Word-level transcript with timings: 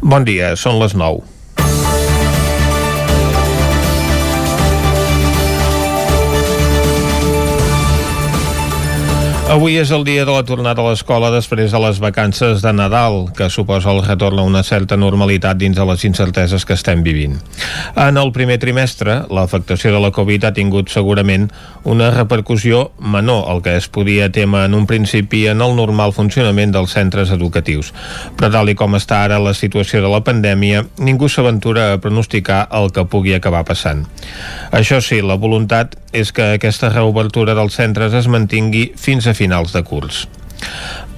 Bon 0.00 0.24
dia, 0.24 0.54
són 0.56 0.78
les 0.80 0.94
9. 0.96 1.39
Avui 9.50 9.80
és 9.80 9.90
el 9.90 10.04
dia 10.06 10.22
de 10.22 10.30
la 10.30 10.44
tornada 10.46 10.78
a 10.78 10.92
l'escola 10.92 11.26
després 11.34 11.72
de 11.74 11.78
les 11.82 11.96
vacances 11.98 12.60
de 12.62 12.70
Nadal, 12.70 13.32
que 13.34 13.48
suposa 13.50 13.90
el 13.90 14.04
retorn 14.04 14.38
a 14.38 14.44
una 14.46 14.60
certa 14.62 14.94
normalitat 14.94 15.58
dins 15.58 15.74
de 15.74 15.86
les 15.88 16.04
incerteses 16.06 16.62
que 16.62 16.76
estem 16.78 17.02
vivint. 17.02 17.34
En 17.98 18.20
el 18.20 18.30
primer 18.30 18.60
trimestre, 18.62 19.16
l'afectació 19.26 19.90
de 19.90 20.04
la 20.04 20.12
Covid 20.14 20.46
ha 20.46 20.52
tingut 20.54 20.94
segurament 20.94 21.48
una 21.82 22.12
repercussió 22.14 22.92
menor 23.02 23.48
al 23.50 23.64
que 23.64 23.74
es 23.74 23.88
podia 23.90 24.30
tema 24.30 24.62
en 24.68 24.76
un 24.78 24.86
principi 24.86 25.48
en 25.50 25.66
el 25.66 25.74
normal 25.74 26.14
funcionament 26.14 26.70
dels 26.70 26.94
centres 26.94 27.34
educatius. 27.34 27.90
Però 28.38 28.52
tal 28.54 28.70
i 28.70 28.76
com 28.78 28.94
està 28.94 29.24
ara 29.24 29.42
la 29.42 29.56
situació 29.58 29.98
de 29.98 30.14
la 30.14 30.22
pandèmia, 30.22 30.84
ningú 31.02 31.26
s'aventura 31.26 31.88
a 31.90 31.98
pronosticar 31.98 32.68
el 32.70 32.92
que 32.94 33.02
pugui 33.02 33.34
acabar 33.34 33.66
passant. 33.66 34.06
Això 34.70 35.02
sí, 35.02 35.18
la 35.26 35.34
voluntat 35.34 35.98
és 36.12 36.32
que 36.32 36.52
aquesta 36.56 36.90
reobertura 36.92 37.54
dels 37.58 37.78
centres 37.78 38.16
es 38.16 38.28
mantingui 38.28 38.90
fins 38.96 39.26
a 39.26 39.34
finals 39.34 39.72
de 39.76 39.84
curs. 39.86 40.26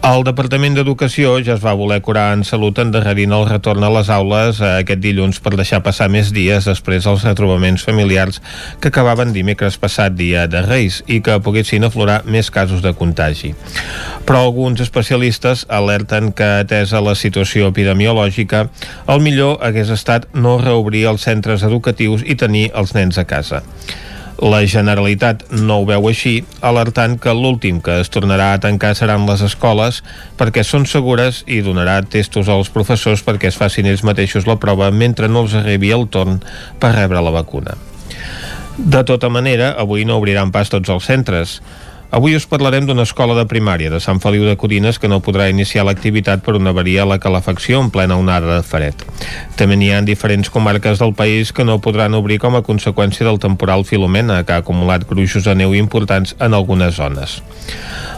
El 0.02 0.24
Departament 0.26 0.74
d'Educació 0.74 1.36
ja 1.46 1.52
es 1.54 1.60
va 1.62 1.76
voler 1.78 2.00
curar 2.02 2.32
en 2.34 2.40
salut 2.46 2.80
endarrerint 2.82 3.30
el 3.36 3.44
retorn 3.46 3.84
a 3.86 3.90
les 3.94 4.08
aules 4.10 4.58
a 4.58 4.72
aquest 4.80 4.98
dilluns 5.02 5.38
per 5.44 5.52
deixar 5.54 5.78
passar 5.86 6.08
més 6.10 6.32
dies 6.34 6.66
després 6.66 7.06
dels 7.06 7.22
retrobaments 7.28 7.84
familiars 7.86 8.40
que 8.82 8.90
acabaven 8.90 9.30
dimecres 9.34 9.78
passat 9.78 10.16
dia 10.18 10.48
de 10.50 10.64
Reis 10.66 10.98
i 11.06 11.20
que 11.22 11.38
poguessin 11.46 11.86
aflorar 11.86 12.24
més 12.26 12.50
casos 12.50 12.82
de 12.82 12.94
contagi. 12.98 13.54
Però 14.26 14.42
alguns 14.42 14.82
especialistes 14.82 15.66
alerten 15.70 16.32
que, 16.34 16.50
atesa 16.66 17.02
la 17.02 17.14
situació 17.14 17.70
epidemiològica, 17.70 18.66
el 19.06 19.22
millor 19.22 19.62
hagués 19.62 19.94
estat 19.94 20.26
no 20.34 20.58
reobrir 20.58 21.06
els 21.14 21.30
centres 21.30 21.62
educatius 21.62 22.26
i 22.26 22.34
tenir 22.34 22.72
els 22.74 22.98
nens 22.98 23.22
a 23.22 23.28
casa. 23.36 23.62
La 24.42 24.58
Generalitat 24.66 25.44
no 25.54 25.76
ho 25.78 25.84
veu 25.86 26.08
així, 26.10 26.32
alertant 26.66 27.12
que 27.22 27.30
l'últim 27.30 27.76
que 27.78 28.00
es 28.02 28.08
tornarà 28.10 28.48
a 28.56 28.58
tancar 28.64 28.90
seran 28.98 29.22
les 29.28 29.44
escoles 29.46 30.00
perquè 30.40 30.64
són 30.66 30.82
segures 30.90 31.44
i 31.46 31.60
donarà 31.62 32.00
testos 32.02 32.50
als 32.50 32.72
professors 32.74 33.22
perquè 33.22 33.52
es 33.52 33.58
facin 33.60 33.86
ells 33.86 34.02
mateixos 34.02 34.48
la 34.50 34.58
prova 34.58 34.90
mentre 34.90 35.30
no 35.30 35.44
els 35.46 35.54
arribi 35.54 35.92
el 35.94 36.08
torn 36.10 36.40
per 36.82 36.90
rebre 36.96 37.22
la 37.22 37.30
vacuna. 37.30 37.78
De 38.78 39.04
tota 39.06 39.30
manera, 39.30 39.76
avui 39.78 40.02
no 40.08 40.18
obriran 40.18 40.50
pas 40.50 40.74
tots 40.74 40.90
els 40.90 41.06
centres. 41.06 41.60
Avui 42.12 42.34
us 42.36 42.44
parlarem 42.44 42.84
d'una 42.84 43.06
escola 43.08 43.32
de 43.38 43.46
primària 43.48 43.88
de 43.88 43.96
Sant 44.04 44.18
Feliu 44.20 44.42
de 44.44 44.52
Codines 44.60 44.98
que 45.00 45.08
no 45.08 45.22
podrà 45.24 45.46
iniciar 45.48 45.86
l'activitat 45.88 46.42
per 46.44 46.52
una 46.58 46.74
avaria 46.74 47.06
a 47.06 47.08
la 47.08 47.16
calefacció 47.16 47.80
en 47.80 47.88
plena 47.94 48.18
onada 48.20 48.50
de 48.50 48.66
fred. 48.68 49.06
També 49.56 49.78
n'hi 49.80 49.88
ha 49.96 50.02
diferents 50.04 50.52
comarques 50.52 51.00
del 51.00 51.14
país 51.16 51.54
que 51.56 51.64
no 51.64 51.78
podran 51.80 52.12
obrir 52.12 52.36
com 52.42 52.58
a 52.58 52.60
conseqüència 52.66 53.24
del 53.24 53.40
temporal 53.40 53.86
Filomena, 53.88 54.42
que 54.44 54.52
ha 54.52 54.60
acumulat 54.60 55.08
gruixos 55.08 55.48
de 55.48 55.56
neu 55.56 55.72
importants 55.72 56.36
en 56.38 56.52
algunes 56.52 57.00
zones. 57.00 57.40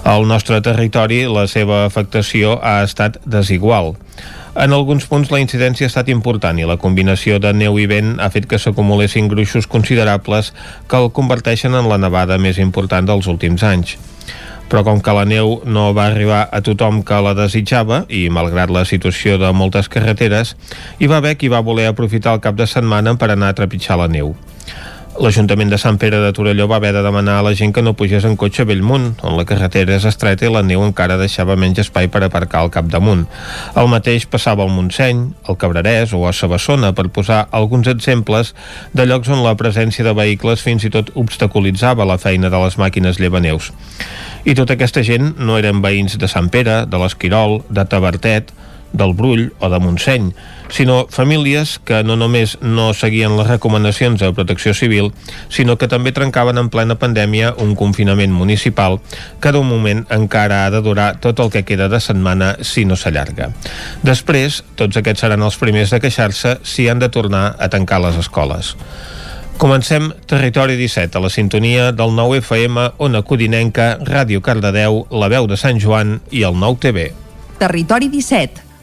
Al 0.03 0.27
nostre 0.27 0.59
territori, 0.59 1.23
la 1.31 1.47
seva 1.47 1.85
afectació 1.87 2.59
ha 2.67 2.81
estat 2.83 3.23
desigual. 3.23 3.95
En 4.55 4.71
alguns 4.71 5.09
punts 5.11 5.33
la 5.35 5.41
incidència 5.43 5.89
ha 5.89 5.91
estat 5.91 6.09
important 6.13 6.59
i 6.63 6.67
la 6.69 6.77
combinació 6.79 7.41
de 7.43 7.51
neu 7.57 7.75
i 7.83 7.89
vent 7.91 8.21
ha 8.23 8.29
fet 8.31 8.47
que 8.47 8.61
s'acumulessin 8.63 9.27
gruixos 9.33 9.67
considerables 9.67 10.53
que 10.87 11.01
el 11.01 11.11
converteixen 11.17 11.75
en 11.75 11.89
la 11.91 11.99
nevada 11.99 12.39
més 12.39 12.61
important 12.63 13.09
dels 13.11 13.27
últims 13.31 13.67
anys 13.67 13.97
però 14.71 14.85
com 14.87 15.01
que 15.05 15.13
la 15.15 15.25
neu 15.29 15.59
no 15.67 15.91
va 15.97 16.07
arribar 16.09 16.45
a 16.51 16.61
tothom 16.65 17.03
que 17.07 17.19
la 17.23 17.35
desitjava 17.37 18.05
i 18.09 18.25
malgrat 18.33 18.73
la 18.73 18.87
situació 18.89 19.37
de 19.39 19.51
moltes 19.53 19.91
carreteres, 19.93 20.55
hi 20.99 21.11
va 21.11 21.21
haver 21.21 21.37
qui 21.39 21.51
va 21.53 21.61
voler 21.63 21.91
aprofitar 21.91 22.33
el 22.35 22.43
cap 22.43 22.57
de 22.57 22.67
setmana 22.67 23.15
per 23.21 23.31
anar 23.35 23.53
a 23.53 23.59
trepitjar 23.59 24.01
la 24.01 24.09
neu. 24.09 24.33
L'Ajuntament 25.15 25.71
de 25.71 25.79
Sant 25.79 25.95
Pere 26.03 26.19
de 26.19 26.33
Torelló 26.35 26.65
va 26.67 26.81
haver 26.81 26.91
de 26.97 27.03
demanar 27.05 27.37
a 27.39 27.43
la 27.47 27.53
gent 27.55 27.71
que 27.73 27.83
no 27.87 27.93
pugés 27.95 28.25
en 28.27 28.35
cotxe 28.35 28.65
a 28.65 28.67
Bellmunt, 28.67 29.21
on 29.23 29.37
la 29.39 29.45
carretera 29.47 29.95
és 29.95 30.07
estreta 30.11 30.49
i 30.49 30.51
la 30.51 30.65
neu 30.67 30.83
encara 30.83 31.15
deixava 31.21 31.55
menys 31.55 31.79
espai 31.85 32.09
per 32.11 32.25
aparcar 32.27 32.65
al 32.65 32.73
capdamunt. 32.75 33.23
El 33.79 33.91
mateix 33.93 34.27
passava 34.27 34.67
al 34.67 34.73
Montseny, 34.75 35.21
al 35.47 35.59
Cabrerès 35.61 36.17
o 36.19 36.25
a 36.27 36.33
Sabassona, 36.35 36.91
per 36.99 37.07
posar 37.15 37.45
alguns 37.55 37.87
exemples 37.93 38.57
de 38.91 39.07
llocs 39.07 39.31
on 39.31 39.45
la 39.47 39.55
presència 39.55 40.03
de 40.03 40.17
vehicles 40.19 40.67
fins 40.67 40.83
i 40.83 40.91
tot 40.91 41.15
obstaculitzava 41.15 42.09
la 42.11 42.19
feina 42.19 42.51
de 42.51 42.65
les 42.67 42.75
màquines 42.83 43.23
llevaneus. 43.23 43.71
I 44.43 44.59
tota 44.59 44.75
aquesta 44.75 45.07
gent 45.07 45.37
no 45.39 45.63
eren 45.63 45.79
veïns 45.85 46.19
de 46.19 46.27
Sant 46.27 46.51
Pere, 46.51 46.83
de 46.91 46.99
l'Esquirol, 46.99 47.61
de 47.71 47.87
Tabertet, 47.87 48.51
del 48.93 49.15
Brull 49.15 49.53
o 49.59 49.71
de 49.71 49.79
Montseny, 49.81 50.33
sinó 50.69 51.07
famílies 51.11 51.79
que 51.85 52.03
no 52.05 52.17
només 52.17 52.57
no 52.63 52.93
seguien 52.95 53.37
les 53.39 53.47
recomanacions 53.47 54.21
de 54.21 54.33
protecció 54.35 54.75
civil, 54.75 55.13
sinó 55.49 55.77
que 55.79 55.89
també 55.91 56.13
trencaven 56.15 56.59
en 56.59 56.71
plena 56.73 56.99
pandèmia 56.99 57.55
un 57.63 57.75
confinament 57.79 58.33
municipal 58.33 59.01
que 59.41 59.53
d'un 59.53 59.69
moment 59.69 60.05
encara 60.15 60.65
ha 60.65 60.71
de 60.75 60.83
durar 60.83 61.15
tot 61.21 61.41
el 61.41 61.53
que 61.55 61.65
queda 61.69 61.89
de 61.89 62.01
setmana 62.01 62.55
si 62.63 62.85
no 62.85 62.97
s'allarga. 62.97 63.53
Després, 64.03 64.63
tots 64.75 64.97
aquests 64.97 65.27
seran 65.27 65.43
els 65.43 65.59
primers 65.61 65.95
de 65.95 66.01
queixar-se 66.01 66.59
si 66.63 66.89
han 66.89 67.03
de 67.03 67.11
tornar 67.11 67.55
a 67.59 67.69
tancar 67.69 68.01
les 68.03 68.19
escoles. 68.19 68.75
Comencem 69.59 70.11
Territori 70.27 70.75
17 70.75 71.15
a 71.15 71.23
la 71.23 71.31
sintonia 71.31 71.93
del 71.93 72.11
9 72.17 72.41
FM, 72.43 72.91
Ona 72.99 73.23
Codinenca, 73.23 74.01
Ràdio 74.03 74.43
Cardedeu, 74.43 75.05
La 75.15 75.31
Veu 75.31 75.47
de 75.47 75.57
Sant 75.57 75.79
Joan 75.79 76.19
i 76.35 76.43
el 76.43 76.59
9 76.59 76.83
TV. 76.83 77.09
Territori 77.63 78.11
17 78.11 78.64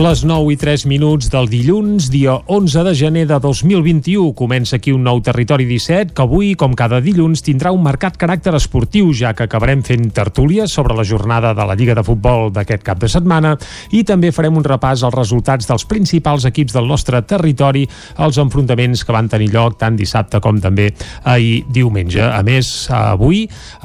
Les 0.00 0.22
9 0.24 0.54
i 0.54 0.56
3 0.56 0.86
minuts 0.88 1.26
del 1.28 1.44
dilluns, 1.52 2.06
dia 2.08 2.38
11 2.48 2.84
de 2.86 2.92
gener 2.96 3.26
de 3.28 3.36
2021. 3.36 4.30
Comença 4.32 4.78
aquí 4.78 4.94
un 4.96 5.02
nou 5.04 5.18
Territori 5.20 5.66
17 5.68 6.14
que 6.16 6.22
avui, 6.24 6.54
com 6.56 6.72
cada 6.72 7.02
dilluns, 7.04 7.42
tindrà 7.44 7.68
un 7.68 7.82
marcat 7.84 8.16
caràcter 8.16 8.54
esportiu, 8.56 9.10
ja 9.12 9.34
que 9.36 9.44
acabarem 9.44 9.82
fent 9.84 10.06
tertúlies 10.16 10.72
sobre 10.72 10.96
la 10.96 11.04
jornada 11.04 11.50
de 11.52 11.66
la 11.68 11.76
Lliga 11.76 11.92
de 11.98 12.04
Futbol 12.06 12.48
d'aquest 12.48 12.86
cap 12.86 13.02
de 13.02 13.10
setmana 13.12 13.50
i 13.92 14.00
també 14.08 14.30
farem 14.32 14.56
un 14.56 14.64
repàs 14.64 15.02
als 15.04 15.18
resultats 15.18 15.68
dels 15.68 15.84
principals 15.84 16.48
equips 16.48 16.78
del 16.78 16.88
nostre 16.88 17.20
territori, 17.20 17.84
els 18.24 18.40
enfrontaments 18.40 19.04
que 19.04 19.12
van 19.12 19.28
tenir 19.28 19.50
lloc 19.52 19.76
tant 19.84 20.00
dissabte 20.00 20.40
com 20.40 20.62
també 20.64 20.88
ahir 21.28 21.66
diumenge. 21.68 22.24
A 22.24 22.40
més, 22.40 22.88
avui 22.88 23.42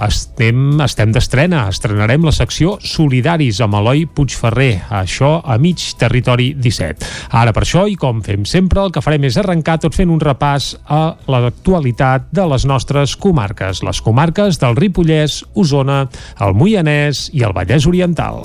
estem, 0.08 0.80
estem 0.80 1.12
d'estrena, 1.12 1.68
estrenarem 1.76 2.24
la 2.24 2.32
secció 2.40 2.78
Solidaris 2.80 3.60
amb 3.68 3.82
Eloi 3.84 4.08
Puigferrer. 4.08 4.86
Això 5.04 5.42
a 5.44 5.60
mig 5.60 5.84
Territori 6.06 6.52
17. 6.58 7.10
Ara 7.36 7.54
per 7.56 7.66
això, 7.66 7.86
i 7.90 7.98
com 8.00 8.22
fem 8.26 8.46
sempre, 8.50 8.84
el 8.86 8.94
que 8.94 9.04
farem 9.04 9.26
és 9.28 9.40
arrencar 9.42 9.80
tot 9.84 9.98
fent 9.98 10.14
un 10.14 10.22
repàs 10.22 10.74
a 10.86 11.02
l'actualitat 11.32 12.30
de 12.36 12.46
les 12.52 12.68
nostres 12.70 13.18
comarques, 13.18 13.84
les 13.86 14.04
comarques 14.06 14.62
del 14.62 14.78
Ripollès, 14.78 15.42
Osona, 15.56 16.06
el 16.42 16.56
Moianès 16.58 17.30
i 17.34 17.46
el 17.48 17.58
Vallès 17.58 17.90
Oriental. 17.90 18.44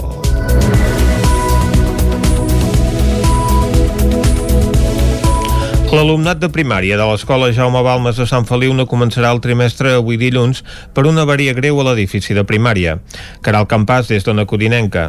L'alumnat 5.90 6.38
de 6.38 6.46
primària 6.54 6.94
de 6.94 7.02
l'Escola 7.02 7.48
Jaume 7.50 7.80
Balmes 7.82 8.14
de 8.14 8.22
Sant 8.30 8.44
Feliu 8.46 8.70
no 8.78 8.84
començarà 8.86 9.32
el 9.34 9.40
trimestre 9.42 9.96
avui 9.98 10.14
dilluns 10.20 10.60
per 10.94 11.02
una 11.10 11.24
avaria 11.26 11.50
greu 11.50 11.80
a 11.82 11.86
l'edifici 11.88 12.30
de 12.36 12.44
primària. 12.46 12.92
Caral 13.42 13.66
Campàs, 13.66 14.06
des 14.06 14.22
d'Ona 14.22 14.44
Codinenca. 14.46 15.08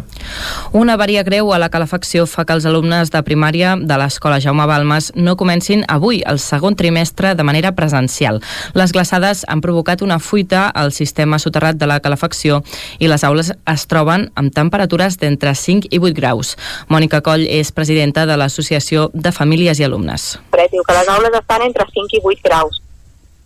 Una 0.74 0.96
avaria 0.98 1.22
greu 1.22 1.52
a 1.54 1.60
la 1.62 1.70
calefacció 1.70 2.26
fa 2.26 2.48
que 2.50 2.58
els 2.58 2.66
alumnes 2.66 3.14
de 3.14 3.22
primària 3.22 3.76
de 3.78 4.00
l'Escola 4.02 4.40
Jaume 4.42 4.66
Balmes 4.66 5.12
no 5.14 5.36
comencin 5.38 5.86
avui, 5.86 6.24
el 6.26 6.42
segon 6.42 6.74
trimestre, 6.74 7.36
de 7.38 7.46
manera 7.46 7.76
presencial. 7.78 8.42
Les 8.74 8.90
glaçades 8.90 9.46
han 9.48 9.62
provocat 9.62 10.02
una 10.02 10.18
fuita 10.18 10.66
al 10.66 10.90
sistema 10.98 11.38
soterrat 11.38 11.78
de 11.78 11.92
la 11.94 12.00
calefacció 12.02 12.64
i 12.98 13.06
les 13.06 13.22
aules 13.30 13.54
es 13.54 13.86
troben 13.86 14.32
amb 14.34 14.50
temperatures 14.50 15.22
d'entre 15.22 15.54
5 15.54 15.94
i 15.94 16.02
8 16.02 16.18
graus. 16.18 16.58
Mònica 16.90 17.22
Coll 17.22 17.46
és 17.46 17.70
presidenta 17.70 18.26
de 18.26 18.42
l'Associació 18.42 19.12
de 19.14 19.30
Famílies 19.30 19.78
i 19.78 19.86
Alumnes 19.86 20.40
diu 20.72 20.86
que 20.88 20.96
les 20.98 21.12
aules 21.16 21.38
estan 21.42 21.68
entre 21.68 21.86
5 21.92 22.18
i 22.18 22.24
8 22.34 22.48
graus 22.48 22.82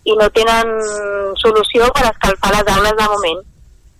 i 0.06 0.14
no 0.14 0.28
tenen 0.30 0.72
solució 1.42 1.90
per 1.94 2.06
escalfar 2.10 2.54
les 2.54 2.72
aules 2.76 2.96
de 3.00 3.10
moment 3.12 3.44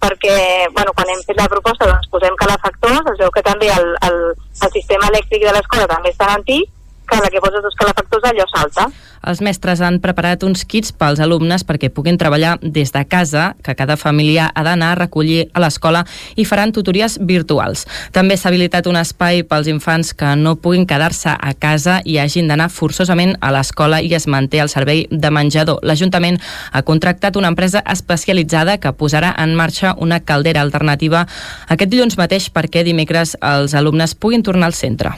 perquè 0.06 0.37
bueno, 0.76 0.93
quan 0.94 1.11
hem 1.11 1.23
fet 1.26 1.38
la 1.40 1.49
proposta 1.50 1.88
doncs 1.88 2.08
posem 2.12 2.37
calefactors, 2.38 3.11
es 3.12 3.19
veu 3.19 3.31
que 3.34 3.43
també 3.43 3.70
el, 3.73 3.93
el, 4.08 4.19
el 4.37 4.73
sistema 4.75 5.08
elèctric 5.11 5.46
de 5.46 5.55
l'escola 5.56 5.88
també 5.90 6.12
és 6.12 6.20
tan 6.20 6.34
antic 6.37 6.70
que 7.06 7.20
la 7.23 7.31
que 7.31 7.43
poses 7.43 7.62
dos 7.62 7.76
calefactors 7.78 8.28
allò 8.28 8.46
salta. 8.50 8.87
Els 9.26 9.40
mestres 9.43 9.81
han 9.82 9.99
preparat 10.02 10.44
uns 10.46 10.62
kits 10.64 10.93
pels 10.94 11.19
alumnes 11.23 11.64
perquè 11.67 11.90
puguin 11.90 12.19
treballar 12.19 12.56
des 12.62 12.93
de 12.94 13.02
casa, 13.05 13.56
que 13.62 13.75
cada 13.75 13.96
família 13.99 14.46
ha 14.55 14.62
d'anar 14.62 14.93
a 14.93 14.99
recollir 15.00 15.49
a 15.52 15.62
l'escola 15.62 16.05
i 16.37 16.44
faran 16.46 16.73
tutories 16.73 17.19
virtuals. 17.19 17.87
També 18.14 18.37
s'ha 18.37 18.52
habilitat 18.52 18.87
un 18.87 18.99
espai 19.00 19.43
pels 19.43 19.67
infants 19.73 20.12
que 20.14 20.37
no 20.38 20.55
puguin 20.62 20.87
quedar-se 20.87 21.34
a 21.34 21.52
casa 21.58 21.99
i 22.05 22.19
hagin 22.23 22.46
d'anar 22.46 22.69
forçosament 22.70 23.34
a 23.40 23.50
l'escola 23.50 24.00
i 24.00 24.14
es 24.14 24.28
manté 24.31 24.61
el 24.62 24.70
servei 24.70 25.06
de 25.11 25.31
menjador. 25.34 25.82
L'Ajuntament 25.82 26.38
ha 26.73 26.84
contractat 26.87 27.37
una 27.37 27.50
empresa 27.50 27.82
especialitzada 27.82 28.78
que 28.78 28.94
posarà 28.94 29.34
en 29.43 29.56
marxa 29.58 29.96
una 29.99 30.20
caldera 30.20 30.62
alternativa 30.62 31.26
aquest 31.69 31.90
dilluns 31.90 32.19
mateix 32.20 32.49
perquè 32.55 32.84
dimecres 32.87 33.34
els 33.43 33.75
alumnes 33.75 34.14
puguin 34.14 34.44
tornar 34.46 34.70
al 34.70 34.78
centre. 34.78 35.12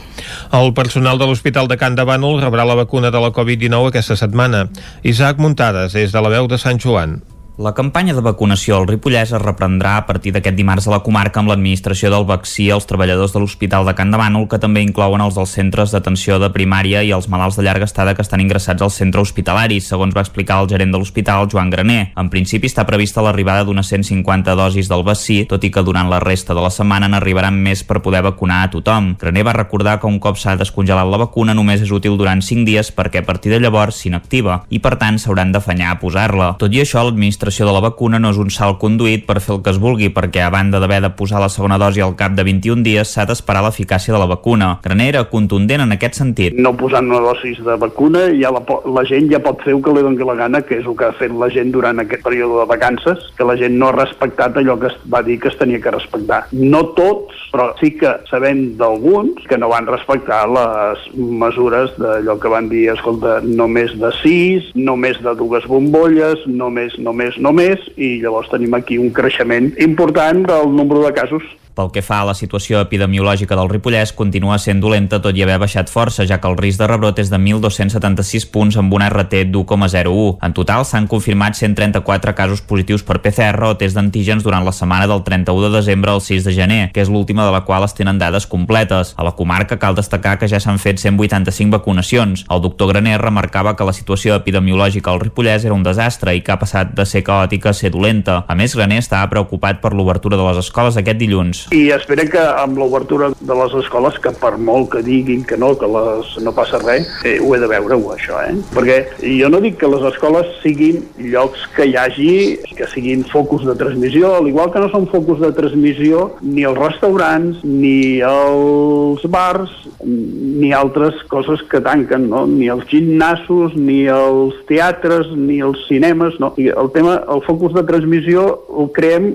El 0.53 0.73
personal 0.75 1.19
de 1.21 1.29
l'Hospital 1.29 1.69
de 1.69 1.77
Can 1.77 1.97
de 1.99 2.05
Bànol 2.09 2.41
rebrà 2.41 2.65
la 2.65 2.79
vacuna 2.79 3.13
de 3.13 3.21
la 3.21 3.33
Covid-19 3.37 3.93
aquesta 3.99 4.17
setmana. 4.17 4.69
Isaac 5.03 5.43
Muntades, 5.43 5.93
des 5.93 6.15
de 6.15 6.23
la 6.23 6.31
veu 6.31 6.47
de 6.49 6.59
Sant 6.59 6.79
Joan. 6.79 7.19
La 7.59 7.73
campanya 7.75 8.13
de 8.15 8.23
vacunació 8.23 8.77
al 8.77 8.85
Ripollès 8.87 9.33
es 9.35 9.43
reprendrà 9.43 9.97
a 9.99 10.05
partir 10.07 10.31
d'aquest 10.31 10.55
dimarts 10.55 10.85
a 10.87 10.93
la 10.93 11.01
comarca 11.03 11.41
amb 11.41 11.51
l'administració 11.51 12.07
del 12.13 12.23
vaccí 12.23 12.69
als 12.71 12.85
treballadors 12.87 13.33
de 13.35 13.41
l'Hospital 13.43 13.89
de 13.89 13.97
Can 13.99 14.13
de 14.13 14.19
Bànol, 14.21 14.45
que 14.47 14.61
també 14.63 14.85
inclouen 14.87 15.25
els 15.25 15.35
dels 15.35 15.57
centres 15.57 15.91
d'atenció 15.91 16.37
de 16.39 16.53
primària 16.55 17.03
i 17.03 17.11
els 17.11 17.27
malalts 17.27 17.59
de 17.59 17.65
llarga 17.67 17.89
estada 17.91 18.15
que 18.15 18.23
estan 18.23 18.45
ingressats 18.45 18.79
al 18.87 18.93
centre 18.95 19.25
hospitalari, 19.27 19.81
segons 19.83 20.15
va 20.15 20.23
explicar 20.23 20.61
el 20.63 20.69
gerent 20.71 20.95
de 20.95 21.01
l'hospital, 21.03 21.49
Joan 21.51 21.73
Graner. 21.75 22.13
En 22.15 22.31
principi 22.31 22.71
està 22.71 22.85
prevista 22.87 23.25
l'arribada 23.27 23.67
d'unes 23.67 23.91
150 23.91 24.55
dosis 24.55 24.87
del 24.87 25.03
vaccí, 25.03 25.41
tot 25.51 25.67
i 25.67 25.73
que 25.75 25.83
durant 25.83 26.07
la 26.15 26.23
resta 26.23 26.55
de 26.55 26.63
la 26.63 26.71
setmana 26.71 27.11
n'arribaran 27.11 27.59
més 27.59 27.83
per 27.83 27.99
poder 28.07 28.23
vacunar 28.23 28.61
a 28.69 28.71
tothom. 28.71 29.17
Graner 29.19 29.47
va 29.51 29.57
recordar 29.59 29.97
que 29.99 30.07
un 30.07 30.21
cop 30.23 30.39
s'ha 30.39 30.55
descongelat 30.63 31.11
la 31.11 31.23
vacuna 31.27 31.59
només 31.59 31.83
és 31.83 31.91
útil 31.91 32.23
durant 32.23 32.39
5 32.39 32.71
dies 32.71 32.95
perquè 32.95 33.25
a 33.25 33.27
partir 33.27 33.51
de 33.51 33.59
llavors 33.59 33.99
s'inactiva 33.99 34.63
i 34.71 34.79
per 34.79 34.95
tant 35.03 35.19
s'hauran 35.19 35.51
d'afanyar 35.51 35.91
a 35.97 35.99
posar-la. 35.99 36.55
Tot 36.63 36.71
i 36.71 36.87
això, 36.87 37.03
l'administració 37.03 37.48
l'administració 37.49 37.67
de 37.67 37.73
la 37.73 37.81
vacuna 37.81 38.19
no 38.21 38.31
és 38.31 38.39
un 38.39 38.51
salt 38.53 38.79
conduït 38.79 39.25
per 39.27 39.41
fer 39.41 39.55
el 39.57 39.63
que 39.65 39.73
es 39.73 39.79
vulgui, 39.81 40.11
perquè 40.13 40.43
a 40.45 40.51
banda 40.53 40.81
d'haver 40.81 41.01
de 41.01 41.11
posar 41.17 41.41
la 41.41 41.49
segona 41.49 41.79
dosi 41.79 42.03
al 42.05 42.15
cap 42.17 42.35
de 42.37 42.45
21 42.45 42.85
dies 42.85 43.09
s'ha 43.09 43.25
d'esperar 43.25 43.63
l'eficàcia 43.65 44.13
de 44.13 44.21
la 44.21 44.29
vacuna. 44.29 44.79
Graner 44.85 45.09
era 45.09 45.25
contundent 45.31 45.81
en 45.81 45.93
aquest 45.93 46.19
sentit. 46.21 46.55
No 46.55 46.75
posant 46.77 47.09
una 47.09 47.23
dosi 47.25 47.55
de 47.57 47.77
vacuna, 47.81 48.27
ja 48.37 48.53
la, 48.53 48.61
la 48.85 49.05
gent 49.09 49.31
ja 49.33 49.41
pot 49.41 49.63
fer 49.65 49.75
el 49.75 49.83
que 49.83 49.95
li 49.95 50.05
doni 50.05 50.29
la 50.29 50.37
gana, 50.37 50.61
que 50.61 50.77
és 50.81 50.87
el 50.87 50.97
que 50.99 51.09
ha 51.09 51.17
fet 51.17 51.33
la 51.33 51.49
gent 51.55 51.73
durant 51.73 52.03
aquest 52.03 52.25
període 52.27 52.61
de 52.61 52.69
vacances, 52.69 53.31
que 53.39 53.49
la 53.49 53.57
gent 53.57 53.79
no 53.79 53.89
ha 53.89 53.97
respectat 53.97 54.59
allò 54.61 54.77
que 54.79 54.91
es 54.93 54.99
va 55.09 55.23
dir 55.25 55.39
que 55.41 55.49
es 55.49 55.59
tenia 55.59 55.81
que 55.81 55.95
respectar. 55.95 56.45
No 56.53 56.85
tots, 56.99 57.49
però 57.53 57.71
sí 57.81 57.95
que 57.97 58.13
sabem 58.29 58.77
d'alguns 58.79 59.47
que 59.49 59.59
no 59.59 59.73
van 59.73 59.89
respectar 59.89 60.45
les 60.53 61.09
mesures 61.17 61.95
d'allò 61.97 62.37
que 62.43 62.53
van 62.53 62.69
dir, 62.69 62.89
escolta, 62.93 63.39
no 63.45 63.69
més 63.73 63.95
de 63.99 64.13
sis, 64.21 64.69
no 64.77 64.99
més 65.01 65.21
de 65.25 65.35
dues 65.39 65.65
bombolles, 65.71 66.45
no 66.47 66.69
més, 66.75 66.99
no 67.39 67.53
més, 67.55 67.79
no 67.79 67.79
més, 67.79 67.85
i 67.97 68.21
llavors 68.23 68.51
tenim 68.53 68.75
aquí 68.77 68.99
un 68.99 69.11
creixement 69.15 69.73
important 69.83 70.45
del 70.47 70.75
nombre 70.75 71.01
de 71.07 71.13
casos. 71.17 71.43
Pel 71.79 71.93
que 71.95 72.03
fa 72.03 72.17
a 72.25 72.27
la 72.27 72.33
situació 72.35 72.81
epidemiològica 72.83 73.55
del 73.55 73.69
Ripollès, 73.71 74.11
continua 74.19 74.57
sent 74.59 74.81
dolenta 74.83 75.21
tot 75.23 75.37
i 75.39 75.45
haver 75.45 75.61
baixat 75.63 75.87
força, 75.93 76.25
ja 76.27 76.41
que 76.43 76.49
el 76.51 76.57
risc 76.59 76.81
de 76.81 76.89
rebrot 76.91 77.21
és 77.23 77.29
de 77.31 77.39
1.276 77.39 78.49
punts 78.51 78.79
amb 78.81 78.97
un 78.97 79.05
RT 79.07 79.45
d'1,01. 79.53 80.25
En 80.43 80.57
total 80.57 80.83
s'han 80.89 81.07
confirmat 81.07 81.55
134 81.55 82.35
casos 82.35 82.65
positius 82.67 83.05
per 83.07 83.21
PCR 83.23 83.69
o 83.69 83.77
test 83.79 83.95
d'antígens 83.95 84.43
durant 84.43 84.67
la 84.67 84.73
setmana 84.75 85.07
del 85.07 85.23
31 85.23 85.69
de 85.69 85.71
desembre 85.77 86.11
al 86.11 86.23
6 86.25 86.49
de 86.49 86.57
gener, 86.57 86.81
que 86.91 87.05
és 87.05 87.13
l'última 87.15 87.47
de 87.47 87.55
la 87.55 87.63
qual 87.63 87.87
es 87.87 87.95
tenen 87.95 88.19
dades 88.19 88.49
completes. 88.51 89.15
A 89.15 89.29
la 89.29 89.37
comarca 89.39 89.79
cal 89.79 89.95
destacar 89.95 90.35
que 90.43 90.51
ja 90.51 90.59
s'han 90.59 90.83
fet 90.83 90.99
185 90.99 91.79
vacunacions. 91.79 92.43
El 92.51 92.65
doctor 92.67 92.91
Graner 92.91 93.21
remarcava 93.23 93.77
que 93.79 93.87
la 93.87 93.95
situació 93.95 94.35
epidemiològica 94.35 95.15
al 95.15 95.23
Ripollès 95.23 95.63
era 95.63 95.79
un 95.79 95.87
desastre 95.87 96.35
i 96.35 96.43
que 96.43 96.57
ha 96.57 96.59
passat 96.59 96.91
de 96.99 97.07
ser 97.07 97.23
caòtica 97.23 97.71
a 97.71 97.79
ser 97.85 97.95
dolenta. 97.95 98.43
A 98.49 98.59
més, 98.59 98.75
Graner 98.75 98.99
estava 98.99 99.31
preocupat 99.31 99.79
per 99.79 99.95
l'obertura 99.95 100.35
de 100.35 100.51
les 100.51 100.65
escoles 100.67 100.99
aquest 100.99 101.23
dilluns 101.23 101.68
i 101.71 101.91
espero 101.93 102.25
que 102.31 102.41
amb 102.41 102.79
l'obertura 102.81 103.29
de 103.37 103.57
les 103.61 103.75
escoles, 103.83 104.17
que 104.25 104.33
per 104.41 104.55
molt 104.57 104.91
que 104.93 105.03
diguin 105.05 105.43
que 105.45 105.57
no, 105.61 105.75
que 105.79 105.89
les, 105.91 106.31
no 106.45 106.53
passa 106.57 106.81
res, 106.81 107.09
eh, 107.29 107.37
ho 107.41 107.53
he 107.55 107.61
de 107.61 107.69
veure 107.69 107.99
ho, 107.99 108.13
això, 108.15 108.39
eh? 108.47 108.55
Perquè 108.73 108.99
jo 109.41 109.51
no 109.53 109.61
dic 109.65 109.77
que 109.81 109.91
les 109.91 110.07
escoles 110.09 110.49
siguin 110.63 111.03
llocs 111.33 111.67
que 111.77 111.89
hi 111.89 111.97
hagi, 112.01 112.33
que 112.79 112.89
siguin 112.93 113.27
focus 113.29 113.67
de 113.69 113.77
transmissió, 113.81 114.33
al 114.39 114.49
igual 114.49 114.73
que 114.73 114.83
no 114.83 114.89
són 114.93 115.09
focus 115.13 115.43
de 115.45 115.53
transmissió 115.57 116.31
ni 116.41 116.65
els 116.69 116.81
restaurants, 116.81 117.61
ni 117.65 118.21
els 118.25 119.29
bars, 119.29 119.75
ni 120.05 120.73
altres 120.73 121.21
coses 121.29 121.63
que 121.69 121.83
tanquen, 121.85 122.29
no? 122.33 122.47
Ni 122.49 122.73
els 122.73 122.89
gimnasos, 122.89 123.77
ni 123.77 124.07
els 124.13 124.57
teatres, 124.71 125.35
ni 125.37 125.61
els 125.65 125.85
cinemes, 125.91 126.41
no? 126.41 126.55
El 126.57 126.93
tema, 126.97 127.21
el 127.29 127.45
focus 127.45 127.77
de 127.77 127.85
transmissió 127.89 128.49
el 128.79 128.93
creem 128.97 129.33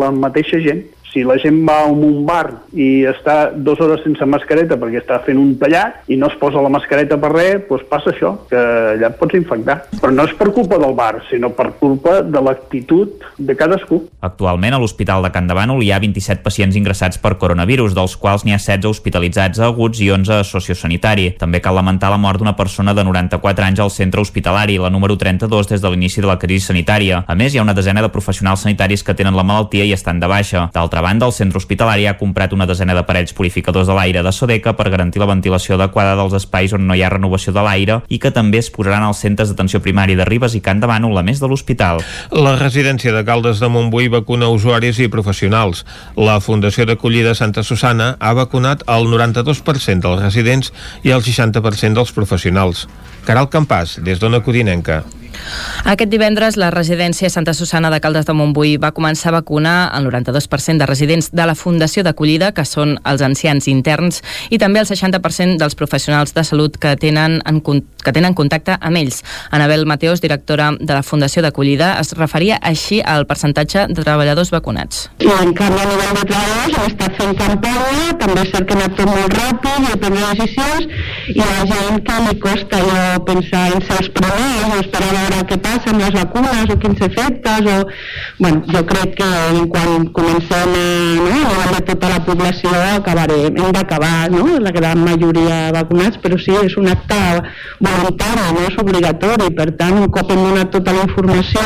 la 0.00 0.10
mateixa 0.14 0.60
gent 0.64 0.84
si 1.14 1.22
la 1.22 1.38
gent 1.38 1.62
va 1.64 1.84
a 1.84 1.90
un 1.90 2.24
bar 2.26 2.66
i 2.74 3.06
està 3.06 3.52
dues 3.54 3.80
hores 3.80 4.02
sense 4.04 4.26
mascareta 4.26 4.76
perquè 4.80 4.98
està 5.00 5.20
fent 5.24 5.38
un 5.38 5.54
tallat 5.60 6.10
i 6.10 6.18
no 6.18 6.28
es 6.28 6.36
posa 6.40 6.62
la 6.64 6.72
mascareta 6.72 7.16
per 7.22 7.30
res, 7.32 7.62
doncs 7.68 7.86
passa 7.88 8.10
això, 8.10 8.34
que 8.50 8.58
allà 8.58 9.12
et 9.12 9.18
pots 9.20 9.38
infectar. 9.38 9.78
Però 10.00 10.10
no 10.12 10.26
és 10.26 10.34
per 10.36 10.50
culpa 10.56 10.78
del 10.82 10.96
bar, 10.98 11.22
sinó 11.30 11.52
per 11.54 11.70
culpa 11.78 12.18
de 12.26 12.42
l'actitud 12.42 13.22
de 13.38 13.56
cadascú. 13.56 14.00
Actualment 14.24 14.74
a 14.74 14.80
l'Hospital 14.82 15.22
de 15.24 15.30
Can 15.34 15.46
de 15.48 15.56
Bànol 15.56 15.82
hi 15.84 15.92
ha 15.94 16.00
27 16.02 16.42
pacients 16.42 16.76
ingressats 16.76 17.20
per 17.22 17.36
coronavirus, 17.38 17.94
dels 17.94 18.16
quals 18.18 18.44
n'hi 18.44 18.56
ha 18.56 18.60
16 18.60 18.90
hospitalitzats 18.90 19.62
aguts 19.62 20.02
i 20.02 20.10
11 20.10 20.40
a 20.40 20.42
sociosanitari. 20.48 21.30
També 21.38 21.62
cal 21.62 21.78
lamentar 21.78 22.10
la 22.10 22.18
mort 22.18 22.42
d'una 22.42 22.56
persona 22.58 22.94
de 22.96 23.06
94 23.06 23.68
anys 23.68 23.84
al 23.84 23.94
centre 23.94 24.22
hospitalari, 24.24 24.80
la 24.82 24.90
número 24.90 25.16
32 25.20 25.70
des 25.70 25.84
de 25.84 25.92
l'inici 25.92 26.24
de 26.24 26.30
la 26.30 26.38
crisi 26.40 26.72
sanitària. 26.72 27.22
A 27.28 27.38
més, 27.38 27.54
hi 27.54 27.62
ha 27.62 27.66
una 27.66 27.76
desena 27.76 28.02
de 28.02 28.10
professionals 28.10 28.66
sanitaris 28.66 29.04
que 29.04 29.14
tenen 29.14 29.36
la 29.36 29.46
malaltia 29.46 29.86
i 29.86 29.94
estan 29.94 30.20
de 30.20 30.30
baixa. 30.30 30.68
D'altra 30.74 31.03
banda, 31.04 31.28
el 31.28 31.36
centre 31.36 31.60
hospitalari 31.60 32.06
ha 32.08 32.16
comprat 32.18 32.54
una 32.56 32.66
desena 32.66 32.96
d'aparells 32.96 33.34
purificadors 33.36 33.86
de 33.86 33.94
l'aire 33.96 34.22
de 34.24 34.32
Sodeca 34.32 34.72
per 34.78 34.88
garantir 34.90 35.20
la 35.22 35.28
ventilació 35.28 35.76
adequada 35.76 36.16
dels 36.18 36.36
espais 36.40 36.72
on 36.74 36.86
no 36.88 36.96
hi 36.96 37.04
ha 37.04 37.12
renovació 37.12 37.52
de 37.54 37.64
l'aire 37.64 38.00
i 38.08 38.18
que 38.22 38.32
també 38.34 38.62
es 38.62 38.70
posaran 38.74 39.04
als 39.06 39.20
centres 39.24 39.50
d'atenció 39.52 39.82
primària 39.84 40.18
de 40.18 40.26
Ribes 40.28 40.56
i 40.56 40.62
Can 40.64 40.80
de 40.80 40.90
Bànol, 40.90 41.18
a 41.20 41.24
més 41.26 41.42
de 41.42 41.50
l'hospital. 41.50 42.00
La 42.32 42.56
residència 42.60 43.12
de 43.14 43.24
Caldes 43.28 43.60
de 43.60 43.68
Montbui 43.68 44.08
vacuna 44.12 44.48
usuaris 44.52 44.98
i 44.98 45.10
professionals. 45.12 45.84
La 46.16 46.40
Fundació 46.40 46.88
d'Acollida 46.88 47.34
Santa 47.34 47.62
Susana 47.62 48.14
ha 48.18 48.32
vacunat 48.34 48.86
el 48.88 49.10
92% 49.12 50.00
dels 50.04 50.24
residents 50.24 50.72
i 51.04 51.12
el 51.12 51.22
60% 51.22 52.00
dels 52.00 52.14
professionals. 52.16 52.88
Caral 53.28 53.50
Campàs, 53.52 53.98
des 54.04 54.20
d'Ona 54.20 54.42
Codinenca. 54.44 55.02
Aquest 55.84 56.10
divendres, 56.10 56.56
la 56.56 56.70
residència 56.72 57.30
Santa 57.30 57.54
Susana 57.54 57.90
de 57.92 58.00
Caldes 58.00 58.26
de 58.26 58.34
Montbui 58.36 58.76
va 58.80 58.92
començar 58.96 59.30
a 59.30 59.38
vacunar 59.38 59.90
el 59.98 60.06
92% 60.08 60.80
de 60.80 60.86
residents 60.88 61.30
de 61.32 61.46
la 61.46 61.54
Fundació 61.54 62.04
d'Acollida, 62.06 62.52
que 62.56 62.64
són 62.64 62.96
els 63.04 63.22
ancians 63.22 63.68
interns, 63.68 64.22
i 64.50 64.58
també 64.58 64.80
el 64.80 64.88
60% 64.88 65.58
dels 65.60 65.76
professionals 65.76 66.34
de 66.34 66.44
salut 66.44 66.78
que 66.80 66.94
tenen, 67.00 67.40
en, 67.44 67.60
que 67.60 68.14
tenen 68.16 68.34
contacte 68.34 68.78
amb 68.80 69.00
ells. 69.00 69.22
Anabel 69.50 69.86
Mateos, 69.86 70.22
directora 70.24 70.72
de 70.78 70.92
la 70.92 71.02
Fundació 71.02 71.42
d'Acollida, 71.44 71.94
es 72.00 72.14
referia 72.18 72.58
així 72.62 73.00
al 73.04 73.26
percentatge 73.26 73.86
de 73.90 74.00
treballadors 74.00 74.52
vacunats. 74.54 75.08
I 75.20 75.30
en 75.32 75.52
canvi, 75.58 75.80
a 75.82 75.90
nivell 75.90 76.16
de 76.20 76.24
treballadors, 76.30 76.78
hem 76.78 76.90
estat 76.92 77.20
fent 77.20 77.36
campanya, 77.42 78.08
també 78.22 78.40
és 78.44 78.52
cert 78.54 78.68
que 78.68 78.76
ha 78.76 78.80
anat 78.80 78.96
tot 78.98 79.10
molt 79.10 79.38
ràpid 79.40 79.90
i 79.90 80.00
prendre 80.04 80.32
decisions, 80.32 80.88
i 81.34 81.40
la 81.40 81.68
gent 81.72 82.02
que 82.08 82.20
li 82.26 82.38
costa 82.46 82.82
jo 82.88 83.04
pensar 83.28 83.64
en 83.74 83.84
ser 83.88 84.00
els 84.00 84.10
primers 84.16 84.74
esperar 84.80 85.23
veure 85.24 85.46
què 85.48 85.58
passa 85.64 85.92
amb 85.92 86.02
les 86.02 86.14
vacunes 86.16 86.72
o 86.72 86.78
quins 86.82 87.02
efectes 87.08 87.68
o... 87.72 87.76
Bueno, 88.38 88.62
jo 88.70 88.82
crec 88.88 89.14
que 89.20 89.28
quan 89.72 90.08
comencem 90.16 90.74
a, 90.74 90.86
no, 91.24 91.42
a 91.78 91.82
tota 91.86 92.10
la 92.12 92.20
població 92.26 92.72
acabarem, 92.94 93.58
hem 93.60 93.72
d'acabar 93.76 94.30
no? 94.32 94.58
la 94.64 94.72
gran 94.74 95.04
majoria 95.06 95.70
vacunats, 95.74 96.20
però 96.22 96.38
sí, 96.40 96.54
és 96.64 96.76
un 96.80 96.90
acte 96.92 97.20
voluntari, 97.80 98.48
no 98.56 98.66
és 98.68 98.78
obligatori, 98.82 99.50
per 99.56 99.70
tant, 99.78 100.00
un 100.02 100.10
cop 100.14 100.32
hem 100.34 100.42
donat 100.48 100.72
tota 100.74 100.96
la 100.96 101.06
informació, 101.08 101.64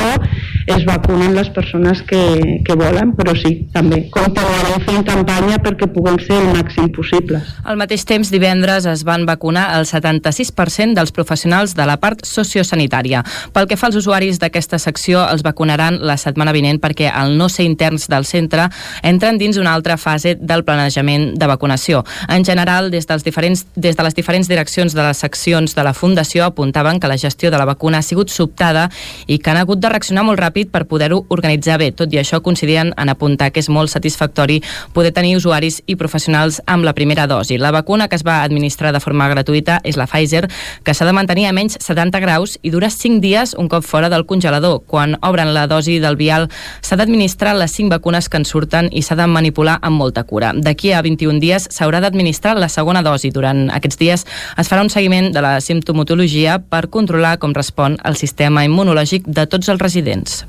es 0.69 0.85
vacunen 0.85 1.35
les 1.35 1.49
persones 1.51 2.03
que, 2.03 2.61
que 2.65 2.75
volen, 2.79 3.15
però 3.17 3.35
sí, 3.39 3.69
també 3.73 4.03
continuarem 4.13 4.85
fent 4.87 5.07
campanya 5.09 5.59
perquè 5.65 5.89
puguem 5.93 6.19
ser 6.23 6.37
el 6.37 6.51
màxim 6.57 6.91
possibles. 6.95 7.55
Al 7.65 7.79
mateix 7.81 8.05
temps, 8.09 8.31
divendres 8.33 8.87
es 8.89 9.05
van 9.09 9.25
vacunar 9.29 9.69
el 9.79 9.87
76% 9.89 10.95
dels 10.99 11.13
professionals 11.17 11.75
de 11.79 11.87
la 11.89 11.99
part 12.03 12.25
sociosanitària. 12.29 13.25
Pel 13.55 13.69
que 13.71 13.79
fa 13.81 13.89
als 13.89 13.99
usuaris 14.01 14.41
d'aquesta 14.43 14.79
secció, 14.83 15.25
els 15.25 15.45
vacunaran 15.47 16.01
la 16.05 16.19
setmana 16.21 16.53
vinent 16.53 16.81
perquè 16.83 17.09
al 17.09 17.37
no 17.39 17.49
ser 17.49 17.67
interns 17.69 18.09
del 18.13 18.29
centre 18.29 18.69
entren 19.03 19.39
dins 19.41 19.57
una 19.57 19.73
altra 19.75 19.97
fase 19.97 20.37
del 20.39 20.65
planejament 20.65 21.33
de 21.39 21.49
vacunació. 21.49 22.05
En 22.29 22.45
general, 22.45 22.91
des, 22.93 23.07
dels 23.09 23.25
diferents, 23.25 23.65
des 23.75 23.97
de 23.97 24.05
les 24.05 24.15
diferents 24.15 24.49
direccions 24.49 24.95
de 24.95 25.03
les 25.03 25.25
seccions 25.25 25.75
de 25.75 25.85
la 25.85 25.95
Fundació 25.95 26.45
apuntaven 26.45 27.01
que 27.01 27.09
la 27.09 27.19
gestió 27.19 27.51
de 27.51 27.59
la 27.59 27.65
vacuna 27.69 27.99
ha 27.99 28.07
sigut 28.07 28.31
sobtada 28.31 28.89
i 29.27 29.39
que 29.39 29.51
han 29.51 29.63
hagut 29.63 29.81
de 29.81 29.89
reaccionar 29.89 30.25
molt 30.27 30.41
ràpid 30.41 30.58
ràpid 30.59 30.73
per 30.73 30.87
poder-ho 30.87 31.25
organitzar 31.31 31.79
bé. 31.79 31.93
Tot 31.93 32.13
i 32.13 32.19
això, 32.19 32.41
coincidien 32.43 32.93
en 32.97 33.09
apuntar 33.09 33.51
que 33.53 33.61
és 33.61 33.69
molt 33.69 33.91
satisfactori 33.91 34.63
poder 34.93 35.13
tenir 35.13 35.37
usuaris 35.37 35.83
i 35.87 35.97
professionals 35.97 36.61
amb 36.67 36.85
la 36.85 36.95
primera 36.95 37.27
dosi. 37.27 37.59
La 37.59 37.71
vacuna 37.71 38.09
que 38.09 38.17
es 38.17 38.25
va 38.25 38.43
administrar 38.43 38.93
de 38.93 39.01
forma 39.01 39.29
gratuïta 39.29 39.81
és 39.85 39.97
la 39.97 40.07
Pfizer, 40.07 40.49
que 40.83 40.95
s'ha 40.95 41.07
de 41.07 41.13
mantenir 41.13 41.47
a 41.47 41.53
menys 41.53 41.79
70 41.81 42.21
graus 42.21 42.59
i 42.63 42.71
dura 42.71 42.91
5 42.91 43.21
dies 43.21 43.55
un 43.55 43.69
cop 43.69 43.85
fora 43.85 44.09
del 44.09 44.27
congelador. 44.27 44.83
Quan 44.87 45.17
obren 45.23 45.55
la 45.55 45.67
dosi 45.67 45.99
del 45.99 46.17
vial, 46.17 46.49
s'ha 46.81 46.97
d'administrar 46.97 47.55
les 47.57 47.73
5 47.73 47.91
vacunes 47.91 48.29
que 48.29 48.39
en 48.39 48.45
surten 48.45 48.89
i 48.93 49.03
s'ha 49.03 49.17
de 49.17 49.27
manipular 49.27 49.79
amb 49.83 49.99
molta 49.99 50.25
cura. 50.25 50.53
D'aquí 50.55 50.93
a 50.93 51.03
21 51.03 51.41
dies 51.41 51.69
s'haurà 51.71 52.01
d'administrar 52.01 52.57
la 52.59 52.69
segona 52.69 53.03
dosi. 53.03 53.31
Durant 53.31 53.69
aquests 53.71 53.99
dies 53.99 54.27
es 54.59 54.69
farà 54.71 54.83
un 54.83 54.91
seguiment 54.91 55.33
de 55.33 55.43
la 55.43 55.61
simptomatologia 55.61 56.59
per 56.59 56.89
controlar 56.89 57.39
com 57.39 57.55
respon 57.55 57.99
el 58.05 58.17
sistema 58.17 58.65
immunològic 58.65 59.29
de 59.29 59.47
tots 59.47 59.69
els 59.69 59.83
residents. 59.83 60.48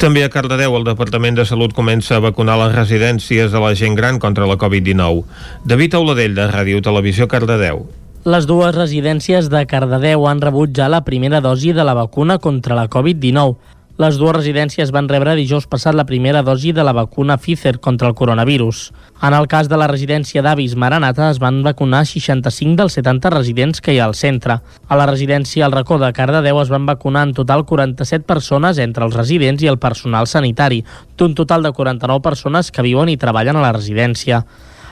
També 0.00 0.24
a 0.24 0.30
Cardedeu 0.32 0.76
el 0.78 0.86
Departament 0.86 1.36
de 1.38 1.44
Salut 1.48 1.74
comença 1.76 2.16
a 2.16 2.22
vacunar 2.24 2.56
les 2.60 2.74
residències 2.74 3.52
de 3.52 3.60
la 3.62 3.74
gent 3.78 3.94
gran 3.98 4.18
contra 4.18 4.48
la 4.50 4.56
Covid-19. 4.60 5.24
David 5.64 5.94
Auladell, 6.00 6.34
de 6.34 6.48
Ràdio 6.50 6.82
Televisió 6.82 7.28
Cardedeu. 7.28 7.86
Les 8.24 8.46
dues 8.48 8.72
residències 8.72 9.50
de 9.52 9.66
Cardedeu 9.68 10.22
han 10.24 10.40
rebut 10.40 10.72
ja 10.72 10.88
la 10.88 11.02
primera 11.04 11.42
dosi 11.44 11.74
de 11.76 11.84
la 11.84 11.92
vacuna 11.92 12.38
contra 12.38 12.76
la 12.78 12.88
Covid-19. 12.88 13.56
Les 13.94 14.16
dues 14.18 14.34
residències 14.34 14.90
van 14.90 15.06
rebre 15.06 15.36
dijous 15.38 15.68
passat 15.70 15.94
la 15.94 16.02
primera 16.02 16.40
dosi 16.42 16.72
de 16.74 16.82
la 16.82 16.90
vacuna 16.96 17.36
Pfizer 17.38 17.78
contra 17.78 18.08
el 18.08 18.16
coronavirus. 18.18 18.88
En 19.22 19.36
el 19.38 19.46
cas 19.46 19.68
de 19.70 19.78
la 19.78 19.86
residència 19.86 20.42
d'avis 20.42 20.74
Maranata 20.74 21.28
es 21.30 21.38
van 21.38 21.60
vacunar 21.62 22.00
65 22.02 22.74
dels 22.80 22.98
70 22.98 23.30
residents 23.36 23.78
que 23.80 23.94
hi 23.94 24.00
ha 24.02 24.08
al 24.10 24.16
centre. 24.18 24.58
A 24.88 24.98
la 24.98 25.06
residència 25.06 25.62
al 25.62 25.78
racó 25.78 26.00
de 26.02 26.10
Cardedeu 26.12 26.58
es 26.64 26.74
van 26.74 26.90
vacunar 26.90 27.22
en 27.28 27.38
total 27.38 27.62
47 27.70 28.26
persones 28.26 28.82
entre 28.82 29.06
els 29.06 29.14
residents 29.14 29.62
i 29.62 29.70
el 29.70 29.78
personal 29.78 30.26
sanitari, 30.26 30.82
d'un 31.16 31.38
total 31.38 31.62
de 31.62 31.70
49 31.70 32.18
persones 32.20 32.74
que 32.74 32.82
viuen 32.82 33.14
i 33.14 33.16
treballen 33.16 33.62
a 33.62 33.62
la 33.62 33.76
residència. 33.78 34.42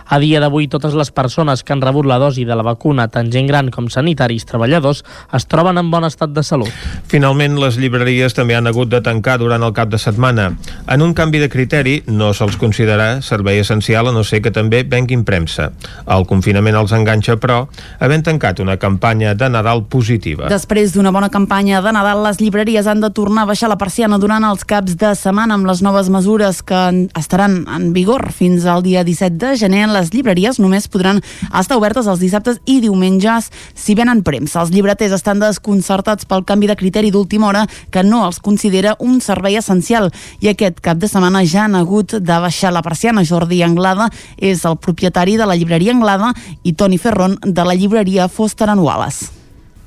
A 0.09 0.19
dia 0.23 0.41
d'avui, 0.43 0.69
totes 0.69 0.95
les 0.99 1.11
persones 1.11 1.63
que 1.63 1.73
han 1.73 1.83
rebut 1.83 2.07
la 2.07 2.19
dosi 2.19 2.45
de 2.45 2.57
la 2.57 2.65
vacuna, 2.67 3.09
tant 3.09 3.31
gent 3.33 3.49
gran 3.49 3.71
com 3.71 3.89
sanitaris 3.93 4.47
treballadors, 4.49 5.03
es 5.33 5.47
troben 5.47 5.79
en 5.79 5.91
bon 5.93 6.05
estat 6.05 6.33
de 6.35 6.43
salut. 6.47 6.71
Finalment, 7.11 7.59
les 7.61 7.79
llibreries 7.81 8.35
també 8.35 8.57
han 8.57 8.67
hagut 8.67 8.91
de 8.93 9.03
tancar 9.05 9.39
durant 9.41 9.63
el 9.63 9.75
cap 9.77 9.91
de 9.93 10.01
setmana. 10.01 10.51
En 10.91 11.03
un 11.03 11.15
canvi 11.15 11.43
de 11.43 11.51
criteri, 11.53 12.01
no 12.07 12.33
se'ls 12.35 12.59
considerarà 12.61 13.21
servei 13.23 13.61
essencial 13.63 14.09
a 14.09 14.15
no 14.15 14.25
ser 14.25 14.43
que 14.43 14.53
també 14.55 14.83
venguin 14.83 15.25
premsa. 15.25 15.71
El 16.07 16.27
confinament 16.27 16.77
els 16.79 16.93
enganxa, 16.97 17.39
però, 17.41 17.67
havent 18.01 18.27
tancat 18.27 18.61
una 18.61 18.77
campanya 18.77 19.35
de 19.39 19.49
Nadal 19.53 19.85
positiva. 19.91 20.49
Després 20.53 20.95
d'una 20.97 21.13
bona 21.15 21.31
campanya 21.33 21.83
de 21.85 21.93
Nadal, 21.95 22.23
les 22.27 22.41
llibreries 22.41 22.89
han 22.89 23.03
de 23.03 23.13
tornar 23.15 23.47
a 23.47 23.53
baixar 23.53 23.71
la 23.73 23.79
persiana 23.81 24.19
durant 24.23 24.45
els 24.49 24.65
caps 24.69 24.97
de 24.99 25.15
setmana 25.19 25.59
amb 25.59 25.69
les 25.69 25.83
noves 25.85 26.11
mesures 26.13 26.63
que 26.67 26.83
estaran 27.19 27.63
en 27.69 27.93
vigor 27.93 28.31
fins 28.33 28.67
al 28.67 28.83
dia 28.83 29.05
17 29.05 29.39
de 29.43 29.57
gener 29.57 29.87
les 29.95 30.13
llibreries 30.15 30.59
només 30.63 30.89
podran 30.89 31.21
estar 31.53 31.77
obertes 31.79 32.09
els 32.11 32.23
dissabtes 32.23 32.61
i 32.67 32.81
diumenges 32.83 33.51
si 33.75 33.97
venen 33.99 34.23
premsa. 34.27 34.63
Els 34.63 34.73
llibreters 34.75 35.15
estan 35.17 35.43
desconcertats 35.43 36.27
pel 36.29 36.47
canvi 36.49 36.71
de 36.71 36.79
criteri 36.79 37.13
d'última 37.13 37.51
hora 37.51 37.67
que 37.91 38.03
no 38.03 38.25
els 38.27 38.41
considera 38.41 38.97
un 39.01 39.21
servei 39.21 39.59
essencial 39.61 40.11
i 40.41 40.51
aquest 40.53 40.81
cap 40.81 40.99
de 40.99 41.11
setmana 41.11 41.45
ja 41.45 41.67
han 41.67 41.77
hagut 41.77 42.17
de 42.19 42.41
baixar 42.47 42.73
la 42.73 42.83
persiana. 42.83 43.25
Jordi 43.25 43.63
Anglada 43.63 44.09
és 44.39 44.65
el 44.65 44.79
propietari 44.79 45.37
de 45.37 45.47
la 45.47 45.57
llibreria 45.57 45.93
Anglada 45.93 46.33
i 46.63 46.73
Toni 46.73 46.99
Ferron 46.99 47.39
de 47.43 47.65
la 47.65 47.75
llibreria 47.75 48.29
Foster 48.29 48.71
Wallace. 48.79 49.42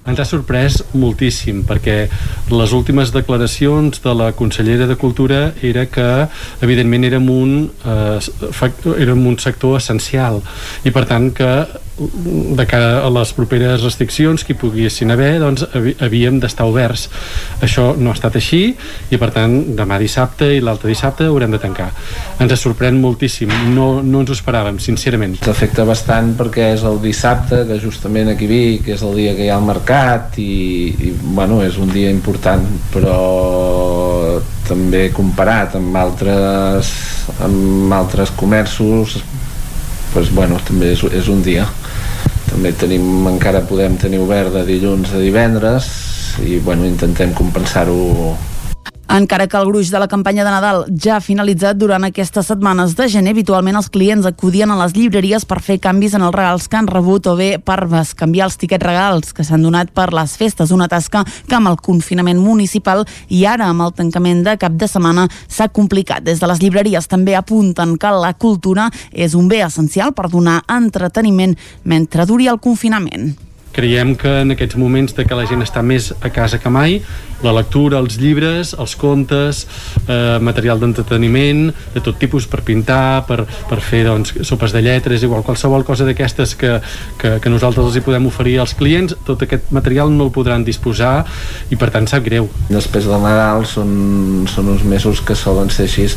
Ens 0.06 0.20
ha 0.22 0.26
sorprès 0.30 0.84
moltíssim 0.94 1.64
perquè 1.66 1.96
les 2.54 2.74
últimes 2.78 3.10
declaracions 3.14 4.04
de 4.04 4.14
la 4.14 4.32
consellera 4.38 4.86
de 4.86 4.98
Cultura 5.02 5.40
era 5.66 5.88
que 5.90 6.10
evidentment 6.62 7.08
érem 7.08 7.30
un, 7.34 7.56
eh, 7.86 8.20
érem 9.00 9.26
un 9.26 9.40
sector 9.42 9.80
essencial. 9.80 10.44
I 10.86 10.94
per 10.94 11.08
tant 11.10 11.32
que 11.34 11.50
de 11.98 12.66
cara 12.68 13.06
a 13.06 13.10
les 13.14 13.32
properes 13.36 13.84
restriccions 13.84 14.44
que 14.44 14.52
hi 14.54 14.60
poguessin 14.60 15.14
haver, 15.14 15.38
doncs 15.40 15.64
havíem 16.04 16.42
d'estar 16.44 16.68
oberts. 16.68 17.08
Això 17.64 17.94
no 17.96 18.12
ha 18.12 18.18
estat 18.18 18.36
així 18.36 18.62
i 19.12 19.20
per 19.22 19.30
tant 19.36 19.56
demà 19.78 20.00
dissabte 20.02 20.50
i 20.58 20.64
l'altre 20.64 20.92
dissabte 20.92 21.30
haurem 21.30 21.56
de 21.56 21.62
tancar. 21.64 21.92
Ens 22.44 22.56
sorprèn 22.60 23.00
moltíssim, 23.00 23.52
no, 23.76 24.02
no 24.04 24.24
ens 24.24 24.32
ho 24.32 24.36
esperàvem, 24.36 24.80
sincerament. 24.84 25.38
S'afecta 25.46 25.86
bastant 25.88 26.34
perquè 26.40 26.74
és 26.76 26.84
el 26.88 27.00
dissabte, 27.04 27.64
que 27.70 27.80
justament 27.80 28.34
aquí 28.34 28.50
Vic 28.50 28.90
és 28.92 29.04
el 29.06 29.16
dia 29.16 29.36
que 29.38 29.48
hi 29.48 29.52
ha 29.54 29.60
el 29.60 29.68
mercat 29.68 30.40
i, 30.42 30.92
i 30.92 31.14
bueno, 31.22 31.62
és 31.64 31.80
un 31.80 31.92
dia 31.94 32.12
important, 32.12 32.66
però 32.92 33.20
també 34.66 35.08
comparat 35.14 35.78
amb 35.78 35.96
altres, 36.00 36.92
amb 37.46 37.94
altres 37.96 38.34
comerços 38.36 39.20
pues, 40.16 40.32
bueno, 40.32 40.58
també 40.64 40.94
és, 40.96 41.04
és 41.12 41.28
un 41.28 41.44
dia. 41.44 41.68
També 42.48 42.72
tenim, 42.80 43.04
encara 43.28 43.66
podem 43.68 43.98
tenir 44.00 44.22
obert 44.24 44.54
de 44.56 44.64
dilluns 44.64 45.12
a 45.12 45.20
divendres 45.20 45.90
i 46.48 46.58
bueno, 46.64 46.88
intentem 46.88 47.34
compensar-ho 47.36 48.32
encara 49.16 49.48
que 49.48 49.58
el 49.58 49.68
gruix 49.70 49.90
de 49.92 50.00
la 50.00 50.08
campanya 50.08 50.44
de 50.44 50.52
Nadal 50.52 50.86
ja 51.02 51.16
ha 51.16 51.24
finalitzat 51.24 51.78
durant 51.78 52.04
aquestes 52.04 52.50
setmanes 52.50 52.96
de 52.98 53.08
gener, 53.10 53.32
habitualment 53.36 53.78
els 53.80 53.90
clients 53.94 54.26
acudien 54.28 54.72
a 54.72 54.78
les 54.82 54.96
llibreries 54.96 55.46
per 55.48 55.62
fer 55.64 55.78
canvis 55.80 56.18
en 56.18 56.26
els 56.26 56.36
regals 56.36 56.68
que 56.68 56.80
han 56.80 56.90
rebut 56.92 57.30
o 57.32 57.36
bé 57.40 57.56
per 57.60 57.88
canviar 58.18 58.50
els 58.50 58.58
tiquets 58.60 58.84
regals 58.84 59.32
que 59.34 59.46
s'han 59.48 59.64
donat 59.64 59.94
per 59.96 60.12
les 60.14 60.36
festes, 60.38 60.72
una 60.72 60.90
tasca 60.92 61.24
que 61.48 61.56
amb 61.56 61.72
el 61.72 61.80
confinament 61.80 62.42
municipal 62.42 63.06
i 63.30 63.46
ara 63.46 63.70
amb 63.70 63.88
el 63.88 63.96
tancament 63.96 64.44
de 64.44 64.58
cap 64.58 64.76
de 64.76 64.88
setmana 64.88 65.30
s'ha 65.48 65.70
complicat. 65.70 66.24
Des 66.26 66.40
de 66.40 66.52
les 66.52 66.60
llibreries 66.60 67.08
també 67.08 67.36
apunten 67.36 67.98
que 67.98 68.12
la 68.12 68.34
cultura 68.34 68.90
és 69.12 69.34
un 69.34 69.48
bé 69.48 69.64
essencial 69.64 70.14
per 70.14 70.30
donar 70.30 70.64
entreteniment 70.68 71.56
mentre 71.84 72.26
duri 72.26 72.48
el 72.52 72.60
confinament. 72.60 73.36
Creiem 73.76 74.16
que 74.16 74.42
en 74.46 74.56
aquests 74.56 74.78
moments 74.80 75.16
de 75.16 75.26
que 75.28 75.36
la 75.36 75.46
gent 75.50 75.64
està 75.66 75.84
més 75.84 76.14
a 76.24 76.32
casa 76.32 76.62
que 76.64 76.72
mai, 76.72 77.02
la 77.44 77.52
lectura, 77.54 78.00
els 78.00 78.16
llibres, 78.22 78.74
els 78.80 78.96
contes, 78.96 79.66
eh, 80.08 80.38
material 80.40 80.80
d'entreteniment, 80.80 81.68
de 81.94 82.04
tot 82.04 82.18
tipus 82.20 82.48
per 82.48 82.62
pintar, 82.66 83.26
per, 83.28 83.44
per 83.70 83.80
fer 83.84 84.06
doncs, 84.08 84.34
sopes 84.48 84.72
de 84.72 84.82
lletres, 84.86 85.24
igual 85.24 85.44
qualsevol 85.44 85.84
cosa 85.84 86.08
d'aquestes 86.08 86.56
que, 86.56 86.80
que, 87.20 87.36
que 87.44 87.52
nosaltres 87.52 87.86
els 87.86 88.00
hi 88.00 88.06
podem 88.06 88.30
oferir 88.32 88.58
als 88.64 88.76
clients, 88.78 89.18
tot 89.28 89.44
aquest 89.44 89.72
material 89.76 90.14
no 90.14 90.30
el 90.30 90.34
podran 90.36 90.66
disposar 90.66 91.26
i 91.70 91.80
per 91.80 91.92
tant 91.94 92.08
sap 92.08 92.26
greu. 92.26 92.50
Després 92.72 93.10
del 93.12 93.22
Nadal 93.22 93.68
són, 93.70 94.48
són 94.52 94.72
uns 94.74 94.88
mesos 94.88 95.22
que 95.26 95.36
solen 95.36 95.70
ser 95.74 95.90
així 95.90 96.08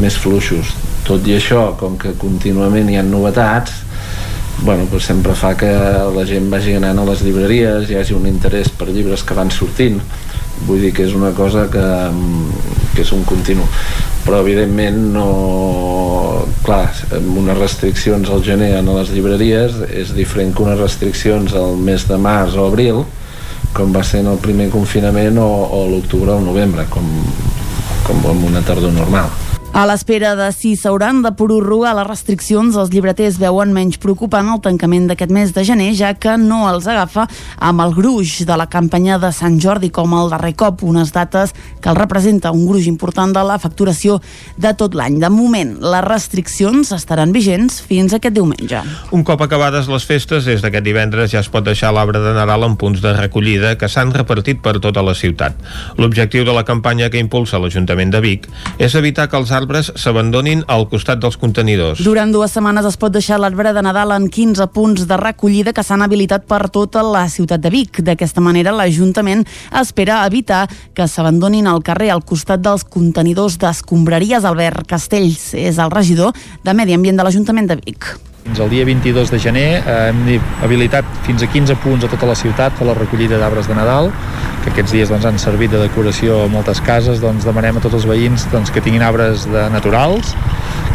més 0.00 0.16
fluixos. 0.20 0.74
Tot 1.06 1.26
i 1.26 1.36
això, 1.38 1.70
com 1.80 1.96
que 1.98 2.14
contínuament 2.20 2.90
hi 2.90 2.98
ha 3.00 3.06
novetats, 3.06 3.89
bueno, 4.62 4.86
doncs 4.90 5.06
sempre 5.08 5.34
fa 5.34 5.54
que 5.56 5.70
la 6.14 6.24
gent 6.28 6.50
vagi 6.52 6.74
anant 6.76 7.00
a 7.00 7.06
les 7.08 7.22
llibreries, 7.24 7.88
hi 7.88 7.96
hagi 7.96 8.16
un 8.16 8.26
interès 8.28 8.68
per 8.68 8.90
llibres 8.90 9.24
que 9.24 9.36
van 9.36 9.52
sortint. 9.54 10.00
Vull 10.68 10.82
dir 10.84 10.90
que 10.92 11.06
és 11.06 11.14
una 11.16 11.30
cosa 11.32 11.64
que, 11.72 11.84
que 12.94 13.00
és 13.00 13.12
un 13.16 13.24
continu. 13.24 13.64
Però, 14.26 14.42
evidentment, 14.44 14.98
no... 15.14 15.28
Clar, 16.60 16.84
amb 17.16 17.38
unes 17.40 17.56
restriccions 17.56 18.28
al 18.28 18.42
gener 18.44 18.74
a 18.76 18.82
les 18.84 19.12
llibreries 19.14 19.78
és 19.88 20.12
diferent 20.12 20.52
que 20.52 20.66
unes 20.66 20.78
restriccions 20.80 21.54
al 21.56 21.78
mes 21.80 22.04
de 22.08 22.18
març 22.20 22.58
o 22.60 22.66
abril, 22.68 23.04
com 23.72 23.94
va 23.94 24.04
ser 24.04 24.20
en 24.20 24.32
el 24.32 24.40
primer 24.42 24.68
confinament 24.72 25.38
o, 25.40 25.48
o 25.48 25.86
l'octubre 25.88 26.36
o 26.36 26.42
novembre, 26.44 26.84
com, 26.92 27.06
com 28.04 28.26
en 28.34 28.44
una 28.50 28.64
tardor 28.66 28.92
normal. 28.92 29.32
A 29.70 29.84
l'espera 29.86 30.32
de 30.34 30.48
si 30.50 30.72
s'hauran 30.74 31.20
de 31.22 31.30
prorrogar 31.38 31.92
les 31.94 32.06
restriccions, 32.08 32.74
els 32.74 32.90
llibreters 32.90 33.36
veuen 33.38 33.70
menys 33.70 34.00
preocupant 34.02 34.48
el 34.50 34.58
tancament 34.64 35.04
d'aquest 35.06 35.30
mes 35.30 35.52
de 35.54 35.62
gener, 35.64 35.92
ja 35.94 36.10
que 36.18 36.34
no 36.42 36.64
els 36.66 36.88
agafa 36.90 37.28
amb 37.62 37.84
el 37.84 37.94
gruix 37.94 38.40
de 38.48 38.56
la 38.58 38.66
campanya 38.68 39.20
de 39.22 39.30
Sant 39.32 39.60
Jordi 39.62 39.92
com 39.94 40.16
el 40.18 40.32
darrer 40.32 40.56
cop, 40.58 40.82
unes 40.82 41.12
dates 41.14 41.54
que 41.80 41.88
el 41.88 41.96
representa 41.96 42.50
un 42.50 42.64
gruix 42.66 42.88
important 42.90 43.30
de 43.32 43.44
la 43.46 43.60
facturació 43.62 44.18
de 44.58 44.72
tot 44.74 44.96
l'any. 44.98 45.20
De 45.22 45.30
moment, 45.30 45.76
les 45.78 46.04
restriccions 46.04 46.90
estaran 46.98 47.30
vigents 47.30 47.78
fins 47.78 48.12
aquest 48.18 48.34
diumenge. 48.34 48.82
Un 49.14 49.22
cop 49.22 49.46
acabades 49.46 49.88
les 49.88 50.04
festes, 50.04 50.50
des 50.50 50.66
d'aquest 50.66 50.84
divendres 50.84 51.30
ja 51.30 51.44
es 51.44 51.48
pot 51.48 51.64
deixar 51.64 51.94
l'arbre 51.94 52.18
de 52.18 52.34
Nadal 52.34 52.66
en 52.66 52.74
punts 52.74 53.00
de 53.06 53.14
recollida 53.14 53.76
que 53.78 53.88
s'han 53.88 54.10
repartit 54.18 54.60
per 54.66 54.80
tota 54.82 55.06
la 55.06 55.14
ciutat. 55.14 55.54
L'objectiu 55.96 56.42
de 56.44 56.58
la 56.58 56.66
campanya 56.66 57.08
que 57.08 57.22
impulsa 57.22 57.62
l'Ajuntament 57.62 58.10
de 58.10 58.24
Vic 58.26 58.50
és 58.82 58.98
evitar 58.98 59.30
que 59.30 59.38
els 59.38 59.59
arbres 59.60 59.92
s'abandonin 60.00 60.64
al 60.68 60.86
costat 60.90 61.20
dels 61.22 61.36
contenidors. 61.40 62.00
Durant 62.04 62.32
dues 62.32 62.54
setmanes 62.56 62.88
es 62.88 62.96
pot 63.00 63.12
deixar 63.12 63.40
l'arbre 63.40 63.74
de 63.76 63.84
Nadal 63.84 64.14
en 64.16 64.30
15 64.32 64.70
punts 64.74 65.06
de 65.10 65.20
recollida 65.20 65.74
que 65.76 65.84
s'han 65.86 66.04
habilitat 66.06 66.48
per 66.50 66.62
tota 66.72 67.04
la 67.06 67.26
ciutat 67.28 67.60
de 67.60 67.72
Vic. 67.72 68.00
D'aquesta 68.06 68.42
manera, 68.44 68.74
l'Ajuntament 68.76 69.44
espera 69.82 70.22
evitar 70.26 70.64
que 70.94 71.08
s'abandonin 71.08 71.68
al 71.68 71.84
carrer 71.86 72.10
al 72.14 72.24
costat 72.24 72.64
dels 72.64 72.86
contenidors 72.88 73.60
d'escombraries. 73.60 74.48
Albert 74.48 74.88
Castells 74.88 75.52
és 75.54 75.78
el 75.78 75.92
regidor 75.92 76.34
de 76.64 76.74
Medi 76.74 76.96
Ambient 76.96 77.20
de 77.20 77.28
l'Ajuntament 77.28 77.70
de 77.70 77.80
Vic. 77.84 78.29
Fins 78.44 78.60
al 78.60 78.70
dia 78.72 78.84
22 78.88 79.30
de 79.30 79.38
gener 79.38 79.68
eh, 79.78 79.96
hem 80.08 80.44
habilitat 80.64 81.04
fins 81.26 81.42
a 81.44 81.48
15 81.50 81.76
punts 81.84 82.06
a 82.06 82.08
tota 82.08 82.28
la 82.30 82.36
ciutat 82.38 82.72
per 82.78 82.86
la 82.88 82.94
recollida 82.96 83.38
d'arbres 83.40 83.68
de 83.68 83.76
Nadal, 83.76 84.08
que 84.64 84.72
aquests 84.72 84.94
dies 84.96 85.12
doncs, 85.12 85.26
han 85.28 85.38
servit 85.38 85.74
de 85.74 85.82
decoració 85.82 86.44
a 86.44 86.48
moltes 86.52 86.80
cases. 86.84 87.20
Doncs 87.20 87.44
demanem 87.44 87.76
a 87.76 87.84
tots 87.84 87.98
els 88.00 88.08
veïns 88.08 88.46
doncs, 88.52 88.72
que 88.72 88.80
tinguin 88.84 89.04
arbres 89.04 89.44
de 89.50 89.66
naturals, 89.74 90.32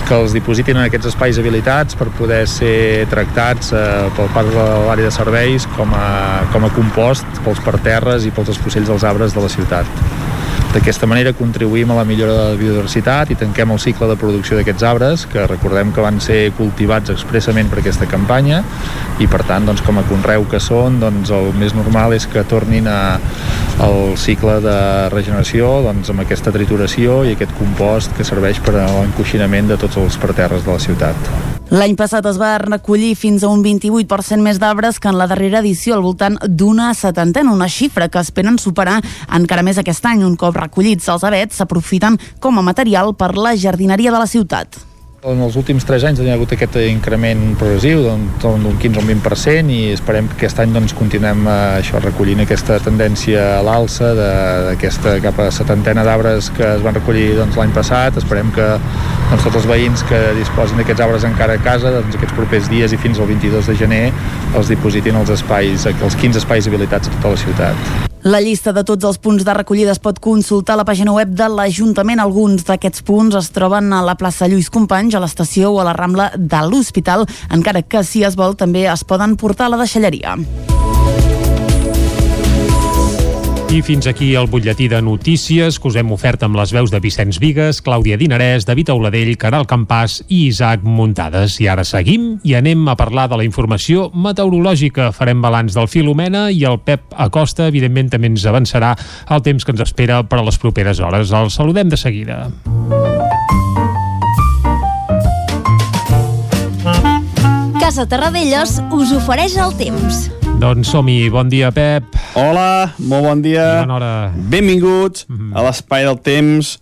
que 0.09 0.17
els 0.17 0.33
dipositin 0.33 0.79
en 0.79 0.87
aquests 0.87 1.11
espais 1.13 1.37
habilitats 1.41 1.97
per 1.97 2.09
poder 2.17 2.43
ser 2.49 3.05
tractats 3.13 3.71
eh, 3.73 3.85
pel 4.17 4.33
part 4.33 4.49
de 4.49 4.67
l'àrea 4.89 5.09
de 5.09 5.13
serveis 5.13 5.69
com 5.77 5.93
a, 5.97 6.09
com 6.53 6.65
a 6.65 6.73
compost 6.73 7.41
pels 7.45 7.61
parterres 7.65 8.25
i 8.25 8.33
pels 8.33 8.55
espocells 8.57 8.89
dels 8.89 9.05
arbres 9.05 9.37
de 9.37 9.45
la 9.45 9.53
ciutat. 9.53 10.05
D'aquesta 10.75 11.07
manera 11.07 11.31
contribuïm 11.31 11.93
a 11.93 11.95
la 11.95 12.03
millora 12.03 12.33
de 12.35 12.47
la 12.49 12.55
biodiversitat 12.59 13.29
i 13.31 13.37
tanquem 13.39 13.71
el 13.71 13.79
cicle 13.79 14.09
de 14.09 14.17
producció 14.19 14.57
d'aquests 14.57 14.83
arbres, 14.83 15.23
que 15.31 15.45
recordem 15.47 15.93
que 15.95 16.03
van 16.03 16.19
ser 16.19 16.49
cultivats 16.57 17.13
expressament 17.13 17.71
per 17.71 17.79
aquesta 17.79 18.09
campanya 18.11 18.59
i 19.23 19.29
per 19.31 19.39
tant, 19.47 19.63
doncs, 19.69 19.79
com 19.87 20.01
a 20.01 20.03
conreu 20.09 20.43
que 20.51 20.59
són, 20.59 20.99
doncs, 20.99 21.31
el 21.31 21.53
més 21.55 21.71
normal 21.77 22.17
és 22.17 22.27
que 22.27 22.43
tornin 22.43 22.89
a, 22.91 23.15
al 23.87 24.17
cicle 24.19 24.57
de 24.65 24.77
regeneració 25.15 25.77
doncs, 25.87 26.11
amb 26.11 26.25
aquesta 26.25 26.51
trituració 26.51 27.21
i 27.23 27.37
aquest 27.37 27.55
compost 27.55 28.11
que 28.17 28.27
serveix 28.27 28.59
per 28.59 28.75
a 28.81 28.89
l'encoixinament 28.97 29.71
de 29.71 29.79
tots 29.79 30.03
els 30.03 30.19
parterres 30.19 30.67
de 30.67 30.75
la 30.75 30.83
ciutat. 30.89 31.31
L'any 31.73 31.95
passat 31.97 32.27
es 32.29 32.37
va 32.37 32.59
recollir 32.61 33.15
fins 33.17 33.41
a 33.41 33.49
un 33.49 33.63
28% 33.65 34.37
més 34.45 34.59
d'arbres 34.61 34.99
que 35.01 35.09
en 35.09 35.17
la 35.17 35.25
darrera 35.25 35.63
edició, 35.63 35.95
al 35.95 36.05
voltant 36.05 36.37
d'una 36.45 36.91
setantena, 36.93 37.51
una 37.51 37.67
xifra 37.67 38.07
que 38.07 38.21
esperen 38.21 38.59
superar 38.61 38.99
encara 39.33 39.65
més 39.65 39.81
aquest 39.81 40.05
any. 40.05 40.21
Un 40.23 40.37
cop 40.37 40.55
recollits 40.61 41.09
els 41.09 41.25
avets 41.25 41.57
s'aprofiten 41.57 42.19
com 42.39 42.61
a 42.61 42.65
material 42.69 43.15
per 43.17 43.33
la 43.33 43.55
jardineria 43.57 44.13
de 44.13 44.21
la 44.21 44.29
ciutat. 44.29 44.77
En 45.25 45.39
els 45.41 45.55
últims 45.57 45.81
3 45.89 46.03
anys 46.05 46.19
hi 46.21 46.27
ha 46.29 46.35
hagut 46.37 46.51
aquest 46.53 46.75
increment 46.85 47.39
progressiu 47.57 48.03
d'un 48.03 48.27
15 48.37 48.99
o 48.99 49.01
un 49.01 49.07
20% 49.09 49.73
i 49.73 49.79
esperem 49.95 50.27
que 50.29 50.37
aquest 50.37 50.61
any 50.61 50.75
doncs, 50.75 50.93
continuem 50.93 51.47
eh, 51.49 51.55
això 51.79 51.97
recollint 52.03 52.43
aquesta 52.43 52.77
tendència 52.85 53.47
a 53.55 53.63
l'alça 53.65 54.11
d'aquesta 54.19 55.15
cap 55.25 55.41
a 55.41 55.49
setantena 55.55 56.05
d'arbres 56.05 56.51
que 56.53 56.69
es 56.75 56.85
van 56.85 56.93
recollir 56.99 57.31
doncs, 57.39 57.57
l'any 57.57 57.73
passat. 57.73 58.21
Esperem 58.21 58.53
que 58.53 58.69
doncs, 58.77 59.41
tots 59.41 59.63
els 59.63 59.69
veïns 59.73 60.05
que 60.05 60.23
disposin 60.37 60.77
d'aquests 60.77 61.07
arbres 61.09 61.25
encara 61.25 61.57
a 61.57 61.67
casa 61.73 61.97
doncs, 61.97 62.19
aquests 62.19 62.37
propers 62.37 62.69
dies 62.69 62.93
i 62.93 63.01
fins 63.01 63.17
al 63.17 63.33
22 63.33 63.71
de 63.73 63.81
gener 63.81 64.03
els 64.53 64.69
dipositin 64.69 65.17
als 65.17 65.33
espais, 65.41 65.89
els 65.89 66.21
15 66.21 66.45
espais 66.45 66.69
habilitats 66.69 67.09
a 67.09 67.17
tota 67.17 67.33
la 67.33 67.47
ciutat. 67.49 68.13
La 68.25 68.39
llista 68.41 68.71
de 68.73 68.81
tots 68.81 69.05
els 69.05 69.19
punts 69.21 69.43
de 69.45 69.53
recollida 69.53 69.91
es 69.93 69.99
pot 70.01 70.17
consultar 70.17 70.73
a 70.73 70.79
la 70.79 70.85
pàgina 70.87 71.13
web 71.13 71.35
de 71.37 71.45
l'Ajuntament. 71.45 72.17
Alguns 72.23 72.65
d'aquests 72.65 73.03
punts 73.05 73.37
es 73.37 73.51
troben 73.53 73.93
a 73.93 73.99
la 74.01 74.15
plaça 74.17 74.47
Lluís 74.49 74.71
Companys, 74.73 75.13
a 75.13 75.21
l'estació 75.21 75.69
o 75.69 75.77
a 75.77 75.85
la 75.85 75.93
Rambla 75.93 76.31
de 76.33 76.61
l'Hospital, 76.65 77.27
encara 77.53 77.83
que 77.85 78.01
si 78.01 78.23
es 78.25 78.33
vol 78.33 78.57
també 78.57 78.87
es 78.89 79.05
poden 79.05 79.37
portar 79.37 79.69
a 79.69 79.75
la 79.75 79.81
deixalleria. 79.83 80.39
I 83.75 83.81
fins 83.83 84.07
aquí 84.07 84.29
el 84.39 84.47
butlletí 84.47 84.85
de 84.87 85.01
notícies 85.01 85.81
que 85.81 85.89
us 85.89 85.97
hem 85.99 86.13
ofert 86.15 86.45
amb 86.45 86.55
les 86.55 86.71
veus 86.71 86.93
de 86.93 86.99
Vicenç 87.03 87.41
Vigues, 87.43 87.81
Clàudia 87.83 88.15
Dinarès, 88.15 88.63
David 88.63 88.93
Auladell, 88.93 89.33
Caral 89.35 89.65
Campàs 89.67 90.21
i 90.29 90.45
Isaac 90.45 90.85
Muntades. 90.87 91.57
I 91.59 91.67
ara 91.73 91.83
seguim 91.83 92.37
i 92.47 92.53
anem 92.55 92.87
a 92.87 92.95
parlar 92.95 93.25
de 93.27 93.41
la 93.41 93.43
informació 93.43 94.05
meteorològica. 94.15 95.09
Farem 95.11 95.43
balanç 95.43 95.75
del 95.75 95.89
Filomena 95.91 96.45
i 96.55 96.63
el 96.63 96.79
Pep 96.87 97.11
Acosta, 97.19 97.67
evidentment, 97.67 98.13
també 98.13 98.31
ens 98.31 98.45
avançarà 98.47 98.93
el 99.27 99.43
temps 99.43 99.67
que 99.67 99.75
ens 99.75 99.83
espera 99.83 100.21
per 100.23 100.39
a 100.39 100.47
les 100.47 100.61
properes 100.61 101.03
hores. 101.03 101.35
El 101.35 101.51
saludem 101.51 101.91
de 101.91 101.99
seguida. 101.99 102.45
Casa 107.83 108.07
Terradellos 108.07 108.79
us 108.95 109.11
ofereix 109.19 109.59
el 109.59 109.75
temps. 109.75 110.29
Doncs 110.55 110.87
som-hi. 110.87 111.27
Bon 111.29 111.49
dia, 111.51 111.67
Pep. 111.75 112.15
Hola, 112.39 112.95
molt 113.03 113.25
bon 113.27 113.41
dia. 113.43 113.83
Bona 113.83 113.95
hora. 113.97 114.31
Benvinguts 114.31 115.25
mm 115.27 115.35
-hmm. 115.35 115.57
a 115.57 115.63
l'Espai 115.63 116.05
del 116.05 116.19
Temps. 116.19 116.79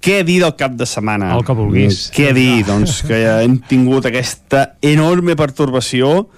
Què 0.00 0.24
dir 0.24 0.40
del 0.40 0.54
cap 0.56 0.72
de 0.72 0.86
setmana? 0.86 1.34
El 1.36 1.44
que 1.44 1.52
vulguis. 1.52 2.08
Mm, 2.08 2.14
què 2.16 2.32
dir? 2.32 2.64
doncs 2.64 3.02
que 3.02 3.42
hem 3.42 3.58
tingut 3.58 4.06
aquesta 4.06 4.76
enorme 4.80 5.36
pertorbació 5.36 6.28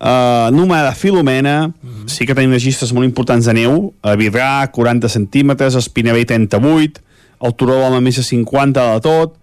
uh, 0.00 0.46
anomenada 0.50 0.92
Filomena. 0.92 1.68
Mm 1.68 1.72
-hmm. 1.90 2.08
Sí 2.08 2.26
que 2.26 2.34
tenim 2.34 2.50
registres 2.50 2.92
molt 2.92 3.06
importants 3.06 3.46
de 3.46 3.52
neu. 3.52 3.94
A 4.02 4.16
Vidrà, 4.16 4.68
40 4.70 5.08
centímetres, 5.08 5.74
Espinavell, 5.74 6.26
38, 6.26 7.00
el 7.40 7.54
Turó 7.54 7.74
d'Home, 7.74 8.00
més 8.00 8.16
de 8.16 8.22
50 8.22 8.94
de 8.94 9.00
tot, 9.00 9.36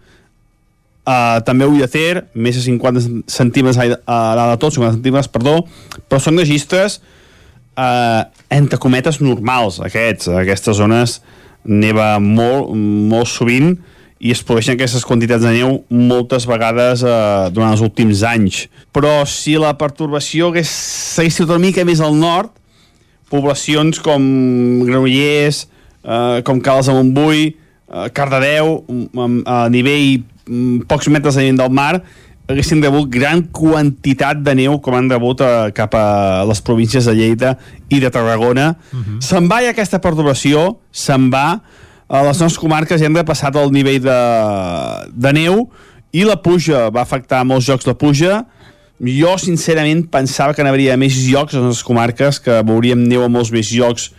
Uh, 1.02 1.40
també 1.42 1.66
Ull 1.66 1.80
de 1.82 1.88
Ter, 1.90 2.28
més 2.38 2.54
de 2.54 2.62
50 2.62 3.24
centímetres 3.26 3.80
a 3.82 3.88
uh, 3.90 4.50
de 4.52 4.58
tot, 4.62 4.76
50 4.76 5.00
centímetres, 5.00 5.30
perdó, 5.34 5.56
però 6.06 6.20
són 6.22 6.38
registres 6.38 7.00
uh, 7.74 8.30
entre 8.54 8.78
cometes 8.78 9.18
normals, 9.18 9.80
aquests. 9.82 10.30
Aquestes 10.44 10.78
zones 10.78 11.18
neva 11.66 12.20
molt, 12.22 12.70
molt 12.78 13.32
sovint 13.34 13.74
i 14.22 14.30
es 14.30 14.44
produeixen 14.46 14.78
aquestes 14.78 15.02
quantitats 15.10 15.42
de 15.42 15.56
neu 15.56 15.80
moltes 15.90 16.46
vegades 16.46 17.02
uh, 17.02 17.50
durant 17.50 17.74
els 17.74 17.82
últims 17.82 18.22
anys. 18.22 18.68
Però 18.94 19.24
si 19.26 19.58
la 19.58 19.74
pertorbació 19.82 20.52
hagués 20.52 20.70
seguit 20.70 21.42
una 21.48 21.58
mica 21.64 21.82
més 21.88 22.04
al 22.06 22.14
nord, 22.14 22.54
poblacions 23.34 23.98
com 24.06 24.22
Granollers, 24.86 25.66
uh, 26.06 26.46
com 26.46 26.62
Cales 26.62 26.92
de 26.92 27.00
Montbui, 27.00 27.50
Cardedeu, 28.16 28.86
um, 28.88 29.42
a 29.44 29.66
nivell 29.68 30.22
Mm, 30.22 30.31
pocs 30.88 31.08
metres 31.08 31.38
a 31.38 31.42
del 31.42 31.70
mar 31.70 32.02
haguessin 32.52 32.82
rebut 32.84 33.10
gran 33.12 33.44
quantitat 33.54 34.42
de 34.44 34.56
neu 34.58 34.80
com 34.84 34.96
han 34.98 35.10
rebut 35.12 35.42
a, 35.42 35.52
eh, 35.68 35.72
cap 35.76 35.94
a 35.96 36.44
les 36.48 36.62
províncies 36.62 37.06
de 37.06 37.16
Lleida 37.16 37.58
i 37.90 38.00
de 38.00 38.10
Tarragona. 38.10 38.76
Uh 38.92 38.98
mhm. 38.98 39.04
-huh. 39.04 39.22
Se'n 39.22 39.48
va 39.50 39.60
aquesta 39.70 40.00
perturbació, 40.00 40.78
se'n 40.92 41.30
va. 41.32 41.62
A 42.08 42.24
les 42.24 42.40
nostres 42.40 42.60
comarques 42.60 43.00
ja 43.00 43.06
hem 43.06 43.16
repassat 43.16 43.56
el 43.56 43.72
nivell 43.72 44.02
de, 44.02 44.22
de 45.14 45.34
neu 45.34 45.70
i 46.12 46.24
la 46.24 46.42
pluja 46.42 46.90
va 46.90 47.02
afectar 47.02 47.46
molts 47.46 47.66
jocs 47.66 47.86
de 47.86 47.94
pluja. 47.94 48.46
Jo, 49.00 49.38
sincerament, 49.38 50.10
pensava 50.12 50.54
que 50.54 50.64
n'hauria 50.64 50.98
més 50.98 51.16
llocs 51.16 51.54
a 51.54 51.58
les 51.58 51.66
nostres 51.66 51.84
comarques, 51.84 52.40
que 52.40 52.62
veuríem 52.64 53.08
neu 53.08 53.24
a 53.24 53.30
molts 53.30 53.52
més 53.52 53.72
llocs 53.72 54.12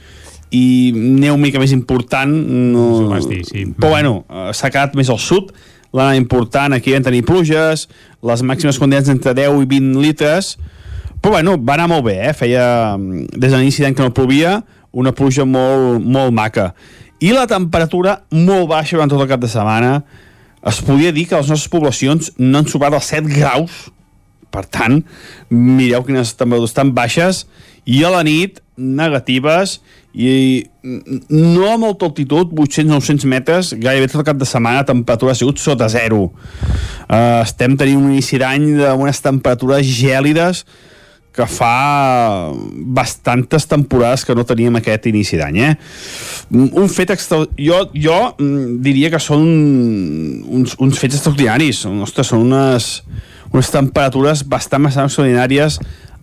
i 0.51 0.93
neu 0.95 1.37
mica 1.37 1.59
més 1.59 1.71
important. 1.73 2.33
No... 2.73 3.21
Dir, 3.29 3.45
sí. 3.45 3.67
Però 3.79 3.91
bueno, 3.91 4.25
eh, 4.29 4.53
s'ha 4.53 4.71
quedat 4.71 4.95
més 4.95 5.11
al 5.11 5.19
sud 5.19 5.53
l'anada 5.93 6.19
important, 6.19 6.75
aquí 6.75 6.95
vam 6.95 7.05
tenir 7.05 7.25
pluges, 7.29 7.87
les 8.25 8.43
màximes 8.43 8.79
condens 8.81 9.11
entre 9.13 9.35
10 9.37 9.63
i 9.63 9.69
20 9.69 10.01
litres, 10.03 10.57
però 11.23 11.37
bueno, 11.37 11.55
va 11.61 11.77
anar 11.77 11.89
molt 11.93 12.07
bé, 12.09 12.17
eh? 12.31 12.35
feia 12.35 12.97
des 12.99 13.53
de 13.53 13.57
l'inici 13.57 13.85
d'any 13.85 13.95
que 13.95 14.03
no 14.03 14.15
plovia, 14.15 14.59
una 14.93 15.13
pluja 15.15 15.47
molt, 15.49 16.03
molt 16.03 16.35
maca. 16.35 16.73
I 17.23 17.31
la 17.37 17.47
temperatura 17.47 18.19
molt 18.35 18.67
baixa 18.73 18.97
durant 18.97 19.13
tot 19.13 19.23
el 19.23 19.31
cap 19.31 19.41
de 19.41 19.51
setmana. 19.51 20.01
Es 20.67 20.81
podia 20.83 21.13
dir 21.15 21.29
que 21.31 21.39
les 21.39 21.51
nostres 21.51 21.71
poblacions 21.71 22.33
no 22.39 22.59
han 22.59 22.67
superat 22.71 22.99
els 22.99 23.11
7 23.13 23.31
graus, 23.31 23.85
per 24.53 24.65
tant, 24.69 24.99
mireu 25.49 26.03
quines 26.05 26.35
temperatures 26.37 26.75
tan 26.77 26.91
baixes, 26.97 27.47
i 27.85 28.03
a 28.05 28.13
la 28.13 28.23
nit, 28.27 28.61
negatives, 28.77 29.81
i 30.13 30.65
no 30.83 31.67
a 31.71 31.79
molta 31.81 32.07
altitud, 32.09 32.53
800-900 32.53 33.29
metres, 33.31 33.73
gairebé 33.81 34.11
tot 34.11 34.23
el 34.23 34.29
cap 34.29 34.41
de 34.41 34.49
setmana 34.49 34.83
la 34.83 34.89
temperatura 34.89 35.33
ha 35.33 35.39
sigut 35.39 35.61
sota 35.63 35.89
zero. 35.93 36.31
Uh, 37.09 37.43
estem 37.43 37.77
tenint 37.81 38.01
un 38.01 38.13
inici 38.13 38.41
d'any 38.41 38.71
amb 38.93 39.07
unes 39.07 39.23
temperatures 39.25 39.87
gèlides 39.89 40.65
que 41.33 41.47
fa 41.49 42.53
bastantes 42.93 43.65
temporades 43.65 44.27
que 44.29 44.35
no 44.37 44.45
teníem 44.45 44.77
aquest 44.77 45.09
inici 45.09 45.39
d'any, 45.41 45.59
eh? 45.65 45.73
Un 46.53 46.91
fet 46.93 47.15
extra... 47.15 47.41
Jo, 47.57 47.87
jo 47.97 48.19
mm, 48.37 48.83
diria 48.85 49.09
que 49.15 49.21
són 49.23 49.47
uns, 50.45 50.77
uns 50.77 51.01
fets 51.01 51.17
extraordinaris. 51.17 51.87
Ostres, 52.05 52.29
són 52.29 52.45
unes, 52.51 52.91
unes 53.49 53.73
temperatures 53.73 54.45
bastant, 54.45 54.85
bastant 54.85 55.09
extraordinàries 55.09 55.81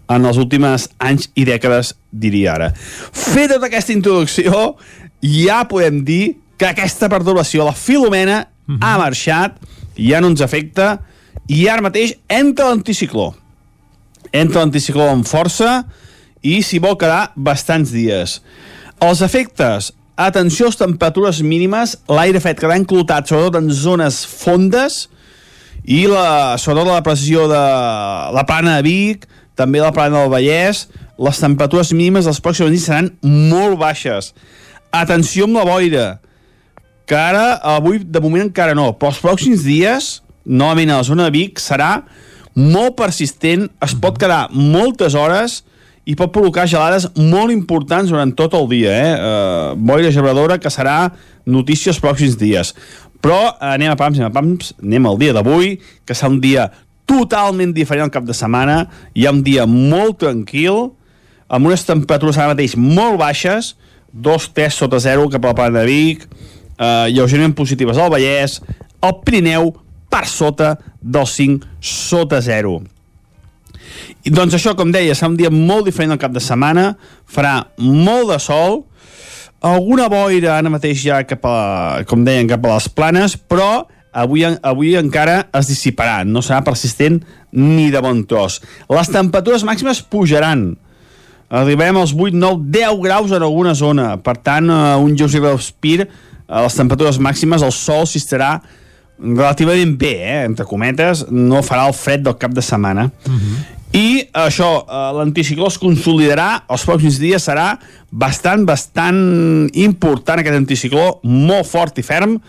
en 0.09 0.25
els 0.25 0.39
últims 0.41 0.87
anys 0.97 1.29
i 1.37 1.45
dècades, 1.47 1.93
diria 2.11 2.55
ara. 2.55 2.69
Feta 2.75 3.55
tota 3.57 3.69
aquesta 3.69 3.93
introducció, 3.93 4.73
ja 5.21 5.61
podem 5.69 6.01
dir 6.05 6.23
que 6.59 6.67
aquesta 6.67 7.09
perturbació, 7.11 7.65
la 7.65 7.75
Filomena, 7.77 8.41
uh 8.41 8.71
mhm. 8.71 8.79
-huh. 8.79 8.85
ha 8.85 8.97
marxat, 8.97 9.59
ja 9.95 10.21
no 10.21 10.27
ens 10.27 10.41
afecta, 10.41 10.99
i 11.47 11.67
ara 11.67 11.81
mateix 11.81 12.15
entra 12.27 12.69
l'anticicló. 12.69 13.33
Entra 14.31 14.61
l'anticicló 14.61 15.09
amb 15.09 15.25
força 15.25 15.85
i 16.41 16.61
s'hi 16.61 16.79
vol 16.79 16.97
quedar 16.97 17.31
bastants 17.35 17.91
dies. 17.91 18.41
Els 18.99 19.21
efectes, 19.21 19.93
atenció 20.15 20.65
a 20.65 20.69
les 20.69 20.77
temperatures 20.77 21.41
mínimes, 21.41 21.97
l'aire 22.07 22.39
fet 22.39 22.59
quedar 22.59 22.77
enclotat, 22.77 23.27
sobretot 23.27 23.55
en 23.55 23.71
zones 23.71 24.25
fondes, 24.25 25.09
i 25.85 26.05
la, 26.07 26.57
sobretot 26.57 26.91
la 26.91 27.03
pressió 27.03 27.47
de 27.47 27.63
la 28.35 28.45
plana 28.45 28.75
de 28.77 28.83
Vic, 28.83 29.25
també 29.59 29.83
la 29.83 29.91
plana 29.95 30.23
del 30.23 30.31
Vallès, 30.31 30.87
les 31.19 31.43
temperatures 31.43 31.91
mínimes 31.91 32.27
dels 32.29 32.39
pròxims 32.43 32.71
dies 32.71 32.87
seran 32.87 33.11
molt 33.21 33.75
baixes. 33.81 34.31
Atenció 34.95 35.45
amb 35.45 35.59
la 35.59 35.67
boira, 35.67 36.07
que 37.09 37.17
ara, 37.17 37.57
avui, 37.75 37.99
de 37.99 38.21
moment 38.23 38.47
encara 38.47 38.75
no, 38.77 38.91
però 38.95 39.11
els 39.11 39.21
pròxims 39.21 39.65
dies, 39.65 40.09
novament 40.45 40.93
a 40.93 40.99
la 41.01 41.07
zona 41.07 41.27
de 41.27 41.35
Vic, 41.35 41.59
serà 41.61 42.03
molt 42.59 42.95
persistent, 42.99 43.67
es 43.83 43.95
pot 43.97 44.17
quedar 44.21 44.47
moltes 44.53 45.15
hores 45.17 45.63
i 46.09 46.15
pot 46.17 46.31
provocar 46.33 46.67
gelades 46.69 47.07
molt 47.17 47.53
importants 47.53 48.09
durant 48.13 48.31
tot 48.37 48.55
el 48.57 48.69
dia. 48.71 48.93
Eh? 48.93 49.11
Uh, 49.13 49.73
boira 49.77 50.13
gebradora 50.13 50.59
que 50.61 50.71
serà 50.73 51.11
notícia 51.45 51.93
els 51.93 52.01
pròxims 52.01 52.37
dies. 52.39 52.73
Però 53.21 53.39
uh, 53.49 53.73
anem 53.73 53.93
a 53.93 53.97
pams, 53.99 54.17
anem 54.17 54.29
a 54.29 54.35
pams, 54.35 54.73
anem 54.81 55.09
al 55.09 55.19
dia 55.21 55.35
d'avui, 55.37 55.75
que 56.05 56.17
serà 56.17 56.31
un 56.33 56.39
dia 56.43 56.69
totalment 57.09 57.73
diferent 57.73 58.07
al 58.07 58.13
cap 58.13 58.27
de 58.27 58.35
setmana. 58.37 58.83
Hi 59.17 59.25
ha 59.25 59.33
un 59.33 59.41
dia 59.45 59.65
molt 59.69 60.19
tranquil, 60.21 60.91
amb 61.49 61.69
unes 61.69 61.85
temperatures 61.87 62.37
ara 62.37 62.53
mateix 62.53 62.75
molt 62.77 63.17
baixes, 63.21 63.73
2-3 64.13 64.77
sota 64.83 65.01
0 65.01 65.29
cap 65.33 65.43
a 65.45 65.51
la 65.51 65.57
plana 65.57 65.81
de 65.81 65.89
Vic, 65.89 66.25
uh, 66.25 67.09
lleugerament 67.09 67.55
positives 67.57 67.97
al 67.97 68.11
Vallès, 68.13 68.59
el 69.01 69.17
Pirineu 69.25 69.73
per 70.09 70.25
sota 70.29 70.75
dels 71.01 71.33
5 71.37 71.67
sota 71.81 72.41
0. 72.45 72.79
I 74.25 74.33
doncs 74.33 74.55
això, 74.57 74.75
com 74.77 74.91
deia, 74.93 75.15
serà 75.17 75.31
un 75.31 75.37
dia 75.39 75.51
molt 75.53 75.87
diferent 75.87 76.13
al 76.13 76.21
cap 76.21 76.33
de 76.33 76.43
setmana, 76.43 76.91
farà 77.29 77.55
molt 77.81 78.33
de 78.33 78.39
sol, 78.43 78.83
alguna 79.65 80.07
boira 80.11 80.55
ara 80.57 80.71
mateix 80.71 81.01
ja 81.03 81.21
cap 81.27 81.45
a, 81.47 82.03
com 82.07 82.23
deien, 82.25 82.47
cap 82.49 82.65
a 82.65 82.75
les 82.77 82.89
planes, 82.95 83.35
però 83.35 83.87
avui, 84.11 84.45
avui 84.45 84.95
encara 84.99 85.43
es 85.55 85.69
dissiparà, 85.71 86.23
no 86.25 86.43
serà 86.45 86.61
persistent 86.65 87.19
ni 87.51 87.89
de 87.93 88.01
bon 88.03 88.23
tros. 88.29 88.59
Les 88.89 89.11
temperatures 89.11 89.65
màximes 89.67 90.01
pujaran, 90.01 90.71
arribem 91.49 91.97
als 91.97 92.13
8, 92.13 92.35
9, 92.37 92.67
10 92.73 92.99
graus 93.03 93.31
en 93.33 93.45
alguna 93.45 93.73
zona, 93.73 94.11
per 94.21 94.37
tant, 94.37 94.69
uh, 94.69 94.97
un 95.01 95.15
lleuger 95.17 95.41
respir, 95.45 96.03
a 96.49 96.63
les 96.65 96.75
temperatures 96.77 97.19
màximes, 97.21 97.65
el 97.65 97.73
sol 97.75 98.07
s'hi 98.09 98.21
estarà 98.21 98.55
relativament 99.19 99.97
bé, 99.99 100.13
eh? 100.23 100.37
entre 100.47 100.65
cometes, 100.65 101.25
no 101.29 101.61
farà 101.65 101.85
el 101.89 101.93
fred 101.93 102.23
del 102.25 102.37
cap 102.41 102.55
de 102.55 102.63
setmana. 102.65 103.11
Uh 103.27 103.33
-huh. 103.33 103.59
I 103.91 104.29
això, 104.33 104.85
eh, 104.85 105.11
l'anticicló 105.17 105.67
es 105.67 105.79
consolidarà, 105.81 106.63
els 106.69 106.85
pròxims 106.85 107.17
dies 107.17 107.47
serà 107.47 107.79
bastant, 108.11 108.65
bastant 108.65 109.69
important 109.73 110.39
aquest 110.39 110.55
anticicló, 110.55 111.19
molt 111.23 111.65
fort 111.65 111.97
i 111.97 112.05
ferm, 112.05 112.39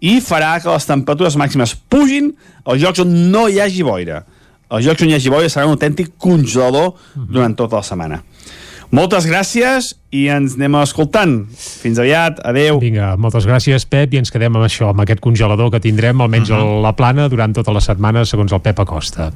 i 0.00 0.18
farà 0.20 0.56
que 0.62 0.70
les 0.70 0.88
temperatures 0.88 1.36
màximes 1.40 1.74
pugin 1.88 2.32
als 2.64 2.82
llocs 2.82 3.02
on 3.04 3.12
no 3.32 3.46
hi 3.48 3.60
hagi 3.60 3.84
boira. 3.86 4.22
Els 4.70 4.86
llocs 4.86 5.02
on 5.02 5.12
hi 5.12 5.16
hagi 5.18 5.32
boira 5.32 5.50
serà 5.52 5.66
un 5.68 5.76
autèntic 5.76 6.16
congelador 6.18 6.96
durant 7.14 7.54
tota 7.56 7.80
la 7.80 7.86
setmana. 7.86 8.22
Moltes 8.94 9.26
gràcies 9.26 9.90
i 10.14 10.28
ens 10.30 10.54
anem 10.56 10.76
escoltant. 10.78 11.34
Fins 11.58 11.98
aviat, 11.98 12.38
adeu. 12.46 12.78
Vinga, 12.80 13.10
moltes 13.20 13.46
gràcies, 13.48 13.84
Pep, 13.90 14.14
i 14.14 14.20
ens 14.20 14.30
quedem 14.30 14.54
amb 14.54 14.66
això, 14.68 14.92
amb 14.92 15.02
aquest 15.02 15.20
congelador 15.24 15.72
que 15.74 15.82
tindrem, 15.82 16.20
almenys 16.22 16.50
uh 16.50 16.56
-huh. 16.56 16.78
a 16.78 16.80
la 16.86 16.92
plana, 16.94 17.28
durant 17.28 17.52
tota 17.52 17.72
la 17.72 17.80
setmana, 17.80 18.24
segons 18.24 18.52
el 18.52 18.60
Pep 18.60 18.78
Acosta. 18.80 19.32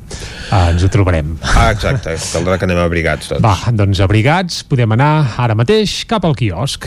Ah, 0.50 0.70
ens 0.70 0.84
ho 0.84 0.88
trobarem. 0.88 1.36
Ah, 1.42 1.70
exacte, 1.72 2.14
caldrà 2.14 2.58
que 2.58 2.64
anem 2.64 2.78
abrigats 2.78 3.28
tots. 3.28 3.42
Va, 3.42 3.56
doncs 3.72 4.00
abrigats, 4.00 4.62
podem 4.64 4.92
anar 4.92 5.34
ara 5.36 5.54
mateix 5.54 6.06
cap 6.06 6.24
al 6.24 6.36
quiosc. 6.36 6.86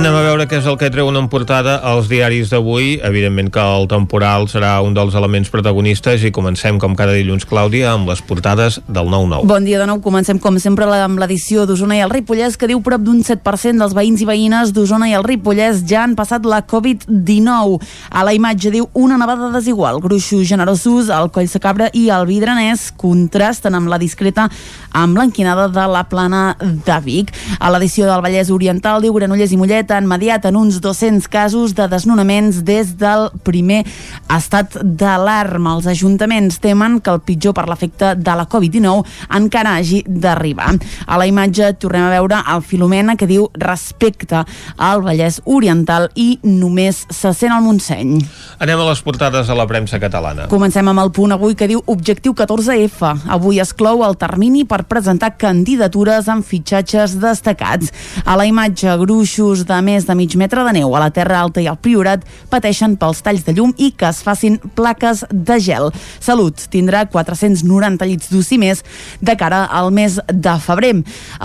Anem 0.00 0.14
a 0.16 0.20
veure 0.24 0.46
què 0.48 0.56
és 0.56 0.64
el 0.64 0.78
que 0.80 0.88
treuen 0.88 1.18
en 1.20 1.26
portada 1.28 1.74
els 1.90 2.06
diaris 2.08 2.48
d'avui. 2.48 2.94
Evidentment 3.04 3.50
que 3.52 3.60
el 3.60 3.84
temporal 3.84 4.46
serà 4.48 4.70
un 4.80 4.94
dels 4.96 5.12
elements 5.12 5.50
protagonistes 5.52 6.22
i 6.24 6.30
comencem, 6.32 6.78
com 6.80 6.94
cada 6.96 7.12
dilluns, 7.12 7.44
Clàudia, 7.44 7.90
amb 7.92 8.08
les 8.08 8.22
portades 8.24 8.78
del 8.88 9.10
9-9. 9.12 9.44
Bon 9.50 9.66
dia 9.68 9.76
de 9.76 9.84
nou. 9.90 10.00
Comencem, 10.00 10.40
com 10.40 10.56
sempre, 10.56 10.86
amb 10.88 11.20
l'edició 11.20 11.66
d'Osona 11.68 11.98
i 11.98 12.00
el 12.00 12.14
Ripollès, 12.14 12.56
que 12.56 12.70
diu 12.70 12.80
prop 12.80 13.04
d'un 13.04 13.18
7% 13.28 13.76
dels 13.76 13.92
veïns 13.98 14.22
i 14.24 14.28
veïnes 14.30 14.72
d'Osona 14.72 15.10
i 15.10 15.12
el 15.18 15.26
Ripollès 15.26 15.84
ja 15.84 16.06
han 16.06 16.16
passat 16.16 16.48
la 16.48 16.62
Covid-19. 16.64 17.76
A 18.08 18.24
la 18.24 18.32
imatge 18.32 18.72
diu 18.72 18.88
una 18.96 19.20
nevada 19.20 19.52
desigual. 19.52 20.00
Gruixos 20.00 20.48
generosos, 20.48 21.12
el 21.12 21.28
Coll 21.28 21.52
Sacabra 21.52 21.90
i 21.92 22.06
el 22.08 22.24
Vidranès 22.24 22.88
contrasten 22.96 23.76
amb 23.76 23.92
la 23.92 24.00
discreta 24.00 24.48
amb 24.96 25.20
l'enquinada 25.20 25.68
de 25.68 25.86
la 25.92 26.06
plana 26.08 26.56
de 26.56 26.98
Vic. 27.04 27.36
A 27.60 27.68
l'edició 27.68 28.08
del 28.08 28.24
Vallès 28.24 28.48
Oriental 28.48 29.04
diu 29.04 29.20
Granollers 29.20 29.52
i 29.52 29.60
Mollet 29.60 29.89
han 29.94 30.06
mediat 30.08 30.44
en 30.48 30.56
uns 30.56 30.80
200 30.80 31.28
casos 31.28 31.74
de 31.74 31.86
desnonaments 31.90 32.62
des 32.64 32.94
del 32.98 33.28
primer 33.46 33.82
estat 34.30 34.76
d'alarma. 34.82 35.74
Els 35.76 35.88
ajuntaments 35.90 36.60
temen 36.62 37.00
que 37.00 37.12
el 37.12 37.22
pitjor 37.24 37.54
per 37.56 37.66
l'efecte 37.68 38.14
de 38.16 38.36
la 38.36 38.46
Covid-19 38.50 39.04
encara 39.38 39.76
hagi 39.78 40.02
d'arribar. 40.06 40.74
A 41.06 41.18
la 41.20 41.26
imatge 41.26 41.72
tornem 41.80 42.06
a 42.06 42.12
veure 42.14 42.42
el 42.54 42.62
Filomena 42.62 43.16
que 43.16 43.28
diu 43.30 43.48
respecte 43.58 44.44
al 44.76 45.02
Vallès 45.04 45.40
Oriental 45.44 46.08
i 46.14 46.38
només 46.42 47.04
se 47.10 47.32
sent 47.36 47.52
al 47.52 47.64
Montseny. 47.64 48.18
Anem 48.60 48.80
a 48.80 48.88
les 48.90 49.02
portades 49.02 49.50
a 49.50 49.56
la 49.56 49.66
premsa 49.70 50.00
catalana. 50.02 50.48
Comencem 50.52 50.86
amb 50.90 51.02
el 51.02 51.12
punt 51.16 51.34
avui 51.34 51.56
que 51.58 51.68
diu 51.70 51.82
Objectiu 51.90 52.34
14F. 52.36 53.14
Avui 53.36 53.60
es 53.62 53.72
clou 53.76 54.04
el 54.06 54.16
termini 54.20 54.64
per 54.68 54.84
presentar 54.90 55.34
candidatures 55.40 56.28
amb 56.30 56.46
fitxatges 56.46 57.16
destacats. 57.20 57.92
A 58.24 58.36
la 58.38 58.46
imatge, 58.48 58.92
gruixos 59.00 59.64
de 59.68 59.79
més 59.84 60.06
de 60.08 60.14
mig 60.18 60.34
metre 60.38 60.64
de 60.66 60.72
neu 60.76 60.94
a 60.96 61.00
la 61.02 61.10
Terra 61.14 61.40
Alta 61.40 61.62
i 61.62 61.68
al 61.70 61.78
Priorat 61.80 62.24
pateixen 62.50 62.96
pels 63.00 63.22
talls 63.24 63.44
de 63.46 63.54
llum 63.56 63.72
i 63.78 63.90
que 63.96 64.08
es 64.10 64.22
facin 64.26 64.58
plaques 64.76 65.24
de 65.30 65.58
gel. 65.62 65.90
Salut 66.20 66.66
tindrà 66.72 67.04
490 67.10 68.08
llits 68.08 68.30
d'UCI 68.32 68.58
més 68.60 68.84
de 69.20 69.36
cara 69.38 69.64
al 69.66 69.90
mes 69.94 70.18
de 70.28 70.54
febrer. 70.60 70.92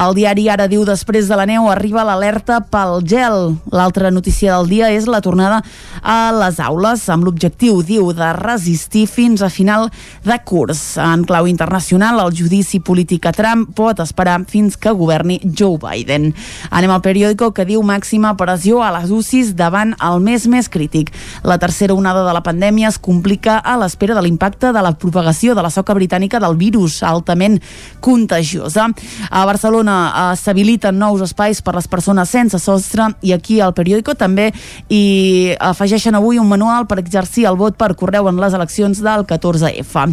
El 0.05 0.15
diari 0.17 0.47
ara 0.49 0.67
diu 0.71 0.85
després 0.87 1.29
de 1.29 1.37
la 1.37 1.45
neu 1.49 1.69
arriba 1.69 2.05
l'alerta 2.07 2.61
pel 2.71 3.03
gel. 3.05 3.55
L'altra 3.71 4.11
notícia 4.11 4.55
del 4.55 4.69
dia 4.71 4.91
és 4.93 5.07
la 5.07 5.21
tornada 5.21 5.61
a 6.01 6.31
les 6.35 6.59
aules 6.63 7.05
amb 7.09 7.27
l'objectiu, 7.27 7.81
diu, 7.85 8.11
de 8.15 8.31
resistir 8.37 9.05
fins 9.11 9.43
a 9.45 9.49
final 9.53 9.89
de 10.25 10.37
curs. 10.45 10.95
En 11.01 11.25
clau 11.27 11.47
internacional, 11.49 12.19
el 12.23 12.33
judici 12.35 12.79
polític 12.79 13.27
a 13.29 13.33
Trump 13.35 13.71
pot 13.77 14.01
esperar 14.03 14.39
fins 14.49 14.77
que 14.77 14.93
governi 14.95 15.39
Joe 15.43 15.77
Biden. 15.81 16.31
Anem 16.71 16.95
al 16.95 17.03
periòdico 17.05 17.51
que 17.55 17.67
diu 17.67 17.83
màxima 17.85 18.24
pressió 18.33 18.81
a 18.81 18.89
les 18.97 19.11
UCIs 19.13 19.53
davant 19.55 19.93
el 20.01 20.19
mes 20.25 20.47
més 20.49 20.69
crític. 20.73 21.11
La 21.45 21.59
tercera 21.61 21.93
onada 21.93 22.23
de 22.25 22.33
la 22.33 22.41
pandèmia 22.41 22.89
es 22.89 22.97
complica 22.97 23.59
a 23.59 23.75
l'espera 23.77 24.15
de 24.17 24.23
l'impacte 24.25 24.71
de 24.73 24.81
la 24.81 24.95
propagació 24.97 25.53
de 25.53 25.61
la 25.61 25.69
soca 25.69 25.93
britànica 25.93 26.41
del 26.41 26.57
virus 26.57 27.03
altament 27.05 27.59
contagiosa. 28.01 28.87
A 29.29 29.45
Barcelona 29.45 29.97
eh, 30.07 30.35
s'habiliten 30.41 30.97
nous 30.97 31.21
espais 31.21 31.61
per 31.61 31.75
les 31.77 31.87
persones 31.87 32.29
sense 32.33 32.59
sostre 32.59 33.11
i 33.21 33.33
aquí 33.35 33.59
al 33.61 33.75
periòdico 33.77 34.15
també 34.17 34.49
hi 34.89 35.53
afegeixen 35.59 36.15
avui 36.17 36.39
un 36.41 36.49
manual 36.49 36.87
per 36.89 36.99
exercir 37.03 37.45
el 37.45 37.59
vot 37.59 37.77
per 37.77 37.93
correu 37.99 38.29
en 38.31 38.39
les 38.41 38.55
eleccions 38.57 39.01
del 39.03 39.25
14F. 39.27 40.05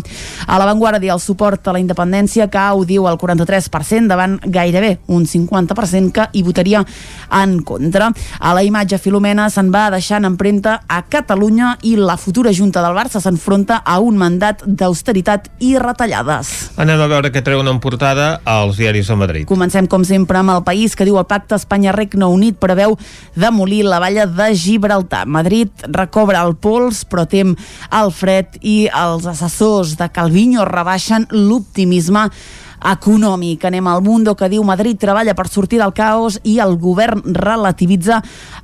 A 0.46 0.58
l'avantguàrdia 0.58 1.14
el 1.14 1.22
suport 1.22 1.68
a 1.68 1.76
la 1.76 1.80
independència 1.82 2.48
cau, 2.52 2.84
diu, 2.88 3.06
el 3.08 3.18
43% 3.20 4.10
davant 4.10 4.38
gairebé 4.42 4.96
un 5.08 5.26
50% 5.28 6.12
que 6.12 6.28
hi 6.32 6.42
votaria 6.42 6.82
en 7.42 7.60
contra. 7.62 8.01
A 8.10 8.54
la 8.56 8.64
imatge 8.66 8.98
Filomena 9.02 9.48
se'n 9.52 9.70
va 9.74 9.88
deixant 9.94 10.26
empremta 10.28 10.78
a 10.88 11.02
Catalunya 11.06 11.76
i 11.86 11.94
la 11.98 12.16
futura 12.16 12.52
Junta 12.56 12.82
del 12.84 12.96
Barça 12.96 13.20
s'enfronta 13.22 13.82
a 13.84 13.98
un 14.02 14.18
mandat 14.20 14.64
d'austeritat 14.66 15.50
i 15.62 15.74
retallades. 15.78 16.72
Anem 16.80 17.00
a 17.02 17.08
veure 17.10 17.32
què 17.34 17.42
treuen 17.44 17.68
en 17.70 17.80
portada 17.82 18.40
als 18.48 18.80
diaris 18.80 19.10
de 19.10 19.18
Madrid. 19.18 19.46
Comencem, 19.50 19.86
com 19.90 20.06
sempre, 20.08 20.40
amb 20.40 20.54
el 20.56 20.64
país 20.66 20.96
que 20.96 21.06
diu 21.08 21.18
el 21.20 21.28
pacte 21.28 21.58
Espanya-Regne 21.58 22.26
Unit 22.26 22.58
preveu 22.62 22.96
demolir 23.36 23.82
la 23.86 24.00
valla 24.02 24.26
de 24.26 24.50
Gibraltar. 24.56 25.26
Madrid 25.26 25.70
recobra 25.92 26.42
el 26.46 26.56
pols, 26.56 27.04
però 27.04 27.26
tem 27.28 27.54
el 27.92 28.12
fred 28.14 28.58
i 28.62 28.86
els 28.88 29.28
assessors 29.28 29.96
de 30.00 30.08
Calviño 30.12 30.66
rebaixen 30.68 31.28
l'optimisme 31.30 32.28
econòmic. 32.84 33.64
Anem 33.64 33.86
al 33.86 34.02
Mundo 34.02 34.34
que 34.36 34.48
diu 34.50 34.64
Madrid 34.64 34.98
treballa 35.00 35.34
per 35.38 35.48
sortir 35.48 35.80
del 35.80 35.94
caos 35.94 36.38
i 36.42 36.58
el 36.62 36.76
govern 36.80 37.22
relativitza 37.34 38.22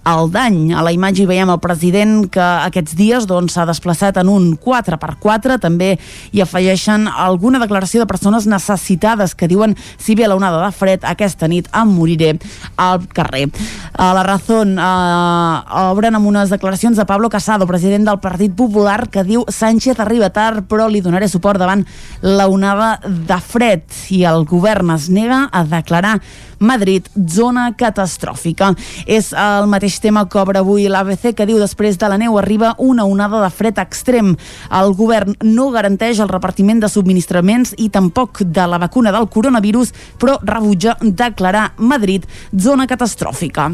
el 0.08 0.30
dany. 0.32 0.72
A 0.74 0.82
la 0.84 0.92
imatge 0.94 1.22
hi 1.22 1.28
veiem 1.30 1.50
el 1.52 1.60
president 1.62 2.26
que 2.32 2.42
aquests 2.42 2.96
dies 2.98 3.26
doncs, 3.28 3.54
s'ha 3.54 3.64
doncs, 3.64 3.78
desplaçat 3.78 4.18
en 4.20 4.30
un 4.32 4.50
4x4. 4.58 5.58
També 5.62 5.94
hi 6.32 6.42
afegeixen 6.42 7.08
alguna 7.08 7.60
declaració 7.62 8.02
de 8.02 8.10
persones 8.10 8.46
necessitades 8.46 9.34
que 9.34 9.48
diuen 9.48 9.76
si 9.98 10.16
ve 10.18 10.28
l'onada 10.28 10.62
de 10.64 10.72
fred 10.74 11.04
aquesta 11.06 11.48
nit 11.48 11.68
em 11.76 11.92
moriré 11.94 12.34
al 12.76 13.06
carrer. 13.12 13.48
A 13.94 14.12
la 14.16 14.24
Razón 14.26 14.76
eh, 14.78 15.82
obren 15.88 16.18
amb 16.18 16.30
unes 16.30 16.50
declaracions 16.50 16.96
de 16.98 17.06
Pablo 17.06 17.30
Casado, 17.30 17.66
president 17.66 18.06
del 18.08 18.20
Partit 18.20 18.54
Popular, 18.56 19.08
que 19.10 19.24
diu 19.24 19.44
Sánchez 19.48 20.00
arriba 20.00 20.30
tard 20.30 20.66
però 20.68 20.88
li 20.88 21.02
donaré 21.04 21.28
suport 21.28 21.60
davant 21.60 21.84
l'onada 22.22 22.98
de 23.04 23.38
fred 23.44 23.84
i 24.14 24.24
el 24.28 24.44
govern 24.48 24.90
es 24.94 25.08
nega 25.10 25.46
a 25.52 25.64
declarar 25.64 26.18
Madrid 26.58 27.06
zona 27.28 27.68
catastròfica. 27.78 28.72
És 29.06 29.30
el 29.32 29.68
mateix 29.70 29.98
tema 30.02 30.26
que 30.28 30.40
obre 30.40 30.62
avui 30.62 30.88
l'ABC 30.90 31.34
que 31.36 31.46
diu 31.46 31.60
després 31.60 31.98
de 31.98 32.08
la 32.10 32.18
neu 32.18 32.38
arriba 32.38 32.74
una 32.78 33.06
onada 33.06 33.42
de 33.44 33.50
fred 33.54 33.78
extrem. 33.78 34.34
El 34.70 34.94
govern 34.98 35.36
no 35.44 35.70
garanteix 35.74 36.20
el 36.20 36.32
repartiment 36.32 36.82
de 36.82 36.90
subministraments 36.90 37.74
i 37.78 37.88
tampoc 37.94 38.42
de 38.42 38.66
la 38.66 38.78
vacuna 38.78 39.12
del 39.14 39.28
coronavirus, 39.28 39.94
però 40.18 40.38
rebutja 40.42 40.96
declarar 41.02 41.72
Madrid 41.78 42.26
zona 42.52 42.86
catastròfica. 42.86 43.70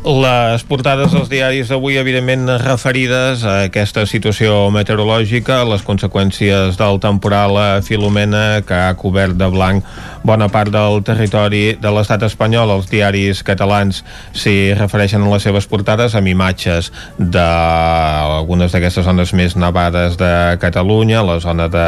Les 0.00 0.62
portades 0.64 1.12
dels 1.12 1.28
diaris 1.28 1.68
d'avui, 1.68 1.98
evidentment, 2.00 2.46
referides 2.62 3.42
a 3.44 3.66
aquesta 3.66 4.06
situació 4.08 4.70
meteorològica, 4.72 5.58
les 5.68 5.84
conseqüències 5.84 6.78
del 6.80 7.00
temporal 7.02 7.58
a 7.60 7.68
Filomena, 7.84 8.62
que 8.64 8.78
ha 8.78 8.94
cobert 8.96 9.36
de 9.36 9.50
blanc 9.52 9.84
bona 10.24 10.48
part 10.52 10.72
del 10.72 11.02
territori 11.04 11.76
de 11.80 11.92
l'estat 11.92 12.24
espanyol. 12.26 12.72
Els 12.76 12.88
diaris 12.90 13.42
catalans 13.44 14.02
s'hi 14.36 14.72
refereixen 14.76 15.24
a 15.24 15.30
les 15.34 15.44
seves 15.44 15.68
portades 15.68 16.16
amb 16.16 16.28
imatges 16.32 16.90
d'algunes 17.18 18.72
d'aquestes 18.72 19.04
zones 19.04 19.34
més 19.36 19.56
nevades 19.56 20.16
de 20.20 20.56
Catalunya, 20.60 21.22
la 21.24 21.38
zona 21.40 21.68
de 21.72 21.86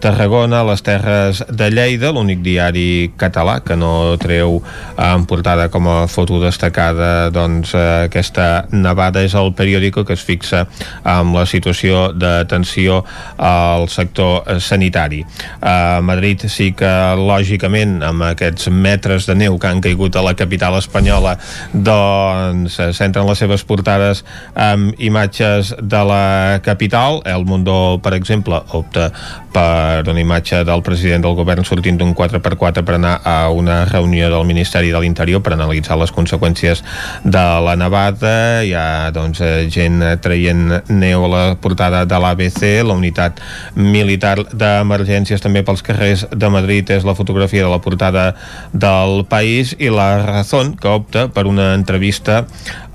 Tarragona, 0.00 0.62
les 0.68 0.84
terres 0.84 1.44
de 1.48 1.70
Lleida, 1.72 2.12
l'únic 2.12 2.40
diari 2.44 3.12
català 3.20 3.60
que 3.64 3.76
no 3.76 4.16
treu 4.20 4.60
en 4.96 5.28
portada 5.28 5.68
com 5.72 5.88
a 5.88 5.98
foto 6.08 6.40
destacada 6.40 7.30
doncs, 7.32 7.39
doncs, 7.40 7.74
eh, 7.74 8.06
aquesta 8.08 8.66
nevada 8.72 9.24
és 9.24 9.34
el 9.38 9.52
periòdico 9.56 10.04
que 10.04 10.16
es 10.16 10.24
fixa 10.24 10.66
amb 11.04 11.36
la 11.38 11.46
situació 11.48 12.10
de 12.12 12.44
tensió 12.50 13.02
al 13.36 13.88
sector 13.92 14.44
eh, 14.46 14.58
sanitari. 14.60 15.22
A 15.60 16.00
Madrid 16.04 16.46
sí 16.52 16.70
que, 16.76 16.90
lògicament, 17.18 18.00
amb 18.06 18.28
aquests 18.30 18.70
metres 18.70 19.28
de 19.28 19.36
neu 19.38 19.58
que 19.58 19.70
han 19.70 19.82
caigut 19.84 20.16
a 20.16 20.24
la 20.24 20.36
capital 20.38 20.76
espanyola, 20.78 21.36
doncs 21.72 22.78
centren 22.96 23.28
les 23.28 23.40
seves 23.40 23.64
portades 23.64 24.24
amb 24.54 24.94
imatges 24.98 25.74
de 25.80 26.02
la 26.06 26.60
capital. 26.64 27.20
El 27.24 27.46
Mundo, 27.48 28.00
per 28.02 28.14
exemple, 28.16 28.60
opta 28.76 29.10
per 29.50 30.06
una 30.08 30.20
imatge 30.20 30.62
del 30.64 30.82
president 30.86 31.24
del 31.24 31.34
govern 31.38 31.66
sortint 31.66 31.98
d'un 31.98 32.14
4x4 32.14 32.84
per 32.86 32.96
anar 32.96 33.16
a 33.26 33.50
una 33.50 33.84
reunió 33.88 34.30
del 34.30 34.46
Ministeri 34.46 34.92
de 34.94 35.00
l'Interior 35.02 35.42
per 35.42 35.54
analitzar 35.56 35.98
les 35.98 36.12
conseqüències 36.14 36.84
de 37.30 37.42
la 37.64 37.76
nevada, 37.78 38.62
hi 38.66 38.72
ha 38.74 39.10
doncs, 39.14 39.40
eh, 39.44 39.68
gent 39.70 40.02
traient 40.22 40.90
neu 40.90 41.24
a 41.24 41.30
la 41.30 41.42
portada 41.62 42.02
de 42.08 42.18
l'ABC, 42.18 42.82
la 42.82 42.96
unitat 42.98 43.38
militar 43.76 44.36
d'emergències 44.50 45.42
també 45.42 45.62
pels 45.62 45.84
carrers 45.86 46.26
de 46.30 46.50
Madrid 46.50 46.90
és 46.90 47.06
la 47.06 47.14
fotografia 47.14 47.64
de 47.66 47.70
la 47.70 47.80
portada 47.84 48.34
del 48.72 49.24
país 49.30 49.76
i 49.78 49.92
la 49.94 50.10
Razón 50.26 50.74
que 50.74 50.90
opta 50.90 51.28
per 51.28 51.46
una 51.46 51.74
entrevista 51.74 52.46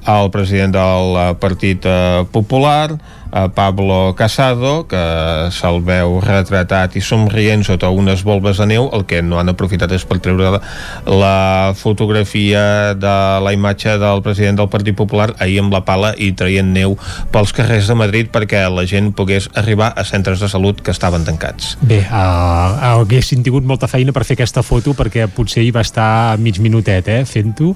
al 0.05 0.29
president 0.31 0.75
del 0.75 1.37
Partit 1.41 1.85
eh, 1.85 2.25
Popular 2.31 2.97
a 3.35 3.49
Pablo 3.49 4.15
Casado, 4.15 4.87
que 4.87 5.01
se'l 5.51 5.81
veu 5.83 6.21
retratat 6.23 6.93
i 6.95 7.01
somrient 7.03 7.65
sota 7.67 7.89
unes 7.91 8.21
volves 8.23 8.61
de 8.61 8.67
neu, 8.69 8.87
el 8.95 9.03
que 9.09 9.19
no 9.19 9.41
han 9.41 9.51
aprofitat 9.51 9.91
és 9.91 10.05
per 10.07 10.21
treure 10.23 10.61
la 11.03 11.73
fotografia 11.75 12.95
de 12.95 13.15
la 13.43 13.51
imatge 13.51 13.97
del 13.99 14.23
president 14.23 14.61
del 14.61 14.69
Partit 14.71 14.95
Popular 14.95 15.33
ahir 15.43 15.59
amb 15.65 15.75
la 15.75 15.81
pala 15.83 16.13
i 16.15 16.29
traient 16.31 16.71
neu 16.71 16.95
pels 17.35 17.51
carrers 17.57 17.89
de 17.91 17.97
Madrid 17.99 18.31
perquè 18.31 18.61
la 18.71 18.85
gent 18.87 19.11
pogués 19.17 19.49
arribar 19.59 19.91
a 19.91 20.07
centres 20.07 20.39
de 20.39 20.47
salut 20.47 20.79
que 20.79 20.95
estaven 20.95 21.27
tancats. 21.27 21.75
Bé, 21.83 22.05
uh, 22.07 22.79
haguessin 22.93 23.43
tingut 23.43 23.67
molta 23.67 23.91
feina 23.91 24.15
per 24.15 24.23
fer 24.23 24.39
aquesta 24.39 24.63
foto 24.63 24.95
perquè 24.95 25.27
potser 25.27 25.65
hi 25.65 25.75
va 25.75 25.83
estar 25.83 26.37
mig 26.39 26.61
minutet, 26.63 27.11
eh, 27.11 27.27
fent-ho. 27.27 27.73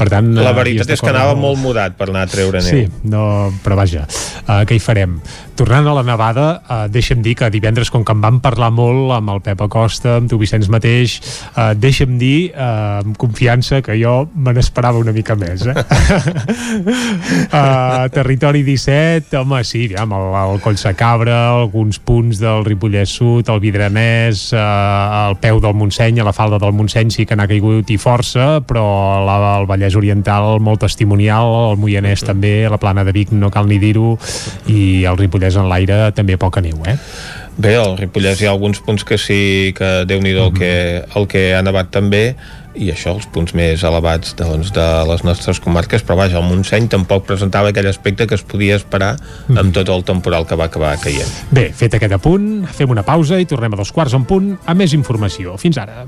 Per 0.00 0.08
tant... 0.08 0.32
La 0.40 0.56
veritat 0.56 0.96
és 0.96 1.04
que 1.04 1.12
anava 1.12 1.36
molt 1.36 1.60
mudat 1.60 2.00
per 2.00 2.08
anar 2.08 2.24
a 2.24 2.32
treure 2.32 2.64
neu. 2.64 2.80
Sí, 2.80 2.88
no, 3.12 3.52
però 3.60 3.76
vaja, 3.84 4.08
uh, 4.46 4.62
què 4.64 4.80
hi 4.80 4.80
farem? 4.80 5.01
Farem. 5.02 5.20
Tornant 5.56 5.86
a 5.86 5.94
la 5.94 6.02
nevada, 6.02 6.62
eh, 6.62 6.88
deixa'm 6.92 7.22
dir 7.22 7.34
que 7.36 7.50
divendres, 7.50 7.90
com 7.90 8.04
que 8.04 8.12
en 8.12 8.20
vam 8.20 8.40
parlar 8.44 8.70
molt 8.72 9.12
amb 9.16 9.30
el 9.34 9.40
Pep 9.44 9.60
Acosta, 9.64 10.16
amb 10.18 10.30
tu 10.30 10.38
Vicenç 10.38 10.68
mateix, 10.72 11.20
eh, 11.56 11.74
deixa'm 11.74 12.18
dir 12.20 12.52
eh, 12.52 13.00
amb 13.02 13.16
confiança 13.18 13.82
que 13.82 13.96
jo 14.00 14.28
me 14.34 14.52
n'esperava 14.52 14.98
una 14.98 15.12
mica 15.12 15.34
més. 15.36 15.66
Eh? 15.66 15.74
uh, 17.52 18.08
territori 18.16 18.62
17, 18.66 19.36
home, 19.40 19.62
sí, 19.64 19.86
aviam, 19.90 20.12
el, 20.18 20.28
el 20.42 20.60
Coll 20.64 20.80
Cabra, 20.96 21.38
alguns 21.62 21.98
punts 21.98 22.40
del 22.40 22.64
Ripollès 22.64 23.16
Sud, 23.18 23.48
el 23.48 23.60
Vidranès, 23.60 24.52
eh, 24.52 24.62
el 25.28 25.38
peu 25.42 25.60
del 25.60 25.74
Montseny, 25.74 26.20
a 26.20 26.28
la 26.28 26.36
falda 26.36 26.60
del 26.62 26.72
Montseny 26.76 27.10
sí 27.10 27.26
que 27.26 27.36
n'ha 27.36 27.48
caigut 27.48 27.90
i 27.90 27.98
força, 28.00 28.60
però 28.66 28.86
la, 29.26 29.38
el 29.58 29.66
Vallès 29.70 29.96
Oriental 29.98 30.60
molt 30.60 30.84
testimonial, 30.84 31.72
el 31.72 31.80
Moianès 31.80 32.24
també, 32.26 32.68
la 32.68 32.80
Plana 32.82 33.04
de 33.04 33.12
Vic 33.14 33.32
no 33.32 33.50
cal 33.52 33.68
ni 33.68 33.80
dir-ho, 33.82 34.16
i 34.68 34.82
i 34.82 35.04
el 35.08 35.18
Ripollès 35.18 35.41
en 35.58 35.68
l'aire 35.70 36.12
també 36.16 36.38
poca 36.40 36.62
neu, 36.64 36.78
eh? 36.86 36.96
Bé, 37.58 37.74
al 37.76 37.98
Ripollès 37.98 38.40
hi 38.40 38.48
ha 38.48 38.54
alguns 38.54 38.80
punts 38.80 39.04
que 39.04 39.18
sí 39.20 39.74
que 39.76 40.04
déu 40.08 40.20
nhi 40.20 40.32
mm 40.32 40.38
-hmm. 40.38 40.46
el, 40.46 40.52
que, 40.58 41.04
el 41.14 41.26
que 41.28 41.54
ha 41.54 41.62
nevat 41.62 41.90
també 41.90 42.36
i 42.74 42.88
això, 42.92 43.12
els 43.16 43.26
punts 43.32 43.52
més 43.54 43.82
elevats 43.84 44.34
doncs, 44.38 44.72
de 44.72 44.86
les 45.08 45.24
nostres 45.26 45.60
comarques, 45.60 46.04
però 46.04 46.16
vaja, 46.22 46.38
el 46.40 46.48
Montseny 46.48 46.88
tampoc 46.88 47.26
presentava 47.28 47.68
aquell 47.72 47.88
aspecte 47.90 48.26
que 48.26 48.34
es 48.34 48.42
podia 48.42 48.76
esperar 48.76 49.16
mm. 49.48 49.58
amb 49.58 49.74
tot 49.76 49.88
el 49.92 50.04
temporal 50.08 50.46
que 50.46 50.56
va 50.56 50.70
acabar 50.70 50.96
caient. 51.02 51.28
Bé, 51.50 51.70
fet 51.76 51.94
aquest 51.98 52.16
apunt, 52.16 52.66
fem 52.72 52.90
una 52.90 53.04
pausa 53.04 53.40
i 53.40 53.48
tornem 53.48 53.72
a 53.74 53.76
dos 53.76 53.92
quarts 53.92 54.14
en 54.14 54.24
punt 54.24 54.56
a 54.64 54.74
més 54.74 54.96
informació. 54.96 55.58
Fins 55.60 55.80
ara. 55.82 56.06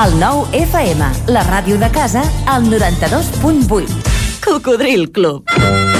El 0.00 0.20
nou 0.20 0.44
FM, 0.54 1.06
la 1.34 1.42
ràdio 1.46 1.78
de 1.78 1.90
casa, 1.90 2.22
al 2.46 2.68
92.8. 2.70 4.38
Cocodril 4.44 5.10
Club. 5.10 5.99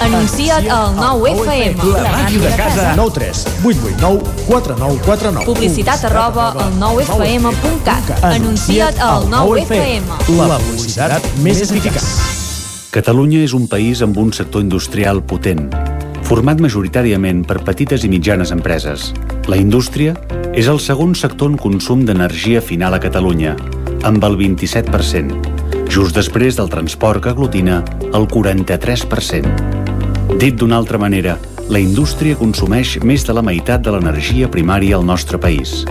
Anuncia't 0.00 0.64
al 0.72 0.94
9FM. 0.96 1.76
La 1.92 2.08
màquina 2.08 2.48
de 2.48 2.56
casa. 2.56 2.94
9 2.96 3.12
3 3.12 3.44
8 3.64 3.80
8 3.84 4.00
9 4.00 4.22
4 4.48 4.76
9 4.78 5.00
4 5.04 5.32
9. 5.32 5.44
Publicitat 5.44 6.04
arroba 6.08 6.46
al 6.56 6.72
9FM.cat. 6.80 8.24
Anuncia't 8.24 8.96
al 9.04 9.28
9FM. 9.28 10.08
La 10.40 10.56
publicitat 10.56 11.26
més 11.44 11.60
eficaç. 11.66 12.00
Catalunya 12.90 13.44
és 13.44 13.52
un 13.52 13.68
país 13.68 14.00
amb 14.00 14.16
un 14.18 14.32
sector 14.32 14.64
industrial 14.64 15.20
potent, 15.22 15.68
format 16.24 16.58
majoritàriament 16.64 17.44
per 17.44 17.60
petites 17.68 18.02
i 18.02 18.08
mitjanes 18.08 18.50
empreses. 18.56 19.12
La 19.52 19.60
indústria 19.60 20.16
és 20.56 20.66
el 20.72 20.80
segon 20.80 21.12
sector 21.14 21.52
en 21.52 21.60
consum 21.60 22.06
d'energia 22.08 22.64
final 22.64 22.96
a 22.96 23.02
Catalunya, 23.04 23.52
amb 24.02 24.24
el 24.24 24.40
27%, 24.40 25.44
just 25.92 26.16
després 26.16 26.56
del 26.56 26.72
transport 26.72 27.22
que 27.22 27.36
aglutina 27.36 27.84
el 28.10 28.26
43%. 28.26 29.89
Dit 30.40 30.54
d'una 30.56 30.78
altra 30.80 30.96
manera, 30.96 31.34
la 31.68 31.76
indústria 31.84 32.32
consumeix 32.32 32.94
més 33.04 33.26
de 33.28 33.34
la 33.36 33.42
meitat 33.44 33.82
de 33.84 33.92
l'energia 33.92 34.46
primària 34.48 34.96
al 34.96 35.04
nostre 35.04 35.36
país. 35.36 35.82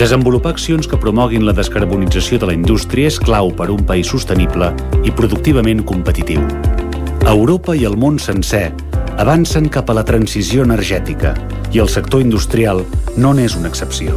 Desenvolupar 0.00 0.54
accions 0.54 0.88
que 0.88 0.96
promoguin 0.96 1.44
la 1.44 1.52
descarbonització 1.52 2.38
de 2.40 2.48
la 2.48 2.54
indústria 2.56 3.10
és 3.12 3.18
clau 3.20 3.52
per 3.52 3.68
un 3.68 3.84
país 3.84 4.08
sostenible 4.08 4.70
i 5.04 5.12
productivament 5.12 5.84
competitiu. 5.84 6.40
Europa 7.28 7.76
i 7.76 7.84
el 7.84 8.00
món 8.00 8.16
sencer 8.16 8.70
avancen 9.20 9.68
cap 9.68 9.92
a 9.92 9.98
la 10.00 10.06
transició 10.08 10.64
energètica 10.64 11.34
i 11.68 11.84
el 11.84 11.92
sector 11.92 12.24
industrial 12.24 12.80
no 13.20 13.34
n'és 13.36 13.60
una 13.60 13.68
excepció. 13.68 14.16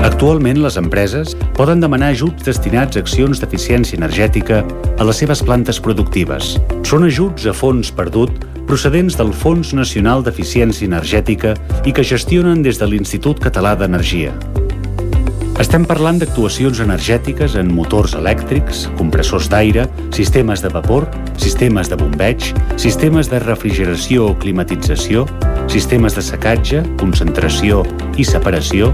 Actualment, 0.00 0.64
les 0.64 0.80
empreses 0.80 1.36
poden 1.58 1.80
demanar 1.82 2.12
ajuts 2.14 2.44
destinats 2.46 2.94
a 2.94 3.00
accions 3.02 3.40
d'eficiència 3.42 3.98
energètica 3.98 4.60
a 4.94 5.06
les 5.08 5.18
seves 5.18 5.40
plantes 5.42 5.80
productives. 5.82 6.52
Són 6.86 7.02
ajuts 7.08 7.48
a 7.50 7.54
fons 7.56 7.90
perdut 7.90 8.30
procedents 8.68 9.16
del 9.18 9.32
Fons 9.34 9.72
Nacional 9.74 10.22
d'Eficiència 10.22 10.86
Energètica 10.86 11.56
i 11.88 11.94
que 11.96 12.04
gestionen 12.06 12.60
des 12.62 12.78
de 12.78 12.86
l'Institut 12.86 13.40
Català 13.42 13.72
d'Energia. 13.80 14.34
Estem 15.58 15.82
parlant 15.88 16.20
d'actuacions 16.20 16.78
energètiques 16.84 17.56
en 17.58 17.72
motors 17.74 18.14
elèctrics, 18.14 18.84
compressors 19.00 19.48
d'aire, 19.50 19.88
sistemes 20.14 20.62
de 20.62 20.70
vapor, 20.70 21.08
sistemes 21.42 21.90
de 21.90 21.98
bombeig, 21.98 22.52
sistemes 22.78 23.32
de 23.32 23.40
refrigeració 23.42 24.28
o 24.28 24.36
climatització, 24.38 25.24
sistemes 25.66 26.14
de 26.14 26.22
secatge, 26.22 26.84
concentració 27.02 27.82
i 28.14 28.28
separació, 28.28 28.92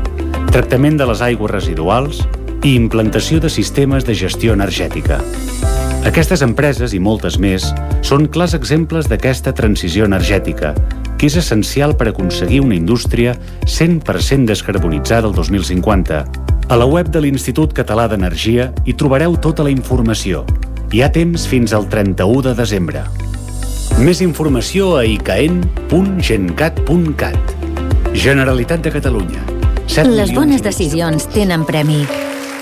tractament 0.55 0.97
de 0.97 1.11
les 1.11 1.21
aigües 1.29 1.53
residuals, 1.53 2.23
i 2.65 2.73
implantació 2.75 3.39
de 3.45 3.51
sistemes 3.53 4.07
de 4.09 4.15
gestió 4.17 4.55
energètica. 4.57 5.21
Aquestes 6.09 6.41
empreses 6.45 6.95
i 6.97 7.01
moltes 7.01 7.39
més 7.41 7.65
són 8.05 8.29
clars 8.33 8.55
exemples 8.57 9.09
d'aquesta 9.09 9.53
transició 9.57 10.05
energètica, 10.09 10.75
que 11.21 11.27
és 11.29 11.37
essencial 11.41 11.97
per 11.97 12.09
aconseguir 12.09 12.61
una 12.65 12.77
indústria 12.77 13.37
100% 13.69 14.45
descarbonitzada 14.49 15.29
el 15.29 15.35
2050. 15.37 16.25
A 16.69 16.77
la 16.81 16.87
web 16.89 17.09
de 17.13 17.21
l'Institut 17.21 17.73
Català 17.77 18.09
d'Energia 18.09 18.73
hi 18.89 18.95
trobareu 18.97 19.37
tota 19.37 19.63
la 19.65 19.71
informació. 19.73 20.45
Hi 20.93 21.03
ha 21.05 21.13
temps 21.13 21.47
fins 21.49 21.73
al 21.77 21.89
31 21.93 22.43
de 22.49 22.55
desembre. 22.57 23.05
Més 24.01 24.21
informació 24.25 24.97
a 24.97 25.05
icaen.gencat.cat. 25.05 27.53
Generalitat 28.15 28.81
de 28.81 28.91
Catalunya. 28.95 29.43
Les 30.09 30.33
bones 30.33 30.63
decisions 30.65 31.27
tenen 31.35 31.65
premi. 31.69 32.07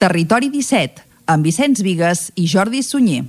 Territori 0.00 0.48
17, 0.48 1.02
amb 1.28 1.44
Vicenç 1.44 1.82
Vigues 1.84 2.20
i 2.40 2.46
Jordi 2.48 2.78
Sunyer. 2.80 3.26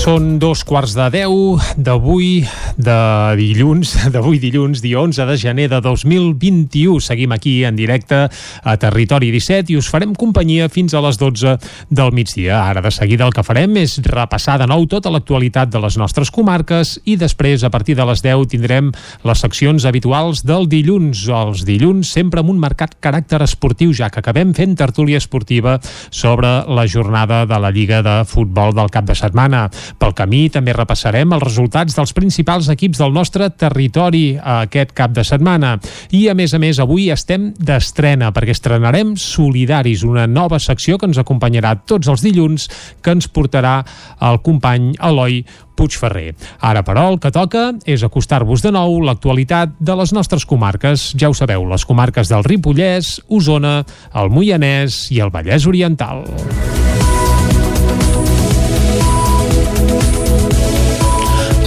Són 0.00 0.40
dos 0.42 0.64
quarts 0.66 0.96
de 0.98 1.06
deu 1.14 1.36
d'avui, 1.78 2.42
de 2.76 3.36
dilluns, 3.36 3.94
d'avui 4.14 4.38
dilluns, 4.42 4.80
dia 4.82 5.00
11 5.00 5.26
de 5.28 5.36
gener 5.36 5.68
de 5.70 5.80
2021. 5.80 7.00
Seguim 7.00 7.32
aquí 7.32 7.64
en 7.64 7.76
directe 7.76 8.28
a 8.28 8.76
Territori 8.80 9.30
17 9.32 9.72
i 9.72 9.78
us 9.80 9.88
farem 9.90 10.14
companyia 10.18 10.68
fins 10.72 10.94
a 10.94 11.02
les 11.04 11.18
12 11.20 11.56
del 11.90 12.12
migdia. 12.12 12.62
Ara 12.64 12.82
de 12.84 12.92
seguida 12.94 13.26
el 13.26 13.34
que 13.34 13.44
farem 13.44 13.76
és 13.80 13.98
repassar 14.06 14.58
de 14.60 14.68
nou 14.70 14.86
tota 14.90 15.12
l'actualitat 15.12 15.72
de 15.72 15.82
les 15.82 15.98
nostres 16.00 16.30
comarques 16.30 16.98
i 17.04 17.16
després, 17.20 17.64
a 17.64 17.70
partir 17.70 17.96
de 17.98 18.06
les 18.08 18.22
10, 18.24 18.46
tindrem 18.52 18.92
les 19.24 19.44
seccions 19.44 19.84
habituals 19.88 20.44
del 20.46 20.68
dilluns. 20.68 21.26
Els 21.28 21.66
dilluns 21.68 22.12
sempre 22.12 22.42
amb 22.42 22.52
un 22.52 22.60
marcat 22.62 22.96
caràcter 23.00 23.42
esportiu, 23.44 23.92
ja 23.92 24.10
que 24.10 24.22
acabem 24.22 24.54
fent 24.56 24.76
tertúlia 24.78 25.20
esportiva 25.20 25.78
sobre 26.10 26.50
la 26.68 26.86
jornada 26.86 27.44
de 27.46 27.58
la 27.58 27.70
Lliga 27.70 28.02
de 28.02 28.18
Futbol 28.28 28.74
del 28.76 28.90
cap 28.92 29.06
de 29.08 29.16
setmana. 29.18 29.68
Pel 29.98 30.14
camí 30.16 30.48
també 30.52 30.74
repassarem 30.76 31.32
els 31.32 31.46
resultats 31.46 31.96
dels 31.96 32.14
principals 32.16 32.61
equips 32.72 33.00
del 33.02 33.14
nostre 33.14 33.48
territori 33.50 34.36
aquest 34.36 34.92
cap 34.96 35.14
de 35.16 35.24
setmana. 35.26 35.74
I, 36.12 36.28
a 36.30 36.36
més 36.38 36.54
a 36.54 36.60
més, 36.62 36.78
avui 36.82 37.08
estem 37.12 37.50
d'estrena, 37.58 38.30
perquè 38.34 38.54
estrenarem 38.54 39.16
Solidaris, 39.18 40.04
una 40.06 40.28
nova 40.30 40.60
secció 40.62 40.98
que 40.98 41.08
ens 41.10 41.20
acompanyarà 41.22 41.74
tots 41.88 42.10
els 42.12 42.22
dilluns, 42.22 42.68
que 43.02 43.16
ens 43.16 43.28
portarà 43.28 43.80
el 44.22 44.40
company 44.44 44.92
Eloi 45.00 45.42
Puigferrer. 45.76 46.34
Ara, 46.60 46.82
però, 46.84 47.08
el 47.12 47.18
que 47.22 47.32
toca 47.32 47.70
és 47.88 48.04
acostar-vos 48.04 48.62
de 48.64 48.74
nou 48.74 49.00
l'actualitat 49.06 49.74
de 49.80 49.96
les 49.98 50.12
nostres 50.12 50.46
comarques. 50.46 51.10
Ja 51.18 51.32
ho 51.32 51.36
sabeu, 51.36 51.64
les 51.70 51.86
comarques 51.88 52.30
del 52.32 52.44
Ripollès, 52.46 53.16
Osona, 53.32 53.80
el 54.14 54.30
Moianès 54.30 55.06
i 55.14 55.22
el 55.24 55.32
Vallès 55.34 55.66
Oriental. 55.66 56.26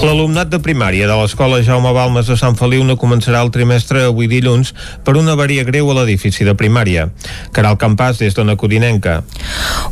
L'alumnat 0.03 0.49
de 0.51 0.57
primària 0.59 1.07
de 1.07 1.15
l'escola 1.15 1.61
Jaume 1.63 1.89
Balmes 1.95 2.27
de 2.27 2.35
Sant 2.37 2.57
Feliu 2.59 2.83
no 2.83 2.97
començarà 2.99 3.39
el 3.45 3.49
trimestre 3.53 4.01
avui 4.05 4.27
dilluns 4.27 4.73
per 5.07 5.15
una 5.15 5.33
avaria 5.33 5.63
greu 5.63 5.87
a 5.89 5.95
l'edifici 5.97 6.43
de 6.43 6.53
primària. 6.59 7.07
Caral 7.55 7.77
Campàs, 7.79 8.19
des 8.19 8.35
d'Ona 8.35 8.57
Codinenca. 8.59 9.21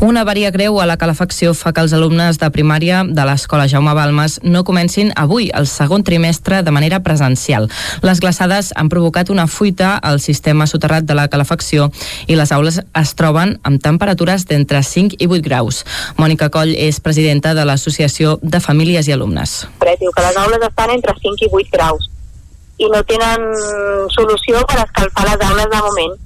Una 0.04 0.22
avaria 0.22 0.52
greu 0.52 0.82
a 0.82 0.88
la 0.90 0.98
calefacció 1.00 1.54
fa 1.56 1.72
que 1.72 1.82
els 1.82 1.96
alumnes 1.96 2.38
de 2.42 2.50
primària 2.52 3.04
de 3.08 3.26
l'escola 3.26 3.70
Jaume 3.72 3.94
Balmes 3.96 4.40
no 4.44 4.66
comencin 4.68 5.14
avui, 5.16 5.48
el 5.56 5.70
segon 5.72 6.04
trimestre, 6.04 6.62
de 6.68 6.76
manera 6.76 7.00
presencial. 7.00 7.70
Les 8.04 8.20
glaçades 8.20 8.74
han 8.76 8.92
provocat 8.92 9.32
una 9.32 9.48
fuita 9.48 9.96
al 9.96 10.20
sistema 10.20 10.68
soterrat 10.68 11.08
de 11.08 11.16
la 11.16 11.30
calefacció 11.32 11.90
i 12.28 12.36
les 12.36 12.52
aules 12.52 12.82
es 12.84 13.16
troben 13.16 13.56
amb 13.64 13.82
temperatures 13.82 14.46
d'entre 14.52 14.84
5 14.84 15.18
i 15.18 15.32
8 15.32 15.48
graus. 15.48 15.86
Mònica 16.20 16.52
Coll 16.52 16.76
és 16.76 17.00
presidenta 17.00 17.56
de 17.56 17.66
l'Associació 17.66 18.38
de 18.44 18.60
Famílies 18.60 19.08
i 19.08 19.16
Alumnes 19.16 19.64
diu 20.02 20.12
que 20.12 20.26
les 20.26 20.42
aules 20.44 20.68
estan 20.70 20.94
entre 20.96 21.16
5 21.22 21.48
i 21.48 21.50
8 21.62 21.78
graus 21.78 22.10
i 22.82 22.90
no 22.90 23.04
tenen 23.10 23.44
solució 24.16 24.62
per 24.70 24.82
escalfar 24.84 25.26
les 25.30 25.48
aules 25.50 25.70
de 25.72 25.82
moment 25.88 26.20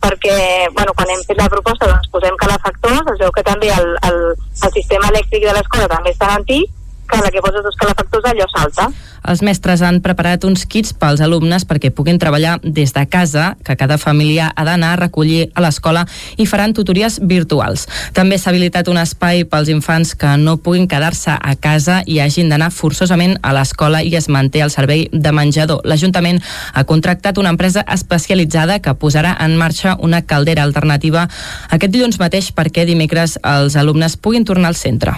perquè 0.00 0.34
bueno, 0.72 0.94
quan 0.96 1.10
hem 1.12 1.22
fet 1.28 1.36
la 1.36 1.48
proposta 1.52 1.88
doncs 1.88 2.08
posem 2.12 2.36
calefactors, 2.40 3.08
es 3.12 3.18
veu 3.20 3.32
que 3.36 3.44
també 3.44 3.68
el, 3.74 3.90
el, 4.08 4.20
el 4.32 4.72
sistema 4.72 5.10
elèctric 5.12 5.44
de 5.44 5.56
l'escola 5.56 5.90
també 5.92 6.14
està 6.14 6.30
antic 6.34 6.72
que 7.10 7.20
la 7.20 7.30
que 7.34 7.42
poses 7.44 7.64
dos 7.66 7.76
calefactors 7.76 8.28
allò 8.30 8.46
salta. 8.48 8.86
Els 9.28 9.42
mestres 9.44 9.82
han 9.82 10.00
preparat 10.04 10.44
uns 10.48 10.64
kits 10.64 10.94
pels 10.96 11.20
alumnes 11.20 11.66
perquè 11.68 11.90
puguin 11.92 12.18
treballar 12.18 12.58
des 12.62 12.94
de 12.96 13.04
casa, 13.10 13.56
que 13.64 13.76
cada 13.76 13.98
família 13.98 14.50
ha 14.54 14.64
d'anar 14.64 14.94
a 14.94 15.00
recollir 15.00 15.50
a 15.54 15.64
l'escola 15.64 16.06
i 16.36 16.46
faran 16.46 16.74
tutories 16.74 17.20
virtuals. 17.22 17.86
També 18.16 18.38
s'ha 18.38 18.50
habilitat 18.50 18.88
un 18.88 18.98
espai 19.00 19.44
pels 19.44 19.68
infants 19.72 20.14
que 20.14 20.36
no 20.40 20.56
puguin 20.56 20.88
quedar-se 20.88 21.36
a 21.36 21.54
casa 21.60 22.00
i 22.06 22.20
hagin 22.20 22.48
d'anar 22.48 22.70
forçosament 22.72 23.36
a 23.42 23.52
l'escola 23.56 24.02
i 24.02 24.14
es 24.16 24.28
manté 24.28 24.64
el 24.64 24.72
servei 24.72 25.08
de 25.12 25.32
menjador. 25.32 25.82
L'Ajuntament 25.84 26.40
ha 26.74 26.84
contractat 26.84 27.38
una 27.38 27.52
empresa 27.52 27.84
especialitzada 27.88 28.80
que 28.80 28.94
posarà 28.94 29.36
en 29.44 29.56
marxa 29.56 29.96
una 30.00 30.22
caldera 30.22 30.64
alternativa 30.64 31.26
aquest 31.70 31.92
dilluns 31.92 32.18
mateix 32.20 32.50
perquè 32.56 32.86
dimecres 32.88 33.36
els 33.46 33.76
alumnes 33.76 34.16
puguin 34.16 34.44
tornar 34.44 34.70
al 34.72 34.78
centre. 34.78 35.14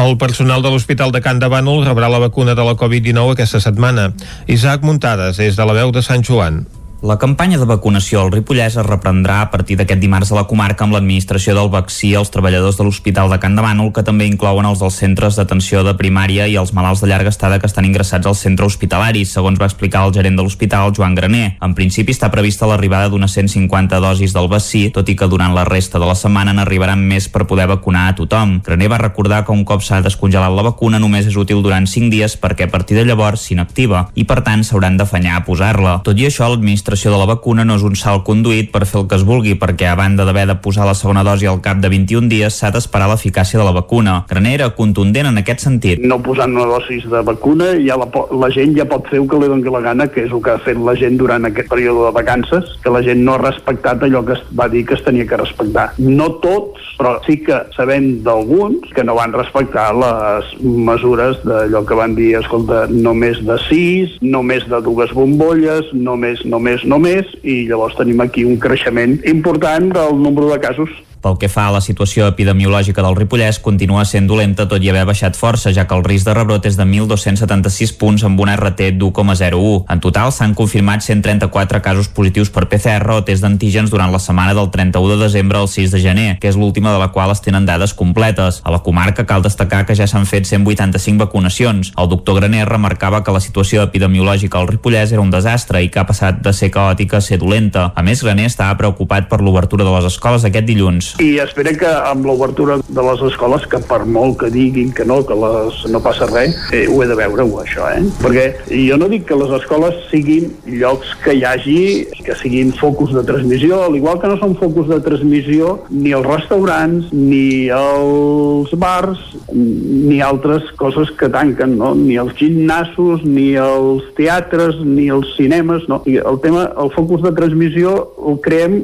El 0.00 0.16
personal 0.18 0.62
de 0.62 0.70
l'Hospital 0.72 1.12
de 1.12 1.20
Can 1.24 1.40
de 1.42 1.48
Bànol 1.50 1.84
rebrà 1.86 2.08
la 2.10 2.22
vacuna 2.22 2.54
de 2.54 2.64
la 2.66 2.76
Covid-19 2.78 3.33
aquesta 3.34 3.60
setmana. 3.62 4.12
Isaac 4.46 4.86
Muntades, 4.86 5.36
des 5.42 5.58
de 5.58 5.66
la 5.66 5.76
veu 5.76 5.92
de 5.94 6.02
Sant 6.02 6.24
Joan. 6.26 6.64
La 7.04 7.18
campanya 7.18 7.58
de 7.60 7.66
vacunació 7.68 8.22
al 8.22 8.30
Ripollès 8.32 8.78
es 8.80 8.86
reprendrà 8.86 9.42
a 9.42 9.48
partir 9.52 9.74
d'aquest 9.76 10.00
dimarts 10.00 10.30
a 10.32 10.38
la 10.38 10.46
comarca 10.48 10.86
amb 10.86 10.94
l'administració 10.96 11.52
del 11.52 11.68
vaccí 11.68 12.14
als 12.16 12.30
treballadors 12.32 12.78
de 12.78 12.84
l'Hospital 12.86 13.28
de 13.28 13.36
Can 13.42 13.58
de 13.58 13.60
Bànol, 13.60 13.90
que 13.92 14.00
també 14.00 14.24
inclouen 14.24 14.64
els 14.64 14.80
dels 14.80 14.96
centres 15.02 15.36
d'atenció 15.36 15.82
de 15.84 15.92
primària 15.98 16.46
i 16.48 16.56
els 16.56 16.72
malalts 16.72 17.02
de 17.04 17.10
llarga 17.10 17.28
estada 17.28 17.58
que 17.60 17.68
estan 17.68 17.84
ingressats 17.84 18.24
al 18.24 18.38
centre 18.40 18.64
hospitalari, 18.64 19.26
segons 19.28 19.60
va 19.60 19.68
explicar 19.68 20.06
el 20.06 20.14
gerent 20.16 20.38
de 20.40 20.46
l'hospital, 20.46 20.94
Joan 20.96 21.12
Graner. 21.18 21.58
En 21.60 21.74
principi 21.76 22.14
està 22.16 22.30
prevista 22.32 22.70
l'arribada 22.70 23.12
d'unes 23.12 23.36
150 23.36 24.00
dosis 24.00 24.32
del 24.32 24.48
vaccí, 24.48 24.86
tot 24.88 25.12
i 25.12 25.14
que 25.14 25.28
durant 25.28 25.52
la 25.52 25.66
resta 25.68 26.00
de 26.00 26.08
la 26.08 26.16
setmana 26.16 26.56
n'arribaran 26.56 27.04
més 27.04 27.28
per 27.28 27.44
poder 27.44 27.68
vacunar 27.68 28.06
a 28.08 28.16
tothom. 28.16 28.62
Graner 28.64 28.88
va 28.94 29.02
recordar 29.04 29.42
que 29.44 29.52
un 29.52 29.66
cop 29.68 29.84
s'ha 29.84 30.00
descongelat 30.00 30.56
la 30.56 30.64
vacuna 30.70 31.02
només 31.04 31.28
és 31.28 31.36
útil 31.36 31.60
durant 31.60 31.84
5 31.84 32.08
dies 32.16 32.40
perquè 32.40 32.64
a 32.64 32.72
partir 32.72 32.96
de 32.96 33.04
llavors 33.04 33.44
s'inactiva 33.44 34.06
i 34.16 34.24
per 34.24 34.40
tant 34.40 34.64
s'hauran 34.64 34.96
d'afanyar 34.96 35.36
a 35.36 35.44
posar-la. 35.44 35.98
Tot 36.08 36.16
i 36.16 36.30
això, 36.32 36.48
l'administració 36.48 36.93
l'administració 36.94 37.10
de 37.10 37.18
la 37.18 37.26
vacuna 37.26 37.64
no 37.64 37.74
és 37.74 37.82
un 37.82 37.96
salt 37.98 38.22
conduït 38.24 38.70
per 38.70 38.84
fer 38.86 39.00
el 39.00 39.08
que 39.08 39.16
es 39.18 39.24
vulgui, 39.26 39.54
perquè 39.58 39.88
a 39.90 39.96
banda 39.98 40.24
d'haver 40.24 40.46
de 40.46 40.54
posar 40.62 40.86
la 40.86 40.94
segona 40.94 41.24
dosi 41.26 41.46
al 41.46 41.60
cap 41.60 41.80
de 41.82 41.88
21 41.90 42.28
dies 42.30 42.54
s'ha 42.54 42.70
d'esperar 42.70 43.08
l'eficàcia 43.10 43.58
de 43.58 43.64
la 43.66 43.74
vacuna. 43.74 44.24
Granera, 44.28 44.70
contundent 44.76 45.26
en 45.26 45.38
aquest 45.40 45.64
sentit. 45.66 45.98
No 45.98 46.20
posant 46.22 46.54
una 46.54 46.68
dosis 46.70 47.06
de 47.10 47.22
vacuna, 47.26 47.72
ja 47.82 47.98
la, 47.98 48.06
la 48.30 48.50
gent 48.54 48.76
ja 48.78 48.86
pot 48.86 49.08
fer 49.10 49.18
el 49.20 49.26
que 49.28 49.40
li 49.40 49.50
doni 49.50 49.74
la 49.74 49.82
gana, 49.82 50.06
que 50.06 50.22
és 50.24 50.30
el 50.30 50.42
que 50.44 50.54
ha 50.54 50.62
fet 50.62 50.78
la 50.78 50.94
gent 50.94 51.18
durant 51.18 51.48
aquest 51.48 51.70
període 51.72 52.06
de 52.06 52.14
vacances, 52.14 52.76
que 52.84 52.94
la 52.94 53.02
gent 53.02 53.24
no 53.24 53.34
ha 53.34 53.42
respectat 53.42 54.06
allò 54.06 54.22
que 54.24 54.38
es 54.38 54.44
va 54.54 54.68
dir 54.70 54.84
que 54.86 54.94
es 54.94 55.04
tenia 55.04 55.26
que 55.26 55.40
respectar. 55.40 55.88
No 55.98 56.30
tots, 56.44 56.94
però 56.98 57.16
sí 57.26 57.40
que 57.42 57.58
sabem 57.74 58.22
d'alguns 58.24 58.92
que 58.94 59.04
no 59.04 59.18
van 59.18 59.34
respectar 59.34 59.88
les 59.98 60.54
mesures 60.62 61.42
d'allò 61.42 61.82
que 61.88 61.98
van 61.98 62.14
dir, 62.14 62.34
escolta, 62.38 62.84
només 62.90 63.42
de 63.42 63.58
6, 63.66 64.18
només 64.22 64.68
de 64.70 64.82
dues 64.84 65.10
bombolles, 65.16 65.90
només, 65.92 66.44
només, 66.46 66.83
només, 66.88 67.28
i 67.42 67.64
llavors 67.68 67.96
tenim 67.98 68.20
aquí 68.24 68.44
un 68.44 68.58
creixement 68.62 69.18
important 69.30 69.90
del 69.94 70.20
nombre 70.20 70.50
de 70.52 70.60
casos 70.62 70.92
Pel 71.24 71.38
que 71.40 71.48
fa 71.48 71.70
a 71.70 71.72
la 71.72 71.80
situació 71.80 72.26
epidemiològica 72.28 73.00
del 73.00 73.14
Ripollès, 73.16 73.56
continua 73.64 74.02
sent 74.04 74.26
dolenta 74.28 74.66
tot 74.68 74.82
i 74.84 74.90
haver 74.92 75.06
baixat 75.08 75.38
força, 75.40 75.70
ja 75.72 75.86
que 75.88 75.96
el 75.96 76.02
risc 76.04 76.28
de 76.28 76.34
rebrot 76.36 76.66
és 76.68 76.76
de 76.76 76.84
1.276 76.84 77.94
punts 77.96 78.26
amb 78.28 78.42
una 78.44 78.58
RT 78.58 78.90
d'1,01. 79.00 79.86
En 79.88 80.02
total 80.04 80.34
s'han 80.36 80.52
confirmat 80.52 81.00
134 81.00 81.80
casos 81.80 82.10
positius 82.12 82.50
per 82.52 82.66
PCR 82.68 83.14
o 83.14 83.22
test 83.24 83.40
d'antígens 83.40 83.88
durant 83.88 84.12
la 84.12 84.20
setmana 84.20 84.52
del 84.52 84.68
31 84.74 85.14
de 85.14 85.22
desembre 85.22 85.62
al 85.62 85.70
6 85.72 85.94
de 85.96 86.02
gener, 86.02 86.26
que 86.42 86.50
és 86.52 86.58
l'última 86.60 86.92
de 86.92 87.00
la 87.00 87.08
qual 87.16 87.32
es 87.32 87.40
tenen 87.40 87.64
dades 87.64 87.96
completes. 87.96 88.60
A 88.60 88.74
la 88.76 88.82
comarca 88.84 89.24
cal 89.24 89.40
destacar 89.40 89.86
que 89.88 89.96
ja 89.96 90.04
s'han 90.04 90.28
fet 90.28 90.44
185 90.44 91.24
vacunacions. 91.24 91.94
El 91.96 92.12
doctor 92.12 92.36
Graner 92.42 92.68
remarcava 92.68 93.22
que 93.24 93.32
la 93.32 93.40
situació 93.40 93.80
epidemiològica 93.88 94.60
al 94.60 94.68
Ripollès 94.68 95.16
era 95.16 95.24
un 95.24 95.32
desastre 95.32 95.80
i 95.80 95.88
que 95.88 96.04
ha 96.04 96.06
passat 96.12 96.44
de 96.44 96.52
ser 96.52 96.68
caòtica 96.68 97.16
a 97.16 97.24
ser 97.24 97.40
dolenta. 97.40 97.94
A 97.96 98.04
més, 98.04 98.20
Graner 98.20 98.52
estava 98.52 98.76
preocupat 98.76 99.32
per 99.32 99.40
l'obertura 99.40 99.88
de 99.88 99.96
les 99.96 100.12
escoles 100.12 100.44
aquest 100.44 100.68
dilluns. 100.68 101.13
I 101.22 101.36
espero 101.38 101.70
que 101.78 101.86
amb 101.86 102.24
l'obertura 102.26 102.80
de 102.82 103.02
les 103.06 103.20
escoles, 103.28 103.62
que 103.70 103.78
per 103.86 104.00
molt 104.02 104.40
que 104.40 104.48
diguin 104.50 104.90
que 104.90 105.04
no, 105.06 105.20
que 105.22 105.36
les, 105.38 105.76
no 105.92 106.00
passa 106.02 106.26
res, 106.26 106.56
eh, 106.74 106.88
ho 106.90 106.96
he 107.04 107.06
de 107.06 107.14
veure, 107.14 107.44
ho, 107.46 107.60
això, 107.62 107.86
eh? 107.94 108.00
Perquè 108.18 108.46
jo 108.88 108.98
no 108.98 109.06
dic 109.12 109.28
que 109.28 109.38
les 109.38 109.52
escoles 109.60 110.00
siguin 110.10 110.50
llocs 110.80 111.12
que 111.22 111.36
hi 111.38 111.44
hagi, 111.46 111.84
que 112.26 112.34
siguin 112.40 112.74
focus 112.80 113.14
de 113.14 113.22
transmissió, 113.28 113.84
al 113.84 113.94
igual 113.94 114.18
que 114.18 114.32
no 114.32 114.40
són 114.42 114.56
focus 114.58 114.90
de 114.90 114.98
transmissió 115.06 115.76
ni 115.92 116.16
els 116.18 116.26
restaurants, 116.26 117.14
ni 117.14 117.70
els 117.70 118.74
bars, 118.74 119.22
ni 119.54 120.18
altres 120.18 120.66
coses 120.82 121.14
que 121.14 121.30
tanquen, 121.30 121.78
no? 121.78 121.94
ni 121.94 122.18
els 122.18 122.34
gimnasos, 122.42 123.22
ni 123.22 123.52
els 123.54 124.10
teatres, 124.18 124.82
ni 124.82 125.12
els 125.14 125.30
cinemes. 125.38 125.86
No? 125.86 126.02
I 126.10 126.18
el 126.26 126.42
tema, 126.42 126.66
el 126.74 126.90
focus 126.98 127.22
de 127.22 127.36
transmissió 127.38 127.96
el 128.18 128.42
creem 128.42 128.80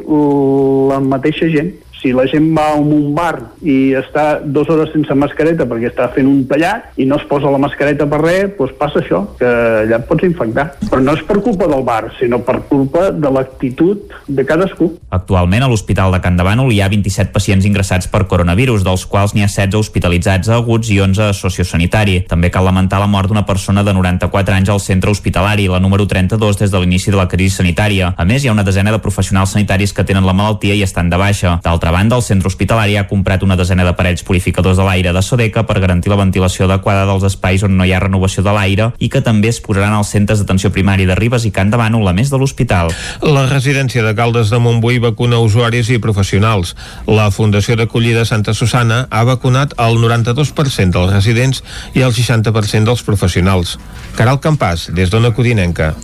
la 0.91 1.03
mateixa 1.03 1.51
gent 1.51 1.74
si 2.01 2.12
la 2.16 2.26
gent 2.30 2.51
va 2.57 2.70
a 2.72 2.78
un 2.80 3.12
bar 3.14 3.34
i 3.62 3.92
està 3.98 4.40
dues 4.42 4.68
hores 4.72 4.92
sense 4.94 5.14
mascareta 5.16 5.66
perquè 5.68 5.90
està 5.90 6.09
fent 6.14 6.28
un 6.28 6.44
tallat 6.48 6.96
i 7.01 7.07
no 7.09 7.18
es 7.20 7.26
posa 7.28 7.53
la 7.53 7.61
mascareta 7.61 8.09
per 8.11 8.20
res, 8.22 8.55
doncs 8.59 8.76
passa 8.78 9.01
això, 9.03 9.22
que 9.38 9.48
allà 9.84 10.01
et 10.01 10.07
pots 10.09 10.24
infectar. 10.26 10.66
Però 10.88 11.01
no 11.05 11.14
és 11.16 11.22
per 11.28 11.38
culpa 11.44 11.68
del 11.70 11.84
bar, 11.86 12.12
sinó 12.18 12.40
per 12.46 12.61
culpa 12.68 13.11
de 13.12 13.32
l'actitud 13.32 14.14
de 14.26 14.44
cadascú. 14.46 14.90
Actualment 15.11 15.64
a 15.66 15.70
l'Hospital 15.70 16.14
de 16.14 16.20
Can 16.24 16.38
de 16.38 16.46
Bànol 16.46 16.72
hi 16.72 16.80
ha 16.80 16.88
27 16.92 17.34
pacients 17.34 17.66
ingressats 17.68 18.09
per 18.11 18.24
coronavirus, 18.30 18.84
dels 18.86 19.07
quals 19.11 19.34
n'hi 19.36 19.44
ha 19.44 19.51
16 19.51 19.78
hospitalitzats 19.80 20.51
aguts 20.55 20.90
i 20.94 21.01
11 21.03 21.28
a 21.28 21.36
sociosanitari. 21.36 22.20
També 22.30 22.51
cal 22.53 22.66
lamentar 22.68 23.01
la 23.03 23.11
mort 23.11 23.28
d'una 23.30 23.44
persona 23.48 23.84
de 23.86 23.94
94 23.96 24.57
anys 24.57 24.72
al 24.72 24.80
centre 24.80 25.12
hospitalari, 25.12 25.68
la 25.68 25.80
número 25.80 26.07
32 26.09 26.61
des 26.62 26.72
de 26.72 26.80
l'inici 26.80 27.11
de 27.11 27.18
la 27.20 27.28
crisi 27.28 27.61
sanitària. 27.61 28.14
A 28.16 28.24
més, 28.24 28.44
hi 28.44 28.51
ha 28.51 28.57
una 28.57 28.66
desena 28.66 28.92
de 28.94 29.03
professionals 29.03 29.55
sanitaris 29.57 29.92
que 29.92 30.05
tenen 30.07 30.26
la 30.26 30.36
malaltia 30.36 30.74
i 30.74 30.84
estan 30.86 31.11
de 31.11 31.18
baixa. 31.20 31.59
D'altra 31.64 31.89
D'altra 31.91 32.05
banda, 32.05 32.16
el 32.16 32.22
centre 32.22 32.47
hospitalari 32.47 32.93
ha 32.97 33.09
comprat 33.11 33.43
una 33.43 33.57
desena 33.59 33.82
d'aparells 33.82 34.22
purificadors 34.22 34.78
de 34.78 34.84
l'aire 34.86 35.11
de 35.11 35.22
Sodeca 35.26 35.64
per 35.66 35.80
garantir 35.82 36.12
la 36.12 36.18
ventilació 36.20 36.68
adequada 36.68 37.03
dels 37.09 37.24
espais 37.26 37.64
on 37.66 37.74
no 37.74 37.82
hi 37.82 37.91
ha 37.91 37.99
renovació 37.99 38.45
de 38.47 38.53
l'aire 38.55 38.93
i 39.03 39.09
que 39.11 39.18
també 39.26 39.51
es 39.51 39.59
posaran 39.59 39.97
als 39.97 40.12
centres 40.14 40.38
d'atenció 40.38 40.70
primària 40.70 41.09
de 41.11 41.16
Ribes 41.18 41.49
i 41.49 41.51
Can 41.51 41.72
de 41.72 41.80
Bànol, 41.80 42.07
a 42.07 42.14
més 42.14 42.30
de 42.30 42.38
l'hospital. 42.38 42.93
La 43.26 43.43
residència 43.51 44.05
de 44.07 44.14
Caldes 44.14 44.55
de 44.55 44.61
Montbui 44.62 45.03
vacuna 45.03 45.43
usuaris 45.43 45.91
i 45.91 45.99
professionals. 45.99 46.76
La 47.11 47.26
Fundació 47.34 47.74
d'Acollida 47.74 48.22
Santa 48.22 48.55
Susana 48.55 49.09
ha 49.11 49.24
vacunat 49.26 49.74
el 49.82 49.99
92% 49.99 50.95
dels 50.95 51.11
residents 51.11 51.64
i 51.99 52.07
el 52.07 52.14
60% 52.14 52.86
dels 52.86 53.03
professionals. 53.03 53.80
Caral 54.14 54.38
Campàs, 54.38 54.93
des 54.95 55.11
d'Ona 55.11 55.34
Codinenca. 55.34 55.97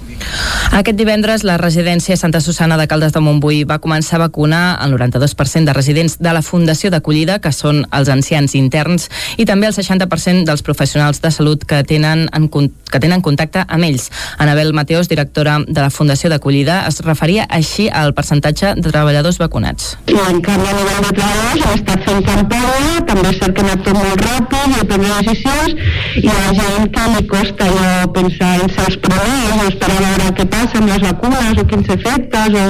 Aquest 0.77 0.99
divendres 0.99 1.45
la 1.47 1.57
residència 1.57 2.17
Santa 2.17 2.41
Susana 2.41 2.77
de 2.77 2.87
Caldes 2.91 3.15
de 3.15 3.21
Montbui 3.23 3.63
va 3.65 3.79
començar 3.83 4.19
a 4.19 4.25
vacunar 4.27 4.79
el 4.85 4.93
92% 4.97 5.65
de 5.65 5.75
residents 5.77 6.19
de 6.21 6.33
la 6.35 6.43
Fundació 6.43 6.91
d'Acollida, 6.91 7.39
que 7.41 7.53
són 7.55 7.85
els 7.97 8.11
ancians 8.13 8.55
interns, 8.59 9.09
i 9.37 9.47
també 9.49 9.69
el 9.71 9.75
60% 9.77 10.45
dels 10.49 10.65
professionals 10.67 11.23
de 11.23 11.31
salut 11.31 11.65
que 11.65 11.83
tenen, 11.87 12.27
en, 12.33 12.49
que 12.51 13.01
tenen 13.01 13.23
contacte 13.25 13.65
amb 13.67 13.89
ells. 13.89 14.11
Anabel 14.39 14.73
Mateos, 14.77 15.09
directora 15.09 15.59
de 15.67 15.81
la 15.81 15.91
Fundació 15.91 16.31
d'Acollida, 16.33 16.83
es 16.91 17.01
referia 17.07 17.47
així 17.49 17.89
al 17.89 18.15
percentatge 18.15 18.75
de 18.77 18.91
treballadors 18.91 19.41
vacunats. 19.43 19.95
En 20.11 20.43
canvi 20.45 20.69
a 20.71 20.77
nivell 20.77 21.03
de 21.07 21.15
treballadors 21.21 21.65
hem 21.67 21.79
estat 21.79 22.07
fent 22.09 22.23
campanya, 22.27 23.01
també 23.09 23.31
és 23.31 23.41
cert 23.41 23.57
que 23.57 23.65
ha 23.65 23.71
anat 23.71 23.87
tot 23.87 24.01
molt 24.01 24.27
ràpid 24.29 24.77
i 24.81 24.87
prendre 24.93 25.23
decisions, 25.31 25.89
i 26.21 26.29
a 26.29 26.39
la 26.43 26.55
gent 26.61 26.93
que 26.97 27.09
li 27.15 27.27
costa 27.33 27.71
jo 27.79 28.13
pensar 28.17 28.53
en 28.61 28.75
primers 29.07 29.63
o 29.63 29.69
esperar 29.69 30.06
veure 30.07 30.33
què 30.39 30.47
passa 30.53 30.81
amb 30.81 30.91
les 30.91 31.03
vacunes 31.05 31.61
o 31.63 31.67
quins 31.71 31.91
efectes, 31.97 32.59
o... 32.63 32.67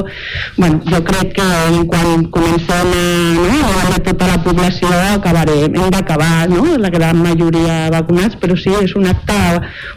Bueno, 0.57 0.81
jo 0.89 1.03
crec 1.07 1.35
que 1.37 1.47
quan 1.93 2.27
comencem 2.35 2.93
a, 2.97 3.05
no, 3.37 3.73
a 3.97 4.01
tota 4.07 4.31
la 4.31 4.39
població 4.45 4.91
acabarem, 5.15 5.77
hem 5.77 5.91
d'acabar, 5.95 6.49
no?, 6.53 6.77
la 6.81 6.91
gran 6.93 7.21
majoria 7.23 7.87
vacunats, 7.93 8.39
però 8.41 8.57
sí, 8.59 8.73
és 8.83 8.95
un 8.99 9.09
acte 9.11 9.37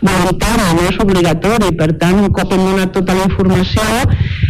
voluntari, 0.01 0.67
no 0.77 0.87
és 0.89 0.99
obligatori, 1.01 1.71
per 1.79 1.91
tant, 2.01 2.19
un 2.23 2.31
cop 2.35 2.53
hem 2.55 2.65
donat 2.65 2.93
tota 2.95 3.15
la 3.17 3.27
informació, 3.29 3.85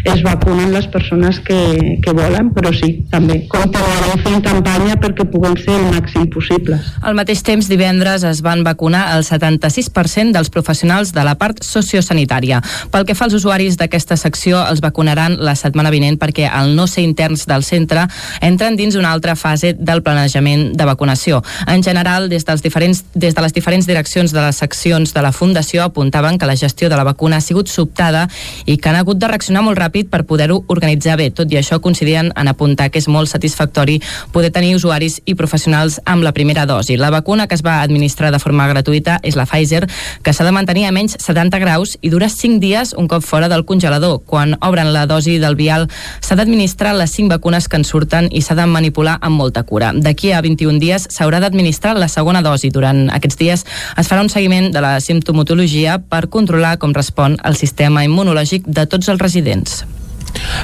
es 0.09 0.23
vacunen 0.25 0.73
les 0.73 0.87
persones 0.91 1.39
que, 1.45 1.59
que 2.03 2.13
volen, 2.15 2.51
però 2.55 2.71
sí, 2.75 2.91
també 3.11 3.41
continuarem 3.51 4.23
fent 4.25 4.43
campanya 4.45 4.97
perquè 5.01 5.25
puguem 5.29 5.57
ser 5.59 5.75
el 5.77 5.89
màxim 5.93 6.27
possibles. 6.33 6.93
Al 7.03 7.17
mateix 7.17 7.43
temps, 7.45 7.69
divendres 7.71 8.25
es 8.27 8.43
van 8.45 8.63
vacunar 8.67 9.07
el 9.15 9.25
76% 9.27 10.35
dels 10.35 10.51
professionals 10.53 11.13
de 11.15 11.25
la 11.25 11.35
part 11.39 11.63
sociosanitària. 11.65 12.61
Pel 12.91 13.05
que 13.05 13.15
fa 13.15 13.27
als 13.27 13.35
usuaris 13.37 13.77
d'aquesta 13.79 14.17
secció, 14.17 14.61
els 14.65 14.81
vacunaran 14.81 15.37
la 15.43 15.55
setmana 15.59 15.91
vinent 15.93 16.19
perquè 16.19 16.47
al 16.49 16.75
no 16.75 16.87
ser 16.87 17.03
interns 17.03 17.45
del 17.49 17.63
centre 17.63 18.05
entren 18.41 18.77
dins 18.79 18.95
una 18.95 19.11
altra 19.11 19.35
fase 19.35 19.73
del 19.77 20.03
planejament 20.03 20.73
de 20.77 20.85
vacunació. 20.85 21.41
En 21.67 21.83
general, 21.83 22.29
des, 22.29 22.45
dels 22.45 22.63
diferents, 22.63 23.03
des 23.13 23.35
de 23.35 23.41
les 23.41 23.53
diferents 23.53 23.87
direccions 23.87 24.33
de 24.33 24.41
les 24.41 24.55
seccions 24.55 25.13
de 25.13 25.21
la 25.21 25.31
Fundació 25.31 25.83
apuntaven 25.83 26.37
que 26.37 26.47
la 26.49 26.55
gestió 26.55 26.89
de 26.89 26.97
la 26.97 27.03
vacuna 27.03 27.37
ha 27.37 27.41
sigut 27.41 27.67
sobtada 27.67 28.27
i 28.65 28.77
que 28.77 28.89
han 28.89 28.99
hagut 28.99 29.19
de 29.19 29.27
reaccionar 29.27 29.63
molt 29.65 29.79
ràpid 29.79 30.09
per 30.09 30.25
poder-ho 30.29 30.63
organitzar 30.67 31.17
bé. 31.19 31.29
Tot 31.31 31.51
i 31.51 31.59
això, 31.59 31.79
coincidien 31.81 32.31
en 32.35 32.47
apuntar 32.47 32.89
que 32.89 32.99
és 32.99 33.07
molt 33.07 33.29
satisfactori 33.31 33.99
poder 34.31 34.51
tenir 34.55 34.75
usuaris 34.75 35.19
i 35.25 35.35
professionals 35.35 35.99
amb 36.05 36.23
la 36.23 36.33
primera 36.33 36.65
dosi. 36.69 36.97
La 36.97 37.11
vacuna 37.11 37.47
que 37.47 37.55
es 37.55 37.65
va 37.65 37.81
administrar 37.81 38.31
de 38.31 38.39
forma 38.39 38.67
gratuïta 38.67 39.19
és 39.23 39.35
la 39.35 39.47
Pfizer, 39.49 39.85
que 40.23 40.33
s'ha 40.33 40.45
de 40.45 40.55
mantenir 40.55 40.85
a 40.87 40.93
menys 40.95 41.17
70 41.19 41.59
graus 41.59 41.97
i 42.01 42.11
dura 42.13 42.29
5 42.29 42.59
dies 42.59 42.68
un 42.95 43.07
cop 43.07 43.23
fora 43.25 43.49
del 43.49 43.65
congelador. 43.65 44.21
Quan 44.25 44.55
obren 44.61 44.93
la 44.93 45.05
dosi 45.09 45.37
del 45.41 45.55
vial, 45.55 45.87
s'ha 46.21 46.37
d'administrar 46.39 46.95
les 46.95 47.11
5 47.11 47.29
vacunes 47.33 47.67
que 47.67 47.79
en 47.79 47.85
surten 47.85 48.29
i 48.31 48.41
s'ha 48.41 48.55
de 48.55 48.65
manipular 48.69 49.17
amb 49.21 49.37
molta 49.37 49.63
cura. 49.63 49.91
D'aquí 49.95 50.31
a 50.31 50.41
21 50.41 50.79
dies 50.79 51.07
s'haurà 51.09 51.39
d'administrar 51.41 51.97
la 51.97 52.07
segona 52.07 52.41
dosi. 52.45 52.69
Durant 52.69 53.09
aquests 53.09 53.39
dies 53.39 53.65
es 53.97 54.09
farà 54.09 54.21
un 54.21 54.29
seguiment 54.29 54.71
de 54.71 54.81
la 54.81 54.99
simptomatologia 54.99 55.99
per 55.99 56.27
controlar 56.29 56.77
com 56.77 56.93
respon 56.93 57.39
el 57.43 57.55
sistema 57.55 58.03
immunològic 58.05 58.67
de 58.67 58.85
tots 58.85 59.09
els 59.09 59.19
residents. 59.19 59.83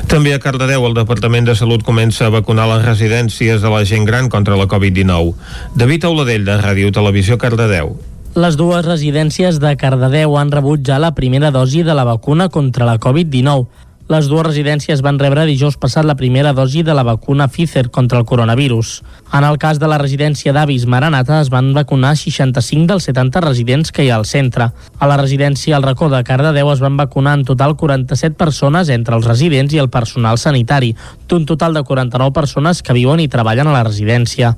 També 0.07 0.33
a 0.35 0.39
Cardedeu 0.39 0.85
el 0.85 0.93
Departament 0.97 1.47
de 1.47 1.55
Salut 1.57 1.83
comença 1.83 2.27
a 2.27 2.33
vacunar 2.33 2.67
les 2.69 2.85
residències 2.85 3.61
de 3.61 3.71
la 3.73 3.83
gent 3.85 4.05
gran 4.05 4.29
contra 4.29 4.57
la 4.59 4.69
Covid-19. 4.69 5.33
David 5.75 6.05
Auladell, 6.05 6.45
de 6.45 6.59
Ràdio 6.61 6.93
Televisió 6.93 7.39
Cardedeu. 7.41 7.95
Les 8.35 8.57
dues 8.59 8.83
residències 8.83 9.61
de 9.63 9.69
Cardedeu 9.79 10.33
han 10.35 10.49
rebut 10.51 10.81
ja 10.83 10.97
la 10.99 11.13
primera 11.15 11.53
dosi 11.55 11.85
de 11.87 11.93
la 11.95 12.03
vacuna 12.03 12.49
contra 12.51 12.83
la 12.83 12.97
Covid-19. 12.99 13.63
Les 14.11 14.27
dues 14.27 14.43
residències 14.43 14.99
van 15.05 15.21
rebre 15.21 15.45
dijous 15.47 15.77
passat 15.79 16.03
la 16.03 16.17
primera 16.19 16.51
dosi 16.51 16.83
de 16.83 16.91
la 16.93 17.05
vacuna 17.07 17.47
Pfizer 17.47 17.85
contra 17.95 18.19
el 18.19 18.25
coronavirus. 18.27 18.91
En 19.31 19.47
el 19.47 19.55
cas 19.57 19.79
de 19.79 19.87
la 19.87 20.01
residència 20.03 20.51
d'avis 20.51 20.83
Maranata 20.83 21.39
es 21.39 21.47
van 21.49 21.71
vacunar 21.73 22.11
65 22.19 22.91
dels 22.91 23.07
70 23.07 23.47
residents 23.47 23.95
que 23.95 24.03
hi 24.03 24.11
ha 24.11 24.19
al 24.19 24.27
centre. 24.27 24.67
A 24.99 25.07
la 25.07 25.15
residència 25.23 25.79
al 25.79 25.87
racó 25.87 26.11
de 26.11 26.25
Cardedeu 26.27 26.73
es 26.75 26.83
van 26.83 26.99
vacunar 26.99 27.39
en 27.39 27.47
total 27.47 27.77
47 27.79 28.35
persones 28.35 28.91
entre 28.91 29.15
els 29.15 29.31
residents 29.31 29.73
i 29.73 29.79
el 29.79 29.89
personal 29.89 30.37
sanitari, 30.37 30.91
d'un 31.29 31.47
total 31.47 31.73
de 31.73 31.87
49 31.87 32.35
persones 32.35 32.83
que 32.83 32.99
viuen 32.99 33.23
i 33.23 33.31
treballen 33.31 33.71
a 33.71 33.79
la 33.79 33.87
residència. 33.87 34.57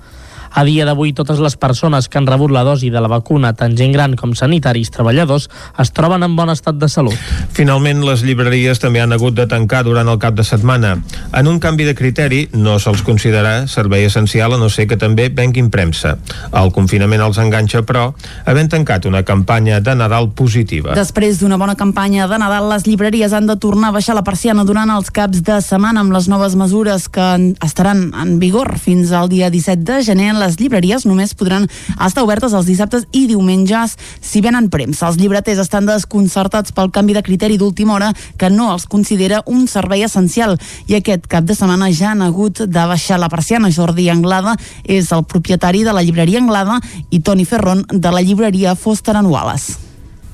A 0.53 0.63
dia 0.67 0.85
d'avui, 0.87 1.13
totes 1.13 1.39
les 1.43 1.57
persones 1.57 2.07
que 2.07 2.17
han 2.19 2.27
rebut 2.27 2.51
la 2.51 2.63
dosi 2.63 2.89
de 2.89 3.01
la 3.01 3.09
vacuna, 3.11 3.53
tant 3.57 3.75
gent 3.77 3.93
gran 3.93 4.15
com 4.19 4.33
sanitaris 4.35 4.91
treballadors, 4.93 5.49
es 5.79 5.91
troben 5.95 6.23
en 6.23 6.35
bon 6.37 6.49
estat 6.53 6.77
de 6.79 6.89
salut. 6.89 7.17
Finalment, 7.57 8.03
les 8.07 8.23
llibreries 8.25 8.79
també 8.79 9.01
han 9.01 9.13
hagut 9.15 9.35
de 9.37 9.47
tancar 9.49 9.83
durant 9.87 10.07
el 10.07 10.19
cap 10.21 10.35
de 10.37 10.45
setmana. 10.47 10.95
En 11.35 11.47
un 11.47 11.59
canvi 11.59 11.87
de 11.87 11.95
criteri, 11.97 12.45
no 12.53 12.77
se'ls 12.79 13.03
considerarà 13.05 13.67
servei 13.67 14.05
essencial 14.07 14.53
a 14.53 14.61
no 14.61 14.69
ser 14.69 14.87
que 14.87 14.97
també 14.97 15.27
venguin 15.33 15.69
premsa. 15.73 16.15
El 16.53 16.71
confinament 16.75 17.23
els 17.23 17.39
enganxa, 17.41 17.83
però, 17.87 18.09
havent 18.45 18.71
tancat 18.71 19.05
una 19.09 19.23
campanya 19.27 19.79
de 19.83 19.95
Nadal 19.97 20.31
positiva. 20.37 20.95
Després 20.97 21.41
d'una 21.41 21.59
bona 21.59 21.77
campanya 21.79 22.27
de 22.27 22.39
Nadal, 22.41 22.69
les 22.71 22.87
llibreries 22.87 23.33
han 23.33 23.49
de 23.49 23.57
tornar 23.59 23.91
a 23.91 23.97
baixar 23.97 24.15
la 24.17 24.25
persiana 24.27 24.65
durant 24.67 24.89
els 24.93 25.11
caps 25.13 25.43
de 25.45 25.59
setmana 25.61 26.03
amb 26.03 26.15
les 26.15 26.29
noves 26.31 26.55
mesures 26.59 27.07
que 27.09 27.27
estaran 27.65 28.11
en 28.17 28.37
vigor 28.39 28.77
fins 28.81 29.11
al 29.11 29.29
dia 29.29 29.51
17 29.53 29.83
de 29.87 30.01
gener 30.03 30.33
moment 30.37 30.45
les 30.45 30.57
llibreries 30.59 31.05
només 31.05 31.33
podran 31.33 31.67
estar 32.05 32.23
obertes 32.23 32.53
els 32.53 32.67
dissabtes 32.67 33.05
i 33.11 33.25
diumenges 33.27 33.97
si 34.21 34.41
venen 34.41 34.69
premsa. 34.69 35.07
Els 35.07 35.17
llibreters 35.17 35.59
estan 35.59 35.85
desconcertats 35.85 36.71
pel 36.71 36.91
canvi 36.91 37.13
de 37.13 37.23
criteri 37.23 37.57
d'última 37.57 37.95
hora 37.95 38.13
que 38.37 38.49
no 38.49 38.71
els 38.73 38.85
considera 38.85 39.43
un 39.45 39.67
servei 39.67 40.03
essencial 40.03 40.57
i 40.87 40.97
aquest 40.97 41.27
cap 41.27 41.43
de 41.43 41.55
setmana 41.55 41.91
ja 41.91 42.11
han 42.11 42.21
hagut 42.21 42.61
de 42.61 42.85
baixar 42.87 43.19
la 43.19 43.29
persiana. 43.29 43.71
Jordi 43.71 44.09
Anglada 44.09 44.55
és 44.83 45.11
el 45.11 45.25
propietari 45.25 45.83
de 45.83 45.93
la 45.93 46.03
llibreria 46.03 46.39
Anglada 46.39 46.79
i 47.09 47.19
Toni 47.19 47.45
Ferron 47.45 47.85
de 47.91 48.11
la 48.11 48.21
llibreria 48.21 48.75
Foster 48.75 49.17
Wallace 49.17 49.86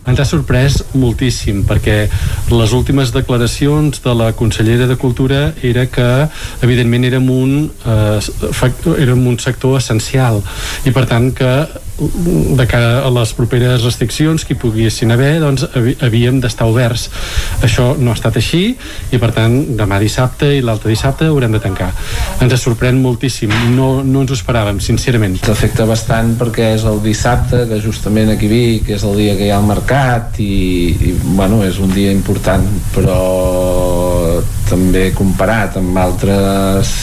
ens 0.08 0.20
ha 0.20 0.26
sorprès 0.28 0.82
moltíssim 1.00 1.64
perquè 1.68 1.98
les 2.52 2.74
últimes 2.76 3.14
declaracions 3.16 4.02
de 4.04 4.16
la 4.20 4.32
consellera 4.36 4.88
de 4.90 4.98
Cultura 5.00 5.54
era 5.64 5.86
que 5.88 6.10
evidentment 6.66 7.08
érem 7.08 7.30
un, 7.32 7.72
eh, 7.86 8.20
érem 8.98 9.28
un 9.28 9.40
sector 9.40 9.78
essencial. 9.80 10.42
I 10.86 10.92
per 10.92 11.06
tant 11.08 11.32
que 11.34 11.54
de 11.98 12.66
cara 12.68 13.04
a 13.06 13.10
les 13.14 13.34
properes 13.38 13.84
restriccions 13.86 14.46
que 14.46 14.56
hi 14.56 14.60
poguessin 14.60 15.14
haver 15.14 15.38
doncs 15.44 15.66
havíem 16.02 16.40
d'estar 16.42 16.66
oberts. 16.70 17.10
Això 17.66 17.92
no 18.00 18.12
ha 18.12 18.18
estat 18.18 18.40
així 18.42 18.64
i 19.14 19.20
per 19.22 19.30
tant 19.36 19.60
demà 19.78 20.00
dissabte 20.02 20.50
i 20.58 20.64
l'altre 20.66 20.90
dissabte 20.90 21.30
haurem 21.30 21.54
de 21.54 21.62
tancar. 21.64 21.92
Ens 22.42 22.56
sorprèn 22.64 23.00
moltíssim. 23.02 23.54
No, 23.78 24.02
no 24.04 24.24
ens 24.24 24.34
ho 24.34 24.38
esperàvem 24.38 24.82
sincerament. 24.84 25.38
Afecta 25.50 25.86
bastant 25.90 26.34
perquè 26.40 26.74
és 26.78 26.88
el 26.90 27.02
dissabte 27.04 27.64
que 27.70 27.82
justament 27.84 28.34
aquí 28.34 28.50
Vic 28.50 28.90
és 28.94 29.06
el 29.06 29.18
dia 29.20 29.38
que 29.38 29.48
hi 29.48 29.54
ha 29.54 29.62
el 29.62 29.70
mercat 29.70 30.40
i, 30.42 30.54
i 30.94 31.16
bueno, 31.24 31.62
és 31.66 31.80
un 31.84 31.94
dia 31.94 32.14
important 32.14 32.66
però 32.94 33.22
també 34.70 35.10
comparat 35.14 35.78
amb 35.78 35.98
altres 36.00 36.94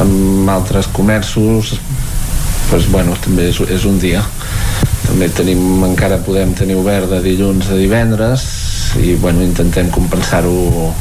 amb 0.00 0.48
altres 0.52 0.88
comerços 0.94 1.74
pues, 2.70 2.88
bueno, 2.92 3.16
també 3.24 3.48
és, 3.50 3.60
és 3.70 3.84
un 3.88 3.98
dia. 4.00 4.22
També 5.06 5.28
tenim, 5.32 5.82
encara 5.86 6.20
podem 6.24 6.52
tenir 6.56 6.76
obert 6.76 7.08
de 7.10 7.20
dilluns 7.24 7.70
a 7.72 7.78
divendres 7.78 8.44
i 9.00 9.14
bueno, 9.20 9.44
intentem 9.44 9.88
compensar-ho 9.92 10.92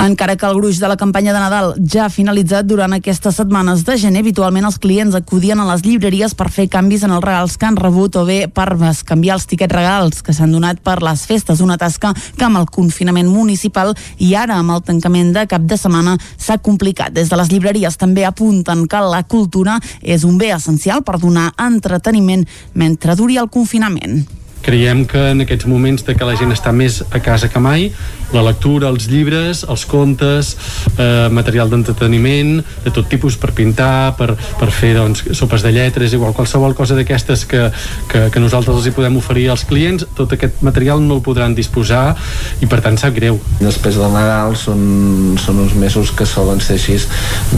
encara 0.00 0.36
que 0.36 0.46
el 0.46 0.54
gruix 0.56 0.78
de 0.80 0.88
la 0.88 0.96
campanya 0.96 1.32
de 1.34 1.40
Nadal 1.40 1.74
ja 1.84 2.06
ha 2.06 2.12
finalitzat 2.12 2.64
durant 2.66 2.94
aquestes 2.96 3.36
setmanes 3.36 3.84
de 3.84 3.98
gener, 4.00 4.22
habitualment 4.24 4.64
els 4.64 4.78
clients 4.80 5.16
acudien 5.16 5.60
a 5.60 5.66
les 5.68 5.84
llibreries 5.84 6.34
per 6.34 6.48
fer 6.52 6.68
canvis 6.72 7.04
en 7.04 7.12
els 7.12 7.24
regals 7.24 7.58
que 7.60 7.68
han 7.68 7.76
rebut 7.76 8.16
o 8.16 8.24
bé 8.24 8.38
per 8.48 8.68
canviar 9.06 9.36
els 9.36 9.46
tiquets 9.50 9.74
regals 9.74 10.22
que 10.24 10.32
s'han 10.32 10.52
donat 10.56 10.80
per 10.80 11.00
les 11.04 11.26
festes, 11.28 11.60
una 11.60 11.76
tasca 11.76 12.14
que 12.36 12.48
amb 12.48 12.62
el 12.62 12.68
confinament 12.72 13.28
municipal 13.28 13.94
i 14.18 14.34
ara 14.34 14.56
amb 14.56 14.76
el 14.76 14.82
tancament 14.82 15.34
de 15.36 15.46
cap 15.46 15.68
de 15.68 15.76
setmana 15.76 16.16
s'ha 16.36 16.58
complicat. 16.58 17.12
Des 17.12 17.28
de 17.28 17.36
les 17.36 17.52
llibreries 17.52 18.00
també 18.00 18.24
apunten 18.24 18.86
que 18.88 19.04
la 19.04 19.22
cultura 19.24 19.78
és 20.00 20.24
un 20.24 20.38
bé 20.38 20.54
essencial 20.56 21.04
per 21.04 21.20
donar 21.20 21.50
entreteniment 21.60 22.46
mentre 22.74 23.16
duri 23.16 23.36
el 23.36 23.52
confinament. 23.52 24.39
Creiem 24.70 25.00
que 25.02 25.18
en 25.32 25.42
aquests 25.42 25.66
moments 25.66 26.04
de 26.06 26.14
que 26.14 26.26
la 26.26 26.36
gent 26.38 26.54
està 26.54 26.70
més 26.70 27.00
a 27.10 27.18
casa 27.18 27.48
que 27.50 27.58
mai, 27.58 27.88
la 28.30 28.44
lectura, 28.46 28.86
els 28.86 29.08
llibres, 29.10 29.64
els 29.66 29.82
contes, 29.90 30.52
eh, 30.94 31.26
material 31.34 31.72
d'entreteniment, 31.72 32.60
de 32.84 32.92
tot 32.94 33.08
tipus 33.10 33.34
per 33.34 33.50
pintar, 33.56 34.14
per, 34.14 34.36
per 34.60 34.68
fer 34.70 34.92
doncs, 34.94 35.24
sopes 35.34 35.64
de 35.66 35.72
lletres, 35.74 36.14
igual 36.14 36.36
qualsevol 36.38 36.76
cosa 36.78 36.94
d'aquestes 36.94 37.42
que, 37.50 37.64
que, 38.12 38.22
que 38.30 38.44
nosaltres 38.44 38.78
els 38.78 38.86
hi 38.86 38.94
podem 38.94 39.18
oferir 39.18 39.48
als 39.50 39.66
clients, 39.66 40.06
tot 40.14 40.36
aquest 40.38 40.62
material 40.62 41.02
no 41.02 41.18
el 41.18 41.24
podran 41.26 41.58
disposar 41.58 42.14
i 42.62 42.70
per 42.70 42.78
tant 42.84 43.00
sap 43.02 43.18
greu. 43.18 43.42
Després 43.58 43.98
del 43.98 44.14
Nadal 44.14 44.54
són, 44.54 45.34
són 45.42 45.64
uns 45.66 45.74
mesos 45.74 46.14
que 46.14 46.28
solen 46.30 46.62
ser 46.62 46.78
així 46.78 47.00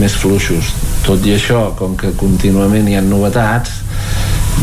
més 0.01 0.17
fluixos. 0.17 0.73
Tot 1.05 1.21
i 1.29 1.37
això, 1.37 1.67
com 1.77 1.93
que 1.93 2.15
contínuament 2.17 2.89
hi 2.89 2.97
ha 2.97 3.05
novetats, 3.05 3.83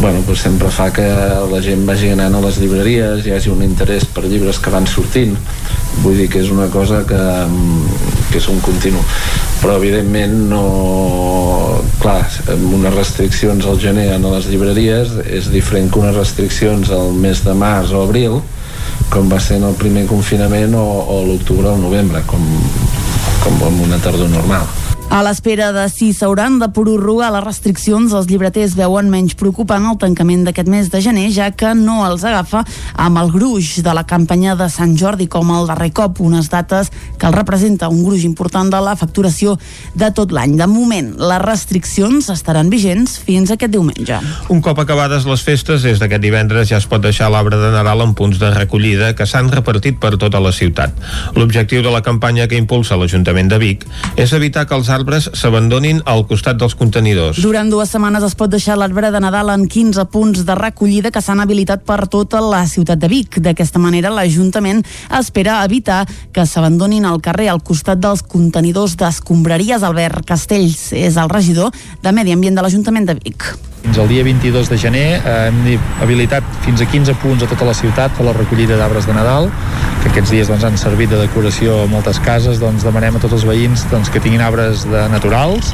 bueno, 0.00 0.22
doncs 0.24 0.40
sempre 0.46 0.70
fa 0.72 0.88
que 0.92 1.04
la 1.50 1.60
gent 1.60 1.82
vagi 1.86 2.10
anant 2.14 2.34
a 2.38 2.40
les 2.44 2.58
llibreries, 2.60 3.26
hi 3.26 3.34
hagi 3.34 3.50
un 3.52 3.62
interès 3.66 4.06
per 4.08 4.24
llibres 4.24 4.60
que 4.62 4.72
van 4.72 4.86
sortint. 4.88 5.36
Vull 6.00 6.16
dir 6.16 6.28
que 6.32 6.40
és 6.40 6.50
una 6.54 6.68
cosa 6.72 7.02
que, 7.06 7.20
que 8.30 8.38
és 8.40 8.48
un 8.48 8.60
continu. 8.64 9.02
Però 9.60 9.76
evidentment 9.76 10.36
no... 10.52 10.64
Clar, 12.00 12.22
unes 12.56 12.94
restriccions 12.94 13.66
al 13.68 13.76
gener 13.82 14.06
a 14.14 14.20
les 14.22 14.48
llibreries 14.48 15.18
és 15.26 15.50
diferent 15.52 15.90
que 15.92 16.00
unes 16.00 16.16
restriccions 16.16 16.88
al 16.96 17.12
mes 17.12 17.44
de 17.44 17.52
març 17.52 17.92
o 17.92 18.00
abril, 18.06 18.40
com 19.12 19.28
va 19.28 19.40
ser 19.42 19.58
en 19.60 19.68
el 19.68 19.76
primer 19.76 20.06
confinament 20.08 20.78
o, 20.78 20.86
o 20.86 21.20
l'octubre 21.28 21.68
o 21.68 21.74
el 21.76 21.84
novembre, 21.84 22.24
com, 22.30 22.46
com 23.44 23.66
en 23.68 23.84
una 23.84 24.00
tardor 24.00 24.32
normal. 24.32 24.89
A 25.10 25.24
l'espera 25.26 25.72
de 25.74 25.88
si 25.90 26.12
s'hauran 26.14 26.60
de 26.60 26.68
prorrogar 26.70 27.32
les 27.34 27.42
restriccions, 27.42 28.12
els 28.14 28.28
llibreters 28.30 28.76
veuen 28.78 29.08
menys 29.10 29.34
preocupant 29.34 29.82
el 29.90 29.96
tancament 29.98 30.44
d'aquest 30.46 30.68
mes 30.70 30.86
de 30.92 31.00
gener, 31.02 31.24
ja 31.34 31.48
que 31.50 31.72
no 31.74 32.04
els 32.06 32.22
agafa 32.22 32.60
amb 32.94 33.18
el 33.18 33.32
gruix 33.34 33.80
de 33.82 33.90
la 33.90 34.04
campanya 34.06 34.54
de 34.54 34.68
Sant 34.70 34.92
Jordi 34.94 35.26
com 35.26 35.50
el 35.50 35.66
darrer 35.66 35.88
cop, 35.98 36.20
unes 36.22 36.46
dates 36.52 36.92
que 37.18 37.26
el 37.26 37.34
representa 37.34 37.88
un 37.90 38.04
gruix 38.06 38.22
important 38.22 38.70
de 38.70 38.78
la 38.86 38.92
facturació 38.94 39.56
de 39.98 40.12
tot 40.14 40.30
l'any. 40.30 40.54
De 40.60 40.68
moment, 40.70 41.10
les 41.18 41.42
restriccions 41.42 42.30
estaran 42.30 42.70
vigents 42.70 43.18
fins 43.18 43.50
aquest 43.50 43.74
diumenge. 43.74 44.20
Un 44.46 44.62
cop 44.62 44.78
acabades 44.78 45.26
les 45.26 45.42
festes, 45.42 45.82
des 45.82 45.98
d'aquest 45.98 46.22
divendres 46.22 46.70
ja 46.70 46.78
es 46.78 46.86
pot 46.86 47.02
deixar 47.02 47.32
l'arbre 47.34 47.58
de 47.58 47.72
Nadal 47.74 48.06
en 48.06 48.14
punts 48.14 48.38
de 48.38 48.52
recollida 48.54 49.10
que 49.18 49.26
s'han 49.26 49.50
repartit 49.50 49.98
per 49.98 50.14
tota 50.22 50.38
la 50.38 50.54
ciutat. 50.54 50.94
L'objectiu 51.34 51.82
de 51.82 51.90
la 51.90 52.06
campanya 52.06 52.46
que 52.46 52.62
impulsa 52.62 52.94
l'Ajuntament 52.94 53.50
de 53.50 53.58
Vic 53.58 53.90
és 54.14 54.38
evitar 54.38 54.68
que 54.70 54.78
els 54.78 54.86
arbres 54.86 54.99
arbres 55.00 55.30
s'abandonin 55.32 56.02
al 56.04 56.26
costat 56.28 56.58
dels 56.60 56.76
contenidors. 56.76 57.40
Durant 57.42 57.70
dues 57.72 57.90
setmanes 57.92 58.24
es 58.26 58.36
pot 58.38 58.52
deixar 58.52 58.76
l'arbre 58.78 59.10
de 59.10 59.22
Nadal 59.22 59.52
en 59.54 59.66
15 59.70 60.04
punts 60.12 60.44
de 60.46 60.56
recollida 60.58 61.12
que 61.14 61.22
s'han 61.24 61.40
habilitat 61.40 61.86
per 61.88 62.04
tota 62.12 62.42
la 62.44 62.62
ciutat 62.68 63.00
de 63.00 63.08
Vic. 63.08 63.40
D'aquesta 63.40 63.80
manera, 63.82 64.12
l'Ajuntament 64.12 64.84
espera 65.20 65.62
evitar 65.64 66.04
que 66.34 66.46
s'abandonin 66.46 67.08
al 67.08 67.22
carrer 67.24 67.48
al 67.50 67.64
costat 67.64 68.02
dels 68.02 68.22
contenidors 68.22 68.98
d'escombraries. 69.00 69.82
Albert 69.86 70.26
Castells 70.28 70.92
és 70.92 71.16
el 71.16 71.32
regidor 71.32 71.74
de 72.02 72.12
Medi 72.12 72.36
Ambient 72.36 72.60
de 72.60 72.66
l'Ajuntament 72.68 73.08
de 73.08 73.18
Vic. 73.24 73.69
Fins 73.82 73.98
al 73.98 74.08
dia 74.08 74.22
22 74.22 74.68
de 74.68 74.76
gener 74.76 75.06
eh, 75.16 75.34
hem 75.48 75.80
habilitat 76.04 76.44
fins 76.66 76.82
a 76.84 76.86
15 76.88 77.14
punts 77.22 77.44
a 77.44 77.48
tota 77.48 77.64
la 77.64 77.74
ciutat 77.74 78.12
per 78.16 78.26
la 78.26 78.34
recollida 78.36 78.76
d'arbres 78.76 79.08
de 79.08 79.14
Nadal, 79.16 79.48
que 80.02 80.10
aquests 80.10 80.32
dies 80.34 80.50
doncs, 80.52 80.66
han 80.68 80.76
servit 80.80 81.12
de 81.12 81.20
decoració 81.22 81.82
a 81.82 81.88
moltes 81.88 82.20
cases, 82.24 82.60
doncs 82.60 82.84
demanem 82.84 83.16
a 83.16 83.22
tots 83.22 83.38
els 83.38 83.46
veïns 83.48 83.86
doncs, 83.90 84.12
que 84.12 84.20
tinguin 84.20 84.44
arbres 84.44 84.84
de 84.90 85.06
naturals, 85.12 85.72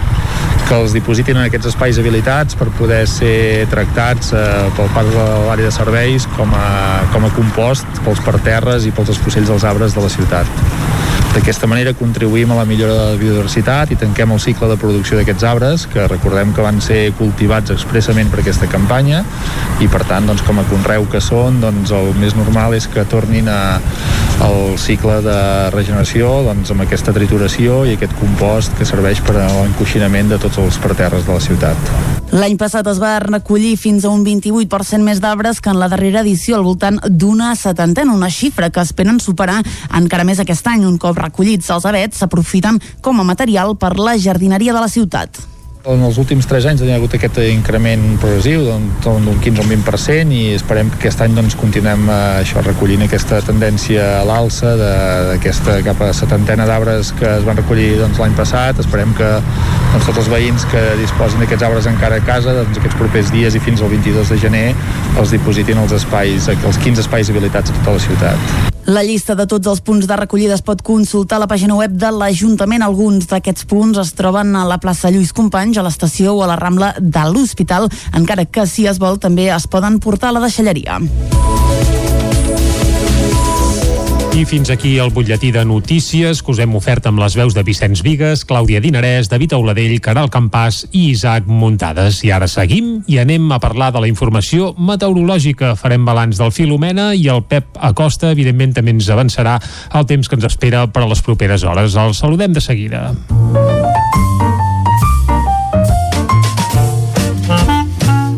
que 0.69 0.79
els 0.79 0.95
dipositin 0.95 1.41
en 1.41 1.49
aquests 1.49 1.73
espais 1.73 1.99
habilitats 1.99 2.59
per 2.59 2.71
poder 2.79 3.03
ser 3.11 3.67
tractats 3.75 4.33
eh, 4.35 4.47
pel 4.79 4.91
part 4.95 5.11
de 5.11 5.27
l'àrea 5.49 5.67
de 5.67 5.75
serveis 5.75 6.31
com 6.39 6.55
a, 6.55 6.67
com 7.15 7.27
a 7.27 7.33
compost 7.35 8.03
pels 8.07 8.23
parterres 8.27 8.87
i 8.87 8.95
pels 8.95 9.17
espocells 9.19 9.51
dels 9.51 9.67
arbres 9.67 9.99
de 9.99 10.07
la 10.07 10.13
ciutat. 10.15 11.26
D'aquesta 11.37 11.69
manera 11.69 11.93
contribuïm 11.93 12.49
a 12.55 12.57
la 12.57 12.65
millora 12.65 12.95
de 12.97 13.07
la 13.11 13.17
biodiversitat 13.21 13.91
i 13.93 13.99
tanquem 14.01 14.31
el 14.33 14.39
cicle 14.41 14.71
de 14.71 14.79
producció 14.81 15.19
d'aquests 15.19 15.45
arbres, 15.45 15.85
que 15.93 16.07
recordem 16.09 16.55
que 16.57 16.65
van 16.65 16.81
ser 16.81 17.11
cultivats 17.19 17.75
expressament 17.75 18.31
per 18.33 18.41
aquesta 18.41 18.65
campanya 18.73 19.21
i 19.85 19.89
per 19.93 20.01
tant, 20.09 20.25
doncs, 20.25 20.41
com 20.47 20.57
a 20.63 20.65
conreu 20.71 21.05
que 21.13 21.21
són, 21.21 21.61
doncs, 21.61 21.93
el 21.93 22.15
més 22.17 22.33
normal 22.39 22.73
és 22.79 22.89
que 22.89 23.05
tornin 23.05 23.51
a, 23.53 23.77
al 24.47 24.79
cicle 24.81 25.19
de 25.27 25.37
regeneració 25.77 26.31
doncs, 26.49 26.73
amb 26.73 26.87
aquesta 26.87 27.13
trituració 27.13 27.83
i 27.85 27.99
aquest 27.99 28.17
compost 28.17 28.73
que 28.79 28.89
serveix 28.89 29.21
per 29.21 29.37
a 29.43 29.51
l'encoixinament 29.59 30.33
de 30.33 30.41
tots 30.41 30.57
els 30.65 30.81
parterres 30.81 31.29
de 31.29 31.37
la 31.37 31.45
ciutat. 31.45 31.93
L'any 32.33 32.57
passat 32.59 32.89
es 32.91 32.99
va 32.99 33.19
recollir 33.23 33.77
fins 33.79 34.05
a 34.05 34.11
un 34.11 34.25
28% 34.25 35.05
més 35.05 35.21
d'arbres 35.23 35.61
que 35.61 35.71
en 35.71 35.79
la 35.79 35.87
darrera 35.93 36.25
edició, 36.25 36.57
al 36.57 36.65
voltant 36.67 36.99
d'una 37.07 37.53
setantena, 37.57 38.17
una 38.17 38.33
xifra 38.33 38.73
que 38.73 38.83
esperen 38.83 39.21
superar 39.23 39.61
encara 39.95 40.25
més 40.27 40.41
aquest 40.43 40.67
any, 40.73 40.83
un 40.89 40.99
cop 40.99 41.21
recollits 41.27 41.71
els 41.75 41.89
avets 41.89 42.23
s'aprofiten 42.23 42.81
com 43.03 43.21
a 43.21 43.29
material 43.29 43.77
per 43.77 43.97
la 43.99 44.17
jardineria 44.19 44.75
de 44.77 44.83
la 44.83 44.93
ciutat. 44.93 45.56
En 45.87 46.01
els 46.03 46.17
últims 46.19 46.49
3 46.51 46.65
anys 46.67 46.81
hi 46.83 46.89
ha 46.91 46.97
hagut 46.99 47.13
aquest 47.15 47.37
increment 47.47 48.01
progressiu 48.19 48.65
d'un 48.67 48.89
15 49.05 49.61
o 49.63 49.67
un 49.67 49.69
20% 49.71 50.35
i 50.35 50.41
esperem 50.57 50.91
que 50.91 50.99
aquest 50.99 51.23
any 51.23 51.37
doncs, 51.37 51.55
continuem 51.61 52.09
eh, 52.11 52.17
això, 52.41 52.59
recollint 52.67 53.05
aquesta 53.07 53.39
tendència 53.47 54.09
a 54.17 54.25
l'alça 54.27 54.75
d'aquesta 54.81 55.79
cap 55.87 56.03
a 56.03 56.11
setantena 56.11 56.67
d'arbres 56.67 57.15
que 57.21 57.31
es 57.37 57.47
van 57.47 57.63
recollir 57.63 57.93
doncs, 58.03 58.19
l'any 58.19 58.35
passat. 58.35 58.83
Esperem 58.83 59.15
que 59.15 59.31
doncs, 59.39 60.11
tots 60.11 60.25
els 60.25 60.35
veïns 60.35 60.67
que 60.75 60.87
disposin 61.05 61.45
d'aquests 61.45 61.71
arbres 61.71 61.91
encara 61.95 62.19
a 62.19 62.29
casa 62.35 62.59
doncs, 62.65 62.83
aquests 62.83 62.99
propers 62.99 63.31
dies 63.39 63.55
i 63.55 63.63
fins 63.63 63.79
al 63.79 63.95
22 63.95 64.35
de 64.35 64.43
gener 64.43 64.69
els 65.21 65.39
dipositin 65.39 65.79
als 65.79 65.95
espais, 66.03 66.51
els 66.57 66.83
15 66.83 67.07
espais 67.07 67.31
habilitats 67.31 67.71
a 67.71 67.79
tota 67.79 68.01
la 68.01 68.09
ciutat. 68.11 68.73
La 68.87 69.03
llista 69.03 69.35
de 69.35 69.49
tots 69.51 69.67
els 69.67 69.81
punts 69.83 70.07
de 70.07 70.15
recollida 70.15 70.55
es 70.55 70.61
pot 70.63 70.79
consultar 70.87 71.41
a 71.41 71.43
la 71.43 71.49
pàgina 71.51 71.75
web 71.75 71.97
de 71.99 72.07
l'Ajuntament. 72.15 72.85
Alguns 72.87 73.27
d'aquests 73.27 73.67
punts 73.67 73.99
es 73.99 74.13
troben 74.15 74.55
a 74.55 74.63
la 74.63 74.77
plaça 74.79 75.11
Lluís 75.11 75.33
Companys, 75.35 75.76
a 75.77 75.87
l'estació 75.87 76.35
o 76.35 76.43
a 76.45 76.51
la 76.51 76.59
Rambla 76.61 76.95
de 76.99 77.25
l'Hospital, 77.31 77.91
encara 78.15 78.47
que 78.47 78.67
si 78.67 78.87
es 78.87 79.01
vol 79.03 79.21
també 79.23 79.51
es 79.55 79.69
poden 79.69 80.01
portar 80.01 80.31
a 80.31 80.39
la 80.39 80.47
deixalleria. 80.47 81.01
I 84.37 84.45
fins 84.45 84.69
aquí 84.69 84.99
el 85.01 85.09
butlletí 85.17 85.49
de 85.51 85.63
notícies 85.65 86.43
que 86.45 86.53
us 86.53 86.59
hem 86.61 86.75
ofert 86.77 87.07
amb 87.09 87.23
les 87.23 87.33
veus 87.39 87.55
de 87.57 87.63
Vicenç 87.65 88.03
Vigues, 88.05 88.43
Clàudia 88.45 88.83
Dinarès, 88.85 89.31
David 89.33 89.55
Auladell, 89.57 89.95
Caral 90.05 90.29
Campàs 90.29 90.83
i 90.91 91.07
Isaac 91.15 91.49
Muntades. 91.49 92.19
I 92.21 92.35
ara 92.37 92.45
seguim 92.45 92.99
i 93.09 93.17
anem 93.23 93.49
a 93.49 93.57
parlar 93.65 93.95
de 93.95 94.05
la 94.05 94.11
informació 94.13 94.75
meteorològica. 94.77 95.73
Farem 95.81 96.05
balanç 96.05 96.37
del 96.37 96.53
Filomena 96.53 97.15
i 97.17 97.31
el 97.33 97.47
Pep 97.49 97.81
Acosta, 97.81 98.35
evidentment, 98.37 98.77
també 98.77 98.93
ens 98.93 99.09
avançarà 99.09 99.57
el 99.97 100.05
temps 100.05 100.29
que 100.29 100.37
ens 100.37 100.45
espera 100.53 100.85
per 100.85 101.07
a 101.07 101.09
les 101.09 101.25
properes 101.25 101.65
hores. 101.65 101.97
El 101.97 102.13
saludem 102.13 102.53
de 102.53 102.61
seguida. 102.61 103.07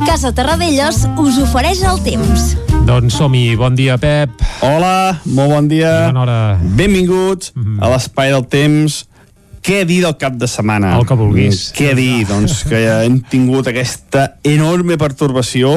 Casa 0.09 0.31
Terradellos 0.33 1.03
us 1.21 1.37
ofereix 1.37 1.83
el 1.85 1.99
temps. 2.01 2.55
Doncs 2.89 3.19
som-hi. 3.21 3.59
Bon 3.61 3.75
dia, 3.77 3.99
Pep. 4.01 4.41
Hola, 4.65 5.19
molt 5.37 5.53
bon 5.53 5.67
dia. 5.69 5.91
Bona 6.07 6.23
hora. 6.23 6.37
Benvinguts 6.79 7.53
mm 7.53 7.61
-hmm. 7.63 7.83
a 7.85 7.91
l'Espai 7.93 8.33
del 8.33 8.47
Temps. 8.49 9.05
Què 9.61 9.85
dir 9.85 10.01
del 10.01 10.17
cap 10.17 10.33
de 10.33 10.49
setmana? 10.49 10.97
El 10.97 11.05
que 11.05 11.15
vulguis. 11.15 11.75
Què 11.77 11.93
dir? 11.95 12.25
Doncs 12.25 12.65
que 12.65 12.81
ja 12.87 13.05
hem 13.05 13.21
tingut 13.21 13.69
aquesta 13.69 14.39
enorme 14.43 14.97
pertorbació 14.97 15.69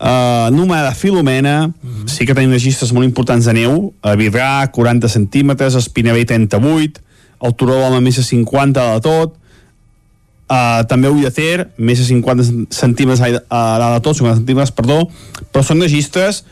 uh, 0.00 0.46
anomenada 0.48 0.94
Filomena, 0.94 1.66
mm 1.68 1.72
-hmm. 1.74 2.08
sí 2.08 2.24
que 2.24 2.34
tenim 2.34 2.50
registres 2.50 2.92
molt 2.92 3.04
importants 3.04 3.44
de 3.44 3.52
neu, 3.52 3.92
a 4.00 4.16
Vidrà, 4.16 4.70
40 4.70 5.08
centímetres, 5.08 5.74
Espinavell, 5.74 6.24
38, 6.24 7.00
el 7.42 7.54
Turó 7.54 7.90
de 7.90 8.00
més 8.00 8.16
de 8.16 8.22
50 8.22 8.94
de 8.94 9.00
tot, 9.00 9.39
Uh, 10.50 10.80
també 10.90 11.06
Ter, 11.30 11.68
més 11.78 12.00
de 12.00 12.04
50 12.08 12.74
centímetres 12.74 13.20
a 13.22 13.28
uh, 13.38 13.92
de 13.94 14.00
tot, 14.02 14.18
50 14.18 14.40
centímetres, 14.40 14.72
perdó, 14.74 15.04
però 15.54 15.62
són 15.62 15.78
registres 15.78 16.42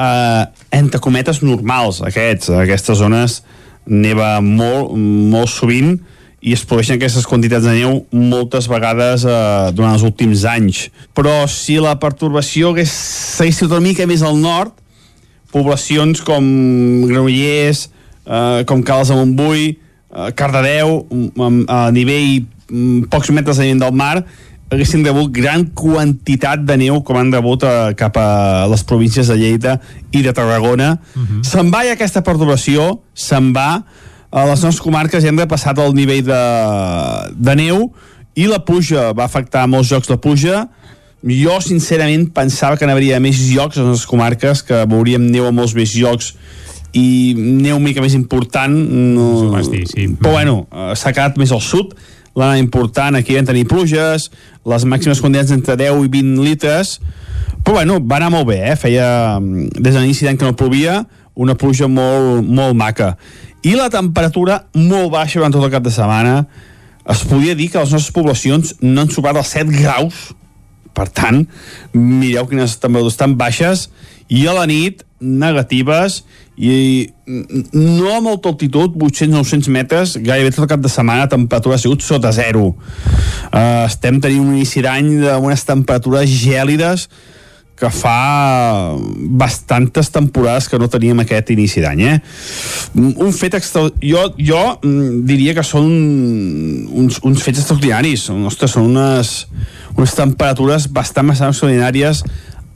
uh, 0.00 0.48
entre 0.72 1.00
cometes 1.04 1.42
normals, 1.44 2.00
aquests. 2.08 2.48
Aquestes 2.56 3.02
zones 3.02 3.42
neva 3.84 4.38
molt, 4.40 4.96
molt 4.96 5.52
sovint 5.52 5.98
i 6.40 6.54
es 6.54 6.64
produeixen 6.64 6.96
aquestes 6.96 7.26
quantitats 7.28 7.66
de 7.68 7.76
neu 7.76 8.00
moltes 8.16 8.68
vegades 8.70 9.28
uh, 9.28 9.68
durant 9.76 9.92
els 9.92 10.08
últims 10.08 10.46
anys. 10.48 10.86
Però 11.12 11.42
si 11.52 11.76
la 11.82 11.98
pertorbació 12.00 12.72
hagués 12.72 12.96
seguit 12.96 13.68
una 13.68 13.84
mica 13.84 14.08
més 14.08 14.24
al 14.24 14.40
nord, 14.40 14.72
poblacions 15.52 16.24
com 16.24 16.48
Granollers, 17.10 17.90
uh, 18.24 18.64
com 18.64 18.80
Cales 18.80 19.12
de 19.12 19.20
Montbui, 19.20 19.74
Cardedeu, 20.08 21.02
um, 21.12 21.66
a 21.68 21.90
nivell 21.92 22.38
mm, 22.40 22.57
pocs 23.10 23.30
metres 23.30 23.58
a 23.58 23.62
del 23.64 23.92
mar 23.96 24.24
haguessin 24.68 25.04
rebut 25.04 25.32
gran 25.32 25.64
quantitat 25.72 26.64
de 26.68 26.76
neu 26.76 27.00
com 27.04 27.16
han 27.16 27.32
rebut 27.32 27.64
a, 27.64 27.92
cap 27.96 28.16
a 28.20 28.66
les 28.68 28.84
províncies 28.84 29.30
de 29.30 29.36
Lleida 29.40 29.78
i 30.12 30.20
de 30.22 30.32
Tarragona. 30.32 30.98
Uh 31.14 31.22
-huh. 31.22 31.44
Se'n 31.44 31.72
va 31.72 31.80
aquesta 31.90 32.22
perturbació, 32.22 33.00
se'n 33.14 33.52
va. 33.54 33.84
A 34.30 34.44
les 34.44 34.62
nostres 34.62 34.80
comarques 34.80 35.22
ja 35.22 35.28
hem 35.28 35.38
repassat 35.38 35.78
el 35.78 35.94
nivell 35.94 36.24
de, 36.24 36.42
de 37.32 37.54
neu 37.54 37.92
i 38.34 38.46
la 38.46 38.64
pluja 38.64 39.12
va 39.12 39.24
afectar 39.24 39.66
molts 39.66 39.88
jocs 39.88 40.08
de 40.08 40.18
pluja. 40.18 40.68
Jo, 41.24 41.60
sincerament, 41.60 42.28
pensava 42.32 42.76
que 42.76 42.86
n'hauria 42.86 43.18
més 43.20 43.38
llocs 43.50 43.78
a 43.78 43.82
les 43.82 44.06
comarques, 44.06 44.62
que 44.62 44.84
veuríem 44.86 45.30
neu 45.30 45.46
a 45.46 45.50
molts 45.50 45.74
més 45.74 45.94
llocs 45.94 46.34
i 46.92 47.34
neu 47.36 47.78
mica 47.80 48.00
més 48.00 48.14
important 48.14 48.72
no... 48.72 49.50
dir, 49.70 49.86
sí. 49.86 50.06
però 50.20 50.32
bueno, 50.32 50.66
s'ha 50.94 51.12
quedat 51.12 51.36
més 51.36 51.52
al 51.52 51.60
sud 51.60 51.94
la 52.38 52.54
important, 52.58 53.18
aquí 53.18 53.34
vam 53.34 53.48
tenir 53.48 53.66
pluges, 53.68 54.28
les 54.68 54.86
màximes 54.86 55.20
quantitats 55.22 55.50
entre 55.54 55.74
10 55.80 56.04
i 56.06 56.10
20 56.12 56.44
litres, 56.46 56.98
però 57.64 57.80
bueno, 57.80 57.98
va 57.98 58.20
anar 58.20 58.30
molt 58.32 58.46
bé, 58.52 58.60
eh? 58.70 58.76
feia 58.78 59.38
des 59.42 59.90
de 59.90 59.98
l'inici 59.98 60.28
d'any 60.28 60.38
que 60.38 60.46
no 60.46 60.56
plovia, 60.56 61.02
una 61.38 61.56
pluja 61.58 61.88
molt, 61.90 62.46
molt 62.46 62.78
maca. 62.78 63.12
I 63.66 63.74
la 63.78 63.88
temperatura 63.90 64.62
molt 64.78 65.10
baixa 65.14 65.40
durant 65.40 65.54
tot 65.54 65.66
el 65.66 65.74
cap 65.74 65.84
de 65.84 65.94
setmana, 65.94 66.42
es 67.08 67.24
podia 67.26 67.56
dir 67.58 67.70
que 67.72 67.80
les 67.80 67.92
nostres 67.94 68.14
poblacions 68.14 68.76
no 68.84 69.02
han 69.02 69.10
superat 69.10 69.40
els 69.42 69.54
7 69.56 69.74
graus, 69.74 70.28
per 70.94 71.08
tant, 71.14 71.44
mireu 71.94 72.46
quines 72.50 72.78
temperatures 72.78 73.18
tan 73.18 73.36
baixes, 73.40 73.88
i 74.28 74.44
a 74.46 74.54
la 74.54 74.66
nit 74.68 75.02
negatives 75.18 76.22
i 76.58 77.06
no 77.72 78.10
a 78.16 78.20
molta 78.20 78.50
altitud 78.50 78.96
800-900 78.98 79.70
metres 79.70 80.16
gairebé 80.18 80.50
tot 80.50 80.64
el 80.66 80.72
cap 80.72 80.82
de 80.82 80.90
setmana 80.90 81.28
la 81.28 81.30
temperatura 81.30 81.78
ha 81.78 81.82
sigut 81.82 82.02
sota 82.02 82.32
zero 82.34 82.72
uh, 82.72 83.86
estem 83.86 84.18
tenint 84.18 84.42
un 84.42 84.56
inici 84.56 84.82
d'any 84.82 85.12
amb 85.36 85.46
unes 85.46 85.62
temperatures 85.68 86.26
gèlides 86.26 87.06
que 87.78 87.90
fa 87.94 88.90
bastantes 89.38 90.10
temporades 90.10 90.66
que 90.66 90.80
no 90.82 90.88
teníem 90.90 91.22
aquest 91.22 91.52
inici 91.54 91.82
d'any 91.84 92.02
eh? 92.08 92.16
un 92.98 93.30
fet 93.30 93.54
extra... 93.60 93.86
jo, 94.02 94.24
jo 94.34 94.62
mm, 94.82 95.22
diria 95.30 95.54
que 95.54 95.62
són 95.62 95.86
uns, 96.90 97.22
uns 97.22 97.44
fets 97.44 97.62
extraordinaris 97.62 98.26
Ostres, 98.50 98.74
són 98.74 98.90
unes, 98.90 99.46
unes 99.94 100.18
temperatures 100.18 100.90
bastant, 100.90 101.30
bastant 101.30 101.54
extraordinàries 101.54 102.24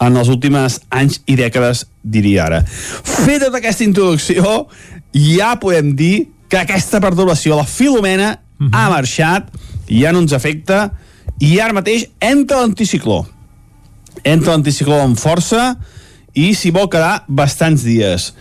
en 0.03 0.19
els 0.19 0.31
últims 0.33 0.81
anys 0.91 1.21
i 1.31 1.37
dècades, 1.39 1.87
diria 2.03 2.47
ara. 2.47 2.63
Feta 2.67 3.47
tota 3.47 3.61
aquesta 3.61 3.87
introducció, 3.87 4.67
ja 5.15 5.55
podem 5.63 5.93
dir 5.99 6.15
que 6.51 6.61
aquesta 6.61 7.01
perturbació, 7.01 7.57
la 7.57 7.69
Filomena, 7.69 8.33
uh 8.33 8.67
-huh. 8.67 8.71
ha 8.73 8.91
marxat, 8.91 9.49
ja 9.89 10.13
no 10.13 10.21
ens 10.21 10.33
afecta, 10.33 10.91
i 11.41 11.59
ara 11.61 11.73
mateix 11.73 12.09
entra 12.21 12.61
l'anticicló. 12.61 13.27
Entra 14.25 14.53
l'anticicló 14.53 15.01
amb 15.03 15.19
força 15.19 15.77
i 16.35 16.55
s'hi 16.55 16.71
vol 16.71 16.89
quedar 16.89 17.25
bastants 17.29 17.83
dies. 17.83 18.35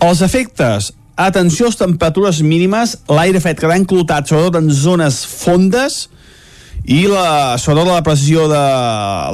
Els 0.00 0.20
efectes, 0.20 0.92
atenció 1.16 1.66
a 1.66 1.68
les 1.68 1.76
temperatures 1.76 2.40
mínimes, 2.42 2.98
l'aire 3.08 3.40
fet 3.40 3.60
quedar 3.60 3.76
enclotat, 3.76 4.26
sobretot 4.26 4.56
en 4.56 4.70
zones 4.70 5.26
fondes, 5.26 6.08
i 6.84 7.06
la, 7.06 7.58
sobretot 7.60 7.92
la 7.92 8.02
pressió 8.02 8.48
de 8.48 8.60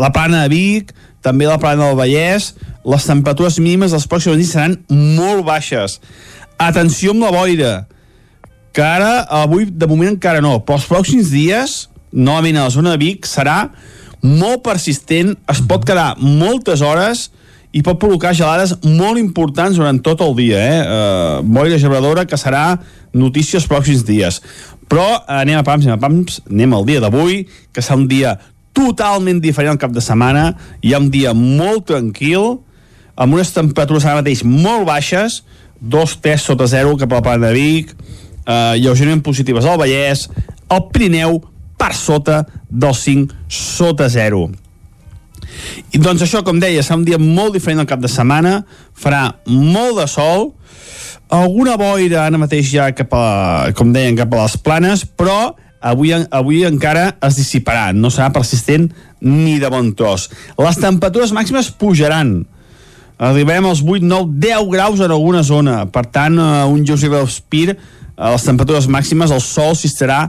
la 0.02 0.10
plana 0.12 0.42
de 0.42 0.48
Vic, 0.48 0.92
també 1.26 1.48
la 1.48 1.58
plana 1.58 1.88
del 1.88 1.98
Vallès, 1.98 2.52
les 2.86 3.10
temperatures 3.10 3.58
mínimes 3.58 3.90
dels 3.94 4.06
pròxims 4.06 4.38
dies 4.38 4.54
seran 4.54 4.78
molt 4.88 5.42
baixes. 5.46 5.98
Atenció 6.62 7.12
amb 7.12 7.26
la 7.26 7.34
boira, 7.34 7.74
que 8.76 8.84
ara, 8.84 9.24
avui, 9.42 9.66
de 9.66 9.88
moment 9.90 10.14
encara 10.14 10.42
no, 10.44 10.60
però 10.62 10.78
els 10.78 10.86
pròxims 10.88 11.32
dies, 11.32 11.76
novament 12.12 12.60
a 12.60 12.66
la 12.68 12.74
zona 12.74 12.94
de 12.94 13.02
Vic, 13.02 13.26
serà 13.28 13.70
molt 14.22 14.62
persistent, 14.66 15.34
es 15.50 15.62
pot 15.64 15.84
quedar 15.86 16.14
moltes 16.20 16.82
hores 16.84 17.30
i 17.76 17.82
pot 17.84 17.98
provocar 18.00 18.34
gelades 18.36 18.74
molt 18.84 19.20
importants 19.20 19.76
durant 19.80 19.98
tot 20.04 20.22
el 20.24 20.36
dia, 20.38 20.60
eh? 20.60 20.78
Uh, 20.82 21.40
boira 21.44 21.80
gebradora 21.80 22.24
que 22.28 22.38
serà 22.40 22.78
notícia 23.16 23.60
els 23.60 23.68
pròxims 23.68 24.04
dies. 24.06 24.40
Però 24.88 25.06
anem 25.26 25.58
a 25.58 25.64
pams, 25.66 25.88
anem 25.88 25.96
a 25.96 26.02
pams, 26.02 26.40
anem 26.48 26.76
al 26.76 26.86
dia 26.88 27.02
d'avui, 27.02 27.42
que 27.72 27.84
serà 27.84 27.98
un 27.98 28.06
dia 28.08 28.36
totalment 28.76 29.40
diferent 29.40 29.74
al 29.74 29.80
cap 29.80 29.94
de 29.94 30.04
setmana. 30.04 30.50
Hi 30.84 30.92
ha 30.92 31.00
un 31.00 31.08
dia 31.12 31.32
molt 31.36 31.86
tranquil, 31.88 32.58
amb 33.16 33.36
unes 33.38 33.54
temperatures 33.56 34.04
ara 34.04 34.20
mateix 34.20 34.44
molt 34.44 34.84
baixes, 34.88 35.40
2-3 35.80 36.44
sota 36.50 36.68
0 36.68 36.96
cap 37.00 37.12
a 37.12 37.20
la 37.20 37.24
plana 37.24 37.48
de 37.48 37.56
Vic, 37.56 37.92
eh, 37.92 38.76
lleugerament 38.80 39.24
positives 39.24 39.64
al 39.64 39.80
Vallès, 39.80 40.28
el 40.68 40.84
Pirineu 40.92 41.40
per 41.76 41.92
sota 41.96 42.44
dels 42.68 43.02
5 43.04 43.34
sota 43.48 44.08
0. 44.12 44.46
I 45.96 46.00
doncs 46.02 46.24
això, 46.24 46.42
com 46.44 46.60
deia, 46.60 46.82
serà 46.84 46.98
un 46.98 47.06
dia 47.06 47.18
molt 47.20 47.56
diferent 47.56 47.80
al 47.80 47.88
cap 47.88 48.00
de 48.02 48.10
setmana, 48.12 48.58
farà 48.92 49.38
molt 49.48 50.02
de 50.02 50.06
sol, 50.10 50.50
alguna 51.32 51.76
boira 51.80 52.26
ara 52.26 52.38
mateix 52.38 52.68
ja 52.70 52.90
cap 52.94 53.14
a, 53.16 53.72
com 53.76 53.92
deien, 53.94 54.18
cap 54.18 54.34
a 54.34 54.44
les 54.44 54.56
planes, 54.62 55.04
però 55.06 55.56
avui, 55.90 56.12
avui 56.12 56.64
encara 56.66 57.12
es 57.26 57.38
dissiparà, 57.38 57.90
no 57.94 58.10
serà 58.12 58.32
persistent 58.34 58.88
ni 59.22 59.58
de 59.62 59.70
bon 59.72 59.92
tros. 59.96 60.28
Les 60.58 60.80
temperatures 60.82 61.32
màximes 61.36 61.70
pujaran, 61.80 62.40
arribem 63.16 63.68
als 63.68 63.84
8, 63.84 64.04
9, 64.04 64.34
10 64.42 64.66
graus 64.72 65.00
en 65.00 65.14
alguna 65.14 65.44
zona, 65.46 65.84
per 65.92 66.06
tant, 66.12 66.36
uh, 66.38 66.66
un 66.68 66.84
lleuger 66.84 67.12
respir, 67.14 67.76
a 68.16 68.32
les 68.32 68.44
temperatures 68.48 68.88
màximes, 68.88 69.32
el 69.32 69.42
sol 69.44 69.74
s'hi 69.76 69.90
estarà 69.92 70.26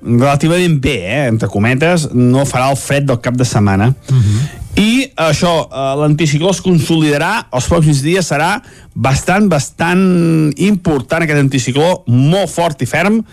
relativament 0.00 0.78
bé, 0.80 0.96
eh? 1.04 1.26
entre 1.28 1.50
cometes, 1.52 2.08
no 2.14 2.46
farà 2.48 2.70
el 2.72 2.78
fred 2.80 3.06
del 3.06 3.20
cap 3.22 3.36
de 3.36 3.44
setmana. 3.44 3.92
Uh 4.08 4.16
-huh. 4.16 4.48
I 4.80 5.10
això, 5.16 5.66
eh, 5.66 5.94
l'anticicló 6.00 6.50
es 6.50 6.62
consolidarà, 6.62 7.46
els 7.52 7.68
pròxims 7.68 8.02
dies 8.02 8.30
serà 8.30 8.62
bastant, 8.94 9.48
bastant 9.48 10.52
important 10.56 11.22
aquest 11.22 11.40
anticicló, 11.40 12.04
molt 12.06 12.48
fort 12.48 12.80
i 12.82 12.86
ferm, 12.86 13.24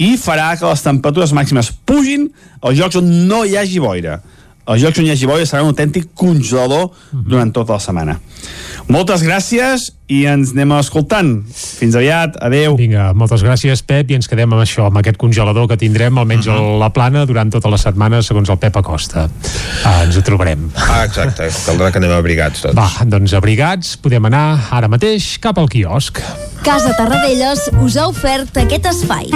i 0.00 0.14
farà 0.16 0.54
que 0.56 0.64
les 0.64 0.82
temperatures 0.84 1.34
màximes 1.36 1.70
pugin 1.86 2.30
als 2.64 2.78
jocs 2.78 2.96
on 3.00 3.10
no 3.28 3.42
hi 3.44 3.58
hagi 3.60 3.82
boira. 3.82 4.20
Els 4.70 4.84
llocs 4.84 5.00
on 5.00 5.08
hi 5.08 5.14
hagi 5.14 5.28
boira 5.28 5.46
serà 5.48 5.64
un 5.64 5.72
autèntic 5.72 6.12
congelador 6.14 6.90
durant 7.10 7.50
tota 7.54 7.76
la 7.76 7.82
setmana. 7.82 8.18
Moltes 8.90 9.22
gràcies 9.22 9.90
i 10.10 10.24
ens 10.26 10.50
anem 10.54 10.72
escoltant. 10.80 11.28
Fins 11.54 11.94
aviat, 11.94 12.34
adeu. 12.42 12.74
Vinga, 12.78 13.10
moltes 13.14 13.44
gràcies, 13.46 13.84
Pep, 13.86 14.10
i 14.10 14.16
ens 14.18 14.26
quedem 14.30 14.50
amb 14.50 14.64
això, 14.64 14.88
amb 14.88 14.98
aquest 14.98 15.20
congelador 15.20 15.68
que 15.70 15.78
tindrem, 15.78 16.18
almenys 16.18 16.48
uh 16.48 16.54
-huh. 16.54 16.74
a 16.74 16.78
la 16.80 16.90
plana, 16.90 17.24
durant 17.26 17.50
tota 17.52 17.70
la 17.70 17.78
setmana, 17.78 18.22
segons 18.22 18.48
el 18.50 18.58
Pep 18.58 18.76
Acosta. 18.76 19.28
Ah, 19.84 20.02
ens 20.04 20.16
ho 20.16 20.22
trobarem. 20.22 20.70
Ah, 20.74 21.04
exacte, 21.04 21.48
caldrà 21.66 21.92
que 21.92 21.98
anem 21.98 22.10
abrigats 22.10 22.60
tots. 22.62 22.74
Va, 22.74 22.90
doncs 23.04 23.32
abrigats, 23.32 23.96
podem 23.96 24.24
anar 24.24 24.68
ara 24.70 24.88
mateix 24.88 25.38
cap 25.38 25.58
al 25.58 25.68
quiosc. 25.68 26.18
Casa 26.62 26.92
Tarradellas 26.96 27.70
us 27.80 27.96
ha 27.96 28.08
ofert 28.08 28.56
aquest 28.56 28.86
espai. 28.86 29.30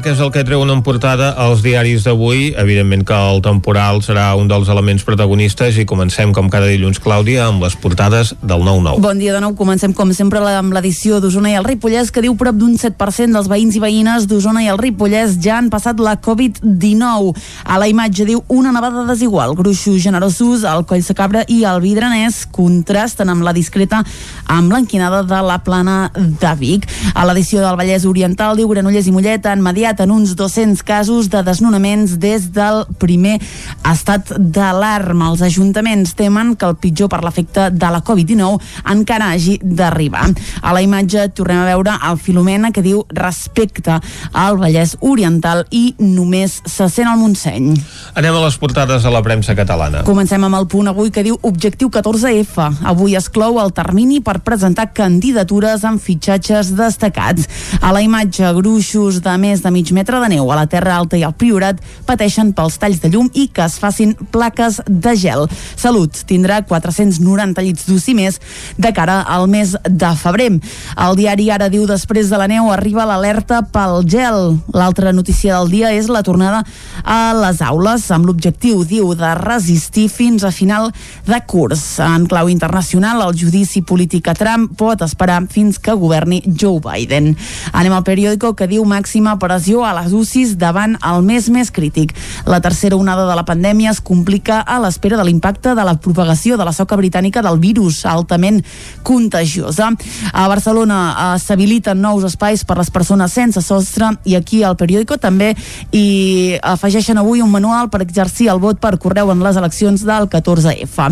Què 0.00 0.14
és 0.14 0.20
el 0.24 0.30
que 0.32 0.40
treuen 0.48 0.70
en 0.72 0.80
portada 0.80 1.26
els 1.44 1.60
diaris 1.60 2.06
d'avui. 2.06 2.54
Evidentment 2.56 3.02
que 3.04 3.16
el 3.16 3.42
temporal 3.44 3.98
serà 4.00 4.30
un 4.38 4.46
dels 4.48 4.70
elements 4.72 5.02
protagonistes 5.04 5.76
i 5.76 5.84
comencem 5.84 6.30
com 6.32 6.46
cada 6.48 6.70
dilluns, 6.70 6.96
Clàudia, 7.04 7.44
amb 7.50 7.60
les 7.66 7.74
portades 7.76 8.30
del 8.40 8.64
9-9. 8.64 9.02
Bon 9.04 9.18
dia 9.20 9.34
de 9.34 9.42
nou. 9.44 9.52
Comencem, 9.58 9.92
com 9.92 10.14
sempre, 10.16 10.40
amb 10.40 10.72
l'edició 10.72 11.18
d'Osona 11.20 11.52
i 11.52 11.58
el 11.58 11.66
Ripollès, 11.68 12.08
que 12.14 12.22
diu 12.24 12.32
prop 12.40 12.56
d'un 12.56 12.78
7% 12.80 13.36
dels 13.36 13.50
veïns 13.52 13.76
i 13.76 13.82
veïnes 13.82 14.24
d'Osona 14.30 14.62
i 14.64 14.70
el 14.72 14.80
Ripollès 14.80 15.34
ja 15.42 15.58
han 15.58 15.68
passat 15.68 16.00
la 16.00 16.16
Covid-19. 16.16 17.34
A 17.68 17.76
la 17.82 17.90
imatge 17.92 18.24
diu 18.30 18.40
una 18.48 18.72
nevada 18.72 19.04
desigual. 19.10 19.52
Gruixos 19.58 20.00
generosos, 20.00 20.64
el 20.64 20.86
Coll 20.88 21.04
Sacabra 21.04 21.44
i 21.44 21.60
el 21.68 21.82
Vidranès 21.84 22.46
contrasten 22.48 23.28
amb 23.28 23.44
la 23.44 23.52
discreta 23.52 24.00
amb 24.48 24.72
l'enquinada 24.72 25.26
de 25.28 25.42
la 25.44 25.60
plana 25.60 25.98
de 26.14 26.56
Vic. 26.56 26.88
A 27.12 27.28
l'edició 27.28 27.60
del 27.60 27.76
Vallès 27.76 28.08
Oriental 28.08 28.56
diu 28.56 28.72
Granollers 28.72 29.10
i 29.10 29.16
Mollet 29.18 29.44
han 29.50 29.60
mediat 29.60 29.89
en 29.98 30.12
uns 30.14 30.36
200 30.38 30.84
casos 30.86 31.26
de 31.32 31.42
desnonaments 31.42 32.14
des 32.22 32.52
del 32.54 32.84
primer 33.02 33.40
estat 33.90 34.30
d'alarma. 34.38 35.32
Els 35.32 35.42
ajuntaments 35.42 36.14
temen 36.14 36.54
que 36.54 36.68
el 36.70 36.76
pitjor 36.78 37.10
per 37.10 37.24
l'efecte 37.24 37.70
de 37.74 37.90
la 37.90 38.02
Covid-19 38.06 38.60
encara 38.94 39.32
hagi 39.34 39.58
d'arribar. 39.62 40.28
A 40.62 40.74
la 40.76 40.84
imatge 40.86 41.26
tornem 41.34 41.64
a 41.64 41.66
veure 41.72 41.96
el 42.06 42.18
Filomena 42.22 42.70
que 42.70 42.84
diu 42.86 43.02
respecte 43.10 43.98
al 44.32 44.60
Vallès 44.60 44.94
Oriental 45.00 45.64
i 45.74 45.96
només 45.98 46.60
se 46.64 46.86
sent 46.92 47.08
al 47.10 47.18
Montseny. 47.18 47.72
Anem 48.14 48.36
a 48.36 48.44
les 48.44 48.58
portades 48.60 49.02
de 49.02 49.10
la 49.10 49.22
premsa 49.26 49.56
catalana. 49.58 50.04
Comencem 50.06 50.44
amb 50.46 50.60
el 50.60 50.68
punt 50.70 50.90
avui 50.92 51.10
que 51.10 51.24
diu 51.26 51.38
Objectiu 51.42 51.90
14F. 51.90 52.68
Avui 52.86 53.16
es 53.18 53.28
clou 53.32 53.58
el 53.62 53.72
termini 53.74 54.20
per 54.20 54.38
presentar 54.44 54.90
candidatures 54.94 55.84
amb 55.88 56.02
fitxatges 56.02 56.74
destacats. 56.78 57.48
A 57.80 57.92
la 57.94 58.02
imatge, 58.04 58.44
gruixos 58.56 59.20
de 59.24 59.36
més 59.40 59.64
de 59.64 59.69
mig 59.70 59.92
metre 59.96 60.20
de 60.22 60.28
neu 60.32 60.50
a 60.50 60.58
la 60.58 60.66
Terra 60.70 60.96
Alta 60.98 61.18
i 61.18 61.24
al 61.26 61.34
Priorat 61.38 61.80
pateixen 62.06 62.52
pels 62.56 62.78
talls 62.80 63.00
de 63.02 63.10
llum 63.12 63.30
i 63.34 63.48
que 63.48 63.64
es 63.64 63.78
facin 63.80 64.14
plaques 64.32 64.80
de 64.86 65.14
gel. 65.16 65.46
Salut 65.76 66.22
tindrà 66.28 66.60
490 66.66 67.64
llits 67.64 67.86
d'UCI 67.88 68.14
més 68.18 68.40
de 68.76 68.92
cara 68.96 69.20
al 69.22 69.48
mes 69.50 69.76
de 69.88 70.12
febrer. 70.20 70.50
El 71.00 71.18
diari 71.18 71.50
ara 71.50 71.70
diu 71.72 71.86
després 71.88 72.30
de 72.30 72.40
la 72.40 72.48
neu 72.50 72.70
arriba 72.72 73.06
l'alerta 73.08 73.62
pel 73.72 74.04
gel. 74.08 74.56
L'altra 74.74 75.12
notícia 75.12 75.58
del 75.58 75.70
dia 75.72 75.92
és 75.96 76.10
la 76.12 76.24
tornada 76.26 76.64
a 77.04 77.32
les 77.36 77.60
aules 77.64 78.06
amb 78.12 78.28
l'objectiu, 78.28 78.84
diu, 78.84 79.14
de 79.16 79.34
resistir 79.38 80.08
fins 80.12 80.44
a 80.44 80.52
final 80.54 80.90
de 81.26 81.40
curs. 81.46 81.98
En 82.04 82.26
clau 82.30 82.50
internacional, 82.52 83.22
el 83.26 83.36
judici 83.38 83.82
polític 83.86 84.28
a 84.30 84.36
Trump 84.38 84.74
pot 84.78 85.02
esperar 85.04 85.40
fins 85.50 85.78
que 85.78 85.94
governi 85.96 86.42
Joe 86.46 86.80
Biden. 86.82 87.34
Anem 87.72 87.94
al 87.96 88.04
periòdico 88.06 88.52
que 88.58 88.68
diu 88.70 88.84
màxima 88.88 89.36
pressió 89.60 89.84
a 89.84 89.92
les 89.92 90.14
UCIs 90.16 90.54
davant 90.56 90.94
el 91.04 91.20
mes 91.20 91.50
més 91.52 91.68
crític. 91.68 92.14
La 92.48 92.62
tercera 92.64 92.96
onada 92.96 93.26
de 93.28 93.34
la 93.36 93.44
pandèmia 93.44 93.90
es 93.92 93.98
complica 94.00 94.62
a 94.64 94.78
l'espera 94.80 95.18
de 95.18 95.24
l'impacte 95.26 95.74
de 95.76 95.84
la 95.84 95.98
propagació 96.00 96.56
de 96.56 96.64
la 96.64 96.72
soca 96.72 96.96
britànica 96.96 97.42
del 97.44 97.58
virus 97.60 98.06
altament 98.08 98.62
contagiosa. 99.04 99.90
A 100.32 100.46
Barcelona 100.48 101.00
eh, 101.10 101.38
s'habiliten 101.42 102.00
nous 102.00 102.24
espais 102.24 102.64
per 102.64 102.78
les 102.78 102.88
persones 102.90 103.34
sense 103.36 103.60
sostre 103.60 104.08
i 104.24 104.38
aquí 104.38 104.62
al 104.64 104.78
periòdico 104.80 105.18
també 105.20 105.50
hi 105.92 106.56
afegeixen 106.56 107.20
avui 107.20 107.44
un 107.44 107.52
manual 107.52 107.90
per 107.92 108.00
exercir 108.00 108.48
el 108.48 108.62
vot 108.64 108.80
per 108.80 108.96
correu 108.96 109.28
en 109.34 109.44
les 109.44 109.60
eleccions 109.60 110.06
del 110.08 110.30
14F. 110.32 111.10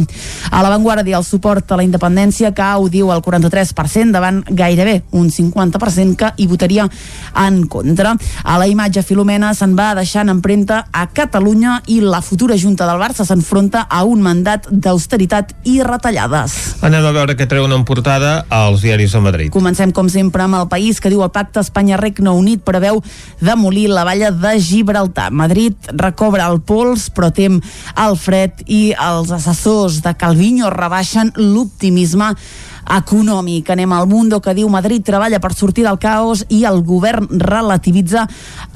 A 0.48 0.64
l'avantguàrdia 0.64 1.20
el 1.20 1.28
suport 1.28 1.68
a 1.68 1.76
la 1.76 1.84
independència 1.84 2.54
cau, 2.56 2.88
diu 2.88 3.12
el 3.12 3.20
43% 3.20 4.16
davant 4.16 4.40
gairebé 4.48 5.02
un 5.12 5.28
50% 5.28 6.16
que 6.16 6.32
hi 6.38 6.48
votaria 6.48 6.88
en 7.44 7.66
contra. 7.68 8.16
A 8.44 8.58
la 8.60 8.68
imatge 8.70 9.02
Filomena 9.02 9.50
se'n 9.56 9.74
va 9.78 9.90
deixant 9.98 10.30
empremta 10.30 10.84
a 10.92 11.06
Catalunya 11.10 11.78
i 11.90 11.98
la 12.04 12.20
futura 12.22 12.56
Junta 12.58 12.86
del 12.88 13.00
Barça 13.00 13.26
s'enfronta 13.26 13.86
a 13.90 14.04
un 14.06 14.22
mandat 14.22 14.68
d'austeritat 14.70 15.54
i 15.68 15.78
retallades. 15.82 16.54
Anem 16.86 17.06
a 17.08 17.12
veure 17.16 17.36
què 17.38 17.48
treuen 17.50 17.74
en 17.74 17.84
portada 17.88 18.44
als 18.52 18.84
diaris 18.84 19.16
de 19.16 19.22
Madrid. 19.24 19.52
Comencem, 19.54 19.92
com 19.94 20.10
sempre, 20.12 20.44
amb 20.44 20.60
el 20.60 20.68
país 20.70 21.00
que 21.00 21.10
diu 21.12 21.24
el 21.26 21.32
pacte 21.34 21.62
Espanya-Regne 21.64 22.30
Unit 22.30 22.62
preveu 22.66 23.02
demolir 23.40 23.88
la 23.90 24.06
valla 24.06 24.30
de 24.30 24.54
Gibraltar. 24.62 25.30
Madrid 25.32 25.90
recobra 25.92 26.48
el 26.52 26.60
pols, 26.60 27.08
però 27.10 27.32
tem 27.34 27.60
el 27.98 28.16
fred 28.20 28.62
i 28.66 28.92
els 28.94 29.32
assessors 29.34 30.02
de 30.04 30.14
Calviño 30.18 30.70
rebaixen 30.74 31.32
l'optimisme 31.36 32.34
econòmic. 32.88 33.70
Anem 33.70 33.92
al 33.92 34.08
Mundo 34.08 34.40
que 34.40 34.54
diu 34.56 34.68
Madrid 34.72 35.04
treballa 35.04 35.40
per 35.40 35.52
sortir 35.54 35.84
del 35.86 35.98
caos 36.00 36.44
i 36.48 36.64
el 36.68 36.82
govern 36.86 37.28
relativitza 37.40 38.26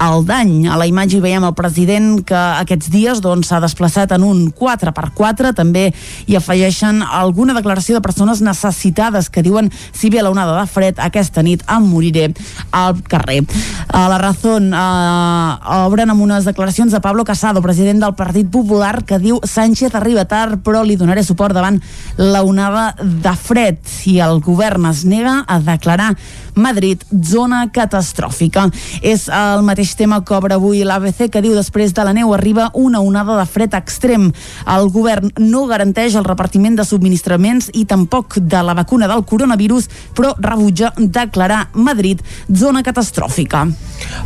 el 0.03 0.25
dany. 0.27 0.67
A 0.69 0.77
la 0.79 0.87
imatge 0.87 1.17
hi 1.17 1.23
veiem 1.23 1.45
el 1.47 1.55
president 1.57 2.21
que 2.27 2.37
aquests 2.37 2.91
dies 2.93 3.21
doncs, 3.23 3.49
s'ha 3.49 3.59
doncs, 3.59 3.71
desplaçat 3.73 4.13
en 4.15 4.23
un 4.27 4.45
4x4. 4.53 5.53
També 5.57 5.89
hi 6.27 6.37
afegeixen 6.37 7.01
alguna 7.03 7.55
declaració 7.57 7.97
de 7.97 8.05
persones 8.05 8.41
necessitades 8.41 9.29
que 9.29 9.43
diuen 9.43 9.71
si 9.91 10.11
ve 10.13 10.21
l'onada 10.23 10.59
de 10.59 10.67
fred 10.69 10.99
aquesta 11.01 11.43
nit 11.43 11.63
em 11.71 11.87
moriré 11.89 12.29
al 12.71 13.01
carrer. 13.07 13.41
A 13.87 14.07
la 14.09 14.19
Razón 14.21 14.71
eh, 14.73 15.77
obren 15.83 16.13
amb 16.13 16.23
unes 16.23 16.45
declaracions 16.45 16.93
de 16.93 17.01
Pablo 17.01 17.25
Casado, 17.25 17.61
president 17.61 18.01
del 18.03 18.15
Partit 18.15 18.49
Popular, 18.51 19.03
que 19.07 19.19
diu 19.19 19.39
Sánchez 19.43 19.95
arriba 19.95 20.25
tard 20.25 20.61
però 20.63 20.83
li 20.83 20.97
donaré 20.99 21.23
suport 21.23 21.55
davant 21.55 21.79
la 22.17 22.43
onada 22.43 22.93
de 23.01 23.35
fred 23.39 23.79
i 24.07 24.19
el 24.23 24.41
govern 24.43 24.85
es 24.89 25.03
nega 25.05 25.41
a 25.47 25.59
declarar 25.63 26.13
Madrid 26.55 27.03
zona 27.23 27.65
catastròfica. 27.73 28.67
És 29.01 29.27
el 29.27 29.63
mateix 29.65 29.95
tema 29.99 30.21
que 30.25 30.35
obre 30.37 30.57
avui 30.57 30.83
l'ABC 30.83 31.29
que 31.33 31.41
diu 31.43 31.55
després 31.57 31.93
de 31.93 32.05
la 32.05 32.13
neu 32.13 32.33
arriba 32.33 32.69
una 32.73 33.01
onada 33.01 33.37
de 33.39 33.45
fred 33.49 33.73
extrem. 33.77 34.29
El 34.69 34.89
govern 34.93 35.31
no 35.39 35.65
garanteix 35.69 36.15
el 36.19 36.27
repartiment 36.27 36.77
de 36.77 36.85
subministraments 36.87 37.69
i 37.73 37.85
tampoc 37.89 38.37
de 38.37 38.63
la 38.63 38.75
vacuna 38.77 39.07
del 39.07 39.25
coronavirus, 39.25 39.89
però 40.15 40.33
rebutja 40.39 40.93
declarar 40.97 41.67
Madrid 41.73 42.21
zona 42.49 42.83
catastròfica. 42.83 43.65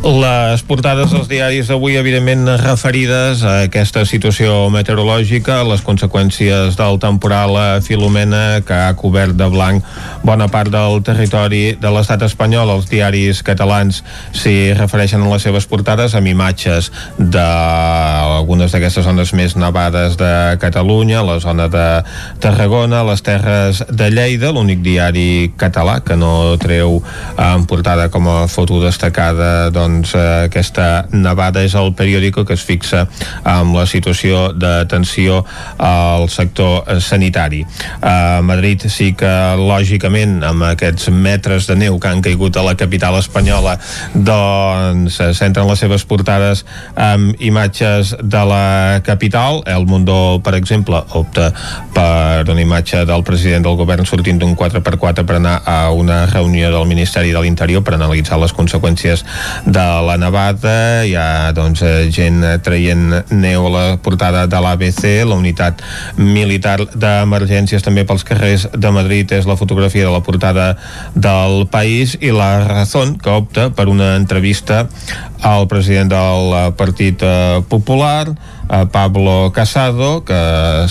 Les 0.04 0.62
portades 0.66 1.12
dels 1.12 1.28
diaris 1.30 1.68
d'avui, 1.70 1.96
evidentment, 1.98 2.46
referides 2.62 3.42
a 3.46 3.54
aquesta 3.68 4.04
situació 4.08 4.68
meteorològica, 4.74 5.62
les 5.68 5.82
conseqüències 5.86 6.76
del 6.78 6.98
temporal 7.02 7.56
Filomena, 7.82 8.60
que 8.66 8.74
ha 8.74 8.94
cobert 8.98 9.36
de 9.38 9.48
blanc 9.52 9.84
bona 10.22 10.48
part 10.52 10.72
del 10.72 11.02
territori 11.06 11.76
de 11.80 11.92
l'estat 11.92 12.17
espanyol. 12.26 12.70
Els 12.74 12.88
diaris 12.90 13.42
catalans 13.46 14.02
s'hi 14.36 14.72
refereixen 14.78 15.22
en 15.22 15.30
les 15.30 15.44
seves 15.44 15.66
portades 15.70 16.14
amb 16.18 16.30
imatges 16.30 16.90
d'algunes 17.18 18.72
d'aquestes 18.74 19.06
zones 19.06 19.32
més 19.36 19.56
nevades 19.56 20.16
de 20.20 20.32
Catalunya, 20.60 21.22
la 21.22 21.38
zona 21.40 21.68
de 21.72 21.86
Tarragona, 22.40 23.04
les 23.06 23.22
terres 23.22 23.82
de 23.88 24.10
Lleida, 24.10 24.52
l'únic 24.52 24.82
diari 24.84 25.52
català 25.58 26.00
que 26.04 26.16
no 26.16 26.56
treu 26.60 26.98
en 27.38 27.66
portada 27.68 28.08
com 28.12 28.28
a 28.28 28.38
foto 28.48 28.80
destacada 28.82 29.70
doncs, 29.74 30.14
aquesta 30.16 31.06
nevada 31.12 31.62
és 31.66 31.74
el 31.78 31.92
periòdico 31.98 32.44
que 32.48 32.56
es 32.56 32.64
fixa 32.64 33.06
amb 33.44 33.76
la 33.76 33.86
situació 33.86 34.52
de 34.52 34.84
tensió 34.90 35.44
al 35.78 36.28
sector 36.32 37.00
sanitari. 37.00 37.64
A 38.02 38.40
Madrid 38.42 38.86
sí 38.90 39.12
que 39.18 39.30
lògicament 39.58 40.42
amb 40.46 40.66
aquests 40.70 41.10
metres 41.14 41.68
de 41.68 41.76
neu 41.78 41.98
que 42.00 42.07
han 42.08 42.22
caigut 42.24 42.56
a 42.56 42.64
la 42.66 42.74
capital 42.78 43.18
espanyola. 43.18 43.76
Doncs 44.14 45.20
centren 45.38 45.68
les 45.68 45.82
seves 45.82 46.04
portades 46.08 46.64
amb 46.96 47.36
imatges 47.38 48.14
de 48.22 48.44
la 48.48 49.00
capital. 49.04 49.62
El 49.66 49.86
Mundo, 49.86 50.40
per 50.44 50.54
exemple, 50.58 51.02
opta 51.18 51.50
per 51.94 52.48
una 52.48 52.62
imatge 52.62 53.04
del 53.08 53.24
president 53.26 53.64
del 53.66 53.76
govern 53.78 54.06
sortint 54.08 54.40
d'un 54.40 54.56
4x4 54.56 55.26
per 55.26 55.38
anar 55.38 55.58
a 55.64 55.90
una 55.92 56.24
reunió 56.26 56.70
del 56.72 56.88
Ministeri 56.88 57.32
de 57.34 57.42
l'Interior 57.42 57.84
per 57.84 57.96
analitzar 57.96 58.40
les 58.40 58.54
conseqüències 58.56 59.24
de 59.66 59.86
la 60.08 60.16
nevada. 60.20 61.04
Hi 61.04 61.14
ha 61.18 61.52
doncs 61.56 61.84
gent 62.14 62.42
traient 62.64 63.22
neu 63.30 63.68
a 63.68 63.72
la 63.72 63.86
portada 64.02 64.46
de 64.46 64.60
l'ABC 64.62 65.04
la 65.28 65.36
unitat 65.38 65.82
militar 66.16 66.78
d'emergències 66.94 67.84
també 67.84 68.04
pels 68.08 68.24
carrers 68.26 68.68
de 68.72 68.90
Madrid 68.94 69.32
és 69.36 69.46
la 69.48 69.56
fotografia 69.60 70.06
de 70.06 70.12
la 70.12 70.22
portada 70.24 70.68
del 71.14 71.66
país 71.70 71.97
i 71.98 72.30
la 72.30 72.64
Razón, 72.66 73.16
que 73.18 73.30
opta 73.30 73.70
per 73.74 73.88
una 73.90 74.14
entrevista 74.16 74.86
al 75.42 75.66
president 75.70 76.12
del 76.12 76.52
eh, 76.54 76.62
Partit 76.78 77.22
eh, 77.22 77.62
Popular, 77.68 78.30
a 78.68 78.84
Pablo 78.86 79.50
Casado, 79.52 80.22
que 80.24 80.38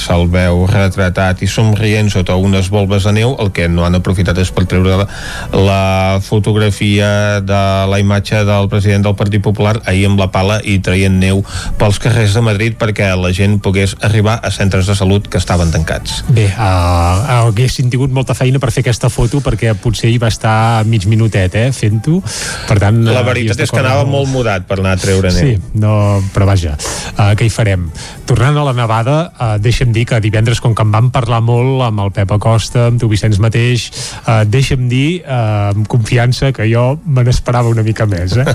se'l 0.01 0.25
veu 0.33 0.65
retratat 0.69 1.43
i 1.45 1.49
somrient 1.49 2.09
sota 2.09 2.35
unes 2.35 2.71
volves 2.73 3.05
de 3.05 3.13
neu, 3.13 3.35
el 3.39 3.51
que 3.53 3.67
no 3.69 3.85
han 3.85 3.97
aprofitat 3.99 4.37
és 4.41 4.49
per 4.53 4.65
treure 4.69 4.97
la, 5.03 5.07
la 5.53 6.19
fotografia 6.25 7.39
de 7.45 7.61
la 7.89 7.99
imatge 8.01 8.41
del 8.47 8.69
president 8.71 9.05
del 9.05 9.15
Partit 9.19 9.43
Popular 9.45 9.77
ahir 9.85 10.07
amb 10.09 10.19
la 10.19 10.29
pala 10.33 10.57
i 10.65 10.79
traient 10.83 11.19
neu 11.21 11.43
pels 11.77 12.01
carrers 12.01 12.33
de 12.33 12.43
Madrid 12.45 12.77
perquè 12.79 13.11
la 13.17 13.31
gent 13.35 13.59
pogués 13.63 13.95
arribar 14.01 14.39
a 14.41 14.51
centres 14.53 14.89
de 14.89 14.95
salut 14.97 15.29
que 15.29 15.37
estaven 15.37 15.71
tancats. 15.71 16.23
Bé, 16.33 16.47
uh, 16.57 17.45
haguessin 17.45 17.91
tingut 17.93 18.13
molta 18.13 18.33
feina 18.37 18.61
per 18.63 18.71
fer 18.73 18.85
aquesta 18.85 19.11
foto 19.13 19.41
perquè 19.45 19.75
potser 19.77 20.09
hi 20.09 20.17
va 20.21 20.31
estar 20.33 20.83
mig 20.89 21.05
minutet, 21.05 21.53
eh, 21.55 21.69
fent-ho. 21.75 22.19
Per 22.67 22.79
tant... 22.81 23.03
La 23.05 23.23
veritat 23.27 23.61
és 23.67 23.73
que 23.73 23.81
anava 23.83 24.07
molt 24.09 24.31
mudat 24.33 24.65
per 24.67 24.79
anar 24.81 24.97
a 24.97 25.01
treure 25.01 25.31
neu. 25.33 25.53
Sí, 25.53 25.77
no, 25.77 25.93
però 26.33 26.49
vaja, 26.49 26.73
uh, 27.13 27.31
què 27.37 27.45
hi 27.45 27.53
farem? 27.67 27.91
Tornant 28.27 28.57
a 28.57 28.63
la 28.67 28.73
nevada, 28.75 29.31
uh, 29.39 29.55
deixa'm 29.59 29.91
dir 29.95 30.05
que 30.07 30.19
divendres, 30.23 30.59
com 30.59 30.73
que 30.75 30.83
en 30.83 30.91
vam 30.91 31.09
parlar 31.11 31.41
molt 31.43 31.83
amb 31.85 31.99
el 32.03 32.11
Pep 32.11 32.31
Acosta, 32.35 32.87
amb 32.91 32.99
tu 32.99 33.07
Vicenç 33.07 33.39
mateix, 33.39 33.87
uh, 34.25 34.43
deixa'm 34.47 34.87
dir 34.91 35.23
uh, 35.23 35.71
amb 35.73 35.87
confiança 35.87 36.51
que 36.55 36.67
jo 36.67 36.99
me 37.05 37.23
n'esperava 37.23 37.69
una 37.71 37.83
mica 37.83 38.05
més, 38.07 38.35
eh? 38.37 38.45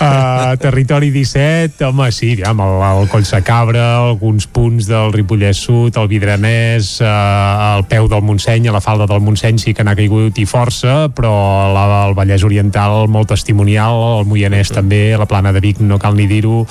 uh, 0.00 0.52
territori 0.64 1.10
17, 1.14 1.84
home, 1.88 2.10
sí, 2.12 2.34
ja, 2.40 2.52
amb 2.52 2.64
el, 2.64 2.76
el 2.90 3.08
Collsacabra, 3.12 3.84
alguns 4.10 4.46
punts 4.46 4.88
del 4.88 5.12
Ripollès 5.14 5.64
Sud, 5.64 5.96
el 6.00 6.10
Vidranès, 6.10 6.98
uh, 7.00 7.78
el 7.78 7.86
peu 7.90 8.08
del 8.12 8.24
Montseny, 8.24 8.68
a 8.68 8.76
la 8.76 8.84
falda 8.84 9.08
del 9.10 9.24
Montseny 9.24 9.60
sí 9.62 9.74
que 9.74 9.84
n'ha 9.84 9.96
caigut 9.96 10.38
i 10.40 10.46
força, 10.48 11.08
però 11.14 11.34
la, 11.72 11.86
el 12.04 12.16
Vallès 12.16 12.44
Oriental 12.44 13.08
molt 13.08 13.32
testimonial, 13.32 14.20
el 14.20 14.28
Moianès 14.28 14.72
també, 14.74 15.16
la 15.16 15.28
Plana 15.30 15.54
de 15.56 15.64
Vic 15.64 15.80
no 15.84 15.98
cal 16.02 16.16
ni 16.18 16.28
dir-ho, 16.30 16.64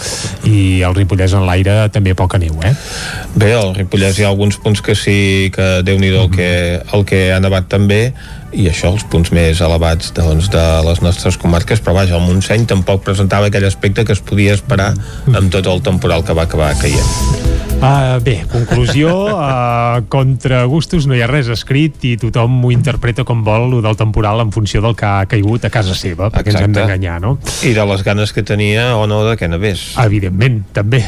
i 0.46 0.63
el 0.86 0.96
Ripollès 0.98 1.36
en 1.38 1.46
l'aire 1.48 1.90
també 1.94 2.16
poca 2.18 2.40
neu, 2.42 2.60
eh? 2.66 2.74
Bé, 3.36 3.54
al 3.58 3.74
Ripollès 3.78 4.20
hi 4.20 4.28
ha 4.28 4.32
alguns 4.32 4.60
punts 4.62 4.84
que 4.86 4.96
sí 4.98 5.52
que 5.56 5.82
déu 5.86 6.00
nhi 6.02 6.14
el, 6.14 6.30
que, 6.34 6.50
el 6.94 7.06
que 7.10 7.26
ha 7.34 7.42
nevat 7.44 7.70
també 7.72 8.02
i 8.54 8.68
això 8.70 8.94
els 8.94 9.06
punts 9.10 9.34
més 9.36 9.62
elevats 9.66 10.14
doncs, 10.18 10.50
de 10.54 10.64
les 10.88 11.02
nostres 11.06 11.38
comarques, 11.42 11.82
però 11.84 11.98
vaja, 12.00 12.18
el 12.18 12.26
Montseny 12.28 12.68
tampoc 12.70 13.04
presentava 13.08 13.50
aquell 13.50 13.68
aspecte 13.68 14.06
que 14.06 14.16
es 14.16 14.22
podia 14.24 14.56
esperar 14.58 14.94
amb 15.34 15.50
tot 15.54 15.68
el 15.68 15.82
temporal 15.86 16.26
que 16.26 16.38
va 16.38 16.48
acabar 16.48 16.74
caient. 16.82 17.52
Uh, 17.84 18.16
bé, 18.24 18.46
conclusió, 18.48 19.10
uh, 19.36 20.06
contra 20.14 20.62
gustos 20.72 21.04
no 21.04 21.18
hi 21.18 21.24
ha 21.24 21.28
res 21.28 21.50
escrit 21.52 22.06
i 22.08 22.14
tothom 22.22 22.62
ho 22.64 22.72
interpreta 22.72 23.26
com 23.28 23.42
vol, 23.44 23.66
lo 23.74 23.82
del 23.84 23.98
temporal, 24.00 24.40
en 24.40 24.54
funció 24.56 24.80
del 24.86 24.96
que 24.96 25.04
ha 25.04 25.26
caigut 25.28 25.66
a 25.68 25.72
casa 25.74 25.96
seva, 25.98 26.30
perquè 26.32 26.54
Exacte. 26.54 26.70
ens 26.70 26.70
hem 26.70 26.78
d'enganyar, 26.78 27.18
no? 27.20 27.34
I 27.68 27.74
de 27.76 27.86
les 27.90 28.06
ganes 28.08 28.32
que 28.32 28.46
tenia 28.48 28.94
o 28.96 29.04
no 29.10 29.20
de 29.28 29.36
que 29.36 29.50
nevés. 29.52 29.84
Evidentment, 30.00 30.62
també. 30.72 31.02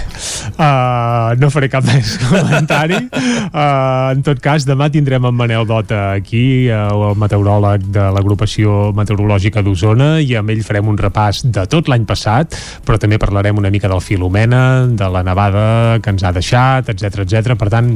Uh, 0.58 1.32
no 1.40 1.52
faré 1.54 1.72
cap 1.72 1.88
més 1.88 2.18
comentari. 2.26 3.00
Uh, 3.08 4.12
en 4.12 4.26
tot 4.28 4.44
cas, 4.44 4.68
demà 4.68 4.90
tindrem 4.92 5.32
en 5.32 5.38
Manel 5.38 5.64
Dota 5.70 6.10
aquí, 6.18 6.68
uh, 6.68 6.92
el 6.92 7.16
meteoròleg 7.36 7.90
de 7.92 8.06
l'agrupació 8.16 8.92
meteorològica 8.96 9.64
d'Osona, 9.66 10.20
i 10.24 10.36
amb 10.40 10.52
ell 10.54 10.64
farem 10.64 10.88
un 10.92 10.98
repàs 11.00 11.44
de 11.46 11.66
tot 11.72 11.90
l'any 11.92 12.06
passat, 12.08 12.56
però 12.86 13.00
també 13.02 13.20
parlarem 13.20 13.58
una 13.60 13.72
mica 13.74 13.92
del 13.92 14.02
Filomena, 14.02 14.88
de 14.88 15.10
la 15.12 15.24
nevada 15.24 16.00
que 16.02 16.14
ens 16.16 16.24
ha 16.24 16.32
deixat, 16.36 16.90
etc 16.94 17.26
etc. 17.26 17.56
Per 17.60 17.70
tant, 17.74 17.92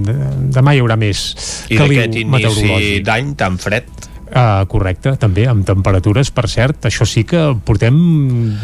demà 0.51 0.75
hi 0.75 0.83
haurà 0.83 0.99
més 0.99 1.31
I 1.69 1.79
d'aquest 1.79 2.19
inici 2.19 3.01
d'any 3.05 3.35
tan 3.39 3.57
fred 3.61 4.08
Uh, 4.29 4.61
correcte, 4.69 5.15
també, 5.17 5.47
amb 5.49 5.63
temperatures, 5.65 6.29
per 6.29 6.43
cert, 6.51 6.83
això 6.85 7.05
sí 7.09 7.23
que 7.25 7.39
portem 7.65 7.95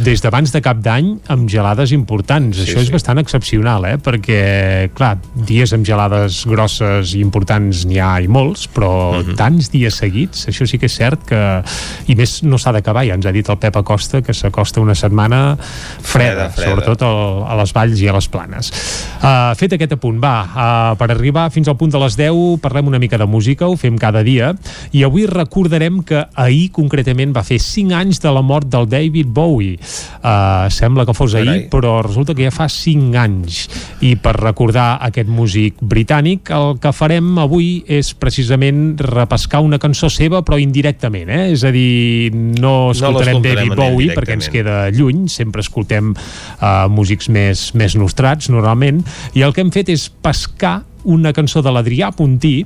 des 0.06 0.22
d'abans 0.22 0.52
de 0.54 0.60
cap 0.62 0.78
d'any 0.86 1.08
amb 1.34 1.48
gelades 1.50 1.90
importants. 1.96 2.60
Sí, 2.60 2.68
això 2.68 2.84
és 2.84 2.92
sí. 2.92 2.94
bastant 2.94 3.18
excepcional, 3.18 3.88
eh? 3.90 3.96
perquè, 3.98 4.92
clar, 4.94 5.16
dies 5.34 5.74
amb 5.74 5.88
gelades 5.88 6.44
grosses 6.46 7.16
i 7.18 7.22
importants 7.26 7.82
n'hi 7.90 7.98
ha 7.98 8.12
i 8.22 8.30
molts, 8.30 8.68
però 8.70 8.92
uh 8.92 9.24
mhm. 9.24 9.32
-huh. 9.32 9.38
tants 9.40 9.72
dies 9.74 9.96
seguits, 9.96 10.46
això 10.48 10.68
sí 10.70 10.78
que 10.78 10.86
és 10.86 10.94
cert 10.94 11.26
que... 11.26 11.64
I 12.06 12.16
més 12.16 12.44
no 12.44 12.60
s'ha 12.60 12.72
d'acabar, 12.72 13.04
ja 13.04 13.16
ens 13.16 13.26
ha 13.26 13.32
dit 13.32 13.50
el 13.50 13.58
Pep 13.58 13.76
Acosta 13.76 14.22
que 14.22 14.34
s'acosta 14.34 14.82
una 14.82 14.94
setmana 14.94 15.58
freda, 15.58 16.02
freda, 16.02 16.50
freda. 16.50 16.70
sobretot 16.70 17.02
al, 17.02 17.44
a 17.50 17.56
les 17.56 17.74
valls 17.74 18.00
i 18.02 18.08
a 18.08 18.14
les 18.14 18.28
planes. 18.28 18.72
Uh, 19.18 19.56
fet 19.56 19.74
aquest 19.74 19.94
apunt, 19.94 20.22
va, 20.22 20.46
uh, 20.46 20.96
per 20.96 21.10
arribar 21.10 21.50
fins 21.50 21.68
al 21.68 21.76
punt 21.76 21.90
de 21.90 21.98
les 21.98 22.16
10 22.16 22.60
parlem 22.62 22.88
una 22.88 23.00
mica 23.00 23.18
de 23.18 23.26
música, 23.26 23.66
ho 23.66 23.76
fem 23.76 23.98
cada 23.98 24.22
dia, 24.22 24.54
i 24.92 25.04
avui 25.04 25.26
recordo 25.26 25.55
recordarem 25.56 26.02
que 26.04 26.20
ahir 26.36 26.68
concretament 26.76 27.32
va 27.32 27.42
fer 27.48 27.62
5 27.64 27.96
anys 27.96 28.20
de 28.20 28.32
la 28.36 28.42
mort 28.44 28.68
del 28.68 28.90
David 28.92 29.30
Bowie. 29.32 29.78
Uh, 30.20 30.68
sembla 30.68 31.06
que 31.08 31.14
fos 31.16 31.32
ahir, 31.40 31.70
però 31.72 32.02
resulta 32.04 32.34
que 32.36 32.44
ja 32.44 32.52
fa 32.52 32.68
5 32.68 33.16
anys. 33.16 33.62
I 34.04 34.18
per 34.20 34.34
recordar 34.36 34.98
aquest 35.08 35.32
músic 35.32 35.80
britànic, 35.80 36.52
el 36.52 36.76
que 36.84 36.92
farem 36.92 37.38
avui 37.40 37.86
és 37.88 38.12
precisament 38.20 38.98
repescar 39.00 39.62
una 39.64 39.80
cançó 39.80 40.10
seva, 40.12 40.42
però 40.44 40.60
indirectament, 40.60 41.32
eh? 41.32 41.46
És 41.54 41.64
a 41.64 41.72
dir, 41.72 42.34
no 42.36 42.92
escoltarem 42.92 43.40
no 43.40 43.46
David 43.46 43.78
Bowie 43.80 44.18
perquè 44.18 44.36
ens 44.36 44.52
queda 44.52 44.90
lluny, 44.92 45.30
sempre 45.32 45.64
escoltem 45.64 46.12
uh, 46.12 46.90
músics 46.92 47.32
més, 47.32 47.70
més 47.80 47.96
nostrats, 47.96 48.52
normalment, 48.52 49.00
i 49.40 49.48
el 49.48 49.56
que 49.56 49.64
hem 49.64 49.72
fet 49.72 49.94
és 49.96 50.10
pescar 50.12 50.82
una 51.06 51.34
cançó 51.34 51.62
de 51.66 51.72
l'Adrià 51.74 52.12
Puntí 52.16 52.66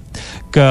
que 0.53 0.65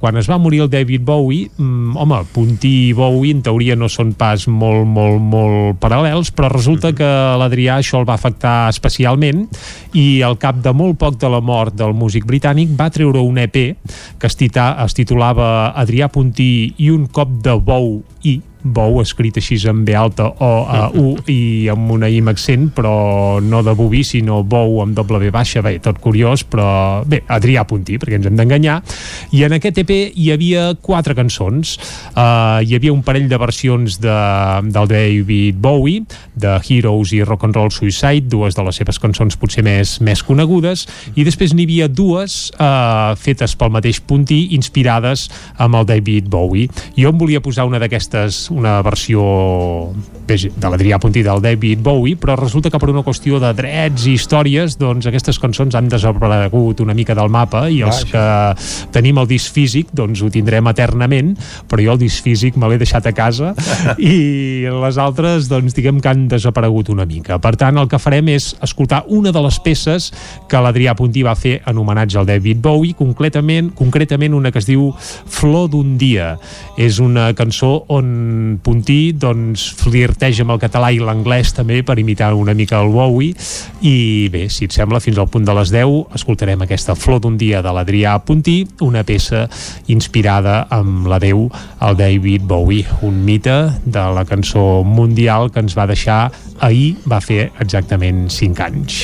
quan 0.00 0.16
es 0.20 0.28
va 0.30 0.38
morir 0.38 0.62
el 0.64 0.70
David 0.70 1.04
Bowie 1.06 1.50
mm, 1.56 1.96
home, 1.96 2.22
Puntí 2.32 2.72
i 2.90 2.94
Bowie 2.96 3.34
en 3.34 3.42
teoria 3.46 3.76
no 3.76 3.88
són 3.92 4.12
pas 4.18 4.46
molt, 4.48 4.86
molt, 4.86 5.20
molt 5.20 5.80
paral·lels 5.82 6.32
però 6.36 6.50
resulta 6.52 6.92
que 6.96 7.10
l'Adrià 7.40 7.80
això 7.80 8.00
el 8.00 8.08
va 8.08 8.16
afectar 8.18 8.68
especialment 8.72 9.46
i 9.96 10.22
al 10.26 10.38
cap 10.40 10.60
de 10.62 10.72
molt 10.76 10.98
poc 11.00 11.20
de 11.20 11.30
la 11.32 11.40
mort 11.40 11.76
del 11.76 11.96
músic 11.96 12.26
britànic 12.28 12.74
va 12.78 12.90
treure 12.92 13.24
un 13.24 13.40
EP 13.42 13.56
que 13.56 14.28
es, 14.28 14.36
tita, 14.36 14.74
es 14.84 14.96
titulava 14.96 15.72
Adrià 15.76 16.10
Puntí 16.12 16.74
i 16.78 16.92
un 16.92 17.06
cop 17.08 17.40
de 17.44 17.56
bou 17.56 17.96
i 18.26 18.38
bou 18.74 19.00
escrit 19.02 19.36
així 19.40 19.58
amb 19.68 19.86
B 19.86 19.94
alta 19.96 20.28
o 20.30 20.50
a 20.66 20.86
U 21.02 21.14
i 21.30 21.68
amb 21.72 21.90
una 21.94 22.08
I 22.10 22.20
amb 22.22 22.32
accent 22.32 22.68
però 22.76 23.38
no 23.42 23.62
de 23.66 23.74
boví 23.76 24.02
sinó 24.06 24.42
bou 24.42 24.80
amb 24.82 24.96
doble 24.96 25.20
B 25.22 25.30
baixa. 25.34 25.62
Bé, 25.64 25.76
tot 25.82 26.00
curiós 26.02 26.44
però 26.46 27.02
bé, 27.06 27.22
Adrià 27.32 27.66
Puntí 27.68 27.98
perquè 28.00 28.20
ens 28.20 28.28
hem 28.30 28.36
d'enganyar. 28.38 28.80
I 29.36 29.44
en 29.46 29.56
aquest 29.58 29.82
EP 29.82 29.92
hi 29.92 30.30
havia 30.34 30.68
quatre 30.80 31.16
cançons. 31.18 31.76
Uh, 32.14 32.62
hi 32.64 32.76
havia 32.76 32.94
un 32.94 33.02
parell 33.06 33.28
de 33.30 33.38
versions 33.40 33.98
de, 34.02 34.16
del 34.72 34.90
David 34.90 35.60
Bowie 35.62 36.04
de 36.34 36.56
Heroes 36.60 37.12
i 37.16 37.22
Rock 37.24 37.46
and 37.48 37.56
Roll 37.56 37.72
Suicide 37.72 38.28
dues 38.28 38.56
de 38.56 38.64
les 38.66 38.80
seves 38.80 39.00
cançons 39.02 39.36
potser 39.40 39.64
més, 39.66 39.96
més 40.04 40.22
conegudes. 40.26 40.86
I 41.16 41.24
després 41.26 41.54
n'hi 41.54 41.66
havia 41.66 41.88
dues 41.88 42.50
uh, 42.56 43.14
fetes 43.20 43.56
pel 43.58 43.72
mateix 43.74 44.00
Puntí 44.06 44.42
inspirades 44.56 45.26
amb 45.62 45.78
el 45.80 45.88
David 45.88 46.30
Bowie. 46.32 46.70
Jo 46.96 47.12
em 47.12 47.18
volia 47.18 47.42
posar 47.44 47.66
una 47.68 47.80
d'aquestes 47.82 48.46
una 48.56 48.80
versió 48.82 49.22
de 50.26 50.68
l'Adrià 50.68 50.98
Puntí 50.98 51.22
del 51.22 51.38
David 51.42 51.82
Bowie, 51.86 52.16
però 52.18 52.34
resulta 52.38 52.70
que 52.72 52.80
per 52.82 52.88
una 52.90 53.04
qüestió 53.06 53.38
de 53.38 53.52
drets 53.54 54.08
i 54.08 54.16
històries, 54.16 54.74
doncs 54.80 55.06
aquestes 55.06 55.38
cançons 55.38 55.76
han 55.78 55.86
desaparegut 55.92 56.80
una 56.82 56.96
mica 56.98 57.14
del 57.14 57.30
mapa 57.30 57.66
i 57.70 57.82
els 57.86 58.02
que 58.10 58.24
tenim 58.94 59.20
el 59.22 59.28
disc 59.30 59.54
físic 59.54 59.92
doncs 59.94 60.24
ho 60.24 60.30
tindrem 60.32 60.66
eternament, 60.72 61.34
però 61.70 61.84
jo 61.84 61.94
el 61.94 62.00
disc 62.00 62.26
físic 62.26 62.58
me 62.58 62.70
l'he 62.70 62.80
deixat 62.80 63.06
a 63.06 63.14
casa 63.14 63.52
i 64.02 64.66
les 64.66 64.98
altres 64.98 65.46
doncs 65.52 65.76
diguem 65.76 66.00
que 66.02 66.10
han 66.10 66.26
desaparegut 66.32 66.90
una 66.90 67.06
mica. 67.06 67.38
Per 67.38 67.54
tant, 67.60 67.78
el 67.78 67.90
que 67.92 68.02
farem 68.02 68.32
és 68.34 68.50
escoltar 68.64 69.04
una 69.12 69.30
de 69.30 69.44
les 69.46 69.60
peces 69.62 70.10
que 70.50 70.62
l'Adrià 70.62 70.96
Puntí 70.98 71.22
va 71.26 71.36
fer 71.38 71.60
en 71.66 71.78
homenatge 71.78 72.18
al 72.18 72.26
David 72.26 72.64
Bowie, 72.64 72.96
concretament, 72.98 73.70
concretament 73.78 74.34
una 74.34 74.50
que 74.50 74.62
es 74.64 74.66
diu 74.66 74.90
Flor 74.98 75.70
d'un 75.70 75.94
dia. 76.00 76.34
És 76.80 76.98
una 77.02 77.30
cançó 77.38 77.84
on 77.92 78.45
Puntí 78.62 79.12
doncs, 79.16 79.68
flirteja 79.80 80.44
amb 80.44 80.54
el 80.56 80.60
català 80.62 80.92
i 80.94 81.00
l'anglès 81.02 81.52
també 81.56 81.82
per 81.86 81.98
imitar 82.00 82.32
una 82.34 82.54
mica 82.56 82.80
el 82.82 82.92
Bowie 82.94 83.34
i 83.86 84.28
bé, 84.32 84.46
si 84.52 84.66
et 84.66 84.74
sembla, 84.74 85.00
fins 85.02 85.18
al 85.18 85.30
punt 85.32 85.46
de 85.46 85.54
les 85.56 85.72
10 85.74 86.16
escoltarem 86.16 86.64
aquesta 86.64 86.96
Flor 86.98 87.20
d'un 87.24 87.36
dia 87.40 87.62
de 87.64 87.72
l'Adrià 87.74 88.16
Puntí, 88.24 88.58
una 88.86 89.04
peça 89.06 89.46
inspirada 89.92 90.62
amb 90.72 91.08
la 91.10 91.20
Déu 91.22 91.46
el 91.86 91.96
David 91.98 92.46
Bowie, 92.48 92.86
un 93.02 93.22
mite 93.24 93.56
de 93.84 94.04
la 94.16 94.24
cançó 94.24 94.82
mundial 94.84 95.50
que 95.52 95.62
ens 95.64 95.76
va 95.76 95.86
deixar 95.86 96.30
ahir, 96.60 96.96
va 97.08 97.20
fer 97.20 97.50
exactament 97.60 98.26
5 98.32 98.64
anys. 98.64 99.00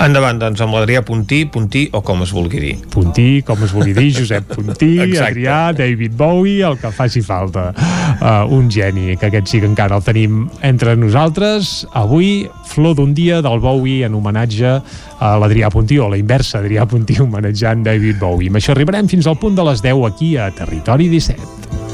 Endavant, 0.00 0.38
doncs, 0.40 0.62
amb 0.64 0.76
l'Adrià 0.78 1.02
Puntí, 1.06 1.42
Puntí 1.52 1.86
o 1.92 2.02
com 2.04 2.22
es 2.24 2.32
vulgui 2.34 2.62
dir. 2.62 2.74
Puntí, 2.92 3.42
com 3.46 3.60
es 3.66 3.74
vulgui 3.76 3.94
dir, 3.96 4.08
Josep 4.16 4.48
Puntí, 4.54 4.92
Adrià, 5.28 5.58
David 5.76 6.16
Bowie, 6.18 6.62
el 6.66 6.78
que 6.80 6.92
faci 6.94 7.22
falta. 7.24 7.70
Uh, 8.18 8.46
un 8.58 8.68
geni, 8.70 9.16
que 9.16 9.30
aquest 9.30 9.48
sí 9.48 9.60
que 9.62 9.68
encara 9.70 9.96
el 9.96 10.04
tenim 10.04 10.42
entre 10.66 10.96
nosaltres. 10.98 11.86
Avui, 11.96 12.48
Flor 12.68 12.96
d'un 12.98 13.14
dia 13.16 13.40
del 13.44 13.62
Bowie 13.62 14.06
en 14.06 14.18
homenatge 14.18 14.74
a 15.18 15.32
l'Adrià 15.40 15.70
Puntí, 15.72 15.98
o 16.02 16.10
la 16.10 16.20
inversa, 16.20 16.60
Adrià 16.60 16.86
Puntí 16.90 17.20
homenatjant 17.22 17.86
David 17.86 18.20
Bowie. 18.20 18.52
Amb 18.52 18.60
això 18.60 18.74
arribarem 18.76 19.08
fins 19.08 19.30
al 19.30 19.38
punt 19.40 19.56
de 19.56 19.66
les 19.70 19.84
10 19.84 20.06
aquí 20.10 20.36
a 20.36 20.50
Territori 20.54 21.08
17. 21.08 21.87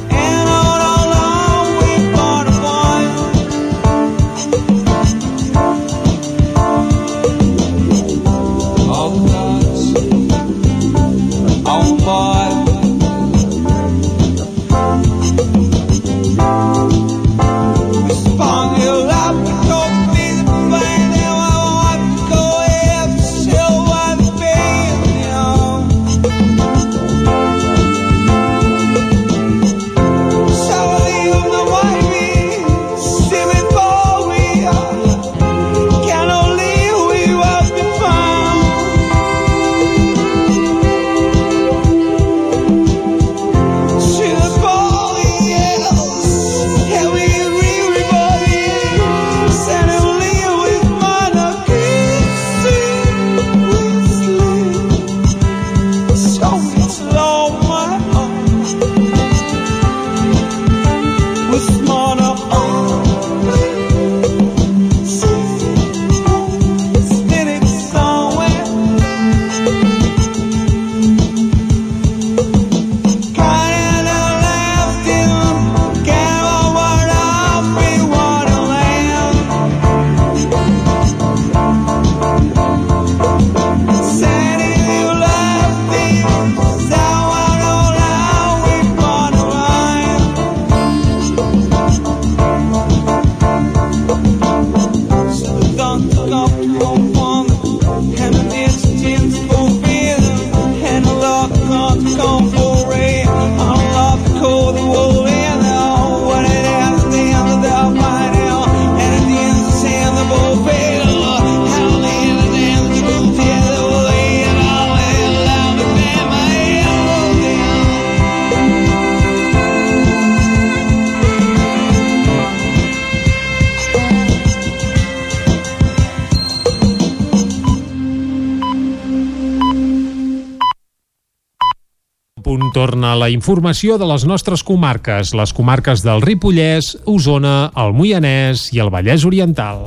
Informació 133.34 133.98
de 133.98 134.06
les 134.08 134.24
nostres 134.24 134.62
comarques, 134.62 135.34
les 135.34 135.52
comarques 135.52 136.04
del 136.06 136.22
Ripollès, 136.22 136.94
Osona, 137.10 137.72
el 137.76 137.92
Moianès 137.92 138.68
i 138.72 138.80
el 138.80 138.92
Vallès 138.94 139.26
Oriental. 139.26 139.82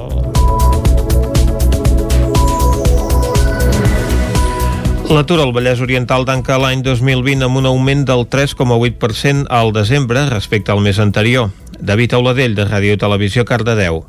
L'atur 5.07 5.39
al 5.39 5.53
Vallès 5.55 5.79
Oriental 5.79 6.27
tanca 6.27 6.57
l'any 6.59 6.83
2020 6.83 7.47
amb 7.47 7.61
un 7.61 7.69
augment 7.69 8.03
del 8.09 8.25
3,8% 8.27 9.47
al 9.47 9.71
desembre 9.71 10.25
respecte 10.27 10.75
al 10.75 10.83
mes 10.83 10.99
anterior. 10.99 11.49
David 11.79 12.19
Auladell, 12.19 12.59
de 12.59 12.67
Ràdio 12.67 12.99
Televisió, 12.99 13.47
Cardedeu. 13.47 14.03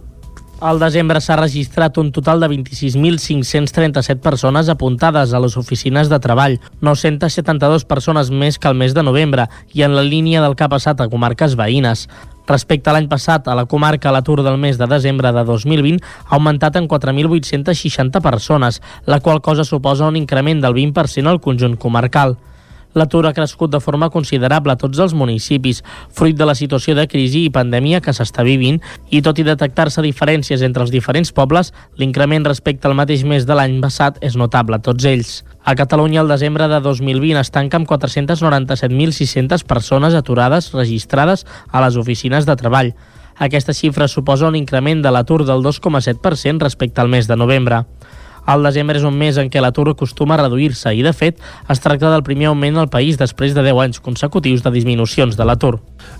Al 0.61 0.81
desembre 0.83 1.21
s'ha 1.23 1.37
registrat 1.39 2.01
un 2.03 2.09
total 2.11 2.41
de 2.43 2.49
26.537 2.51 4.19
persones 4.19 4.67
apuntades 4.69 5.31
a 5.31 5.39
les 5.39 5.55
oficines 5.57 6.09
de 6.11 6.19
treball, 6.19 6.57
972 6.83 7.85
persones 7.87 8.33
més 8.35 8.59
que 8.59 8.67
el 8.67 8.75
mes 8.75 8.97
de 8.97 9.05
novembre 9.07 9.45
i 9.71 9.85
en 9.87 9.95
la 9.95 10.03
línia 10.03 10.43
del 10.43 10.57
que 10.59 10.67
ha 10.67 10.73
passat 10.73 10.99
a 10.99 11.07
comarques 11.13 11.55
veïnes. 11.55 12.09
Respecte 12.51 12.91
a 12.91 12.97
l'any 12.97 13.07
passat, 13.07 13.47
a 13.47 13.55
la 13.55 13.69
comarca 13.71 14.11
l'atur 14.11 14.41
del 14.43 14.59
mes 14.59 14.83
de 14.83 14.91
desembre 14.91 15.31
de 15.31 15.47
2020 15.47 16.03
ha 16.03 16.35
augmentat 16.35 16.83
en 16.83 16.91
4.860 16.91 18.19
persones, 18.19 18.83
la 19.07 19.21
qual 19.21 19.39
cosa 19.41 19.63
suposa 19.63 20.11
un 20.11 20.19
increment 20.19 20.65
del 20.65 20.75
20% 20.75 21.31
al 21.31 21.39
conjunt 21.41 21.79
comarcal. 21.79 22.35
L'atur 22.95 23.26
ha 23.26 23.34
crescut 23.36 23.70
de 23.72 23.80
forma 23.80 24.09
considerable 24.11 24.72
a 24.72 24.78
tots 24.80 24.99
els 24.99 25.14
municipis, 25.14 25.82
fruit 26.14 26.36
de 26.36 26.47
la 26.49 26.55
situació 26.57 26.95
de 26.97 27.07
crisi 27.11 27.45
i 27.45 27.53
pandèmia 27.53 28.01
que 28.01 28.14
s'està 28.16 28.45
vivint, 28.47 28.80
i 29.11 29.20
tot 29.22 29.39
i 29.39 29.47
detectar-se 29.47 30.05
diferències 30.05 30.64
entre 30.64 30.86
els 30.86 30.95
diferents 30.95 31.32
pobles, 31.32 31.74
l'increment 32.01 32.49
respecte 32.49 32.89
al 32.89 32.97
mateix 32.99 33.24
mes 33.28 33.47
de 33.47 33.59
l'any 33.59 33.78
passat 33.84 34.18
és 34.24 34.39
notable 34.41 34.78
a 34.78 34.82
tots 34.84 35.05
ells. 35.05 35.43
A 35.68 35.74
Catalunya, 35.76 36.22
el 36.22 36.32
desembre 36.32 36.68
de 36.68 36.80
2020 36.80 37.43
es 37.43 37.53
tanca 37.53 37.76
amb 37.76 37.89
497.600 37.91 39.66
persones 39.68 40.14
aturades 40.16 40.72
registrades 40.72 41.45
a 41.68 41.84
les 41.84 42.01
oficines 42.01 42.49
de 42.49 42.57
treball. 42.57 42.95
Aquesta 43.39 43.74
xifra 43.76 44.09
suposa 44.09 44.49
un 44.49 44.57
increment 44.59 45.03
de 45.05 45.12
l'atur 45.14 45.45
del 45.47 45.61
2,7% 45.62 46.64
respecte 46.64 47.01
al 47.01 47.12
mes 47.12 47.28
de 47.28 47.36
novembre. 47.36 47.84
El 48.49 48.65
desembre 48.65 48.97
és 48.97 49.05
un 49.05 49.13
mes 49.13 49.37
en 49.37 49.51
què 49.53 49.61
l'atur 49.61 49.91
acostuma 49.93 50.39
a 50.39 50.41
reduir-se 50.41 50.95
i, 50.97 51.03
de 51.05 51.13
fet, 51.13 51.37
es 51.69 51.83
tracta 51.85 52.09
del 52.09 52.25
primer 52.25 52.49
augment 52.49 52.79
al 52.81 52.89
país 52.89 53.19
després 53.21 53.53
de 53.53 53.61
10 53.67 53.81
anys 53.85 54.01
consecutius 54.01 54.63
de 54.65 54.73
disminucions 54.73 55.37
de 55.37 55.45
l'atur. 55.45 55.75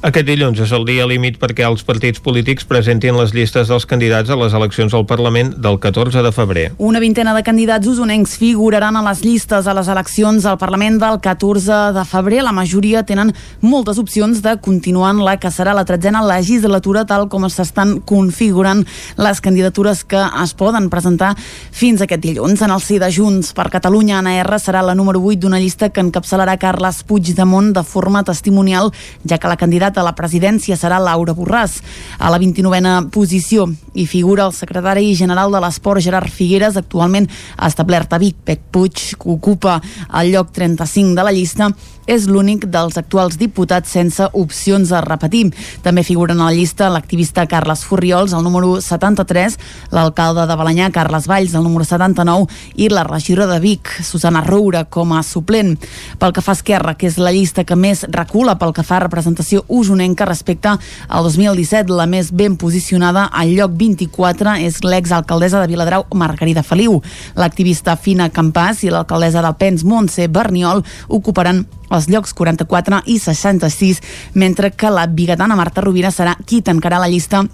Aquest 0.05 0.26
dilluns 0.29 0.61
és 0.61 0.72
el 0.76 0.85
dia 0.85 1.07
límit 1.09 1.39
perquè 1.41 1.64
els 1.64 1.87
partits 1.89 2.20
polítics 2.20 2.66
presentin 2.68 3.16
les 3.16 3.33
llistes 3.33 3.70
dels 3.72 3.87
candidats 3.89 4.29
a 4.29 4.37
les 4.37 4.53
eleccions 4.53 4.93
al 4.95 5.07
Parlament 5.09 5.55
del 5.57 5.79
14 5.81 6.20
de 6.22 6.33
febrer. 6.35 6.66
Una 6.76 7.01
vintena 7.01 7.33
de 7.35 7.43
candidats 7.47 7.89
usonencs 7.89 8.37
figuraran 8.37 8.99
a 8.99 9.05
les 9.09 9.24
llistes 9.24 9.66
a 9.66 9.74
les 9.79 9.89
eleccions 9.89 10.45
al 10.45 10.59
Parlament 10.61 11.01
del 11.01 11.20
14 11.24 11.81
de 11.97 12.05
febrer. 12.05 12.43
La 12.45 12.53
majoria 12.53 13.07
tenen 13.09 13.33
moltes 13.64 13.99
opcions 13.99 14.43
de 14.45 14.59
continuar 14.61 15.14
en 15.16 15.24
la 15.24 15.39
que 15.41 15.51
serà 15.55 15.72
la 15.72 15.87
tretzena 15.89 16.20
legislatura 16.26 17.07
tal 17.09 17.31
com 17.33 17.49
s'estan 17.49 17.99
configurant 18.05 18.85
les 19.16 19.41
candidatures 19.41 20.05
que 20.05 20.20
es 20.43 20.55
poden 20.59 20.91
presentar 20.93 21.33
fins 21.72 22.05
aquest 22.05 22.17
dilluns. 22.20 22.62
En 22.62 22.72
el 22.74 22.80
si 22.82 22.98
de 22.98 23.10
Junts 23.12 23.52
per 23.56 23.68
Catalunya, 23.70 24.18
Anna 24.18 24.34
R 24.42 24.58
serà 24.58 24.82
la 24.82 24.94
número 24.98 25.20
8 25.20 25.40
d'una 25.42 25.60
llista 25.60 25.88
que 25.90 26.02
encapçalarà 26.02 26.56
Carles 26.58 27.02
Puigdemont 27.06 27.72
de 27.76 27.82
forma 27.82 28.24
testimonial, 28.24 28.92
ja 29.24 29.38
que 29.38 29.50
la 29.50 29.56
candidata 29.56 30.02
a 30.02 30.06
la 30.06 30.14
presidència 30.18 30.76
serà 30.76 30.98
Laura 30.98 31.34
Borràs. 31.34 31.78
A 32.18 32.30
la 32.30 32.38
29a 32.38 33.10
posició 33.14 33.68
hi 33.94 34.06
figura 34.06 34.46
el 34.46 34.56
secretari 34.56 35.14
general 35.14 35.52
de 35.52 35.60
l'Esport, 35.62 36.02
Gerard 36.02 36.30
Figueres, 36.30 36.76
actualment 36.76 37.28
establert 37.66 38.12
a 38.12 38.18
Vic. 38.18 38.36
Pec 38.44 38.60
Puig, 38.70 39.14
que 39.18 39.30
ocupa 39.30 39.80
el 40.20 40.32
lloc 40.32 40.52
35 40.52 41.14
de 41.14 41.24
la 41.24 41.32
llista, 41.34 41.72
és 42.08 42.24
l'únic 42.26 42.64
dels 42.72 42.96
actuals 42.96 43.36
diputats 43.38 43.92
sense 43.92 44.24
opcions 44.32 44.90
a 44.92 45.02
repetir. 45.04 45.50
També 45.84 46.02
figuren 46.06 46.40
a 46.40 46.48
la 46.48 46.56
llista 46.56 46.88
l'activista 46.90 47.44
Carles 47.46 47.84
Furriols, 47.84 48.32
el 48.32 48.42
número 48.46 48.78
73, 48.80 49.58
l'alcalde 49.92 50.46
de 50.48 50.56
Balanyà, 50.56 50.88
Carles 50.94 51.28
Valls, 51.28 51.54
el 51.54 51.66
número 51.66 51.84
79, 52.09 52.46
i 52.76 52.88
la 52.88 53.04
regidora 53.04 53.46
de 53.46 53.61
Vic, 53.61 53.88
Susana 54.02 54.42
Roura, 54.44 54.84
com 54.84 55.12
a 55.12 55.22
suplent. 55.22 55.76
Pel 56.18 56.32
que 56.32 56.42
fa 56.44 56.52
a 56.52 56.59
Esquerra, 56.59 56.94
que 56.98 57.09
és 57.09 57.18
la 57.18 57.32
llista 57.32 57.64
que 57.64 57.76
més 57.76 58.04
recula 58.14 58.56
pel 58.59 58.72
que 58.76 58.84
fa 58.86 58.98
a 58.98 59.04
representació 59.06 59.64
usonenca 59.68 60.26
respecte 60.28 60.74
al 61.09 61.26
2017, 61.26 61.92
la 61.92 62.06
més 62.06 62.32
ben 62.32 62.56
posicionada 62.56 63.28
al 63.32 63.54
lloc 63.56 63.76
24 63.78 64.56
és 64.64 64.82
l'exalcaldessa 64.84 65.62
de 65.62 65.70
Viladrau, 65.70 66.06
Margarida 66.14 66.62
Feliu. 66.62 67.00
L'activista 67.36 67.96
Fina 67.96 68.30
Campàs 68.30 68.84
i 68.84 68.92
l'alcaldessa 68.92 69.42
d'Alpens, 69.44 69.84
Montse 69.84 70.28
Berniol, 70.28 70.84
ocuparan 71.09 71.64
els 71.90 72.09
llocs 72.12 72.34
44 72.36 73.02
i 73.06 73.18
66, 73.22 74.02
mentre 74.34 74.72
que 74.72 74.90
la 74.92 75.06
bigatana 75.06 75.56
Marta 75.56 75.84
Rovira 75.84 76.12
serà 76.12 76.36
qui 76.44 76.61
tancarà 76.62 77.00
la 77.00 77.09
llista 77.09 77.46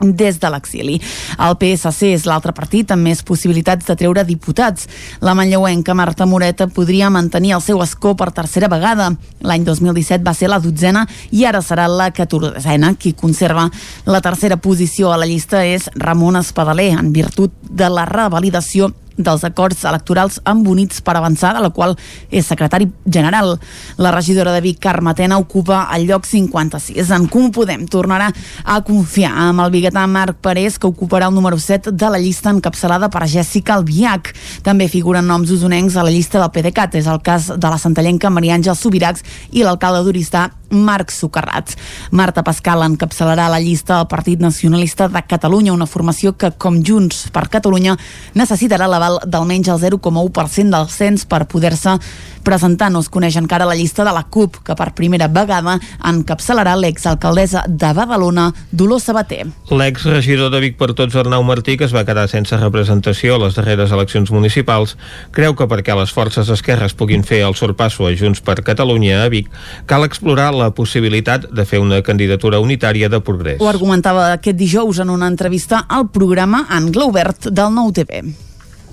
des 0.00 0.38
de 0.40 0.50
l'exili. 0.50 1.00
El 1.38 1.56
PSC 1.60 2.12
és 2.14 2.26
l'altre 2.28 2.54
partit 2.56 2.90
amb 2.90 3.06
més 3.06 3.22
possibilitats 3.26 3.86
de 3.86 3.96
treure 3.98 4.24
diputats. 4.24 4.88
La 5.20 5.34
manlleuenca 5.34 5.94
Marta 5.94 6.26
Moreta 6.26 6.66
podria 6.66 7.10
mantenir 7.10 7.54
el 7.56 7.62
seu 7.64 7.82
escó 7.82 8.14
per 8.16 8.32
tercera 8.32 8.68
vegada. 8.68 9.10
L'any 9.44 9.64
2017 9.64 10.24
va 10.24 10.34
ser 10.34 10.50
la 10.50 10.60
dotzena 10.62 11.06
i 11.30 11.44
ara 11.44 11.62
serà 11.62 11.86
la 11.88 12.10
catorzena. 12.14 12.94
Qui 12.98 13.14
conserva 13.14 13.68
la 14.06 14.20
tercera 14.20 14.56
posició 14.56 15.12
a 15.12 15.20
la 15.20 15.28
llista 15.30 15.64
és 15.64 15.88
Ramon 15.94 16.40
Espadaler, 16.40 16.92
en 16.98 17.12
virtut 17.12 17.52
de 17.70 17.88
la 17.90 18.04
revalidació 18.08 18.92
dels 19.16 19.44
acords 19.44 19.84
electorals 19.84 20.40
amb 20.44 20.66
Units 20.68 21.00
per 21.04 21.16
Avançar, 21.16 21.54
de 21.54 21.62
la 21.62 21.70
qual 21.70 21.96
és 22.30 22.46
secretari 22.46 22.88
general. 23.04 23.58
La 23.96 24.12
regidora 24.14 24.52
de 24.52 24.60
Vic, 24.64 24.80
Carme 24.80 25.14
Tena, 25.14 25.38
ocupa 25.38 25.88
el 25.94 26.06
lloc 26.08 26.26
56. 26.26 27.10
En 27.14 27.28
Comú 27.28 27.52
Podem 27.54 27.86
tornarà 27.86 28.30
a 28.64 28.80
confiar 28.82 29.32
amb 29.48 29.62
el 29.64 29.70
biguetà 29.74 30.06
Marc 30.10 30.40
Parés, 30.42 30.78
que 30.78 30.90
ocuparà 30.90 31.28
el 31.28 31.34
número 31.34 31.58
7 31.58 31.92
de 31.92 32.10
la 32.10 32.18
llista 32.18 32.50
encapçalada 32.50 33.10
per 33.12 33.28
Jèssica 33.30 33.78
Albiach. 33.78 34.32
També 34.66 34.88
figuren 34.88 35.26
noms 35.26 35.52
usonencs 35.54 35.96
a 35.96 36.04
la 36.06 36.12
llista 36.14 36.40
del 36.42 36.50
PDeCAT. 36.50 36.98
És 36.98 37.06
el 37.10 37.22
cas 37.22 37.52
de 37.54 37.70
la 37.70 37.78
santallenca 37.78 38.32
Maria 38.32 38.58
Àngel 38.58 38.76
Subiracs 38.78 39.24
i 39.52 39.62
l'alcalde 39.62 40.02
d'Oristà, 40.04 40.48
Marc 40.74 41.10
Socarrats. 41.10 41.76
Marta 42.10 42.42
Pascal 42.42 42.82
encapçalarà 42.84 43.48
la 43.48 43.60
llista 43.62 43.98
del 43.98 44.08
Partit 44.10 44.40
Nacionalista 44.40 45.08
de 45.08 45.22
Catalunya, 45.28 45.72
una 45.72 45.86
formació 45.86 46.34
que, 46.36 46.50
com 46.50 46.82
Junts 46.84 47.28
per 47.34 47.46
Catalunya, 47.48 47.96
necessitarà 48.34 48.88
l'aval 49.04 49.20
d'almenys 49.26 49.68
el 49.68 49.80
0,1% 49.80 50.70
del 50.70 50.88
cens 50.88 51.24
per 51.26 51.46
poder-se 51.46 51.98
presentar. 52.44 52.90
No 52.92 53.00
es 53.00 53.08
coneix 53.08 53.36
encara 53.36 53.66
la 53.66 53.74
llista 53.74 54.04
de 54.04 54.12
la 54.12 54.24
CUP, 54.24 54.60
que 54.64 54.76
per 54.76 54.92
primera 54.94 55.28
vegada 55.28 55.78
encapçalarà 56.04 56.74
l'exalcaldessa 56.76 57.64
de 57.68 57.92
Badalona, 57.96 58.50
Dolors 58.70 59.08
Sabater. 59.08 59.46
L'exregidor 59.70 60.50
de 60.52 60.60
Vic 60.60 60.76
per 60.78 60.92
Tots, 60.94 61.16
Arnau 61.16 61.42
Martí, 61.42 61.76
que 61.76 61.88
es 61.88 61.94
va 61.94 62.04
quedar 62.04 62.28
sense 62.28 62.56
representació 62.60 63.36
a 63.36 63.42
les 63.46 63.56
darreres 63.56 63.92
eleccions 63.92 64.30
municipals, 64.30 64.96
creu 65.32 65.56
que 65.56 65.68
perquè 65.68 65.96
les 65.96 66.12
forces 66.12 66.48
d'esquerres 66.48 66.94
puguin 66.94 67.24
fer 67.24 67.42
el 67.48 67.56
sorpasso 67.56 68.06
a 68.06 68.14
Junts 68.14 68.44
per 68.44 68.60
Catalunya 68.62 69.22
a 69.24 69.28
Vic, 69.32 69.50
cal 69.86 70.04
explorar 70.04 70.52
la 70.54 70.70
possibilitat 70.76 71.48
de 71.50 71.64
fer 71.64 71.80
una 71.80 72.02
candidatura 72.02 72.60
unitària 72.60 73.08
de 73.08 73.20
progrés. 73.24 73.60
Ho 73.60 73.70
argumentava 73.72 74.30
aquest 74.34 74.60
dijous 74.60 75.00
en 75.00 75.10
una 75.10 75.30
entrevista 75.32 75.86
al 75.88 76.10
programa 76.12 76.66
Angle 76.68 77.08
Obert 77.08 77.48
del 77.50 77.72
Nou 77.74 77.92
TV. 77.92 78.24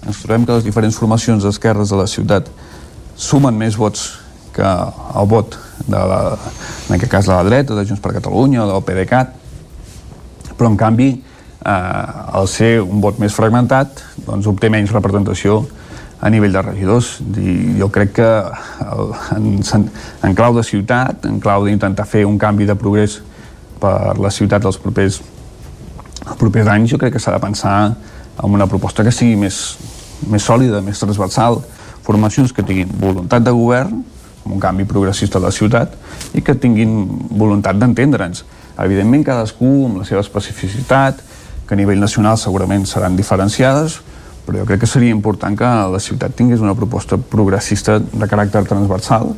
Ens 0.08 0.22
trobem 0.24 0.46
que 0.46 0.56
les 0.58 0.66
diferents 0.66 0.98
formacions 0.98 1.44
d'esquerres 1.46 1.92
de 1.94 2.00
la 2.00 2.08
ciutat 2.10 2.48
sumen 3.16 3.58
més 3.58 3.78
vots 3.78 4.08
que 4.56 4.66
el 4.66 5.28
vot 5.30 5.58
de 5.86 6.00
la, 6.12 6.22
en 6.90 6.96
aquest 6.96 7.12
cas 7.12 7.28
de 7.30 7.36
la 7.36 7.44
dreta, 7.48 7.76
de 7.78 7.86
Junts 7.86 8.02
per 8.04 8.16
Catalunya 8.18 8.66
del 8.68 8.82
PDeCAT, 8.88 9.36
però 10.58 10.72
en 10.72 10.78
canvi 10.80 11.12
eh, 11.14 11.72
al 11.72 12.50
ser 12.50 12.80
un 12.82 13.02
vot 13.04 13.22
més 13.22 13.36
fragmentat 13.36 14.02
doncs 14.26 14.50
obté 14.50 14.72
menys 14.74 14.94
representació 14.94 15.62
a 16.22 16.30
nivell 16.30 16.54
de 16.54 16.62
regidors. 16.62 17.16
I 17.38 17.78
jo 17.80 17.90
crec 17.94 18.14
que 18.20 18.30
el, 18.86 19.14
en, 19.38 19.88
en 20.26 20.38
clau 20.38 20.58
de 20.58 20.66
ciutat, 20.66 21.26
en 21.30 21.40
clau 21.42 21.66
d'intentar 21.66 22.06
fer 22.10 22.26
un 22.30 22.38
canvi 22.42 22.68
de 22.70 22.78
progrés 22.78 23.20
per 23.82 24.18
la 24.22 24.30
ciutat 24.34 24.62
dels 24.62 24.78
propers, 24.82 25.22
els 26.22 26.38
propers 26.38 26.70
anys, 26.70 26.92
jo 26.94 27.02
crec 27.02 27.16
que 27.18 27.22
s'ha 27.22 27.34
de 27.34 27.42
pensar 27.42 27.76
en 28.42 28.54
una 28.54 28.68
proposta 28.68 29.04
que 29.04 29.14
sigui 29.14 29.36
més, 29.40 29.78
més 30.30 30.44
sòlida, 30.44 30.82
més 30.82 31.00
transversal, 31.00 31.62
formacions 32.06 32.54
que 32.54 32.66
tinguin 32.66 32.90
voluntat 33.02 33.46
de 33.46 33.54
govern, 33.54 34.02
un 34.46 34.60
canvi 34.60 34.88
progressista 34.90 35.40
de 35.40 35.46
la 35.46 35.54
ciutat, 35.54 35.94
i 36.34 36.42
que 36.42 36.56
tinguin 36.58 37.06
voluntat 37.30 37.78
d'entendre'ns. 37.78 38.44
Evidentment, 38.82 39.26
cadascú 39.28 39.70
amb 39.88 40.02
la 40.02 40.08
seva 40.10 40.24
especificitat, 40.26 41.22
que 41.68 41.78
a 41.78 41.80
nivell 41.80 42.02
nacional 42.02 42.40
segurament 42.42 42.88
seran 42.90 43.16
diferenciades, 43.16 44.02
però 44.46 44.60
jo 44.60 44.66
crec 44.68 44.82
que 44.82 44.90
seria 44.90 45.14
important 45.14 45.56
que 45.56 45.70
la 45.94 46.02
ciutat 46.02 46.34
tingués 46.36 46.60
una 46.60 46.76
proposta 46.76 47.16
progressista 47.16 48.00
de 48.02 48.28
caràcter 48.28 48.66
transversal 48.68 49.36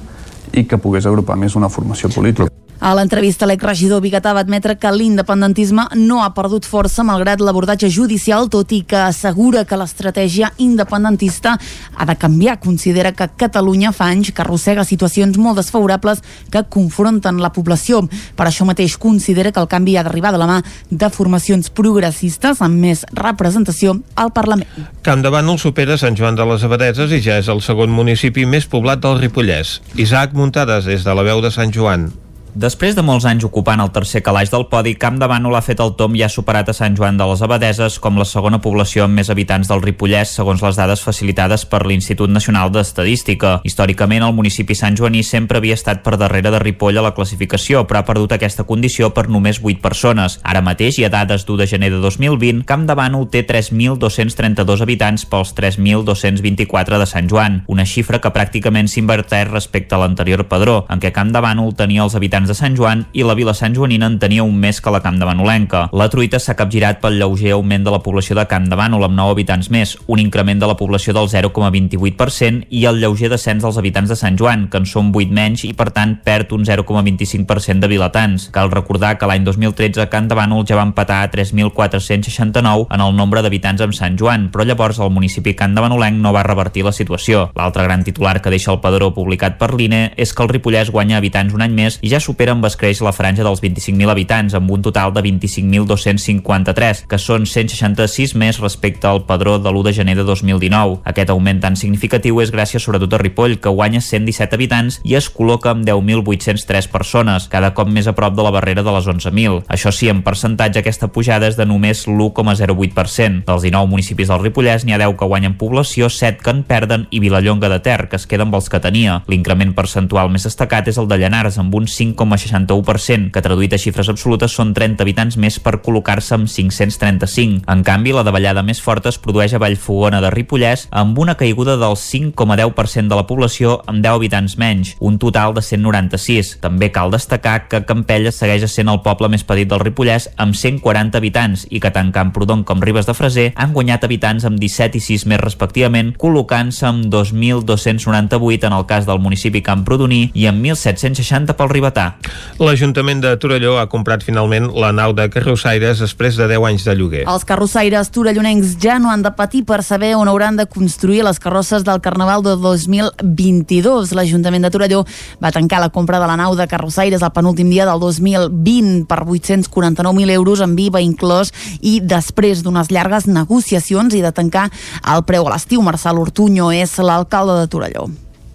i 0.54 0.64
que 0.64 0.80
pogués 0.80 1.06
agrupar 1.06 1.38
més 1.38 1.58
una 1.60 1.70
formació 1.70 2.10
política. 2.10 2.63
A 2.84 2.90
l'entrevista, 2.92 3.48
l'exregidor 3.48 4.02
Bigatà 4.04 4.34
va 4.36 4.42
admetre 4.44 4.74
que 4.76 4.90
l'independentisme 4.92 5.86
no 5.96 6.18
ha 6.20 6.34
perdut 6.36 6.66
força 6.68 7.06
malgrat 7.08 7.40
l'abordatge 7.40 7.88
judicial, 7.88 8.50
tot 8.52 8.74
i 8.76 8.82
que 8.84 8.98
assegura 9.00 9.62
que 9.64 9.78
l'estratègia 9.80 10.50
independentista 10.60 11.54
ha 11.96 12.06
de 12.10 12.16
canviar. 12.20 12.58
Considera 12.60 13.14
que 13.16 13.30
Catalunya 13.40 13.94
fa 13.96 14.10
anys 14.12 14.34
que 14.36 14.44
arrossega 14.44 14.84
situacions 14.84 15.40
molt 15.40 15.62
desfavorables 15.62 16.20
que 16.52 16.66
confronten 16.68 17.40
la 17.40 17.54
població. 17.56 18.02
Per 18.36 18.50
això 18.50 18.68
mateix 18.68 18.98
considera 19.00 19.54
que 19.56 19.64
el 19.64 19.72
canvi 19.72 19.96
ha 19.96 20.04
d'arribar 20.04 20.34
de 20.36 20.44
la 20.44 20.50
mà 20.52 20.60
de 20.92 21.10
formacions 21.10 21.72
progressistes 21.72 22.60
amb 22.60 22.84
més 22.84 23.06
representació 23.16 23.96
al 24.20 24.34
Parlament. 24.36 24.68
Camp 25.08 25.24
de 25.24 25.32
Bànol 25.32 25.62
supera 25.64 25.96
Sant 25.96 26.20
Joan 26.20 26.36
de 26.36 26.50
les 26.52 26.68
Abadeses 26.68 27.16
i 27.16 27.24
ja 27.24 27.40
és 27.40 27.48
el 27.48 27.64
segon 27.64 27.96
municipi 27.96 28.44
més 28.44 28.68
poblat 28.68 29.00
del 29.00 29.24
Ripollès. 29.24 29.78
Isaac 29.96 30.36
Muntades, 30.36 30.84
des 30.84 31.08
de 31.08 31.16
la 31.16 31.24
veu 31.24 31.40
de 31.40 31.54
Sant 31.56 31.72
Joan. 31.72 32.12
Després 32.54 32.94
de 32.94 33.02
molts 33.02 33.26
anys 33.26 33.48
ocupant 33.48 33.82
el 33.82 33.90
tercer 33.90 34.20
calaix 34.22 34.52
del 34.54 34.68
podi, 34.70 34.92
Camp 35.02 35.16
de 35.18 35.26
Bànol 35.26 35.56
ha 35.58 35.62
fet 35.66 35.80
el 35.82 35.96
tom 35.98 36.14
i 36.14 36.22
ha 36.22 36.28
superat 36.30 36.68
a 36.70 36.74
Sant 36.78 36.94
Joan 36.94 37.18
de 37.18 37.26
les 37.26 37.42
Abadeses 37.42 37.96
com 37.98 38.20
la 38.20 38.28
segona 38.30 38.60
població 38.62 39.08
amb 39.08 39.18
més 39.18 39.32
habitants 39.34 39.72
del 39.72 39.82
Ripollès, 39.82 40.36
segons 40.38 40.62
les 40.62 40.78
dades 40.78 41.02
facilitades 41.02 41.64
per 41.66 41.80
l'Institut 41.90 42.30
Nacional 42.30 42.70
d'Estadística. 42.70 43.56
Històricament, 43.66 44.22
el 44.22 44.36
municipi 44.38 44.78
Sant 44.78 44.94
Joaní 45.00 45.24
sempre 45.26 45.58
havia 45.58 45.74
estat 45.74 46.04
per 46.06 46.14
darrere 46.22 46.52
de 46.54 46.60
Ripoll 46.62 47.00
a 47.02 47.06
la 47.08 47.16
classificació, 47.18 47.88
però 47.90 48.04
ha 48.04 48.06
perdut 48.06 48.38
aquesta 48.38 48.68
condició 48.70 49.10
per 49.18 49.26
només 49.34 49.58
8 49.58 49.82
persones. 49.82 50.38
Ara 50.44 50.62
mateix, 50.62 51.02
i 51.02 51.08
a 51.08 51.10
dades 51.10 51.48
d'1 51.48 51.58
de 51.64 51.70
gener 51.74 51.90
de 51.96 52.04
2020, 52.06 52.62
Camp 52.70 52.86
de 52.86 52.94
Bànol 52.94 53.32
té 53.34 53.42
3.232 53.50 54.86
habitants 54.86 55.26
pels 55.26 55.56
3.224 55.58 57.02
de 57.02 57.10
Sant 57.10 57.34
Joan, 57.34 57.64
una 57.66 57.90
xifra 57.90 58.22
que 58.22 58.30
pràcticament 58.38 58.94
s'inverteix 58.94 59.50
respecte 59.50 59.98
a 59.98 60.04
l'anterior 60.06 60.46
padró, 60.46 60.84
en 60.94 61.02
què 61.02 61.10
Camp 61.18 61.34
de 61.34 61.42
Bànol 61.42 61.74
tenia 61.74 62.06
els 62.06 62.14
habitants 62.14 62.43
habitants 62.44 62.50
de 62.50 62.56
Sant 62.56 62.76
Joan 62.76 63.06
i 63.14 63.24
la 63.24 63.36
vila 63.36 63.54
Sant 63.54 63.74
Joanina 63.76 64.08
en 64.10 64.18
tenia 64.20 64.44
un 64.44 64.56
més 64.60 64.82
que 64.82 64.92
la 64.92 65.02
Camp 65.02 65.18
de 65.20 65.26
Banolenca. 65.26 65.88
La 65.94 66.10
truita 66.10 66.40
s'ha 66.40 66.56
capgirat 66.56 67.00
pel 67.00 67.18
lleuger 67.20 67.54
augment 67.54 67.84
de 67.86 67.92
la 67.92 68.02
població 68.04 68.36
de 68.36 68.46
Camp 68.48 68.68
de 68.68 68.76
Bànol 68.76 69.06
amb 69.06 69.16
9 69.16 69.32
habitants 69.32 69.70
més, 69.72 69.96
un 70.08 70.20
increment 70.20 70.60
de 70.60 70.68
la 70.68 70.76
població 70.76 71.14
del 71.14 71.30
0,28% 71.30 72.68
i 72.70 72.86
el 72.86 73.00
lleuger 73.00 73.30
descens 73.32 73.64
dels 73.64 73.78
habitants 73.78 74.10
de 74.10 74.18
Sant 74.20 74.38
Joan, 74.38 74.68
que 74.68 74.82
en 74.82 74.88
són 74.90 75.12
8 75.14 75.32
menys 75.32 75.64
i 75.64 75.74
per 75.74 75.92
tant 75.96 76.18
perd 76.24 76.52
un 76.52 76.66
0,25% 76.68 77.80
de 77.80 77.92
vilatans. 77.92 78.50
Cal 78.52 78.72
recordar 78.72 79.16
que 79.18 79.30
l'any 79.30 79.46
2013 79.48 80.10
Camp 80.12 80.28
de 80.28 80.36
Bànol 80.36 80.68
ja 80.68 80.80
va 80.80 80.88
empatar 80.88 81.22
a 81.24 81.32
3.469 81.32 82.88
en 82.90 83.06
el 83.08 83.16
nombre 83.16 83.42
d'habitants 83.42 83.86
amb 83.86 83.96
Sant 83.96 84.20
Joan, 84.20 84.50
però 84.52 84.68
llavors 84.68 85.00
el 85.00 85.14
municipi 85.14 85.56
Camp 85.56 85.78
de 85.78 85.86
Banolenc 85.86 86.20
no 86.20 86.36
va 86.36 86.44
revertir 86.44 86.84
la 86.84 86.96
situació. 86.96 87.48
L'altre 87.56 87.88
gran 87.88 88.04
titular 88.04 88.42
que 88.42 88.52
deixa 88.52 88.74
el 88.74 88.82
padró 88.84 89.14
publicat 89.16 89.58
per 89.62 89.74
l'INE 89.74 90.04
és 90.18 90.34
que 90.34 90.44
el 90.44 90.52
Ripollès 90.52 90.92
guanya 90.92 91.22
habitants 91.22 91.54
un 91.56 91.64
any 91.64 91.74
més 91.78 92.00
i 92.02 92.12
ja 92.12 92.20
supera 92.20 92.33
amb 92.54 92.66
escreix 92.66 93.02
la 93.02 93.14
franja 93.14 93.44
dels 93.44 93.62
25.000 93.62 94.10
habitants, 94.10 94.54
amb 94.54 94.70
un 94.72 94.82
total 94.82 95.14
de 95.14 95.22
25.253, 95.22 97.06
que 97.08 97.18
són 97.18 97.46
166 97.46 98.36
més 98.36 98.60
respecte 98.60 99.08
al 99.08 99.24
padró 99.26 99.60
de 99.60 99.70
l'1 99.70 99.84
de 99.84 99.94
gener 99.94 100.16
de 100.18 100.24
2019. 100.24 101.02
Aquest 101.06 101.30
augment 101.30 101.62
tan 101.62 101.76
significatiu 101.76 102.42
és 102.42 102.52
gràcies 102.52 102.84
sobretot 102.84 103.14
a 103.14 103.20
Ripoll, 103.22 103.60
que 103.60 103.70
guanya 103.70 104.02
117 104.02 104.56
habitants 104.56 105.00
i 105.04 105.16
es 105.16 105.30
col·loca 105.30 105.72
amb 105.72 105.86
10.803 105.88 106.90
persones, 106.92 107.48
cada 107.52 107.74
cop 107.74 107.88
més 107.88 108.08
a 108.08 108.16
prop 108.18 108.36
de 108.36 108.44
la 108.44 108.52
barrera 108.52 108.84
de 108.84 108.96
les 108.96 109.08
11.000. 109.08 109.64
Això 109.68 109.92
sí, 109.92 110.10
en 110.10 110.24
percentatge 110.26 110.82
aquesta 110.82 111.12
pujada 111.14 111.48
és 111.48 111.58
de 111.60 111.68
només 111.70 112.06
l'1,08%. 112.08 113.44
Dels 113.48 113.68
19 113.68 113.92
municipis 113.92 114.32
del 114.32 114.44
Ripollès 114.44 114.86
n'hi 114.86 114.96
ha 114.96 115.02
10 115.02 115.18
que 115.20 115.30
guanyen 115.30 115.58
població, 115.60 116.10
7 116.10 116.44
que 116.44 116.54
en 116.54 116.64
perden 116.68 117.08
i 117.12 117.22
Vilallonga 117.24 117.70
de 117.70 117.80
Ter, 117.84 118.08
que 118.10 118.18
es 118.20 118.28
queda 118.28 118.48
amb 118.48 118.56
els 118.56 118.70
que 118.70 118.82
tenia. 118.84 119.22
L'increment 119.28 119.74
percentual 119.78 120.32
més 120.34 120.48
destacat 120.48 120.88
és 120.92 121.00
el 121.00 121.10
de 121.12 121.20
Llanars, 121.22 121.60
amb 121.62 121.76
un 121.76 121.88
5 121.88 122.18
5,61%, 122.24 123.32
que 123.32 123.42
traduït 123.44 123.74
a 123.76 123.80
xifres 123.82 124.10
absolutes 124.10 124.56
són 124.56 124.74
30 124.74 125.04
habitants 125.04 125.38
més 125.38 125.60
per 125.60 125.80
col·locar-se 125.84 126.36
amb 126.38 126.50
535. 126.50 127.64
En 127.72 127.84
canvi, 127.86 128.14
la 128.16 128.24
davallada 128.26 128.64
més 128.64 128.82
forta 128.82 129.12
es 129.12 129.20
produeix 129.20 129.54
a 129.54 129.62
Vallfogona 129.62 130.22
de 130.24 130.32
Ripollès, 130.34 130.88
amb 130.92 131.20
una 131.20 131.36
caiguda 131.40 131.76
del 131.78 131.98
5,10% 132.00 133.12
de 133.12 133.20
la 133.20 133.28
població 133.28 133.80
amb 133.88 134.04
10 134.04 134.18
habitants 134.18 134.58
menys, 134.58 134.96
un 135.00 135.20
total 135.20 135.54
de 135.54 135.62
196. 135.62 136.58
També 136.64 136.92
cal 136.92 137.12
destacar 137.14 137.68
que 137.68 137.84
Campelles 137.86 138.40
segueix 138.40 138.66
sent 138.72 138.90
el 138.90 139.02
poble 139.04 139.30
més 139.30 139.44
petit 139.44 139.70
del 139.70 139.82
Ripollès 139.84 140.30
amb 140.38 140.56
140 140.56 141.20
habitants 141.20 141.68
i 141.70 141.82
que 141.84 141.92
tant 141.94 142.14
Camprodon 142.16 142.64
com 142.64 142.82
Ribes 142.82 143.10
de 143.10 143.16
Freser 143.18 143.50
han 143.56 143.74
guanyat 143.76 144.06
habitants 144.08 144.48
amb 144.48 144.60
17 144.62 145.00
i 145.00 145.04
6 145.04 145.28
més 145.32 145.42
respectivament, 145.42 146.14
col·locant-se 146.20 146.88
amb 146.88 147.10
2.298 147.14 148.70
en 148.70 148.78
el 148.78 148.88
cas 148.90 149.08
del 149.10 149.22
municipi 149.24 149.64
Camprodoní 149.66 150.30
i 150.34 150.48
amb 150.48 150.64
1.760 150.64 151.58
pel 151.58 151.72
Ribetà. 151.74 152.13
L'Ajuntament 152.62 153.22
de 153.24 153.32
Torelló 153.42 153.78
ha 153.82 153.88
comprat 153.90 154.24
finalment 154.24 154.70
la 154.78 154.92
nau 154.94 155.14
de 155.18 155.26
carrossaires 155.34 156.00
després 156.04 156.38
de 156.38 156.48
10 156.52 156.68
anys 156.70 156.86
de 156.86 156.94
lloguer. 156.96 157.24
Els 157.30 157.46
carrossaires 157.50 158.12
torellonencs 158.14 158.76
ja 158.82 159.00
no 159.02 159.10
han 159.12 159.24
de 159.26 159.32
patir 159.34 159.64
per 159.66 159.82
saber 159.84 160.14
on 160.16 160.30
hauran 160.30 160.60
de 160.60 160.68
construir 160.70 161.24
les 161.26 161.40
carrosses 161.42 161.84
del 161.84 162.02
Carnaval 162.02 162.44
de 162.46 162.56
2022. 162.62 164.14
L'Ajuntament 164.14 164.68
de 164.68 164.72
Torelló 164.74 165.04
va 165.44 165.52
tancar 165.52 165.82
la 165.82 165.90
compra 165.90 166.20
de 166.22 166.30
la 166.30 166.38
nau 166.38 166.56
de 166.56 166.68
carrossaires 166.70 167.24
al 167.24 167.34
penúltim 167.34 167.72
dia 167.74 167.88
del 167.90 168.00
2020 168.00 169.08
per 169.10 169.24
849.000 169.26 170.36
euros 170.38 170.62
amb 170.62 170.80
IVA 170.80 171.02
inclòs 171.02 171.54
i 171.82 172.00
després 172.00 172.62
d'unes 172.64 172.92
llargues 172.94 173.26
negociacions 173.28 174.14
i 174.14 174.22
de 174.22 174.32
tancar 174.32 174.70
el 175.04 175.26
preu 175.26 175.48
a 175.48 175.56
l'estiu. 175.56 175.82
Marçal 175.82 176.22
Ortuño 176.22 176.72
és 176.72 177.00
l'alcalde 177.02 177.60
de 177.60 177.68
Torelló. 177.68 178.08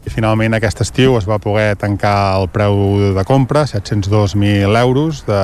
I 0.08 0.12
finalment 0.12 0.56
aquest 0.56 0.80
estiu 0.80 1.18
es 1.18 1.26
va 1.28 1.36
poder 1.42 1.74
tancar 1.76 2.38
el 2.38 2.46
preu 2.48 3.12
de 3.12 3.24
compra, 3.28 3.66
702.000 3.68 4.78
euros, 4.80 5.20
de, 5.28 5.42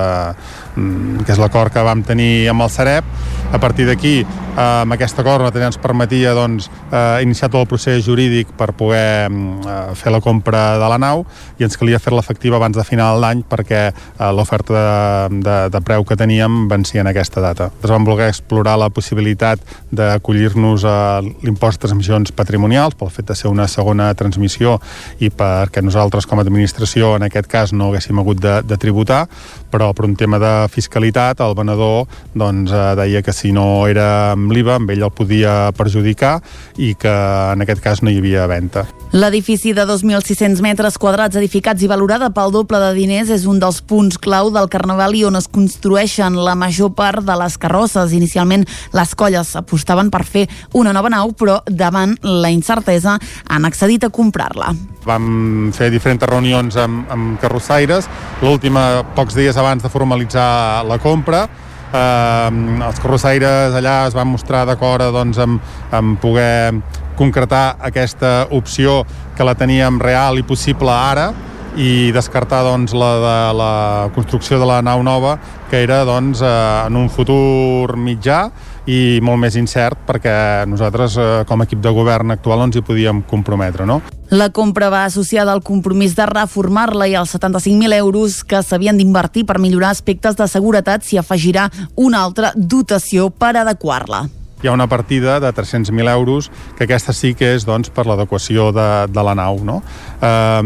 mm, 0.80 1.26
que 1.26 1.32
és 1.34 1.40
l'acord 1.42 1.72
que 1.72 1.84
vam 1.84 2.00
tenir 2.02 2.48
amb 2.48 2.64
el 2.64 2.70
Sareb. 2.70 3.04
A 3.52 3.58
partir 3.60 3.84
d'aquí, 3.86 4.24
eh, 4.56 4.82
amb 4.82 4.92
aquest 4.92 5.18
acord 5.20 5.52
també 5.52 5.66
ens 5.66 5.76
permetia 5.76 6.32
doncs, 6.34 6.70
eh, 6.90 7.22
iniciar 7.22 7.50
tot 7.50 7.60
el 7.60 7.66
procés 7.66 8.04
jurídic 8.06 8.48
per 8.56 8.72
poder 8.72 9.28
mm, 9.28 9.66
eh, 9.66 9.94
fer 9.94 10.12
la 10.12 10.20
compra 10.20 10.78
de 10.78 10.88
la 10.88 10.98
nau 10.98 11.26
i 11.58 11.64
ens 11.64 11.76
calia 11.76 11.98
fer-la 11.98 12.20
efectiva 12.24 12.56
abans 12.56 12.76
de 12.76 12.84
final 12.84 13.20
d'any 13.20 13.44
perquè 13.48 13.92
l'oferta 14.32 14.72
de, 14.72 15.40
de, 15.44 15.56
de 15.70 15.80
preu 15.84 16.04
que 16.04 16.16
teníem 16.16 16.68
vencia 16.68 17.02
en 17.02 17.06
aquesta 17.06 17.40
data. 17.40 17.70
Ens 17.82 17.90
vam 17.90 18.04
voler 18.04 18.28
explorar 18.28 18.78
la 18.78 18.88
possibilitat 18.88 19.60
d'acollir-nos 19.92 20.84
a 20.84 21.20
l'impost 21.20 21.78
de 21.78 21.86
transmissions 21.86 22.32
patrimonials 22.32 22.94
pel 22.94 23.10
fet 23.10 23.28
de 23.28 23.36
ser 23.36 23.50
una 23.52 23.68
segona 23.68 24.12
transmissió 24.14 24.53
transmissió 24.54 24.80
i 25.20 25.30
perquè 25.30 25.82
nosaltres 25.82 26.26
com 26.26 26.38
a 26.38 26.44
administració 26.44 27.14
en 27.16 27.26
aquest 27.26 27.48
cas 27.50 27.72
no 27.72 27.90
haguéssim 27.90 28.18
hagut 28.18 28.40
de, 28.40 28.62
de 28.62 28.76
tributar, 28.78 29.26
però 29.74 29.90
per 29.90 30.06
un 30.06 30.14
tema 30.14 30.38
de 30.38 30.52
fiscalitat 30.70 31.40
el 31.42 31.56
venedor 31.58 32.04
doncs, 32.38 32.70
eh, 32.70 32.94
deia 32.94 33.22
que 33.26 33.32
si 33.34 33.50
no 33.50 33.88
era 33.90 34.32
amb 34.34 34.52
l'IVA 34.54 34.78
amb 34.78 34.92
ell 34.94 35.02
el 35.02 35.10
podia 35.10 35.72
perjudicar 35.74 36.36
i 36.78 36.92
que 36.94 37.10
en 37.10 37.64
aquest 37.64 37.82
cas 37.82 38.02
no 38.02 38.12
hi 38.12 38.20
havia 38.22 38.46
venda. 38.46 38.84
L'edifici 39.14 39.72
de 39.74 39.82
2.600 39.86 40.62
metres 40.62 40.98
quadrats 40.98 41.38
edificats 41.40 41.82
i 41.82 41.90
valorada 41.90 42.30
pel 42.34 42.54
doble 42.54 42.78
de 42.82 42.92
diners 42.94 43.32
és 43.34 43.48
un 43.50 43.58
dels 43.62 43.80
punts 43.82 44.18
clau 44.18 44.52
del 44.54 44.70
Carnaval 44.70 45.14
i 45.18 45.24
on 45.26 45.38
es 45.38 45.50
construeixen 45.50 46.38
la 46.38 46.54
major 46.58 46.94
part 46.94 47.26
de 47.26 47.36
les 47.38 47.58
carrosses. 47.58 48.14
Inicialment 48.14 48.66
les 48.94 49.14
colles 49.18 49.54
apostaven 49.58 50.10
per 50.10 50.22
fer 50.26 50.46
una 50.74 50.94
nova 50.94 51.10
nau, 51.10 51.34
però 51.34 51.60
davant 51.66 52.14
la 52.22 52.50
incertesa 52.54 53.18
han 53.50 53.66
accedit 53.66 54.06
a 54.06 54.12
comprar-la. 54.14 54.70
Vam 55.04 55.70
fer 55.76 55.90
diferents 55.92 56.24
reunions 56.30 56.78
amb, 56.80 57.04
amb 57.12 57.38
carrossaires, 57.42 58.08
l'última 58.42 59.04
pocs 59.14 59.36
dies 59.36 59.56
abans 59.64 59.82
de 59.82 59.88
formalitzar 59.88 60.84
la 60.84 60.98
compra, 61.00 61.46
eh, 61.94 62.50
els 62.84 63.00
carrossaires 63.00 63.74
allà 63.74 63.96
es 64.08 64.16
van 64.16 64.28
mostrar 64.28 64.64
d'acord 64.68 65.08
doncs, 65.14 65.40
amb, 65.40 65.72
amb 65.94 66.20
poder 66.20 66.74
concretar 67.16 67.76
aquesta 67.80 68.44
opció 68.52 69.02
que 69.36 69.46
la 69.46 69.54
teníem 69.54 70.00
real 70.02 70.38
i 70.38 70.46
possible 70.46 70.92
ara 70.92 71.30
i 71.74 72.12
descartar 72.14 72.62
doncs, 72.66 72.94
la 72.94 73.10
de 73.22 73.38
la 73.58 73.72
construcció 74.14 74.60
de 74.60 74.66
la 74.68 74.80
nau 74.82 75.02
nova 75.02 75.38
que 75.70 75.82
era 75.82 76.04
doncs, 76.06 76.42
eh, 76.42 76.86
en 76.86 77.00
un 77.00 77.08
futur 77.10 77.96
mitjà 77.96 78.44
i 78.90 79.18
molt 79.24 79.40
més 79.40 79.56
incert 79.56 79.98
perquè 80.06 80.34
nosaltres 80.68 81.16
eh, 81.16 81.28
com 81.48 81.60
a 81.60 81.66
equip 81.68 81.80
de 81.84 81.92
govern 81.94 82.34
actual 82.34 82.60
no 82.60 82.68
ens 82.68 82.76
hi 82.76 82.84
podíem 82.84 83.22
comprometre. 83.30 83.86
No? 83.88 84.00
La 84.34 84.50
compra 84.50 84.90
va 84.92 85.04
associada 85.04 85.52
al 85.52 85.62
compromís 85.62 86.16
de 86.16 86.26
reformar-la 86.28 87.08
i 87.08 87.16
als 87.18 87.34
75.000 87.36 87.98
euros 87.98 88.42
que 88.44 88.62
s'havien 88.62 88.98
d'invertir 88.98 89.46
per 89.48 89.60
millorar 89.62 89.94
aspectes 89.94 90.36
de 90.36 90.48
seguretat 90.48 91.04
s'hi 91.04 91.20
afegirà 91.20 91.68
una 91.96 92.24
altra 92.24 92.52
dotació 92.56 93.30
per 93.30 93.54
adequar-la 93.60 94.24
hi 94.64 94.68
ha 94.68 94.72
una 94.72 94.86
partida 94.88 95.40
de 95.40 95.52
300.000 95.52 96.10
euros 96.10 96.50
que 96.78 96.84
aquesta 96.84 97.12
sí 97.12 97.34
que 97.36 97.50
és 97.52 97.66
doncs, 97.68 97.90
per 97.92 98.06
l'adequació 98.08 98.70
de, 98.72 98.86
de 99.12 99.24
la 99.26 99.34
nau. 99.36 99.60
No? 99.60 99.82
Eh, 100.24 100.62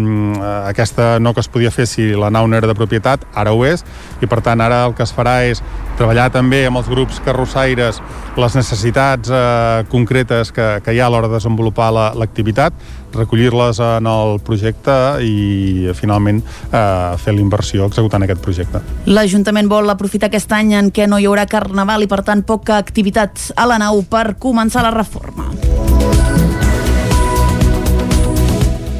aquesta 0.70 1.16
no 1.18 1.34
que 1.34 1.42
es 1.42 1.50
podia 1.50 1.72
fer 1.74 1.88
si 1.90 2.12
la 2.14 2.30
nau 2.30 2.46
no 2.46 2.54
era 2.56 2.70
de 2.70 2.76
propietat, 2.78 3.26
ara 3.34 3.50
ho 3.50 3.64
és, 3.66 3.82
i 4.22 4.30
per 4.30 4.38
tant 4.46 4.62
ara 4.62 4.84
el 4.86 4.94
que 4.94 5.02
es 5.02 5.14
farà 5.14 5.40
és 5.50 5.64
treballar 5.98 6.28
també 6.30 6.62
amb 6.68 6.78
els 6.78 6.86
grups 6.86 7.18
carrossaires 7.26 7.98
les 8.38 8.54
necessitats 8.54 9.34
eh, 9.34 9.82
concretes 9.90 10.54
que, 10.54 10.68
que 10.84 10.94
hi 10.94 11.02
ha 11.02 11.08
a 11.08 11.12
l'hora 11.12 11.26
de 11.26 11.34
desenvolupar 11.34 11.90
l'activitat, 12.14 12.78
la, 12.78 12.97
recollir-les 13.14 13.80
en 13.84 14.08
el 14.10 14.38
projecte 14.44 14.94
i 15.24 15.88
finalment 15.98 16.40
eh, 16.42 17.16
fer 17.20 17.34
la 17.34 17.42
inversió 17.42 17.88
executant 17.88 18.24
aquest 18.26 18.42
projecte. 18.44 18.82
L'Ajuntament 19.06 19.70
vol 19.70 19.90
aprofitar 19.90 20.30
aquest 20.32 20.52
any 20.56 20.74
en 20.78 20.92
què 20.94 21.08
no 21.10 21.18
hi 21.18 21.28
haurà 21.28 21.46
carnaval 21.50 22.04
i 22.04 22.10
per 22.10 22.22
tant 22.26 22.44
poca 22.46 22.78
activitat 22.78 23.50
a 23.56 23.68
la 23.68 23.78
nau 23.80 24.02
per 24.08 24.34
començar 24.40 24.84
la 24.86 24.94
reforma. 24.94 25.50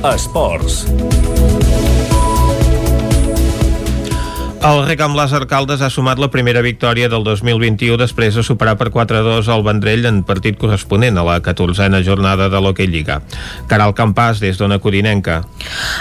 Esports. 0.09 0.85
El 4.59 4.81
rec 4.89 4.99
amb 5.05 5.15
les 5.15 5.31
Arcaldes 5.31 5.85
ha 5.87 5.89
sumat 5.89 6.19
la 6.19 6.33
primera 6.35 6.59
victòria 6.67 7.07
del 7.09 7.23
2021 7.23 7.95
després 8.01 8.35
de 8.35 8.43
superar 8.43 8.73
per 8.75 8.89
4-2 8.91 9.47
el 9.55 9.61
Vendrell 9.63 10.09
en 10.09 10.17
partit 10.27 10.57
corresponent 10.59 11.15
a 11.15 11.23
la 11.23 11.37
14a 11.39 12.01
jornada 12.03 12.49
de 12.51 12.59
l'Hockey 12.59 12.89
Lliga. 12.91 13.21
Caral 13.71 13.95
Campàs, 13.95 14.41
des 14.43 14.59
d'Ona 14.59 14.81
Codinenca. 14.83 15.45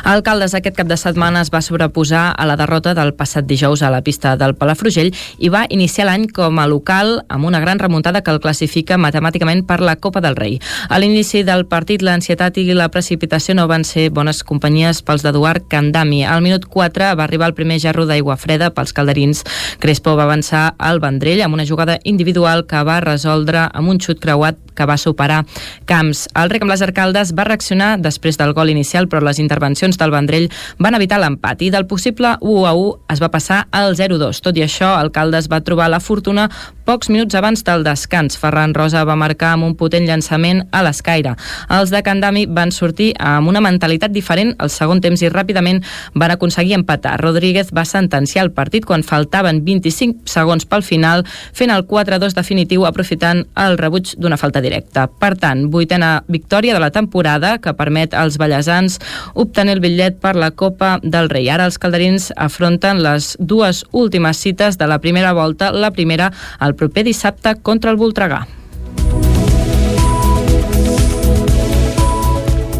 Alcaldes 0.09 0.55
aquest 0.57 0.73
cap 0.79 0.89
de 0.89 0.97
setmana 0.97 1.43
es 1.45 1.51
va 1.53 1.61
sobreposar 1.61 2.31
a 2.33 2.47
la 2.49 2.55
derrota 2.57 2.95
del 2.97 3.13
passat 3.13 3.45
dijous 3.45 3.83
a 3.85 3.91
la 3.93 4.01
pista 4.01 4.33
del 4.41 4.55
Palafrugell 4.57 5.13
i 5.37 5.53
va 5.53 5.67
iniciar 5.69 6.09
l'any 6.09 6.25
com 6.25 6.57
a 6.57 6.65
local 6.65 7.21
amb 7.29 7.45
una 7.45 7.61
gran 7.61 7.77
remuntada 7.77 8.23
que 8.23 8.33
el 8.33 8.41
classifica 8.41 8.97
matemàticament 8.97 9.67
per 9.69 9.79
la 9.85 9.99
Copa 10.01 10.17
del 10.25 10.35
Rei. 10.35 10.57
A 10.89 10.97
l'inici 10.97 11.43
del 11.45 11.67
partit, 11.69 12.01
l'ansietat 12.01 12.57
i 12.57 12.65
la 12.73 12.89
precipitació 12.89 13.53
no 13.53 13.69
van 13.69 13.85
ser 13.85 14.09
bones 14.09 14.41
companyies 14.41 15.05
pels 15.05 15.21
d'Eduard 15.21 15.69
Candami. 15.69 16.25
Al 16.25 16.41
minut 16.41 16.65
4 16.65 17.13
va 17.13 17.29
arribar 17.29 17.53
el 17.53 17.57
primer 17.57 17.77
gerro 17.85 18.09
d'aigua 18.09 18.39
freda 18.47 18.71
pels 18.71 18.95
calderins. 18.95 19.43
Crespo 19.83 20.15
va 20.15 20.27
avançar 20.27 20.71
al 20.77 21.01
Vendrell 21.03 21.43
amb 21.43 21.57
una 21.57 21.67
jugada 21.67 21.99
individual 22.03 22.65
que 22.67 22.83
va 22.87 23.01
resoldre 23.03 23.67
amb 23.67 23.91
un 23.91 23.99
xut 23.99 24.23
creuat 24.23 24.57
que 24.77 24.85
va 24.85 24.97
superar 25.01 25.43
Camps. 25.89 26.27
El 26.37 26.51
rec 26.53 26.63
amb 26.63 26.71
les 26.71 26.83
arcaldes 26.85 27.33
va 27.35 27.47
reaccionar 27.47 27.95
després 27.99 28.37
del 28.37 28.53
gol 28.53 28.69
inicial, 28.69 29.09
però 29.09 29.23
les 29.25 29.41
intervencions 29.41 29.97
del 29.97 30.13
Vendrell 30.13 30.51
van 30.77 30.95
evitar 30.95 31.19
l'empat 31.19 31.63
i 31.65 31.71
del 31.73 31.87
possible 31.89 32.35
1 32.41 32.65
a 32.69 32.73
1 32.77 33.13
es 33.15 33.23
va 33.23 33.31
passar 33.33 33.63
al 33.71 33.97
0-2. 33.97 34.43
Tot 34.45 34.57
i 34.57 34.63
això, 34.63 34.93
Alcaldes 34.95 35.49
va 35.49 35.63
trobar 35.65 35.89
la 35.89 36.03
fortuna 36.03 36.47
pocs 36.87 37.09
minuts 37.09 37.35
abans 37.35 37.65
del 37.67 37.83
descans. 37.83 38.37
Ferran 38.39 38.75
Rosa 38.77 39.01
va 39.03 39.17
marcar 39.19 39.55
amb 39.55 39.65
un 39.65 39.73
potent 39.75 40.05
llançament 40.07 40.61
a 40.71 40.83
l'escaire. 40.85 41.33
Els 41.73 41.91
de 41.91 42.03
Candami 42.05 42.45
van 42.47 42.71
sortir 42.71 43.09
amb 43.19 43.49
una 43.49 43.63
mentalitat 43.63 44.13
diferent 44.13 44.53
al 44.61 44.71
segon 44.71 45.01
temps 45.03 45.23
i 45.23 45.31
ràpidament 45.33 45.81
van 46.13 46.31
aconseguir 46.31 46.77
empatar. 46.77 47.17
Rodríguez 47.19 47.73
va 47.75 47.83
sentenciar 47.83 48.36
el 48.41 48.51
partit 48.51 48.85
quan 48.85 49.03
faltaven 49.03 49.63
25 49.65 50.27
segons 50.29 50.65
pel 50.65 50.83
final, 50.85 51.23
fent 51.53 51.73
el 51.73 51.85
4-2 51.87 52.35
definitiu 52.37 52.85
aprofitant 52.87 53.43
el 53.57 53.77
rebuig 53.79 54.13
d'una 54.17 54.37
falta 54.37 54.61
directa. 54.63 55.07
Per 55.07 55.33
tant, 55.39 55.67
vuitena 55.71 56.23
victòria 56.27 56.75
de 56.75 56.83
la 56.83 56.91
temporada 56.91 57.57
que 57.63 57.75
permet 57.77 58.13
als 58.13 58.37
ballesans 58.37 58.99
obtenir 59.33 59.77
el 59.77 59.83
bitllet 59.83 60.21
per 60.21 60.35
la 60.35 60.51
Copa 60.51 60.97
del 61.03 61.29
Rei. 61.29 61.49
Ara 61.49 61.67
els 61.69 61.79
calderins 61.81 62.31
afronten 62.35 63.03
les 63.03 63.35
dues 63.39 63.83
últimes 63.91 64.37
cites 64.37 64.77
de 64.77 64.87
la 64.87 64.99
primera 64.99 65.33
volta, 65.33 65.71
la 65.71 65.91
primera 65.91 66.31
el 66.61 66.75
proper 66.75 67.07
dissabte 67.07 67.57
contra 67.61 67.91
el 67.91 67.97
Voltregà. 67.97 68.45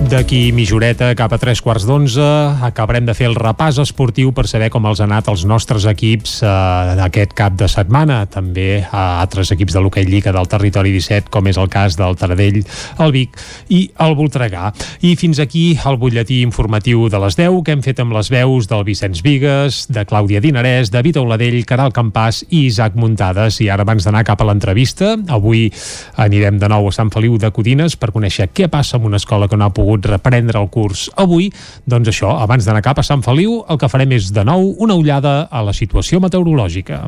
D'aquí 0.08 0.54
mitjoreta 0.56 1.10
cap 1.20 1.34
a 1.36 1.38
tres 1.38 1.60
quarts 1.60 1.84
d'onze 1.84 2.24
acabarem 2.64 3.04
de 3.04 3.12
fer 3.12 3.26
el 3.28 3.34
repàs 3.36 3.76
esportiu 3.82 4.30
per 4.32 4.46
saber 4.48 4.70
com 4.72 4.86
els 4.88 5.02
han 5.04 5.12
anat 5.12 5.28
els 5.28 5.42
nostres 5.44 5.84
equips 5.90 6.38
eh, 6.48 6.52
d'aquest 6.96 7.34
cap 7.36 7.58
de 7.60 7.68
setmana. 7.68 8.22
També 8.32 8.86
a 8.88 9.20
altres 9.20 9.52
equips 9.52 9.76
de 9.76 9.82
l'Hockey 9.84 10.08
Lliga 10.08 10.32
del 10.32 10.48
territori 10.48 10.94
17, 10.96 11.28
com 11.34 11.50
és 11.52 11.60
el 11.60 11.68
cas 11.68 11.98
del 12.00 12.16
Taradell, 12.16 12.62
el 13.04 13.12
Vic 13.12 13.36
i 13.68 13.82
el 14.06 14.16
Voltregà. 14.16 14.70
I 15.04 15.18
fins 15.20 15.42
aquí 15.44 15.66
el 15.84 16.00
butlletí 16.00 16.40
informatiu 16.46 17.10
de 17.12 17.20
les 17.26 17.36
10 17.36 17.60
que 17.68 17.76
hem 17.76 17.84
fet 17.84 18.00
amb 18.00 18.16
les 18.16 18.32
veus 18.32 18.72
del 18.72 18.88
Vicenç 18.88 19.20
Vigues, 19.28 19.82
de 19.92 20.08
Clàudia 20.08 20.40
Dinarès, 20.40 20.88
David 20.94 21.20
Auladell, 21.20 21.60
Caral 21.68 21.92
Campàs 21.92 22.46
i 22.48 22.64
Isaac 22.70 22.96
Muntades. 22.96 23.60
I 23.60 23.68
ara 23.76 23.84
abans 23.84 24.08
d'anar 24.08 24.24
cap 24.24 24.40
a 24.40 24.48
l'entrevista, 24.48 25.18
avui 25.28 25.68
anirem 26.16 26.64
de 26.64 26.72
nou 26.72 26.88
a 26.88 26.96
Sant 26.96 27.12
Feliu 27.12 27.36
de 27.36 27.52
Codines 27.52 28.00
per 28.00 28.14
conèixer 28.16 28.48
què 28.56 28.72
passa 28.72 28.96
en 28.96 29.12
una 29.12 29.20
escola 29.20 29.52
que 29.52 29.60
no 29.60 29.68
ha 29.68 29.76
pogut 29.76 29.97
reprendre 30.04 30.60
el 30.60 30.70
curs 30.74 31.08
avui, 31.16 31.50
doncs 31.86 32.12
això, 32.12 32.36
abans 32.42 32.68
d'anar 32.68 32.84
cap 32.86 33.00
a 33.00 33.06
Sant 33.06 33.24
Feliu, 33.26 33.64
el 33.70 33.80
que 33.82 33.90
farem 33.90 34.14
és 34.18 34.32
de 34.36 34.44
nou 34.48 34.74
una 34.84 34.98
ullada 35.00 35.48
a 35.50 35.64
la 35.66 35.74
situació 35.74 36.22
meteorològica. 36.24 37.04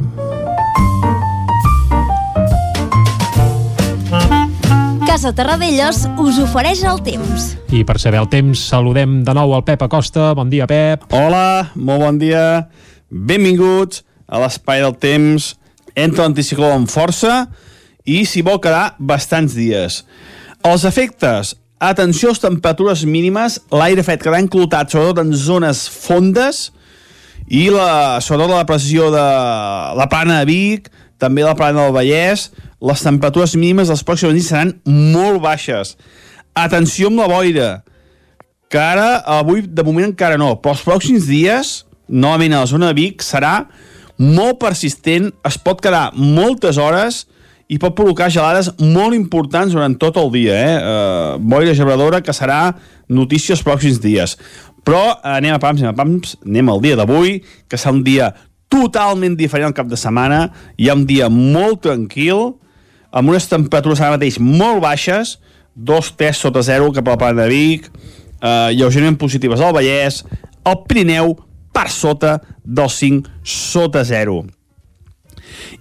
Casa 5.09 5.33
Terradellos 5.35 6.03
us 6.21 6.37
ofereix 6.39 6.83
el 6.87 7.01
temps. 7.03 7.53
I 7.75 7.81
per 7.83 7.97
saber 7.99 8.21
el 8.21 8.29
temps, 8.31 8.61
saludem 8.71 9.23
de 9.25 9.33
nou 9.35 9.55
al 9.57 9.65
Pep 9.67 9.81
Acosta. 9.83 10.29
Bon 10.37 10.51
dia, 10.51 10.67
Pep. 10.69 11.07
Hola, 11.11 11.71
molt 11.75 12.05
bon 12.05 12.19
dia. 12.21 12.43
Benvinguts 13.09 14.03
a 14.29 14.39
l'espai 14.43 14.83
del 14.85 14.93
temps. 15.01 15.55
Entra 15.97 16.27
l'anticicló 16.27 16.69
amb 16.75 16.87
força 16.93 17.47
i 18.05 18.21
s'hi 18.25 18.45
vol 18.45 18.61
quedar 18.63 18.93
bastants 18.99 19.57
dies. 19.57 20.03
Els 20.63 20.85
efectes, 20.85 21.55
atenció 21.79 22.29
a 22.29 22.35
les 22.35 22.43
temperatures 22.43 23.05
mínimes, 23.07 23.57
l'aire 23.71 24.03
fet 24.03 24.21
quedar 24.23 24.41
enclotat, 24.43 24.91
sobretot 24.91 25.23
en 25.23 25.33
zones 25.33 25.85
fondes, 25.89 26.69
i 27.47 27.69
la, 27.73 28.19
sobretot 28.21 28.53
la 28.53 28.65
pressió 28.69 29.09
de 29.13 29.25
la 29.97 30.07
plana 30.11 30.41
de 30.41 30.49
Vic, 30.49 30.89
també 31.19 31.43
la 31.43 31.55
plana 31.57 31.87
del 31.87 31.95
Vallès, 31.95 32.49
les 32.79 33.03
temperatures 33.03 33.55
mínimes 33.59 33.89
dels 33.91 34.03
pròxims 34.07 34.35
nits 34.35 34.51
seran 34.51 34.75
molt 34.85 35.41
baixes. 35.43 35.95
Atenció 36.55 37.09
amb 37.09 37.23
la 37.23 37.29
boira, 37.31 37.69
que 38.69 38.79
ara, 38.79 39.23
avui, 39.39 39.63
de 39.63 39.83
moment 39.83 40.11
encara 40.11 40.37
no, 40.37 40.53
però 40.61 40.75
els 40.75 40.85
pròxims 40.85 41.27
dies, 41.31 41.73
novament 42.07 42.53
a 42.53 42.63
la 42.63 42.69
zona 42.69 42.91
de 42.91 42.99
Vic, 42.99 43.23
serà 43.25 43.63
molt 44.19 44.59
persistent, 44.61 45.31
es 45.47 45.57
pot 45.63 45.79
quedar 45.81 46.09
moltes 46.13 46.77
hores 46.77 47.23
i 47.69 47.77
pot 47.77 47.93
provocar 47.93 48.31
gelades 48.33 48.71
molt 48.81 49.13
importants 49.13 49.75
durant 49.75 49.93
tot 50.01 50.17
el 50.17 50.31
dia, 50.33 50.55
eh? 50.57 50.75
Uh, 50.81 51.37
boira 51.37 51.75
gebradora 51.77 52.23
que 52.25 52.33
serà 52.33 52.73
notícia 53.13 53.53
els 53.53 53.61
pròxims 53.65 54.01
dies. 54.01 54.35
Però 54.85 55.03
eh, 55.11 55.35
anem 55.35 55.53
a 55.53 55.59
pams, 55.61 55.83
anem 55.83 55.93
a 55.93 55.97
pams, 55.97 56.37
anem 56.47 56.71
al 56.73 56.81
dia 56.81 56.97
d'avui, 56.97 57.39
que 57.69 57.77
serà 57.77 57.93
un 57.93 58.01
dia 58.05 58.31
totalment 58.73 59.35
diferent 59.37 59.69
al 59.69 59.77
cap 59.77 59.89
de 59.89 59.97
setmana, 59.99 60.47
hi 60.77 60.89
ha 60.89 60.97
un 60.97 61.05
dia 61.09 61.29
molt 61.29 61.83
tranquil, 61.85 62.55
amb 63.13 63.33
unes 63.33 63.49
temperatures 63.49 64.01
ara 64.01 64.17
mateix 64.17 64.39
molt 64.41 64.81
baixes, 64.85 65.37
2-3 65.77 66.41
sota 66.41 66.63
0 66.65 66.91
cap 66.95 67.07
a 67.07 67.15
la 67.15 67.21
plana 67.21 67.43
de 67.43 67.49
Vic, 67.53 67.89
eh, 67.89 68.69
lleugerament 68.77 69.19
positives 69.21 69.61
al 69.61 69.75
Vallès, 69.77 70.23
el 70.65 70.79
Pirineu 70.89 71.35
per 71.73 71.89
sota 71.93 72.39
dels 72.65 72.97
5 73.01 73.29
sota 73.43 74.05
0. 74.05 74.41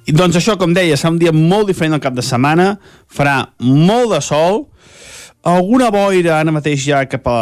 I 0.09 0.15
doncs 0.17 0.39
això, 0.41 0.57
com 0.61 0.75
deia, 0.77 0.97
serà 0.97 1.13
un 1.15 1.21
dia 1.21 1.33
molt 1.35 1.69
diferent 1.71 1.97
al 1.97 2.03
cap 2.05 2.17
de 2.17 2.25
setmana, 2.25 2.75
farà 3.11 3.41
molt 3.63 4.15
de 4.15 4.21
sol, 4.25 4.67
alguna 5.49 5.91
boira 5.95 6.39
ara 6.41 6.53
mateix 6.55 6.83
ja 6.85 7.05
cap 7.09 7.27
a, 7.31 7.41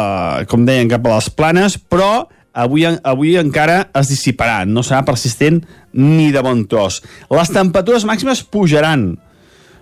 com 0.49 0.65
deien, 0.67 0.89
cap 0.91 1.05
a 1.07 1.17
les 1.17 1.29
planes, 1.33 1.77
però 1.77 2.27
avui, 2.57 2.85
avui 2.85 3.35
encara 3.39 3.85
es 3.97 4.11
dissiparà, 4.13 4.63
no 4.65 4.83
serà 4.85 5.03
persistent 5.07 5.61
ni 5.93 6.31
de 6.33 6.43
bon 6.45 6.65
tros. 6.69 7.01
Les 7.33 7.53
temperatures 7.53 8.05
màximes 8.07 8.43
pujaran, 8.43 9.11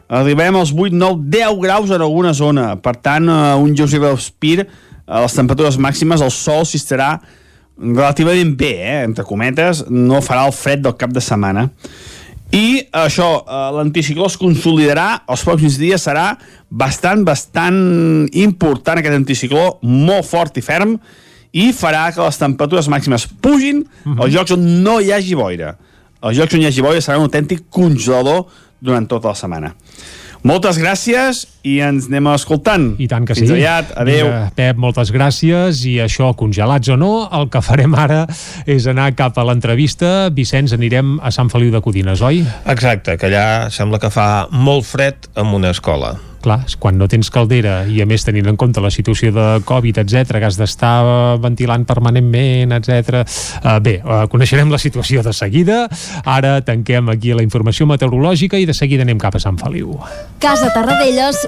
arribarem 0.07 0.59
als 0.59 0.73
8, 0.75 0.95
9, 0.95 1.29
10 1.33 1.61
graus 1.63 1.93
en 1.93 2.03
alguna 2.03 2.33
zona, 2.33 2.73
per 2.81 2.97
tant, 2.97 3.29
eh, 3.29 3.55
un 3.61 3.73
lleuger 3.75 4.03
respir 4.03 4.65
a 5.05 5.21
les 5.25 5.37
temperatures 5.37 5.77
màximes, 5.81 6.21
el 6.21 6.33
sol 6.33 6.65
s'hi 6.65 6.81
estarà 6.81 7.15
relativament 7.77 8.55
bé, 8.57 8.73
eh? 8.79 8.99
entre 9.03 9.25
cometes, 9.27 9.85
no 9.89 10.23
farà 10.23 10.45
el 10.47 10.55
fred 10.55 10.83
del 10.85 10.95
cap 10.99 11.13
de 11.13 11.23
setmana. 11.23 11.69
I 12.53 12.85
això, 12.93 13.29
eh, 13.41 13.61
l'anticicló 13.75 14.27
es 14.29 14.37
consolidarà, 14.37 15.21
els 15.27 15.43
pròxims 15.43 15.79
dies 15.81 16.03
serà 16.07 16.37
bastant, 16.69 17.23
bastant 17.25 17.79
important 18.33 19.01
aquest 19.01 19.15
anticicló, 19.15 19.79
molt 19.81 20.25
fort 20.29 20.57
i 20.57 20.61
ferm, 20.61 20.99
i 21.55 21.71
farà 21.73 22.09
que 22.13 22.21
les 22.21 22.37
temperatures 22.37 22.89
màximes 22.91 23.27
pugin 23.41 23.81
uh 23.81 23.87
-huh. 24.11 24.23
als 24.23 24.33
llocs 24.33 24.51
on 24.51 24.83
no 24.83 24.99
hi 24.99 25.11
hagi 25.11 25.35
boira. 25.35 25.77
Els 26.21 26.37
llocs 26.37 26.53
on 26.53 26.61
hi 26.61 26.65
hagi 26.65 26.81
boira 26.81 27.01
serà 27.01 27.17
un 27.17 27.29
autèntic 27.29 27.69
congelador 27.69 28.45
durant 28.79 29.07
tota 29.07 29.29
la 29.29 29.35
setmana. 29.35 29.75
Moltes 30.43 30.77
gràcies 30.77 31.47
i 31.65 31.79
ens 31.85 32.09
anem 32.11 32.29
escoltant. 32.35 32.91
I 33.01 33.07
tant 33.11 33.25
que 33.25 33.37
Fins 33.37 33.49
sí. 33.49 33.55
aviat, 33.57 33.95
adeu. 33.97 34.29
Vinga, 34.29 34.51
Pep, 34.57 34.81
moltes 34.81 35.11
gràcies. 35.15 35.81
I 35.89 35.97
això, 36.05 36.31
congelats 36.37 36.93
o 36.93 36.99
no, 36.99 37.13
el 37.33 37.49
que 37.53 37.63
farem 37.65 37.97
ara 37.97 38.23
és 38.69 38.85
anar 38.91 39.09
cap 39.17 39.39
a 39.41 39.47
l'entrevista. 39.49 40.29
Vicenç, 40.35 40.75
anirem 40.77 41.17
a 41.21 41.33
Sant 41.33 41.49
Feliu 41.53 41.73
de 41.73 41.81
Codines, 41.81 42.21
oi? 42.25 42.43
Exacte, 42.71 43.17
que 43.17 43.31
allà 43.31 43.73
sembla 43.73 44.01
que 44.01 44.13
fa 44.13 44.47
molt 44.53 44.85
fred 44.85 45.29
en 45.35 45.53
una 45.57 45.73
escola. 45.73 46.15
Clar, 46.45 46.59
quan 46.77 46.99
no 47.01 47.07
tens 47.09 47.31
caldera 47.33 47.87
i 47.89 48.03
a 48.03 48.05
més 48.05 48.21
tenint 48.21 48.45
en 48.51 48.57
compte 48.59 48.81
la 48.83 48.91
situació 48.93 49.31
de 49.33 49.45
Covid, 49.65 49.97
etc 50.03 50.37
que 50.37 50.45
has 50.45 50.59
d'estar 50.59 51.39
ventilant 51.41 51.87
permanentment, 51.89 52.75
etc. 52.75 53.23
Uh, 53.63 53.79
bé, 53.81 53.95
uh, 54.03 54.25
coneixerem 54.29 54.69
la 54.69 54.77
situació 54.81 55.23
de 55.25 55.33
seguida. 55.33 55.85
Ara 56.21 56.59
tanquem 56.65 57.09
aquí 57.09 57.33
la 57.33 57.41
informació 57.45 57.87
meteorològica 57.89 58.59
i 58.61 58.67
de 58.69 58.75
seguida 58.77 59.07
anem 59.07 59.17
cap 59.21 59.39
a 59.39 59.41
Sant 59.41 59.57
Feliu. 59.57 59.95
Casa 60.43 60.69
Tarradellas 60.75 61.47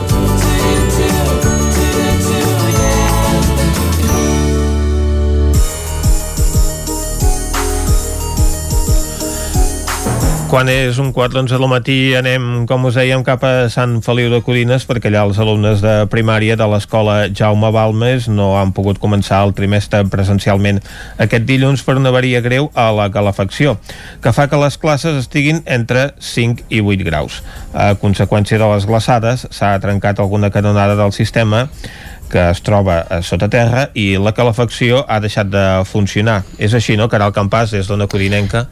Quan 10.51 10.67
és 10.67 10.97
un 10.99 11.13
quart 11.15 11.31
d'onze 11.31 11.55
del 11.55 11.69
matí 11.71 11.93
anem, 12.19 12.65
com 12.67 12.83
us 12.89 12.97
dèiem, 12.99 13.21
cap 13.23 13.39
a 13.47 13.69
Sant 13.71 13.93
Feliu 14.03 14.27
de 14.33 14.41
Codines 14.43 14.83
perquè 14.83 15.07
allà 15.07 15.21
els 15.23 15.39
alumnes 15.39 15.79
de 15.79 15.93
primària 16.11 16.57
de 16.59 16.67
l'escola 16.67 17.29
Jaume 17.31 17.69
Balmes 17.71 18.27
no 18.27 18.49
han 18.59 18.73
pogut 18.75 18.99
començar 18.99 19.39
el 19.45 19.55
trimestre 19.55 20.03
presencialment 20.11 20.83
aquest 21.23 21.47
dilluns 21.47 21.85
per 21.87 21.95
una 22.01 22.11
avaria 22.11 22.43
greu 22.43 22.67
a 22.75 22.89
la 22.91 23.07
calefacció, 23.15 23.77
que 24.19 24.35
fa 24.35 24.49
que 24.51 24.59
les 24.59 24.75
classes 24.75 25.23
estiguin 25.23 25.63
entre 25.63 26.09
5 26.19 26.67
i 26.67 26.83
8 26.83 27.07
graus. 27.07 27.39
A 27.71 27.93
conseqüència 27.95 28.59
de 28.59 28.71
les 28.75 28.91
glaçades 28.91 29.47
s'ha 29.55 29.77
trencat 29.79 30.19
alguna 30.19 30.51
canonada 30.51 30.99
del 30.99 31.15
sistema 31.15 31.69
que 32.27 32.49
es 32.51 32.59
troba 32.59 33.05
a 33.07 33.23
sota 33.23 33.47
terra 33.47 33.87
i 33.95 34.17
la 34.19 34.35
calefacció 34.35 35.05
ha 35.07 35.23
deixat 35.23 35.47
de 35.47 35.67
funcionar. 35.87 36.41
És 36.59 36.75
així, 36.75 36.99
no? 36.99 37.07
Caral 37.07 37.31
Campàs, 37.31 37.71
des 37.71 37.87
d'Ona 37.87 38.11
Codinenca. 38.11 38.67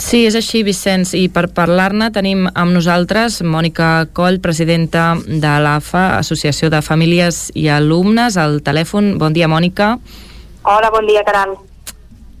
Sí, 0.00 0.22
és 0.24 0.32
així, 0.34 0.62
Vicenç, 0.64 1.12
i 1.12 1.26
per 1.28 1.50
parlar-ne 1.52 2.06
tenim 2.14 2.46
amb 2.48 2.72
nosaltres 2.72 3.42
Mònica 3.44 4.06
Coll, 4.16 4.38
presidenta 4.40 5.12
de 5.20 5.50
l'AFA, 5.60 6.16
Associació 6.16 6.70
de 6.72 6.80
Famílies 6.80 7.50
i 7.52 7.66
Alumnes, 7.68 8.38
al 8.40 8.62
telèfon. 8.64 9.18
Bon 9.20 9.36
dia, 9.36 9.46
Mònica. 9.46 9.90
Hola, 10.64 10.88
bon 10.94 11.04
dia, 11.06 11.20
Caral. 11.28 11.52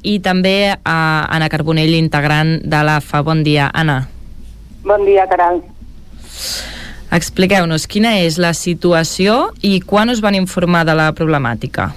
I 0.00 0.16
també 0.24 0.72
a 0.72 0.98
Anna 1.28 1.50
Carbonell, 1.52 1.92
integrant 1.98 2.56
de 2.64 2.82
l'AFA. 2.88 3.20
Bon 3.28 3.44
dia, 3.44 3.68
Anna. 3.74 4.00
Bon 4.88 5.04
dia, 5.04 5.28
Caral. 5.28 5.60
Expliqueu-nos 7.12 7.84
quina 7.90 8.16
és 8.24 8.40
la 8.40 8.54
situació 8.56 9.50
i 9.60 9.82
quan 9.84 10.08
us 10.08 10.24
van 10.24 10.38
informar 10.38 10.86
de 10.88 10.96
la 10.96 11.12
problemàtica. 11.12 11.90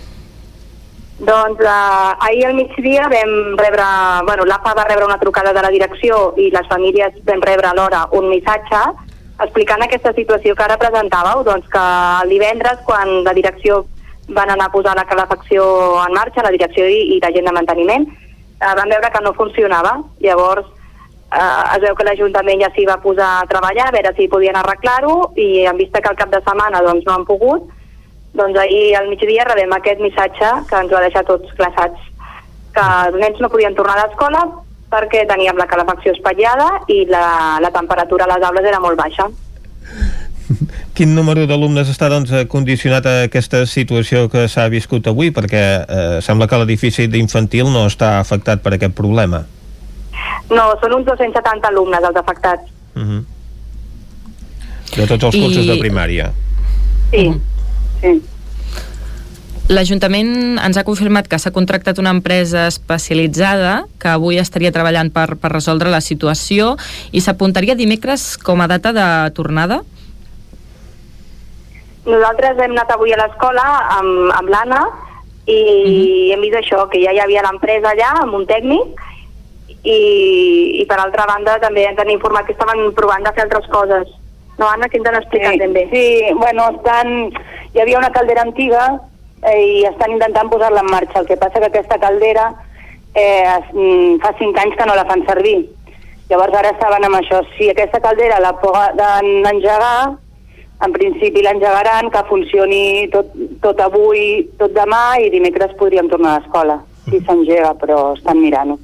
Doncs 1.19 1.61
uh, 1.61 2.17
ahir 2.25 2.47
al 2.47 2.55
migdia 2.57 3.05
vam 3.07 3.57
rebre, 3.59 3.85
bueno, 4.25 4.45
l'AFA 4.49 4.73
va 4.73 4.85
rebre 4.89 5.05
una 5.05 5.19
trucada 5.21 5.53
de 5.53 5.61
la 5.61 5.69
direcció 5.69 6.33
i 6.41 6.49
les 6.51 6.67
famílies 6.67 7.19
vam 7.27 7.41
rebre 7.45 7.69
alhora 7.69 8.07
un 8.17 8.31
missatge 8.31 8.81
explicant 9.43 9.83
aquesta 9.83 10.13
situació 10.17 10.55
que 10.55 10.63
ara 10.65 10.79
presentàveu, 10.81 11.43
doncs 11.45 11.67
que 11.71 11.83
el 12.23 12.33
divendres 12.33 12.81
quan 12.87 13.23
la 13.25 13.33
direcció 13.33 13.83
van 14.29 14.49
anar 14.53 14.69
a 14.69 14.73
posar 14.73 14.95
la 14.95 15.05
calefacció 15.05 15.63
en 16.03 16.13
marxa, 16.15 16.45
la 16.45 16.53
direcció 16.53 16.87
i, 16.87 17.15
i 17.15 17.19
la 17.21 17.31
gent 17.35 17.49
de 17.49 17.55
manteniment, 17.55 18.07
eh, 18.07 18.73
van 18.77 18.89
veure 18.89 19.11
que 19.11 19.21
no 19.23 19.33
funcionava. 19.37 19.97
Llavors 20.23 20.65
eh, 20.65 21.75
es 21.75 21.83
veu 21.83 21.95
que 21.97 22.07
l'Ajuntament 22.07 22.63
ja 22.63 22.71
s'hi 22.75 22.87
va 22.89 23.01
posar 23.03 23.29
a 23.39 23.47
treballar, 23.49 23.89
a 23.89 23.95
veure 23.95 24.13
si 24.17 24.29
podien 24.31 24.57
arreglar-ho 24.59 25.33
i 25.35 25.65
en 25.69 25.81
vista 25.81 26.01
que 26.01 26.13
al 26.13 26.19
cap 26.19 26.31
de 26.31 26.41
setmana 26.45 26.83
doncs, 26.85 27.05
no 27.05 27.17
han 27.17 27.27
pogut, 27.27 27.67
doncs 28.33 28.57
ahir 28.59 28.95
al 28.97 29.09
migdia 29.09 29.45
rebem 29.45 29.73
aquest 29.77 30.01
missatge 30.01 30.49
que 30.69 30.81
ens 30.81 30.91
ho 30.91 30.97
ha 30.97 31.05
deixat 31.05 31.27
tots 31.29 31.53
glaçats 31.57 32.11
que 32.73 32.85
els 33.07 33.17
nens 33.21 33.39
no 33.39 33.49
podien 33.53 33.75
tornar 33.77 33.97
a 33.97 34.07
l'escola 34.07 34.41
perquè 34.93 35.23
teníem 35.29 35.57
la 35.57 35.69
calefacció 35.69 36.13
espatllada 36.13 36.67
i 36.91 37.03
la, 37.09 37.59
la 37.61 37.71
temperatura 37.73 38.25
a 38.25 38.33
les 38.33 38.45
aules 38.45 38.69
era 38.69 38.81
molt 38.81 38.97
baixa. 38.97 39.27
Quin 40.97 41.15
número 41.17 41.47
d'alumnes 41.49 41.89
està 41.89 42.09
doncs, 42.13 42.33
condicionat 42.49 43.07
a 43.09 43.13
aquesta 43.27 43.63
situació 43.69 44.27
que 44.29 44.45
s'ha 44.51 44.67
viscut 44.69 45.09
avui? 45.09 45.31
Perquè 45.33 45.63
eh, 45.81 46.17
sembla 46.25 46.49
que 46.49 46.59
l'edifici 46.61 47.07
d'infantil 47.09 47.71
no 47.73 47.87
està 47.89 48.19
afectat 48.19 48.61
per 48.65 48.75
aquest 48.77 48.93
problema. 48.97 49.43
No, 50.53 50.67
són 50.81 50.99
uns 50.99 51.07
270 51.09 51.71
alumnes 51.71 52.05
els 52.09 52.19
afectats. 52.21 52.69
Uh 52.93 53.01
-huh. 53.01 53.23
De 54.93 55.07
tots 55.07 55.23
els 55.23 55.35
cursos 55.35 55.65
I- 55.65 55.69
de 55.69 55.77
primària. 55.81 56.31
Sí, 57.09 57.31
sí. 58.03 58.13
L'Ajuntament 59.71 60.59
ens 60.59 60.75
ha 60.75 60.83
confirmat 60.83 61.29
que 61.31 61.37
s'ha 61.39 61.53
contractat 61.55 61.97
una 62.01 62.11
empresa 62.11 62.65
especialitzada 62.67 63.85
que 64.01 64.09
avui 64.11 64.35
estaria 64.41 64.73
treballant 64.75 65.07
per, 65.15 65.37
per 65.39 65.53
resoldre 65.53 65.93
la 65.93 66.01
situació 66.03 66.73
i 67.15 67.23
s'apuntaria 67.23 67.77
dimecres 67.79 68.33
com 68.43 68.59
a 68.59 68.67
data 68.67 68.91
de 68.91 69.05
tornada? 69.37 69.79
Nosaltres 72.03 72.59
hem 72.59 72.75
anat 72.75 72.91
avui 72.91 73.15
a 73.15 73.21
l'escola 73.21 73.63
amb, 74.01 74.33
amb 74.35 74.51
l'Anna 74.51 74.81
i 75.47 76.33
hem 76.35 76.43
vist 76.43 76.59
això, 76.59 76.83
que 76.91 76.99
ja 76.99 77.15
hi 77.15 77.21
havia 77.23 77.45
l'empresa 77.47 77.93
allà 77.93 78.11
amb 78.25 78.35
un 78.35 78.43
tècnic 78.49 78.99
i, 79.83 79.99
i 80.81 80.85
per 80.89 80.99
altra 80.99 81.23
banda 81.29 81.55
també 81.63 81.87
ens 81.87 82.03
han 82.03 82.11
informat 82.11 82.45
que 82.47 82.55
estaven 82.55 82.91
provant 82.99 83.23
de 83.23 83.31
fer 83.31 83.47
altres 83.47 83.71
coses. 83.71 84.11
No, 84.57 84.67
Anna, 84.69 84.87
què 84.87 84.99
ens 84.99 85.09
han 85.09 85.17
explicat 85.19 85.55
Sí, 85.55 85.59
ben 85.63 85.73
bé? 85.73 85.87
sí, 85.91 86.33
bueno, 86.37 86.69
estan... 86.77 87.31
Hi 87.73 87.81
havia 87.81 87.97
una 87.97 88.11
caldera 88.13 88.43
antiga 88.45 88.83
eh, 89.49 89.61
i 89.65 89.85
estan 89.89 90.11
intentant 90.13 90.49
posar-la 90.51 90.83
en 90.85 90.91
marxa. 90.91 91.23
El 91.23 91.25
que 91.25 91.37
passa 91.41 91.59
que 91.59 91.71
aquesta 91.71 91.97
caldera 91.97 92.51
eh, 93.15 93.43
es, 93.43 93.71
mm, 93.73 94.19
fa 94.21 94.33
cinc 94.37 94.59
anys 94.61 94.77
que 94.77 94.85
no 94.85 94.95
la 94.95 95.07
fan 95.09 95.25
servir. 95.25 95.57
Llavors 96.29 96.53
ara 96.59 96.69
estaven 96.75 97.07
amb 97.07 97.17
això. 97.17 97.41
Si 97.57 97.71
aquesta 97.71 97.99
caldera 97.99 98.37
la 98.39 98.53
poden 98.61 99.31
engegar, 99.49 100.13
en 100.85 100.93
principi 100.93 101.41
l'engegaran, 101.41 102.11
que 102.13 102.23
funcioni 102.29 103.09
tot, 103.09 103.33
tot 103.65 103.81
avui, 103.81 104.43
tot 104.61 104.73
demà 104.77 105.17
i 105.17 105.29
dimecres 105.33 105.73
podríem 105.81 106.09
tornar 106.13 106.35
a 106.35 106.39
l'escola. 106.39 106.77
Si 107.09 107.19
s'engega, 107.25 107.73
però 107.81 108.13
estan 108.13 108.37
mirant-ho. 108.41 108.77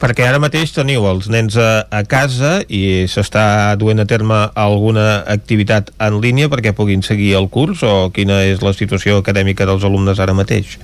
Perquè 0.00 0.26
ara 0.26 0.40
mateix 0.42 0.74
teniu 0.76 1.06
els 1.08 1.30
nens 1.32 1.56
a, 1.56 1.86
a 1.90 2.02
casa 2.08 2.58
i 2.68 3.06
s'està 3.08 3.74
duent 3.80 4.02
a 4.02 4.06
terme 4.08 4.38
alguna 4.54 5.22
activitat 5.32 5.92
en 6.02 6.20
línia 6.20 6.50
perquè 6.52 6.74
puguin 6.76 7.04
seguir 7.06 7.34
el 7.40 7.48
curs 7.52 7.82
o 7.86 8.10
quina 8.12 8.42
és 8.44 8.62
la 8.64 8.74
situació 8.76 9.22
acadèmica 9.22 9.68
dels 9.68 9.84
alumnes 9.88 10.20
ara 10.20 10.36
mateix? 10.36 10.76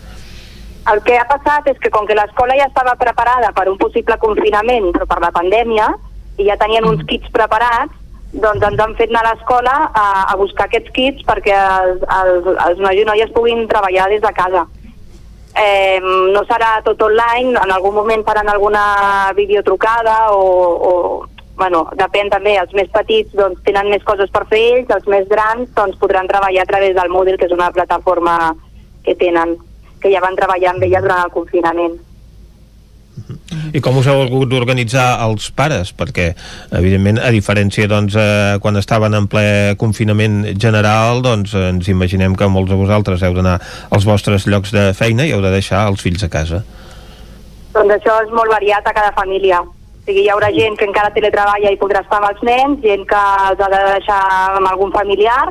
El 0.90 1.02
que 1.06 1.14
ha 1.14 1.26
passat 1.30 1.68
és 1.70 1.78
que 1.78 1.92
com 1.94 2.08
que 2.08 2.16
l'escola 2.18 2.56
ja 2.58 2.66
estava 2.66 2.96
preparada 2.98 3.52
per 3.54 3.68
un 3.70 3.78
possible 3.78 4.16
confinament, 4.18 4.90
però 4.96 5.06
per 5.06 5.20
la 5.22 5.30
pandèmia, 5.34 5.92
i 6.40 6.48
ja 6.48 6.56
tenien 6.58 6.88
uns 6.88 7.04
kits 7.06 7.30
preparats, 7.30 7.94
doncs 8.32 8.64
ens 8.64 8.80
han 8.80 8.94
fet 8.98 9.12
anar 9.12 9.22
a 9.26 9.30
l'escola 9.30 9.74
a, 9.92 10.06
a 10.32 10.36
buscar 10.40 10.66
aquests 10.66 10.90
kits 10.96 11.26
perquè 11.28 11.52
els, 11.52 12.00
els, 12.16 12.48
els 12.66 12.80
nois 12.80 12.98
i 12.98 13.04
noies 13.04 13.34
puguin 13.36 13.66
treballar 13.68 14.08
des 14.10 14.22
de 14.24 14.32
casa. 14.34 14.64
Eh, 15.52 16.00
no 16.00 16.40
serà 16.48 16.78
tot 16.84 17.02
online, 17.04 17.58
en 17.60 17.72
algun 17.74 17.94
moment 17.94 18.24
faran 18.24 18.48
alguna 18.48 19.32
videotrucada 19.36 20.32
o, 20.32 20.46
o 20.88 20.92
bueno, 21.56 21.82
depèn 21.98 22.30
també, 22.32 22.54
els 22.58 22.72
més 22.72 22.88
petits 22.94 23.34
doncs, 23.36 23.60
tenen 23.66 23.90
més 23.92 24.04
coses 24.06 24.32
per 24.32 24.46
fer 24.48 24.62
ells, 24.70 24.94
els 24.96 25.10
més 25.12 25.28
grans 25.28 25.68
doncs, 25.76 25.98
podran 26.00 26.30
treballar 26.30 26.64
a 26.64 26.70
través 26.70 26.96
del 26.96 27.12
Moodle, 27.12 27.36
que 27.36 27.50
és 27.50 27.52
una 27.54 27.70
plataforma 27.74 28.54
que 29.04 29.14
tenen, 29.20 29.58
que 30.00 30.10
ja 30.14 30.24
van 30.24 30.38
treballar 30.38 30.72
amb 30.72 30.88
ella 30.88 31.04
durant 31.04 31.26
el 31.26 31.36
confinament. 31.36 32.00
I 33.72 33.80
com 33.84 33.98
us 34.00 34.06
heu 34.08 34.22
hagut 34.24 34.48
d'organitzar 34.50 35.06
els 35.26 35.50
pares? 35.56 35.92
Perquè, 35.96 36.30
evidentment, 36.78 37.20
a 37.20 37.32
diferència 37.34 37.88
doncs, 37.90 38.16
eh, 38.16 38.56
quan 38.62 38.76
estaven 38.80 39.14
en 39.16 39.28
ple 39.32 39.74
confinament 39.80 40.42
general, 40.60 41.22
doncs 41.24 41.54
ens 41.58 41.90
imaginem 41.92 42.36
que 42.36 42.48
molts 42.48 42.72
de 42.72 42.78
vosaltres 42.80 43.22
heu 43.22 43.36
d'anar 43.36 43.58
als 43.90 44.08
vostres 44.08 44.48
llocs 44.48 44.72
de 44.72 44.90
feina 44.96 45.26
i 45.26 45.34
heu 45.36 45.44
de 45.44 45.52
deixar 45.52 45.86
els 45.90 46.00
fills 46.04 46.24
a 46.24 46.30
casa. 46.32 46.62
Doncs 47.72 47.98
això 47.98 48.18
és 48.24 48.32
molt 48.32 48.52
variat 48.52 48.86
a 48.86 48.96
cada 48.96 49.12
família. 49.16 49.60
O 49.62 50.04
sigui, 50.06 50.24
hi 50.24 50.32
haurà 50.32 50.50
gent 50.52 50.76
que 50.78 50.88
encara 50.88 51.12
teletreballa 51.14 51.70
i 51.70 51.78
podrà 51.80 52.02
estar 52.02 52.18
amb 52.18 52.32
els 52.32 52.42
nens, 52.48 52.80
gent 52.82 53.06
que 53.08 53.22
els 53.50 53.60
ha 53.60 53.70
de 53.72 53.82
deixar 53.92 54.22
amb 54.58 54.72
algun 54.72 54.92
familiar 54.92 55.46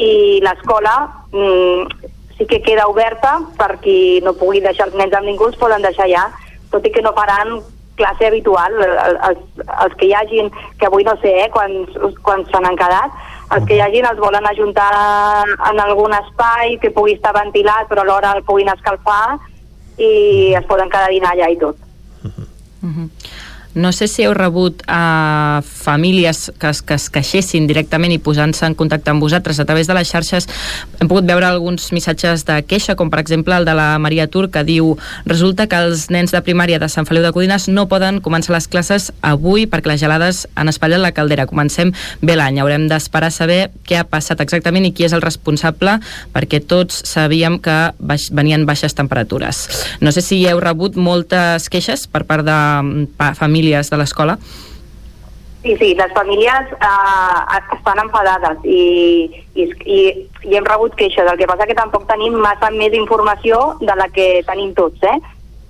i 0.00 0.40
l'escola 0.40 0.94
mm, 1.34 2.08
sí 2.38 2.46
que 2.48 2.62
queda 2.64 2.88
oberta 2.88 3.36
per 3.58 3.76
qui 3.84 4.22
no 4.24 4.32
pugui 4.32 4.62
deixar 4.64 4.88
els 4.88 4.96
nens 4.96 5.12
amb 5.12 5.28
ningú, 5.28 5.50
els 5.50 5.60
poden 5.60 5.84
deixar 5.84 6.08
ja, 6.08 6.24
tot 6.72 6.86
i 6.86 6.92
que 6.92 7.02
no 7.04 7.12
faran 7.16 7.60
classe 7.96 8.26
habitual. 8.26 8.72
El- 8.82 9.18
Els, 9.28 9.38
els 9.84 9.94
que 10.00 10.06
hi 10.08 10.14
hagin, 10.16 10.50
que 10.80 10.86
avui 10.88 11.04
no 11.04 11.14
sé 11.22 11.32
eh, 11.44 11.50
quants, 11.54 11.92
quants 12.24 12.48
se 12.50 12.60
n'han 12.64 12.76
quedat, 12.80 13.12
els 13.52 13.66
que 13.68 13.76
hi 13.76 13.80
hagin 13.84 14.06
els 14.08 14.18
volen 14.18 14.46
ajuntar 14.48 14.90
en 15.70 15.80
algun 15.80 16.14
espai 16.16 16.78
que 16.80 16.90
pugui 16.90 17.18
estar 17.18 17.34
ventilat 17.36 17.86
però 17.90 18.00
alhora 18.06 18.32
el 18.38 18.42
puguin 18.48 18.70
escalfar 18.72 19.36
i 19.98 20.54
es 20.56 20.64
poden 20.70 20.88
quedar 20.88 21.10
a 21.10 21.12
dinar 21.12 21.34
allà 21.36 21.50
i 21.52 21.58
tot. 21.60 21.76
No 23.74 23.92
sé 23.92 24.08
si 24.08 24.26
heu 24.26 24.34
rebut 24.34 24.82
a 24.86 25.62
famílies 25.64 26.50
que 26.58 26.72
que 26.86 26.94
es 26.94 27.08
queixessin 27.12 27.66
directament 27.68 28.12
i 28.14 28.20
posant-se 28.22 28.66
en 28.66 28.74
contacte 28.78 29.10
amb 29.12 29.22
vosaltres 29.22 29.60
a 29.60 29.64
través 29.68 29.86
de 29.86 29.94
les 29.94 30.08
xarxes. 30.08 30.48
Hem 31.00 31.08
pogut 31.08 31.26
veure 31.28 31.46
alguns 31.46 31.90
missatges 31.92 32.44
de 32.48 32.58
queixa, 32.68 32.96
com 32.96 33.10
per 33.10 33.20
exemple 33.20 33.56
el 33.56 33.64
de 33.64 33.74
la 33.76 33.98
Maria 33.98 34.26
Tur, 34.30 34.48
que 34.50 34.64
diu 34.64 34.96
resulta 35.26 35.66
que 35.66 35.78
els 35.78 36.08
nens 36.10 36.32
de 36.32 36.42
primària 36.44 36.80
de 36.82 36.88
Sant 36.88 37.06
Feliu 37.08 37.22
de 37.24 37.32
Codines 37.32 37.68
no 37.68 37.88
poden 37.88 38.20
començar 38.24 38.54
les 38.56 38.68
classes 38.68 39.10
avui 39.22 39.66
perquè 39.66 39.92
les 39.92 40.00
gelades 40.00 40.46
han 40.54 40.68
espatllat 40.72 41.02
la 41.02 41.12
caldera. 41.12 41.46
Comencem 41.46 41.92
bé 42.20 42.36
l'any. 42.36 42.60
Haurem 42.60 42.88
d'esperar 42.90 43.32
saber 43.32 43.70
què 43.88 44.00
ha 44.00 44.08
passat 44.08 44.40
exactament 44.40 44.86
i 44.88 44.92
qui 44.92 45.06
és 45.06 45.16
el 45.16 45.24
responsable 45.24 45.98
perquè 46.32 46.62
tots 46.64 47.02
sabíem 47.08 47.58
que 47.62 47.78
baix, 47.98 48.28
venien 48.32 48.66
baixes 48.66 48.96
temperatures. 48.98 49.64
No 50.00 50.12
sé 50.12 50.24
si 50.24 50.40
heu 50.48 50.60
rebut 50.60 50.96
moltes 50.96 51.68
queixes 51.72 52.06
per 52.06 52.24
part 52.28 52.46
de 52.46 52.56
mm, 52.56 53.12
pa, 53.16 53.32
famílies 53.62 53.90
de 53.90 53.96
l'escola. 53.96 54.38
Sí, 55.62 55.76
sí, 55.78 55.94
les 55.94 56.12
famílies 56.12 56.72
eh, 56.72 57.60
estan 57.76 57.98
enfadades 58.02 58.58
i, 58.64 59.30
i, 59.54 59.68
i, 59.86 59.98
i 60.42 60.56
hem 60.56 60.64
rebut 60.66 60.96
queixes. 60.98 61.22
El 61.22 61.38
que 61.38 61.46
passa 61.46 61.68
que 61.68 61.78
tampoc 61.78 62.08
tenim 62.08 62.34
massa 62.34 62.70
més 62.74 62.92
informació 62.98 63.76
de 63.80 63.94
la 63.94 64.08
que 64.10 64.42
tenim 64.48 64.74
tots, 64.74 64.98
eh? 65.06 65.20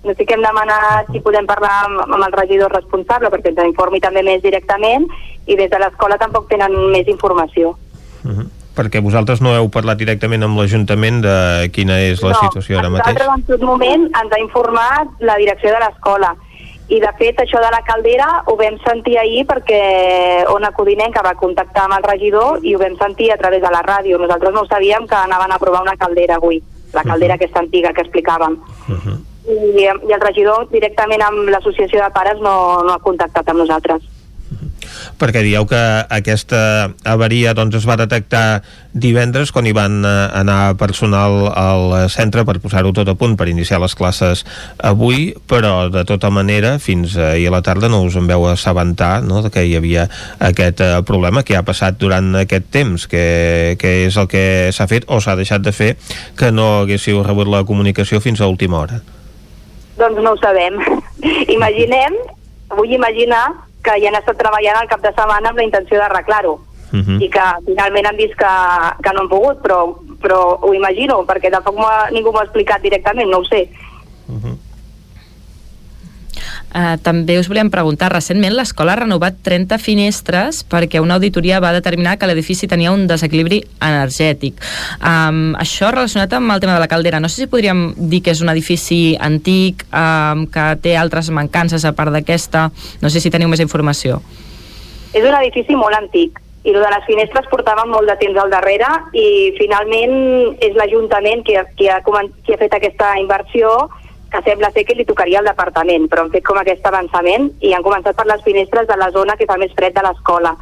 No 0.02 0.14
sé 0.16 0.24
que 0.24 0.34
hem 0.34 0.42
demanat 0.42 1.12
si 1.12 1.20
podem 1.20 1.46
parlar 1.46 1.84
amb, 1.84 2.00
amb 2.08 2.24
el 2.24 2.32
regidor 2.32 2.72
responsable 2.72 3.28
perquè 3.30 3.52
ens 3.52 3.68
informi 3.68 4.00
també 4.00 4.24
més 4.24 4.40
directament 4.42 5.04
i 5.46 5.54
des 5.54 5.70
de 5.70 5.78
l'escola 5.78 6.16
tampoc 6.18 6.48
tenen 6.48 6.72
més 6.90 7.06
informació. 7.06 7.76
Perquè 8.72 9.02
vosaltres 9.04 9.42
no 9.44 9.52
heu 9.52 9.68
parlat 9.68 10.00
directament 10.00 10.42
amb 10.42 10.56
l'Ajuntament 10.58 11.20
de 11.22 11.36
quina 11.76 12.00
és 12.00 12.24
la 12.24 12.32
situació 12.40 12.80
ara 12.80 12.88
mateix? 12.88 13.12
Nosaltres 13.12 13.36
en 13.36 13.44
tot 13.52 13.68
moment 13.68 14.08
ens 14.08 14.32
ha 14.32 14.40
informat 14.40 15.12
la 15.20 15.36
direcció 15.36 15.76
de 15.76 15.84
l'escola 15.84 16.32
i 16.88 16.98
de 17.00 17.10
fet 17.18 17.38
això 17.40 17.60
de 17.62 17.70
la 17.72 17.80
caldera 17.86 18.28
ho 18.46 18.56
vam 18.58 18.76
sentir 18.84 19.16
ahir 19.18 19.44
perquè 19.48 20.44
Ona 20.52 20.72
Codinenca 20.76 21.22
va 21.24 21.34
contactar 21.38 21.86
amb 21.86 21.98
el 21.98 22.06
regidor 22.08 22.64
i 22.66 22.74
ho 22.74 22.80
vam 22.82 22.96
sentir 23.00 23.30
a 23.32 23.38
través 23.40 23.62
de 23.62 23.70
la 23.70 23.82
ràdio. 23.86 24.18
Nosaltres 24.18 24.54
no 24.54 24.64
ho 24.64 24.70
sabíem 24.70 25.06
que 25.06 25.16
anaven 25.16 25.52
a 25.52 25.60
provar 25.62 25.82
una 25.82 25.96
caldera 25.96 26.36
avui, 26.36 26.62
la 26.92 27.04
caldera 27.04 27.38
aquesta 27.38 27.62
antiga 27.62 27.92
que 27.92 28.02
explicàvem. 28.04 28.58
I, 29.42 29.86
I 29.86 29.86
el 30.14 30.20
regidor 30.20 30.68
directament 30.70 31.22
amb 31.22 31.48
l'associació 31.50 32.02
de 32.02 32.10
pares 32.14 32.42
no, 32.42 32.82
no 32.82 32.92
ha 32.92 33.02
contactat 33.02 33.48
amb 33.48 33.64
nosaltres. 33.64 34.11
Perquè 35.18 35.42
dieu 35.44 35.66
que 35.70 35.82
aquesta 36.10 36.92
avaria 37.08 37.54
doncs, 37.54 37.80
es 37.80 37.88
va 37.88 37.98
detectar 38.00 38.62
divendres 38.92 39.52
quan 39.52 39.66
hi 39.66 39.74
van 39.76 40.02
eh, 40.04 40.12
anar 40.38 40.76
personal 40.80 41.48
al 41.56 41.94
centre 42.12 42.44
per 42.48 42.58
posar-ho 42.60 42.92
tot 42.92 43.08
a 43.08 43.16
punt 43.18 43.36
per 43.40 43.48
iniciar 43.48 43.80
les 43.82 43.96
classes 43.96 44.44
avui, 44.78 45.32
però 45.48 45.88
de 45.92 46.04
tota 46.08 46.30
manera 46.30 46.76
fins 46.82 47.16
ahir 47.16 47.48
a 47.48 47.56
la 47.56 47.62
tarda 47.64 47.88
no 47.92 48.02
us 48.04 48.16
en 48.20 48.28
veu 48.28 48.46
assabentar 48.50 49.22
no, 49.24 49.42
de 49.42 49.50
que 49.52 49.64
hi 49.66 49.76
havia 49.78 50.08
aquest 50.38 50.82
eh, 50.84 50.92
problema 51.08 51.42
que 51.42 51.56
ha 51.56 51.64
passat 51.66 51.98
durant 52.00 52.34
aquest 52.42 52.68
temps 52.74 53.08
que, 53.08 53.76
que 53.80 53.94
és 54.06 54.16
el 54.20 54.28
que 54.28 54.44
s'ha 54.72 54.88
fet 54.90 55.08
o 55.08 55.20
s'ha 55.20 55.36
deixat 55.38 55.64
de 55.64 55.72
fer 55.72 55.94
que 56.38 56.52
no 56.52 56.82
haguéssiu 56.82 57.22
rebut 57.24 57.48
la 57.48 57.64
comunicació 57.64 58.20
fins 58.20 58.40
a 58.40 58.48
última 58.50 58.80
hora. 58.82 59.00
Doncs 59.98 60.22
no 60.24 60.32
ho 60.32 60.38
sabem. 60.40 60.78
Imaginem, 61.56 62.16
vull 62.76 62.94
imaginar 62.96 63.44
que 63.82 63.98
hi 63.98 64.06
han 64.06 64.14
estat 64.14 64.38
treballant 64.38 64.76
al 64.80 64.88
cap 64.88 65.00
de 65.02 65.12
setmana 65.12 65.48
amb 65.50 65.58
la 65.58 65.64
intenció 65.64 65.98
d'arreglar-ho 65.98 66.58
Mhm. 66.92 67.22
i 67.22 67.28
que 67.30 67.40
finalment 67.64 68.06
han 68.06 68.16
vist 68.16 68.34
que, 68.36 68.50
que 69.02 69.12
no 69.14 69.20
han 69.22 69.28
pogut, 69.28 69.62
però, 69.62 69.96
però 70.20 70.58
ho 70.60 70.74
imagino, 70.74 71.24
perquè 71.24 71.50
tampoc 71.50 71.78
ningú 72.12 72.32
m'ho 72.32 72.38
ha 72.40 72.44
explicat 72.44 72.82
directament, 72.82 73.30
no 73.30 73.38
ho 73.38 73.44
sé. 73.44 73.62
Uh, 74.28 74.52
també 77.02 77.38
us 77.40 77.48
volíem 77.50 77.70
preguntar, 77.70 78.10
recentment 78.12 78.54
l'escola 78.56 78.94
ha 78.94 79.00
renovat 79.02 79.38
30 79.44 79.78
finestres 79.82 80.62
perquè 80.64 81.02
una 81.02 81.18
auditoria 81.18 81.60
va 81.60 81.72
determinar 81.74 82.16
que 82.18 82.28
l'edifici 82.28 82.68
tenia 82.68 82.92
un 82.92 83.06
desequilibri 83.06 83.62
energètic. 83.80 84.60
Um, 84.98 85.52
això 85.60 85.90
relacionat 85.92 86.32
amb 86.38 86.54
el 86.54 86.62
tema 86.64 86.76
de 86.76 86.84
la 86.84 86.88
caldera, 86.88 87.20
no 87.20 87.28
sé 87.28 87.42
si 87.42 87.50
podríem 87.50 87.92
dir 87.96 88.22
que 88.22 88.32
és 88.32 88.40
un 88.40 88.52
edifici 88.52 89.16
antic, 89.20 89.84
um, 89.92 90.46
que 90.46 90.68
té 90.82 90.96
altres 90.96 91.30
mancances 91.30 91.84
a 91.84 91.92
part 91.96 92.12
d'aquesta, 92.14 92.70
no 93.02 93.10
sé 93.10 93.20
si 93.20 93.30
teniu 93.30 93.52
més 93.52 93.60
informació. 93.60 94.22
És 95.12 95.24
un 95.24 95.36
edifici 95.36 95.76
molt 95.76 95.98
antic 95.98 96.40
i 96.64 96.70
el 96.70 96.78
de 96.78 96.90
les 96.94 97.04
finestres 97.08 97.48
portava 97.50 97.84
molt 97.90 98.06
de 98.06 98.14
temps 98.20 98.38
al 98.38 98.52
darrere 98.52 98.88
i 99.18 99.50
finalment 99.58 100.14
és 100.62 100.76
l'Ajuntament 100.78 101.42
qui, 101.46 101.56
qui, 101.76 101.88
ha, 101.90 101.98
qui 102.02 102.54
ha 102.54 102.60
fet 102.60 102.76
aquesta 102.78 103.16
inversió 103.18 103.72
que 104.32 104.42
sembla 104.42 104.70
ser 104.72 104.86
que 104.88 104.96
li 104.96 105.04
tocaria 105.04 105.40
al 105.42 105.48
departament, 105.50 106.08
però 106.08 106.24
han 106.24 106.32
fet 106.32 106.44
com 106.46 106.58
aquest 106.58 106.86
avançament 106.88 107.50
i 107.60 107.74
han 107.76 107.84
començat 107.84 108.16
per 108.16 108.26
les 108.30 108.42
finestres 108.46 108.88
de 108.88 108.96
la 108.96 109.10
zona 109.12 109.36
que 109.36 109.48
fa 109.48 109.58
més 109.60 109.74
fred 109.76 109.92
de 109.94 110.04
l'escola. 110.06 110.54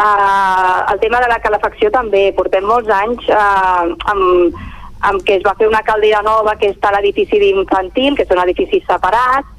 Uh, 0.00 0.92
el 0.94 1.00
tema 1.00 1.20
de 1.20 1.28
la 1.28 1.40
calefacció 1.44 1.90
també. 1.92 2.30
Portem 2.32 2.64
molts 2.64 2.88
anys 2.88 3.26
uh, 3.28 3.90
amb, 4.12 4.60
amb 5.10 5.24
que 5.26 5.36
es 5.36 5.44
va 5.44 5.52
fer 5.58 5.68
una 5.68 5.82
caldera 5.84 6.22
nova 6.24 6.54
que 6.56 6.70
està 6.72 6.88
a 6.88 6.96
l'edifici 6.96 7.40
d'infantil, 7.42 8.16
que 8.16 8.24
són 8.28 8.40
edificis 8.46 8.86
separats, 8.88 9.50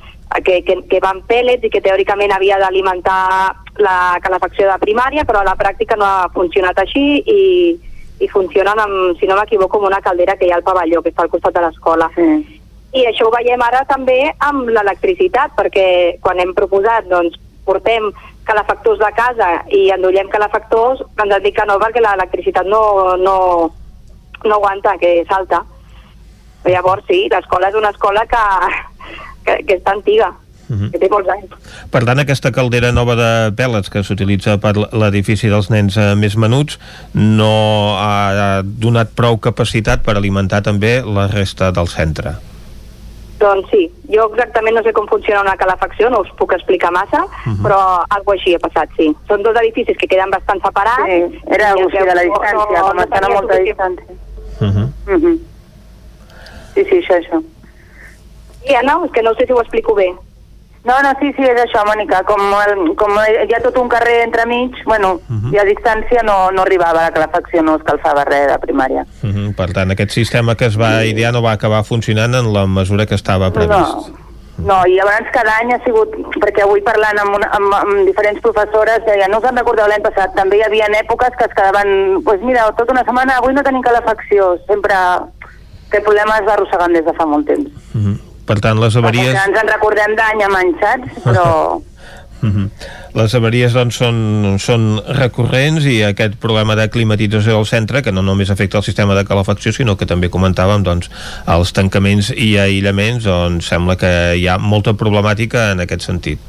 que, 0.42 0.62
que, 0.66 0.80
que 0.90 1.02
van 1.04 1.22
pèl·lets 1.30 1.68
i 1.68 1.70
que 1.70 1.84
teòricament 1.84 2.34
havia 2.34 2.58
d'alimentar 2.58 3.54
la 3.84 4.18
calefacció 4.24 4.70
de 4.70 4.80
primària, 4.82 5.28
però 5.28 5.44
a 5.44 5.50
la 5.52 5.58
pràctica 5.60 5.98
no 6.00 6.08
ha 6.08 6.32
funcionat 6.34 6.80
així 6.80 7.06
i, 7.22 7.44
i 8.24 8.32
funcionen, 8.32 8.82
amb, 8.82 9.20
si 9.20 9.30
no 9.30 9.38
m'equivoco, 9.38 9.78
amb 9.78 9.92
una 9.92 10.02
caldera 10.02 10.38
que 10.40 10.48
hi 10.48 10.56
ha 10.56 10.58
al 10.62 10.66
pavelló, 10.66 11.04
que 11.04 11.14
està 11.14 11.28
al 11.28 11.34
costat 11.34 11.60
de 11.60 11.66
l'escola. 11.68 12.10
Sí. 12.16 12.61
I 12.92 13.06
això 13.08 13.28
ho 13.28 13.32
veiem 13.32 13.62
ara 13.64 13.86
també 13.88 14.20
amb 14.44 14.68
l'electricitat, 14.68 15.54
perquè 15.56 16.18
quan 16.24 16.42
hem 16.44 16.52
proposat, 16.58 17.08
doncs, 17.08 17.38
portem 17.66 18.10
calefactors 18.44 19.00
de 19.00 19.12
casa 19.16 19.50
i 19.72 19.86
endollem 19.96 20.30
calefactors, 20.34 21.04
ens 21.16 21.36
han 21.36 21.44
dit 21.46 21.56
que 21.56 21.68
no, 21.70 21.78
perquè 21.80 22.04
l'electricitat 22.04 22.68
no, 22.68 22.82
no, 23.22 23.38
no 24.44 24.58
aguanta, 24.58 24.98
que 25.00 25.22
salta. 25.30 25.64
Llavors, 26.68 27.06
sí, 27.08 27.26
l'escola 27.32 27.72
és 27.72 27.80
una 27.80 27.94
escola 27.96 28.26
que, 28.30 28.44
que, 29.46 29.58
que 29.66 29.80
està 29.80 29.96
antiga, 29.96 30.34
que 30.92 31.00
té 31.00 31.10
molts 31.12 31.32
anys. 31.34 31.56
Per 31.94 32.04
tant, 32.08 32.22
aquesta 32.22 32.52
caldera 32.56 32.92
nova 32.96 33.16
de 33.20 33.32
pèl·lets 33.58 33.92
que 33.92 34.04
s'utilitza 34.06 34.58
per 34.62 34.76
l'edifici 34.78 35.50
dels 35.52 35.72
nens 35.74 35.98
eh, 35.98 36.12
més 36.16 36.38
menuts 36.38 36.78
no 37.16 37.98
ha 37.98 38.62
donat 38.64 39.16
prou 39.18 39.40
capacitat 39.42 40.06
per 40.06 40.20
alimentar 40.20 40.62
també 40.68 41.00
la 41.06 41.28
resta 41.32 41.72
del 41.76 41.90
centre. 41.92 42.38
Doncs 43.42 43.70
sí, 43.72 43.88
jo 44.14 44.28
exactament 44.30 44.76
no 44.78 44.84
sé 44.86 44.92
com 44.94 45.08
funciona 45.10 45.42
una 45.42 45.56
calefacció, 45.58 46.10
no 46.14 46.20
us 46.22 46.30
puc 46.38 46.52
explicar 46.54 46.92
massa, 46.94 47.24
però 47.64 47.78
algo 48.14 48.34
així 48.36 48.54
ha 48.54 48.60
passat, 48.62 48.90
sí. 48.98 49.08
Són 49.28 49.42
dos 49.42 49.58
edificis 49.64 49.98
que 49.98 50.08
queden 50.12 50.30
bastant 50.30 50.62
separats. 50.62 51.02
Sí, 51.10 51.40
era 51.58 51.72
o 51.74 51.88
sigui, 51.90 52.06
de 52.06 52.16
la 52.20 52.26
distància, 52.28 52.84
com 52.86 53.00
estan 53.06 53.24
a 53.26 53.30
molta 53.34 53.56
suficient- 53.56 53.66
distància. 53.72 54.16
Uh 54.62 54.70
-huh. 54.76 54.88
Mhm. 55.16 55.40
Sí, 56.76 56.86
sí, 56.86 56.96
això, 57.02 57.16
això. 57.18 57.42
Sí, 58.66 58.76
Anna, 58.76 59.00
és 59.06 59.12
que 59.12 59.24
no 59.24 59.34
sé 59.34 59.46
si 59.48 59.54
ho 59.54 59.62
explico 59.62 59.96
bé. 59.96 60.14
No, 60.84 60.96
no, 61.06 61.12
sí, 61.20 61.30
sí, 61.38 61.44
és 61.46 61.60
això, 61.62 61.84
Mònica. 61.86 62.24
Com, 62.26 62.42
el, 62.58 62.96
com 62.98 63.14
hi 63.22 63.54
ha 63.54 63.60
tot 63.62 63.78
un 63.78 63.90
carrer 63.90 64.24
entremig, 64.26 64.80
bueno, 64.90 65.20
i 65.54 65.60
a 65.62 65.66
distància 65.68 66.24
no, 66.26 66.38
no 66.56 66.64
arribava 66.66 67.04
la 67.04 67.12
calefacció, 67.14 67.62
no 67.62 67.76
escalfava 67.78 68.26
res 68.26 68.48
de 68.50 68.58
primària. 68.64 69.06
Uh 69.22 69.30
-huh. 69.30 69.54
Per 69.56 69.70
tant, 69.74 69.92
aquest 69.92 70.12
sistema 70.12 70.56
que 70.56 70.66
es 70.66 70.80
va 70.80 71.06
idear 71.06 71.34
no 71.34 71.44
va 71.44 71.52
acabar 71.52 71.84
funcionant 71.84 72.34
en 72.34 72.52
la 72.54 72.66
mesura 72.66 73.06
que 73.06 73.16
estava 73.16 73.52
previst. 73.52 74.10
No, 74.58 74.86
i 74.86 75.00
abans 75.00 75.30
cada 75.34 75.54
any 75.62 75.74
ha 75.74 75.80
sigut, 75.84 76.14
perquè 76.38 76.62
avui 76.64 76.82
parlant 76.82 77.18
amb, 77.18 77.36
una, 77.36 77.48
amb, 77.58 77.74
amb 77.74 78.06
diferents 78.06 78.42
professores 78.42 79.06
deia, 79.06 79.28
no 79.28 79.40
us 79.40 79.48
en 79.50 79.58
recordeu 79.58 79.88
l'any 79.88 80.04
passat, 80.06 80.36
també 80.36 80.58
hi 80.58 80.64
havia 80.64 80.90
èpoques 81.00 81.38
que 81.38 81.46
es 81.46 81.56
quedaven, 81.58 81.88
doncs 82.14 82.26
pues 82.26 82.42
mira, 82.42 82.68
tota 82.78 82.94
una 82.94 83.04
setmana 83.08 83.38
avui 83.38 83.54
no 83.54 83.64
tenim 83.64 83.82
calefacció, 83.82 84.58
sempre 84.68 84.94
aquest 84.94 86.04
problema 86.04 86.38
es 86.38 86.46
va 86.46 86.54
arrossegant 86.54 86.94
des 86.94 87.06
de 87.06 87.14
fa 87.14 87.26
molt 87.26 87.48
temps. 87.48 87.70
Uh 87.96 88.02
-huh. 88.02 88.31
Per 88.46 88.58
tant, 88.64 88.80
les 88.82 88.98
avaries... 89.00 89.32
Ja 89.36 89.46
ens 89.48 89.62
en 89.62 89.70
recordem 89.70 90.18
d'any 90.18 90.44
amb 90.48 90.60
any, 90.64 90.76
saps? 90.82 91.24
Però... 91.28 91.46
Uh 92.42 92.48
-huh. 92.54 92.70
Les 93.14 93.34
avaries 93.36 93.74
doncs, 93.74 93.98
són, 94.00 94.56
són 94.60 95.02
recurrents 95.18 95.84
i 95.86 95.98
aquest 96.08 96.38
problema 96.40 96.76
de 96.76 96.88
climatització 96.90 97.58
del 97.58 97.66
centre, 97.66 98.02
que 98.02 98.12
no 98.12 98.22
només 98.22 98.50
afecta 98.50 98.78
el 98.78 98.84
sistema 98.84 99.16
de 99.16 99.26
calefacció, 99.26 99.74
sinó 99.76 99.98
que 99.98 100.06
també 100.06 100.30
comentàvem 100.30 100.84
doncs, 100.84 101.10
els 101.46 101.74
tancaments 101.74 102.32
i 102.32 102.58
aïllaments, 102.58 103.24
doncs 103.24 103.68
sembla 103.68 103.98
que 103.98 104.36
hi 104.38 104.48
ha 104.48 104.58
molta 104.58 104.94
problemàtica 104.94 105.72
en 105.72 105.80
aquest 105.80 106.02
sentit. 106.02 106.40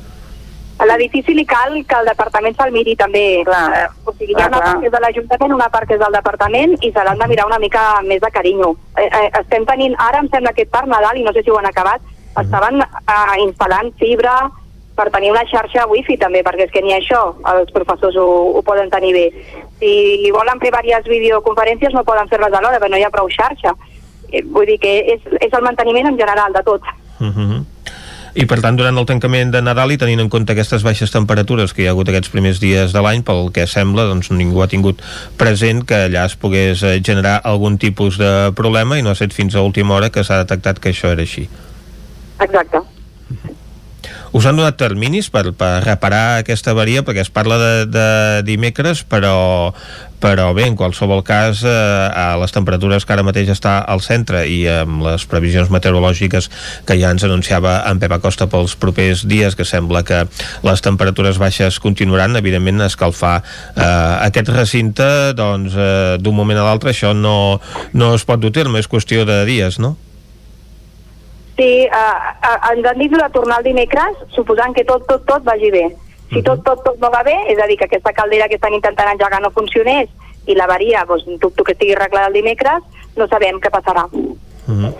A 0.82 0.86
l'edifici 0.88 1.34
li 1.34 1.44
cal 1.46 1.76
que 1.86 1.98
el 2.00 2.08
departament 2.10 2.56
se'l 2.58 2.72
miri 2.74 2.96
també. 2.98 3.42
Clar, 3.46 3.90
o 4.04 4.14
sigui, 4.16 4.34
hi 4.34 4.42
ha 4.42 4.48
una 4.50 4.62
part 4.64 4.80
que 4.80 4.88
és 4.88 4.94
de 4.94 5.02
l'Ajuntament, 5.04 5.52
una 5.54 5.68
part 5.70 5.86
que 5.86 5.94
és 5.94 6.00
del 6.02 6.16
departament 6.18 6.74
i 6.80 6.90
se 6.90 7.04
l'han 7.06 7.22
de 7.22 7.28
mirar 7.30 7.46
una 7.46 7.60
mica 7.62 7.84
més 8.08 8.22
de 8.24 8.30
carinyo. 8.34 8.72
Eh, 8.96 9.06
eh, 9.06 9.28
estem 9.42 9.66
tenint, 9.68 9.94
ara 10.02 10.24
em 10.24 10.30
sembla 10.32 10.54
que 10.56 10.66
per 10.66 10.82
Nadal, 10.90 11.20
i 11.20 11.22
no 11.22 11.34
sé 11.36 11.44
si 11.44 11.54
ho 11.54 11.60
han 11.60 11.70
acabat, 11.70 12.02
estaven 12.42 12.82
eh, 12.82 13.36
instal·lant 13.44 13.92
fibra 14.00 14.34
per 14.96 15.08
tenir 15.14 15.30
una 15.32 15.44
xarxa 15.48 15.86
wifi 15.88 16.18
també, 16.20 16.42
perquè 16.44 16.66
és 16.66 16.72
que 16.74 16.82
ni 16.84 16.96
això 16.96 17.22
els 17.54 17.70
professors 17.72 18.18
ho, 18.18 18.26
ho 18.58 18.62
poden 18.66 18.90
tenir 18.90 19.12
bé. 19.14 19.26
Si 19.78 20.30
volen 20.34 20.60
fer 20.60 20.72
diverses 20.74 21.08
videoconferències 21.08 21.94
no 21.94 22.04
poden 22.08 22.28
fer-les 22.32 22.52
alhora, 22.58 22.80
perquè 22.82 22.90
no 22.90 23.00
hi 23.00 23.06
ha 23.06 23.14
prou 23.14 23.30
xarxa. 23.30 23.76
Eh, 24.32 24.42
vull 24.42 24.66
dir 24.66 24.80
que 24.82 24.98
és, 25.14 25.30
és 25.38 25.52
el 25.52 25.62
manteniment 25.62 26.10
en 26.10 26.18
general 26.18 26.52
de 26.52 26.62
tot. 26.66 26.82
Uh 27.20 27.30
-huh. 27.30 27.62
I 28.32 28.46
per 28.48 28.62
tant, 28.64 28.78
durant 28.78 28.96
el 28.96 29.04
tancament 29.08 29.50
de 29.52 29.60
Nadal 29.60 29.92
i 29.92 29.98
tenint 30.00 30.22
en 30.22 30.30
compte 30.32 30.54
aquestes 30.54 30.84
baixes 30.86 31.12
temperatures 31.12 31.74
que 31.76 31.84
hi 31.84 31.88
ha 31.88 31.92
hagut 31.92 32.08
aquests 32.08 32.32
primers 32.32 32.62
dies 32.62 32.94
de 32.94 33.02
l'any, 33.04 33.20
pel 33.26 33.50
que 33.52 33.66
sembla, 33.68 34.06
doncs 34.08 34.30
ningú 34.32 34.62
ha 34.64 34.70
tingut 34.72 35.02
present 35.40 35.84
que 35.84 36.06
allà 36.06 36.24
es 36.30 36.38
pogués 36.40 36.80
eh, 36.80 36.94
generar 37.04 37.38
algun 37.44 37.76
tipus 37.82 38.16
de 38.22 38.32
problema 38.56 38.96
i 38.96 39.04
no 39.04 39.12
ha 39.12 39.18
estat 39.18 39.36
fins 39.36 39.54
a 39.54 39.66
última 39.66 39.98
hora 39.98 40.08
que 40.08 40.24
s'ha 40.24 40.40
detectat 40.46 40.80
que 40.80 40.94
això 40.94 41.12
era 41.12 41.28
així. 41.28 41.44
Exacte. 42.40 42.80
Us 44.32 44.46
han 44.48 44.56
donat 44.56 44.78
terminis 44.80 45.28
per, 45.28 45.50
per 45.52 45.82
reparar 45.84 46.40
aquesta 46.40 46.72
avaria 46.72 47.02
perquè 47.04 47.20
es 47.20 47.30
parla 47.32 47.58
de, 47.60 47.72
de 47.92 48.06
dimecres 48.48 49.02
però, 49.04 49.74
però 50.24 50.46
bé, 50.56 50.64
en 50.70 50.76
qualsevol 50.78 51.20
cas 51.26 51.60
eh, 51.68 51.68
a 51.68 52.38
les 52.40 52.54
temperatures 52.54 53.04
que 53.04 53.12
ara 53.12 53.24
mateix 53.26 53.50
està 53.52 53.74
al 53.84 54.00
centre 54.00 54.46
i 54.48 54.62
amb 54.72 55.04
les 55.04 55.26
previsions 55.28 55.68
meteorològiques 55.74 56.48
que 56.88 56.96
ja 56.96 57.10
ens 57.12 57.26
anunciava 57.28 57.74
en 57.90 58.00
Pep 58.00 58.14
Acosta 58.16 58.48
pels 58.48 58.72
propers 58.80 59.26
dies 59.28 59.58
que 59.58 59.68
sembla 59.68 60.00
que 60.08 60.22
les 60.64 60.84
temperatures 60.84 61.40
baixes 61.42 61.76
continuaran 61.84 62.40
evidentment 62.40 62.86
escalfar 62.86 63.34
eh, 63.42 63.84
aquest 64.30 64.48
recinte 64.56 65.10
doncs 65.36 65.76
eh, 65.76 66.16
d'un 66.16 66.40
moment 66.40 66.62
a 66.62 66.64
l'altre 66.70 66.96
això 66.96 67.12
no, 67.12 67.60
no 67.92 68.14
es 68.16 68.24
pot 68.24 68.40
dur 68.40 68.54
terme, 68.56 68.80
és 68.80 68.88
qüestió 68.88 69.28
de 69.28 69.42
dies, 69.44 69.76
no? 69.76 69.98
Sí, 71.56 71.86
uh, 71.86 72.32
uh, 72.48 72.70
ens 72.72 72.86
han 72.88 72.98
dit 72.98 73.12
de 73.12 73.28
tornar 73.32 73.58
el 73.60 73.68
dimecres, 73.68 74.16
suposant 74.34 74.74
que 74.74 74.84
tot, 74.88 75.04
tot, 75.06 75.26
tot 75.28 75.44
vagi 75.44 75.70
bé. 75.70 75.84
Si 76.32 76.40
tot, 76.40 76.62
tot, 76.64 76.80
tot 76.84 76.96
no 77.00 77.10
va 77.12 77.22
bé, 77.22 77.34
és 77.52 77.58
a 77.60 77.66
dir, 77.68 77.76
que 77.76 77.84
aquesta 77.84 78.14
caldera 78.16 78.48
que 78.48 78.56
estan 78.56 78.72
intentant 78.72 79.10
engegar 79.12 79.42
no 79.44 79.52
funcionés 79.52 80.08
i 80.48 80.56
l'avaria, 80.56 81.04
doncs, 81.04 81.28
dubto 81.42 81.64
que 81.64 81.76
estigui 81.76 81.92
arreglada 81.92 82.32
el 82.32 82.40
dimecres, 82.40 82.80
no 83.20 83.28
sabem 83.28 83.60
què 83.60 83.68
passarà. 83.70 84.08
-huh. 84.66 84.94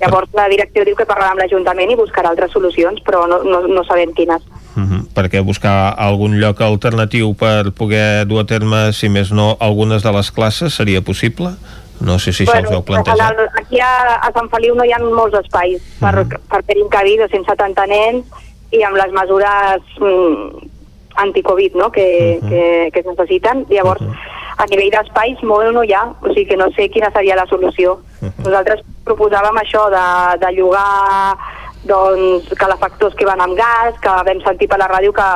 Llavors 0.00 0.32
la 0.34 0.48
direcció 0.50 0.84
diu 0.84 0.96
que 0.98 1.06
parlarà 1.06 1.32
amb 1.32 1.42
l'Ajuntament 1.42 1.92
i 1.92 1.98
buscarà 1.98 2.32
altres 2.32 2.52
solucions, 2.52 3.00
però 3.06 3.24
no, 3.30 3.40
no, 3.46 3.62
no 3.70 3.84
sabem 3.86 4.12
quines. 4.12 4.42
Uh 4.74 4.82
-huh. 4.82 5.00
perquè 5.14 5.42
buscar 5.42 5.94
algun 5.96 6.40
lloc 6.40 6.60
alternatiu 6.60 7.34
per 7.34 7.70
poder 7.72 8.26
dur 8.26 8.40
a 8.40 8.44
terme, 8.44 8.92
si 8.92 9.08
més 9.08 9.30
no, 9.30 9.56
algunes 9.60 10.02
de 10.02 10.12
les 10.12 10.30
classes 10.32 10.74
seria 10.74 11.00
possible? 11.00 11.54
No 12.00 12.18
sé 12.18 12.32
si 12.32 12.44
això 12.44 12.62
us 12.62 12.70
heu 12.70 12.82
plantejat. 12.82 13.38
el- 13.38 13.48
aquí 13.60 13.80
a, 13.80 14.16
a 14.16 14.32
Sant 14.32 14.50
Feliu 14.50 14.74
no 14.74 14.84
hi 14.84 14.92
ha 14.92 14.98
molts 14.98 15.38
espais 15.38 15.80
per, 16.00 16.14
uh 16.18 16.24
-huh. 16.24 16.38
per 16.50 16.64
fer 16.64 16.76
cabir 16.90 17.18
270 17.18 17.86
nens 17.86 18.24
i 18.72 18.82
amb 18.82 18.96
les 18.96 19.12
mesures 19.12 19.80
mm, 20.00 20.70
anti-Covid 21.16 21.74
no? 21.74 21.90
que, 21.90 22.38
uh 22.40 22.44
-huh. 22.44 22.48
que, 22.48 22.90
que 22.92 23.00
es 23.00 23.06
necessiten. 23.06 23.66
Llavors, 23.68 24.00
uh 24.00 24.08
-huh. 24.08 24.16
a 24.56 24.66
nivell 24.66 24.90
d'espais 24.90 25.42
molt 25.42 25.72
no 25.72 25.82
hi 25.84 25.92
ha, 25.92 26.04
o 26.22 26.28
sigui 26.28 26.46
que 26.46 26.56
no 26.56 26.70
sé 26.72 26.88
quina 26.90 27.10
seria 27.10 27.36
la 27.36 27.46
solució. 27.46 27.92
Uh 28.20 28.28
-huh. 28.28 28.44
Nosaltres 28.44 28.80
proposàvem 29.04 29.56
això 29.58 29.82
de, 29.90 30.46
de 30.46 30.52
llogar 30.52 31.36
doncs, 31.84 32.48
calefactors 32.56 33.14
que 33.14 33.26
van 33.26 33.40
amb 33.40 33.56
gas, 33.56 33.94
que 34.00 34.08
vam 34.08 34.40
sentir 34.44 34.68
per 34.68 34.78
la 34.78 34.88
ràdio 34.88 35.12
que, 35.12 35.30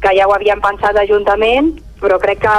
que 0.00 0.16
ja 0.16 0.26
ho 0.26 0.34
havien 0.34 0.60
pensat 0.60 0.94
l'Ajuntament, 0.94 1.80
però 2.02 2.18
crec 2.20 2.42
que, 2.42 2.56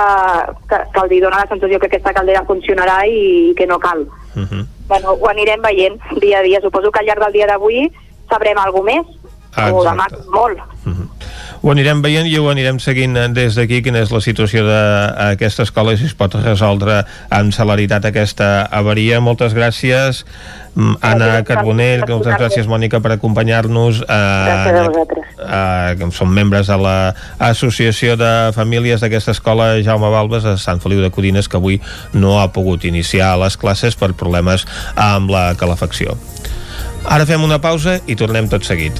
que, 0.71 0.79
que 0.95 1.03
hi 1.15 1.19
dona 1.21 1.43
la 1.43 1.49
sensació 1.51 1.79
que 1.79 1.89
aquesta 1.91 2.13
caldera 2.15 2.45
funcionarà 2.47 3.03
i, 3.09 3.51
i 3.51 3.55
que 3.59 3.67
no 3.67 3.79
cal. 3.83 4.07
Uh 4.35 4.47
-huh. 4.47 4.63
Bueno, 4.87 5.13
ho 5.19 5.29
anirem 5.29 5.61
veient 5.61 5.99
dia 6.19 6.39
a 6.39 6.41
dia. 6.41 6.61
Suposo 6.61 6.91
que 6.91 6.99
al 6.99 7.05
llarg 7.05 7.23
del 7.23 7.33
dia 7.33 7.47
d'avui 7.47 7.91
sabrem 8.29 8.57
alguna 8.57 8.93
més, 8.93 9.05
Ah, 9.55 9.69
o 9.71 9.83
demà 9.85 10.07
exacte. 10.09 10.29
molt. 10.33 10.57
Ho 11.63 11.71
anirem 11.71 12.01
veient 12.03 12.25
i 12.27 12.33
ho 12.37 12.49
anirem 12.51 12.79
seguint 12.83 13.15
eh, 13.15 13.27
des 13.31 13.55
d'aquí 13.55 13.81
quina 13.85 14.01
és 14.03 14.11
la 14.11 14.19
situació 14.19 14.65
d'aquesta 14.67 15.63
escola 15.63 15.93
i 15.93 15.99
si 15.99 16.09
es 16.09 16.15
pot 16.17 16.33
resoldre 16.35 17.03
amb 17.31 17.53
celeritat 17.55 18.03
aquesta 18.09 18.65
avaria. 18.71 19.21
Moltes 19.23 19.53
gràcies, 19.55 20.23
mm, 20.75 20.97
Anna 21.01 21.43
Carbonell, 21.47 22.03
moltes 22.09 22.35
gràcies, 22.35 22.67
Mònica, 22.67 22.99
per 22.99 23.13
acompanyar-nos. 23.15 24.01
Eh, 24.01 24.07
Gràcies 24.07 24.79
a 24.79 24.87
vosaltres. 24.89 25.29
eh, 25.39 26.11
som 26.11 26.33
membres 26.33 26.67
de 26.67 26.77
l'Associació 26.77 28.17
de 28.17 28.51
Famílies 28.53 28.99
d'aquesta 29.01 29.31
escola 29.31 29.81
Jaume 29.83 30.09
Balbes 30.09 30.43
a 30.45 30.57
Sant 30.57 30.81
Feliu 30.81 31.01
de 31.01 31.11
Codines 31.11 31.47
que 31.47 31.57
avui 31.57 31.79
no 32.13 32.41
ha 32.41 32.51
pogut 32.51 32.83
iniciar 32.83 33.37
les 33.37 33.55
classes 33.57 33.95
per 33.95 34.13
problemes 34.13 34.65
amb 34.95 35.29
la 35.29 35.53
calefacció. 35.55 36.17
Ara 37.05 37.25
fem 37.25 37.43
una 37.43 37.59
pausa 37.59 37.99
i 38.07 38.15
tornem 38.15 38.49
tot 38.49 38.63
seguit. 38.63 38.99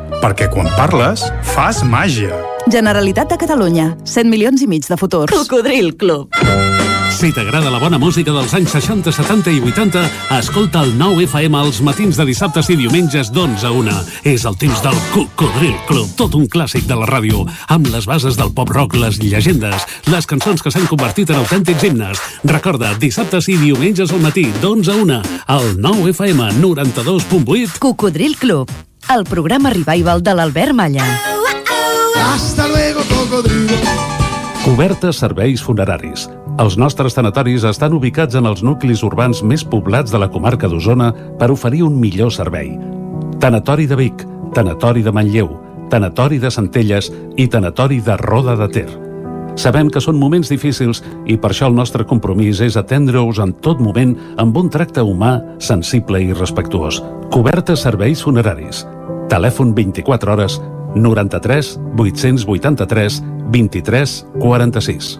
Perquè 0.19 0.49
quan 0.51 0.67
parles, 0.75 1.23
fas 1.53 1.83
màgia. 1.87 2.35
Generalitat 2.67 3.31
de 3.31 3.39
Catalunya. 3.39 3.95
100 4.03 4.29
milions 4.29 4.61
i 4.61 4.67
mig 4.67 4.85
de 4.87 4.97
futurs. 4.99 5.31
Cocodril 5.31 5.95
Club. 5.95 6.29
Si 7.21 7.29
t'agrada 7.29 7.69
la 7.69 7.77
bona 7.77 7.99
música 8.01 8.31
dels 8.33 8.53
anys 8.57 8.71
60, 8.73 9.11
70 9.13 9.51
i 9.53 9.59
80, 9.61 10.01
escolta 10.39 10.81
el 10.81 10.95
9 10.97 11.27
FM 11.27 11.59
als 11.59 11.77
matins 11.85 12.17
de 12.17 12.25
dissabtes 12.25 12.71
i 12.73 12.77
diumenges 12.79 13.29
d'11 13.29 13.67
a 13.67 13.71
1. 13.77 13.95
És 14.31 14.45
el 14.49 14.57
temps 14.57 14.81
del 14.81 14.97
Cocodril 15.13 15.75
Club, 15.85 16.09
tot 16.17 16.33
un 16.39 16.47
clàssic 16.49 16.89
de 16.89 16.97
la 16.97 17.05
ràdio, 17.05 17.45
amb 17.69 17.93
les 17.93 18.09
bases 18.09 18.39
del 18.41 18.49
pop-rock, 18.57 18.97
les 18.97 19.21
llegendes, 19.21 19.85
les 20.09 20.25
cançons 20.25 20.65
que 20.65 20.73
s'han 20.73 20.89
convertit 20.89 21.29
en 21.29 21.43
autèntics 21.43 21.85
himnes. 21.85 22.25
Recorda, 22.41 22.95
dissabtes 22.97 23.51
i 23.53 23.59
diumenges 23.61 24.09
al 24.09 24.25
matí, 24.25 24.49
d'11 24.57 24.89
a 24.89 25.01
1, 25.05 25.21
al 25.59 25.75
9 25.77 26.15
FM 26.15 26.55
92.8. 26.57 27.77
Cocodril 27.77 28.39
Club, 28.41 28.71
el 29.09 29.23
programa 29.25 29.69
revival 29.69 30.21
de 30.23 30.33
l'Albert 30.33 30.73
Malla. 30.73 31.05
Hasta 32.33 32.67
luego, 32.67 33.01
cocodrilo. 33.09 33.75
Cobertes 34.63 35.17
serveis 35.17 35.61
funeraris. 35.63 36.29
Els 36.61 36.77
nostres 36.77 37.15
tanatoris 37.17 37.63
estan 37.65 37.95
ubicats 37.97 38.35
en 38.37 38.45
els 38.45 38.61
nuclis 38.63 39.01
urbans 39.03 39.41
més 39.43 39.63
poblats 39.65 40.11
de 40.13 40.19
la 40.21 40.29
comarca 40.29 40.69
d'Osona 40.69 41.11
per 41.39 41.49
oferir 41.51 41.81
un 41.83 41.99
millor 41.99 42.31
servei. 42.31 42.75
Tanatori 43.41 43.87
de 43.89 43.97
Vic, 43.97 44.25
Tanatori 44.53 45.01
de 45.01 45.11
Manlleu, 45.11 45.49
Tanatori 45.89 46.37
de 46.39 46.51
Centelles 46.51 47.11
i 47.37 47.47
Tanatori 47.47 47.99
de 48.05 48.17
Roda 48.21 48.55
de 48.55 48.67
Ter. 48.69 49.10
Sabem 49.61 49.91
que 49.93 50.01
són 50.01 50.17
moments 50.17 50.49
difícils 50.49 51.03
i 51.29 51.35
per 51.37 51.51
això 51.51 51.67
el 51.69 51.75
nostre 51.77 52.01
compromís 52.09 52.63
és 52.65 52.79
atendre-us 52.79 53.37
en 53.43 53.53
tot 53.61 53.77
moment 53.83 54.15
amb 54.41 54.57
un 54.57 54.71
tracte 54.73 55.03
humà, 55.05 55.35
sensible 55.61 56.17
i 56.17 56.33
respectuós. 56.33 56.97
Cobertes 57.29 57.85
serveis 57.85 58.23
funeraris. 58.25 58.87
Telèfon 59.29 59.75
24 59.77 60.33
hores 60.33 60.57
93 60.95 61.75
883 61.93 63.21
23 63.53 64.17
46. 64.41 65.13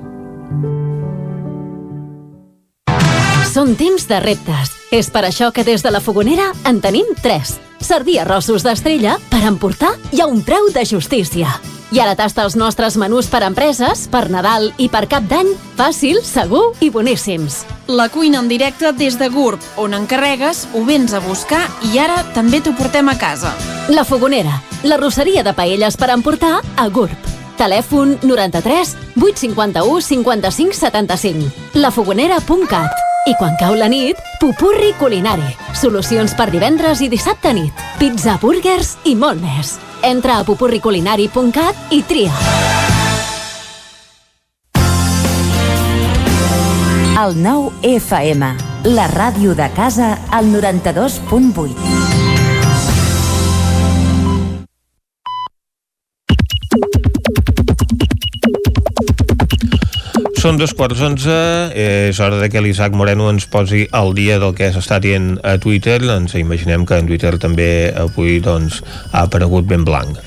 Són 3.52 3.76
temps 3.78 4.08
de 4.10 4.24
reptes. 4.26 4.74
És 4.90 5.14
per 5.14 5.28
això 5.28 5.54
que 5.54 5.68
des 5.68 5.86
de 5.86 5.94
la 5.94 6.02
Fogonera 6.02 6.50
en 6.66 6.82
tenim 6.82 7.14
3. 7.22 7.60
Servir 7.82 8.20
arrossos 8.22 8.64
d'estrella 8.64 9.18
per 9.32 9.42
emportar 9.50 9.96
i 10.14 10.22
a 10.22 10.28
un 10.30 10.44
preu 10.46 10.70
de 10.74 10.86
justícia. 10.86 11.50
I 11.92 12.00
ara 12.00 12.14
tasta 12.16 12.46
els 12.46 12.56
nostres 12.56 12.96
menús 12.96 13.28
per 13.28 13.42
empreses, 13.44 14.06
per 14.08 14.30
Nadal 14.32 14.70
i 14.80 14.88
per 14.88 15.10
Cap 15.12 15.26
d'Any, 15.28 15.50
fàcil, 15.76 16.22
segur 16.24 16.70
i 16.80 16.88
boníssims. 16.94 17.66
La 17.92 18.08
cuina 18.14 18.40
en 18.40 18.48
directe 18.48 18.94
des 18.96 19.18
de 19.20 19.28
GURB, 19.28 19.60
on 19.84 19.98
encarregues, 19.98 20.68
ho 20.72 20.86
vens 20.88 21.12
a 21.12 21.20
buscar 21.26 21.66
i 21.92 22.00
ara 22.00 22.22
també 22.38 22.62
t'ho 22.62 22.72
portem 22.78 23.12
a 23.12 23.18
casa. 23.20 23.52
La 23.92 24.06
Fogonera, 24.08 24.62
la 24.88 25.02
rosseria 25.02 25.44
de 25.44 25.52
paelles 25.58 26.00
per 26.00 26.14
emportar 26.16 26.62
a 26.78 26.88
GURB. 26.88 27.30
Telèfon 27.60 28.18
93 28.24 28.96
851 29.20 30.02
55 30.02 30.80
75. 30.80 31.52
lafogonera.cat 31.76 33.11
i 33.28 33.36
quan 33.38 33.54
cau 33.60 33.76
la 33.78 33.88
nit, 33.92 34.18
pupurri 34.42 34.94
culinari. 34.98 35.46
Solucions 35.78 36.34
per 36.38 36.50
divendres 36.54 37.04
i 37.06 37.10
dissabte 37.12 37.54
nit. 37.54 37.86
Pizza, 38.00 38.38
burgers 38.42 38.96
i 39.06 39.16
molt 39.16 39.42
més. 39.44 39.78
Entra 40.02 40.40
a 40.40 40.46
pupurriculinari.cat 40.48 41.94
i 41.94 42.02
tria. 42.10 42.34
El 47.22 47.38
9 47.38 47.86
FM, 47.86 48.54
la 48.98 49.10
ràdio 49.12 49.54
de 49.54 49.70
casa, 49.78 50.16
al 50.34 50.50
92.8. 50.50 52.01
Són 60.42 60.58
dos 60.58 60.72
quarts 60.74 60.98
onze, 61.06 61.34
és 61.78 62.18
hora 62.18 62.40
de 62.42 62.48
que 62.50 62.64
l'Isaac 62.66 62.96
Moreno 62.98 63.28
ens 63.30 63.44
posi 63.46 63.84
al 63.94 64.16
dia 64.18 64.40
del 64.42 64.56
que 64.58 64.72
s'està 64.74 64.98
dient 64.98 65.36
a 65.46 65.52
Twitter. 65.62 66.00
Ens 66.16 66.34
imaginem 66.40 66.82
que 66.90 66.98
en 66.98 67.06
Twitter 67.06 67.36
també 67.38 67.68
avui 67.94 68.40
doncs, 68.42 68.80
ha 69.12 69.22
aparegut 69.28 69.70
ben 69.70 69.86
blanc. 69.86 70.18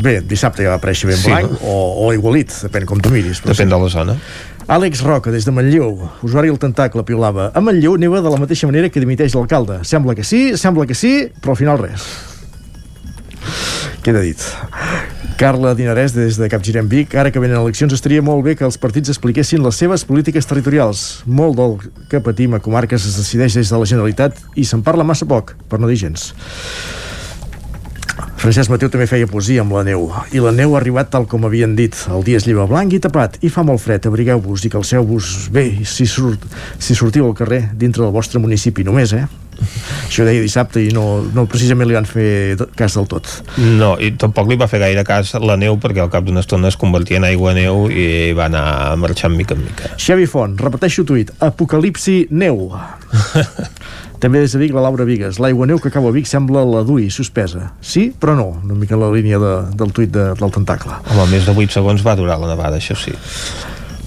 Bé, 0.00 0.14
dissabte 0.24 0.64
ja 0.64 0.72
va 0.72 0.78
aparèixer 0.80 1.10
ben 1.10 1.20
Sí, 1.20 1.28
blanc 1.28 1.52
no? 1.52 1.60
o, 1.60 1.76
o 2.06 2.10
igualit, 2.16 2.56
depèn 2.64 2.88
com 2.88 3.04
tu 3.04 3.12
miris. 3.12 3.42
Depèn 3.44 3.68
sí. 3.68 3.70
de 3.74 3.82
la 3.84 3.92
zona. 3.92 4.16
Àlex 4.64 5.04
Roca, 5.04 5.34
des 5.34 5.44
de 5.44 5.52
Manlleu, 5.52 5.92
usuari 6.24 6.48
del 6.48 6.62
tentacle, 6.62 7.04
piulava. 7.04 7.50
A 7.52 7.60
Manlleu 7.60 7.98
neva 8.00 8.24
de 8.24 8.32
la 8.32 8.40
mateixa 8.40 8.70
manera 8.70 8.88
que 8.88 9.02
dimiteix 9.04 9.36
l'alcalde. 9.36 9.82
Sembla 9.84 10.16
que 10.16 10.24
sí, 10.24 10.54
sembla 10.56 10.88
que 10.88 10.96
sí, 10.96 11.18
però 11.36 11.52
al 11.52 11.60
final 11.60 11.84
res. 11.84 12.08
Queda 14.04 14.20
dit. 14.20 14.36
Carla 15.40 15.72
Dinarès, 15.74 16.12
des 16.12 16.36
de 16.36 16.48
Capgirem 16.52 16.90
Vic. 16.92 17.14
Ara 17.16 17.30
que 17.32 17.40
venen 17.40 17.56
eleccions, 17.56 17.94
estaria 17.96 18.20
molt 18.20 18.44
bé 18.44 18.52
que 18.52 18.66
els 18.66 18.76
partits 18.76 19.08
expliquessin 19.08 19.62
les 19.64 19.78
seves 19.80 20.04
polítiques 20.04 20.44
territorials. 20.44 21.22
Molt 21.24 21.56
del 21.56 21.78
que 22.10 22.20
patim 22.20 22.52
a 22.52 22.60
comarques 22.60 23.06
es 23.08 23.16
decideix 23.16 23.56
des 23.56 23.72
de 23.72 23.80
la 23.80 23.88
Generalitat 23.88 24.36
i 24.60 24.66
se'n 24.68 24.84
parla 24.84 25.08
massa 25.08 25.24
poc, 25.24 25.54
per 25.72 25.80
no 25.80 25.88
dir 25.88 25.96
gens. 26.02 26.34
Francesc 28.44 28.68
Mateu 28.68 28.90
també 28.92 29.06
feia 29.08 29.24
poesia 29.24 29.62
amb 29.64 29.72
la 29.72 29.86
neu 29.86 30.04
i 30.36 30.42
la 30.44 30.52
neu 30.52 30.74
ha 30.74 30.80
arribat 30.82 31.08
tal 31.08 31.24
com 31.24 31.46
havien 31.48 31.72
dit 31.78 31.96
el 32.12 32.26
dia 32.26 32.36
es 32.36 32.44
lleva 32.44 32.66
blanc 32.68 32.92
i 32.92 33.00
tapat 33.00 33.38
i 33.40 33.48
fa 33.48 33.64
molt 33.64 33.80
fred, 33.80 34.04
abrigueu-vos 34.04 34.66
i 34.68 34.70
calceu-vos 34.74 35.48
bé 35.54 35.64
si, 35.88 36.04
surt, 36.04 36.44
si 36.76 36.92
sortiu 36.92 37.24
al 37.24 37.38
carrer 37.38 37.62
dintre 37.72 38.04
del 38.04 38.12
vostre 38.12 38.42
municipi 38.44 38.84
només, 38.84 39.16
eh? 39.16 39.24
Això 40.04 40.26
deia 40.26 40.42
dissabte 40.42 40.82
i 40.84 40.92
no, 40.94 41.24
no 41.34 41.46
precisament 41.50 41.88
li 41.90 41.96
van 41.96 42.06
fer 42.08 42.56
cas 42.78 42.96
del 42.98 43.08
tot. 43.10 43.30
No, 43.58 43.94
i 43.98 44.12
tampoc 44.20 44.48
li 44.50 44.58
va 44.60 44.68
fer 44.70 44.82
gaire 44.82 45.04
cas 45.06 45.34
la 45.40 45.58
neu 45.60 45.78
perquè 45.82 46.04
al 46.04 46.12
cap 46.12 46.26
d'una 46.26 46.44
estona 46.44 46.70
es 46.70 46.78
convertia 46.80 47.20
en 47.20 47.28
aigua 47.28 47.54
neu 47.56 47.88
i 47.90 48.32
va 48.36 48.48
anar 48.50 48.64
marxant 49.00 49.34
mica 49.36 49.56
en 49.56 49.64
mica. 49.66 49.94
Xavi 49.98 50.28
Font, 50.30 50.56
repeteixo 50.60 51.06
tuit, 51.08 51.32
Apocalipsi 51.44 52.24
neu. 52.30 52.68
També 54.24 54.40
des 54.40 54.54
de 54.54 54.58
Vic, 54.62 54.72
la 54.72 54.80
Laura 54.80 55.04
Vigues. 55.04 55.36
L'aigua 55.42 55.66
neu 55.68 55.80
que 55.82 55.90
cau 55.92 56.06
a 56.08 56.12
Vic 56.14 56.28
sembla 56.30 56.62
la 56.64 56.80
d'ui, 56.86 57.10
suspesa. 57.12 57.74
Sí, 57.84 58.06
però 58.16 58.32
no, 58.38 58.46
una 58.64 58.76
mica 58.78 58.96
en 58.96 59.02
la 59.02 59.10
línia 59.12 59.40
de, 59.42 59.54
del 59.76 59.92
tuit 59.92 60.12
de, 60.14 60.30
del 60.38 60.54
tentacle. 60.54 60.96
Home, 61.12 61.26
més 61.34 61.44
de 61.44 61.52
8 61.52 61.76
segons 61.76 62.04
va 62.06 62.16
durar 62.16 62.38
la 62.40 62.48
nevada, 62.48 62.80
això 62.80 62.96
sí. 62.96 63.12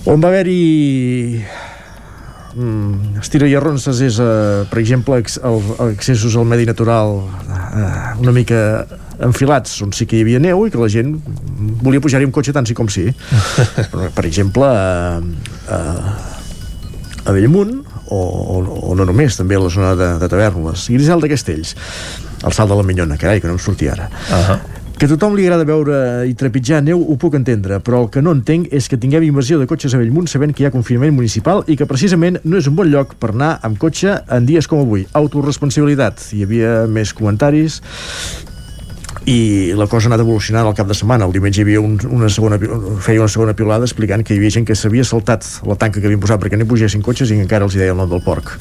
On 0.10 0.24
va 0.24 0.32
haver-hi 0.32 1.44
mm, 2.58 3.18
estira 3.22 3.48
i 3.48 3.56
arronses 3.56 4.02
és, 4.02 4.20
eh, 4.20 4.66
per 4.70 4.82
exemple, 4.82 5.20
ex, 5.22 5.38
el, 5.46 5.62
accessos 5.92 6.36
al 6.36 6.48
medi 6.50 6.66
natural 6.66 7.22
eh, 7.24 8.22
una 8.24 8.34
mica 8.36 8.62
enfilats 9.24 9.80
on 9.82 9.94
sí 9.98 10.06
que 10.06 10.18
hi 10.18 10.26
havia 10.26 10.42
neu 10.42 10.66
i 10.68 10.74
que 10.74 10.82
la 10.82 10.90
gent 10.92 11.16
volia 11.82 12.02
pujar-hi 12.04 12.28
amb 12.28 12.36
cotxe 12.36 12.54
tant 12.54 12.68
sí 12.70 12.76
com 12.78 12.90
sí. 12.90 13.08
per, 13.94 14.10
per 14.14 14.26
exemple, 14.30 14.68
eh, 14.68 15.78
eh, 15.78 17.28
a 17.28 17.36
Bellmunt 17.36 17.80
o, 18.08 18.18
o, 18.18 18.60
o 18.92 18.96
no 18.96 19.06
només, 19.08 19.36
també 19.36 19.58
a 19.58 19.62
la 19.64 19.72
zona 19.74 19.94
de, 20.00 20.14
de 20.22 20.30
Tavernes. 20.32 20.88
Grisel 20.94 21.24
de 21.24 21.32
Castells, 21.34 21.76
el 22.46 22.56
salt 22.56 22.72
de 22.72 22.78
la 22.80 22.86
Minyona, 22.88 23.18
carai, 23.20 23.42
que 23.44 23.50
no 23.50 23.58
em 23.58 23.62
sortia 23.62 23.98
ara. 23.98 24.08
Uh 24.08 24.50
-huh. 24.50 24.77
Que 24.98 25.06
tothom 25.06 25.36
li 25.38 25.44
agrada 25.45 25.61
veure 25.61 25.98
i 26.26 26.32
trepitjar 26.34 26.80
neu 26.82 26.98
ho 26.98 27.15
puc 27.22 27.36
entendre, 27.38 27.78
però 27.86 27.99
el 28.02 28.07
que 28.10 28.22
no 28.26 28.32
entenc 28.34 28.72
és 28.74 28.88
que 28.90 28.98
tinguem 28.98 29.28
invasió 29.28 29.60
de 29.61 29.68
cotxes 29.69 29.94
a 29.94 29.99
Bellmunt 30.02 30.26
sabent 30.32 30.56
que 30.57 30.64
hi 30.64 30.65
ha 30.65 30.72
confinament 30.74 31.14
municipal 31.14 31.61
i 31.69 31.76
que 31.78 31.86
precisament 31.86 32.40
no 32.41 32.57
és 32.57 32.65
un 32.65 32.74
bon 32.80 32.90
lloc 32.90 33.14
per 33.22 33.30
anar 33.36 33.52
amb 33.61 33.78
cotxe 33.78 34.15
en 34.34 34.49
dies 34.49 34.65
com 34.65 34.82
avui. 34.82 35.06
Autoresponsabilitat. 35.22 36.26
Hi 36.34 36.41
havia 36.48 36.74
més 36.90 37.14
comentaris 37.14 37.78
i 39.30 39.38
la 39.78 39.86
cosa 39.86 40.10
ha 40.10 40.15
anat 40.15 40.26
evolucionant 40.26 40.65
al 40.65 40.74
cap 40.74 40.90
de 40.90 40.98
setmana 40.98 41.30
el 41.30 41.38
diumenge 41.38 41.61
hi 41.61 41.68
havia 41.68 41.86
un, 41.86 41.99
una 42.18 42.34
segona 42.34 42.57
feia 42.57 43.22
una 43.22 43.30
segona 43.30 43.53
pilada 43.53 43.86
explicant 43.86 44.26
que 44.26 44.34
hi 44.34 44.41
havia 44.41 44.57
gent 44.57 44.65
que 44.65 44.78
s'havia 44.78 45.06
saltat 45.06 45.45
la 45.68 45.78
tanca 45.78 46.02
que 46.02 46.10
havien 46.10 46.26
posat 46.26 46.41
perquè 46.41 46.57
no 46.57 46.65
hi 46.65 46.74
pugessin 46.74 47.06
cotxes 47.06 47.36
i 47.36 47.41
encara 47.44 47.69
els 47.69 47.78
hi 47.78 47.86
deia 47.86 47.94
el 47.94 48.02
nom 48.02 48.10
del 48.10 48.24
porc 48.26 48.56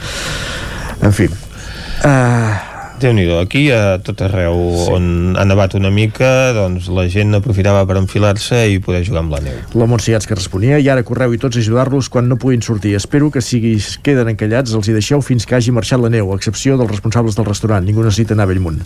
en 1.01 1.15
fi 1.17 1.31
uh, 1.31 2.76
déu 3.01 3.13
nhi 3.13 3.27
aquí 3.37 3.67
a 3.75 3.99
tot 4.01 4.23
arreu 4.25 4.57
sí. 4.73 4.87
on 4.95 5.37
ha 5.37 5.45
nevat 5.45 5.75
una 5.77 5.91
mica 5.93 6.53
doncs 6.57 6.89
la 6.89 7.07
gent 7.13 7.37
aprofitava 7.37 7.85
per 7.89 7.99
enfilar-se 8.01 8.63
i 8.73 8.79
poder 8.83 9.03
jugar 9.07 9.23
amb 9.25 9.35
la 9.37 9.41
neu. 9.45 9.59
La 9.77 9.89
Montse 9.91 10.17
que 10.17 10.39
responia 10.39 10.79
i 10.81 10.89
ara 10.89 11.05
correu 11.05 11.35
i 11.35 11.41
tots 11.41 11.59
ajudar-los 11.61 12.09
quan 12.09 12.29
no 12.29 12.39
puguin 12.41 12.63
sortir. 12.63 12.95
Espero 12.97 13.31
que 13.31 13.43
si 13.45 13.61
queden 14.03 14.31
encallats 14.33 14.73
els 14.75 14.89
hi 14.89 14.97
deixeu 14.97 15.21
fins 15.21 15.47
que 15.47 15.57
hagi 15.59 15.75
marxat 15.75 16.01
la 16.01 16.11
neu, 16.13 16.33
a 16.33 16.37
excepció 16.37 16.79
dels 16.81 16.91
responsables 16.91 17.37
del 17.37 17.49
restaurant. 17.49 17.85
Ningú 17.85 18.05
necessita 18.07 18.35
anar 18.35 18.49
a 18.49 18.53
Bellmunt. 18.53 18.81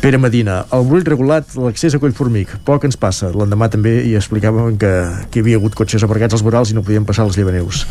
Pere 0.00 0.18
Medina, 0.18 0.64
el 0.72 0.86
brull 0.88 1.04
regulat, 1.04 1.54
l'accés 1.60 1.94
a 1.94 2.00
Collformic. 2.02 2.56
Poc 2.64 2.88
ens 2.88 2.96
passa. 2.96 3.30
L'endemà 3.36 3.68
també 3.70 3.98
hi 4.08 4.16
explicàvem 4.18 4.78
que, 4.80 4.92
que 5.30 5.40
hi 5.40 5.44
havia 5.44 5.60
hagut 5.60 5.76
cotxes 5.78 6.06
aparcats 6.06 6.38
als 6.38 6.46
vorals 6.46 6.72
i 6.72 6.78
no 6.78 6.84
podien 6.86 7.06
passar 7.08 7.28
les 7.28 7.36
llevaneus. 7.38 7.84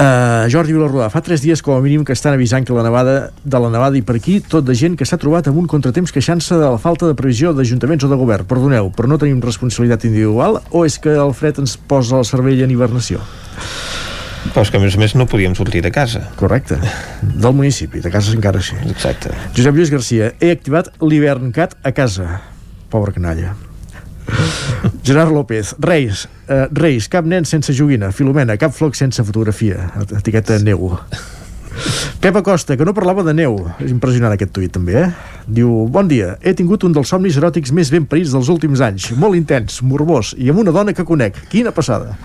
Uh, 0.00 0.48
Jordi 0.48 0.72
Vilarrodà, 0.72 1.10
fa 1.12 1.20
tres 1.20 1.42
dies 1.44 1.60
com 1.60 1.74
a 1.76 1.80
mínim 1.84 2.06
que 2.08 2.14
estan 2.16 2.32
avisant 2.32 2.64
que 2.64 2.72
la 2.72 2.80
nevada 2.86 3.16
de 3.44 3.58
la 3.60 3.68
nevada 3.68 3.98
i 3.98 4.00
per 4.00 4.14
aquí 4.16 4.38
tot 4.40 4.64
de 4.64 4.72
gent 4.72 4.96
que 4.96 5.04
s'ha 5.04 5.18
trobat 5.20 5.50
amb 5.50 5.60
un 5.60 5.66
contratemps 5.68 6.14
queixant-se 6.16 6.56
de 6.56 6.70
la 6.72 6.80
falta 6.80 7.04
de 7.04 7.16
previsió 7.18 7.52
d'ajuntaments 7.52 8.06
o 8.06 8.08
de 8.08 8.16
govern. 8.16 8.48
Perdoneu, 8.48 8.88
però 8.96 9.10
no 9.12 9.20
tenim 9.20 9.44
responsabilitat 9.44 10.08
individual 10.08 10.62
o 10.70 10.86
és 10.88 10.96
que 10.96 11.12
el 11.12 11.34
fred 11.36 11.60
ens 11.60 11.76
posa 11.76 12.16
el 12.16 12.24
cervell 12.24 12.64
en 12.64 12.72
hibernació? 12.72 13.20
Però 14.54 14.64
és 14.64 14.72
que 14.72 14.80
a 14.80 14.84
més 14.88 14.96
a 14.96 15.04
més 15.04 15.18
no 15.20 15.28
podíem 15.28 15.52
sortir 15.58 15.84
de 15.84 15.92
casa. 15.92 16.30
Correcte. 16.40 16.80
Del 17.20 17.52
municipi, 17.52 18.00
de 18.00 18.08
casa 18.14 18.32
encara 18.32 18.64
sí. 18.64 18.80
Exacte. 18.88 19.36
Josep 19.52 19.76
Lluís 19.76 19.92
Garcia, 19.92 20.32
he 20.40 20.54
activat 20.56 20.94
l'hiverncat 21.04 21.76
a 21.84 21.92
casa. 21.92 22.38
Pobre 22.88 23.12
canalla. 23.12 23.52
Gerard 25.06 25.32
López, 25.32 25.74
Reis, 25.78 26.26
uh, 26.48 26.66
Reis, 26.76 27.08
cap 27.10 27.28
nen 27.28 27.46
sense 27.48 27.74
joguina, 27.76 28.12
Filomena, 28.12 28.56
cap 28.60 28.74
floc 28.76 28.98
sense 28.98 29.24
fotografia, 29.26 29.90
etiqueta 30.18 30.58
neu. 30.62 30.92
Pepa 32.20 32.42
Costa, 32.42 32.76
que 32.76 32.84
no 32.84 32.92
parlava 32.92 33.22
de 33.24 33.32
neu. 33.32 33.54
És 33.80 33.92
impressionant 33.94 34.34
aquest 34.34 34.52
tuit, 34.52 34.72
també, 34.74 34.98
eh? 35.00 35.06
Diu, 35.48 35.86
bon 35.88 36.10
dia, 36.10 36.34
he 36.44 36.52
tingut 36.56 36.84
un 36.84 36.92
dels 36.96 37.08
somnis 37.08 37.38
eròtics 37.40 37.72
més 37.76 37.92
ben 37.92 38.04
parits 38.10 38.34
dels 38.34 38.50
últims 38.52 38.82
anys. 38.84 39.12
Molt 39.16 39.38
intens, 39.38 39.80
morbós, 39.86 40.34
i 40.36 40.50
amb 40.52 40.60
una 40.64 40.74
dona 40.76 40.96
que 40.96 41.06
conec. 41.08 41.40
Quina 41.52 41.72
passada. 41.72 42.18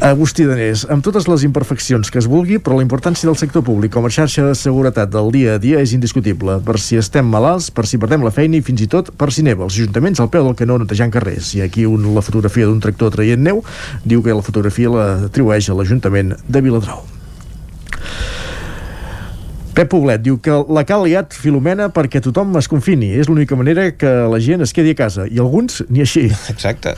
Agustí 0.00 0.46
Danés, 0.48 0.86
amb 0.88 1.04
totes 1.04 1.26
les 1.28 1.42
imperfeccions 1.44 2.08
que 2.08 2.16
es 2.16 2.24
vulgui, 2.24 2.56
però 2.56 2.78
la 2.78 2.84
importància 2.86 3.28
del 3.28 3.36
sector 3.36 3.60
públic 3.60 3.92
com 3.92 4.06
a 4.08 4.10
xarxa 4.10 4.46
de 4.46 4.54
seguretat 4.56 5.10
del 5.12 5.28
dia 5.34 5.58
a 5.58 5.60
dia 5.60 5.82
és 5.84 5.92
indiscutible, 5.92 6.54
per 6.64 6.78
si 6.80 6.96
estem 6.96 7.28
malalts, 7.28 7.66
per 7.68 7.84
si 7.84 8.00
perdem 8.00 8.24
la 8.24 8.32
feina 8.32 8.56
i 8.56 8.64
fins 8.64 8.80
i 8.80 8.88
tot 8.88 9.10
per 9.20 9.28
si 9.28 9.44
neva. 9.44 9.66
Els 9.68 9.76
ajuntaments 9.76 10.22
al 10.24 10.30
peu 10.32 10.48
del 10.48 10.56
canó 10.56 10.78
netejant 10.80 11.12
carrers. 11.12 11.52
I 11.52 11.66
aquí 11.66 11.84
un, 11.84 12.08
la 12.16 12.24
fotografia 12.24 12.64
d'un 12.64 12.80
tractor 12.80 13.12
traient 13.12 13.44
neu 13.44 13.60
diu 14.00 14.24
que 14.24 14.32
la 14.32 14.46
fotografia 14.46 14.88
l'atribueix 14.88 15.68
a 15.68 15.76
l'Ajuntament 15.76 16.32
de 16.48 16.64
Viladrau. 16.64 17.04
Pep 19.76 19.92
Poblet 19.92 20.24
diu 20.24 20.40
que 20.40 20.62
la 20.72 20.88
cal 20.88 21.04
liat 21.04 21.36
Filomena 21.36 21.92
perquè 21.92 22.24
tothom 22.24 22.56
es 22.56 22.72
confini. 22.72 23.12
És 23.20 23.28
l'única 23.28 23.52
manera 23.52 23.90
que 23.92 24.16
la 24.32 24.40
gent 24.40 24.64
es 24.64 24.72
quedi 24.72 24.96
a 24.96 25.02
casa. 25.04 25.28
I 25.28 25.44
alguns 25.44 25.84
ni 25.92 26.08
així. 26.08 26.30
Exacte. 26.48 26.96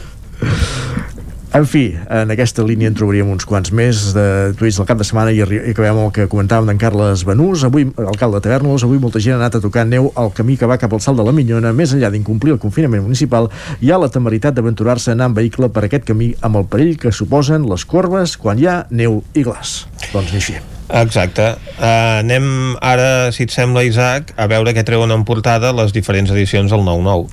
En 1.53 1.67
fi, 1.69 1.91
en 2.09 2.31
aquesta 2.33 2.65
línia 2.65 2.89
en 2.89 2.95
trobaríem 2.97 3.29
uns 3.29 3.45
quants 3.45 3.69
més 3.77 3.99
de 4.17 4.23
tuits 4.57 4.79
del 4.79 4.87
cap 4.89 4.97
de 4.97 5.05
setmana 5.05 5.35
i, 5.37 5.43
i 5.43 5.75
acabem 5.75 5.99
el 6.01 6.09
que 6.17 6.25
comentàvem 6.33 6.71
d'en 6.71 6.81
Carles 6.81 7.27
Benús, 7.29 7.67
avui 7.69 7.85
alcalde 8.01 8.41
de 8.41 8.47
Tavernols, 8.47 8.87
avui 8.87 8.97
molta 9.03 9.21
gent 9.21 9.37
ha 9.37 9.43
anat 9.43 9.59
a 9.59 9.61
tocar 9.61 9.85
neu 9.85 10.09
al 10.17 10.33
camí 10.33 10.57
que 10.57 10.71
va 10.71 10.81
cap 10.81 10.97
al 10.97 11.03
salt 11.05 11.21
de 11.21 11.27
la 11.29 11.37
Minyona, 11.37 11.75
més 11.77 11.93
enllà 11.93 12.09
d'incomplir 12.15 12.57
el 12.57 12.63
confinament 12.63 13.05
municipal, 13.05 13.51
hi 13.85 13.93
ha 13.93 14.01
la 14.01 14.09
temeritat 14.09 14.57
d'aventurar-se 14.57 15.13
a 15.13 15.19
anar 15.19 15.29
en 15.29 15.37
vehicle 15.43 15.69
per 15.69 15.85
aquest 15.85 16.09
camí 16.09 16.33
amb 16.41 16.57
el 16.63 16.71
perill 16.73 16.97
que 16.97 17.13
suposen 17.13 17.69
les 17.69 17.85
corbes 17.85 18.39
quan 18.41 18.57
hi 18.57 18.71
ha 18.73 18.81
neu 18.89 19.21
i 19.37 19.45
glaç. 19.45 19.83
Doncs 20.09 20.33
així. 20.41 20.57
Exacte. 20.89 21.53
Uh, 21.77 22.23
anem 22.25 22.79
ara, 22.81 23.29
si 23.29 23.45
et 23.45 23.53
sembla, 23.53 23.85
Isaac, 23.85 24.33
a 24.41 24.49
veure 24.49 24.73
què 24.73 24.89
treuen 24.89 25.13
en 25.13 25.29
portada 25.29 25.77
les 25.77 25.93
diferents 25.93 26.33
edicions 26.33 26.73
del 26.73 26.81
9-9. 26.89 27.29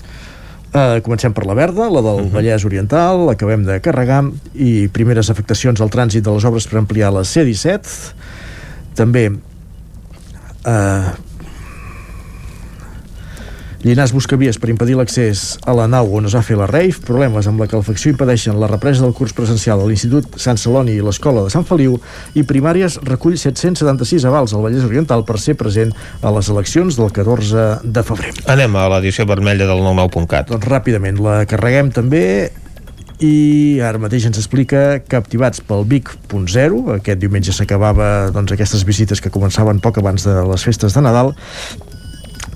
Uh, 0.69 0.99
comencem 1.01 1.33
per 1.33 1.47
la 1.49 1.55
verda, 1.57 1.87
la 1.89 2.01
del 2.01 2.05
uh 2.05 2.19
mhm. 2.19 2.27
-huh. 2.27 2.33
Vallès 2.35 2.65
Oriental, 2.65 3.25
l'acabem 3.25 3.63
de 3.65 3.79
carregar, 3.81 4.23
i 4.53 4.87
primeres 4.87 5.29
afectacions 5.29 5.81
al 5.81 5.89
trànsit 5.89 6.21
de 6.21 6.31
les 6.31 6.45
obres 6.45 6.67
per 6.67 6.77
ampliar 6.77 7.11
la 7.11 7.23
C-17. 7.23 8.13
També 8.93 9.31
uh, 10.65 11.09
Llinars 13.79 14.11
busca 14.11 14.35
vies 14.35 14.57
per 14.59 14.67
impedir 14.73 14.97
l'accés 14.99 15.53
a 15.63 15.71
la 15.71 15.85
nau 15.87 16.09
on 16.17 16.27
es 16.27 16.33
va 16.35 16.41
fer 16.43 16.57
la 16.59 16.65
RAIF, 16.67 16.97
problemes 17.07 17.47
amb 17.47 17.61
la 17.63 17.67
calefacció 17.71 18.11
impedeixen 18.11 18.57
la 18.59 18.67
represa 18.67 19.05
del 19.05 19.13
curs 19.15 19.31
presencial 19.37 19.79
a 19.79 19.85
l'Institut 19.87 20.35
Sant 20.35 20.59
Celoni 20.59 20.97
i 20.99 21.05
l'Escola 21.05 21.45
de 21.45 21.53
Sant 21.53 21.63
Feliu 21.63 21.95
i 22.35 22.43
Primàries 22.43 22.97
recull 23.07 23.37
776 23.39 24.27
avals 24.27 24.51
al 24.51 24.65
Vallès 24.65 24.83
Oriental 24.83 25.23
per 25.23 25.39
ser 25.39 25.55
present 25.55 25.93
a 26.19 26.33
les 26.35 26.49
eleccions 26.51 26.99
del 26.99 27.13
14 27.15 27.69
de 27.85 28.03
febrer. 28.03 28.33
Anem 28.51 28.75
a 28.75 28.89
l'edició 28.97 29.23
vermella 29.29 29.69
del 29.69 29.79
99.cat. 29.85 30.51
Doncs 30.51 30.67
ràpidament, 30.67 31.23
la 31.23 31.45
carreguem 31.47 31.93
també 31.95 32.25
i 33.23 33.79
ara 33.83 33.99
mateix 33.99 34.27
ens 34.27 34.39
explica 34.39 34.99
captivats 35.11 35.63
pel 35.63 35.87
Vic.0 35.87 36.83
aquest 36.97 37.19
diumenge 37.19 37.55
s'acabava 37.55 38.29
doncs, 38.35 38.53
aquestes 38.55 38.83
visites 38.87 39.19
que 39.23 39.31
començaven 39.31 39.79
poc 39.83 39.99
abans 39.99 40.27
de 40.27 40.35
les 40.51 40.63
festes 40.67 40.95
de 40.95 41.03
Nadal 41.03 41.33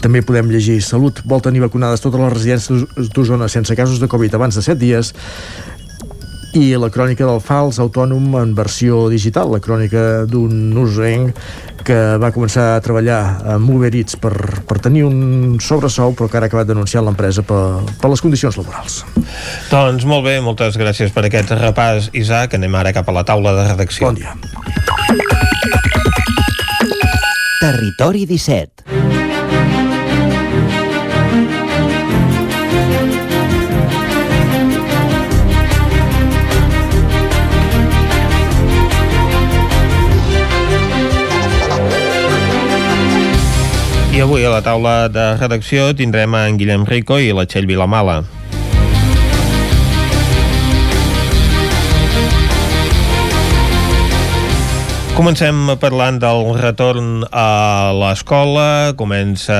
també 0.04 0.24
podem 0.26 0.52
llegir 0.52 0.82
Salut 0.84 1.24
vol 1.26 1.44
tenir 1.44 1.64
vacunades 1.64 2.04
totes 2.04 2.22
les 2.22 2.34
residències 2.36 3.10
d'Osona 3.16 3.48
sense 3.52 3.76
casos 3.80 4.02
de 4.04 4.12
Covid 4.12 4.36
abans 4.36 4.60
de 4.60 4.66
7 4.66 4.80
dies 4.82 5.14
i 6.54 6.76
la 6.78 6.92
crònica 6.94 7.26
del 7.26 7.40
fals 7.42 7.80
autònom 7.82 8.36
en 8.38 8.52
versió 8.54 9.08
digital, 9.10 9.50
la 9.50 9.62
crònica 9.64 10.24
d'un 10.30 10.76
usenc 10.78 11.40
que 11.84 11.98
va 12.22 12.30
començar 12.32 12.76
a 12.76 12.82
treballar 12.86 13.20
amb 13.56 13.72
Uber 13.74 13.90
Eats 13.90 14.20
per, 14.22 14.34
per 14.70 14.78
tenir 14.84 15.04
un 15.08 15.58
sobresou 15.64 16.14
però 16.14 16.30
que 16.30 16.38
ara 16.38 16.48
ha 16.48 16.52
acabat 16.52 16.70
denunciant 16.70 17.04
l'empresa 17.08 17.42
per, 17.42 17.82
per 18.00 18.12
les 18.14 18.22
condicions 18.22 18.60
laborals. 18.62 19.02
Doncs 19.72 20.06
molt 20.06 20.28
bé, 20.30 20.38
moltes 20.46 20.78
gràcies 20.80 21.12
per 21.16 21.26
aquest 21.28 21.56
repàs, 21.58 22.12
Isaac. 22.14 22.54
Anem 22.60 22.78
ara 22.80 22.94
cap 22.96 23.10
a 23.10 23.18
la 23.18 23.26
taula 23.28 23.56
de 23.58 23.68
redacció. 23.74 24.14
Bon 24.14 24.22
dia. 24.22 24.38
Territori 27.64 28.28
17 28.30 28.93
I 44.14 44.20
avui 44.22 44.44
a 44.46 44.50
la 44.54 44.60
taula 44.62 45.08
de 45.10 45.24
redacció 45.40 45.88
tindrem 45.98 46.36
en 46.38 46.60
Guillem 46.60 46.84
Rico 46.86 47.18
i 47.18 47.32
la 47.34 47.48
Txell 47.50 47.66
Vilamala. 47.66 48.20
Comencem 55.14 55.68
parlant 55.78 56.16
del 56.18 56.56
retorn 56.58 57.22
a 57.30 57.94
l'escola, 57.94 58.96
comença 58.98 59.54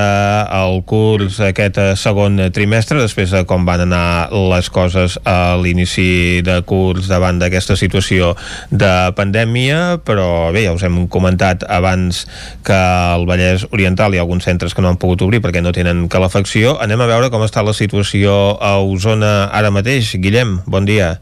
el 0.50 0.80
curs 0.90 1.38
aquest 1.46 1.78
segon 2.02 2.40
trimestre, 2.56 2.98
després 2.98 3.30
de 3.30 3.44
com 3.46 3.62
van 3.68 3.84
anar 3.84 4.34
les 4.34 4.72
coses 4.74 5.20
a 5.30 5.54
l'inici 5.62 6.42
de 6.42 6.56
curs 6.66 7.06
davant 7.12 7.38
d'aquesta 7.38 7.78
situació 7.78 8.32
de 8.74 8.90
pandèmia, 9.14 10.00
però 10.02 10.50
bé, 10.56 10.64
ja 10.66 10.74
us 10.74 10.86
hem 10.88 11.04
comentat 11.06 11.68
abans 11.70 12.24
que 12.66 12.80
al 12.80 13.28
Vallès 13.30 13.68
Oriental 13.70 14.16
hi 14.16 14.24
ha 14.24 14.26
alguns 14.26 14.50
centres 14.50 14.74
que 14.74 14.82
no 14.82 14.90
han 14.90 14.98
pogut 14.98 15.22
obrir 15.22 15.44
perquè 15.46 15.62
no 15.62 15.76
tenen 15.76 16.08
calefacció. 16.10 16.80
Anem 16.82 17.06
a 17.06 17.12
veure 17.14 17.30
com 17.30 17.46
està 17.46 17.62
la 17.62 17.78
situació 17.78 18.58
a 18.58 18.80
Osona 18.82 19.54
ara 19.54 19.70
mateix. 19.70 20.16
Guillem, 20.18 20.64
bon 20.66 20.90
dia. 20.90 21.14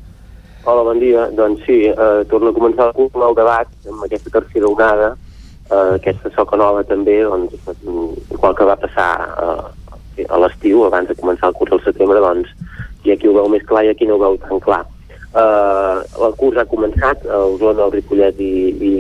Hola, 0.64 0.84
bon 0.86 1.00
dia. 1.00 1.26
Doncs 1.34 1.64
sí, 1.66 1.88
eh, 1.90 2.22
torno 2.30 2.52
a 2.52 2.54
començar 2.54 2.92
el, 2.94 3.08
el 3.10 3.34
debat 3.34 3.70
amb 3.90 4.04
aquesta 4.06 4.30
tercera 4.36 4.68
onada, 4.70 5.08
eh, 5.72 5.96
aquesta 5.96 6.30
soca 6.36 6.60
nova 6.62 6.84
també, 6.86 7.16
doncs, 7.26 7.56
igual 8.30 8.54
que 8.54 8.68
va 8.70 8.76
passar 8.78 9.08
eh, 9.42 10.28
a 10.30 10.38
l'estiu, 10.44 10.84
abans 10.86 11.10
de 11.10 11.18
començar 11.18 11.50
el 11.50 11.58
curs 11.58 11.74
al 11.74 11.82
setembre, 11.88 12.22
doncs, 12.22 12.54
hi 13.02 13.10
ha 13.10 13.18
qui 13.18 13.32
ho 13.32 13.34
veu 13.40 13.50
més 13.50 13.66
clar 13.66 13.88
i 13.88 13.90
aquí 13.90 14.06
no 14.06 14.20
ho 14.20 14.22
veu 14.22 14.38
tan 14.46 14.62
clar. 14.62 14.84
Eh, 15.34 15.98
el 16.30 16.38
curs 16.38 16.62
ha 16.62 16.70
començat 16.70 17.26
a 17.26 17.42
Osona, 17.56 17.88
al 17.88 17.98
Ripollet 17.98 18.38
i, 18.38 18.54
i, 18.70 18.94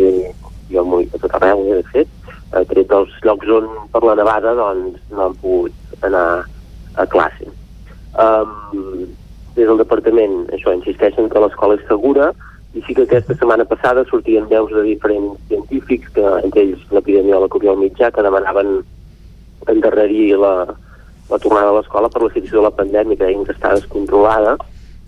i 0.73 0.81
al 0.81 0.97
a 0.97 1.21
tot 1.21 1.37
arreu, 1.37 1.61
eh, 1.69 1.77
de 1.83 1.87
fet, 1.93 2.19
eh, 2.57 2.65
tret 2.73 2.89
dels 2.89 3.21
llocs 3.21 3.55
on 3.61 3.69
per 3.93 4.01
la 4.09 4.17
nevada 4.17 4.57
doncs, 4.57 4.97
no 5.13 5.27
han 5.29 5.41
pogut 5.45 6.05
anar 6.09 6.27
a 6.97 7.05
classe. 7.05 7.53
Um, 8.17 9.05
des 9.55 9.67
del 9.67 9.81
departament 9.81 10.45
això 10.55 10.73
insisteixen 10.75 11.29
que 11.29 11.43
l'escola 11.43 11.77
és 11.79 11.87
segura 11.89 12.31
i 12.73 12.81
sí 12.85 12.95
que 12.95 13.03
aquesta 13.03 13.35
setmana 13.35 13.65
passada 13.67 14.05
sortien 14.07 14.47
veus 14.47 14.71
de 14.71 14.83
diferents 14.85 15.39
científics, 15.49 16.07
que 16.15 16.23
entre 16.39 16.63
ells 16.63 16.85
l'epidemiòleg 16.95 17.57
Oriol 17.57 17.81
Mitjà, 17.81 18.11
que 18.15 18.23
demanaven 18.23 18.77
endarrerir 19.67 20.37
la, 20.39 20.53
la 21.29 21.39
tornada 21.43 21.73
a 21.73 21.75
l'escola 21.79 22.09
per 22.09 22.23
la 22.23 22.31
situació 22.31 22.61
de 22.61 22.67
la 22.69 22.75
pandèmia, 22.77 23.17
que 23.17 23.27
deien 23.27 23.43
que 23.47 23.55
està 23.57 23.73
descontrolada, 23.75 24.55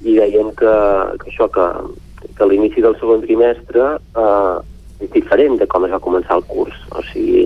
i 0.03 0.17
deien 0.19 0.51
que, 0.59 0.75
que 1.21 1.31
això, 1.31 1.47
que, 1.55 1.69
que 2.35 2.47
l'inici 2.51 2.83
del 2.83 2.99
segon 2.99 3.23
trimestre 3.23 3.93
eh, 3.95 4.55
és 5.03 5.11
diferent 5.15 5.55
de 5.61 5.67
com 5.71 5.87
es 5.87 5.95
va 5.95 6.03
començar 6.03 6.41
el 6.41 6.47
curs. 6.51 6.75
O 6.91 7.03
sigui, 7.13 7.45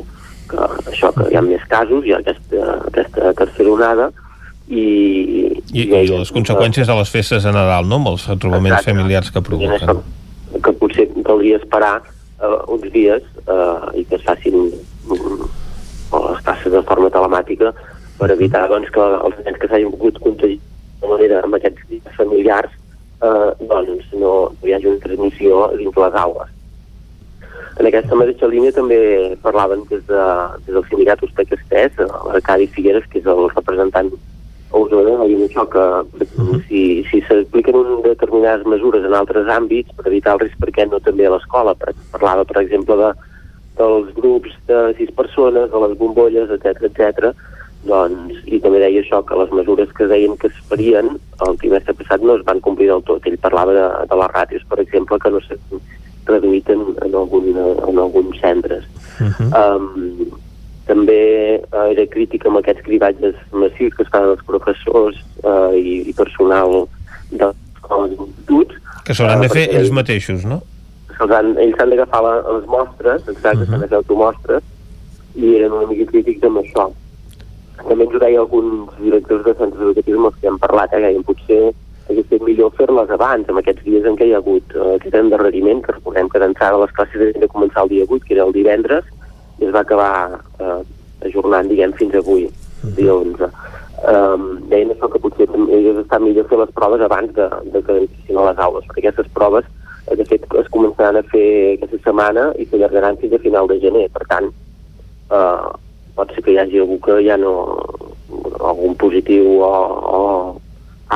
que 0.49 0.69
això, 0.89 1.11
que 1.13 1.29
hi 1.29 1.37
ha 1.37 1.45
més 1.45 1.63
casos, 1.69 2.05
hi 2.05 2.15
ha 2.15 2.23
aquesta, 2.23 2.79
aquesta 2.89 3.35
tercera 3.37 3.75
onada, 3.77 4.09
i, 4.67 4.85
I, 5.71 5.83
i 5.87 6.07
les 6.11 6.31
conseqüències 6.35 6.87
de 6.87 6.95
les 6.99 7.11
festes 7.11 7.43
de 7.47 7.53
Nadal, 7.55 7.87
no?, 7.87 8.01
amb 8.01 8.13
els 8.13 8.27
trobaments 8.27 8.79
Exacte. 8.79 8.91
familiars 8.91 9.31
que 9.31 9.43
provoquen. 9.49 9.75
Això, 9.79 10.61
que 10.63 10.73
potser 10.81 11.07
caldria 11.27 11.59
esperar 11.61 11.95
uh, 12.01 12.63
uns 12.73 12.87
dies 12.93 13.23
uh, 13.47 13.87
i 13.95 14.03
que 14.07 14.19
es 14.19 14.25
facin 14.27 14.57
um, 14.67 15.45
les 16.11 16.41
classes 16.43 16.71
de 16.73 16.81
forma 16.87 17.11
telemàtica 17.13 17.73
per 18.17 18.31
evitar 18.33 18.65
doncs, 18.71 18.89
que 18.91 19.03
els 19.03 19.39
nens 19.45 19.61
que 19.61 19.69
s'hagin 19.69 19.93
pogut 19.93 20.19
contagiar 20.23 20.63
de 21.01 21.09
manera 21.11 21.41
amb 21.45 21.57
aquests 21.57 21.83
dies 21.91 22.15
familiars 22.17 22.71
eh, 23.21 23.49
doncs 23.69 24.13
no, 24.13 24.31
no 24.49 24.65
hi 24.65 24.73
hagi 24.73 24.89
una 24.89 25.03
transmissió 25.03 25.67
dins 25.77 25.99
les 26.03 26.17
aules. 26.23 26.53
En 27.77 27.85
aquesta 27.85 28.17
mateixa 28.17 28.49
línia 28.49 28.73
també 28.73 28.97
parlaven 29.43 29.83
des, 29.91 30.01
de, 30.09 30.23
des 30.65 30.73
del 30.73 30.85
sindicat 30.89 31.21
Uzbek 31.27 31.53
Estès, 31.53 31.99
l'Arcadi 31.99 32.65
Figueres, 32.73 33.05
que 33.11 33.21
és 33.21 33.29
el 33.29 33.43
representant 33.53 34.09
a 34.71 34.77
Osona, 34.77 35.25
i 35.25 35.35
això 35.45 35.65
que 35.69 35.79
uh 35.79 36.27
-huh. 36.35 36.61
si, 36.67 37.03
si 37.09 37.21
s'apliquen 37.21 37.75
un 37.75 38.01
determinades 38.01 38.65
mesures 38.65 39.03
en 39.05 39.13
altres 39.13 39.47
àmbits 39.47 39.93
per 39.95 40.07
evitar 40.07 40.33
el 40.33 40.39
risc, 40.39 40.57
perquè 40.59 40.89
no 40.89 40.99
també 40.99 41.25
a 41.25 41.31
l'escola? 41.31 41.75
Parlava, 42.11 42.43
per 42.43 42.61
exemple, 42.61 42.95
de, 42.95 43.13
dels 43.77 44.13
grups 44.15 44.51
de 44.67 44.93
sis 44.97 45.11
persones, 45.11 45.71
de 45.71 45.79
les 45.87 45.97
bombolles, 45.97 46.49
etc 46.49 46.83
etc. 46.89 47.33
doncs, 47.87 48.33
i 48.45 48.59
també 48.59 48.79
deia 48.79 49.01
això, 49.01 49.23
que 49.25 49.37
les 49.37 49.51
mesures 49.51 49.91
que 49.93 50.07
deien 50.07 50.35
que 50.37 50.47
es 50.47 50.57
farien 50.69 51.19
el 51.47 51.57
trimestre 51.57 51.93
passat 51.93 52.21
no 52.21 52.35
es 52.35 52.43
van 52.43 52.59
complir 52.59 52.89
del 52.89 53.03
tot. 53.03 53.25
Ell 53.25 53.37
parlava 53.37 53.73
de, 53.73 53.85
de 54.09 54.15
les 54.15 54.33
ràtios, 54.33 54.65
per 54.67 54.79
exemple, 54.79 55.19
que 55.19 55.29
no 55.29 55.39
s'han 55.45 55.81
reduït 56.25 56.69
en, 56.69 56.81
en, 57.05 57.15
algun, 57.15 57.47
en 57.55 57.97
alguns 57.97 58.39
centres. 58.41 58.83
Uh 59.21 59.31
-huh. 59.31 59.49
um, 59.77 60.39
també 60.87 61.19
eh, 61.57 61.85
era 61.93 62.05
crític 62.13 62.45
amb 62.47 62.61
aquests 62.61 62.85
cribatges 62.85 63.35
massius 63.51 63.95
que 63.95 64.05
es 64.05 64.11
fan 64.13 64.29
els 64.31 64.43
professors 64.47 65.19
eh, 65.43 65.75
i, 65.77 65.95
i 66.09 66.15
personal 66.17 66.87
de 67.31 67.51
les 67.51 68.15
instituts. 68.15 68.79
Que 69.07 69.15
s'hauran 69.15 69.43
de 69.43 69.51
fer 69.51 69.67
ells 69.69 69.93
mateixos, 69.95 70.45
no? 70.47 70.61
Han, 71.17 71.55
ells 71.57 71.75
s'han 71.79 71.91
d'agafar 71.93 72.21
les 72.27 72.65
mostres, 72.69 73.27
exacte, 73.27 73.63
uh 73.63 73.65
-huh. 73.65 73.69
s'han 73.71 73.81
de 73.81 73.87
fer 73.87 73.97
automostres, 73.97 74.63
i 75.35 75.55
eren 75.55 75.73
una 75.73 75.87
mica 75.87 76.05
crítics 76.11 76.43
amb 76.43 76.61
això. 76.61 76.91
També 77.87 78.03
ens 78.03 78.15
ho 78.15 78.19
deia 78.19 78.39
alguns 78.39 78.89
directors 78.99 79.43
de 79.45 79.53
centres 79.53 79.81
educatius 79.81 80.17
amb 80.17 80.29
els 80.29 80.39
que 80.41 80.47
hem 80.47 80.57
parlat, 80.59 80.93
eh, 80.93 81.13
que 81.13 81.27
potser 81.29 81.73
hagués 82.09 82.23
estat 82.23 82.41
millor 82.41 82.71
fer-les 82.77 83.09
abans, 83.09 83.49
en 83.49 83.57
aquests 83.57 83.83
dies 83.83 84.05
en 84.05 84.15
què 84.15 84.27
hi 84.27 84.33
ha 84.33 84.41
hagut 84.41 84.75
eh, 84.75 84.95
aquest 84.95 85.15
endarreriment, 85.15 85.81
que 85.83 85.91
recordem 85.91 86.29
que 86.29 86.39
d'entrada 86.39 86.81
les 86.83 86.91
classes 86.91 87.21
havien 87.21 87.43
de 87.43 87.51
començar 87.51 87.83
el 87.83 87.89
dia 87.89 88.05
8, 88.07 88.25
que 88.25 88.33
era 88.33 88.45
el 88.47 88.53
divendres, 88.55 89.05
i 89.59 89.65
es 89.65 89.73
va 89.73 89.81
acabar 89.81 90.39
eh, 90.59 90.81
ajornant, 91.27 91.69
diguem, 91.69 91.93
fins 91.97 92.15
avui, 92.15 92.47
dia 92.97 93.13
11. 93.13 93.49
Um, 93.97 94.43
deien 94.69 94.91
això 94.93 95.07
que 95.09 95.19
potser 95.23 95.47
hauria 95.49 95.95
estat 95.97 96.21
millor 96.21 96.45
fer 96.51 96.59
les 96.59 96.73
proves 96.77 97.01
abans 97.01 97.31
de, 97.33 97.47
de 97.73 97.81
que 97.81 97.95
inicien 98.03 98.37
a 98.37 98.51
les 98.51 98.59
aules, 98.61 98.85
perquè 98.85 99.07
aquestes 99.07 99.31
proves 99.33 99.65
eh, 100.05 100.13
de 100.19 100.25
fet 100.29 100.45
es 100.61 100.69
començaran 100.75 101.17
a 101.17 101.25
fer 101.31 101.47
aquesta 101.73 101.97
setmana 102.03 102.51
i 102.61 102.67
s'allargaran 102.69 103.17
fins 103.17 103.33
a 103.33 103.41
final 103.41 103.69
de 103.71 103.79
gener, 103.81 104.05
per 104.13 104.27
tant 104.29 104.51
uh, 105.33 105.73
pot 106.13 106.33
ser 106.35 106.45
que 106.45 106.53
hi 106.53 106.59
hagi 106.61 106.83
algú 106.83 106.99
que 107.01 107.17
ja 107.25 107.39
no 107.41 107.55
algun 108.61 108.93
positiu 109.01 109.63
o, 109.65 109.71
o 110.19 110.21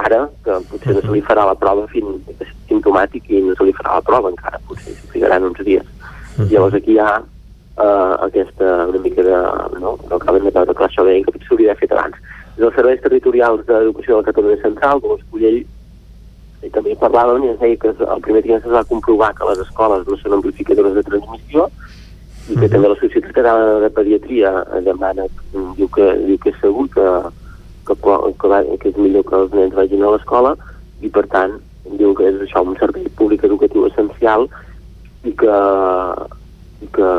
ara, 0.01 0.23
que 0.45 0.57
potser 0.71 0.95
no 0.95 1.05
se 1.05 1.13
li 1.13 1.21
farà 1.27 1.45
la 1.51 1.57
prova 1.61 1.85
fins 1.91 2.33
simptomàtic 2.69 3.29
i 3.29 3.43
no 3.45 3.53
se 3.57 3.67
li 3.67 3.75
farà 3.77 3.99
la 3.99 4.07
prova 4.09 4.31
encara, 4.33 4.61
potser 4.67 4.95
s'hi 4.95 5.13
ficaran 5.17 5.45
uns 5.49 5.61
dies. 5.67 5.85
Uh 5.85 6.41
-huh. 6.41 6.49
Llavors 6.49 6.73
aquí 6.73 6.93
hi 6.93 6.99
ha 6.99 7.21
eh, 7.81 8.15
aquesta 8.27 8.87
una 8.87 8.99
mica 8.99 9.23
de... 9.23 9.37
No, 9.79 9.97
no 10.09 10.15
acaben 10.15 10.45
de 10.45 10.53
veure 10.55 10.73
clar 10.73 10.89
això 10.89 11.05
que 11.05 11.45
s'hauria 11.47 11.71
d'haver 11.71 11.81
fet 11.81 11.93
abans. 11.95 12.17
Des 12.55 12.63
dels 12.65 12.75
serveis 12.75 13.01
territorials 13.01 13.65
d'educació 13.67 14.17
de 14.17 14.21
la 14.21 14.27
Catalunya 14.29 14.63
Central, 14.63 15.01
com 15.01 15.17
Escullell, 15.17 15.61
i 16.61 16.69
també 16.69 16.93
parlàvem 17.01 17.45
i 17.45 17.51
ens 17.53 17.61
deia 17.61 17.79
que 17.81 17.93
el 17.93 18.21
primer 18.25 18.43
trimestre 18.45 18.69
es 18.69 18.75
va 18.75 18.89
comprovar 18.89 19.31
que 19.37 19.47
les 19.49 19.63
escoles 19.63 20.05
no 20.07 20.17
són 20.19 20.37
amplificadores 20.37 20.93
de 20.93 21.03
transmissió 21.07 21.69
i 22.49 22.53
que 22.53 22.67
mhm. 22.67 22.73
també 22.73 22.91
la 22.91 22.99
Societat 22.99 23.33
Catalana 23.33 23.79
de 23.81 23.89
Pediatria 23.95 24.51
demana, 24.85 25.25
diu 25.77 25.89
que, 25.95 26.11
diu 26.27 26.37
que 26.41 26.53
és 26.53 26.59
segur 26.61 26.85
que, 26.93 27.07
que, 27.87 27.95
que, 27.95 28.51
va, 28.51 28.61
que 28.81 28.91
és 28.91 28.99
millor 28.99 29.25
que 29.25 29.39
els 29.39 29.57
nens 29.57 29.73
vagin 29.77 30.05
a 30.05 30.13
l'escola 30.13 30.53
i 31.01 31.09
per 31.09 31.25
tant 31.33 31.57
diu 31.97 32.13
que 32.17 32.29
és 32.29 32.37
això 32.45 32.61
un 32.61 32.77
servei 32.77 33.09
públic 33.17 33.47
educatiu 33.47 33.87
essencial 33.89 34.45
i 35.25 35.33
que 35.37 35.57
que 36.91 37.09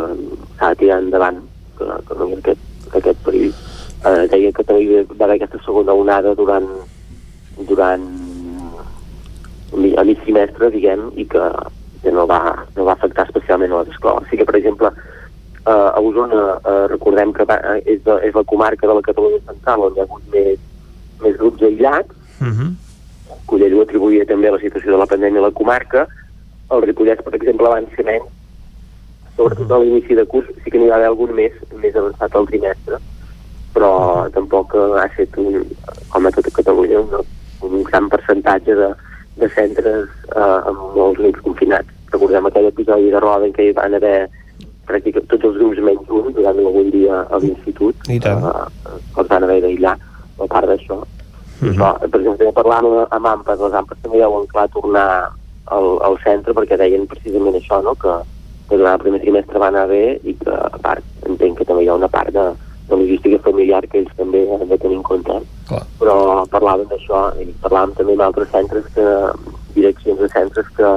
s'ha 0.62 0.70
de 0.70 0.78
tirar 0.78 1.02
endavant 1.02 1.42
que, 1.78 1.86
que 2.06 2.16
no 2.18 2.28
aquest, 2.38 2.66
aquest 2.94 3.22
perill 3.26 3.50
eh, 3.50 4.26
deia 4.30 4.52
que 4.54 4.62
també 4.62 5.02
va 5.10 5.26
haver 5.26 5.40
aquesta 5.40 5.58
segona 5.66 5.96
onada 5.98 6.36
durant 6.38 6.68
durant 7.66 8.04
a 9.72 10.04
mig 10.04 10.20
trimestre, 10.22 10.70
diguem, 10.70 11.08
i 11.16 11.24
que, 11.28 11.42
que 12.02 12.12
no, 12.14 12.26
va, 12.28 12.38
no 12.76 12.84
va 12.86 12.94
afectar 12.94 13.24
especialment 13.26 13.72
a 13.72 13.82
les 13.82 13.94
escoles. 13.94 14.28
Sí 14.28 14.38
que, 14.40 14.46
per 14.48 14.58
exemple, 14.58 14.90
eh, 15.64 15.72
a 15.72 16.00
Osona 16.00 16.42
eh, 16.58 16.74
recordem 16.92 17.32
que 17.36 17.46
va, 17.48 17.58
és, 17.80 18.02
de, 18.04 18.18
és 18.28 18.36
la 18.36 18.44
comarca 18.48 18.88
de 18.88 18.96
la 18.98 19.04
Catalunya 19.04 19.40
Central 19.48 19.86
on 19.88 19.96
hi 19.96 20.02
ha 20.02 20.06
hagut 20.08 20.28
més, 20.34 20.60
més 21.24 21.38
grups 21.40 21.64
aïllats. 21.68 22.20
Uh 22.40 22.52
-huh. 22.52 22.70
Collell 23.48 23.78
ho 23.78 23.82
atribuïa 23.82 24.28
també 24.28 24.48
a 24.48 24.56
la 24.56 24.60
situació 24.60 24.92
de 24.92 25.00
la 25.00 25.08
pandèmia 25.08 25.40
a 25.40 25.48
la 25.48 25.56
comarca. 25.60 26.06
El 26.70 26.82
Ripollès, 26.82 27.24
per 27.24 27.34
exemple, 27.34 27.68
van 27.68 27.88
ser 27.96 28.04
menys 28.04 28.28
sobretot 29.36 29.70
a 29.70 29.78
l'inici 29.78 30.14
de 30.14 30.26
curs 30.26 30.48
sí 30.64 30.70
que 30.70 30.78
n'hi 30.78 30.90
va 30.90 30.98
haver 30.98 31.10
algun 31.12 31.32
més 31.38 31.54
més 31.82 31.96
avançat 31.96 32.36
al 32.36 32.48
trimestre 32.50 33.00
però 33.72 33.92
tampoc 34.34 34.76
ha 34.76 35.06
estat 35.06 35.38
un, 35.40 35.62
com 36.12 36.26
a 36.28 36.34
tota 36.34 36.52
Catalunya 36.58 37.00
un, 37.00 37.24
un 37.68 37.82
gran 37.88 38.08
percentatge 38.12 38.76
de, 38.76 38.90
de 39.40 39.48
centres 39.56 40.08
eh, 40.36 40.58
amb 40.68 40.92
molts 40.96 41.20
grups 41.20 41.44
confinats 41.46 42.12
recordem 42.12 42.46
aquell 42.46 42.68
episodi 42.68 43.10
de 43.12 43.20
Roda 43.24 43.48
en 43.48 43.56
què 43.56 43.70
hi 43.70 43.76
van 43.78 43.96
haver 43.96 44.16
pràcticament 44.88 45.30
tots 45.30 45.48
els 45.48 45.58
grups 45.60 45.80
menys 45.88 46.12
un 46.20 46.32
durant 46.36 46.60
algun 46.60 46.90
dia 46.92 47.22
a 47.30 47.40
l'institut 47.40 48.08
eh, 48.12 48.20
els 48.20 49.32
van 49.32 49.48
haver 49.48 49.60
d'aïllar 49.64 49.96
a 49.96 50.48
part 50.50 50.68
d'això 50.68 51.00
uh 51.00 51.64
mhm. 51.64 51.78
-huh. 51.78 52.10
per 52.10 52.20
exemple 52.20 52.52
parlant 52.52 53.06
amb 53.08 53.26
AMPAs 53.26 53.60
les 53.64 53.74
AMPAs 53.80 54.02
també 54.02 54.18
deuen 54.18 54.46
clar 54.52 54.68
tornar 54.68 55.08
al, 55.66 55.88
al 56.02 56.18
centre 56.24 56.52
perquè 56.52 56.76
deien 56.76 57.06
precisament 57.06 57.56
això 57.56 57.82
no? 57.82 57.94
que 57.94 58.12
que 58.72 58.80
durant 58.80 58.96
el 58.96 59.02
primer 59.04 59.20
trimestre 59.20 59.60
va 59.60 59.68
anar 59.68 59.86
bé 59.90 60.04
i 60.24 60.32
que, 60.40 60.52
a 60.52 60.78
part, 60.80 61.04
entenc 61.28 61.58
que 61.60 61.66
també 61.68 61.84
hi 61.84 61.90
ha 61.92 61.98
una 62.00 62.08
part 62.08 62.32
de, 62.32 62.44
de 62.88 62.96
logística 62.96 63.40
familiar 63.44 63.82
que 63.84 64.00
ells 64.00 64.14
també 64.16 64.46
han 64.48 64.64
de 64.70 64.78
tenir 64.80 64.96
en 64.96 65.02
compte. 65.04 65.40
Clar. 65.68 65.82
Però 66.00 66.14
parlàvem 66.54 66.88
d'això 66.88 67.20
i 67.42 67.50
parlàvem 67.64 67.92
també 67.98 68.16
amb 68.16 68.24
altres 68.30 68.48
centres, 68.54 68.88
que, 68.96 69.04
direccions 69.76 70.24
de 70.24 70.30
centres 70.32 70.72
que, 70.78 70.94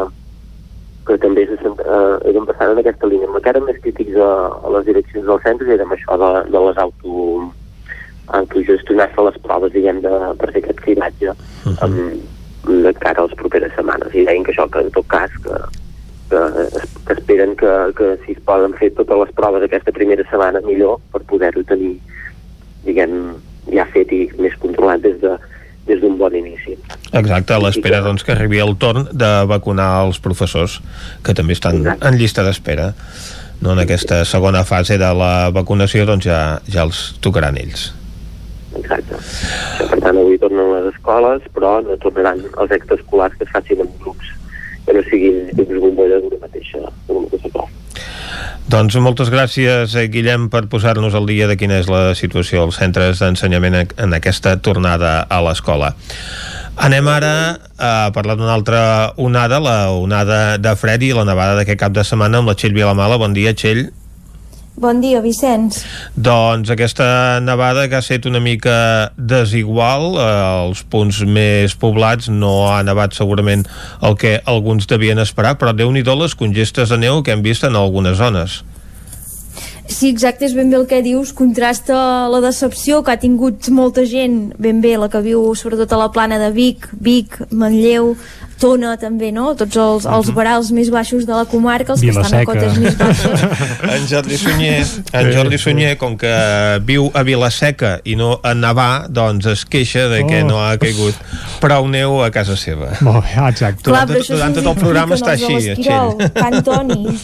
que 1.10 1.20
també 1.28 1.46
se, 1.52 1.60
eh, 1.60 2.16
eren 2.32 2.48
bastant 2.48 2.72
en 2.74 2.82
aquesta 2.82 3.12
línia. 3.12 3.28
El 3.28 3.44
que 3.44 3.54
eren 3.54 3.68
més 3.68 3.84
crítics 3.84 4.16
a, 4.24 4.32
a 4.64 4.74
les 4.78 4.88
direccions 4.88 5.28
dels 5.28 5.48
centres 5.50 5.76
era 5.76 5.92
això 6.00 6.20
de, 6.24 6.34
de 6.56 6.66
les 6.70 6.84
auto 6.88 7.22
autogestionar-se 8.36 9.22
les 9.28 9.36
proves, 9.44 9.74
diguem, 9.76 10.00
de, 10.02 10.14
per 10.40 10.50
fer 10.50 10.64
aquest 10.64 10.80
cribatge 10.82 11.30
uh 11.30 11.36
-huh. 11.66 11.76
amb, 11.86 12.24
de 12.66 12.94
cara 13.04 13.22
a 13.22 13.26
les 13.28 13.36
properes 13.38 13.76
setmanes. 13.76 14.16
I 14.16 14.26
deien 14.26 14.44
que 14.44 14.52
això, 14.52 14.66
que 14.72 14.80
en 14.82 14.90
tot 14.96 15.06
cas, 15.08 15.30
que, 15.44 15.85
que, 16.30 16.42
que 17.08 17.14
esperen 17.14 17.56
que, 17.56 17.74
que 17.98 18.12
si 18.26 18.36
es 18.36 18.44
poden 18.46 18.74
fer 18.80 18.92
totes 18.98 19.22
les 19.24 19.34
proves 19.38 19.66
aquesta 19.66 19.94
primera 19.96 20.26
setmana 20.30 20.62
millor 20.66 21.00
per 21.14 21.24
poder-ho 21.30 21.64
tenir 21.70 21.96
diguem, 22.86 23.36
ja 23.74 23.86
fet 23.94 24.12
i 24.14 24.26
més 24.40 24.56
controlat 24.62 25.04
des 25.06 25.20
de 25.24 25.36
des 25.86 26.00
d'un 26.02 26.16
bon 26.18 26.34
inici. 26.34 26.74
Exacte, 27.14 27.54
a 27.54 27.60
l'espera 27.62 28.00
doncs, 28.02 28.24
que 28.26 28.34
arribi 28.34 28.58
el 28.58 28.74
torn 28.82 29.04
de 29.14 29.28
vacunar 29.46 29.90
els 30.08 30.18
professors, 30.18 30.80
que 31.22 31.36
també 31.38 31.54
estan 31.54 31.84
Exacte. 31.84 32.08
en 32.10 32.18
llista 32.18 32.46
d'espera. 32.48 32.88
No, 33.62 33.76
en 33.76 33.84
aquesta 33.84 34.24
segona 34.26 34.64
fase 34.66 34.98
de 34.98 35.12
la 35.14 35.52
vacunació 35.54 36.08
doncs 36.10 36.26
ja, 36.26 36.40
ja 36.66 36.88
els 36.90 37.04
tocaran 37.22 37.60
ells. 37.62 37.92
Exacte. 38.76 39.22
Per 39.78 40.00
tant, 40.02 40.18
avui 40.18 40.42
tornen 40.42 40.74
les 40.74 40.90
escoles, 40.96 41.46
però 41.54 41.78
no 41.86 42.00
tornaran 42.02 42.42
els 42.50 42.74
extraescolars 42.80 43.38
que 43.38 43.46
es 43.46 43.54
facin 43.54 43.86
en 43.86 43.94
grups 44.02 44.34
que 44.86 44.94
no 44.94 45.04
siguin 45.10 45.50
dins 45.54 45.82
bombolla 45.82 46.22
d'una 46.24 46.40
mateixa, 46.44 46.82
mateixa 47.10 47.52
classe. 47.54 47.74
Doncs 48.66 48.96
moltes 48.98 49.30
gràcies, 49.30 49.94
eh, 49.94 50.08
Guillem, 50.10 50.50
per 50.50 50.66
posar-nos 50.68 51.14
al 51.14 51.28
dia 51.30 51.48
de 51.48 51.58
quina 51.58 51.78
és 51.78 51.88
la 51.88 52.16
situació 52.18 52.64
als 52.64 52.80
centres 52.82 53.20
d'ensenyament 53.22 53.76
en 53.98 54.14
aquesta 54.14 54.58
tornada 54.58 55.20
a 55.30 55.42
l'escola. 55.46 55.94
Anem 56.76 57.08
ara 57.08 57.60
a 57.78 58.12
parlar 58.12 58.36
d'una 58.36 58.54
altra 58.54 59.14
onada, 59.16 59.60
la 59.60 59.92
onada 59.92 60.58
de 60.58 60.76
fred 60.76 61.04
i 61.04 61.14
la 61.14 61.24
nevada 61.24 61.56
d'aquest 61.56 61.80
cap 61.80 61.94
de 61.94 62.04
setmana 62.04 62.42
amb 62.42 62.50
la 62.50 62.56
Txell 62.56 62.74
Vilamala. 62.74 63.18
Bon 63.22 63.34
dia, 63.34 63.54
Txell. 63.54 63.92
Bon 64.76 65.00
dia, 65.00 65.22
Vicenç. 65.24 65.78
Doncs 66.20 66.68
aquesta 66.74 67.40
nevada 67.40 67.86
que 67.88 67.96
ha 67.96 68.04
estat 68.04 68.26
una 68.28 68.42
mica 68.44 69.14
desigual, 69.16 70.18
eh, 70.20 70.26
els 70.68 70.82
punts 70.92 71.22
més 71.24 71.78
poblats 71.80 72.28
no 72.28 72.68
ha 72.68 72.82
nevat 72.84 73.16
segurament 73.16 73.64
el 74.04 74.20
que 74.20 74.42
alguns 74.44 74.88
devien 74.92 75.24
esperar, 75.24 75.56
però 75.56 75.72
déu 75.72 75.92
nhi 75.96 76.04
les 76.04 76.36
congestes 76.36 76.90
de 76.90 76.98
neu 76.98 77.24
que 77.24 77.32
hem 77.32 77.42
vist 77.42 77.64
en 77.64 77.76
algunes 77.76 78.18
zones. 78.18 78.64
Sí, 79.88 80.10
exacte, 80.10 80.48
és 80.48 80.56
ben 80.58 80.72
bé 80.72 80.80
el 80.80 80.88
que 80.90 81.02
dius, 81.06 81.30
contrasta 81.38 81.96
la 82.34 82.40
decepció 82.42 83.04
que 83.06 83.14
ha 83.14 83.20
tingut 83.22 83.68
molta 83.70 84.02
gent, 84.10 84.50
ben 84.58 84.80
bé 84.82 84.96
la 84.98 85.10
que 85.14 85.22
viu 85.22 85.52
sobretot 85.56 85.92
a 85.94 86.00
la 86.02 86.08
plana 86.12 86.40
de 86.42 86.50
Vic, 86.56 86.88
Vic, 87.06 87.38
Manlleu, 87.52 88.16
Tona 88.58 88.94
també, 88.98 89.34
no? 89.36 89.50
Tots 89.60 89.76
els, 89.78 90.06
els 90.08 90.30
barals 90.34 90.70
més 90.72 90.88
baixos 90.90 91.26
de 91.28 91.34
la 91.36 91.44
comarca, 91.46 91.92
els 91.94 92.02
Vila 92.02 92.22
que 92.22 92.26
estan 92.26 92.40
a 92.40 92.46
cotes 92.48 92.78
més 92.80 92.96
baixes. 92.98 93.44
En 93.96 94.08
Jordi 94.10 94.38
Sunyer, 94.40 94.80
en 95.12 95.30
Jordi 95.36 95.60
Sunyer, 95.60 95.92
com 96.02 96.16
que 96.18 96.32
viu 96.88 97.10
a 97.14 97.22
Vilaseca 97.28 97.98
i 98.08 98.16
no 98.16 98.40
a 98.42 98.56
Navà, 98.56 99.06
doncs 99.12 99.46
es 99.54 99.66
queixa 99.70 100.08
de 100.10 100.24
que 100.26 100.42
Oh. 100.42 100.48
no 100.48 100.64
ha 100.64 100.78
caigut 100.82 101.20
prou 101.62 101.88
neu 101.92 102.24
a 102.24 102.32
casa 102.32 102.56
seva. 102.58 102.96
Molt 103.06 103.28
bé, 103.28 103.36
exacte. 103.52 103.84
Clar, 103.84 104.08
Durant, 104.08 104.10
però 104.16 104.24
això 104.24 104.34
durant 104.40 104.56
tot 104.58 104.72
el 104.72 104.82
programa 104.82 105.20
està 105.20 105.36
així, 105.36 105.76
Txell. 105.84 106.32
Can 106.34 106.64
Toni. 106.64 107.20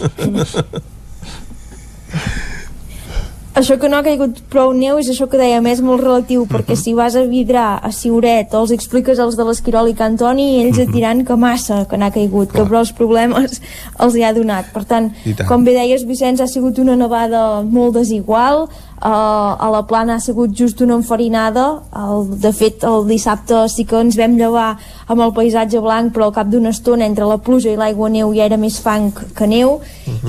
Això 3.51 3.75
que 3.75 3.89
no 3.91 3.97
ha 3.99 4.03
caigut 4.05 4.37
prou 4.47 4.69
neu 4.71 4.95
és 5.01 5.09
això 5.11 5.25
que 5.27 5.39
deia 5.39 5.59
més 5.63 5.81
molt 5.83 5.99
relatiu, 5.99 6.45
perquè 6.47 6.77
si 6.79 6.93
vas 6.95 7.17
a 7.19 7.25
Vidrà, 7.27 7.65
a 7.83 7.89
Siuret, 7.91 8.53
o 8.55 8.61
els 8.63 8.71
expliques 8.71 9.19
als 9.19 9.35
de 9.35 9.43
l'Esquirol 9.43 9.89
i 9.91 9.95
Cantoni, 9.97 10.45
ells 10.61 10.79
et 10.79 10.93
diran 10.93 11.25
que 11.27 11.35
massa 11.35 11.81
que 11.91 11.99
n'ha 11.99 12.13
caigut, 12.15 12.53
que 12.55 12.63
prou 12.63 12.79
els 12.79 12.93
problemes 12.95 13.59
els 13.99 14.15
hi 14.15 14.23
ha 14.23 14.31
donat. 14.37 14.71
Per 14.71 14.85
tant, 14.87 15.11
tant. 15.25 15.43
com 15.49 15.67
bé 15.67 15.75
deies, 15.75 16.07
Vicenç, 16.07 16.39
ha 16.39 16.47
sigut 16.47 16.79
una 16.79 16.95
nevada 16.95 17.61
molt 17.67 17.99
desigual, 17.99 18.69
uh, 18.69 18.90
a 19.01 19.69
la 19.73 19.81
plana 19.89 20.15
ha 20.15 20.19
sigut 20.21 20.51
just 20.53 20.81
una 20.81 20.93
enfarinada, 20.93 21.81
el, 21.97 22.27
de 22.41 22.51
fet 22.53 22.83
el 22.85 23.07
dissabte 23.09 23.63
sí 23.73 23.85
que 23.89 23.97
ens 23.97 24.17
vam 24.19 24.35
llevar 24.37 24.75
amb 25.07 25.23
el 25.25 25.33
paisatge 25.33 25.81
blanc, 25.81 26.13
però 26.13 26.27
al 26.29 26.35
cap 26.35 26.51
d'una 26.51 26.69
estona 26.69 27.07
entre 27.09 27.25
la 27.25 27.39
pluja 27.41 27.71
i 27.71 27.79
l'aigua 27.79 28.11
neu 28.13 28.33
ja 28.37 28.45
era 28.45 28.59
més 28.61 28.77
fang 28.79 29.09
que 29.11 29.47
neu, 29.49 29.79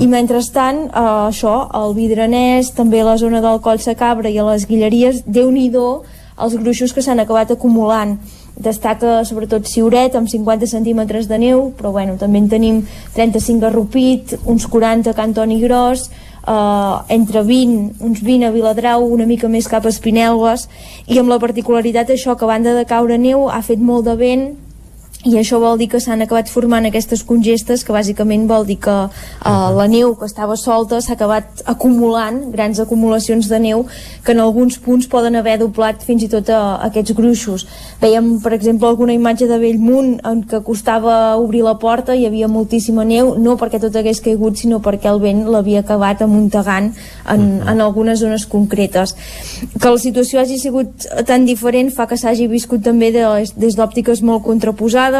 i 0.01 0.07
mentrestant 0.09 0.87
uh, 0.89 1.27
això, 1.29 1.53
el 1.77 1.93
Vidranès, 1.99 2.73
també 2.73 3.03
la 3.05 3.17
zona 3.21 3.43
del 3.45 3.61
Coll 3.61 3.83
Cabra 3.97 4.29
i 4.29 4.39
a 4.39 4.47
les 4.49 4.65
Guilleries, 4.65 5.21
déu 5.27 5.51
nhi 5.51 5.69
els 5.73 6.55
gruixos 6.57 6.93
que 6.93 7.01
s'han 7.01 7.19
acabat 7.19 7.51
acumulant. 7.51 8.17
Destaca 8.57 9.23
sobretot 9.25 9.65
Siuret 9.65 10.15
amb 10.15 10.29
50 10.29 10.67
centímetres 10.69 11.27
de 11.27 11.37
neu 11.41 11.71
però 11.77 11.91
bueno, 11.91 12.17
també 12.21 12.37
en 12.37 12.49
tenim 12.49 12.83
35 13.15 13.65
a 13.65 13.71
Rupit 13.73 14.35
uns 14.45 14.67
40 14.69 15.09
a 15.09 15.13
Cantoni 15.17 15.59
Gros 15.61 16.09
eh, 16.47 17.15
entre 17.15 17.43
20, 17.43 18.03
uns 18.03 18.21
20 18.23 18.47
a 18.47 18.51
Viladrau 18.51 19.05
una 19.05 19.27
mica 19.29 19.47
més 19.47 19.67
cap 19.67 19.85
a 19.85 19.93
Espinelves 19.93 20.67
i 21.07 21.19
amb 21.19 21.31
la 21.31 21.39
particularitat 21.39 22.13
això 22.13 22.37
que 22.37 22.45
a 22.45 22.51
banda 22.51 22.75
de 22.77 22.85
caure 22.89 23.17
neu 23.17 23.49
ha 23.49 23.61
fet 23.61 23.79
molt 23.79 24.05
de 24.09 24.15
vent 24.19 24.45
i 25.23 25.37
això 25.39 25.55
vol 25.55 25.77
dir 25.79 25.87
que 25.87 26.01
s'han 26.03 26.19
acabat 26.25 26.49
formant 26.51 26.83
aquestes 26.83 27.21
congestes 27.23 27.85
que 27.87 27.93
bàsicament 27.95 28.43
vol 28.47 28.65
dir 28.67 28.75
que 28.83 28.91
uh, 28.91 29.69
la 29.71 29.85
neu 29.87 30.17
que 30.19 30.27
estava 30.27 30.57
solta 30.59 30.99
s'ha 30.99 31.13
acabat 31.15 31.61
acumulant, 31.71 32.41
grans 32.51 32.81
acumulacions 32.83 33.47
de 33.47 33.59
neu 33.63 33.85
que 34.25 34.33
en 34.35 34.41
alguns 34.43 34.75
punts 34.83 35.07
poden 35.07 35.37
haver 35.39 35.55
doblat 35.61 36.03
fins 36.03 36.25
i 36.25 36.29
tot 36.31 36.51
a, 36.51 36.59
a 36.75 36.89
aquests 36.89 37.15
gruixos. 37.15 37.63
Veiem 38.01 38.33
per 38.43 38.51
exemple 38.57 38.89
alguna 38.89 39.15
imatge 39.15 39.47
de 39.47 39.61
Bellmunt 39.61 40.17
en 40.27 40.41
què 40.43 40.59
costava 40.65 41.37
obrir 41.39 41.63
la 41.63 41.77
porta 41.79 42.17
i 42.17 42.25
hi 42.25 42.27
havia 42.27 42.51
moltíssima 42.51 43.07
neu, 43.07 43.37
no 43.39 43.55
perquè 43.55 43.79
tot 43.79 43.95
hagués 43.95 44.19
caigut 44.23 44.59
sinó 44.59 44.81
perquè 44.83 45.07
el 45.07 45.23
vent 45.23 45.45
l'havia 45.47 45.85
acabat 45.85 46.25
amuntegant 46.27 46.91
en, 47.31 47.47
en 47.63 47.79
algunes 47.79 48.19
zones 48.19 48.43
concretes. 48.43 49.15
Que 49.79 49.87
la 49.87 50.03
situació 50.03 50.43
hagi 50.43 50.59
sigut 50.59 51.07
tan 51.31 51.47
diferent 51.47 51.95
fa 51.95 52.09
que 52.11 52.19
s'hagi 52.19 52.51
viscut 52.51 52.83
també 52.83 53.13
de, 53.15 53.23
des 53.55 53.79
d'òptiques 53.79 54.19
molt 54.19 54.43
contraposades 54.43 55.12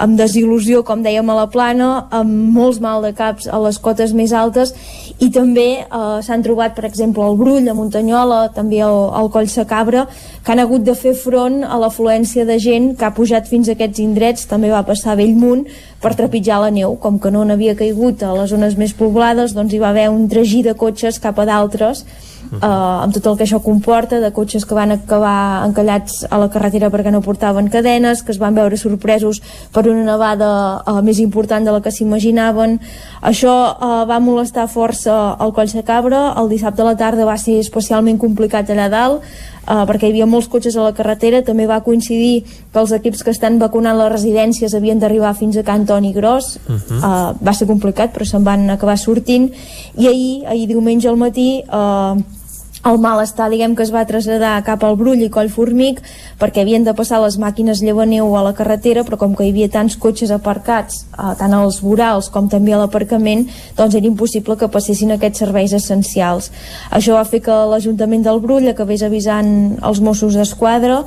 amb 0.00 0.18
desil·lusió, 0.18 0.82
com 0.86 1.04
dèiem 1.04 1.28
a 1.30 1.36
la 1.38 1.46
plana 1.52 1.90
amb 2.14 2.52
molts 2.54 2.80
mal 2.80 3.02
de 3.04 3.12
caps 3.16 3.48
a 3.48 3.60
les 3.64 3.78
cotes 3.82 4.14
més 4.16 4.32
altes. 4.36 4.74
I 5.20 5.30
també 5.34 5.68
eh, 5.82 6.18
s'han 6.24 6.44
trobat 6.46 6.76
per 6.76 6.86
exemple 6.88 7.24
el 7.26 7.38
Brull, 7.40 7.68
a 7.68 7.76
Muntanyola 7.76 8.40
també 8.56 8.80
al, 8.84 9.10
al 9.16 9.30
Coll 9.32 9.50
Sacabra 9.52 10.06
que 10.44 10.52
han 10.52 10.62
hagut 10.62 10.84
de 10.86 10.94
fer 10.96 11.12
front 11.14 11.60
a 11.64 11.76
l'afluència 11.80 12.46
de 12.48 12.56
gent 12.62 12.94
que 12.96 13.06
ha 13.08 13.14
pujat 13.16 13.48
fins 13.50 13.68
a 13.68 13.76
aquests 13.76 14.00
indrets. 14.00 14.48
També 14.50 14.72
va 14.72 14.84
passar 14.86 15.12
a 15.14 15.20
Bellmunt 15.20 15.66
per 16.00 16.14
trepitjar 16.16 16.62
la 16.62 16.72
neu, 16.72 16.96
com 16.96 17.18
que 17.20 17.32
no 17.32 17.44
n'havia 17.44 17.76
caigut 17.76 18.24
a 18.24 18.32
les 18.38 18.50
zones 18.54 18.76
més 18.80 18.96
poblades, 18.96 19.52
doncs 19.56 19.74
hi 19.74 19.82
va 19.82 19.90
haver 19.92 20.08
un 20.12 20.28
tragí 20.32 20.64
de 20.64 20.74
cotxes 20.78 21.20
cap 21.20 21.38
a 21.38 21.48
d'altres 21.48 22.06
eh, 22.48 22.66
amb 22.66 23.14
tot 23.14 23.26
el 23.30 23.36
que 23.38 23.46
això 23.46 23.60
comporta 23.64 24.20
de 24.20 24.32
cotxes 24.34 24.66
que 24.66 24.76
van 24.76 24.94
acabar 24.94 25.66
encallats 25.66 26.24
a 26.30 26.38
la 26.40 26.50
carretera 26.52 26.90
perquè 26.90 27.12
no 27.12 27.22
portaven 27.24 27.70
cadenes 27.70 28.22
que 28.22 28.32
es 28.34 28.40
van 28.42 28.54
veure 28.54 28.78
sorpresos 28.80 29.42
per 29.74 29.86
una 29.88 30.04
nevada 30.06 30.50
eh, 30.80 30.98
més 31.06 31.20
important 31.20 31.64
de 31.64 31.74
la 31.74 31.82
que 31.84 31.92
s'imaginaven. 31.94 32.78
Això 33.22 33.54
eh, 33.70 33.92
va 34.10 34.20
molestar 34.20 34.68
força 34.68 35.36
al 35.38 35.54
Coll 35.56 35.70
de 35.70 35.84
Cabra 35.86 36.34
el 36.40 36.50
dissabte 36.50 36.82
a 36.82 36.90
la 36.90 36.98
tarda 36.98 37.28
va 37.28 37.38
ser 37.38 37.60
especialment 37.60 38.18
complicat 38.18 38.70
allà 38.70 38.88
dalt 38.90 39.24
eh, 39.66 39.84
perquè 39.86 40.08
hi 40.08 40.14
havia 40.14 40.26
molts 40.26 40.48
cotxes 40.48 40.76
a 40.76 40.88
la 40.88 40.94
carretera. 40.96 41.42
També 41.46 41.66
va 41.66 41.80
coincidir 41.84 42.44
que 42.44 42.80
els 42.80 42.92
equips 42.92 43.24
que 43.24 43.34
estan 43.34 43.58
vacunant 43.58 43.98
les 43.98 44.12
residències 44.12 44.74
havien 44.74 44.98
d'arribar 44.98 45.34
fins 45.34 45.56
a 45.56 45.64
Can 45.66 45.86
Toni 45.86 46.12
Gros. 46.12 46.58
Uh 46.66 46.74
-huh. 46.74 46.98
uh, 46.98 47.46
va 47.46 47.52
ser 47.52 47.66
complicat 47.66 48.14
però 48.14 48.24
se'n 48.24 48.44
van 48.44 48.70
acabar 48.70 48.98
sortint. 48.98 49.50
I 49.96 50.06
ahir, 50.06 50.46
ahir 50.46 50.66
diumenge 50.66 51.08
al 51.08 51.16
matí 51.16 51.62
uh, 51.68 52.16
el 52.86 52.96
malestar 52.96 53.50
diguem 53.52 53.74
que 53.76 53.84
es 53.84 53.90
va 53.92 54.06
traslladar 54.08 54.54
cap 54.64 54.84
al 54.86 54.96
Brull 54.96 55.20
i 55.20 55.28
Coll 55.32 55.50
Formic 55.52 56.00
perquè 56.40 56.62
havien 56.62 56.84
de 56.86 56.94
passar 56.96 57.18
les 57.20 57.36
màquines 57.40 57.82
llevaneu 57.84 58.32
a 58.36 58.44
la 58.46 58.54
carretera 58.56 59.04
però 59.04 59.18
com 59.20 59.34
que 59.36 59.44
hi 59.44 59.52
havia 59.52 59.68
tants 59.72 59.98
cotxes 60.00 60.32
aparcats 60.32 61.02
eh, 61.12 61.34
tant 61.36 61.56
als 61.56 61.82
vorals 61.84 62.30
com 62.32 62.48
també 62.48 62.72
a 62.72 62.80
l'aparcament 62.80 63.44
doncs 63.76 63.98
era 63.98 64.08
impossible 64.08 64.56
que 64.56 64.70
passessin 64.72 65.12
aquests 65.12 65.44
serveis 65.44 65.74
essencials. 65.76 66.48
Això 66.90 67.18
va 67.18 67.26
fer 67.28 67.42
que 67.44 67.58
l'Ajuntament 67.72 68.24
del 68.24 68.40
Brull 68.40 68.70
acabés 68.72 69.04
avisant 69.04 69.76
els 69.84 70.00
Mossos 70.00 70.38
d'Esquadra 70.38 71.02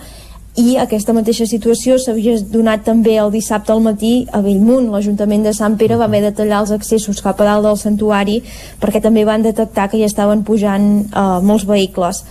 i 0.59 0.75
aquesta 0.77 1.15
mateixa 1.17 1.47
situació 1.49 1.95
s'havia 1.97 2.35
donat 2.53 2.83
també 2.85 3.15
el 3.17 3.31
dissabte 3.33 3.73
al 3.73 3.81
matí 3.81 4.27
a 4.31 4.41
Bellmunt. 4.45 4.91
L'Ajuntament 4.93 5.47
de 5.47 5.53
Sant 5.57 5.79
Pere 5.79 5.97
va 5.97 6.05
haver 6.05 6.21
de 6.21 6.31
tallar 6.37 6.59
els 6.61 6.73
accessos 6.75 7.21
cap 7.25 7.41
a 7.41 7.47
dalt 7.47 7.65
del 7.65 7.79
santuari 7.81 8.41
perquè 8.81 9.01
també 9.01 9.25
van 9.25 9.41
detectar 9.41 9.89
que 9.89 9.97
hi 9.97 10.05
estaven 10.05 10.43
pujant 10.45 10.89
eh, 11.09 11.23
molts 11.41 11.65
vehicles 11.65 12.21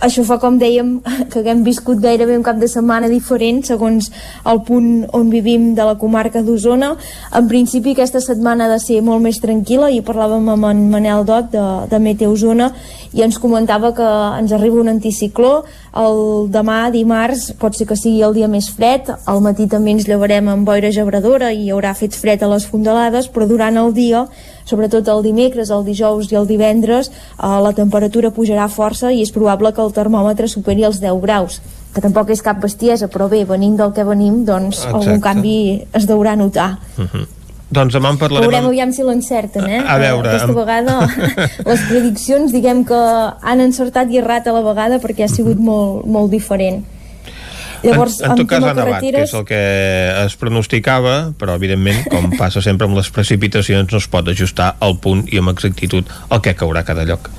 això 0.00 0.24
fa, 0.28 0.36
com 0.42 0.58
dèiem, 0.60 0.98
que 1.32 1.40
haguem 1.40 1.62
viscut 1.66 2.00
gairebé 2.02 2.36
un 2.36 2.44
cap 2.46 2.58
de 2.60 2.68
setmana 2.68 3.08
diferent 3.08 3.62
segons 3.66 4.10
el 4.46 4.60
punt 4.66 5.06
on 5.16 5.30
vivim 5.32 5.72
de 5.74 5.86
la 5.86 5.96
comarca 6.00 6.42
d'Osona. 6.44 6.92
En 7.36 7.48
principi 7.48 7.94
aquesta 7.94 8.20
setmana 8.20 8.66
ha 8.66 8.74
de 8.74 8.80
ser 8.82 9.00
molt 9.04 9.24
més 9.24 9.40
tranquil·la. 9.42 9.90
I 9.92 10.02
parlàvem 10.06 10.48
amb 10.52 10.68
en 10.68 10.86
Manel 10.92 11.24
Dot 11.28 11.50
de, 11.54 11.64
de 11.90 12.00
Meteo 12.02 12.34
Osona 12.34 12.72
i 13.16 13.22
ens 13.24 13.38
comentava 13.40 13.92
que 13.96 14.06
ens 14.40 14.52
arriba 14.52 14.82
un 14.82 14.92
anticicló. 14.92 15.62
El 15.96 16.50
demà, 16.52 16.90
dimarts, 16.92 17.48
pot 17.60 17.76
ser 17.76 17.86
que 17.88 17.96
sigui 17.96 18.20
el 18.26 18.36
dia 18.36 18.50
més 18.52 18.68
fred, 18.68 19.08
al 19.24 19.40
matí 19.40 19.64
també 19.70 19.94
ens 19.94 20.04
llevarem 20.08 20.50
amb 20.52 20.68
boira 20.68 20.92
gebradora 20.92 21.52
i 21.54 21.64
hi 21.64 21.72
haurà 21.72 21.94
fet 21.96 22.16
fred 22.16 22.44
a 22.44 22.50
les 22.52 22.66
fondalades, 22.68 23.30
però 23.32 23.48
durant 23.48 23.80
el 23.80 23.94
dia 23.96 24.26
sobretot 24.66 25.08
el 25.08 25.22
dimecres, 25.22 25.70
el 25.70 25.84
dijous 25.86 26.28
i 26.32 26.36
el 26.36 26.46
divendres 26.46 27.08
eh, 27.08 27.46
la 27.62 27.72
temperatura 27.72 28.30
pujarà 28.34 28.68
força 28.68 29.12
i 29.14 29.22
és 29.22 29.32
probable 29.32 29.72
que 29.72 29.80
el 29.82 29.92
termòmetre 29.96 30.48
superi 30.50 30.84
els 30.84 31.00
10 31.00 31.22
graus 31.22 31.60
que 31.94 32.02
tampoc 32.04 32.28
és 32.28 32.42
cap 32.44 32.58
bestiesa, 32.60 33.06
però 33.08 33.24
bé, 33.30 33.44
venint 33.48 33.78
del 33.78 33.94
que 33.96 34.04
venim, 34.04 34.42
doncs 34.44 34.82
Exacte. 34.82 34.96
algun 34.98 35.20
canvi 35.24 35.86
es 35.96 36.04
deurà 36.06 36.34
notar. 36.36 36.76
Uh 36.98 37.06
-huh. 37.08 37.26
Doncs 37.70 37.94
demà 37.94 38.10
en 38.10 38.18
parlarem... 38.18 38.44
Veurem 38.44 38.64
amb- 38.64 38.68
aviam 38.68 38.92
si 38.92 39.02
l'encerten, 39.02 39.64
eh? 39.66 39.80
A 39.86 39.96
veure, 39.98 40.28
Aquesta 40.28 40.46
amb- 40.46 40.56
vegada 40.58 41.08
les 41.70 41.80
prediccions, 41.88 42.52
diguem 42.52 42.84
que 42.84 42.94
han 43.42 43.60
encertat 43.60 44.10
i 44.10 44.18
errat 44.18 44.46
a 44.46 44.52
la 44.52 44.60
vegada 44.60 45.00
perquè 45.00 45.24
ha 45.24 45.28
sigut 45.28 45.56
molt, 45.58 46.04
molt 46.04 46.30
diferent. 46.30 46.84
Llavors, 47.86 48.18
en, 48.20 48.32
en 48.32 48.42
tot 48.42 48.50
cas 48.50 48.66
ha 48.66 48.74
nevat, 48.76 49.00
que 49.02 49.24
és 49.24 49.34
el 49.38 49.46
que 49.48 49.62
es 50.24 50.36
pronosticava, 50.40 51.16
però 51.38 51.56
evidentment, 51.58 52.04
com 52.12 52.30
passa 52.36 52.62
sempre 52.64 52.88
amb 52.88 52.98
les 52.98 53.10
precipitacions, 53.14 53.90
no 53.92 54.02
es 54.02 54.08
pot 54.10 54.28
ajustar 54.32 54.74
al 54.84 54.98
punt 55.02 55.26
i 55.32 55.42
amb 55.42 55.54
exactitud 55.54 56.10
el 56.30 56.44
que 56.44 56.56
caurà 56.58 56.84
a 56.84 56.88
cada 56.88 57.06
lloc. 57.08 57.30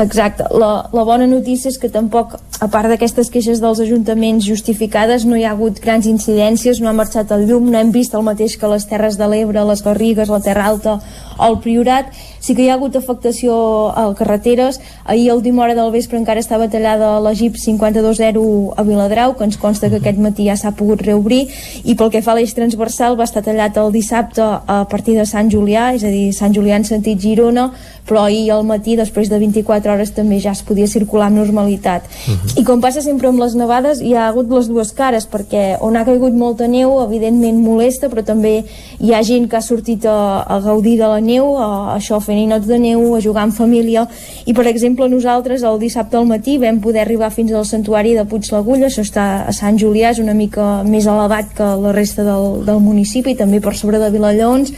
Exacte. 0.00 0.46
La, 0.56 0.72
la 0.96 1.04
bona 1.04 1.26
notícia 1.28 1.68
és 1.68 1.76
que 1.80 1.90
tampoc 1.92 2.38
a 2.60 2.68
part 2.68 2.90
d'aquestes 2.92 3.30
queixes 3.32 3.60
dels 3.62 3.80
ajuntaments 3.80 4.44
justificades, 4.44 5.24
no 5.24 5.38
hi 5.38 5.46
ha 5.46 5.54
hagut 5.54 5.80
grans 5.80 6.04
incidències, 6.06 6.80
no 6.80 6.90
ha 6.90 6.96
marxat 6.96 7.32
el 7.32 7.46
llum, 7.48 7.70
no 7.72 7.80
hem 7.80 7.92
vist 7.94 8.12
el 8.14 8.26
mateix 8.26 8.58
que 8.60 8.68
les 8.68 8.84
Terres 8.90 9.16
de 9.16 9.28
l'Ebre, 9.32 9.64
les 9.64 9.80
Garrigues, 9.80 10.28
la 10.28 10.42
Terra 10.44 10.66
Alta 10.68 10.98
o 11.38 11.46
el 11.48 11.56
Priorat. 11.64 12.12
Sí 12.40 12.54
que 12.56 12.64
hi 12.64 12.70
ha 12.70 12.74
hagut 12.76 12.94
afectació 12.96 13.54
a 13.92 14.06
carreteres. 14.16 14.78
Ahir 15.04 15.30
a 15.30 15.34
última 15.36 15.62
hora 15.62 15.74
del 15.76 15.90
vespre 15.92 16.16
encara 16.16 16.40
estava 16.40 16.68
tallada 16.72 17.18
la 17.20 17.32
Jeep 17.36 17.56
520 17.56 18.76
a 18.76 18.84
Viladrau, 18.84 19.34
que 19.36 19.44
ens 19.44 19.58
consta 19.60 19.90
que 19.90 20.00
aquest 20.00 20.20
matí 20.20 20.48
ja 20.48 20.56
s'ha 20.56 20.72
pogut 20.76 21.04
reobrir, 21.04 21.46
i 21.84 21.96
pel 21.96 22.12
que 22.12 22.22
fa 22.24 22.32
a 22.32 22.38
l'eix 22.38 22.52
transversal 22.56 23.16
va 23.20 23.28
estar 23.28 23.44
tallat 23.44 23.76
el 23.80 23.92
dissabte 23.92 24.44
a 24.44 24.84
partir 24.88 25.16
de 25.16 25.26
Sant 25.28 25.52
Julià, 25.52 25.90
és 25.96 26.04
a 26.04 26.12
dir, 26.12 26.30
Sant 26.36 26.56
Julià 26.56 26.80
en 26.80 26.88
sentit 26.88 27.20
Girona, 27.20 27.70
però 28.08 28.24
ahir 28.24 28.50
al 28.52 28.64
matí, 28.68 28.96
després 28.96 29.28
de 29.28 29.38
24 29.38 29.92
hores, 29.92 30.12
també 30.16 30.40
ja 30.40 30.56
es 30.56 30.64
podia 30.66 30.88
circular 30.88 31.28
amb 31.28 31.40
normalitat. 31.40 32.08
Uh 32.26 32.32
-huh. 32.32 32.49
I 32.58 32.64
com 32.66 32.80
passa 32.82 32.98
sempre 32.98 33.28
amb 33.28 33.38
les 33.38 33.52
nevades, 33.54 34.00
hi 34.02 34.10
ha 34.18 34.24
hagut 34.26 34.48
les 34.50 34.66
dues 34.66 34.88
cares, 34.96 35.22
perquè 35.30 35.76
on 35.86 35.94
ha 35.94 36.02
caigut 36.02 36.34
molta 36.34 36.66
neu, 36.66 36.96
evidentment 37.04 37.60
molesta, 37.62 38.08
però 38.10 38.24
també 38.26 38.64
hi 38.98 39.12
ha 39.14 39.20
gent 39.22 39.46
que 39.48 39.54
ha 39.54 39.62
sortit 39.62 40.02
a, 40.10 40.42
a 40.42 40.56
gaudir 40.64 40.96
de 40.98 41.06
la 41.06 41.20
neu, 41.22 41.52
a, 41.54 41.68
a 41.92 41.94
això, 41.94 42.18
fent 42.18 42.40
ninots 42.40 42.66
de 42.66 42.80
neu, 42.82 43.04
a 43.14 43.20
jugar 43.22 43.44
en 43.46 43.54
família, 43.54 44.02
i 44.50 44.54
per 44.56 44.66
exemple 44.66 45.06
nosaltres 45.12 45.62
el 45.62 45.78
dissabte 45.78 46.18
al 46.18 46.26
matí 46.26 46.56
vam 46.58 46.80
poder 46.82 47.04
arribar 47.04 47.30
fins 47.30 47.52
al 47.54 47.68
santuari 47.68 48.16
de 48.18 48.26
Puig 48.26 48.50
l'Agulla, 48.50 48.88
això 48.90 49.06
està 49.06 49.28
a 49.46 49.54
Sant 49.54 49.78
Julià, 49.78 50.10
és 50.10 50.18
una 50.18 50.34
mica 50.34 50.82
més 50.82 51.06
elevat 51.06 51.54
que 51.54 51.70
la 51.84 51.94
resta 51.94 52.26
del, 52.26 52.64
del 52.66 52.82
municipi, 52.82 53.36
també 53.38 53.62
per 53.62 53.76
sobre 53.78 54.02
de 54.02 54.10
Vilallons, 54.10 54.74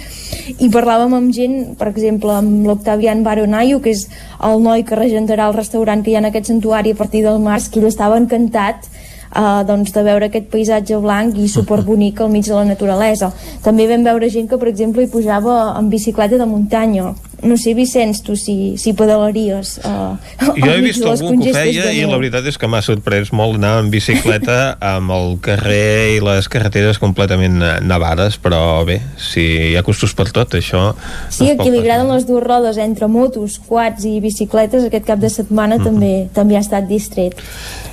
i 0.61 0.69
parlàvem 0.73 1.17
amb 1.17 1.33
gent, 1.33 1.57
per 1.81 1.89
exemple, 1.89 2.37
amb 2.37 2.69
l'Octavian 2.69 3.25
Baronaio, 3.25 3.81
que 3.81 3.97
és 3.97 4.07
el 4.45 4.61
noi 4.61 4.85
que 4.85 4.99
regentarà 4.99 5.49
el 5.49 5.57
restaurant 5.57 6.03
que 6.05 6.13
hi 6.13 6.19
ha 6.19 6.23
en 6.23 6.29
aquest 6.29 6.53
santuari 6.53 6.93
a 6.93 6.99
partir 6.99 7.23
del 7.25 7.41
març, 7.41 7.62
que 7.69 7.81
ell 7.81 7.89
estava 7.91 8.19
encantat 8.21 8.89
uh, 8.89 9.63
doncs, 9.69 9.93
de 9.95 10.05
veure 10.07 10.29
aquest 10.29 10.49
paisatge 10.53 10.99
blanc 11.03 11.39
i 11.39 11.49
superbonic 11.49 12.21
al 12.21 12.33
mig 12.33 12.47
de 12.49 12.57
la 12.57 12.65
naturalesa. 12.69 13.33
També 13.65 13.89
vam 13.91 14.07
veure 14.07 14.31
gent 14.31 14.49
que, 14.49 14.59
per 14.59 14.71
exemple, 14.73 15.05
hi 15.05 15.13
pujava 15.13 15.77
en 15.79 15.91
bicicleta 15.93 16.41
de 16.41 16.49
muntanya 16.49 17.13
no 17.43 17.57
sé, 17.57 17.75
Vicenç, 17.75 18.23
tu 18.23 18.37
si, 18.37 18.77
si 18.79 18.93
pedalaries 18.97 19.79
uh, 19.85 20.17
jo 20.57 20.71
he 20.71 20.81
vist 20.85 21.05
algú 21.07 21.35
que 21.43 21.51
ho 21.51 21.55
feia 21.57 21.91
i 21.95 22.05
la 22.07 22.19
veritat 22.19 22.47
és 22.51 22.59
que 22.59 22.71
m'ha 22.71 22.83
sorprès 22.85 23.33
molt 23.35 23.59
anar 23.61 23.75
en 23.83 23.91
bicicleta 23.93 24.59
amb 24.95 25.15
el 25.15 25.37
carrer 25.45 26.17
i 26.17 26.21
les 26.25 26.49
carreteres 26.53 27.01
completament 27.03 27.59
nevades 27.87 28.39
però 28.43 28.83
bé, 28.89 29.01
si 29.19 29.47
hi 29.73 29.77
ha 29.77 29.85
costos 29.87 30.15
per 30.19 30.31
tot 30.35 30.57
això 30.59 30.93
sí, 31.29 31.51
a 31.51 31.57
qui 31.59 31.71
li 31.71 31.83
agraden 31.83 32.13
les 32.13 32.27
dues 32.29 32.45
rodes 32.45 32.79
entre 32.83 33.09
motos, 33.11 33.59
quads 33.67 34.07
i 34.09 34.19
bicicletes 34.23 34.87
aquest 34.89 35.09
cap 35.09 35.21
de 35.23 35.31
setmana 35.31 35.77
mm 35.77 35.81
-hmm. 35.81 35.85
també 35.85 36.29
també 36.33 36.57
ha 36.57 36.65
estat 36.65 36.89
distret. 36.89 37.37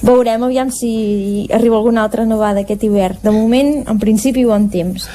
Veurem 0.02 0.44
aviam 0.44 0.72
si 0.72 1.48
arriba 1.54 1.78
alguna 1.78 2.04
altra 2.04 2.26
nevada 2.26 2.62
aquest 2.62 2.84
hivern. 2.84 3.18
De 3.24 3.32
moment, 3.32 3.84
en 3.88 4.00
principi, 4.00 4.46
bon 4.46 4.70
temps 4.70 5.10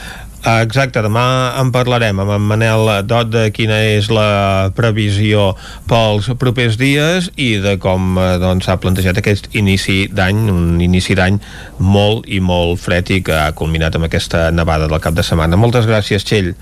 Exacte, 0.45 1.01
demà 1.01 1.55
en 1.57 1.71
parlarem 1.73 2.19
amb 2.21 2.35
en 2.35 2.43
Manel 2.45 2.91
Dot 3.09 3.31
de 3.33 3.47
quina 3.57 3.79
és 3.95 4.11
la 4.13 4.69
previsió 4.77 5.55
pels 5.89 6.29
propers 6.41 6.77
dies 6.77 7.31
i 7.41 7.55
de 7.65 7.79
com 7.81 8.19
eh, 8.21 8.35
doncs, 8.43 8.67
s'ha 8.67 8.75
doncs, 8.75 8.83
plantejat 8.83 9.23
aquest 9.23 9.49
inici 9.57 10.03
d'any, 10.13 10.45
un 10.53 10.83
inici 10.85 11.17
d'any 11.17 11.41
molt 11.81 12.29
i 12.29 12.43
molt 12.45 12.83
fred 12.83 13.15
i 13.17 13.23
que 13.25 13.39
ha 13.41 13.55
culminat 13.57 13.97
amb 13.97 14.11
aquesta 14.11 14.51
nevada 14.53 14.85
del 14.91 15.01
cap 15.01 15.17
de 15.17 15.25
setmana. 15.25 15.57
Moltes 15.57 15.89
gràcies, 15.89 16.29
Txell. 16.29 16.53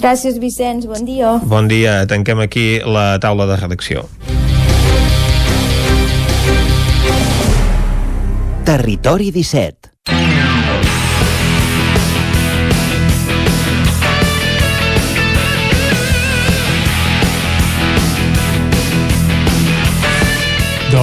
Gràcies, 0.00 0.40
Vicenç. 0.40 0.88
Bon 0.88 1.04
dia. 1.04 1.36
Bon 1.44 1.68
dia. 1.68 2.00
Tanquem 2.08 2.40
aquí 2.40 2.80
la 2.80 3.18
taula 3.20 3.44
de 3.50 3.60
redacció. 3.60 4.08
Territori 8.64 9.28
17 9.34 10.51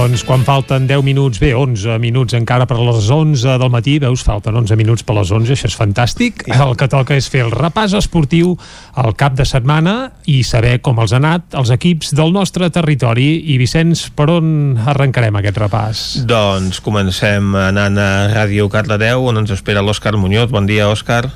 Doncs 0.00 0.22
quan 0.24 0.40
falten 0.48 0.86
10 0.88 1.02
minuts, 1.04 1.36
bé, 1.42 1.50
11 1.52 1.98
minuts 2.00 2.32
encara 2.32 2.64
per 2.64 2.78
les 2.80 3.10
11 3.12 3.58
del 3.60 3.68
matí, 3.68 3.98
veus, 4.00 4.22
falten 4.24 4.56
11 4.56 4.78
minuts 4.80 5.04
per 5.04 5.12
les 5.18 5.28
11, 5.28 5.52
això 5.52 5.68
és 5.68 5.74
fantàstic. 5.76 6.46
El 6.48 6.70
que 6.80 6.86
toca 6.88 7.18
és 7.20 7.26
fer 7.28 7.42
el 7.44 7.50
repàs 7.52 7.92
esportiu 7.98 8.54
al 8.96 9.12
cap 9.20 9.34
de 9.36 9.44
setmana 9.44 10.14
i 10.24 10.38
saber 10.40 10.78
com 10.80 11.02
els 11.04 11.12
ha 11.12 11.18
anat 11.20 11.52
els 11.60 11.68
equips 11.74 12.14
del 12.16 12.32
nostre 12.32 12.70
territori. 12.72 13.26
I 13.52 13.58
Vicenç, 13.60 14.06
per 14.16 14.30
on 14.38 14.78
arrencarem 14.88 15.36
aquest 15.36 15.60
repàs? 15.60 16.04
Doncs 16.30 16.80
comencem 16.80 17.52
anant 17.60 18.00
a 18.00 18.10
Ràdio 18.32 18.70
Cardedeu, 18.72 19.26
on 19.28 19.42
ens 19.42 19.52
espera 19.52 19.82
l'Òscar 19.84 20.14
Muñoz. 20.16 20.48
Bon 20.48 20.64
dia, 20.64 20.86
Òscar. 20.88 21.26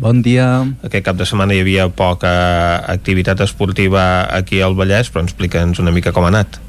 Bon 0.00 0.22
dia. 0.24 0.64
Aquest 0.88 1.04
cap 1.10 1.20
de 1.20 1.28
setmana 1.28 1.52
hi 1.52 1.60
havia 1.66 1.90
poca 1.92 2.32
activitat 2.94 3.44
esportiva 3.44 4.24
aquí 4.40 4.62
al 4.64 4.78
Vallès, 4.78 5.12
però 5.12 5.26
explica'ns 5.26 5.84
una 5.84 5.92
mica 5.92 6.16
com 6.16 6.24
ha 6.24 6.32
anat 6.32 6.62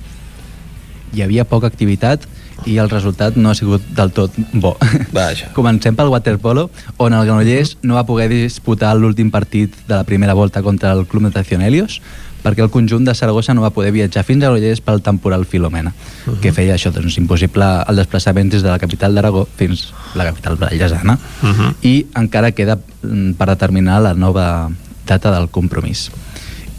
hi 1.13 1.23
havia 1.23 1.45
poca 1.45 1.67
activitat 1.67 2.27
i 2.65 2.77
el 2.77 2.89
resultat 2.89 3.37
no 3.37 3.51
ha 3.51 3.55
sigut 3.55 3.83
del 3.95 4.11
tot 4.11 4.35
bo. 4.53 4.75
Vaja. 5.15 5.51
Comencem 5.57 5.95
pel 5.95 6.11
waterpolo, 6.11 6.69
on 6.97 7.13
el 7.13 7.25
Granollers 7.25 7.77
no 7.83 7.95
va 7.95 8.07
poder 8.07 8.29
disputar 8.31 8.95
l'últim 8.97 9.31
partit 9.31 9.75
de 9.87 9.95
la 9.95 10.03
primera 10.03 10.33
volta 10.33 10.63
contra 10.63 10.91
el 10.93 11.05
Club 11.07 11.23
Natación 11.23 11.61
Helios, 11.61 12.01
perquè 12.43 12.63
el 12.63 12.71
conjunt 12.71 13.03
de 13.07 13.15
Saragossa 13.15 13.53
no 13.53 13.63
va 13.63 13.73
poder 13.75 13.91
viatjar 13.95 14.23
fins 14.27 14.43
a 14.43 14.49
Granollers 14.49 14.83
pel 14.83 15.01
temporal 15.03 15.45
Filomena, 15.45 15.91
uh 15.91 16.33
-huh. 16.33 16.39
que 16.39 16.53
feia 16.53 16.75
això, 16.75 16.91
doncs, 16.91 17.17
impossible 17.17 17.65
el 17.87 17.95
desplaçament 17.95 18.51
des 18.51 18.63
de 18.63 18.69
la 18.69 18.79
capital 18.79 19.15
d'Aragó 19.15 19.47
fins 19.55 19.93
la 20.15 20.25
capital 20.25 20.55
vallesana. 20.55 21.19
Uh 21.41 21.47
-huh. 21.47 21.75
I 21.81 22.07
encara 22.15 22.51
queda 22.51 22.77
mm, 23.01 23.33
per 23.33 23.47
determinar 23.47 24.01
la 24.01 24.13
nova 24.13 24.69
data 25.05 25.31
del 25.31 25.49
compromís. 25.49 26.11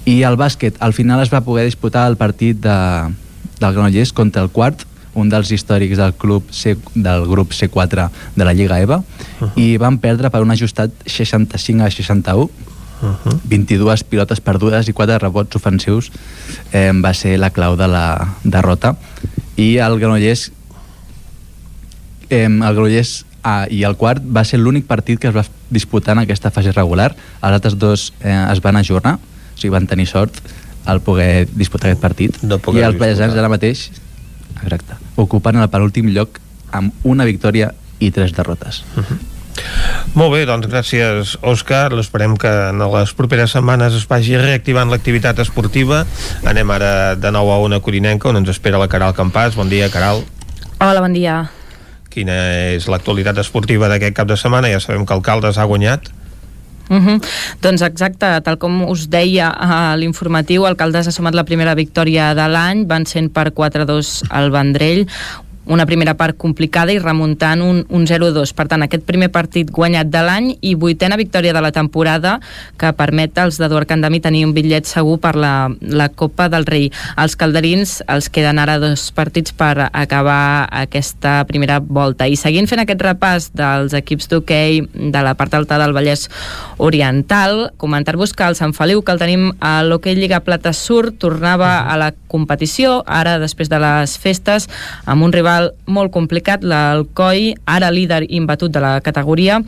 I 0.04 0.22
el 0.22 0.36
bàsquet, 0.36 0.74
al 0.78 0.92
final 0.92 1.20
es 1.22 1.32
va 1.32 1.42
poder 1.42 1.64
disputar 1.64 2.08
el 2.08 2.16
partit 2.16 2.56
de, 2.56 3.12
del 3.60 3.74
Granollers 3.74 4.12
contra 4.12 4.42
el 4.42 4.50
quart, 4.50 4.86
un 5.14 5.28
dels 5.28 5.50
històrics 5.50 5.98
del 5.98 6.14
club 6.14 6.46
C, 6.54 6.76
del 6.94 7.26
grup 7.26 7.52
C4 7.52 8.08
de 8.36 8.44
la 8.44 8.54
Lliga 8.54 8.80
EVA, 8.80 8.98
uh 8.98 9.04
-huh. 9.40 9.50
i 9.56 9.76
van 9.76 9.98
perdre 9.98 10.30
per 10.30 10.40
un 10.42 10.50
ajustat 10.50 10.90
65 11.06 11.84
a 11.84 11.90
61, 11.90 12.50
uh 13.02 13.08
-huh. 13.24 13.40
22 13.44 14.04
pilotes 14.04 14.40
perdudes 14.40 14.88
i 14.88 14.92
4 14.92 15.18
rebots 15.18 15.56
ofensius 15.56 16.10
eh, 16.72 16.92
va 16.92 17.14
ser 17.14 17.38
la 17.38 17.50
clau 17.50 17.76
de 17.76 17.88
la 17.88 18.36
derrota 18.44 18.96
i 19.56 19.76
el 19.78 19.98
Granollers 19.98 20.52
eh, 22.28 22.44
el 22.44 22.74
Granollers 22.74 23.24
ah, 23.42 23.66
i 23.70 23.82
el 23.84 23.96
quart 23.96 24.22
va 24.22 24.44
ser 24.44 24.60
l'únic 24.60 24.86
partit 24.86 25.18
que 25.18 25.28
es 25.28 25.36
va 25.36 25.44
disputar 25.70 26.12
en 26.12 26.24
aquesta 26.24 26.50
fase 26.50 26.72
regular 26.72 27.14
els 27.42 27.52
altres 27.52 27.78
dos 27.78 28.12
eh, 28.20 28.46
es 28.52 28.60
van 28.60 28.76
ajornar 28.76 29.14
o 29.14 29.56
sigui, 29.56 29.72
van 29.72 29.86
tenir 29.86 30.06
sort 30.06 30.32
el 30.86 31.00
poder 31.04 31.48
disputar 31.52 31.90
aquest 31.90 32.02
partit. 32.02 32.38
I 32.42 32.84
els 32.86 32.98
vallesans 32.98 33.36
ara 33.36 33.50
mateix 33.52 33.90
exacte, 34.60 34.96
ocupen 35.16 35.60
el 35.60 35.68
penúltim 35.72 36.10
lloc 36.14 36.40
amb 36.76 36.92
una 37.04 37.26
victòria 37.28 37.72
i 38.00 38.10
tres 38.10 38.32
derrotes. 38.36 38.84
Uh 38.96 39.04
-huh. 39.04 39.18
Molt 40.14 40.32
bé, 40.32 40.46
doncs 40.46 40.66
gràcies 40.66 41.36
Òscar, 41.42 41.92
esperem 41.98 42.36
que 42.36 42.48
en 42.48 42.78
les 42.78 43.12
properes 43.12 43.50
setmanes 43.50 43.94
es 43.94 44.06
vagi 44.08 44.36
reactivant 44.38 44.90
l'activitat 44.90 45.38
esportiva 45.38 46.06
anem 46.44 46.70
ara 46.70 47.14
de 47.14 47.30
nou 47.30 47.50
a 47.52 47.58
una 47.58 47.80
corinenca 47.80 48.28
on 48.28 48.36
ens 48.36 48.48
espera 48.48 48.78
la 48.78 48.88
Caral 48.88 49.14
Campàs, 49.14 49.54
bon 49.54 49.68
dia 49.68 49.90
Caral 49.90 50.24
Hola, 50.78 51.00
bon 51.00 51.12
dia 51.12 51.50
Quina 52.10 52.72
és 52.74 52.88
l'actualitat 52.88 53.38
esportiva 53.38 53.88
d'aquest 53.88 54.16
cap 54.16 54.26
de 54.26 54.36
setmana? 54.36 54.68
Ja 54.72 54.80
sabem 54.80 55.04
que 55.06 55.14
el 55.14 55.22
Caldes 55.22 55.58
ha 55.58 55.64
guanyat 55.64 56.10
Uh 56.90 56.96
-huh. 56.98 57.20
Doncs 57.62 57.82
exacte, 57.86 58.26
tal 58.42 58.58
com 58.58 58.82
us 58.90 59.08
deia 59.08 59.48
a 59.48 59.96
l'informatiu, 59.96 60.66
Alcaldes 60.66 61.06
ha 61.06 61.12
sumat 61.12 61.34
la 61.34 61.44
primera 61.44 61.74
victòria 61.74 62.34
de 62.34 62.48
l'any, 62.48 62.86
van 62.86 63.06
sent 63.06 63.30
per 63.32 63.52
4-2 63.52 64.24
al 64.28 64.50
Vendrell, 64.50 65.06
una 65.70 65.86
primera 65.86 66.16
part 66.18 66.36
complicada 66.36 66.92
i 66.92 66.98
remuntant 66.98 67.62
un, 67.62 67.84
un 67.88 68.06
0-2. 68.06 68.52
Per 68.58 68.66
tant, 68.68 68.82
aquest 68.82 69.04
primer 69.06 69.30
partit 69.30 69.70
guanyat 69.70 70.10
de 70.10 70.22
l'any 70.26 70.48
i 70.66 70.74
vuitena 70.74 71.18
victòria 71.20 71.54
de 71.54 71.62
la 71.62 71.70
temporada 71.70 72.38
que 72.80 72.90
permet 72.98 73.38
als 73.38 73.60
d'Eduard 73.60 73.86
Candami 73.88 74.18
tenir 74.20 74.42
un 74.48 74.54
bitllet 74.56 74.88
segur 74.90 75.20
per 75.22 75.36
la, 75.38 75.70
la 75.80 76.08
Copa 76.10 76.48
del 76.50 76.66
Rei. 76.66 76.88
Els 77.14 77.38
calderins 77.38 78.00
els 78.10 78.26
queden 78.34 78.58
ara 78.58 78.80
dos 78.82 79.06
partits 79.14 79.54
per 79.54 79.90
acabar 79.92 80.66
aquesta 80.82 81.44
primera 81.46 81.78
volta. 81.78 82.26
I 82.26 82.34
seguint 82.40 82.66
fent 82.66 82.82
aquest 82.82 83.06
repàs 83.06 83.50
dels 83.54 83.94
equips 83.94 84.30
d'hoquei 84.32 84.82
de 84.90 85.22
la 85.22 85.36
part 85.38 85.54
alta 85.54 85.78
del 85.78 85.94
Vallès 85.94 86.26
Oriental, 86.82 87.70
comentar-vos 87.78 88.34
que 88.34 88.46
el 88.48 88.58
Sant 88.58 88.74
Feliu, 88.74 89.04
que 89.04 89.14
el 89.14 89.22
tenim 89.22 89.50
a 89.60 89.80
l'hoquei 89.86 90.16
Lliga 90.18 90.42
Plata 90.42 90.72
Sur, 90.74 91.12
tornava 91.12 91.76
a 91.86 91.96
la 92.00 92.10
competició, 92.30 93.00
ara 93.06 93.38
després 93.42 93.70
de 93.70 93.78
les 93.82 94.16
festes, 94.18 94.66
amb 95.06 95.26
un 95.26 95.34
rival 95.34 95.59
molt 95.86 96.12
complicat, 96.14 96.64
l'Alcoi, 96.66 97.54
ara 97.66 97.90
líder 97.94 98.24
imbatut 98.28 98.72
de 98.72 98.82
la 98.82 98.98
categoria, 99.04 99.60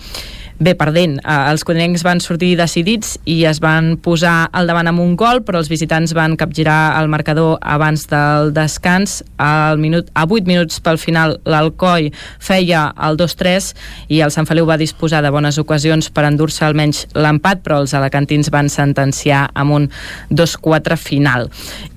bé, 0.62 0.74
perdent. 0.78 1.18
Eh, 1.18 1.36
els 1.50 1.64
codinencs 1.66 2.04
van 2.06 2.20
sortir 2.22 2.54
decidits 2.58 3.16
i 3.28 3.42
es 3.48 3.60
van 3.62 3.96
posar 4.02 4.48
al 4.54 4.70
davant 4.70 4.88
amb 4.90 5.02
un 5.02 5.14
gol, 5.18 5.42
però 5.46 5.60
els 5.60 5.70
visitants 5.72 6.14
van 6.16 6.36
capgirar 6.40 6.94
el 7.00 7.10
marcador 7.12 7.58
abans 7.60 8.06
del 8.10 8.52
descans. 8.54 9.20
Al 9.42 9.80
minut, 9.82 10.10
a 10.14 10.26
8 10.28 10.46
minuts 10.48 10.80
pel 10.80 11.00
final, 11.02 11.38
l'Alcoi 11.44 12.12
feia 12.38 12.88
el 13.08 13.18
2-3 13.20 13.72
i 14.08 14.22
el 14.22 14.34
Sant 14.34 14.48
Feliu 14.48 14.68
va 14.68 14.78
disposar 14.80 15.22
de 15.22 15.32
bones 15.34 15.58
ocasions 15.58 16.10
per 16.10 16.26
endur-se 16.28 16.64
almenys 16.66 17.06
l'empat, 17.14 17.62
però 17.64 17.82
els 17.82 17.94
alacantins 17.98 18.52
van 18.52 18.70
sentenciar 18.72 19.48
amb 19.54 19.78
un 19.80 19.90
2-4 20.30 20.96
final. 20.96 21.50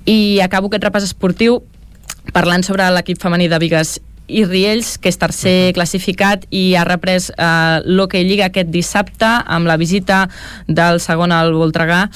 I 0.06 0.40
acabo 0.42 0.70
aquest 0.70 0.86
repàs 0.86 1.06
esportiu 1.06 1.62
parlant 2.34 2.64
sobre 2.66 2.88
l'equip 2.94 3.20
femení 3.22 3.48
de 3.52 3.58
Vigues 3.62 3.96
i 4.26 4.42
Riells, 4.44 4.96
que 4.98 5.10
és 5.12 5.18
tercer 5.20 5.72
classificat 5.76 6.46
i 6.50 6.74
ha 6.74 6.84
reprès 6.86 7.28
eh, 7.30 7.78
l'Hockey 7.86 8.26
Lliga 8.26 8.48
aquest 8.48 8.72
dissabte 8.74 9.28
amb 9.46 9.70
la 9.70 9.78
visita 9.78 10.24
del 10.66 10.98
segon 11.02 11.34
al 11.34 11.54
Voltregà 11.54 12.06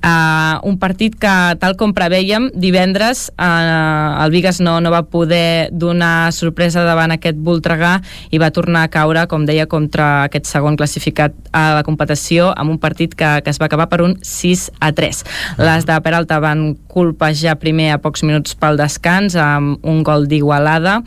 Uh, 0.00 0.56
un 0.64 0.78
partit 0.80 1.12
que, 1.20 1.32
tal 1.60 1.74
com 1.76 1.90
preveiem, 1.92 2.46
divendres 2.56 3.26
uh, 3.36 4.24
el 4.24 4.32
Vigas 4.32 4.56
no, 4.64 4.78
no 4.80 4.88
va 4.88 5.02
poder 5.04 5.68
donar 5.76 6.32
sorpresa 6.32 6.86
davant 6.88 7.12
aquest 7.12 7.36
Voltregà 7.44 7.98
i 8.32 8.40
va 8.40 8.48
tornar 8.48 8.86
a 8.86 8.90
caure, 8.92 9.26
com 9.28 9.44
deia, 9.44 9.66
contra 9.68 10.24
aquest 10.24 10.48
segon 10.48 10.78
classificat 10.80 11.36
a 11.52 11.64
la 11.76 11.84
competició 11.84 12.48
amb 12.56 12.72
un 12.72 12.78
partit 12.80 13.12
que, 13.12 13.28
que 13.44 13.52
es 13.52 13.60
va 13.60 13.68
acabar 13.68 13.90
per 13.92 14.00
un 14.06 14.16
6 14.24 14.70
a 14.80 14.88
3. 14.96 15.20
Les 15.60 15.84
de 15.84 15.98
Peralta 16.00 16.40
van 16.40 16.70
colpejar 16.88 17.58
primer 17.60 17.90
a 17.92 18.00
pocs 18.00 18.24
minuts 18.24 18.56
pel 18.56 18.80
descans 18.80 19.36
amb 19.36 19.84
un 19.84 20.00
gol 20.06 20.24
d'Igualada, 20.30 21.00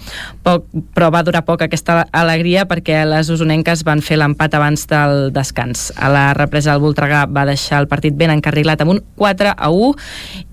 però 0.46 1.10
va 1.10 1.24
durar 1.26 1.44
poc 1.48 1.66
aquesta 1.66 2.04
alegria 2.14 2.68
perquè 2.70 3.02
les 3.10 3.34
usonenques 3.34 3.82
van 3.88 4.06
fer 4.06 4.22
l'empat 4.22 4.54
abans 4.60 4.86
del 4.92 5.34
descans. 5.34 5.90
A 5.98 6.14
la 6.14 6.26
represa 6.38 6.76
el 6.78 6.84
Voltregà 6.84 7.26
va 7.26 7.48
deixar 7.50 7.82
el 7.82 7.90
partit 7.90 8.14
ben 8.20 8.38
encarrilat 8.38 8.83
amb 8.84 8.96
un 8.96 9.04
4 9.20 9.54
a 9.58 9.70
1 9.74 9.94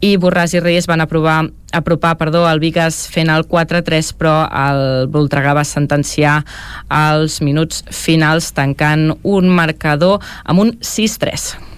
i 0.06 0.16
Borràs 0.20 0.54
i 0.56 0.62
Reyes 0.62 0.88
van 0.90 1.02
aprovar 1.04 1.42
apropar 1.72 2.16
perdó, 2.18 2.48
el 2.50 2.58
Vigas 2.58 3.04
fent 3.12 3.30
el 3.30 3.46
4-3 3.46 4.12
però 4.18 4.34
el 4.48 5.06
Voltregà 5.12 5.54
va 5.54 5.64
sentenciar 5.66 6.40
als 6.88 7.40
minuts 7.46 7.84
finals 7.94 8.50
tancant 8.56 9.12
un 9.22 9.50
marcador 9.54 10.18
amb 10.44 10.66
un 10.66 10.78
6-3 10.82 11.70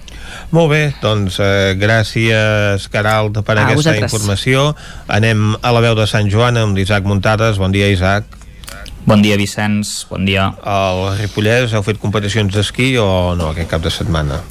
molt 0.52 0.68
bé, 0.68 0.82
doncs 1.00 1.38
eh, 1.40 1.72
gràcies 1.80 2.86
Caralt 2.92 3.38
per 3.44 3.56
a 3.56 3.64
aquesta 3.64 3.78
vosaltres. 3.78 4.12
informació. 4.12 4.64
Anem 5.08 5.54
a 5.60 5.72
la 5.72 5.80
veu 5.84 5.96
de 5.96 6.06
Sant 6.08 6.28
Joan 6.32 6.60
amb 6.60 6.76
l'Isaac 6.76 7.08
Muntades. 7.08 7.60
Bon 7.60 7.72
dia, 7.72 7.88
Isaac. 7.92 8.28
Bon 9.04 9.22
dia, 9.24 9.36
Vicenç. 9.36 10.04
Bon 10.10 10.24
dia. 10.24 10.50
Al 10.62 11.16
Ripollès 11.18 11.72
heu 11.74 11.82
fet 11.82 11.98
competicions 12.02 12.52
d'esquí 12.54 12.94
o 13.00 13.34
no 13.38 13.50
aquest 13.50 13.72
cap 13.72 13.82
de 13.82 13.90
setmana? 13.90 14.42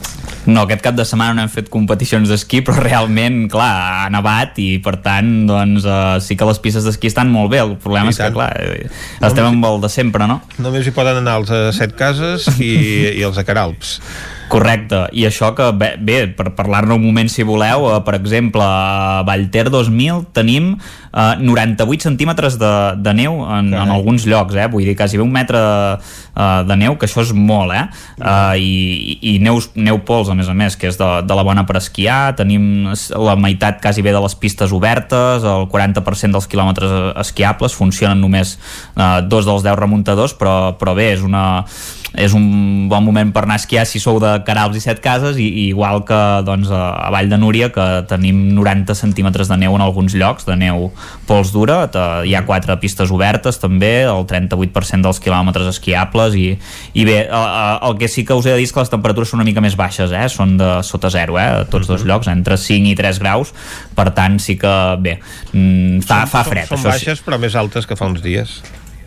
No, 0.49 0.63
aquest 0.65 0.81
cap 0.81 0.95
de 0.97 1.05
setmana 1.05 1.35
no 1.37 1.43
hem 1.45 1.51
fet 1.53 1.69
competicions 1.69 2.31
d'esquí, 2.31 2.63
però 2.65 2.81
realment, 2.81 3.43
clar, 3.51 3.69
ha 4.05 4.09
nevat 4.13 4.57
i 4.61 4.69
per 4.81 4.95
tant, 5.03 5.29
doncs, 5.49 5.85
uh, 5.85 6.17
sí 6.23 6.37
que 6.37 6.47
les 6.49 6.61
pistes 6.63 6.87
d'esquí 6.87 7.11
estan 7.11 7.29
molt 7.29 7.51
bé. 7.53 7.61
El 7.61 7.75
problema 7.81 8.09
I 8.09 8.15
és 8.15 8.21
tant. 8.21 8.33
que, 8.33 8.39
clar, 8.39 8.51
eh, 8.57 8.89
estem 9.21 9.45
amb 9.45 9.69
el 9.69 9.81
de 9.83 9.91
sempre, 9.93 10.25
no? 10.29 10.41
Només 10.61 10.87
hi 10.87 10.95
poden 10.95 11.21
anar 11.21 11.37
els 11.43 11.53
a 11.53 11.63
Set 11.77 11.93
Cases 11.99 12.49
i, 12.57 12.73
i 13.19 13.25
els 13.27 13.37
a 13.37 13.45
Caralps. 13.45 13.99
Correcte, 14.51 15.05
i 15.15 15.23
això 15.29 15.53
que, 15.55 15.69
bé, 15.77 15.93
bé 15.95 16.25
per 16.35 16.49
parlar-ne 16.57 16.97
un 16.97 17.05
moment 17.05 17.29
si 17.31 17.45
voleu, 17.47 17.87
eh, 17.93 18.01
per 18.03 18.17
exemple, 18.17 18.65
a 18.65 19.21
Vallter 19.27 19.69
2000 19.71 20.25
tenim 20.35 20.73
eh, 21.13 21.35
98 21.39 22.09
centímetres 22.09 22.57
de, 22.59 22.71
de 22.97 23.13
neu 23.13 23.41
en, 23.45 23.73
en 23.73 23.93
alguns 23.93 24.25
llocs, 24.29 24.55
eh? 24.55 24.67
vull 24.71 24.85
dir, 24.87 24.95
quasi 24.97 25.19
un 25.21 25.31
metre 25.31 25.59
eh, 25.59 26.61
de 26.67 26.77
neu, 26.79 26.97
que 26.99 27.07
això 27.09 27.23
és 27.25 27.33
molt, 27.35 27.75
eh? 27.75 27.85
eh 28.19 28.61
i, 28.61 29.17
i 29.33 29.37
neus, 29.43 29.71
neu 29.75 30.01
pols, 30.07 30.31
a 30.31 30.37
més 30.37 30.49
a 30.51 30.55
més, 30.57 30.77
que 30.79 30.89
és 30.91 30.99
de, 30.99 31.09
de 31.27 31.37
la 31.37 31.45
bona 31.47 31.65
per 31.69 31.77
esquiar, 31.81 32.35
tenim 32.39 32.91
la 33.15 33.37
meitat 33.39 33.81
quasi 33.83 34.03
bé 34.05 34.15
de 34.15 34.21
les 34.23 34.35
pistes 34.35 34.73
obertes, 34.75 35.47
el 35.47 35.67
40% 35.71 36.37
dels 36.37 36.49
quilòmetres 36.51 37.15
esquiables, 37.25 37.77
funcionen 37.77 38.21
només 38.21 38.57
eh, 38.57 39.17
dos 39.27 39.47
dels 39.49 39.65
10 39.67 39.79
remuntadors, 39.79 40.37
però, 40.37 40.77
però 40.79 40.95
bé, 40.97 41.11
és 41.15 41.25
una 41.25 41.63
és 42.11 42.33
un 42.35 42.89
bon 42.91 43.05
moment 43.05 43.29
per 43.31 43.45
anar 43.45 43.55
a 43.55 43.61
esquiar 43.61 43.85
si 43.87 43.99
sou 44.03 44.19
de 44.19 44.33
Carals 44.47 44.75
i 44.75 44.81
Set 44.83 44.99
Cases 45.03 45.37
i, 45.39 45.47
i 45.47 45.63
igual 45.71 46.03
que 46.07 46.19
doncs, 46.43 46.71
a, 46.71 46.91
a 47.07 47.11
Vall 47.13 47.31
de 47.31 47.39
Núria 47.39 47.71
que 47.71 47.85
tenim 48.09 48.49
90 48.57 48.95
centímetres 48.99 49.51
de 49.51 49.57
neu 49.61 49.77
en 49.77 49.83
alguns 49.85 50.15
llocs, 50.17 50.45
de 50.47 50.57
neu 50.59 50.89
pols 51.29 51.53
dura 51.53 51.83
hi 52.25 52.33
ha 52.35 52.43
quatre 52.47 52.75
pistes 52.81 53.11
obertes 53.13 53.59
també, 53.61 54.03
el 54.09 54.25
38% 54.29 55.05
dels 55.05 55.21
quilòmetres 55.23 55.69
esquiables 55.73 56.35
i, 56.39 56.47
i 56.93 57.05
bé, 57.07 57.17
el, 57.27 57.47
el 57.89 57.97
que 58.01 58.09
sí 58.11 58.25
que 58.27 58.37
us 58.37 58.49
he 58.49 58.55
de 58.55 58.59
dir 58.61 58.67
és 58.69 58.75
que 58.75 58.83
les 58.83 58.91
temperatures 58.91 59.31
són 59.33 59.41
una 59.41 59.47
mica 59.47 59.63
més 59.63 59.77
baixes, 59.79 60.11
eh? 60.11 60.27
són 60.31 60.57
de 60.59 60.73
sota 60.87 61.11
zero 61.13 61.39
eh? 61.39 61.47
a 61.61 61.63
tots 61.69 61.89
dos 61.89 62.05
llocs, 62.07 62.29
entre 62.31 62.57
5 62.59 62.91
i 62.91 62.97
3 62.97 63.21
graus 63.23 63.55
per 63.95 64.09
tant 64.17 64.37
sí 64.41 64.57
que 64.59 64.75
bé 65.01 65.17
mm, 65.53 66.03
fa, 66.07 66.23
fa 66.29 66.45
fred 66.47 66.69
són, 66.69 66.81
són 66.81 66.93
baixes 66.93 67.19
sí. 67.19 67.25
però 67.27 67.41
més 67.41 67.57
altes 67.57 67.89
que 67.89 67.99
fa 67.99 68.09
uns 68.11 68.23
dies 68.25 68.61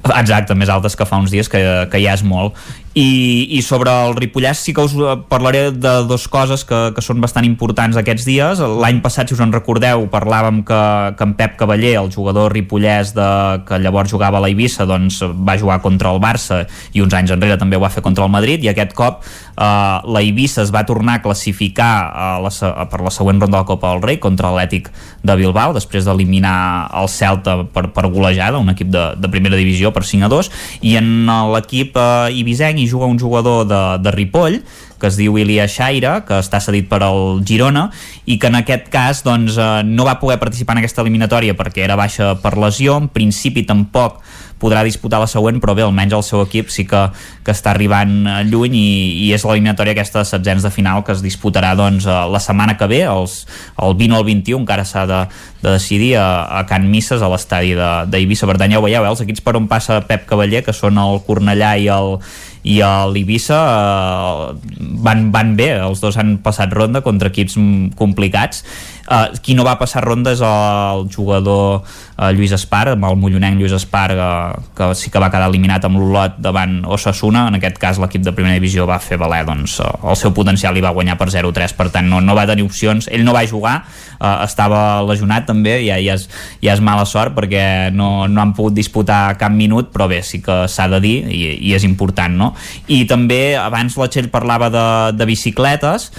Exacte, 0.04 0.52
més 0.52 0.68
altes 0.68 0.96
que 1.00 1.06
fa 1.08 1.16
uns 1.22 1.32
dies, 1.32 1.48
que, 1.48 1.60
que 1.88 2.00
ja 2.02 2.12
és 2.12 2.22
molt. 2.26 2.58
I, 2.94 3.58
i 3.58 3.60
sobre 3.66 3.90
el 3.90 4.14
Ripollès 4.14 4.60
sí 4.62 4.70
que 4.74 4.84
us 4.86 4.94
parlaré 5.26 5.72
de 5.74 5.94
dues 6.06 6.28
coses 6.30 6.62
que, 6.62 6.78
que 6.94 7.02
són 7.02 7.18
bastant 7.22 7.46
importants 7.46 7.98
aquests 7.98 8.26
dies. 8.28 8.60
L'any 8.62 9.00
passat, 9.02 9.26
si 9.26 9.34
us 9.34 9.42
en 9.42 9.50
recordeu, 9.54 10.06
parlàvem 10.12 10.62
que, 10.66 10.82
que 11.18 11.26
en 11.26 11.32
Pep 11.34 11.56
Cavaller, 11.58 11.96
el 11.98 12.12
jugador 12.14 12.54
ripollès 12.54 13.10
de, 13.16 13.26
que 13.66 13.80
llavors 13.82 14.14
jugava 14.14 14.38
a 14.38 14.44
la 14.44 14.50
Eivissa, 14.52 14.86
doncs 14.86 15.18
va 15.26 15.56
jugar 15.58 15.80
contra 15.82 16.12
el 16.14 16.22
Barça 16.22 16.60
i 16.94 17.02
uns 17.02 17.16
anys 17.18 17.34
enrere 17.34 17.58
també 17.58 17.74
ho 17.74 17.82
va 17.82 17.90
fer 17.90 18.04
contra 18.04 18.28
el 18.28 18.32
Madrid 18.32 18.62
i 18.62 18.70
aquest 18.70 18.94
cop 18.94 19.24
eh, 19.24 19.64
la 19.64 20.22
Eivissa 20.22 20.62
es 20.62 20.70
va 20.74 20.84
tornar 20.86 21.18
a 21.18 21.22
classificar 21.24 21.90
a 22.14 22.28
la, 22.44 22.50
a, 22.50 22.86
per 22.90 23.02
la 23.02 23.12
següent 23.14 23.42
ronda 23.42 23.58
de 23.58 23.62
la 23.64 23.68
Copa 23.68 23.90
del 23.90 24.04
Rei 24.06 24.20
contra 24.22 24.52
l'Atlètic 24.54 24.90
de 25.24 25.38
Bilbao 25.40 25.74
després 25.74 26.06
d'eliminar 26.06 26.56
el 27.00 27.10
Celta 27.10 27.58
per, 27.74 27.88
per 27.94 28.06
golejada, 28.14 28.62
un 28.62 28.70
equip 28.70 28.92
de, 28.94 29.04
de 29.18 29.32
primera 29.32 29.58
divisió 29.58 29.92
per 29.94 30.04
5 30.06 30.28
a 30.28 30.32
2 30.32 30.52
i 30.86 30.96
en 31.00 31.10
l'equip 31.54 31.98
eh, 31.98 32.30
ibisenc 32.38 32.83
hi 32.84 32.90
juga 32.90 33.10
un 33.10 33.18
jugador 33.18 33.64
de, 33.66 33.82
de 34.04 34.12
Ripoll 34.14 34.60
que 35.04 35.10
es 35.10 35.18
diu 35.20 35.36
Ilia 35.36 35.66
Xaire, 35.68 36.14
que 36.24 36.38
està 36.40 36.62
cedit 36.64 36.86
per 36.88 37.02
al 37.04 37.42
Girona 37.44 37.88
i 38.24 38.38
que 38.40 38.48
en 38.48 38.56
aquest 38.60 38.88
cas 38.92 39.20
doncs, 39.26 39.58
eh, 39.60 39.82
no 39.84 40.06
va 40.08 40.16
poder 40.20 40.38
participar 40.40 40.78
en 40.78 40.84
aquesta 40.84 41.02
eliminatòria 41.04 41.56
perquè 41.58 41.84
era 41.84 41.98
baixa 42.00 42.34
per 42.40 42.54
lesió, 42.56 42.96
en 43.02 43.10
principi 43.12 43.66
tampoc 43.68 44.22
podrà 44.64 44.80
disputar 44.86 45.18
la 45.20 45.28
següent, 45.28 45.58
però 45.60 45.74
bé, 45.76 45.82
almenys 45.84 46.14
el 46.16 46.22
seu 46.24 46.40
equip 46.44 46.70
sí 46.72 46.86
que, 46.88 47.02
que 47.44 47.52
està 47.52 47.74
arribant 47.74 48.14
eh, 48.22 48.38
lluny 48.48 48.76
i, 48.78 48.92
i 49.26 49.28
és 49.36 49.44
l'eliminatòria 49.44 49.92
aquesta 49.96 50.22
de 50.22 50.30
setzents 50.30 50.64
de 50.64 50.72
final 50.72 51.04
que 51.04 51.12
es 51.12 51.20
disputarà 51.24 51.74
doncs, 51.76 52.06
eh, 52.08 52.16
la 52.32 52.40
setmana 52.40 52.78
que 52.80 52.88
ve, 52.88 53.02
els, 53.10 53.42
el 53.82 53.98
20 54.00 54.16
o 54.16 54.22
el 54.22 54.28
21, 54.30 54.62
encara 54.62 54.86
s'ha 54.88 55.04
de, 55.10 55.20
de 55.60 55.74
decidir 55.74 56.14
a, 56.22 56.28
a 56.60 56.64
Can 56.70 56.88
Misses, 56.88 57.20
a 57.20 57.28
l'estadi 57.28 57.74
d'Eivissa. 57.76 58.48
Per 58.48 58.56
tant, 58.60 58.72
ja 58.72 58.80
ho 58.80 58.86
veieu, 58.86 59.04
eh, 59.04 59.12
els 59.12 59.24
equips 59.26 59.44
per 59.44 59.58
on 59.60 59.68
passa 59.68 60.00
Pep 60.08 60.24
Cavaller, 60.30 60.64
que 60.64 60.76
són 60.76 61.02
el 61.02 61.20
Cornellà 61.28 61.74
i 61.76 61.90
el, 61.92 62.20
i 62.64 62.78
l'Ibissa 63.12 63.60
eh, 63.60 64.74
van, 65.04 65.28
van 65.34 65.52
bé, 65.56 65.74
els 65.84 66.00
dos 66.00 66.16
han 66.16 66.38
passat 66.44 66.72
ronda 66.72 67.04
contra 67.04 67.28
equips 67.28 67.58
complicats 68.00 68.64
Uh, 69.04 69.36
qui 69.44 69.52
no 69.52 69.66
va 69.66 69.74
passar 69.76 70.00
ronda 70.00 70.32
és 70.32 70.40
el 70.40 71.02
jugador 71.12 71.82
uh, 71.84 72.30
Lluís 72.32 72.54
Espar, 72.56 72.86
amb 72.94 73.04
el 73.04 73.18
mollonenc 73.20 73.60
Lluís 73.60 73.74
Espar, 73.76 74.06
uh, 74.16 74.62
que 74.72 74.86
sí 74.96 75.10
que 75.12 75.20
va 75.20 75.28
quedar 75.28 75.50
eliminat 75.50 75.84
amb 75.84 76.00
l'Olot 76.00 76.38
davant 76.40 76.78
Osasuna. 76.88 77.42
En 77.50 77.58
aquest 77.58 77.76
cas, 77.82 78.00
l'equip 78.00 78.24
de 78.24 78.32
primera 78.32 78.56
divisió 78.56 78.86
va 78.88 78.96
fer 79.04 79.18
valer 79.20 79.42
doncs, 79.44 79.76
el 79.84 80.16
seu 80.16 80.32
potencial 80.32 80.80
i 80.80 80.84
va 80.84 80.94
guanyar 80.96 81.18
per 81.20 81.28
0-3, 81.34 81.76
per 81.76 81.90
tant, 81.92 82.08
no, 82.08 82.22
no 82.24 82.38
va 82.38 82.46
tenir 82.48 82.64
opcions. 82.64 83.10
Ell 83.12 83.26
no 83.28 83.36
va 83.36 83.44
jugar, 83.50 83.82
uh, 84.20 84.44
estava 84.44 85.02
lesionat 85.06 85.48
també, 85.48 85.78
ja, 85.86 85.98
ja, 86.02 86.18
és, 86.18 86.28
ja 86.64 86.76
és 86.76 86.84
mala 86.84 87.06
sort 87.08 87.34
perquè 87.36 87.90
no, 87.94 88.28
no 88.30 88.44
han 88.44 88.54
pogut 88.56 88.76
disputar 88.76 89.36
cap 89.40 89.52
minut, 89.54 89.90
però 89.94 90.08
bé, 90.10 90.22
sí 90.26 90.42
que 90.44 90.64
s'ha 90.70 90.88
de 90.96 91.02
dir 91.04 91.16
i, 91.28 91.42
i 91.70 91.74
és 91.76 91.84
important, 91.88 92.34
no? 92.34 92.54
I 92.88 93.04
també, 93.10 93.58
abans 93.60 93.98
la 94.00 94.10
Txell 94.10 94.32
parlava 94.32 94.70
de, 94.72 94.86
de 95.18 95.28
bicicletes, 95.28 96.10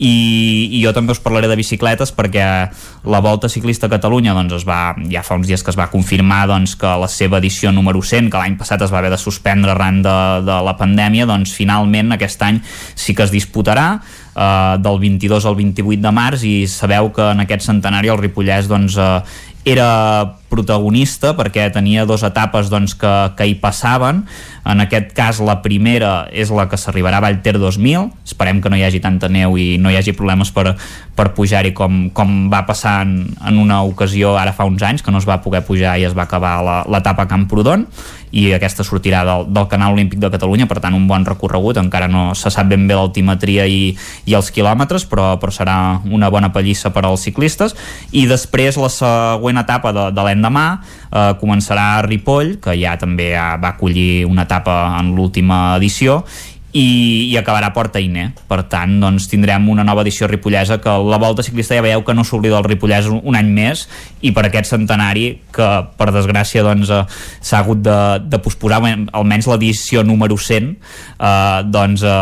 i, 0.00 0.72
i 0.72 0.80
jo 0.80 0.92
també 0.96 1.12
us 1.12 1.20
parlaré 1.20 1.48
de 1.50 1.56
bicicletes 1.60 2.12
perquè 2.16 2.44
la 3.12 3.20
Volta 3.20 3.50
Ciclista 3.52 3.86
a 3.86 3.92
Catalunya 3.92 4.32
doncs 4.36 4.56
es 4.62 4.64
va, 4.68 4.94
ja 5.12 5.22
fa 5.26 5.36
uns 5.36 5.48
dies 5.48 5.62
que 5.62 5.72
es 5.72 5.78
va 5.78 5.90
confirmar 5.92 6.46
doncs, 6.48 6.74
que 6.80 6.94
la 7.02 7.08
seva 7.12 7.38
edició 7.38 7.72
número 7.72 8.00
100 8.00 8.32
que 8.32 8.40
l'any 8.40 8.56
passat 8.60 8.80
es 8.86 8.92
va 8.92 9.02
haver 9.02 9.12
de 9.12 9.20
suspendre 9.20 9.74
arran 9.74 10.00
de, 10.02 10.16
de 10.48 10.56
la 10.64 10.76
pandèmia 10.80 11.28
doncs 11.28 11.52
finalment 11.56 12.16
aquest 12.16 12.40
any 12.48 12.62
sí 12.64 13.14
que 13.14 13.28
es 13.28 13.34
disputarà 13.34 14.00
eh, 14.40 14.80
del 14.80 14.98
22 15.04 15.46
al 15.46 15.58
28 15.60 16.00
de 16.00 16.14
març 16.16 16.48
i 16.48 16.56
sabeu 16.70 17.12
que 17.12 17.30
en 17.34 17.44
aquest 17.44 17.68
centenari 17.68 18.08
el 18.08 18.20
Ripollès 18.22 18.70
doncs, 18.70 18.96
eh, 18.96 19.20
era 19.68 20.40
protagonista 20.48 21.34
perquè 21.36 21.66
tenia 21.70 22.06
dues 22.08 22.22
etapes 22.24 22.70
doncs, 22.72 22.94
que, 22.98 23.12
que 23.36 23.46
hi 23.46 23.54
passaven. 23.60 24.22
En 24.64 24.80
aquest 24.82 25.12
cas 25.16 25.40
la 25.44 25.58
primera 25.62 26.30
és 26.32 26.50
la 26.52 26.66
que 26.68 26.78
s'arribarà 26.80 27.20
a 27.20 27.24
Vallter 27.24 27.58
2000 27.60 28.08
esperem 28.24 28.60
que 28.60 28.72
no 28.72 28.78
hi 28.78 28.84
hagi 28.86 29.02
tanta 29.04 29.28
neu 29.28 29.56
i 29.60 29.76
no 29.80 29.92
hi 29.92 29.98
hagi 30.00 30.14
problemes 30.16 30.52
per, 30.56 30.74
per 31.16 31.30
pujar-hi 31.36 31.72
com, 31.76 32.08
com 32.16 32.48
va 32.52 32.64
passar 32.68 33.00
en, 33.04 33.14
en 33.46 33.60
una 33.60 33.82
ocasió 33.84 34.34
ara 34.40 34.56
fa 34.56 34.68
uns 34.68 34.84
anys 34.86 35.04
que 35.04 35.12
no 35.12 35.20
es 35.20 35.28
va 35.28 35.40
poder 35.44 35.62
pujar 35.66 35.98
i 36.00 36.08
es 36.08 36.16
va 36.16 36.24
acabar 36.28 36.58
l'etapa 36.88 37.28
a 37.28 37.30
Camprodon 37.30 37.86
i 38.30 38.50
aquesta 38.54 38.84
sortirà 38.86 39.22
del, 39.26 39.46
del 39.50 39.66
Canal 39.70 39.94
Olímpic 39.96 40.20
de 40.22 40.30
Catalunya, 40.30 40.68
per 40.70 40.78
tant 40.82 40.94
un 40.96 41.06
bon 41.10 41.24
recorregut, 41.26 41.80
encara 41.80 42.08
no 42.10 42.30
se 42.38 42.52
sap 42.52 42.70
ben 42.70 42.86
bé 42.88 42.98
l'altimetria 42.98 43.66
i, 43.66 43.94
i 44.26 44.36
els 44.38 44.50
quilòmetres, 44.54 45.06
però, 45.10 45.32
però 45.42 45.54
serà 45.54 45.76
una 46.10 46.30
bona 46.30 46.52
pallissa 46.54 46.92
per 46.94 47.04
als 47.08 47.26
ciclistes, 47.26 47.74
i 48.12 48.26
després 48.30 48.78
la 48.80 48.90
següent 48.92 49.60
etapa 49.62 49.94
de, 49.96 50.06
de 50.14 50.26
l'endemà 50.26 50.66
eh, 50.76 51.32
començarà 51.40 51.90
a 51.96 52.06
Ripoll, 52.06 52.56
que 52.62 52.76
ja 52.78 52.96
també 53.00 53.32
ja 53.34 53.54
va 53.60 53.74
acollir 53.74 54.24
una 54.28 54.46
etapa 54.48 54.80
en 55.00 55.14
l'última 55.16 55.76
edició, 55.78 56.20
i, 56.72 57.30
i 57.30 57.36
acabarà 57.38 57.70
a 57.70 57.74
Porta 57.74 57.98
Iné 58.02 58.28
per 58.48 58.62
tant 58.70 58.92
doncs, 59.02 59.26
tindrem 59.30 59.66
una 59.72 59.84
nova 59.86 60.04
edició 60.04 60.28
ripollesa 60.30 60.78
que 60.82 60.92
la 61.06 61.18
volta 61.18 61.42
ciclista 61.42 61.74
ja 61.74 61.82
veieu 61.84 62.04
que 62.06 62.14
no 62.14 62.24
s'oblida 62.26 62.60
el 62.60 62.66
Ripollès 62.68 63.08
un, 63.10 63.20
un 63.26 63.38
any 63.38 63.50
més. 63.54 63.86
I 64.22 64.32
per 64.36 64.46
aquest 64.46 64.70
centenari 64.70 65.26
que 65.54 65.68
per 65.98 66.10
desgràcia 66.14 66.62
doncs, 66.66 66.92
eh, 66.94 67.02
hagut 67.60 67.82
de, 67.84 67.98
de 68.30 68.40
posposar 68.42 68.80
almenys 68.80 69.48
l'edició 69.50 70.04
número 70.06 70.38
100 70.38 70.70
eh, 70.70 71.60
doncs 71.66 72.04
eh, 72.06 72.16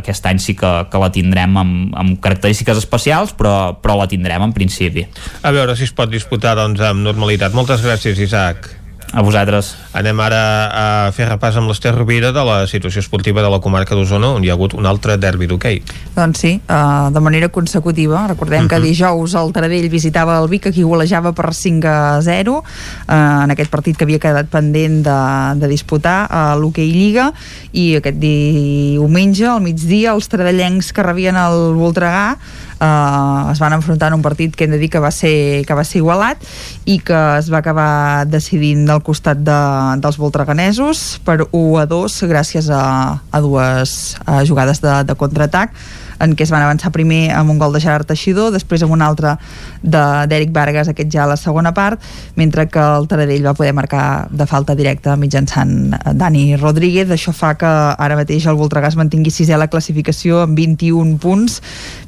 aquest 0.00 0.26
any 0.30 0.40
sí 0.42 0.54
que, 0.58 0.70
que 0.90 1.02
la 1.02 1.10
tindrem 1.12 1.58
amb, 1.60 1.94
amb 1.98 2.18
característiques 2.22 2.78
especials 2.80 3.34
però, 3.36 3.74
però 3.82 3.98
la 4.00 4.08
tindrem 4.10 4.46
en 4.46 4.54
principi. 4.56 5.06
A 5.42 5.52
veure 5.54 5.76
si 5.76 5.88
es 5.88 5.96
pot 5.96 6.10
disputar 6.12 6.54
doncs, 6.58 6.82
amb 6.84 7.02
normalitat. 7.04 7.56
Moltes 7.56 7.82
gràcies 7.84 8.20
Isaac 8.22 8.79
a 9.12 9.22
vosaltres. 9.22 9.74
Anem 9.96 10.20
ara 10.22 10.40
a 10.70 10.84
fer 11.14 11.26
repàs 11.26 11.56
amb 11.58 11.70
l'Ester 11.70 11.90
Rovira 11.96 12.30
de 12.34 12.42
la 12.46 12.62
situació 12.70 13.02
esportiva 13.02 13.42
de 13.42 13.50
la 13.50 13.58
comarca 13.62 13.96
d'Osona, 13.98 14.30
on 14.36 14.44
hi 14.44 14.50
ha 14.50 14.54
hagut 14.54 14.76
un 14.78 14.86
altre 14.86 15.16
derbi 15.18 15.48
d'hoquei. 15.50 15.80
Doncs 16.14 16.42
sí, 16.44 16.52
uh, 16.62 17.10
de 17.10 17.22
manera 17.22 17.48
consecutiva. 17.48 18.26
Recordem 18.28 18.64
uh 18.64 18.64
-huh. 18.64 18.68
que 18.68 18.78
mhm. 18.78 18.84
dijous 18.84 19.34
el 19.34 19.52
Taradell 19.52 19.88
visitava 19.88 20.38
el 20.38 20.48
Vic, 20.48 20.70
que 20.70 20.82
golejava 20.82 21.32
per 21.32 21.54
5 21.54 21.88
a 21.88 22.22
0, 22.22 22.52
uh, 22.58 23.42
en 23.44 23.50
aquest 23.50 23.70
partit 23.70 23.96
que 23.96 24.04
havia 24.04 24.18
quedat 24.18 24.46
pendent 24.46 25.02
de, 25.02 25.60
de 25.60 25.68
disputar 25.68 26.26
a 26.30 26.54
l'hoquei 26.56 26.90
Lliga, 26.90 27.32
i 27.72 27.96
aquest 27.96 28.16
diumenge, 28.16 29.46
al 29.46 29.60
migdia, 29.60 30.12
els 30.12 30.28
taradellencs 30.28 30.92
que 30.92 31.02
rebien 31.02 31.36
el 31.36 31.74
Voltregà 31.74 32.36
eh, 32.80 33.52
es 33.52 33.60
van 33.60 33.76
enfrontar 33.76 34.08
en 34.08 34.18
un 34.18 34.24
partit 34.24 34.56
que 34.56 34.64
hem 34.64 34.74
de 34.74 34.80
dir 34.80 34.90
que 34.90 35.02
va 35.02 35.12
ser, 35.14 35.64
que 35.66 35.76
va 35.76 35.84
ser 35.84 36.00
igualat 36.00 36.42
i 36.84 36.98
que 37.04 37.20
es 37.38 37.50
va 37.52 37.60
acabar 37.60 38.26
decidint 38.26 38.86
del 38.88 39.04
costat 39.06 39.44
de, 39.46 39.60
dels 40.02 40.18
voltreganesos 40.20 41.20
per 41.24 41.42
1 41.50 41.78
a 41.82 41.86
2 41.90 42.20
gràcies 42.30 42.70
a, 42.72 42.84
a 43.30 43.40
dues 43.44 44.16
a 44.26 44.42
jugades 44.48 44.80
de, 44.84 45.02
de 45.04 45.18
contraatac 45.18 45.76
en 46.20 46.36
què 46.36 46.44
es 46.44 46.52
van 46.52 46.62
avançar 46.62 46.92
primer 46.92 47.30
amb 47.34 47.50
un 47.50 47.58
gol 47.58 47.72
de 47.72 47.80
Gerard 47.80 48.08
Teixidor, 48.08 48.52
després 48.54 48.82
amb 48.84 48.94
un 48.94 49.02
altre 49.02 49.36
d'Eric 49.82 50.52
Vargas, 50.52 50.90
aquest 50.92 51.10
ja 51.12 51.24
a 51.24 51.30
la 51.30 51.36
segona 51.40 51.72
part, 51.74 52.00
mentre 52.36 52.66
que 52.68 52.80
el 52.80 53.08
Taradell 53.08 53.46
va 53.46 53.54
poder 53.56 53.72
marcar 53.76 54.28
de 54.30 54.46
falta 54.46 54.76
directa 54.76 55.16
mitjançant 55.16 55.94
Dani 56.14 56.56
Rodríguez. 56.60 57.10
Això 57.10 57.32
fa 57.36 57.54
que 57.58 57.70
ara 57.70 58.18
mateix 58.18 58.46
el 58.50 58.58
Voltregà 58.60 58.90
es 58.90 58.98
mantingui 59.00 59.32
sisè 59.34 59.56
a 59.56 59.60
la 59.60 59.70
classificació 59.72 60.42
amb 60.44 60.58
21 60.58 61.18
punts, 61.22 61.60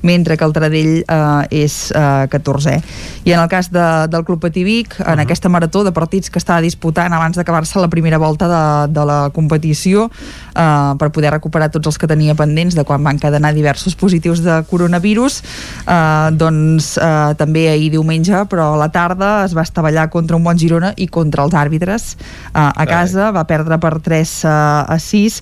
mentre 0.02 0.36
que 0.36 0.44
el 0.44 0.54
Taradell 0.56 0.92
eh, 1.02 1.64
és 1.64 1.78
eh, 1.96 2.28
14è. 2.32 2.78
I 3.24 3.34
en 3.36 3.40
el 3.40 3.48
cas 3.48 3.70
de, 3.72 3.86
del 4.12 4.26
Club 4.28 4.42
Patí 4.42 4.64
Vic, 4.64 4.98
en 5.00 5.06
uh 5.06 5.16
-huh. 5.16 5.22
aquesta 5.22 5.48
marató 5.48 5.84
de 5.84 5.92
partits 5.92 6.30
que 6.30 6.38
estava 6.38 6.60
disputant 6.60 7.12
abans 7.12 7.36
d'acabar-se 7.36 7.78
la 7.80 7.88
primera 7.88 8.18
volta 8.18 8.48
de, 8.48 8.92
de 8.92 9.04
la 9.06 9.30
competició, 9.30 10.10
eh, 10.54 10.92
per 10.98 11.10
poder 11.12 11.32
recuperar 11.34 11.70
tots 11.72 11.90
els 11.90 11.98
que 11.98 12.08
tenia 12.10 12.36
pendents 12.38 12.76
de 12.76 12.84
quan 12.88 13.02
van 13.04 13.18
cadenar 13.18 13.52
diversos 13.56 13.96
positius 13.98 14.42
de 14.44 14.60
coronavirus. 14.70 15.40
Eh, 15.86 16.28
doncs 16.38 16.96
eh, 16.98 17.34
també 17.38 17.68
ahir 17.70 17.90
diumenge 17.92 18.44
però 18.50 18.72
a 18.74 18.80
la 18.80 18.88
tarda 18.92 19.32
es 19.46 19.56
va 19.56 19.64
estavellar 19.66 20.08
contra 20.12 20.36
un 20.36 20.44
bon 20.44 20.58
Girona 20.58 20.92
i 20.96 21.08
contra 21.08 21.44
els 21.46 21.54
àrbitres 21.56 22.12
eh, 22.14 22.58
a 22.58 22.86
casa, 22.88 23.30
va 23.34 23.44
perdre 23.48 23.78
per 23.82 23.96
3 24.04 24.32
eh, 24.44 24.48
a 24.48 24.98
6 24.98 25.40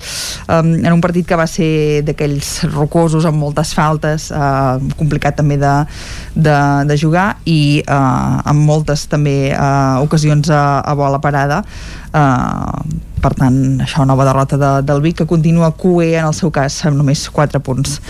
eh, 0.48 0.60
en 0.60 0.92
un 0.92 1.02
partit 1.02 1.26
que 1.26 1.38
va 1.38 1.46
ser 1.50 2.02
d'aquells 2.06 2.52
rocosos 2.74 3.26
amb 3.28 3.40
moltes 3.40 3.74
faltes 3.76 4.30
eh, 4.30 4.92
complicat 4.98 5.38
també 5.40 5.58
de, 5.60 5.74
de, 6.34 6.56
de 6.88 6.98
jugar 7.00 7.28
i 7.48 7.82
eh, 7.82 8.50
amb 8.52 8.66
moltes 8.66 9.06
també 9.10 9.52
eh, 9.52 10.04
ocasions 10.04 10.50
a, 10.50 10.80
a 10.80 10.96
bola 10.98 11.20
parada. 11.22 11.62
Eh, 12.10 13.09
per 13.20 13.34
tant, 13.38 13.56
això, 13.84 14.04
nova 14.08 14.24
derrota 14.28 14.58
de, 14.60 14.72
del 14.86 15.02
Vic 15.04 15.20
que 15.20 15.26
continua 15.28 15.72
QE 15.76 16.14
en 16.16 16.26
el 16.26 16.34
seu 16.36 16.50
cas 16.54 16.78
amb 16.88 16.98
només 17.00 17.26
4 17.30 17.60
punts 17.64 18.00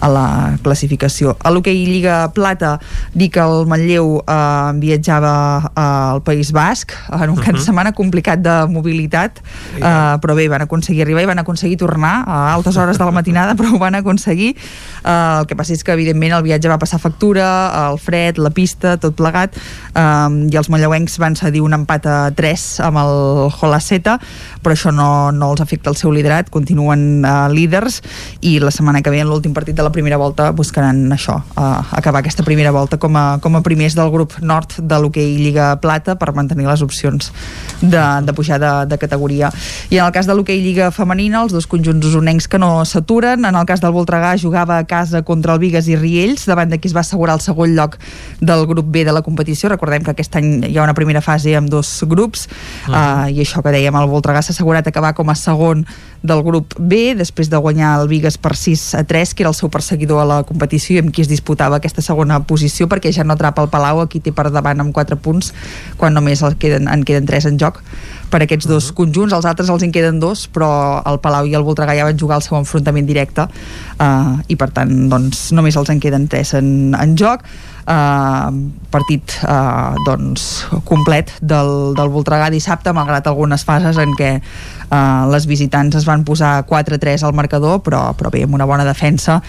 a 0.00 0.08
la 0.08 0.26
classificació. 0.64 1.36
A 1.44 1.52
l'hoquei 1.52 1.84
Lliga 1.84 2.30
Plata 2.34 2.78
dir 3.12 3.30
que 3.34 3.42
el 3.42 3.66
Manlleu 3.68 4.20
eh, 4.22 4.72
viatjava 4.80 5.34
al 5.76 6.22
País 6.26 6.52
Basc 6.56 6.94
en 7.10 7.30
un 7.30 7.36
cap 7.36 7.50
uh 7.50 7.52
-huh. 7.52 7.52
de 7.52 7.58
mhm. 7.58 7.66
setmana 7.66 7.92
complicat 7.92 8.40
de 8.40 8.66
mobilitat 8.68 9.40
eh, 9.76 10.16
però 10.22 10.34
bé, 10.34 10.48
van 10.48 10.62
aconseguir 10.62 11.02
arribar 11.02 11.22
i 11.22 11.26
van 11.26 11.38
aconseguir 11.38 11.76
tornar 11.76 12.24
a 12.26 12.54
altes 12.54 12.76
hores 12.76 12.98
de 12.98 13.04
la 13.04 13.10
matinada 13.10 13.54
però 13.58 13.74
ho 13.74 13.78
van 13.78 13.94
aconseguir 13.94 14.56
eh, 15.04 15.38
el 15.40 15.46
que 15.46 15.56
passa 15.56 15.72
és 15.72 15.84
que 15.84 15.92
evidentment 15.92 16.32
el 16.32 16.42
viatge 16.42 16.68
va 16.68 16.78
passar 16.78 16.98
factura 16.98 17.90
el 17.90 17.98
fred, 17.98 18.38
la 18.38 18.50
pista, 18.50 18.96
tot 18.96 19.14
plegat 19.14 19.56
eh, 19.94 20.48
i 20.50 20.56
els 20.56 20.68
manlleuencs 20.68 21.18
van 21.18 21.36
cedir 21.36 21.60
un 21.60 21.72
empat 21.72 22.06
a 22.06 22.30
3 22.30 22.80
amb 22.80 22.96
el 22.98 23.50
Holaceta 23.60 24.18
però 24.62 24.74
això 24.76 24.92
no, 24.94 25.30
no 25.32 25.50
els 25.52 25.60
afecta 25.60 25.90
el 25.90 25.96
seu 25.96 26.12
liderat, 26.14 26.50
continuen 26.52 27.24
uh, 27.24 27.48
líders 27.52 28.00
i 28.40 28.58
la 28.62 28.72
setmana 28.74 29.02
que 29.02 29.12
ve 29.12 29.20
en 29.22 29.30
l'últim 29.30 29.54
partit 29.56 29.76
de 29.76 29.84
la 29.86 29.92
primera 29.92 30.18
volta 30.20 30.50
buscaran 30.56 31.08
això, 31.14 31.40
uh, 31.56 31.80
acabar 31.96 32.20
aquesta 32.20 32.44
primera 32.46 32.70
volta 32.70 32.98
com 33.00 33.16
a, 33.16 33.38
com 33.42 33.56
a 33.56 33.62
primers 33.66 33.96
del 33.98 34.10
grup 34.12 34.36
nord 34.40 34.76
de 34.80 35.00
l'hoquei 35.00 35.36
Lliga 35.40 35.72
Plata 35.80 36.16
per 36.20 36.32
mantenir 36.36 36.68
les 36.68 36.82
opcions 36.82 37.32
de, 37.80 38.02
de 38.26 38.34
pujar 38.36 38.60
de, 38.60 38.72
de 38.90 38.98
categoria. 38.98 39.50
I 39.90 39.98
en 39.98 40.06
el 40.06 40.12
cas 40.12 40.28
de 40.28 40.36
l'hoquei 40.36 40.60
Lliga 40.62 40.90
Femenina, 40.94 41.42
els 41.44 41.54
dos 41.56 41.66
conjunts 41.70 42.06
usonencs 42.06 42.48
que 42.50 42.60
no 42.60 42.84
s'aturen, 42.84 43.44
en 43.48 43.56
el 43.56 43.66
cas 43.68 43.82
del 43.82 43.94
Voltregà 43.96 44.34
jugava 44.40 44.78
a 44.78 44.86
casa 44.88 45.22
contra 45.26 45.54
el 45.56 45.62
Vigues 45.62 45.88
i 45.88 45.96
Riells, 45.96 46.46
davant 46.50 46.70
de 46.70 46.80
qui 46.80 46.90
es 46.90 46.96
va 46.96 47.04
assegurar 47.04 47.38
el 47.38 47.44
segon 47.44 47.74
lloc 47.76 47.96
del 48.40 48.66
grup 48.68 48.90
B 48.92 49.04
de 49.06 49.14
la 49.16 49.22
competició. 49.22 49.70
Recordem 49.72 50.04
que 50.04 50.14
aquest 50.14 50.36
any 50.40 50.50
hi 50.68 50.76
ha 50.76 50.84
una 50.84 50.96
primera 50.96 51.22
fase 51.24 51.56
amb 51.56 51.70
dos 51.70 52.04
grups, 52.08 52.46
uh 52.46 52.92
-huh. 52.92 53.26
uh, 53.26 53.30
i 53.30 53.40
això 53.40 53.62
que 53.62 53.72
dèiem, 53.72 53.96
el 53.96 54.08
Voltregà 54.08 54.42
s'ha 54.50 54.58
assegurat 54.58 54.86
acabar 54.86 55.14
com 55.14 55.30
a 55.30 55.36
segon 55.38 55.86
del 56.22 56.42
grup 56.44 56.74
B, 56.78 57.14
després 57.16 57.48
de 57.48 57.56
guanyar 57.56 57.94
el 58.02 58.08
Vigues 58.10 58.36
per 58.36 58.56
6 58.58 58.82
a 58.98 59.04
3, 59.08 59.34
que 59.34 59.44
era 59.44 59.50
el 59.50 59.56
seu 59.56 59.70
perseguidor 59.72 60.20
a 60.20 60.26
la 60.28 60.42
competició 60.44 60.98
i 60.98 61.00
amb 61.04 61.14
qui 61.14 61.22
es 61.24 61.30
disputava 61.30 61.78
aquesta 61.80 62.02
segona 62.04 62.42
posició, 62.44 62.88
perquè 62.90 63.12
ja 63.14 63.24
no 63.24 63.38
atrapa 63.38 63.62
el 63.64 63.70
Palau, 63.72 64.02
aquí 64.02 64.20
té 64.20 64.34
per 64.34 64.50
davant 64.50 64.82
amb 64.82 64.92
4 64.96 65.16
punts, 65.22 65.54
quan 65.96 66.16
només 66.16 66.42
el 66.42 66.58
queden, 66.60 66.90
en 66.90 67.06
queden 67.08 67.30
3 67.30 67.52
en 67.52 67.60
joc 67.62 67.80
per 68.30 68.42
aquests 68.44 68.68
dos 68.68 68.84
uh 68.84 68.90
-huh. 68.90 68.94
conjunts, 68.94 69.32
els 69.34 69.44
altres 69.44 69.68
els 69.68 69.82
en 69.82 69.92
queden 69.92 70.20
dos, 70.20 70.48
però 70.52 71.02
el 71.04 71.18
Palau 71.18 71.46
i 71.46 71.54
el 71.54 71.64
Voltregà 71.64 71.96
ja 71.96 72.04
van 72.04 72.18
jugar 72.18 72.36
el 72.36 72.42
seu 72.42 72.56
enfrontament 72.58 73.06
directe 73.06 73.42
uh, 73.42 74.38
i 74.46 74.56
per 74.56 74.70
tant 74.70 75.08
doncs, 75.08 75.50
només 75.52 75.76
els 75.76 75.90
en 75.90 76.00
queden 76.00 76.28
3 76.28 76.54
en, 76.54 76.94
en 76.94 77.16
joc 77.16 77.42
eh, 77.90 78.50
partit 78.90 79.34
eh, 79.42 79.98
doncs, 80.06 80.46
complet 80.88 81.32
del, 81.40 81.72
del 81.98 82.12
Voltregà 82.12 82.50
dissabte, 82.52 82.94
malgrat 82.96 83.28
algunes 83.30 83.66
fases 83.66 83.98
en 84.00 84.14
què 84.18 84.30
eh, 84.38 85.24
les 85.32 85.48
visitants 85.50 85.98
es 85.98 86.06
van 86.08 86.24
posar 86.26 86.60
4-3 86.70 87.26
al 87.26 87.36
marcador, 87.36 87.80
però, 87.86 88.10
però 88.18 88.32
bé, 88.32 88.44
amb 88.46 88.56
una 88.58 88.68
bona 88.70 88.86
defensa 88.88 89.40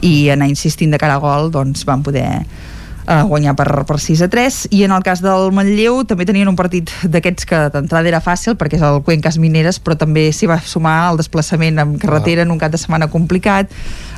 i 0.00 0.30
anar 0.32 0.50
insistint 0.50 0.94
de 0.94 1.00
cara 1.00 1.18
a 1.18 1.22
gol 1.22 1.50
doncs 1.54 1.86
van 1.88 2.04
poder 2.06 2.28
eh, 3.10 3.22
guanyar 3.26 3.56
per, 3.58 3.68
per 3.86 3.98
6 4.00 4.22
a 4.24 4.28
3 4.30 4.60
i 4.76 4.84
en 4.86 4.94
el 4.94 5.02
cas 5.06 5.22
del 5.24 5.50
Manlleu 5.54 6.02
també 6.08 6.26
tenien 6.28 6.48
un 6.50 6.58
partit 6.58 6.92
d'aquests 7.02 7.48
que 7.48 7.62
d'entrada 7.74 8.08
era 8.10 8.22
fàcil 8.24 8.56
perquè 8.60 8.78
és 8.78 8.86
el 8.86 9.02
Cuencas 9.06 9.40
Mineres 9.42 9.80
però 9.82 9.98
també 9.98 10.28
s'hi 10.32 10.48
va 10.50 10.60
sumar 10.62 11.10
el 11.10 11.20
desplaçament 11.20 11.82
amb 11.82 11.98
carretera 12.00 12.46
en 12.46 12.54
un 12.54 12.60
cap 12.60 12.72
de 12.72 12.80
setmana 12.80 13.10
complicat. 13.10 13.70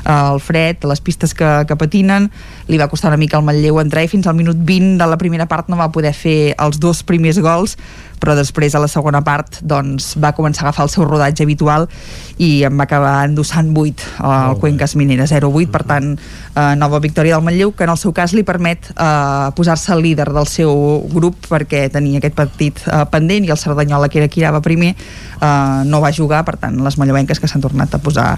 El 0.03 0.41
fred, 0.43 0.83
les 0.83 0.99
pistes 0.99 1.31
que, 1.33 1.49
que 1.67 1.77
patinen 1.79 2.27
li 2.67 2.77
va 2.79 2.89
costar 2.91 3.09
una 3.13 3.19
mica 3.21 3.37
al 3.39 3.45
Manlleu 3.47 3.79
entrar 3.79 4.03
i 4.03 4.11
fins 4.11 4.27
al 4.27 4.35
minut 4.35 4.59
20 4.59 4.97
de 4.99 5.07
la 5.07 5.17
primera 5.17 5.47
part 5.47 5.71
no 5.71 5.79
va 5.79 5.91
poder 5.95 6.11
fer 6.13 6.53
els 6.59 6.79
dos 6.79 7.05
primers 7.07 7.39
gols 7.39 7.77
però 8.23 8.37
després 8.39 8.75
a 8.75 8.79
la 8.79 8.87
segona 8.87 9.19
part 9.25 9.59
doncs, 9.67 10.13
va 10.15 10.31
començar 10.35 10.63
a 10.63 10.69
agafar 10.69 10.87
el 10.87 10.91
seu 10.93 11.03
rodatge 11.03 11.43
habitual 11.43 11.89
i 12.37 12.63
em 12.65 12.77
va 12.77 12.87
acabar 12.87 13.15
endossant 13.27 13.69
8 13.75 14.23
al 14.23 14.57
Cuencas 14.61 14.95
Minera 14.95 15.27
0-8, 15.29 15.69
per 15.73 15.83
tant 15.89 16.13
eh, 16.15 16.73
nova 16.79 17.01
victòria 17.03 17.37
del 17.37 17.45
Manlleu 17.45 17.73
que 17.77 17.85
en 17.85 17.93
el 17.93 17.99
seu 18.01 18.13
cas 18.15 18.33
li 18.33 18.45
permet 18.47 18.89
eh, 18.93 19.51
posar-se 19.57 19.93
el 19.93 20.03
líder 20.05 20.31
del 20.33 20.49
seu 20.49 21.03
grup 21.13 21.49
perquè 21.49 21.85
tenia 21.93 22.21
aquest 22.21 22.37
partit 22.37 22.81
eh, 22.87 23.03
pendent 23.11 23.45
i 23.45 23.53
el 23.53 23.61
Cerdanyola 23.61 24.09
que 24.09 24.23
era 24.23 24.31
qui 24.31 24.41
era 24.43 24.61
primer 24.63 24.93
eh, 24.95 25.83
no 25.85 26.01
va 26.01 26.13
jugar, 26.13 26.43
per 26.47 26.57
tant 26.61 26.79
les 26.83 26.97
manlleuenques 26.97 27.39
que 27.39 27.49
s'han 27.49 27.63
tornat 27.63 27.93
a 27.93 28.01
posar 28.01 28.37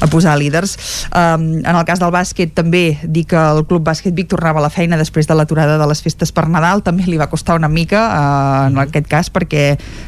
a 0.00 0.06
posar 0.10 0.36
líders. 0.38 0.76
Um, 1.14 1.64
en 1.64 1.76
el 1.76 1.84
cas 1.86 2.00
del 2.02 2.12
bàsquet 2.14 2.54
també 2.56 2.98
dir 3.02 3.24
que 3.30 3.38
el 3.38 3.64
Club 3.68 3.84
Bàsquet 3.86 4.14
Vic 4.14 4.28
tornava 4.30 4.60
a 4.60 4.66
la 4.66 4.72
feina 4.72 4.98
després 5.00 5.28
de 5.28 5.36
l'aturada 5.36 5.78
de 5.80 5.88
les 5.88 6.02
festes 6.04 6.32
per 6.34 6.46
Nadal. 6.50 6.82
També 6.86 7.06
li 7.08 7.18
va 7.20 7.30
costar 7.32 7.56
una 7.58 7.70
mica 7.72 8.02
uh, 8.06 8.66
en 8.68 8.80
aquest 8.84 9.08
cas 9.10 9.30
perquè 9.34 9.64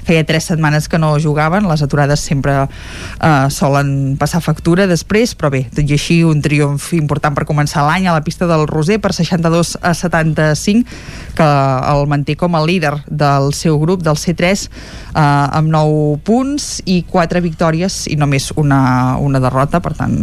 feia 0.07 0.27
tres 0.29 0.49
setmanes 0.53 0.89
que 0.89 1.01
no 1.03 1.15
jugaven. 1.23 1.69
Les 1.71 1.83
aturades 1.83 2.21
sempre 2.21 2.67
uh, 3.27 3.51
solen 3.51 4.17
passar 4.21 4.41
factura 4.45 4.87
després, 4.87 5.35
però 5.39 5.51
bé, 5.53 5.65
tot 5.75 5.83
i 5.85 5.97
així 5.97 6.21
un 6.27 6.41
triomf 6.45 6.93
important 6.97 7.35
per 7.37 7.47
començar 7.49 7.85
l'any 7.87 8.07
a 8.07 8.15
la 8.15 8.23
pista 8.25 8.47
del 8.49 8.67
Roser 8.71 9.01
per 9.03 9.13
62 9.17 9.77
a 9.83 9.93
75 9.95 11.35
que 11.37 11.47
el 11.93 12.07
manté 12.09 12.37
com 12.39 12.55
a 12.57 12.63
líder 12.65 12.95
del 13.07 13.53
seu 13.55 13.79
grup, 13.83 14.03
del 14.07 14.17
C3 14.17 14.67
eh, 14.67 15.21
amb 15.21 15.71
9 15.73 16.23
punts 16.27 16.81
i 16.89 17.03
4 17.11 17.43
victòries 17.45 18.05
i 18.13 18.17
només 18.17 18.49
una, 18.57 19.17
una 19.21 19.43
derrota, 19.43 19.83
per 19.85 19.93
tant 19.99 20.17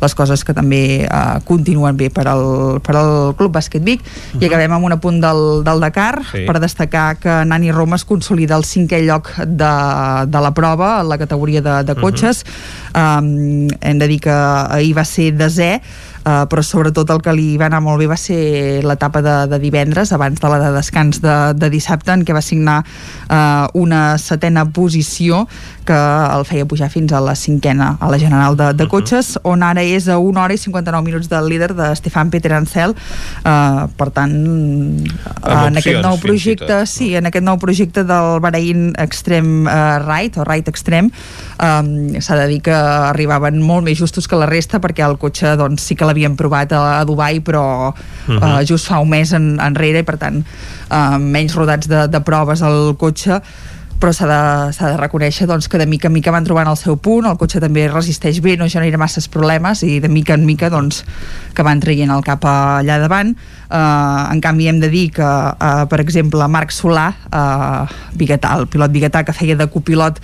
les 0.00 0.16
coses 0.16 0.44
que 0.44 0.54
també 0.56 0.82
eh, 1.06 1.38
continuen 1.48 1.96
bé 1.96 2.10
per 2.12 2.26
al, 2.30 2.80
per 2.84 2.96
al 2.98 3.12
Club 3.38 3.54
Bàsquet 3.56 3.84
Vic 3.84 4.02
uh 4.02 4.06
-huh. 4.06 4.42
i 4.42 4.46
acabem 4.46 4.72
amb 4.72 4.84
un 4.84 4.92
apunt 4.92 5.20
del, 5.20 5.64
del 5.64 5.80
Dakar 5.80 6.22
sí. 6.32 6.44
per 6.46 6.60
destacar 6.60 7.16
que 7.16 7.44
Nani 7.44 7.72
Roma 7.72 7.96
es 7.96 8.04
consolida 8.04 8.56
el 8.56 8.64
cinquè 8.64 9.00
lloc 9.06 9.32
de, 9.36 9.74
de 10.26 10.40
la 10.40 10.52
prova 10.52 11.00
en 11.00 11.08
la 11.08 11.18
categoria 11.18 11.60
de, 11.60 11.84
de 11.84 11.94
cotxes 11.94 12.36
uh 12.36 12.39
-huh. 12.39 12.39
Um, 12.94 13.68
hem 13.80 14.00
de 14.00 14.08
dir 14.10 14.20
que 14.26 14.36
ahir 14.36 14.94
va 14.96 15.04
ser 15.08 15.30
desè 15.36 15.76
Uh, 16.20 16.44
però 16.52 16.60
sobretot 16.60 17.08
el 17.14 17.22
que 17.24 17.32
li 17.32 17.54
va 17.56 17.70
anar 17.70 17.80
molt 17.80 17.96
bé 18.02 18.04
va 18.10 18.18
ser 18.20 18.82
l'etapa 18.84 19.22
de, 19.24 19.36
de 19.48 19.58
divendres 19.62 20.12
abans 20.12 20.36
de 20.36 20.48
la 20.52 20.58
de 20.60 20.72
descans 20.74 21.22
de, 21.24 21.36
de 21.56 21.70
dissabte 21.72 22.12
en 22.12 22.26
què 22.28 22.36
va 22.36 22.42
signar 22.44 22.82
uh, 22.84 23.70
una 23.80 24.18
setena 24.20 24.66
posició 24.68 25.46
que 25.88 25.96
el 25.96 26.44
feia 26.44 26.66
pujar 26.68 26.90
fins 26.92 27.14
a 27.16 27.22
la 27.24 27.32
cinquena 27.34 27.94
a 27.98 28.10
la 28.12 28.18
general 28.20 28.58
de, 28.58 28.68
de 28.76 28.86
cotxes 28.90 29.32
on 29.48 29.64
ara 29.64 29.80
és 29.80 30.10
a 30.12 30.18
1 30.20 30.42
hora 30.42 30.54
i 30.54 30.60
59 30.60 31.06
minuts 31.08 31.30
del 31.32 31.48
líder 31.48 31.72
de 31.78 31.88
Stefan 31.96 32.28
Peter 32.30 32.52
Ancel. 32.52 32.92
Uh, 33.40 33.88
per 33.96 34.10
tant 34.12 34.36
en 34.36 35.80
aquest 35.80 36.02
nou 36.04 36.20
projecte 36.20 36.82
sí, 36.90 37.14
en 37.16 37.30
aquest 37.30 37.46
nou 37.46 37.56
projecte 37.62 38.04
del 38.04 38.44
Bahrain 38.44 38.90
Extreme 39.00 39.64
uh, 39.64 39.96
Right 40.04 40.36
o 40.36 40.44
Right 40.44 40.68
Extreme 40.68 41.10
um, 41.56 41.90
s'ha 42.20 42.38
de 42.42 42.46
dir 42.52 42.60
que 42.68 42.76
arribaven 42.76 43.60
molt 43.64 43.88
més 43.88 43.98
justos 43.98 44.28
que 44.28 44.38
la 44.38 44.48
resta 44.50 44.80
perquè 44.84 45.06
el 45.06 45.16
cotxe 45.20 45.56
doncs, 45.60 45.88
sí 45.88 45.96
que 45.96 46.09
l'havien 46.10 46.36
provat 46.36 46.74
a, 46.76 47.00
a 47.00 47.04
Dubai 47.08 47.40
però 47.40 47.90
uh 47.90 47.94
-huh. 48.26 48.38
uh, 48.38 48.60
just 48.66 48.90
fa 48.90 49.00
un 49.00 49.08
mes 49.08 49.32
en, 49.32 49.56
enrere 49.60 50.02
i 50.02 50.06
per 50.06 50.18
tant 50.18 50.42
uh, 50.90 51.18
menys 51.18 51.54
rodats 51.54 51.88
de, 51.88 52.06
de 52.08 52.20
proves 52.20 52.62
al 52.62 52.96
cotxe 52.98 53.40
però 54.00 54.14
s'ha 54.16 54.26
de, 54.26 54.40
de 54.72 54.96
reconèixer 54.96 55.46
doncs, 55.46 55.68
que 55.68 55.78
de 55.78 55.86
mica 55.86 56.08
en 56.08 56.14
mica 56.16 56.32
van 56.32 56.46
trobant 56.46 56.68
el 56.70 56.78
seu 56.80 56.96
punt, 56.96 57.28
el 57.28 57.36
cotxe 57.36 57.60
també 57.60 57.84
resisteix 57.90 58.40
bé, 58.40 58.56
no 58.56 58.68
genera 58.72 58.98
masses 59.00 59.28
problemes 59.28 59.82
i 59.84 60.00
de 60.00 60.08
mica 60.08 60.34
en 60.38 60.46
mica 60.48 60.70
doncs, 60.72 61.04
que 61.52 61.66
van 61.66 61.82
traient 61.84 62.10
el 62.10 62.24
cap 62.24 62.46
allà 62.48 62.96
davant 63.02 63.34
Uh, 63.70 64.26
en 64.32 64.40
canvi 64.42 64.66
hem 64.66 64.80
de 64.82 64.88
dir 64.90 65.12
que 65.14 65.22
uh, 65.22 65.84
per 65.86 66.00
exemple 66.02 66.42
Marc 66.50 66.72
Solà 66.74 67.04
uh, 67.30 67.84
biguetà, 68.18 68.56
el 68.58 68.66
pilot 68.66 68.90
biguetà 68.90 69.20
que 69.22 69.30
feia 69.30 69.54
de 69.54 69.68
copilot 69.70 70.16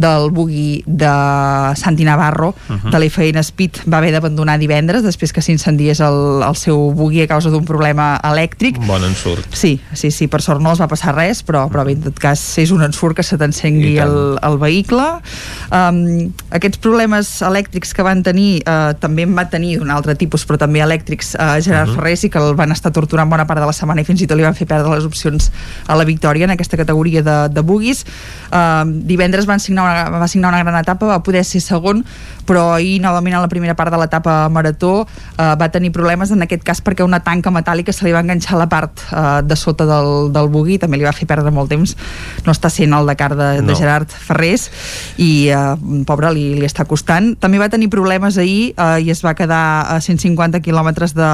del 0.00 0.30
bugui 0.32 0.80
de 0.86 1.10
Santi 1.76 2.06
Navarro 2.08 2.54
uh 2.54 2.72
-huh. 2.72 2.90
de 2.90 2.98
l'FN 2.98 3.42
Speed 3.44 3.84
va 3.92 3.98
haver 3.98 4.12
d'abandonar 4.12 4.56
divendres 4.58 5.02
després 5.02 5.34
que 5.34 5.42
s'incendiés 5.42 6.00
el, 6.00 6.42
el 6.48 6.56
seu 6.56 6.94
bugui 6.96 7.20
a 7.20 7.26
causa 7.26 7.50
d'un 7.50 7.64
problema 7.64 8.16
elèctric 8.24 8.80
bon 8.86 9.04
ensurt 9.04 9.52
sí, 9.52 9.80
sí, 9.92 10.10
sí, 10.10 10.26
per 10.26 10.40
sort 10.40 10.62
no 10.62 10.70
els 10.70 10.80
va 10.80 10.88
passar 10.88 11.14
res 11.14 11.44
però, 11.44 11.68
però 11.68 11.84
bé, 11.84 11.92
en 11.92 12.08
tot 12.08 12.18
cas 12.18 12.40
és 12.58 12.70
un 12.70 12.82
ensurt 12.82 13.16
que 13.16 13.22
se 13.22 13.36
t'encengui 13.36 13.98
el, 13.98 14.38
el 14.40 14.56
vehicle 14.56 15.20
um, 15.70 16.32
aquests 16.48 16.78
problemes 16.78 17.42
elèctrics 17.42 17.92
que 17.92 18.02
van 18.02 18.22
tenir 18.22 18.62
uh, 18.64 18.96
també 18.98 19.28
en 19.28 19.36
va 19.36 19.44
tenir 19.50 19.76
d'un 19.78 19.90
altre 19.90 20.14
tipus 20.14 20.46
però 20.46 20.56
també 20.56 20.80
elèctrics 20.80 21.34
uh, 21.34 21.60
Gerard 21.60 21.88
uh 21.88 21.92
-huh. 21.92 22.00
Ferrer 22.00 22.14
i 22.24 22.30
que 22.30 22.38
el 22.38 22.54
van 22.54 22.72
estar 22.72 22.93
torturant 22.94 23.30
bona 23.30 23.46
part 23.48 23.60
de 23.60 23.68
la 23.68 23.74
setmana 23.76 24.04
i 24.04 24.08
fins 24.08 24.22
i 24.24 24.28
tot 24.30 24.38
li 24.38 24.46
van 24.46 24.56
fer 24.56 24.68
perdre 24.70 24.94
les 24.94 25.08
opcions 25.08 25.50
a 25.86 25.98
la 25.98 26.06
victòria 26.08 26.48
en 26.48 26.54
aquesta 26.54 26.78
categoria 26.80 27.24
de, 27.26 27.36
de 27.52 27.64
buguis. 27.66 28.04
Uh, 28.48 28.86
divendres 29.10 29.48
van 29.50 29.62
signar 29.62 29.84
una, 29.88 30.20
va 30.22 30.30
signar 30.30 30.54
una 30.54 30.62
gran 30.62 30.80
etapa 30.80 31.10
va 31.10 31.20
poder 31.26 31.44
ser 31.44 31.62
segon 31.64 32.04
però 32.46 32.72
ahir 32.74 33.00
novament 33.02 33.38
a 33.38 33.42
la 33.44 33.50
primera 33.52 33.74
part 33.74 33.92
de 33.92 34.00
l'etapa 34.00 34.48
marató 34.48 35.04
uh, 35.04 35.54
va 35.60 35.68
tenir 35.72 35.92
problemes 35.92 36.30
en 36.34 36.42
aquest 36.46 36.64
cas 36.66 36.82
perquè 36.84 37.04
una 37.04 37.20
tanca 37.24 37.52
metàl·lica 37.54 37.92
se 37.92 38.06
li 38.06 38.14
va 38.14 38.22
enganxar 38.24 38.56
a 38.56 38.62
la 38.64 38.68
part 38.68 39.04
uh, 39.10 39.40
de 39.42 39.56
sota 39.56 39.86
del, 39.88 40.32
del 40.34 40.48
bugui 40.52 40.78
també 40.78 41.00
li 41.00 41.08
va 41.08 41.14
fer 41.16 41.28
perdre 41.30 41.52
molt 41.54 41.72
temps 41.72 41.96
no 42.44 42.52
està 42.52 42.70
sent 42.70 42.92
el 42.92 43.06
Dakar 43.06 43.32
de, 43.36 43.50
no. 43.60 43.68
de 43.68 43.78
Gerard 43.78 44.10
Ferrés 44.10 44.68
i 45.18 45.50
uh, 45.54 45.74
pobre 46.06 46.32
li, 46.34 46.46
li 46.60 46.66
està 46.68 46.86
costant 46.88 47.34
també 47.40 47.58
va 47.60 47.70
tenir 47.72 47.90
problemes 47.92 48.38
ahir 48.38 48.72
uh, 48.76 48.96
i 49.00 49.10
es 49.10 49.24
va 49.24 49.34
quedar 49.34 49.64
a 49.94 50.00
150 50.00 50.60
quilòmetres 50.64 51.14
de, 51.16 51.30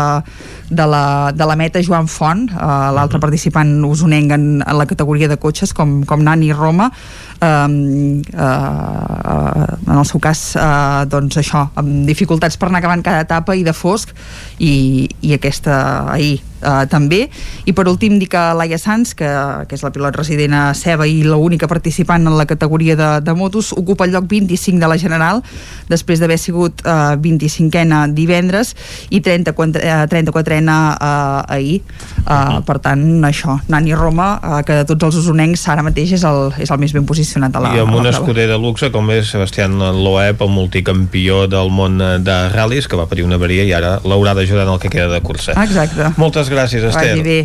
de, 0.71 0.87
la, 0.87 1.33
de 1.35 1.47
la 1.47 1.57
meta 1.57 1.83
Joan 1.83 2.09
Font, 2.09 2.49
eh, 2.51 2.55
l'altre 2.57 3.19
uh 3.19 3.19
-huh. 3.19 3.27
participant 3.27 3.85
usonenc 3.85 4.33
en, 4.33 4.63
en 4.67 4.79
la 4.79 4.87
categoria 4.87 5.29
de 5.29 5.37
cotxes, 5.37 5.75
com, 5.75 6.05
com 6.05 6.23
Nani 6.23 6.53
Roma, 6.53 6.93
eh, 7.41 8.23
eh, 8.33 9.67
en 9.87 9.97
el 9.97 10.07
seu 10.09 10.21
cas 10.23 10.43
eh, 10.57 11.05
doncs 11.11 11.41
això, 11.41 11.67
amb 11.81 12.07
dificultats 12.09 12.59
per 12.61 12.69
anar 12.69 12.83
acabant 12.83 13.05
cada 13.07 13.25
etapa 13.27 13.57
i 13.57 13.65
de 13.67 13.75
fosc 13.77 14.15
i, 14.61 15.09
i 15.25 15.35
aquesta 15.35 15.81
ahir 16.13 16.39
eh, 16.61 16.87
també. 16.91 17.25
I 17.65 17.75
per 17.77 17.87
últim 17.89 18.19
dir 18.21 18.29
que 18.31 18.41
Laia 18.57 18.79
Sanz 18.81 19.15
que, 19.17 19.29
que 19.69 19.77
és 19.77 19.85
la 19.85 19.93
pilot 19.95 20.17
resident 20.21 20.55
a 20.57 20.63
Ceba 20.77 21.09
i 21.09 21.23
l'única 21.25 21.69
participant 21.71 22.27
en 22.29 22.37
la 22.39 22.47
categoria 22.49 22.97
de, 22.99 23.11
de 23.25 23.35
motos 23.37 23.73
ocupa 23.77 24.07
el 24.07 24.15
lloc 24.15 24.29
25 24.31 24.81
de 24.81 24.91
la 24.91 24.99
General 25.01 25.43
després 25.91 26.21
d'haver 26.21 26.39
sigut 26.41 26.85
eh, 26.85 27.17
25ena 27.21 28.05
divendres 28.15 28.75
i 29.11 29.23
30, 29.25 29.55
eh, 29.81 29.97
34ena 30.13 30.79
eh, 30.95 31.57
ahir. 31.57 31.81
Eh, 32.21 32.61
per 32.67 32.79
tant 32.85 33.05
això, 33.27 33.59
Nani 33.73 33.97
Roma 33.97 34.33
eh, 34.39 34.63
que 34.67 34.81
de 34.83 34.87
tots 34.93 35.11
els 35.11 35.21
usonencs 35.25 35.67
ara 35.73 35.85
mateix 35.87 36.15
és 36.19 36.27
el, 36.29 36.51
és 36.61 36.71
el 36.71 36.81
més 36.83 36.95
ben 36.97 37.09
posicionat 37.09 37.57
a 37.57 37.65
la 37.65 37.75
I 37.77 37.85
amb 37.85 37.97
un 37.97 38.11
escuder 38.11 38.49
de 38.51 38.59
luxe 38.61 38.91
com 38.93 39.09
és 39.15 39.33
Sebastián 39.33 39.79
Loeb, 39.79 40.43
el 40.45 40.53
multicampió 40.53 41.47
del 41.51 41.73
món 41.73 41.99
de 42.01 42.39
ral·lis 42.53 42.89
que 42.91 42.99
va 42.99 43.09
parir 43.11 43.25
una 43.27 43.39
avaria 43.41 43.65
i 43.65 43.73
ara 43.77 43.97
l'haurà 44.05 44.35
d'ajudar 44.37 44.50
en 44.59 44.69
el 44.69 44.79
que 44.83 44.91
queda 44.91 45.09
de 45.13 45.21
cursa. 45.21 45.55
Exacte. 45.63 46.13
Moltes 46.17 46.51
gràcies, 46.51 46.83
Esther. 46.91 47.15
Vagi 47.15 47.23
bé. 47.23 47.41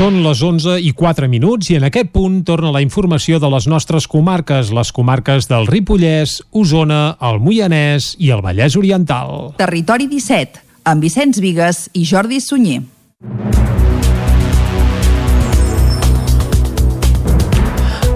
Són 0.00 0.22
les 0.24 0.40
11 0.40 0.78
i 0.80 0.94
4 0.96 1.28
minuts 1.28 1.68
i 1.68 1.76
en 1.76 1.84
aquest 1.84 2.08
punt 2.14 2.38
torna 2.48 2.70
la 2.72 2.80
informació 2.80 3.36
de 3.36 3.50
les 3.52 3.66
nostres 3.68 4.06
comarques, 4.08 4.70
les 4.72 4.92
comarques 4.96 5.44
del 5.50 5.68
Ripollès, 5.68 6.38
Osona, 6.56 7.18
el 7.20 7.36
Moianès 7.44 8.14
i 8.16 8.32
el 8.32 8.40
Vallès 8.40 8.78
Oriental. 8.80 9.52
Territori 9.60 10.08
17, 10.08 10.64
amb 10.88 11.04
Vicenç 11.04 11.42
Vigues 11.44 11.90
i 11.92 12.06
Jordi 12.08 12.40
Sunyer. 12.40 12.80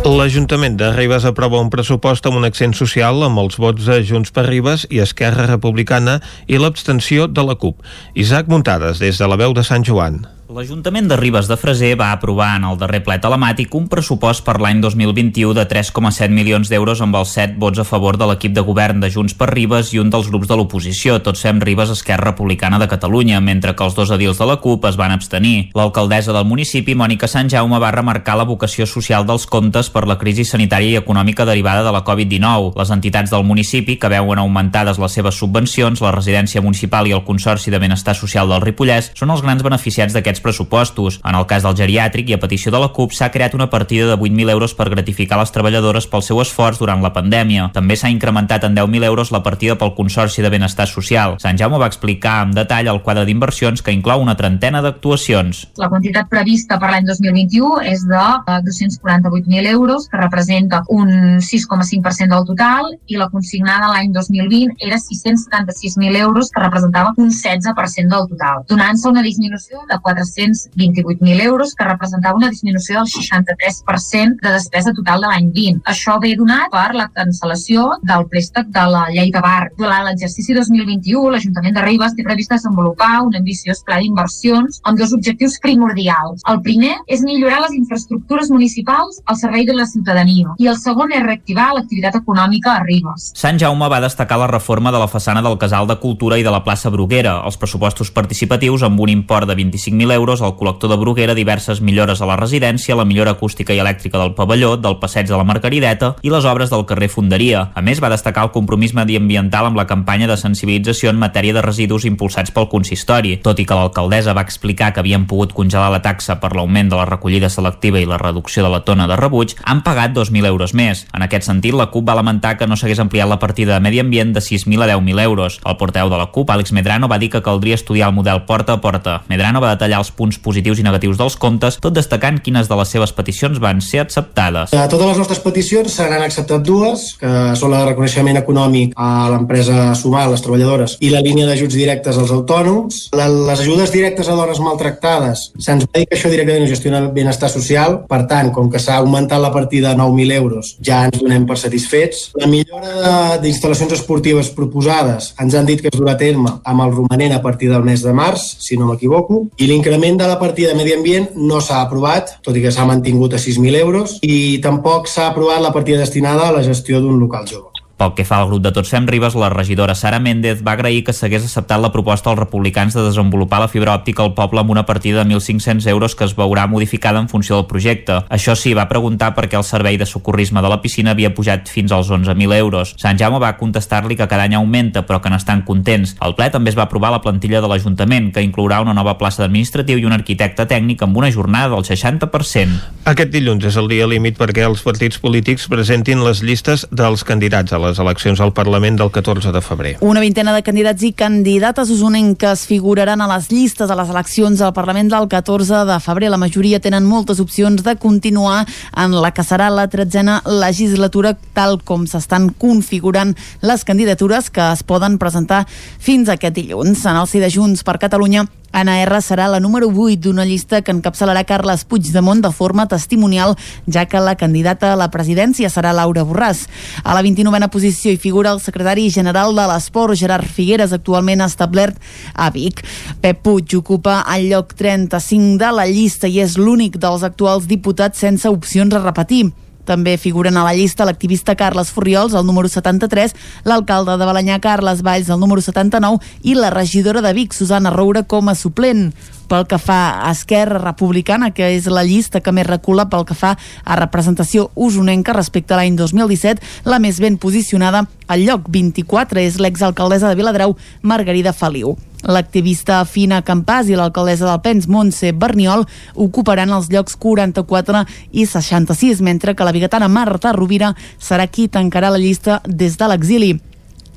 L'Ajuntament 0.04 0.74
de 0.76 0.90
Ribes 0.92 1.24
aprova 1.24 1.62
un 1.64 1.70
pressupost 1.72 2.26
amb 2.28 2.36
un 2.36 2.44
accent 2.44 2.74
social 2.76 3.24
amb 3.24 3.40
els 3.40 3.56
vots 3.56 3.88
de 3.88 3.96
Junts 4.04 4.34
per 4.36 4.44
Ribes 4.50 4.84
i 4.92 5.00
Esquerra 5.00 5.48
Republicana 5.48 6.18
i 6.44 6.60
l'abstenció 6.60 7.24
de 7.24 7.48
la 7.48 7.56
CUP. 7.56 7.80
Isaac 8.12 8.52
Muntades, 8.52 9.00
des 9.00 9.16
de 9.16 9.32
la 9.32 9.40
veu 9.40 9.56
de 9.56 9.64
Sant 9.64 9.88
Joan. 9.88 10.26
L'Ajuntament 10.54 11.08
de 11.10 11.16
Ribes 11.18 11.48
de 11.50 11.56
Freser 11.58 11.96
va 11.98 12.12
aprovar 12.14 12.52
en 12.54 12.64
el 12.68 12.76
darrer 12.78 13.00
ple 13.02 13.16
telemàtic 13.18 13.72
un 13.74 13.88
pressupost 13.90 14.44
per 14.46 14.60
l'any 14.62 14.78
2021 14.84 15.50
de 15.56 15.64
3,7 15.66 16.30
milions 16.30 16.68
d'euros 16.70 17.00
amb 17.02 17.16
els 17.18 17.32
7 17.34 17.56
vots 17.58 17.80
a 17.82 17.84
favor 17.88 18.14
de 18.14 18.28
l'equip 18.30 18.52
de 18.54 18.62
govern 18.62 19.00
de 19.02 19.10
Junts 19.10 19.34
per 19.34 19.48
Ribes 19.50 19.90
i 19.90 19.98
un 19.98 20.12
dels 20.14 20.28
grups 20.30 20.46
de 20.46 20.54
l'oposició, 20.54 21.16
tots 21.26 21.42
fem 21.42 21.58
Ribes 21.58 21.90
Esquerra 21.90 22.28
Republicana 22.28 22.78
de 22.78 22.86
Catalunya, 22.86 23.40
mentre 23.42 23.74
que 23.74 23.82
els 23.82 23.96
dos 23.98 24.12
edils 24.14 24.38
de 24.38 24.46
la 24.46 24.60
CUP 24.62 24.86
es 24.92 24.98
van 25.00 25.16
abstenir. 25.16 25.72
L'alcaldessa 25.74 26.36
del 26.36 26.46
municipi, 26.46 26.94
Mònica 26.94 27.26
Sant 27.26 27.50
Jaume, 27.50 27.82
va 27.82 27.90
remarcar 27.90 28.38
la 28.38 28.46
vocació 28.46 28.86
social 28.86 29.26
dels 29.26 29.48
comptes 29.50 29.90
per 29.90 30.06
la 30.06 30.18
crisi 30.22 30.46
sanitària 30.46 30.94
i 30.94 31.02
econòmica 31.02 31.48
derivada 31.50 31.82
de 31.82 31.96
la 31.98 32.04
Covid-19. 32.06 32.76
Les 32.78 32.94
entitats 32.94 33.34
del 33.34 33.42
municipi, 33.42 33.98
que 33.98 34.12
veuen 34.14 34.38
augmentades 34.38 35.02
les 35.02 35.18
seves 35.18 35.34
subvencions, 35.34 35.98
la 36.06 36.14
residència 36.14 36.62
municipal 36.62 37.10
i 37.10 37.18
el 37.18 37.26
Consorci 37.26 37.74
de 37.74 37.82
Benestar 37.82 38.14
Social 38.14 38.54
del 38.54 38.62
Ripollès, 38.62 39.10
són 39.18 39.34
els 39.34 39.42
grans 39.42 39.66
beneficiats 39.66 40.14
d'aquests 40.14 40.43
pressupostos. 40.44 41.18
En 41.24 41.38
el 41.38 41.48
cas 41.50 41.64
del 41.64 41.76
geriàtric 41.78 42.30
i 42.30 42.36
a 42.36 42.40
petició 42.42 42.72
de 42.74 42.80
la 42.82 42.92
CUP 42.94 43.16
s'ha 43.16 43.30
creat 43.34 43.56
una 43.56 43.70
partida 43.72 44.10
de 44.10 44.18
8.000 44.20 44.52
euros 44.52 44.76
per 44.76 44.90
gratificar 44.92 45.40
les 45.40 45.52
treballadores 45.54 46.06
pel 46.10 46.22
seu 46.22 46.40
esforç 46.44 46.78
durant 46.82 47.02
la 47.02 47.12
pandèmia. 47.16 47.70
També 47.74 47.96
s'ha 47.96 48.12
incrementat 48.12 48.68
en 48.68 48.76
10.000 48.76 49.08
euros 49.08 49.32
la 49.32 49.42
partida 49.42 49.78
pel 49.80 49.94
Consorci 49.96 50.44
de 50.44 50.52
Benestar 50.52 50.86
Social. 50.90 51.38
Sant 51.42 51.58
Jaume 51.58 51.80
va 51.80 51.88
explicar 51.90 52.40
amb 52.44 52.54
detall 52.56 52.90
el 52.92 53.02
quadre 53.02 53.24
d'inversions 53.28 53.82
que 53.82 53.94
inclou 53.94 54.22
una 54.22 54.36
trentena 54.36 54.82
d'actuacions. 54.84 55.64
La 55.80 55.88
quantitat 55.92 56.28
prevista 56.30 56.78
per 56.80 56.92
l'any 56.92 57.08
2021 57.08 57.82
és 57.90 58.04
de 58.08 58.24
248.000 58.68 59.64
eh, 59.64 59.70
euros, 59.70 60.08
que 60.08 60.20
representa 60.20 60.82
un 60.88 61.40
6,5% 61.40 62.28
del 62.34 62.46
total, 62.46 62.92
i 63.06 63.18
la 63.20 63.30
consignada 63.32 63.90
l'any 63.92 64.12
2020 64.12 64.76
era 64.84 64.98
676.000 65.00 66.20
euros, 66.20 66.50
que 66.50 66.62
representava 66.62 67.14
un 67.16 67.30
16% 67.30 68.08
del 68.14 68.28
total, 68.34 68.64
donant-se 68.68 69.08
una 69.08 69.22
disminució 69.22 69.82
de 69.90 69.98
428.000 70.24 71.40
euros, 71.42 71.74
que 71.74 71.84
representava 71.84 72.36
una 72.36 72.50
disminució 72.50 72.98
del 72.98 73.08
63% 73.08 74.40
de 74.40 74.52
despesa 74.52 74.92
total 74.92 75.20
de 75.20 75.30
l'any 75.30 75.50
20. 75.52 75.82
Això 75.90 76.18
ve 76.22 76.34
donat 76.38 76.70
per 76.72 76.94
la 76.96 77.08
cancel·lació 77.14 77.98
del 78.02 78.26
préstec 78.32 78.70
de 78.74 78.84
la 78.90 79.04
llei 79.12 79.30
de 79.34 79.42
bar. 79.44 79.70
Durant 79.78 80.04
l'exercici 80.08 80.54
2021, 80.56 81.30
l'Ajuntament 81.34 81.76
de 81.76 81.84
Ribes 81.84 82.16
té 82.16 82.24
previst 82.26 82.52
desenvolupar 82.54 83.22
un 83.26 83.36
ambiciós 83.38 83.82
pla 83.86 84.00
d'inversions 84.00 84.80
amb 84.84 84.98
dos 84.98 85.12
objectius 85.16 85.58
primordials. 85.62 86.42
El 86.50 86.60
primer 86.64 86.94
és 87.06 87.22
millorar 87.26 87.60
les 87.64 87.76
infraestructures 87.76 88.50
municipals 88.50 89.20
al 89.26 89.38
servei 89.40 89.66
de 89.68 89.76
la 89.76 89.86
ciutadania 89.86 90.54
i 90.58 90.68
el 90.70 90.78
segon 90.80 91.12
és 91.12 91.24
reactivar 91.24 91.72
l'activitat 91.74 92.18
econòmica 92.20 92.74
a 92.74 92.84
Ribes. 92.84 93.30
Sant 93.38 93.58
Jaume 93.60 93.88
va 93.90 94.02
destacar 94.04 94.38
la 94.40 94.50
reforma 94.50 94.92
de 94.94 95.00
la 95.02 95.10
façana 95.10 95.42
del 95.44 95.58
Casal 95.58 95.88
de 95.90 95.98
Cultura 96.00 96.38
i 96.38 96.46
de 96.46 96.52
la 96.52 96.62
plaça 96.64 96.90
Bruguera, 96.90 97.40
els 97.46 97.58
pressupostos 97.60 98.10
participatius 98.14 98.84
amb 98.86 99.00
un 99.00 99.12
import 99.12 99.48
de 99.50 99.56
25.000 99.58 100.13
euros 100.14 100.42
al 100.42 100.54
col·lector 100.56 100.90
de 100.90 100.96
Bruguera, 100.96 101.34
diverses 101.34 101.80
millores 101.80 102.22
a 102.22 102.28
la 102.30 102.36
residència, 102.40 102.96
la 102.96 103.04
millora 103.04 103.34
acústica 103.34 103.74
i 103.74 103.80
elèctrica 103.82 104.18
del 104.20 104.34
pavelló, 104.34 104.76
del 104.76 104.98
passeig 105.02 105.28
de 105.28 105.36
la 105.36 105.44
Margarideta 105.44 106.14
i 106.22 106.32
les 106.32 106.46
obres 106.48 106.70
del 106.72 106.86
carrer 106.88 107.10
Fonderia. 107.12 107.68
A 107.74 107.82
més, 107.82 108.00
va 108.02 108.12
destacar 108.12 108.46
el 108.46 108.52
compromís 108.54 108.94
mediambiental 108.94 109.68
amb 109.68 109.76
la 109.78 109.86
campanya 109.90 110.28
de 110.30 110.38
sensibilització 110.40 111.10
en 111.12 111.20
matèria 111.20 111.54
de 111.56 111.62
residus 111.62 112.06
impulsats 112.08 112.54
pel 112.54 112.70
consistori, 112.72 113.36
tot 113.44 113.60
i 113.60 113.66
que 113.68 113.76
l'alcaldessa 113.78 114.34
va 114.36 114.46
explicar 114.46 114.92
que 114.94 115.02
havien 115.02 115.26
pogut 115.26 115.52
congelar 115.52 115.90
la 115.92 116.02
taxa 116.04 116.38
per 116.40 116.54
l'augment 116.54 116.90
de 116.92 116.98
la 116.98 117.08
recollida 117.08 117.50
selectiva 117.50 118.00
i 118.00 118.08
la 118.08 118.18
reducció 118.22 118.64
de 118.64 118.70
la 118.72 118.82
tona 118.86 119.08
de 119.10 119.18
rebuig, 119.18 119.56
han 119.64 119.82
pagat 119.82 120.14
2.000 120.14 120.46
euros 120.46 120.74
més. 120.74 121.04
En 121.14 121.26
aquest 121.26 121.48
sentit, 121.48 121.74
la 121.74 121.90
CUP 121.90 122.06
va 122.08 122.18
lamentar 122.18 122.56
que 122.58 122.68
no 122.70 122.78
s'hagués 122.78 123.02
ampliat 123.02 123.28
la 123.28 123.40
partida 123.42 123.74
de 123.74 123.82
medi 123.84 124.00
ambient 124.00 124.34
de 124.34 124.44
6.000 124.44 124.84
a 124.84 124.90
10.000 124.94 125.24
euros. 125.24 125.60
El 125.64 125.78
porteu 125.80 126.10
de 126.12 126.20
la 126.20 126.30
CUP, 126.30 126.50
Àlex 126.50 126.72
Medrano, 126.72 127.08
va 127.08 127.18
dir 127.18 127.30
que 127.32 127.42
caldria 127.42 127.74
estudiar 127.74 128.10
el 128.10 128.14
model 128.14 128.44
porta 128.46 128.78
a 128.78 128.80
porta. 128.80 129.22
Medrano 129.28 129.60
va 129.60 129.74
detallar 129.74 130.03
els 130.04 130.12
punts 130.12 130.38
positius 130.44 130.80
i 130.80 130.84
negatius 130.84 131.18
dels 131.20 131.36
comptes, 131.40 131.78
tot 131.80 131.96
destacant 131.96 132.38
quines 132.44 132.68
de 132.68 132.76
les 132.78 132.92
seves 132.92 133.12
peticions 133.16 133.60
van 133.62 133.80
ser 133.84 134.04
acceptades. 134.04 134.74
De 134.74 134.84
totes 134.92 135.08
les 135.08 135.20
nostres 135.20 135.40
peticions 135.42 135.92
se 135.96 136.06
n'han 136.10 136.24
acceptat 136.26 136.64
dues, 136.64 137.14
que 137.20 137.32
són 137.58 137.72
la 137.72 137.82
de 137.82 137.90
reconeixement 137.92 138.38
econòmic 138.40 138.94
a 139.00 139.30
l'empresa 139.32 139.94
Sumar, 139.98 140.26
les 140.30 140.42
treballadores, 140.44 140.98
i 141.00 141.10
la 141.12 141.22
línia 141.24 141.48
d'ajuts 141.48 141.76
directes 141.78 142.18
als 142.20 142.32
autònoms. 142.34 143.08
Les 143.14 143.60
ajudes 143.60 143.92
directes 143.94 144.28
a 144.28 144.36
dones 144.36 144.60
maltractades, 144.62 145.48
se'ns 145.58 145.86
va 145.86 146.00
dir 146.00 146.08
que 146.10 146.18
això 146.18 146.32
directament 146.32 146.66
ho 146.66 146.70
gestiona 146.70 147.00
el 147.00 147.10
benestar 147.14 147.50
social, 147.52 148.02
per 148.10 148.24
tant, 148.30 148.50
com 148.54 148.70
que 148.72 148.82
s'ha 148.82 148.98
augmentat 149.00 149.40
la 149.40 149.52
partida 149.54 149.92
a 149.92 149.98
9.000 149.98 150.36
euros, 150.36 150.74
ja 150.84 151.04
ens 151.08 151.20
donem 151.22 151.46
per 151.48 151.58
satisfets. 151.60 152.28
La 152.40 152.50
millora 152.50 153.38
d'instal·lacions 153.42 153.94
esportives 153.96 154.50
proposades 154.56 155.32
ens 155.40 155.54
han 155.54 155.68
dit 155.68 155.82
que 155.82 155.92
es 155.92 155.98
durà 155.98 156.14
a 156.14 156.20
terme 156.20 156.58
amb 156.64 156.84
el 156.84 156.94
romanent 156.94 157.36
a 157.36 157.42
partir 157.44 157.70
del 157.70 157.84
mes 157.86 158.02
de 158.02 158.12
març, 158.16 158.54
si 158.60 158.78
no 158.80 158.88
m'equivoco, 158.90 159.44
i 159.58 159.68
l'increment 159.70 159.93
de 159.94 160.26
la 160.26 160.38
partida 160.38 160.70
de 160.70 160.74
medi 160.74 160.92
ambient 160.92 161.30
no 161.34 161.60
s'ha 161.60 161.80
aprovat, 161.82 162.38
tot 162.42 162.56
i 162.56 162.62
que 162.62 162.70
s'ha 162.70 162.84
mantingut 162.84 163.34
a 163.34 163.38
6.000 163.38 163.76
euros, 163.78 164.18
i 164.22 164.58
tampoc 164.60 165.06
s'ha 165.06 165.28
aprovat 165.28 165.62
la 165.62 165.72
partida 165.72 165.98
destinada 165.98 166.48
a 166.48 166.52
la 166.52 166.62
gestió 166.62 167.00
d'un 167.00 167.20
local 167.20 167.46
jove. 167.46 167.73
Pel 168.04 168.12
que 168.12 168.26
fa 168.28 168.42
al 168.42 168.50
grup 168.50 168.60
de 168.60 168.68
Tots 168.76 168.90
Fem 168.92 169.06
Ribes, 169.08 169.32
la 169.32 169.48
regidora 169.48 169.94
Sara 169.96 170.18
Méndez 170.20 170.58
va 170.60 170.74
agrair 170.76 171.06
que 171.06 171.12
s'hagués 171.16 171.46
acceptat 171.46 171.80
la 171.80 171.88
proposta 171.88 172.28
dels 172.28 172.42
republicans 172.42 172.92
de 172.92 173.00
desenvolupar 173.06 173.62
la 173.62 173.68
fibra 173.72 173.94
òptica 173.96 174.20
al 174.20 174.34
poble 174.36 174.60
amb 174.60 174.74
una 174.74 174.82
partida 174.84 175.22
de 175.24 175.30
1.500 175.30 175.88
euros 175.88 176.12
que 176.14 176.26
es 176.28 176.34
veurà 176.36 176.66
modificada 176.68 177.22
en 177.22 177.30
funció 177.30 177.56
del 177.56 177.64
projecte. 177.64 178.18
Això 178.28 178.52
sí, 178.60 178.74
va 178.76 178.84
preguntar 178.90 179.30
per 179.32 179.46
què 179.48 179.56
el 179.56 179.64
servei 179.64 179.96
de 179.96 180.04
socorrisme 180.04 180.60
de 180.60 180.68
la 180.68 180.82
piscina 180.82 181.14
havia 181.14 181.30
pujat 181.32 181.70
fins 181.72 181.94
als 181.96 182.10
11.000 182.12 182.58
euros. 182.58 182.92
Sant 183.00 183.16
Jaume 183.16 183.40
va 183.40 183.54
contestar-li 183.56 184.20
que 184.20 184.28
cada 184.28 184.44
any 184.44 184.58
augmenta, 184.58 185.06
però 185.08 185.22
que 185.24 185.32
n'estan 185.32 185.64
contents. 185.64 186.12
Al 186.20 186.36
ple 186.36 186.50
també 186.52 186.74
es 186.74 186.76
va 186.76 186.84
aprovar 186.84 187.14
la 187.14 187.22
plantilla 187.24 187.64
de 187.64 187.72
l'Ajuntament, 187.72 188.34
que 188.36 188.44
inclourà 188.44 188.82
una 188.84 188.92
nova 188.92 189.16
plaça 189.16 189.46
d'administratiu 189.46 189.96
i 189.96 190.04
un 190.04 190.12
arquitecte 190.12 190.68
tècnic 190.68 191.06
amb 191.08 191.16
una 191.16 191.32
jornada 191.32 191.72
del 191.72 191.88
60%. 191.88 192.84
Aquest 193.08 193.32
dilluns 193.32 193.64
és 193.64 193.80
el 193.80 193.88
dia 193.88 194.04
límit 194.12 194.36
perquè 194.36 194.68
els 194.68 194.84
partits 194.84 195.16
polítics 195.24 195.70
presentin 195.72 196.20
les 196.20 196.44
llistes 196.44 196.84
dels 196.92 197.24
candidats 197.24 197.72
a 197.72 197.80
les 197.80 197.93
eleccions 197.98 198.40
al 198.40 198.52
Parlament 198.52 198.98
del 198.98 199.10
14 199.10 199.52
de 199.52 199.60
febrer. 199.62 199.92
Una 200.00 200.22
vintena 200.22 200.54
de 200.54 200.62
candidats 200.62 201.02
i 201.02 201.12
candidates 201.12 201.90
usonenques 201.90 202.66
figuraran 202.66 203.20
a 203.20 203.28
les 203.34 203.50
llistes 203.52 203.90
a 203.90 203.98
les 203.98 204.10
eleccions 204.10 204.60
al 204.60 204.72
Parlament 204.76 205.12
del 205.12 205.28
14 205.28 205.84
de 205.88 206.00
febrer. 206.00 206.30
La 206.30 206.40
majoria 206.40 206.80
tenen 206.80 207.06
moltes 207.06 207.40
opcions 207.40 207.84
de 207.84 207.96
continuar 207.96 208.64
en 208.96 209.14
la 209.20 209.30
que 209.34 209.44
serà 209.46 209.70
la 209.70 209.86
tretzena 209.88 210.40
legislatura 210.46 211.34
tal 211.54 211.80
com 211.82 212.08
s'estan 212.10 212.50
configurant 212.58 213.36
les 213.62 213.84
candidatures 213.84 214.50
que 214.50 214.72
es 214.72 214.82
poden 214.82 215.18
presentar 215.18 215.64
fins 215.68 216.28
aquest 216.28 216.56
dilluns. 216.56 217.04
En 217.06 217.16
el 217.20 217.28
si 217.30 217.40
de 217.42 217.50
Junts 217.50 217.84
per 217.84 217.98
Catalunya 218.02 218.46
Anna 218.74 218.96
R 219.04 219.20
serà 219.22 219.46
la 219.46 219.60
número 219.62 219.86
8 219.86 220.18
d'una 220.24 220.44
llista 220.44 220.80
que 220.82 220.90
encapçalarà 220.90 221.44
Carles 221.46 221.84
Puigdemont 221.86 222.42
de 222.42 222.50
forma 222.50 222.88
testimonial, 222.90 223.54
ja 223.86 224.02
que 224.10 224.18
la 224.18 224.34
candidata 224.34 224.90
a 224.92 224.98
la 224.98 225.06
presidència 225.14 225.70
serà 225.70 225.94
Laura 225.94 226.26
Borràs. 226.26 226.64
A 227.06 227.14
la 227.14 227.22
29a 227.22 227.70
posició 227.70 228.10
hi 228.10 228.18
figura 228.18 228.50
el 228.50 228.58
secretari 228.58 229.06
general 229.14 229.54
de 229.54 229.68
l'Esport, 229.70 230.18
Gerard 230.18 230.50
Figueres, 230.50 230.92
actualment 230.92 231.46
establert 231.46 232.02
a 232.34 232.50
Vic. 232.50 232.82
Pep 233.22 233.44
Puig 233.46 233.78
ocupa 233.78 234.24
el 234.34 234.50
lloc 234.50 234.74
35 234.74 235.60
de 235.62 235.70
la 235.78 235.86
llista 235.86 236.26
i 236.26 236.42
és 236.42 236.58
l'únic 236.58 236.98
dels 236.98 237.22
actuals 237.22 237.70
diputats 237.70 238.26
sense 238.26 238.50
opcions 238.50 238.90
a 238.90 239.06
repetir. 239.06 239.52
També 239.84 240.16
figuren 240.18 240.56
a 240.56 240.64
la 240.64 240.74
llista 240.74 241.04
l'activista 241.04 241.54
Carles 241.54 241.92
Furriols, 241.94 242.34
el 242.34 242.46
número 242.46 242.68
73, 242.68 243.36
l'alcalde 243.68 244.16
de 244.18 244.28
Balanyà, 244.28 244.60
Carles 244.64 245.04
Valls, 245.04 245.30
el 245.30 245.40
número 245.40 245.64
79, 245.64 246.20
i 246.42 246.56
la 246.58 246.72
regidora 246.74 247.22
de 247.24 247.32
Vic, 247.36 247.52
Susana 247.52 247.92
Roura, 247.94 248.24
com 248.24 248.48
a 248.48 248.56
suplent 248.58 249.12
pel 249.48 249.66
que 249.70 249.78
fa 249.78 250.24
a 250.24 250.30
Esquerra 250.32 250.80
Republicana, 250.82 251.50
que 251.54 251.70
és 251.76 251.88
la 251.90 252.04
llista 252.06 252.40
que 252.40 252.52
més 252.52 252.66
recula 252.66 253.08
pel 253.10 253.26
que 253.28 253.36
fa 253.36 253.54
a 253.84 253.98
representació 254.00 254.70
usonenca 254.74 255.36
respecte 255.36 255.74
a 255.74 255.80
l'any 255.80 255.98
2017, 255.98 256.62
la 256.88 257.00
més 257.02 257.20
ben 257.20 257.38
posicionada 257.38 258.06
al 258.26 258.46
lloc 258.46 258.70
24 258.72 259.40
és 259.42 259.60
l'exalcaldessa 259.60 260.30
de 260.30 260.38
Viladrau, 260.40 260.76
Margarida 261.02 261.52
Feliu. 261.52 261.96
L'activista 262.24 263.02
Fina 263.04 263.42
Campàs 263.44 263.90
i 263.92 263.98
l'alcaldessa 263.98 264.48
del 264.48 264.62
Pens, 264.64 264.88
Montse 264.88 265.34
Berniol, 265.36 265.84
ocuparan 266.14 266.72
els 266.72 266.88
llocs 266.92 267.18
44 267.20 268.06
i 268.32 268.46
66, 268.48 269.20
mentre 269.20 269.52
que 269.54 269.68
la 269.68 269.76
bigatana 269.76 270.08
Marta 270.08 270.54
Rovira 270.56 270.94
serà 271.20 271.46
qui 271.48 271.68
tancarà 271.68 272.14
la 272.14 272.22
llista 272.22 272.62
des 272.64 272.96
de 272.96 273.12
l'exili. 273.12 273.54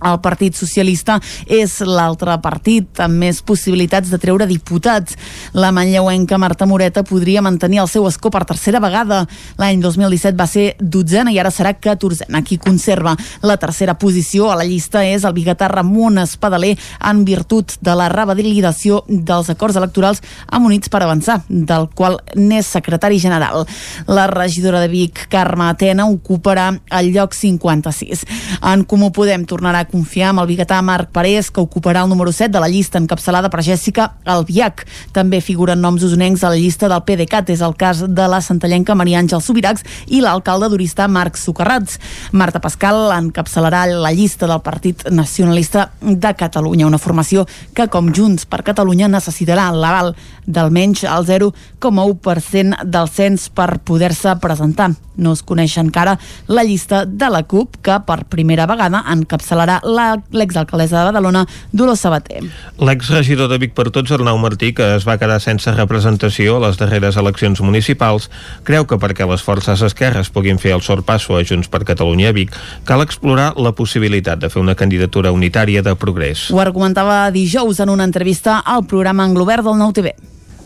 El 0.06 0.20
Partit 0.22 0.56
Socialista 0.58 1.18
és 1.48 1.80
l'altre 1.82 2.36
partit 2.44 3.02
amb 3.04 3.18
més 3.24 3.42
possibilitats 3.42 4.12
de 4.12 4.20
treure 4.22 4.48
diputats. 4.50 5.18
La 5.54 5.72
manlleuenca 5.76 6.38
Marta 6.38 6.68
Moreta 6.70 7.04
podria 7.08 7.42
mantenir 7.42 7.82
el 7.82 7.90
seu 7.92 8.08
escó 8.08 8.32
per 8.34 8.46
tercera 8.46 8.82
vegada. 8.84 9.24
L'any 9.58 9.82
2017 9.82 10.38
va 10.38 10.48
ser 10.50 10.68
dotzena 10.80 11.34
i 11.34 11.40
ara 11.40 11.52
serà 11.54 11.74
catorzena. 11.74 12.44
Qui 12.46 12.60
conserva 12.62 13.16
la 13.42 13.58
tercera 13.58 13.98
posició 13.98 14.52
a 14.52 14.58
la 14.60 14.68
llista 14.68 15.04
és 15.06 15.26
el 15.26 15.36
biguetà 15.36 15.70
Ramon 15.72 16.22
Espadaler 16.22 16.76
en 17.10 17.24
virtut 17.26 17.78
de 17.82 17.96
la 17.98 18.10
revalidació 18.14 19.04
dels 19.08 19.50
acords 19.54 19.78
electorals 19.80 20.22
amb 20.48 20.68
Units 20.70 20.92
per 20.92 21.02
Avançar, 21.04 21.42
del 21.50 21.90
qual 21.96 22.20
n'és 22.36 22.70
secretari 22.70 23.20
general. 23.20 23.66
La 24.08 24.28
regidora 24.28 24.82
de 24.84 24.88
Vic, 24.92 25.26
Carme 25.32 25.70
Atena, 25.72 26.08
ocuparà 26.08 26.70
el 27.00 27.12
lloc 27.16 27.34
56. 27.34 28.26
En 28.62 28.84
Comú 28.86 29.12
Podem 29.16 29.46
tornarà 29.50 29.87
confiar 29.90 30.30
amb 30.32 30.44
el 30.44 30.50
biguetà 30.52 30.78
Marc 30.86 31.10
Parés, 31.16 31.50
que 31.52 31.64
ocuparà 31.64 32.04
el 32.04 32.12
número 32.12 32.32
7 32.32 32.52
de 32.54 32.62
la 32.62 32.70
llista 32.70 33.00
encapçalada 33.02 33.50
per 33.50 33.64
Jèssica 33.66 34.10
Albiach. 34.26 34.86
També 35.16 35.42
figuren 35.42 35.82
noms 35.82 36.04
usonencs 36.04 36.44
a 36.44 36.52
la 36.54 36.60
llista 36.60 36.90
del 36.92 37.04
PDeCAT, 37.08 37.52
és 37.56 37.64
el 37.66 37.76
cas 37.80 38.04
de 38.08 38.28
la 38.30 38.42
santallenca 38.46 38.96
Maria 38.96 39.22
Àngel 39.24 39.42
Subiracs 39.44 39.86
i 40.08 40.22
l'alcalde 40.22 40.70
d'Oristà 40.72 41.08
Marc 41.08 41.40
Socarrats. 41.40 42.00
Marta 42.32 42.62
Pascal 42.64 43.12
encapçalarà 43.18 43.86
la 43.90 44.14
llista 44.14 44.48
del 44.48 44.62
Partit 44.62 45.08
Nacionalista 45.10 45.92
de 46.02 46.34
Catalunya, 46.38 46.88
una 46.88 47.02
formació 47.02 47.48
que, 47.74 47.88
com 47.88 48.14
Junts 48.14 48.46
per 48.46 48.64
Catalunya, 48.68 49.10
necessitarà 49.12 49.72
l'aval 49.72 50.14
d'almenys 50.48 51.04
el 51.04 51.28
0,1% 51.28 52.84
del 52.86 53.10
cens 53.12 53.50
per 53.50 53.80
poder-se 53.84 54.36
presentar. 54.42 54.94
No 55.18 55.34
es 55.34 55.42
coneix 55.42 55.76
encara 55.82 56.18
la 56.48 56.64
llista 56.64 57.04
de 57.06 57.30
la 57.34 57.44
CUP, 57.44 57.80
que 57.82 57.98
per 58.06 58.24
primera 58.30 58.68
vegada 58.70 59.04
encapçalarà 59.14 59.77
l'exalcaldessa 59.84 61.00
de 61.00 61.10
Badalona, 61.10 61.46
Dolors 61.72 62.02
Sabater. 62.06 62.44
L'exregidor 62.80 63.50
de 63.52 63.60
Vic 63.62 63.74
per 63.78 63.90
Tots, 63.92 64.12
Arnau 64.16 64.38
Martí, 64.42 64.74
que 64.74 64.96
es 64.96 65.08
va 65.08 65.18
quedar 65.22 65.40
sense 65.44 65.72
representació 65.76 66.58
a 66.58 66.68
les 66.68 66.80
darreres 66.80 67.18
eleccions 67.18 67.62
municipals, 67.62 68.30
creu 68.68 68.88
que 68.88 69.00
perquè 69.02 69.28
les 69.30 69.44
forces 69.44 69.84
esquerres 69.86 70.32
puguin 70.34 70.62
fer 70.62 70.74
el 70.76 70.86
sorpasso 70.86 71.38
a 71.38 71.44
Junts 71.44 71.70
per 71.72 71.84
Catalunya 71.88 72.32
a 72.32 72.38
Vic, 72.38 72.56
cal 72.86 73.04
explorar 73.06 73.54
la 73.58 73.74
possibilitat 73.76 74.42
de 74.42 74.50
fer 74.54 74.62
una 74.62 74.76
candidatura 74.76 75.32
unitària 75.36 75.84
de 75.84 75.96
progrés. 75.96 76.48
Ho 76.52 76.64
argumentava 76.64 77.28
dijous 77.32 77.80
en 77.84 77.94
una 77.94 78.08
entrevista 78.08 78.60
al 78.60 78.86
programa 78.86 79.26
Anglobert 79.28 79.66
del 79.68 79.78
Nou 79.78 79.94
TV. 79.94 80.16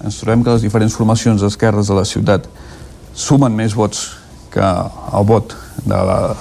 Ens 0.02 0.18
trobem 0.22 0.44
que 0.44 0.56
les 0.56 0.64
diferents 0.66 0.96
formacions 0.98 1.44
d'esquerres 1.44 1.92
de 1.92 1.98
la 1.98 2.08
ciutat 2.08 2.48
sumen 3.14 3.54
més 3.54 3.76
vots 3.78 4.21
que 4.52 4.62
el 4.62 5.28
vot 5.28 5.56
de 5.86 5.98
la, 5.98 6.36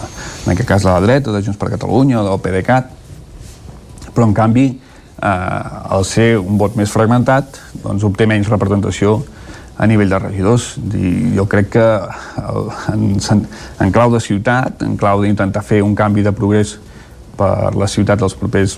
en 0.44 0.52
aquest 0.52 0.68
cas 0.68 0.84
de 0.84 0.90
la 0.90 1.00
dreta, 1.00 1.32
de 1.32 1.42
Junts 1.42 1.58
per 1.58 1.70
Catalunya 1.72 2.24
del 2.26 2.40
PDeCAT, 2.42 2.96
però 4.14 4.26
en 4.26 4.34
canvi 4.34 4.66
eh, 4.70 5.26
al 5.96 6.04
ser 6.04 6.32
un 6.40 6.58
vot 6.60 6.76
més 6.76 6.90
fragmentat 6.90 7.60
doncs 7.84 8.04
obté 8.06 8.26
menys 8.28 8.50
representació 8.50 9.20
a 9.80 9.86
nivell 9.88 10.10
de 10.12 10.18
regidors. 10.20 10.74
I 10.92 11.32
jo 11.38 11.46
crec 11.48 11.70
que 11.72 11.86
el, 12.42 12.68
en, 12.92 13.46
en 13.80 13.92
clau 13.94 14.12
de 14.12 14.20
ciutat, 14.20 14.82
en 14.84 14.98
clau 15.00 15.22
d'intentar 15.24 15.64
fer 15.64 15.80
un 15.86 15.94
canvi 15.96 16.26
de 16.26 16.34
progrés 16.36 16.76
per 17.38 17.72
la 17.78 17.88
ciutat 17.88 18.20
dels 18.20 18.36
propers, 18.36 18.76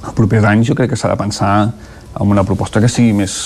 els 0.00 0.16
propers 0.16 0.46
anys, 0.48 0.70
jo 0.70 0.78
crec 0.78 0.94
que 0.94 1.00
s'ha 1.00 1.12
de 1.12 1.20
pensar 1.20 1.52
en 1.68 2.32
una 2.32 2.46
proposta 2.48 2.80
que 2.80 2.88
sigui 2.88 3.12
més, 3.12 3.36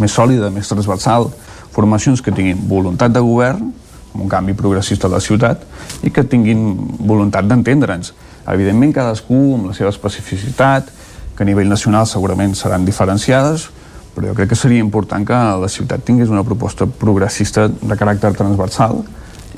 més 0.00 0.16
sòlida, 0.16 0.48
més 0.50 0.70
transversal, 0.70 1.28
formacions 1.72 2.24
que 2.24 2.32
tinguin 2.32 2.64
voluntat 2.68 3.12
de 3.12 3.20
govern, 3.20 3.72
un 4.14 4.28
canvi 4.28 4.54
progressista 4.54 5.08
de 5.08 5.16
la 5.16 5.20
ciutat, 5.20 5.62
i 6.02 6.10
que 6.10 6.24
tinguin 6.24 6.74
voluntat 6.98 7.46
d'entendre'ns. 7.48 8.12
Evidentment, 8.52 8.92
cadascú 8.92 9.38
amb 9.56 9.70
la 9.70 9.76
seva 9.76 9.92
especificitat, 9.92 10.90
que 11.36 11.44
a 11.44 11.48
nivell 11.48 11.70
nacional 11.70 12.06
segurament 12.06 12.54
seran 12.58 12.84
diferenciades, 12.84 13.70
però 14.12 14.28
jo 14.28 14.36
crec 14.36 14.52
que 14.52 14.58
seria 14.58 14.84
important 14.84 15.24
que 15.26 15.40
la 15.62 15.70
ciutat 15.72 16.04
tingués 16.04 16.28
una 16.28 16.44
proposta 16.44 16.86
progressista 16.86 17.68
de 17.68 17.96
caràcter 17.96 18.34
transversal 18.36 19.00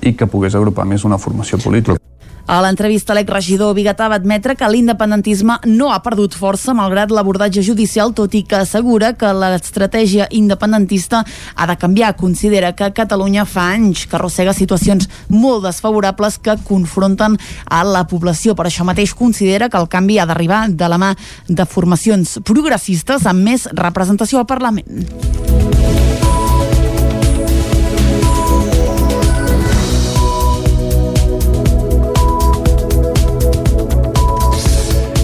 i 0.01 0.15
que 0.15 0.31
pogués 0.31 0.55
agrupar 0.55 0.87
més 0.87 1.05
una 1.05 1.19
formació 1.19 1.59
política. 1.59 1.99
A 2.47 2.59
l'entrevista, 2.61 3.15
l'exregidor 3.17 3.73
Bigatà 3.73 4.05
va 4.13 4.19
admetre 4.21 4.53
que 4.55 4.69
l'independentisme 4.69 5.57
no 5.65 5.89
ha 5.95 6.03
perdut 6.05 6.35
força 6.37 6.75
malgrat 6.77 7.13
l'abordatge 7.15 7.63
judicial, 7.65 8.13
tot 8.13 8.37
i 8.37 8.43
que 8.45 8.59
assegura 8.59 9.15
que 9.17 9.31
l'estratègia 9.33 10.27
independentista 10.37 11.23
ha 11.25 11.67
de 11.71 11.79
canviar. 11.81 12.13
Considera 12.21 12.75
que 12.77 12.93
Catalunya 12.93 13.47
fa 13.49 13.71
anys 13.73 14.05
que 14.05 14.19
arrossega 14.21 14.53
situacions 14.53 15.09
molt 15.33 15.65
desfavorables 15.65 16.37
que 16.37 16.59
confronten 16.69 17.39
a 17.65 17.83
la 17.89 18.05
població. 18.05 18.53
Per 18.53 18.69
això 18.69 18.85
mateix 18.85 19.17
considera 19.17 19.71
que 19.71 19.81
el 19.81 19.89
canvi 19.89 20.21
ha 20.21 20.29
d'arribar 20.29 20.67
de 20.69 20.89
la 20.93 21.01
mà 21.01 21.15
de 21.49 21.65
formacions 21.65 22.43
progressistes 22.45 23.25
amb 23.25 23.41
més 23.41 23.71
representació 23.73 24.45
al 24.45 24.51
Parlament. 24.53 25.64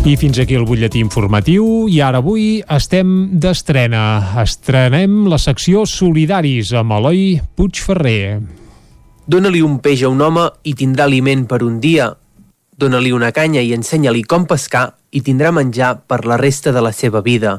I 0.01 0.14
fins 0.16 0.39
aquí 0.40 0.56
el 0.56 0.64
butlletí 0.64 0.97
informatiu 1.05 1.64
i 1.93 1.98
ara 2.01 2.22
avui 2.22 2.62
estem 2.72 3.10
d'estrena. 3.43 4.32
Estrenem 4.40 5.27
la 5.28 5.36
secció 5.36 5.82
Solidaris 5.85 6.70
amb 6.72 6.94
Eloi 6.97 7.35
Puigferrer. 7.52 8.39
Dóna-li 9.28 9.60
un 9.60 9.77
peix 9.85 10.06
a 10.06 10.09
un 10.09 10.22
home 10.24 10.47
i 10.64 10.72
tindrà 10.72 11.05
aliment 11.05 11.44
per 11.51 11.60
un 11.66 11.77
dia. 11.85 12.06
Dóna-li 12.81 13.12
una 13.12 13.28
canya 13.36 13.60
i 13.60 13.74
ensenya-li 13.77 14.24
com 14.24 14.48
pescar 14.48 14.86
i 15.12 15.20
tindrà 15.20 15.52
menjar 15.52 15.98
per 16.09 16.22
la 16.24 16.40
resta 16.40 16.72
de 16.72 16.81
la 16.81 16.94
seva 16.97 17.20
vida. 17.20 17.59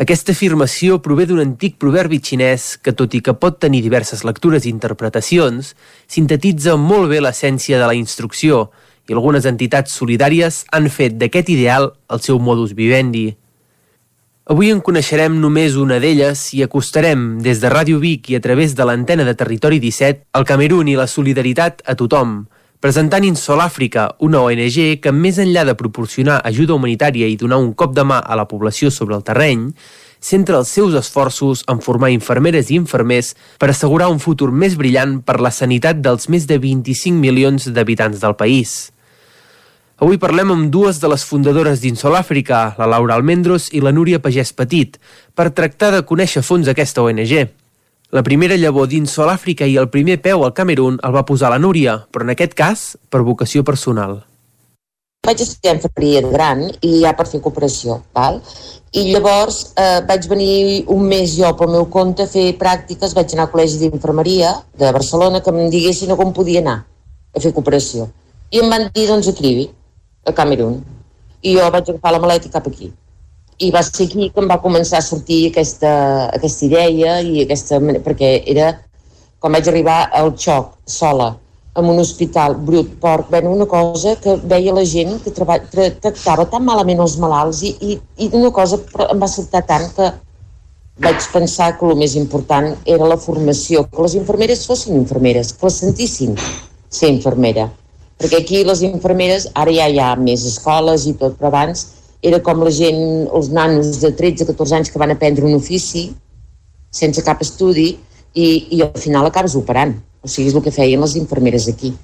Aquesta 0.00 0.32
afirmació 0.32 1.02
prové 1.04 1.28
d'un 1.28 1.44
antic 1.44 1.76
proverbi 1.76 2.16
xinès 2.16 2.78
que, 2.80 2.96
tot 2.96 3.12
i 3.12 3.20
que 3.20 3.36
pot 3.36 3.60
tenir 3.60 3.84
diverses 3.84 4.24
lectures 4.24 4.64
i 4.64 4.72
interpretacions, 4.72 5.74
sintetitza 6.08 6.80
molt 6.80 7.12
bé 7.12 7.20
l'essència 7.20 7.76
de 7.76 7.92
la 7.92 8.00
instrucció– 8.00 8.64
i 9.08 9.14
algunes 9.14 9.46
entitats 9.46 9.94
solidàries 9.94 10.64
han 10.72 10.88
fet 10.90 11.16
d'aquest 11.20 11.50
ideal 11.54 11.92
el 12.10 12.22
seu 12.24 12.38
modus 12.38 12.74
vivendi. 12.74 13.30
Avui 14.46 14.70
en 14.70 14.78
coneixerem 14.78 15.40
només 15.42 15.74
una 15.74 15.96
d'elles 15.98 16.42
i 16.54 16.62
acostarem 16.62 17.40
des 17.42 17.58
de 17.58 17.70
Ràdio 17.72 17.98
Vic 17.98 18.30
i 18.30 18.36
a 18.38 18.40
través 18.40 18.76
de 18.78 18.84
l'antena 18.86 19.24
de 19.26 19.34
Territori 19.34 19.80
17 19.82 20.28
el 20.38 20.46
Camerún 20.46 20.86
i 20.86 20.94
la 20.94 21.08
solidaritat 21.10 21.82
a 21.82 21.96
tothom, 21.98 22.44
presentant 22.78 23.24
Insol 23.26 23.58
Àfrica, 23.64 24.12
una 24.22 24.44
ONG 24.46 25.00
que 25.02 25.10
més 25.10 25.40
enllà 25.42 25.64
de 25.66 25.74
proporcionar 25.74 26.38
ajuda 26.46 26.76
humanitària 26.76 27.26
i 27.26 27.34
donar 27.34 27.58
un 27.58 27.72
cop 27.74 27.94
de 27.96 28.06
mà 28.06 28.20
a 28.22 28.38
la 28.38 28.46
població 28.46 28.92
sobre 28.94 29.16
el 29.18 29.26
terreny, 29.26 29.72
centra 30.20 30.60
els 30.62 30.70
seus 30.70 30.94
esforços 30.94 31.64
en 31.66 31.82
formar 31.82 32.12
infermeres 32.14 32.70
i 32.70 32.78
infermers 32.78 33.34
per 33.58 33.70
assegurar 33.72 34.10
un 34.14 34.22
futur 34.22 34.52
més 34.52 34.76
brillant 34.78 35.20
per 35.26 35.40
la 35.42 35.50
sanitat 35.50 35.98
dels 36.02 36.30
més 36.30 36.46
de 36.46 36.58
25 36.62 37.18
milions 37.18 37.66
d'habitants 37.66 38.22
del 38.22 38.38
país. 38.38 38.92
Avui 39.96 40.18
parlem 40.20 40.50
amb 40.52 40.66
dues 40.68 40.98
de 41.00 41.08
les 41.08 41.22
fundadores 41.24 41.80
d'Insol 41.80 42.18
Àfrica, 42.18 42.74
la 42.76 42.84
Laura 42.84 43.14
Almendros 43.16 43.70
i 43.72 43.80
la 43.80 43.94
Núria 43.96 44.18
Pagès 44.20 44.50
Petit, 44.52 44.98
per 45.32 45.54
tractar 45.56 45.88
de 45.94 46.02
conèixer 46.04 46.42
fons 46.44 46.68
aquesta 46.68 47.00
ONG. 47.00 47.32
La 48.12 48.22
primera 48.22 48.58
llavor 48.60 48.90
d'Insol 48.90 49.32
Àfrica 49.32 49.64
i 49.64 49.78
el 49.80 49.88
primer 49.88 50.18
peu 50.20 50.44
al 50.44 50.52
Camerún 50.52 50.98
el 51.00 51.14
va 51.14 51.24
posar 51.24 51.48
la 51.48 51.58
Núria, 51.58 51.94
però 52.12 52.26
en 52.28 52.34
aquest 52.34 52.52
cas 52.58 52.82
per 53.08 53.22
vocació 53.24 53.64
personal. 53.64 54.18
Vaig 55.24 55.40
estudiar 55.40 55.78
infermeria 55.78 56.20
de 56.26 56.34
gran 56.34 56.60
i 56.84 56.92
ja 57.00 57.14
per 57.16 57.26
fer 57.30 57.40
cooperació, 57.40 58.02
val? 58.12 58.42
i 58.92 59.06
llavors 59.14 59.72
eh, 59.80 60.04
vaig 60.08 60.28
venir 60.28 60.84
un 60.92 61.08
mes 61.08 61.32
jo 61.38 61.54
pel 61.56 61.72
meu 61.72 61.88
compte 61.92 62.28
a 62.28 62.30
fer 62.30 62.50
pràctiques, 62.60 63.16
vaig 63.16 63.32
anar 63.32 63.48
al 63.48 63.50
Col·legi 63.56 63.80
d'Infermeria 63.80 64.52
de 64.76 64.92
Barcelona 64.92 65.40
que 65.40 65.56
em 65.56 65.72
diguessin 65.72 66.12
on 66.12 66.36
podia 66.36 66.60
anar 66.60 66.78
a 67.32 67.40
fer 67.40 67.56
cooperació. 67.56 68.10
I 68.52 68.60
em 68.62 68.70
van 68.70 68.86
dir, 68.94 69.08
doncs, 69.08 69.32
aquí, 69.32 69.70
a 70.26 70.32
Camerún. 70.32 70.80
I 71.42 71.56
jo 71.56 71.70
vaig 71.70 71.90
agafar 71.90 72.12
la 72.12 72.20
maleta 72.22 72.50
cap 72.52 72.66
aquí. 72.68 72.90
I 73.58 73.70
va 73.72 73.82
ser 73.86 74.08
aquí 74.08 74.28
que 74.28 74.42
em 74.42 74.50
va 74.50 74.60
començar 74.60 74.98
a 74.98 75.06
sortir 75.06 75.46
aquesta, 75.50 75.92
aquesta 76.36 76.66
idea 76.66 77.20
i 77.22 77.46
aquesta... 77.46 77.78
perquè 78.04 78.42
era 78.52 78.74
quan 79.40 79.54
vaig 79.56 79.68
arribar 79.68 79.98
al 80.12 80.34
xoc, 80.36 80.74
sola, 80.84 81.30
en 81.76 81.88
un 81.92 82.00
hospital 82.00 82.56
brut, 82.56 82.94
porc, 83.00 83.30
bueno, 83.30 83.52
una 83.52 83.66
cosa 83.66 84.16
que 84.16 84.36
veia 84.52 84.74
la 84.74 84.84
gent 84.84 85.18
que 85.22 85.32
tractava 85.32 86.46
tan 86.52 86.64
malament 86.64 87.02
els 87.04 87.18
malalts 87.20 87.62
i, 87.62 87.74
i, 87.80 87.98
i 88.24 88.30
una 88.32 88.50
cosa 88.50 88.80
em 89.10 89.20
va 89.20 89.28
saltar 89.28 89.62
tant 89.68 89.88
que 89.96 90.10
vaig 91.04 91.26
pensar 91.32 91.74
que 91.78 91.84
el 91.86 91.98
més 92.00 92.16
important 92.16 92.70
era 92.88 93.08
la 93.08 93.20
formació, 93.20 93.84
que 93.92 94.02
les 94.02 94.16
infermeres 94.16 94.64
fossin 94.66 94.96
infermeres, 94.96 95.52
que 95.52 95.68
les 95.68 95.82
sentissin 95.84 96.38
ser 96.88 97.12
infermera 97.12 97.68
perquè 98.20 98.40
aquí 98.40 98.62
les 98.64 98.82
infermeres, 98.86 99.50
ara 99.54 99.72
ja 99.74 99.88
hi 99.88 100.00
ha 100.00 100.14
més 100.16 100.46
escoles 100.48 101.06
i 101.06 101.14
tot, 101.20 101.36
però 101.38 101.52
abans 101.52 101.86
era 102.26 102.40
com 102.42 102.62
la 102.64 102.72
gent, 102.72 103.28
els 103.28 103.50
nanos 103.52 104.00
de 104.02 104.10
13-14 104.16 104.78
anys 104.80 104.90
que 104.90 105.00
van 105.02 105.12
aprendre 105.12 105.46
un 105.46 105.56
ofici 105.58 106.08
sense 106.90 107.22
cap 107.22 107.42
estudi 107.44 107.92
i, 108.34 108.46
i 108.72 108.82
al 108.82 108.96
final 109.00 109.28
acabes 109.28 109.56
operant. 109.58 109.94
O 110.24 110.28
sigui, 110.28 110.50
és 110.50 110.56
el 110.56 110.64
que 110.64 110.74
feien 110.74 111.02
les 111.04 111.14
infermeres 111.20 111.68
aquí. 111.72 111.94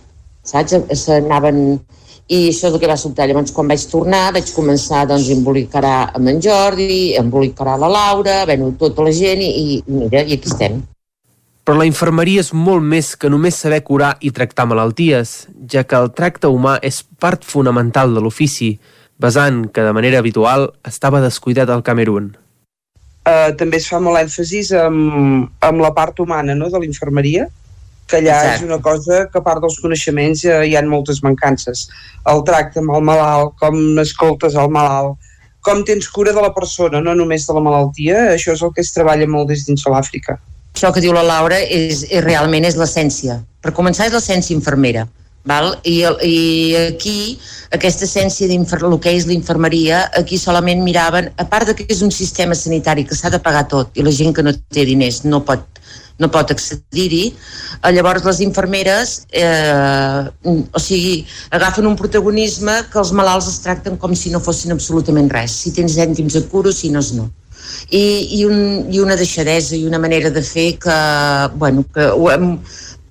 Saps? 0.46 0.78
S'anaven... 1.04 1.80
I 2.32 2.38
això 2.48 2.68
és 2.68 2.76
el 2.76 2.78
que 2.80 2.88
va 2.88 2.96
sobtar. 2.96 3.26
Llavors, 3.28 3.50
quan 3.52 3.68
vaig 3.68 3.82
tornar, 3.90 4.20
vaig 4.32 4.52
començar 4.54 5.02
doncs, 5.10 5.26
a 5.28 5.34
embolicar 5.34 5.82
amb 5.90 6.30
en 6.30 6.38
Jordi, 6.40 7.16
a 7.16 7.20
embolicar 7.20 7.74
la 7.82 7.90
Laura, 7.90 8.38
bueno, 8.48 8.70
tota 8.78 9.04
la 9.04 9.12
gent, 9.12 9.42
i, 9.42 9.82
i 9.82 9.82
mira, 9.90 10.22
i 10.22 10.38
aquí 10.38 10.48
estem. 10.48 10.78
Però 11.62 11.78
la 11.78 11.86
infermeria 11.86 12.42
és 12.42 12.50
molt 12.52 12.82
més 12.82 13.12
que 13.14 13.30
només 13.30 13.60
saber 13.62 13.84
curar 13.86 14.16
i 14.20 14.32
tractar 14.34 14.66
malalties, 14.66 15.46
ja 15.70 15.84
que 15.86 15.98
el 15.98 16.10
tracte 16.10 16.50
humà 16.50 16.78
és 16.82 17.02
part 17.22 17.46
fonamental 17.46 18.14
de 18.16 18.22
l'ofici, 18.24 18.72
basant 19.22 19.68
que 19.70 19.84
de 19.86 19.92
manera 19.94 20.18
habitual 20.18 20.72
estava 20.88 21.22
descuidat 21.22 21.70
al 21.70 21.84
Camerún. 21.86 22.32
Uh, 23.22 23.54
també 23.54 23.78
es 23.78 23.86
fa 23.86 24.00
molt 24.02 24.18
èmfasis 24.18 24.72
amb, 24.74 25.46
amb 25.62 25.84
la 25.84 25.92
part 25.94 26.18
humana 26.18 26.56
no, 26.58 26.66
de 26.72 26.82
l'infermeria, 26.82 27.46
que 28.10 28.18
allà 28.18 28.40
Exacte. 28.40 28.56
és 28.56 28.66
una 28.66 28.80
cosa 28.82 29.20
que 29.30 29.38
a 29.38 29.46
part 29.46 29.62
dels 29.62 29.78
coneixements 29.78 30.42
ja 30.42 30.60
hi 30.66 30.74
ha 30.74 30.82
moltes 30.82 31.22
mancances. 31.22 31.86
El 32.32 32.42
tracte 32.48 32.82
amb 32.82 32.96
el 32.98 33.06
malalt, 33.06 33.54
com 33.62 33.78
escoltes 34.02 34.58
el 34.58 34.74
malalt, 34.74 35.30
com 35.62 35.84
tens 35.86 36.10
cura 36.10 36.34
de 36.34 36.42
la 36.42 36.50
persona, 36.50 37.00
no 37.00 37.14
només 37.14 37.46
de 37.46 37.54
la 37.54 37.62
malaltia, 37.62 38.32
això 38.34 38.56
és 38.56 38.66
el 38.66 38.74
que 38.74 38.82
es 38.82 38.90
treballa 38.90 39.30
molt 39.30 39.54
des 39.54 39.62
dins 39.68 39.86
de 39.86 39.94
l'Àfrica. 39.94 40.40
Això 40.72 40.92
que 40.92 41.02
diu 41.04 41.12
la 41.12 41.24
Laura 41.26 41.58
és, 41.62 42.06
és 42.10 42.24
realment 42.24 42.64
és 42.64 42.78
l'essència. 42.80 43.40
Per 43.62 43.74
començar 43.76 44.08
és 44.08 44.14
l'essència 44.16 44.56
infermera. 44.56 45.06
Val? 45.44 45.72
I, 45.82 45.96
I 46.22 46.36
aquí, 46.86 47.38
aquesta 47.74 48.06
essència 48.06 48.46
el 48.46 48.98
que 49.02 49.10
és 49.10 49.26
l'infermeria, 49.26 50.04
aquí 50.14 50.38
solament 50.38 50.82
miraven, 50.84 51.32
a 51.36 51.44
part 51.50 51.66
de 51.66 51.74
que 51.74 51.86
és 51.90 52.02
un 52.02 52.10
sistema 52.14 52.54
sanitari 52.54 53.04
que 53.04 53.18
s'ha 53.18 53.30
de 53.30 53.40
pagar 53.42 53.66
tot 53.68 53.90
i 53.98 54.06
la 54.06 54.14
gent 54.14 54.32
que 54.34 54.42
no 54.42 54.54
té 54.70 54.84
diners 54.86 55.24
no 55.24 55.42
pot 55.44 55.66
no 56.20 56.28
pot 56.30 56.52
accedir-hi, 56.52 57.22
eh, 57.82 57.90
llavors 57.90 58.22
les 58.22 58.40
infermeres 58.44 59.14
eh, 59.32 60.22
o 60.46 60.78
sigui, 60.78 61.24
agafen 61.50 61.88
un 61.88 61.96
protagonisme 61.98 62.76
que 62.92 63.00
els 63.02 63.10
malalts 63.16 63.48
es 63.50 63.58
tracten 63.64 63.96
com 63.98 64.14
si 64.14 64.30
no 64.30 64.38
fossin 64.44 64.76
absolutament 64.76 65.30
res. 65.32 65.56
Si 65.64 65.72
tens 65.74 65.96
cèntims 65.98 66.36
et 66.38 66.46
curo, 66.52 66.70
si 66.70 66.92
no 66.92 67.02
és 67.02 67.12
no. 67.16 67.30
I, 67.90 68.02
i, 68.38 68.44
un, 68.46 68.88
i 68.92 69.02
una 69.02 69.16
deixadesa 69.18 69.76
i 69.76 69.84
una 69.88 70.00
manera 70.02 70.30
de 70.30 70.42
fer 70.46 70.68
que, 70.82 70.96
bueno, 71.56 71.84
que 71.94 72.08
hem, 72.34 72.48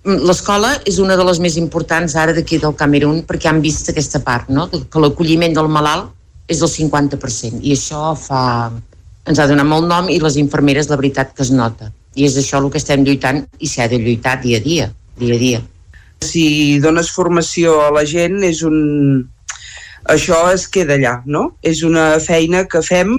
l'escola 0.03 0.73
és 0.90 0.98
una 0.99 1.18
de 1.18 1.26
les 1.28 1.40
més 1.40 1.57
importants 1.61 2.15
ara 2.18 2.34
d'aquí 2.34 2.57
del 2.61 2.76
Camerún 2.76 3.23
perquè 3.30 3.52
han 3.52 3.61
vist 3.61 3.90
aquesta 3.90 4.23
part, 4.26 4.49
no? 4.49 4.68
que 4.69 5.03
l'acolliment 5.03 5.53
del 5.57 5.69
malalt 5.69 6.11
és 6.52 6.60
del 6.60 6.72
50% 6.72 7.61
i 7.61 7.76
això 7.78 8.11
fa, 8.18 8.44
ens 9.30 9.40
ha 9.40 9.48
donat 9.48 9.68
molt 9.69 9.88
nom 9.88 10.10
i 10.10 10.19
les 10.19 10.38
infermeres 10.41 10.90
la 10.90 10.98
veritat 10.99 11.36
que 11.38 11.45
es 11.45 11.53
nota 11.53 11.91
i 12.15 12.26
és 12.28 12.38
això 12.38 12.60
el 12.60 12.69
que 12.72 12.80
estem 12.82 13.06
lluitant 13.07 13.44
i 13.60 13.69
s'ha 13.69 13.88
de 13.91 13.99
lluitar 14.02 14.40
dia 14.41 14.60
a 14.60 14.64
dia, 14.64 14.88
dia 15.19 15.36
a 15.36 15.40
dia. 15.40 15.61
Si 16.22 16.80
dones 16.84 17.11
formació 17.15 17.80
a 17.86 17.91
la 17.95 18.03
gent 18.06 18.41
és 18.44 18.61
un... 18.68 19.30
això 20.11 20.41
es 20.52 20.68
queda 20.68 20.98
allà, 20.98 21.14
no? 21.26 21.56
És 21.64 21.84
una 21.88 22.19
feina 22.19 22.65
que 22.68 22.82
fem 22.86 23.15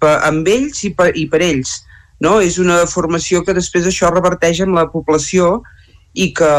per, 0.00 0.16
amb 0.26 0.48
ells 0.48 0.84
i 0.88 0.94
per, 0.96 1.10
i 1.14 1.26
per 1.30 1.42
ells, 1.44 1.80
no? 2.24 2.38
És 2.40 2.58
una 2.62 2.82
formació 2.90 3.44
que 3.46 3.56
després 3.56 3.88
això 3.88 4.10
reverteix 4.12 4.62
en 4.64 4.74
la 4.76 4.88
població 4.92 5.60
i 6.14 6.32
que, 6.36 6.54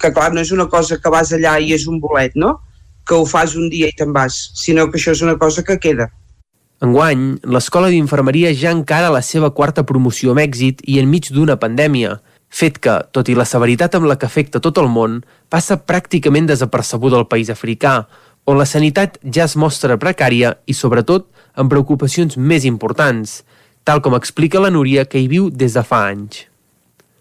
que 0.00 0.12
clar, 0.14 0.32
no 0.32 0.42
és 0.42 0.52
una 0.54 0.68
cosa 0.72 0.98
que 1.00 1.12
vas 1.12 1.32
allà 1.36 1.58
i 1.60 1.74
és 1.76 1.88
un 1.90 2.00
bolet, 2.00 2.38
no? 2.38 2.58
que 3.04 3.14
ho 3.14 3.24
fas 3.28 3.54
un 3.54 3.68
dia 3.68 3.90
i 3.90 3.96
te'n 3.96 4.12
vas, 4.16 4.36
sinó 4.56 4.88
que 4.88 4.98
això 4.98 5.12
és 5.12 5.22
una 5.22 5.36
cosa 5.36 5.62
que 5.62 5.76
queda. 5.76 6.08
Enguany, 6.84 7.38
l'Escola 7.44 7.90
d'Infermeria 7.92 8.52
ja 8.56 8.72
encara 8.74 9.12
la 9.12 9.22
seva 9.22 9.52
quarta 9.56 9.84
promoció 9.86 10.32
amb 10.32 10.42
èxit 10.42 10.82
i 10.90 10.98
enmig 11.00 11.30
d'una 11.32 11.58
pandèmia, 11.60 12.18
fet 12.54 12.78
que, 12.82 12.96
tot 13.14 13.28
i 13.28 13.36
la 13.36 13.46
severitat 13.48 13.94
amb 13.96 14.08
la 14.08 14.16
que 14.20 14.26
afecta 14.26 14.60
tot 14.62 14.78
el 14.80 14.90
món, 14.92 15.20
passa 15.52 15.78
pràcticament 15.80 16.48
desapercebuda 16.50 17.20
al 17.20 17.28
país 17.28 17.50
africà, 17.52 18.04
on 18.44 18.58
la 18.60 18.68
sanitat 18.68 19.18
ja 19.24 19.46
es 19.46 19.56
mostra 19.56 19.96
precària 20.00 20.56
i, 20.66 20.76
sobretot, 20.76 21.28
amb 21.54 21.70
preocupacions 21.70 22.36
més 22.36 22.66
importants, 22.66 23.42
tal 23.86 24.02
com 24.02 24.16
explica 24.18 24.62
la 24.62 24.72
Núria, 24.74 25.04
que 25.06 25.20
hi 25.20 25.28
viu 25.30 25.50
des 25.50 25.76
de 25.78 25.84
fa 25.86 26.04
anys. 26.10 26.44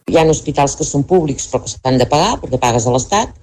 Hi 0.09 0.17
ha 0.19 0.25
hospitals 0.27 0.75
que 0.75 0.87
són 0.87 1.05
públics 1.07 1.47
però 1.51 1.63
que 1.63 1.71
s'han 1.71 1.99
de 2.01 2.09
pagar 2.09 2.35
perquè 2.41 2.59
pagues 2.59 2.87
a 2.87 2.93
l'Estat 2.95 3.37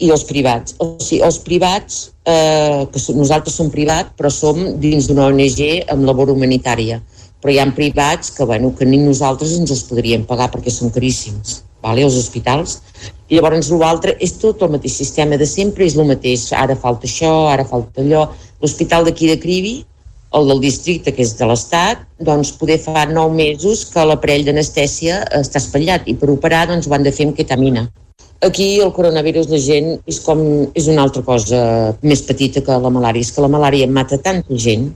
i 0.00 0.10
els 0.12 0.24
privats. 0.28 0.76
O 0.78 0.94
sigui, 1.00 1.22
els 1.24 1.38
privats, 1.44 1.98
eh, 2.24 2.86
que 2.92 3.02
nosaltres 3.16 3.56
som 3.58 3.70
privats 3.72 4.14
però 4.16 4.30
som 4.32 4.62
dins 4.80 5.08
d'una 5.08 5.28
ONG 5.32 5.90
amb 5.92 6.06
labor 6.08 6.32
humanitària. 6.32 7.00
Però 7.40 7.52
hi 7.52 7.58
ha 7.60 7.66
privats 7.76 8.30
que, 8.32 8.44
bueno, 8.44 8.72
que 8.76 8.86
ni 8.88 8.98
nosaltres 8.98 9.52
ens 9.58 9.70
els 9.70 9.84
podríem 9.88 10.24
pagar 10.24 10.48
perquè 10.52 10.72
són 10.72 10.90
caríssims, 10.90 11.62
vale? 11.82 12.02
els 12.02 12.16
hospitals. 12.16 12.80
I 13.28 13.36
llavors 13.36 13.68
l'altre 13.70 14.16
és 14.20 14.32
tot 14.40 14.62
el 14.62 14.72
mateix 14.72 14.96
sistema 14.96 15.36
de 15.36 15.46
sempre, 15.46 15.84
és 15.84 15.96
el 15.96 16.08
mateix. 16.08 16.48
Ara 16.52 16.76
falta 16.76 17.06
això, 17.06 17.48
ara 17.52 17.64
falta 17.64 18.00
allò. 18.00 18.30
L'hospital 18.62 19.04
d'aquí 19.04 19.28
de 19.28 19.36
Cribi 19.42 19.76
el 20.36 20.50
del 20.50 20.60
districte, 20.60 21.12
que 21.14 21.24
és 21.24 21.34
de 21.38 21.46
l'Estat, 21.48 22.02
doncs 22.28 22.52
poder 22.60 22.78
fa 22.82 23.06
nou 23.10 23.30
mesos 23.32 23.84
que 23.92 24.04
l'aparell 24.04 24.44
d'anestèsia 24.46 25.22
està 25.40 25.62
espatllat 25.62 26.08
i 26.10 26.16
per 26.18 26.28
operar 26.32 26.66
doncs 26.70 26.88
ho 26.88 26.94
han 26.96 27.06
de 27.06 27.14
fer 27.14 27.28
amb 27.28 27.38
ketamina. 27.38 27.86
Aquí 28.44 28.76
el 28.84 28.92
coronavirus 28.92 29.48
la 29.48 29.58
gent 29.62 29.94
és 30.06 30.20
com 30.20 30.40
és 30.76 30.90
una 30.92 31.06
altra 31.06 31.22
cosa 31.24 31.58
més 32.02 32.20
petita 32.26 32.60
que 32.64 32.76
la 32.84 32.92
malària, 32.92 33.24
és 33.24 33.32
que 33.32 33.44
la 33.44 33.52
malària 33.52 33.88
mata 33.88 34.18
tanta 34.20 34.60
gent, 34.66 34.90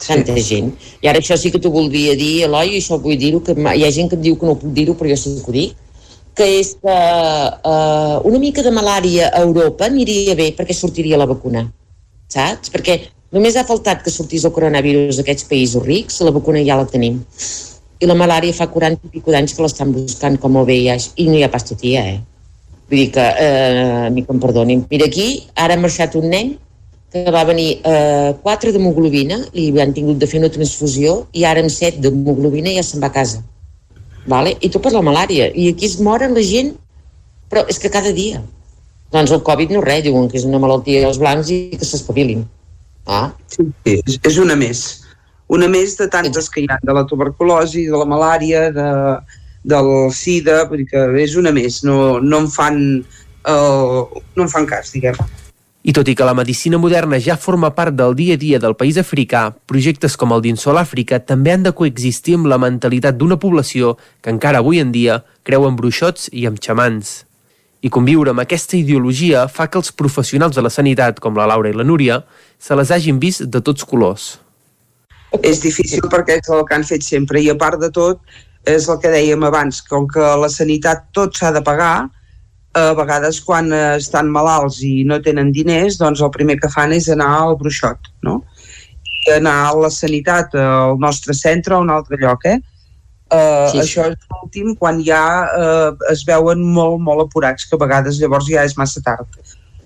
tanta 0.00 0.36
sí. 0.38 0.46
gent. 0.48 0.72
I 1.04 1.10
ara 1.12 1.20
això 1.20 1.36
sí 1.36 1.52
que 1.52 1.60
t'ho 1.60 1.72
voldria 1.74 2.16
dir, 2.16 2.46
Eloi, 2.48 2.72
i 2.72 2.80
això 2.80 2.96
vull 3.02 3.20
dir-ho, 3.20 3.42
que 3.44 3.52
hi 3.52 3.84
ha 3.84 3.92
gent 3.92 4.08
que 4.08 4.16
em 4.16 4.24
diu 4.24 4.40
que 4.40 4.48
no 4.48 4.56
puc 4.56 4.72
dir-ho, 4.76 4.96
però 4.96 5.12
jo 5.12 5.20
sí 5.20 5.36
que 5.44 5.52
ho 5.52 5.56
dic, 5.58 5.76
que 6.40 6.46
és 6.56 6.72
que 6.80 6.96
uh, 6.96 8.16
una 8.24 8.40
mica 8.40 8.64
de 8.64 8.72
malària 8.72 9.28
a 9.28 9.44
Europa 9.44 9.90
aniria 9.90 10.36
bé 10.38 10.52
perquè 10.56 10.76
sortiria 10.76 11.20
la 11.20 11.28
vacuna, 11.28 11.66
saps? 12.32 12.72
Perquè 12.72 12.96
Només 13.30 13.54
ha 13.54 13.62
faltat 13.66 14.00
que 14.02 14.10
sortís 14.10 14.42
el 14.46 14.50
coronavirus 14.54 15.20
d'aquests 15.20 15.46
països 15.46 15.84
rics, 15.84 16.16
la 16.26 16.32
vacuna 16.34 16.64
ja 16.66 16.78
la 16.80 16.86
tenim. 16.90 17.20
I 18.02 18.08
la 18.10 18.16
malària 18.18 18.56
fa 18.56 18.66
40 18.72 19.06
i 19.06 19.12
pico 19.12 19.30
d'anys 19.30 19.54
que 19.54 19.62
l'estan 19.62 19.92
buscant 19.94 20.38
com 20.42 20.58
el 20.58 20.66
VIH 20.66 21.12
i 21.22 21.28
no 21.28 21.38
hi 21.38 21.44
ha 21.46 21.50
pas 21.52 21.66
totia, 21.68 22.02
eh? 22.10 22.18
Vull 22.90 23.04
dir 23.04 23.12
que, 23.14 23.22
eh, 23.22 23.84
a 24.08 24.10
mi 24.10 24.24
que 24.26 24.34
em 24.34 24.40
perdonin. 24.42 24.82
Mira 24.90 25.06
aquí, 25.06 25.46
ara 25.54 25.78
ha 25.78 25.82
marxat 25.84 26.16
un 26.18 26.26
nen 26.32 26.56
que 27.12 27.24
va 27.30 27.44
venir 27.44 27.80
eh, 27.84 28.34
4 28.42 28.72
d'hemoglobina, 28.74 29.38
li 29.54 29.70
han 29.78 29.94
tingut 29.94 30.18
de 30.18 30.26
fer 30.26 30.42
una 30.42 30.50
transfusió 30.50 31.26
i 31.32 31.46
ara 31.46 31.62
amb 31.62 31.70
7 31.70 32.02
d'hemoglobina 32.02 32.74
ja 32.74 32.82
se'n 32.82 33.02
va 33.02 33.12
a 33.14 33.18
casa. 33.20 33.44
Vale? 34.26 34.56
I 34.60 34.74
tot 34.74 34.82
per 34.82 34.92
la 34.92 35.06
malària. 35.06 35.52
I 35.54 35.70
aquí 35.70 35.86
es 35.86 36.00
moren 36.02 36.34
la 36.34 36.42
gent, 36.42 36.74
però 37.48 37.62
és 37.70 37.78
que 37.78 37.94
cada 37.94 38.10
dia. 38.10 38.42
Doncs 39.14 39.30
el 39.30 39.42
Covid 39.46 39.70
no 39.70 39.86
res, 39.86 40.02
diuen 40.02 40.26
que 40.26 40.38
és 40.38 40.46
una 40.46 40.58
malaltia 40.58 41.06
dels 41.06 41.18
blancs 41.18 41.50
i 41.50 41.68
que 41.78 41.86
s'espavilin. 41.86 42.42
Ah. 43.10 43.32
Sí, 43.50 43.66
sí, 43.66 43.98
és, 43.98 44.18
és 44.22 44.38
una 44.38 44.54
més. 44.54 44.84
Una 45.50 45.66
més 45.66 45.96
de 45.98 46.06
tantes 46.06 46.46
que 46.48 46.62
hi 46.62 46.68
ha, 46.70 46.78
de 46.86 46.94
la 46.94 47.02
tuberculosi, 47.10 47.88
de 47.90 47.98
la 47.98 48.06
malària, 48.06 48.68
de, 48.70 48.88
del 49.66 49.90
sida, 50.14 50.62
vull 50.70 50.84
dir 50.84 50.88
que 50.92 51.04
és 51.18 51.34
una 51.36 51.50
més, 51.52 51.82
no, 51.82 52.20
no, 52.22 52.44
en 52.44 52.48
fan, 52.54 52.80
uh, 53.50 54.22
no 54.36 54.46
en 54.46 54.52
fan 54.52 54.68
cas, 54.70 54.92
diguem. 54.94 55.18
I 55.80 55.94
tot 55.96 56.06
i 56.12 56.14
que 56.14 56.26
la 56.28 56.36
medicina 56.36 56.76
moderna 56.78 57.16
ja 57.24 57.38
forma 57.40 57.70
part 57.72 57.96
del 57.96 58.12
dia 58.14 58.36
a 58.36 58.40
dia 58.40 58.58
del 58.60 58.76
país 58.76 58.98
africà, 59.00 59.46
projectes 59.66 60.14
com 60.20 60.34
el 60.36 60.42
d'Insol 60.44 60.76
Àfrica 60.76 61.18
també 61.24 61.54
han 61.54 61.64
de 61.64 61.72
coexistir 61.72 62.36
amb 62.36 62.50
la 62.52 62.60
mentalitat 62.60 63.16
d'una 63.16 63.40
població 63.40 63.94
que 64.20 64.30
encara 64.30 64.60
avui 64.60 64.78
en 64.78 64.92
dia 64.92 65.22
creu 65.42 65.64
en 65.66 65.80
bruixots 65.80 66.28
i 66.36 66.44
en 66.46 66.60
xamans. 66.60 67.24
I 67.80 67.88
conviure 67.88 68.34
amb 68.34 68.44
aquesta 68.44 68.76
ideologia 68.76 69.46
fa 69.48 69.70
que 69.72 69.80
els 69.80 69.88
professionals 69.96 70.54
de 70.54 70.62
la 70.62 70.68
sanitat, 70.68 71.16
com 71.16 71.32
la 71.32 71.48
Laura 71.48 71.72
i 71.72 71.76
la 71.76 71.86
Núria, 71.88 72.20
se 72.60 72.76
les 72.76 72.92
hagin 72.92 73.18
vist 73.18 73.46
de 73.48 73.60
tots 73.64 73.86
colors. 73.88 74.34
És 75.46 75.62
difícil 75.62 76.04
perquè 76.12 76.40
és 76.40 76.48
el 76.52 76.64
que 76.68 76.76
han 76.76 76.86
fet 76.86 77.06
sempre 77.06 77.40
i 77.40 77.48
a 77.50 77.56
part 77.58 77.80
de 77.80 77.90
tot 77.94 78.20
és 78.68 78.88
el 78.92 78.98
que 79.00 79.12
dèiem 79.12 79.44
abans, 79.46 79.80
com 79.88 80.06
que 80.10 80.32
la 80.42 80.50
sanitat 80.52 81.06
tot 81.16 81.38
s'ha 81.38 81.52
de 81.54 81.62
pagar, 81.64 82.10
a 82.76 82.82
vegades 82.94 83.40
quan 83.42 83.72
estan 83.74 84.28
malalts 84.30 84.82
i 84.86 85.02
no 85.08 85.18
tenen 85.24 85.50
diners, 85.54 85.96
doncs 85.98 86.20
el 86.22 86.30
primer 86.34 86.58
que 86.60 86.70
fan 86.70 86.92
és 86.94 87.08
anar 87.10 87.30
al 87.38 87.56
bruixot, 87.58 88.12
no? 88.22 88.42
I 89.26 89.38
anar 89.38 89.56
a 89.70 89.72
la 89.86 89.90
sanitat, 89.90 90.54
al 90.54 91.00
nostre 91.00 91.34
centre 91.34 91.74
o 91.74 91.80
a 91.80 91.86
un 91.86 91.90
altre 91.90 92.20
lloc, 92.20 92.44
eh? 92.46 92.60
Uh, 93.30 93.70
sí, 93.70 93.78
sí. 93.78 93.80
Això 93.82 94.06
és 94.10 94.30
l'últim 94.30 94.74
quan 94.78 95.00
ja 95.06 95.22
uh, 95.54 95.90
es 96.10 96.22
veuen 96.26 96.62
molt, 96.76 97.00
molt 97.06 97.26
apurats, 97.26 97.66
que 97.66 97.78
a 97.78 97.82
vegades 97.82 98.20
llavors 98.22 98.48
ja 98.50 98.66
és 98.66 98.76
massa 98.78 99.02
tard. 99.06 99.40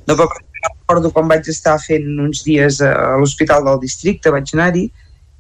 No, 0.09 0.17
però 0.17 0.29
recordo 0.71 1.11
quan 1.15 1.31
vaig 1.31 1.49
estar 1.53 1.77
fent 1.83 2.07
uns 2.27 2.43
dies 2.47 2.81
a 2.85 3.17
l'hospital 3.21 3.65
del 3.67 3.81
districte, 3.83 4.33
vaig 4.35 4.53
anar-hi, 4.55 4.85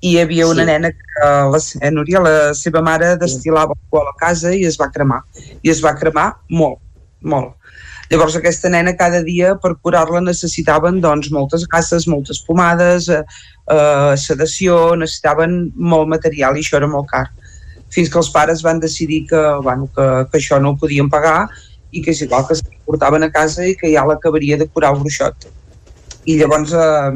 i 0.05 0.13
hi 0.13 0.21
havia 0.21 0.47
una 0.51 0.65
sí. 0.65 0.69
nena 0.69 0.91
que, 0.93 1.29
la, 1.53 1.61
eh, 1.81 1.91
Núria, 1.91 2.23
la 2.25 2.55
seva 2.59 2.83
mare 2.85 3.15
destilava 3.21 3.77
alcohol 3.77 4.11
a 4.11 4.17
casa 4.21 4.53
i 4.55 4.65
es 4.69 4.79
va 4.81 4.91
cremar. 4.93 5.23
I 5.63 5.73
es 5.73 5.81
va 5.85 5.95
cremar 5.97 6.31
molt, 6.51 6.81
molt. 7.23 7.55
Llavors 8.11 8.37
aquesta 8.37 8.69
nena 8.69 8.93
cada 8.99 9.23
dia 9.25 9.55
per 9.63 9.73
curar-la 9.81 10.21
necessitaven 10.21 11.01
doncs 11.01 11.31
moltes 11.33 11.65
gasses, 11.73 12.05
moltes 12.11 12.43
pomades, 12.45 13.09
eh, 13.09 13.23
eh, 13.73 14.13
sedació, 14.21 14.93
necessitaven 15.01 15.73
molt 15.75 16.13
material 16.13 16.59
i 16.59 16.67
això 16.67 16.83
era 16.83 16.91
molt 16.91 17.09
car 17.15 17.27
fins 17.95 18.11
que 18.11 18.19
els 18.19 18.31
pares 18.35 18.63
van 18.67 18.81
decidir 18.83 19.25
que, 19.31 19.41
bueno, 19.63 19.87
que, 19.95 20.07
que 20.31 20.41
això 20.41 20.59
no 20.61 20.73
ho 20.73 20.79
podien 20.81 21.11
pagar 21.11 21.47
i 21.95 22.03
que 22.03 22.11
és 22.15 22.25
igual 22.27 22.47
que 22.49 22.57
portaven 22.87 23.27
a 23.27 23.31
casa 23.33 23.67
i 23.67 23.75
que 23.77 23.91
ja 23.93 24.05
l'acabaria 24.07 24.59
de 24.61 24.69
curar 24.69 24.93
el 24.95 25.03
bruixot. 25.03 25.49
I 26.25 26.39
llavors, 26.41 26.73
eh, 26.73 27.13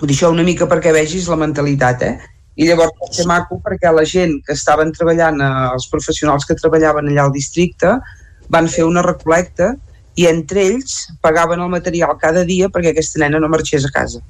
ho 0.00 0.06
això 0.06 0.30
una 0.30 0.46
mica 0.46 0.68
perquè 0.70 0.92
vegis 0.94 1.28
la 1.30 1.40
mentalitat, 1.40 2.02
eh? 2.02 2.16
I 2.56 2.68
llavors 2.68 2.94
va 3.00 3.10
ser 3.12 3.26
maco 3.26 3.58
perquè 3.62 3.90
la 3.90 4.04
gent 4.06 4.36
que 4.46 4.54
estaven 4.54 4.92
treballant, 4.94 5.40
eh, 5.40 5.72
els 5.74 5.88
professionals 5.90 6.46
que 6.46 6.58
treballaven 6.60 7.10
allà 7.10 7.24
al 7.26 7.34
districte, 7.34 7.96
van 8.48 8.68
fer 8.68 8.84
una 8.84 9.02
recolecta 9.02 9.74
i 10.16 10.28
entre 10.30 10.62
ells 10.62 11.08
pagaven 11.22 11.60
el 11.60 11.72
material 11.72 12.14
cada 12.20 12.44
dia 12.44 12.68
perquè 12.68 12.92
aquesta 12.92 13.18
nena 13.24 13.40
no 13.40 13.50
marxés 13.50 13.84
a 13.84 13.90
casa. 13.94 14.20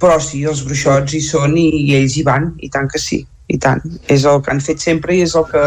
Però 0.00 0.18
sí, 0.20 0.42
els 0.42 0.64
bruixots 0.66 1.14
hi 1.14 1.22
són 1.22 1.54
i, 1.56 1.68
i 1.84 1.94
ells 2.00 2.16
hi 2.18 2.24
van, 2.26 2.50
i 2.58 2.70
tant 2.70 2.90
que 2.90 2.98
sí 2.98 3.22
i 3.48 3.58
tant. 3.60 3.82
És 4.10 4.24
el 4.24 4.40
que 4.42 4.52
han 4.52 4.62
fet 4.64 4.82
sempre 4.82 5.14
i 5.14 5.22
és 5.24 5.34
el 5.38 5.46
que, 5.50 5.64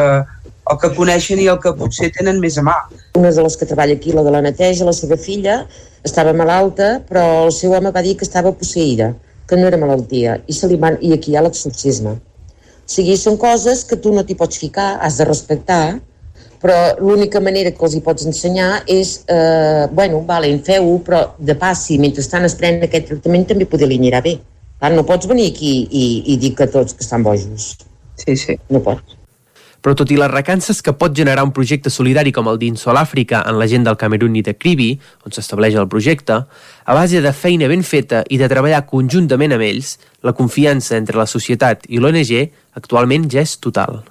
el 0.71 0.79
que 0.81 0.91
coneixen 0.95 1.39
i 1.41 1.47
el 1.51 1.59
que 1.63 1.73
potser 1.77 2.09
tenen 2.15 2.41
més 2.43 2.57
a 2.59 2.63
mà. 2.65 2.75
Una 3.19 3.31
de 3.33 3.45
les 3.45 3.57
que 3.59 3.67
treballa 3.69 3.95
aquí, 3.97 4.13
la 4.15 4.23
de 4.25 4.33
la 4.33 4.41
neteja, 4.45 4.87
la 4.87 4.95
seva 4.95 5.17
filla, 5.17 5.61
estava 6.07 6.33
malalta, 6.33 6.97
però 7.07 7.23
el 7.45 7.53
seu 7.55 7.75
home 7.77 7.93
va 7.95 8.03
dir 8.05 8.15
que 8.17 8.27
estava 8.27 8.53
posseïda, 8.55 9.13
que 9.47 9.59
no 9.59 9.67
era 9.69 9.79
malaltia, 9.79 10.39
i, 10.47 10.53
se 10.53 10.69
li 10.71 10.79
van, 10.81 10.99
i 11.01 11.13
aquí 11.15 11.33
hi 11.33 11.39
ha 11.39 11.45
l'exorcisme. 11.45 12.17
O 12.17 12.91
sigui, 12.91 13.17
són 13.19 13.39
coses 13.39 13.83
que 13.87 13.99
tu 14.03 14.13
no 14.15 14.23
t'hi 14.23 14.37
pots 14.39 14.59
ficar, 14.59 14.93
has 15.03 15.19
de 15.19 15.27
respectar, 15.27 15.97
però 16.61 16.77
l'única 16.99 17.41
manera 17.43 17.71
que 17.71 17.83
els 17.85 17.97
hi 17.97 18.01
pots 18.05 18.25
ensenyar 18.25 18.83
és, 18.89 19.17
eh, 19.29 19.87
bueno, 19.91 20.23
vale, 20.27 20.49
feu-ho, 20.65 20.97
però 21.05 21.21
de 21.37 21.55
passi, 21.55 21.99
mentre 22.01 22.23
estan 22.25 22.47
es 22.47 22.55
pren 22.55 22.81
aquest 22.81 23.11
tractament 23.11 23.45
també 23.51 23.69
poder 23.69 23.89
li 23.91 23.99
anirà 24.01 24.23
bé. 24.23 24.37
Clar, 24.79 24.93
no 24.93 25.05
pots 25.05 25.29
venir 25.29 25.51
aquí 25.51 25.75
i, 25.89 26.07
i 26.33 26.37
dir 26.41 26.53
que 26.57 26.67
tots 26.69 26.93
que 26.93 27.05
estan 27.05 27.23
bojos. 27.25 27.75
Sí, 28.17 28.35
sí. 28.35 28.57
No 28.69 28.81
pots. 28.85 29.16
Però 29.88 29.95
tot 29.95 30.09
i 30.11 30.17
les 30.19 30.27
recances 30.27 30.82
que 30.83 30.91
pot 30.99 31.14
generar 31.16 31.45
un 31.48 31.53
projecte 31.56 31.88
solidari 31.88 32.33
com 32.35 32.49
el 32.51 32.57
d'Insol 32.59 32.98
Àfrica 32.99 33.40
en 33.48 33.56
la 33.56 33.69
gent 33.72 33.85
del 33.88 33.95
Camerún 33.95 34.33
i 34.35 34.41
de 34.43 34.51
Cribi, 34.59 34.88
on 35.24 35.32
s'estableix 35.32 35.77
el 35.80 35.88
projecte, 35.88 36.41
a 36.43 36.95
base 36.98 37.22
de 37.24 37.32
feina 37.32 37.69
ben 37.72 37.85
feta 37.88 38.19
i 38.27 38.35
de 38.41 38.49
treballar 38.51 38.82
conjuntament 38.90 39.56
amb 39.56 39.64
ells, 39.64 39.93
la 40.27 40.35
confiança 40.35 40.99
entre 40.99 41.16
la 41.16 41.24
societat 41.32 41.88
i 41.88 42.03
l'ONG 42.03 42.33
actualment 42.75 43.32
ja 43.32 43.48
és 43.48 43.56
total. 43.64 44.01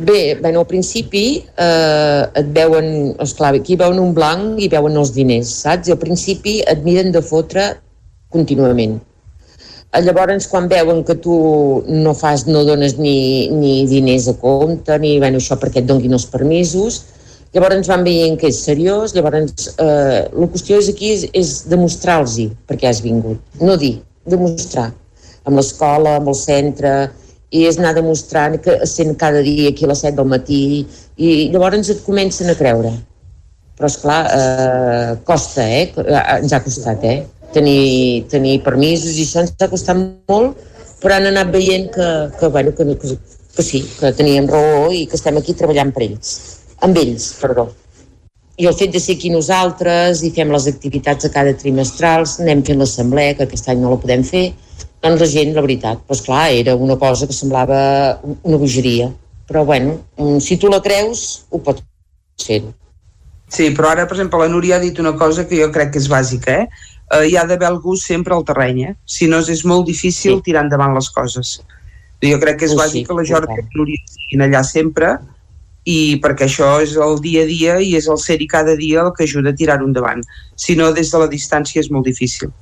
Bé, 0.00 0.38
bueno, 0.40 0.64
al 0.64 0.70
principi 0.72 1.26
eh, 1.36 2.24
et 2.40 2.52
veuen, 2.56 3.12
esclar, 3.20 3.52
aquí 3.60 3.76
veuen 3.76 4.00
un 4.00 4.16
blanc 4.16 4.56
i 4.56 4.72
veuen 4.72 4.96
els 4.96 5.12
diners, 5.12 5.52
saps? 5.68 5.92
I 5.92 5.98
al 5.98 6.00
principi 6.00 6.62
et 6.64 6.80
miren 6.80 7.12
de 7.12 7.20
fotre 7.20 7.74
contínuament. 8.32 9.02
Eh, 9.92 10.00
llavors, 10.00 10.46
quan 10.48 10.68
veuen 10.72 11.02
que 11.04 11.14
tu 11.20 11.34
no 11.88 12.14
fas, 12.16 12.46
no 12.48 12.64
dones 12.64 12.96
ni, 12.98 13.48
ni 13.52 13.86
diners 13.86 14.28
a 14.32 14.36
compte, 14.40 14.96
ni 14.98 15.18
bueno, 15.20 15.40
això 15.42 15.58
perquè 15.60 15.82
et 15.82 15.88
donguin 15.88 16.16
els 16.16 16.24
permisos, 16.32 17.02
llavors 17.52 17.90
van 17.90 18.06
veient 18.06 18.38
que 18.40 18.48
és 18.48 18.62
seriós, 18.64 19.12
llavors 19.12 19.68
eh, 19.76 20.22
la 20.32 20.48
qüestió 20.54 20.80
és 20.80 20.88
aquí 20.88 21.12
és, 21.12 21.26
és 21.36 21.52
demostrar-los 21.68 22.38
perquè 22.68 22.88
has 22.88 23.02
vingut, 23.04 23.42
no 23.60 23.76
dir, 23.76 23.98
demostrar, 24.24 24.88
amb 25.44 25.60
l'escola, 25.60 26.16
amb 26.22 26.32
el 26.32 26.38
centre, 26.40 26.94
i 27.52 27.66
és 27.68 27.78
anar 27.78 27.92
demostrant 27.96 28.56
que 28.64 28.78
sent 28.88 29.14
cada 29.20 29.42
dia 29.44 29.70
aquí 29.70 29.84
a 29.84 29.92
les 29.92 30.02
7 30.04 30.16
del 30.18 30.28
matí 30.30 30.62
i 31.20 31.32
llavors 31.52 31.90
et 31.92 32.00
comencen 32.06 32.48
a 32.48 32.56
creure 32.58 32.92
però 33.76 33.88
és 33.88 33.98
clar 34.00 34.20
eh, 34.36 35.10
costa, 35.28 35.64
eh? 35.64 35.90
ens 36.38 36.52
ha 36.52 36.62
costat 36.64 37.04
eh? 37.08 37.18
Tenir, 37.54 38.24
tenir 38.32 38.58
permisos 38.64 39.16
i 39.16 39.26
això 39.26 39.44
ens 39.44 39.54
ha 39.60 39.70
costat 39.72 40.00
molt 40.30 40.58
però 41.02 41.18
han 41.18 41.28
anat 41.32 41.50
veient 41.54 41.90
que, 41.92 42.08
que, 42.38 42.48
bueno, 42.48 42.74
que, 42.78 42.86
que, 42.96 43.18
que 43.56 43.66
sí, 43.66 43.84
que 43.98 44.12
teníem 44.16 44.48
raó 44.50 44.90
i 44.94 45.06
que 45.06 45.18
estem 45.18 45.38
aquí 45.40 45.56
treballant 45.58 45.94
per 45.94 46.06
ells 46.08 46.34
amb 46.82 46.98
ells, 46.98 47.32
perdó 47.40 47.70
i 48.60 48.66
el 48.68 48.76
fet 48.76 48.92
de 48.92 49.00
ser 49.00 49.16
aquí 49.16 49.30
nosaltres 49.32 50.20
i 50.26 50.30
fem 50.34 50.52
les 50.52 50.66
activitats 50.70 51.26
a 51.26 51.30
cada 51.32 51.54
trimestrals, 51.58 52.36
anem 52.42 52.60
fent 52.66 52.82
l'assemblea, 52.82 53.36
que 53.38 53.46
aquest 53.46 53.70
any 53.72 53.80
no 53.80 53.94
la 53.94 54.00
podem 54.02 54.22
fer, 54.28 54.44
doncs 55.02 55.24
la 55.24 55.28
gent, 55.30 55.54
la 55.56 55.64
veritat, 55.64 56.04
doncs 56.08 56.22
clar, 56.26 56.44
era 56.60 56.76
una 56.76 56.98
cosa 57.00 57.26
que 57.26 57.36
semblava 57.36 57.80
una 58.22 58.60
bogeria. 58.60 59.08
Però 59.48 59.64
bueno, 59.66 59.98
mm, 60.16 60.38
si 60.38 60.56
tu 60.56 60.70
la 60.70 60.80
creus, 60.84 61.44
ho 61.50 61.58
pots 61.58 61.82
fer. 62.44 62.62
Sí, 63.48 63.70
però 63.76 63.90
ara, 63.90 64.06
per 64.06 64.16
exemple, 64.16 64.38
la 64.40 64.48
Núria 64.48 64.76
ha 64.76 64.84
dit 64.84 64.98
una 64.98 65.16
cosa 65.16 65.46
que 65.48 65.58
jo 65.58 65.68
crec 65.72 65.92
que 65.92 66.00
és 66.00 66.08
bàsica, 66.08 66.62
eh? 66.62 66.68
Eh 67.12 67.26
hi 67.28 67.36
ha 67.36 67.44
d'haver 67.48 67.68
algú 67.68 67.96
sempre 67.96 68.34
al 68.34 68.44
terreny, 68.48 68.82
eh? 68.88 68.94
Si 69.04 69.28
no, 69.28 69.42
és 69.56 69.64
molt 69.68 69.86
difícil 69.86 70.38
sí. 70.38 70.42
tirar 70.48 70.64
endavant 70.66 70.94
les 70.96 71.10
coses. 71.10 71.60
Jo 72.22 72.38
crec 72.38 72.60
que 72.60 72.68
és 72.70 72.74
sí, 72.74 72.78
bàsic 72.78 73.06
que 73.08 73.18
la 73.18 73.26
Jordi 73.26 73.58
i 73.58 73.62
la 73.62 73.78
Núria 73.78 74.02
siguin 74.06 74.46
allà 74.46 74.62
sempre 74.64 75.16
i 75.84 76.20
perquè 76.22 76.46
això 76.46 76.76
és 76.82 76.94
el 76.94 77.16
dia 77.22 77.42
a 77.42 77.48
dia 77.48 77.78
i 77.82 77.96
és 77.98 78.06
el 78.06 78.18
ser-hi 78.22 78.46
cada 78.46 78.76
dia 78.78 79.02
el 79.02 79.10
que 79.16 79.24
ajuda 79.26 79.50
a 79.50 79.58
tirar-ho 79.58 79.88
endavant. 79.88 80.22
Si 80.54 80.78
no, 80.78 80.92
des 80.94 81.10
de 81.10 81.18
la 81.18 81.30
distància 81.30 81.82
és 81.82 81.90
molt 81.90 82.06
difícil 82.06 82.52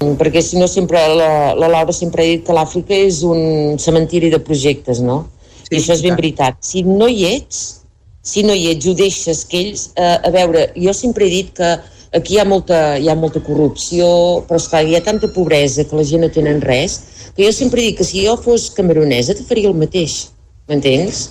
perquè 0.00 0.40
si 0.40 0.56
no 0.56 0.66
sempre 0.68 1.00
la, 1.12 1.52
la 1.54 1.68
Laura 1.68 1.92
sempre 1.92 2.24
ha 2.24 2.30
dit 2.30 2.46
que 2.46 2.54
l'Àfrica 2.56 2.96
és 2.96 3.20
un 3.26 3.76
cementiri 3.78 4.30
de 4.32 4.40
projectes, 4.40 5.02
no? 5.04 5.26
Sí, 5.66 5.74
I 5.74 5.80
això 5.80 5.92
és 5.92 6.04
ben 6.06 6.16
veritat. 6.16 6.56
Si 6.64 6.82
no 6.86 7.08
hi 7.08 7.26
ets, 7.28 7.82
si 8.24 8.44
no 8.46 8.56
hi 8.56 8.70
ets, 8.72 8.88
ho 8.88 8.94
deixes 8.96 9.44
que 9.44 9.60
ells... 9.60 9.90
Eh, 9.96 10.16
a 10.24 10.30
veure, 10.32 10.70
jo 10.76 10.94
sempre 10.96 11.28
he 11.28 11.32
dit 11.34 11.52
que 11.56 11.74
aquí 12.16 12.36
hi 12.36 12.40
ha 12.42 12.46
molta, 12.48 12.80
hi 12.98 13.08
ha 13.08 13.16
molta 13.18 13.42
corrupció, 13.44 14.06
però 14.48 14.60
esclar, 14.60 14.84
hi 14.86 14.96
ha 14.98 15.02
tanta 15.04 15.30
pobresa 15.34 15.84
que 15.84 15.98
la 15.98 16.06
gent 16.06 16.26
no 16.26 16.32
tenen 16.34 16.62
res, 16.64 16.98
que 17.36 17.44
jo 17.46 17.52
sempre 17.54 17.84
dic 17.84 18.00
que 18.00 18.08
si 18.08 18.24
jo 18.26 18.36
fos 18.40 18.70
camerunesa 18.76 19.36
te 19.36 19.46
faria 19.46 19.70
el 19.70 19.78
mateix, 19.78 20.24
m'entens? 20.68 21.28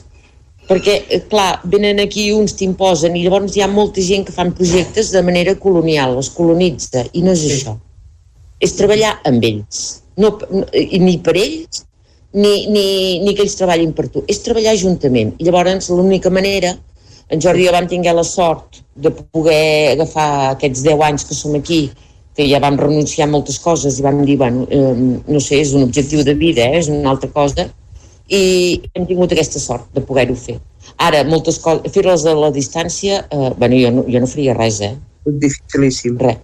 Perquè, 0.70 0.96
eh, 1.10 1.22
clar, 1.28 1.60
venen 1.66 2.00
aquí 2.00 2.30
uns 2.32 2.54
t'imposen 2.56 3.18
i 3.18 3.26
llavors 3.26 3.58
hi 3.58 3.66
ha 3.66 3.68
molta 3.68 4.06
gent 4.06 4.26
que 4.28 4.36
fan 4.36 4.54
projectes 4.56 5.12
de 5.12 5.26
manera 5.26 5.58
colonial, 5.58 6.16
els 6.22 6.30
colonitza, 6.30 7.08
i 7.14 7.26
no 7.26 7.34
és 7.34 7.48
això 7.50 7.80
és 8.60 8.76
treballar 8.76 9.16
amb 9.28 9.44
ells. 9.46 10.02
No, 10.20 10.34
ni 10.76 11.16
per 11.24 11.36
ells, 11.40 11.84
ni, 12.36 12.68
ni, 12.72 12.86
ni 13.24 13.34
que 13.36 13.46
ells 13.46 13.58
treballin 13.60 13.94
per 13.96 14.10
tu. 14.12 14.24
És 14.30 14.44
treballar 14.46 14.76
juntament. 14.80 15.34
I 15.40 15.48
llavors 15.48 15.90
l'única 15.94 16.32
manera, 16.34 16.76
en 17.30 17.42
Jordi 17.42 17.64
i 17.64 17.68
jo 17.68 17.74
vam 17.76 17.88
tinguer 17.88 18.14
la 18.18 18.26
sort 18.26 18.82
de 18.96 19.12
poder 19.12 19.96
agafar 19.96 20.30
aquests 20.54 20.82
10 20.86 21.04
anys 21.08 21.28
que 21.30 21.38
som 21.38 21.56
aquí, 21.56 21.90
que 22.36 22.48
ja 22.50 22.62
vam 22.64 22.78
renunciar 22.80 23.28
a 23.28 23.32
moltes 23.32 23.60
coses 23.60 24.00
i 24.00 24.06
vam 24.06 24.24
dir, 24.26 24.38
bueno, 24.38 24.66
eh, 24.70 24.96
no 25.28 25.40
sé, 25.44 25.62
és 25.62 25.74
un 25.76 25.84
objectiu 25.84 26.24
de 26.24 26.34
vida, 26.34 26.66
eh, 26.66 26.80
és 26.80 26.90
una 26.90 27.12
altra 27.12 27.30
cosa, 27.30 27.68
i 28.28 28.82
hem 28.94 29.06
tingut 29.10 29.34
aquesta 29.34 29.60
sort 29.60 29.90
de 29.94 30.02
poder-ho 30.06 30.36
fer. 30.36 30.60
Ara, 30.98 31.24
moltes 31.28 31.60
coses, 31.62 31.92
fer-les 31.94 32.26
a 32.26 32.36
la 32.38 32.52
distància, 32.56 33.26
eh, 33.30 33.50
bueno, 33.58 33.76
jo 33.76 33.92
no, 33.92 34.06
jo 34.10 34.22
no 34.22 34.30
faria 34.30 34.56
res, 34.58 34.82
eh? 34.82 34.96
Dificilíssim. 35.26 36.18
Res. 36.18 36.40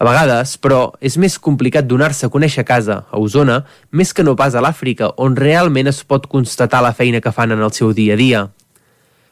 A 0.00 0.06
vegades, 0.08 0.54
però, 0.56 0.94
és 1.04 1.18
més 1.20 1.36
complicat 1.36 1.84
donar-se 1.84 2.24
a 2.24 2.32
conèixer 2.32 2.62
a 2.64 2.68
casa, 2.68 3.02
a 3.12 3.18
Osona, 3.20 3.58
més 3.92 4.14
que 4.16 4.24
no 4.24 4.32
pas 4.32 4.54
a 4.56 4.62
l'Àfrica, 4.64 5.10
on 5.20 5.36
realment 5.36 5.90
es 5.92 6.00
pot 6.08 6.24
constatar 6.26 6.80
la 6.80 6.94
feina 6.96 7.20
que 7.20 7.32
fan 7.36 7.52
en 7.52 7.60
el 7.60 7.74
seu 7.76 7.92
dia 7.92 8.16
a 8.16 8.16
dia. 8.16 8.40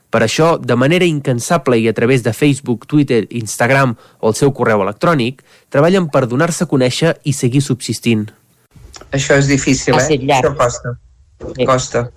Per 0.08 0.22
això, 0.24 0.54
de 0.56 0.76
manera 0.76 1.04
incansable 1.04 1.76
i 1.78 1.88
a 1.88 1.92
través 1.92 2.22
de 2.24 2.32
Facebook, 2.32 2.86
Twitter, 2.88 3.26
Instagram 3.30 3.94
o 4.20 4.30
el 4.30 4.36
seu 4.38 4.52
correu 4.56 4.80
electrònic, 4.84 5.42
treballen 5.68 6.08
per 6.08 6.24
donar-se 6.26 6.64
a 6.64 6.70
conèixer 6.70 7.18
i 7.28 7.34
seguir 7.36 7.60
subsistint. 7.64 8.28
Això 9.12 9.36
és 9.36 9.50
difícil, 9.50 9.98
eh? 10.00 10.16
Això 10.38 10.54
costa. 10.56 10.94
Sí. 11.44 11.66
Costa. 11.68 12.08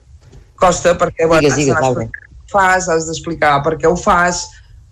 Costa 0.56 0.96
perquè, 0.98 1.28
bueno, 1.28 1.50
digues, 1.50 1.76
digues, 1.76 2.22
fas, 2.52 2.88
has 2.92 3.08
d'explicar 3.10 3.58
per 3.66 3.76
què 3.80 3.90
ho 3.90 3.98
fas, 3.98 4.46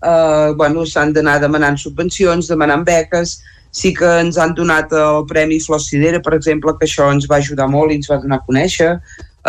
eh, 0.04 0.52
bueno, 0.58 0.86
s'han 0.86 1.14
d'anar 1.14 1.40
demanant 1.44 1.80
subvencions, 1.80 2.50
demanant 2.52 2.86
beques, 2.88 3.40
sí 3.72 3.94
que 3.94 4.10
ens 4.24 4.38
han 4.42 4.56
donat 4.58 4.94
el 4.98 5.26
Premi 5.30 5.60
Flor 5.62 5.82
Sidera, 5.84 6.22
per 6.26 6.36
exemple, 6.38 6.76
que 6.80 6.88
això 6.88 7.12
ens 7.14 7.28
va 7.30 7.38
ajudar 7.38 7.70
molt 7.70 7.94
i 7.94 8.00
ens 8.00 8.10
va 8.10 8.20
donar 8.24 8.40
a 8.42 8.46
conèixer, 8.48 8.96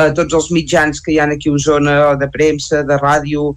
eh, 0.01 0.13
tots 0.17 0.37
els 0.39 0.51
mitjans 0.57 1.03
que 1.05 1.13
hi 1.15 1.19
ha 1.21 1.29
aquí 1.31 1.51
a 1.51 1.57
Osona, 1.59 1.99
de 2.21 2.29
premsa, 2.33 2.83
de 2.87 2.97
ràdio, 3.01 3.51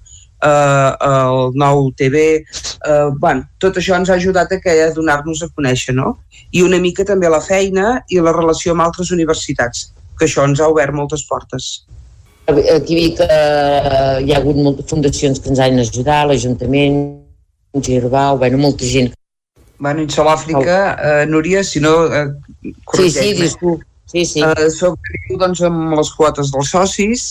eh, 0.44 0.92
el 1.10 1.56
nou 1.56 1.90
TV, 1.98 2.26
eh, 2.44 3.10
bueno, 3.20 3.48
tot 3.60 3.80
això 3.80 3.98
ens 3.98 4.12
ha 4.12 4.20
ajudat 4.20 4.52
a, 4.52 4.60
que, 4.64 4.76
a 4.84 4.92
donar-nos 4.96 5.44
a 5.44 5.50
conèixer, 5.56 5.96
no? 5.96 6.18
I 6.52 6.64
una 6.66 6.80
mica 6.84 7.06
també 7.08 7.32
la 7.32 7.42
feina 7.42 7.98
i 8.10 8.22
la 8.22 8.36
relació 8.36 8.76
amb 8.76 8.86
altres 8.86 9.12
universitats, 9.16 9.90
que 10.20 10.28
això 10.28 10.46
ens 10.48 10.62
ha 10.62 10.70
obert 10.72 10.94
moltes 10.96 11.26
portes. 11.30 11.74
Aquí 12.52 12.96
vi 12.96 13.10
que 13.16 13.28
eh, 13.28 14.24
hi 14.26 14.34
ha 14.34 14.40
hagut 14.42 14.60
moltes 14.60 14.90
fundacions 14.92 15.40
que 15.40 15.52
ens 15.54 15.64
han 15.64 15.80
ajudat, 15.80 16.28
l'Ajuntament, 16.28 17.04
Girbau, 17.80 18.38
bueno, 18.38 18.60
molta 18.60 18.86
gent. 18.86 19.14
Bueno, 19.80 20.04
en 20.04 20.28
Àfrica, 20.28 20.76
eh, 20.96 21.26
Núria, 21.26 21.64
si 21.64 21.80
no, 21.80 22.06
eh, 22.14 22.28
Sí, 22.94 23.10
sí, 23.10 23.34
disculpa. 23.34 23.86
Sí, 24.06 24.26
sí. 24.26 24.44
Eh, 24.44 24.70
sobreviu 24.74 25.40
doncs, 25.42 25.64
amb 25.66 25.96
les 25.98 26.12
quotes 26.18 26.52
dels 26.54 26.72
socis, 26.76 27.26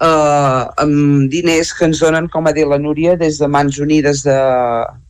eh, 0.00 0.62
amb 0.84 1.28
diners 1.32 1.72
que 1.76 1.88
ens 1.88 2.00
donen, 2.02 2.28
com 2.32 2.46
ha 2.46 2.54
dit 2.56 2.68
la 2.68 2.78
Núria, 2.78 3.16
des 3.20 3.38
de 3.38 3.48
Mans 3.48 3.78
Unides 3.78 4.22
de, 4.26 4.38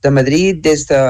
de 0.02 0.10
Madrid, 0.10 0.62
des 0.64 0.86
de 0.90 1.00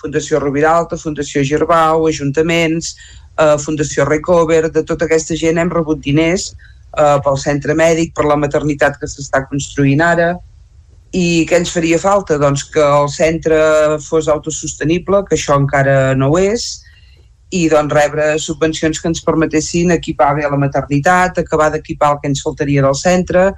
Fundació 0.00 0.40
Rubiralta, 0.40 0.98
Fundació 1.00 1.44
Girbau, 1.44 2.06
ajuntaments, 2.08 2.94
eh, 3.38 3.56
Fundació 3.62 4.06
Recover, 4.08 4.66
de 4.70 4.84
tota 4.84 5.08
aquesta 5.08 5.36
gent 5.36 5.58
hem 5.58 5.72
rebut 5.72 6.02
diners 6.04 6.52
eh, 6.52 7.18
pel 7.24 7.38
centre 7.40 7.74
mèdic, 7.74 8.14
per 8.14 8.26
la 8.28 8.38
maternitat 8.40 9.00
que 9.00 9.10
s'està 9.10 9.44
construint 9.50 10.02
ara, 10.04 10.34
i 11.16 11.46
què 11.48 11.60
ens 11.60 11.70
faria 11.72 11.98
falta? 12.02 12.36
Doncs 12.38 12.66
que 12.72 12.82
el 12.82 13.08
centre 13.12 13.58
fos 14.04 14.28
autosostenible, 14.28 15.22
que 15.28 15.36
això 15.36 15.56
encara 15.56 16.14
no 16.18 16.32
ho 16.32 16.40
és, 16.40 16.66
i 17.54 17.66
doncs 17.70 17.94
rebre 17.94 18.32
subvencions 18.42 18.98
que 19.00 19.08
ens 19.12 19.22
permetessin 19.22 19.94
equipar 19.94 20.32
bé 20.34 20.48
la 20.50 20.58
maternitat, 20.58 21.38
acabar 21.38 21.70
d'equipar 21.74 22.14
el 22.14 22.20
que 22.22 22.30
ens 22.32 22.42
faltaria 22.42 22.82
del 22.82 22.96
centre, 22.98 23.52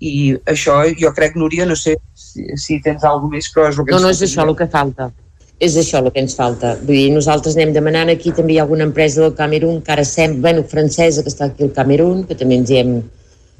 i 0.00 0.34
això 0.46 0.80
jo 0.98 1.10
crec, 1.14 1.36
Núria, 1.38 1.66
no 1.66 1.76
sé 1.78 1.96
si, 2.14 2.44
si 2.58 2.80
tens 2.82 3.04
alguna 3.04 3.36
més, 3.36 3.50
però 3.54 3.68
és 3.70 3.78
el 3.78 3.86
que 3.86 3.94
No, 3.94 4.02
no 4.02 4.10
és 4.14 4.22
això 4.26 4.46
el 4.46 4.54
que 4.58 4.70
falta 4.70 5.10
és 5.58 5.76
això 5.76 5.98
el 5.98 6.12
que 6.14 6.22
ens 6.22 6.36
falta. 6.38 6.76
Vull 6.86 6.94
dir, 6.94 7.06
nosaltres 7.10 7.56
anem 7.56 7.72
demanant, 7.74 8.10
aquí 8.12 8.30
també 8.34 8.54
hi 8.54 8.58
ha 8.60 8.64
alguna 8.64 8.86
empresa 8.86 9.24
del 9.24 9.34
Camerún, 9.34 9.80
que 9.82 9.92
ara 9.94 10.04
sembla, 10.06 10.40
bueno, 10.46 10.66
francesa, 10.70 11.24
que 11.24 11.32
està 11.32 11.48
aquí 11.48 11.66
al 11.66 11.72
Camerún, 11.74 12.22
que 12.28 12.36
també 12.38 12.60
ens 12.60 12.70
hi 12.70 12.78
hem, 12.82 12.92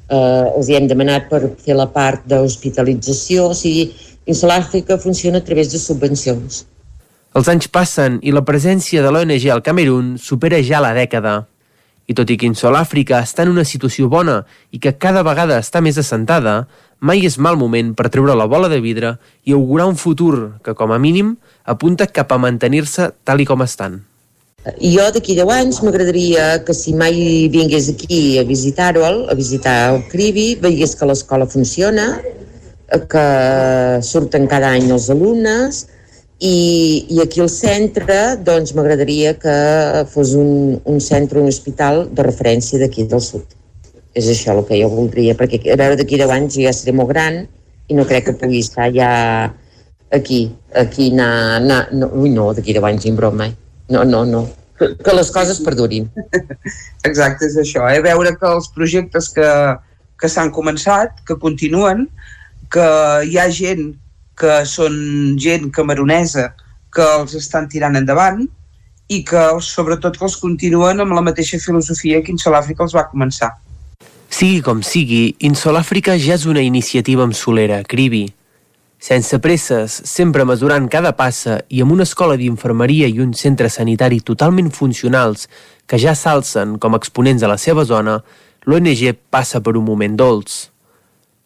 eh, 0.07 0.45
els 0.55 0.69
hi 0.69 0.77
hem 0.79 0.87
demanat 0.87 1.27
per 1.31 1.41
fer 1.65 1.75
la 1.75 1.89
part 1.91 2.23
d'hospitalització, 2.31 3.49
o 3.51 3.57
sigui, 3.57 3.89
Insulàfrica 4.29 4.99
funciona 5.01 5.39
a 5.41 5.43
través 5.43 5.71
de 5.73 5.79
subvencions. 5.81 6.63
Els 7.37 7.45
anys 7.51 7.67
passen 7.69 8.15
i 8.25 8.31
la 8.33 8.41
presència 8.41 9.03
de 9.05 9.09
l'ONG 9.13 9.43
al 9.53 9.61
Camerún 9.61 10.15
supera 10.17 10.57
ja 10.65 10.79
la 10.81 10.95
dècada. 10.97 11.43
I 12.09 12.15
tot 12.17 12.31
i 12.33 12.39
que 12.41 12.47
Insulàfrica 12.49 13.19
està 13.21 13.43
en 13.45 13.51
una 13.51 13.65
situació 13.69 14.07
bona 14.09 14.39
i 14.73 14.79
que 14.81 14.95
cada 14.97 15.21
vegada 15.21 15.59
està 15.61 15.77
més 15.77 15.99
assentada, 16.01 16.63
mai 16.99 17.21
és 17.29 17.37
mal 17.37 17.59
moment 17.61 17.91
per 17.93 18.09
treure 18.09 18.33
la 18.33 18.47
bola 18.49 18.65
de 18.71 18.79
vidre 18.81 19.11
i 19.45 19.53
augurar 19.53 19.85
un 19.91 19.99
futur 20.01 20.55
que, 20.65 20.73
com 20.73 20.89
a 20.89 20.97
mínim, 20.97 21.35
apunta 21.69 22.09
cap 22.09 22.33
a 22.33 22.39
mantenir-se 22.41 23.11
tal 23.23 23.45
i 23.45 23.45
com 23.45 23.61
estan. 23.61 24.01
Jo 24.81 25.05
d'aquí 25.13 25.37
10 25.37 25.53
anys 25.53 25.83
m'agradaria 25.85 26.47
que 26.65 26.73
si 26.73 26.95
mai 26.97 27.45
vingués 27.53 27.91
aquí 27.93 28.39
a 28.41 28.43
visitar-ho, 28.43 29.05
a 29.29 29.37
visitar 29.37 29.77
el 29.93 30.01
Cribi, 30.09 30.55
veiés 30.57 30.97
que 30.97 31.05
l'escola 31.05 31.45
funciona, 31.45 32.09
que 32.89 33.29
surten 34.01 34.49
cada 34.49 34.73
any 34.73 34.89
els 34.89 35.11
alumnes 35.13 35.85
i, 36.39 37.05
i 37.11 37.19
aquí 37.21 37.41
al 37.43 37.49
centre 37.51 38.17
doncs 38.47 38.71
m'agradaria 38.75 39.33
que 39.39 39.55
fos 40.11 40.33
un, 40.39 40.79
un 40.87 40.99
centre, 41.03 41.39
un 41.39 41.51
hospital 41.51 42.05
de 42.15 42.23
referència 42.23 42.79
d'aquí 42.79 43.05
del 43.11 43.21
sud. 43.21 43.43
És 44.15 44.29
això 44.31 44.55
el 44.55 44.63
que 44.67 44.79
jo 44.79 44.89
voldria, 44.91 45.35
perquè 45.37 45.59
a 45.67 45.77
veure 45.79 45.99
d'aquí 45.99 46.17
10 46.17 46.35
anys 46.35 46.59
ja 46.63 46.73
seré 46.73 46.95
molt 46.95 47.11
gran 47.11 47.43
i 47.89 47.97
no 47.97 48.07
crec 48.07 48.29
que 48.29 48.37
pugui 48.39 48.63
estar 48.63 48.87
ja 48.95 49.11
aquí, 50.15 50.47
aquí 50.73 51.11
anar, 51.11 51.59
anar 51.59 51.81
no, 51.91 52.09
ui 52.15 52.31
no, 52.33 52.49
d'aquí 52.55 52.73
10 52.73 52.87
anys 52.87 53.09
en 53.11 53.19
broma, 53.19 53.51
eh? 53.51 53.53
no, 53.93 54.05
no, 54.07 54.23
no, 54.25 54.47
que, 54.79 54.93
que 54.95 55.13
les 55.13 55.29
coses 55.35 55.59
perdurin. 55.65 56.07
Exacte, 57.09 57.51
és 57.51 57.59
això, 57.59 57.83
eh? 57.91 58.01
veure 58.05 58.33
que 58.39 58.47
els 58.47 58.71
projectes 58.73 59.29
que, 59.35 59.49
que 60.19 60.31
s'han 60.31 60.53
començat, 60.55 61.19
que 61.27 61.37
continuen, 61.41 62.07
que 62.71 62.87
hi 63.27 63.37
ha 63.37 63.49
gent 63.51 63.91
que 64.39 64.61
són 64.65 64.95
gent 65.41 65.69
camaronesa 65.75 66.49
que 66.93 67.05
els 67.19 67.35
estan 67.37 67.67
tirant 67.69 67.97
endavant 67.99 68.45
i 69.09 69.23
que 69.25 69.43
sobretot 69.65 70.17
que 70.17 70.25
els 70.27 70.37
continuen 70.41 71.01
amb 71.01 71.15
la 71.17 71.25
mateixa 71.25 71.59
filosofia 71.61 72.21
que 72.23 72.33
Insol 72.33 72.57
Àfrica 72.57 72.85
els 72.85 72.95
va 72.95 73.07
començar. 73.09 73.51
Sigui 74.29 74.61
com 74.65 74.83
sigui, 74.85 75.33
Insol 75.49 75.79
Àfrica 75.79 76.15
ja 76.21 76.35
és 76.37 76.45
una 76.49 76.61
iniciativa 76.61 77.25
amb 77.25 77.35
solera, 77.37 77.81
Cribi. 77.83 78.27
Sense 78.99 79.39
presses, 79.41 79.95
sempre 80.05 80.45
mesurant 80.45 80.89
cada 80.91 81.13
passa 81.17 81.61
i 81.71 81.81
amb 81.81 81.95
una 81.95 82.05
escola 82.05 82.35
d'infermeria 82.37 83.07
i 83.07 83.21
un 83.23 83.31
centre 83.33 83.71
sanitari 83.71 84.19
totalment 84.27 84.69
funcionals 84.75 85.47
que 85.87 85.97
ja 85.97 86.13
s'alcen 86.13 86.77
com 86.77 86.93
a 86.93 86.99
exponents 87.01 87.41
de 87.41 87.49
la 87.49 87.57
seva 87.57 87.87
zona, 87.87 88.19
l'ONG 88.67 89.15
passa 89.31 89.63
per 89.63 89.77
un 89.79 89.87
moment 89.87 90.19
dolç 90.19 90.67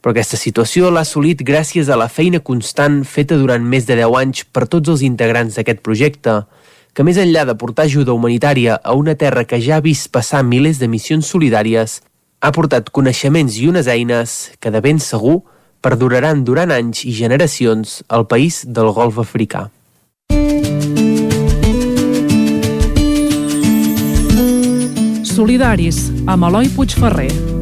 però 0.03 0.11
aquesta 0.11 0.35
situació 0.35 0.89
l'ha 0.91 1.05
assolit 1.07 1.39
gràcies 1.47 1.87
a 1.87 1.95
la 1.95 2.09
feina 2.11 2.41
constant 2.43 3.05
feta 3.07 3.37
durant 3.39 3.63
més 3.63 3.87
de 3.87 3.95
10 3.95 4.17
anys 4.19 4.43
per 4.51 4.67
tots 4.67 4.91
els 4.91 5.03
integrants 5.07 5.55
d'aquest 5.55 5.79
projecte, 5.79 6.41
que 6.91 7.05
més 7.07 7.17
enllà 7.17 7.45
de 7.47 7.55
portar 7.55 7.85
ajuda 7.87 8.11
humanitària 8.11 8.75
a 8.83 8.97
una 8.99 9.15
terra 9.15 9.45
que 9.47 9.61
ja 9.63 9.77
ha 9.79 9.85
vist 9.85 10.11
passar 10.11 10.43
milers 10.43 10.81
de 10.83 10.91
missions 10.91 11.31
solidàries, 11.31 12.01
ha 12.43 12.51
portat 12.51 12.91
coneixements 12.91 13.55
i 13.55 13.69
unes 13.71 13.87
eines 13.87 14.51
que 14.59 14.73
de 14.75 14.83
ben 14.83 14.99
segur 14.99 15.39
perduraran 15.79 16.43
durant 16.43 16.75
anys 16.75 17.05
i 17.07 17.15
generacions 17.15 18.01
al 18.09 18.27
país 18.27 18.65
del 18.67 18.91
golf 18.91 19.23
africà. 19.23 19.69
Solidaris, 25.33 26.11
amb 26.27 26.51
Eloi 26.51 26.69
Puigferrer. 26.75 27.52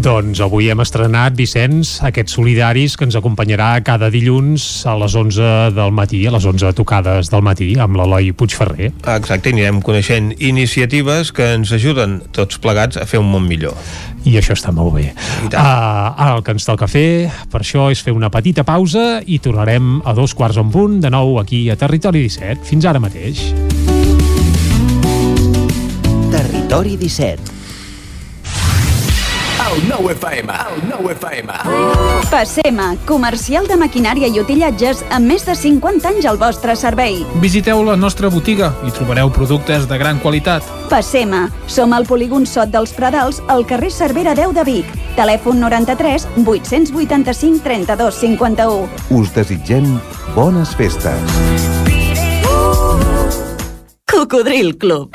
Doncs 0.00 0.38
avui 0.40 0.70
hem 0.72 0.80
estrenat, 0.80 1.34
Vicenç, 1.36 1.98
aquests 2.08 2.32
solidaris 2.38 2.94
que 2.96 3.04
ens 3.04 3.16
acompanyarà 3.18 3.82
cada 3.84 4.08
dilluns 4.08 4.86
a 4.88 4.94
les 4.96 5.12
11 5.18 5.74
del 5.76 5.92
matí, 5.92 6.22
a 6.24 6.32
les 6.32 6.46
11 6.48 6.72
tocades 6.78 7.28
del 7.28 7.42
matí, 7.44 7.74
amb 7.76 7.98
l'Eloi 8.00 8.30
Puigferrer. 8.32 8.94
Exacte, 9.02 9.52
anirem 9.52 9.82
coneixent 9.84 10.30
iniciatives 10.38 11.34
que 11.36 11.50
ens 11.58 11.74
ajuden 11.76 12.16
tots 12.32 12.62
plegats 12.64 12.96
a 12.96 13.04
fer 13.04 13.20
un 13.20 13.28
món 13.28 13.44
millor. 13.50 13.76
I 14.24 14.38
això 14.40 14.56
està 14.56 14.72
molt 14.72 14.96
bé. 14.96 15.10
Uh, 15.50 15.60
ara 15.60 16.32
el 16.38 16.46
que 16.48 16.56
ens 16.56 16.64
toca 16.64 16.88
fer, 16.88 17.28
per 17.52 17.60
això, 17.60 17.90
és 17.92 18.00
fer 18.00 18.16
una 18.16 18.32
petita 18.32 18.64
pausa 18.64 19.20
i 19.26 19.36
tornarem 19.44 19.98
a 20.00 20.16
dos 20.16 20.32
quarts 20.32 20.64
en 20.64 20.72
punt, 20.72 21.00
de 21.04 21.12
nou 21.12 21.36
aquí 21.44 21.66
a 21.68 21.76
Territori 21.76 22.24
17. 22.24 22.64
Fins 22.72 22.88
ara 22.88 23.04
mateix. 23.04 23.50
Territori 26.32 26.96
17 26.96 27.59
el 29.74 29.88
9 29.88 30.12
FM, 30.14 30.52
el 30.52 30.88
9 30.88 31.12
FM. 31.12 31.52
Passema, 32.30 32.96
comercial 33.06 33.68
de 33.68 33.76
maquinària 33.78 34.26
i 34.26 34.40
utillatges 34.42 35.04
amb 35.14 35.30
més 35.30 35.44
de 35.46 35.54
50 35.54 36.10
anys 36.10 36.26
al 36.26 36.40
vostre 36.40 36.74
servei. 36.78 37.20
Visiteu 37.42 37.84
la 37.86 37.94
nostra 37.96 38.30
botiga 38.32 38.72
i 38.86 38.90
trobareu 38.94 39.30
productes 39.30 39.86
de 39.90 39.98
gran 40.00 40.18
qualitat. 40.18 40.66
Passema, 40.90 41.44
som 41.70 41.94
al 41.94 42.08
polígon 42.08 42.46
Sot 42.50 42.72
dels 42.74 42.94
Pradals, 42.96 43.42
al 43.46 43.66
carrer 43.66 43.92
Cervera 43.94 44.34
10 44.34 44.56
de 44.58 44.66
Vic. 44.66 44.98
Telèfon 45.14 45.62
93 45.62 46.26
885 46.42 47.62
32 47.62 48.20
51. 48.26 48.88
Us 49.20 49.34
desitgem 49.34 49.86
bones 50.34 50.74
festes. 50.74 51.38
Cocodril 54.10 54.76
Club. 54.78 55.14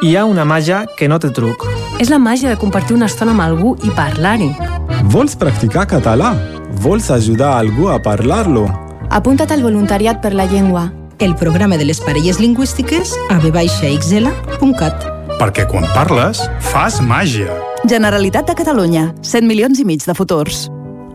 Hi 0.00 0.16
ha 0.16 0.22
una 0.24 0.46
màgia 0.48 0.86
que 0.96 1.06
no 1.06 1.18
té 1.20 1.28
truc. 1.36 1.66
És 2.00 2.08
la 2.10 2.16
màgia 2.18 2.48
de 2.48 2.56
compartir 2.58 2.94
una 2.96 3.06
estona 3.10 3.34
amb 3.34 3.42
algú 3.44 3.74
i 3.84 3.90
parlar-hi. 3.92 4.48
Vols 5.12 5.36
practicar 5.36 5.84
català? 5.90 6.32
Vols 6.80 7.10
ajudar 7.12 7.52
algú 7.58 7.90
a 7.92 7.98
parlar-lo? 8.02 8.64
Apunta't 9.12 9.52
al 9.52 9.62
voluntariat 9.62 10.22
per 10.24 10.32
la 10.32 10.48
llengua. 10.48 10.86
El 11.20 11.36
programa 11.36 11.76
de 11.76 11.84
les 11.84 12.00
parelles 12.00 12.40
lingüístiques 12.40 13.12
a 13.28 13.36
vxl.cat. 13.44 15.06
Perquè 15.36 15.68
quan 15.68 15.84
parles, 15.92 16.40
fas 16.72 16.98
màgia. 17.04 17.52
Generalitat 17.84 18.48
de 18.48 18.56
Catalunya. 18.58 19.10
100 19.20 19.46
milions 19.46 19.78
i 19.78 19.84
mig 19.84 20.08
de 20.08 20.16
futurs. 20.16 20.70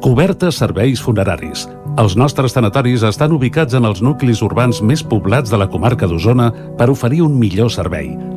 Cobertes 0.06 0.62
serveis 0.62 1.02
funeraris. 1.02 1.66
Els 1.98 2.16
nostres 2.16 2.54
tanatoris 2.54 3.04
estan 3.04 3.34
ubicats 3.34 3.74
en 3.74 3.90
els 3.90 4.06
nuclis 4.06 4.46
urbans 4.46 4.80
més 4.86 5.02
poblats 5.02 5.50
de 5.50 5.58
la 5.58 5.68
comarca 5.68 6.06
d'Osona 6.06 6.54
per 6.78 6.92
oferir 6.94 7.26
un 7.26 7.40
millor 7.42 7.74
servei. 7.74 8.37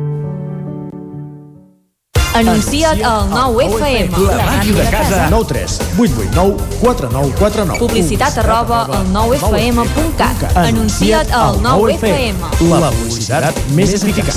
Anuncia't 2.33 3.03
al 3.03 3.29
9FM. 3.29 4.17
La 4.25 4.45
màquina 4.45 4.83
de 4.83 4.89
casa. 4.89 5.27
9 5.29 5.45
3 5.47 5.81
8 5.99 6.13
8 6.15 6.29
9 6.33 6.55
4 6.79 7.09
9 7.11 7.33
4 7.37 7.65
9. 7.65 7.79
Publicitat 7.79 8.37
arroba 8.37 8.87
al 8.87 9.05
9FM.cat. 9.11 10.55
Anuncia't 10.55 11.31
al 11.35 11.59
9FM. 11.59 12.35
La 12.71 12.91
publicitat 12.91 13.55
més 13.75 13.93
eficaç. 13.99 14.35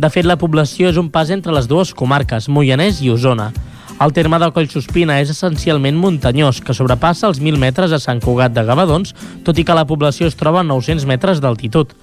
De 0.00 0.08
fet, 0.08 0.24
la 0.24 0.40
població 0.40 0.88
és 0.88 0.96
un 0.96 1.12
pas 1.12 1.28
entre 1.28 1.52
les 1.52 1.68
dues 1.68 1.92
comarques, 1.92 2.48
Moianès 2.48 3.02
i 3.04 3.12
Osona. 3.12 3.52
El 3.98 4.12
terme 4.14 4.38
de 4.38 4.46
Collsospina 4.54 5.16
és 5.18 5.32
essencialment 5.32 5.96
muntanyós, 5.98 6.60
que 6.62 6.74
sobrepassa 6.76 7.26
els 7.26 7.40
1.000 7.42 7.58
metres 7.58 7.90
a 7.90 7.98
Sant 7.98 8.20
Cugat 8.22 8.52
de 8.54 8.62
Gavadons, 8.62 9.10
tot 9.42 9.58
i 9.58 9.64
que 9.66 9.74
la 9.74 9.88
població 9.90 10.28
es 10.30 10.38
troba 10.38 10.60
a 10.62 10.66
900 10.68 11.02
metres 11.10 11.42
d'altitud. 11.42 11.96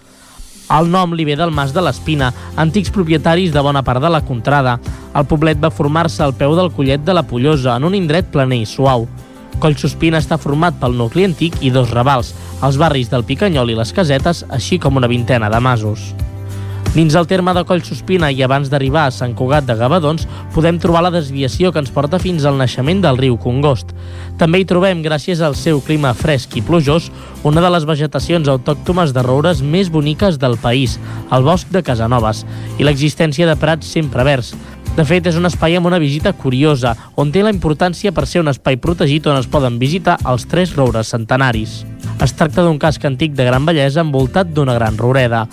El 0.76 0.92
nom 0.92 1.14
li 1.16 1.24
ve 1.24 1.38
del 1.40 1.56
Mas 1.56 1.72
de 1.72 1.80
l'Espina, 1.86 2.34
antics 2.60 2.92
propietaris 2.92 3.56
de 3.56 3.64
bona 3.64 3.86
part 3.88 4.04
de 4.04 4.12
la 4.12 4.26
contrada. 4.28 4.76
El 5.16 5.24
poblet 5.32 5.64
va 5.64 5.72
formar-se 5.72 6.20
al 6.26 6.36
peu 6.36 6.58
del 6.60 6.74
Collet 6.76 7.08
de 7.08 7.16
la 7.16 7.24
Pollosa, 7.24 7.78
en 7.80 7.88
un 7.88 7.96
indret 7.96 8.28
planer 8.28 8.60
i 8.66 8.68
suau. 8.68 9.08
Collsospina 9.64 10.20
està 10.20 10.36
format 10.36 10.76
pel 10.82 11.00
nucli 11.00 11.24
antic 11.24 11.62
i 11.64 11.72
dos 11.72 11.96
ravals, 11.96 12.36
els 12.60 12.76
barris 12.82 13.08
del 13.08 13.24
Picanyol 13.24 13.72
i 13.72 13.80
les 13.80 13.96
Casetes, 13.96 14.44
així 14.52 14.84
com 14.84 15.00
una 15.00 15.08
vintena 15.08 15.48
de 15.48 15.64
masos. 15.64 16.12
Dins 16.96 17.12
el 17.20 17.26
terme 17.28 17.52
de 17.52 17.66
Collsospina 17.68 18.30
i 18.32 18.38
abans 18.46 18.70
d'arribar 18.72 19.02
a 19.10 19.12
Sant 19.12 19.34
Cugat 19.36 19.66
de 19.68 19.76
Gavadons, 19.76 20.22
podem 20.56 20.78
trobar 20.80 21.02
la 21.04 21.10
desviació 21.12 21.74
que 21.76 21.82
ens 21.84 21.92
porta 21.92 22.22
fins 22.24 22.46
al 22.48 22.56
naixement 22.56 23.02
del 23.04 23.20
riu 23.20 23.36
Congost. 23.36 23.92
També 24.40 24.62
hi 24.62 24.68
trobem, 24.70 25.02
gràcies 25.04 25.42
al 25.44 25.58
seu 25.60 25.82
clima 25.84 26.14
fresc 26.16 26.56
i 26.56 26.64
plujós, 26.64 27.10
una 27.44 27.60
de 27.60 27.74
les 27.76 27.84
vegetacions 27.90 28.48
autòctones 28.48 29.12
de 29.12 29.26
roures 29.28 29.60
més 29.60 29.92
boniques 29.92 30.40
del 30.40 30.56
país, 30.56 30.96
el 31.36 31.44
bosc 31.44 31.68
de 31.76 31.84
Casanovas, 31.84 32.46
i 32.80 32.88
l'existència 32.88 33.52
de 33.52 33.60
prats 33.60 33.92
sempre 33.92 34.24
verds. 34.24 34.56
De 34.96 35.04
fet, 35.04 35.28
és 35.28 35.36
un 35.36 35.52
espai 35.52 35.76
amb 35.76 35.92
una 35.92 36.00
visita 36.00 36.32
curiosa, 36.32 36.96
on 37.20 37.36
té 37.36 37.44
la 37.44 37.52
importància 37.52 38.16
per 38.16 38.24
ser 38.24 38.40
un 38.40 38.56
espai 38.56 38.80
protegit 38.80 39.28
on 39.28 39.36
es 39.36 39.52
poden 39.52 39.84
visitar 39.84 40.16
els 40.24 40.48
tres 40.48 40.78
roures 40.80 41.12
centenaris. 41.12 41.82
Es 42.24 42.40
tracta 42.40 42.64
d'un 42.64 42.80
casc 42.80 43.04
antic 43.04 43.36
de 43.36 43.52
gran 43.52 43.68
bellesa 43.68 44.00
envoltat 44.08 44.56
d'una 44.56 44.80
gran 44.80 44.96
roureda. 44.96 45.50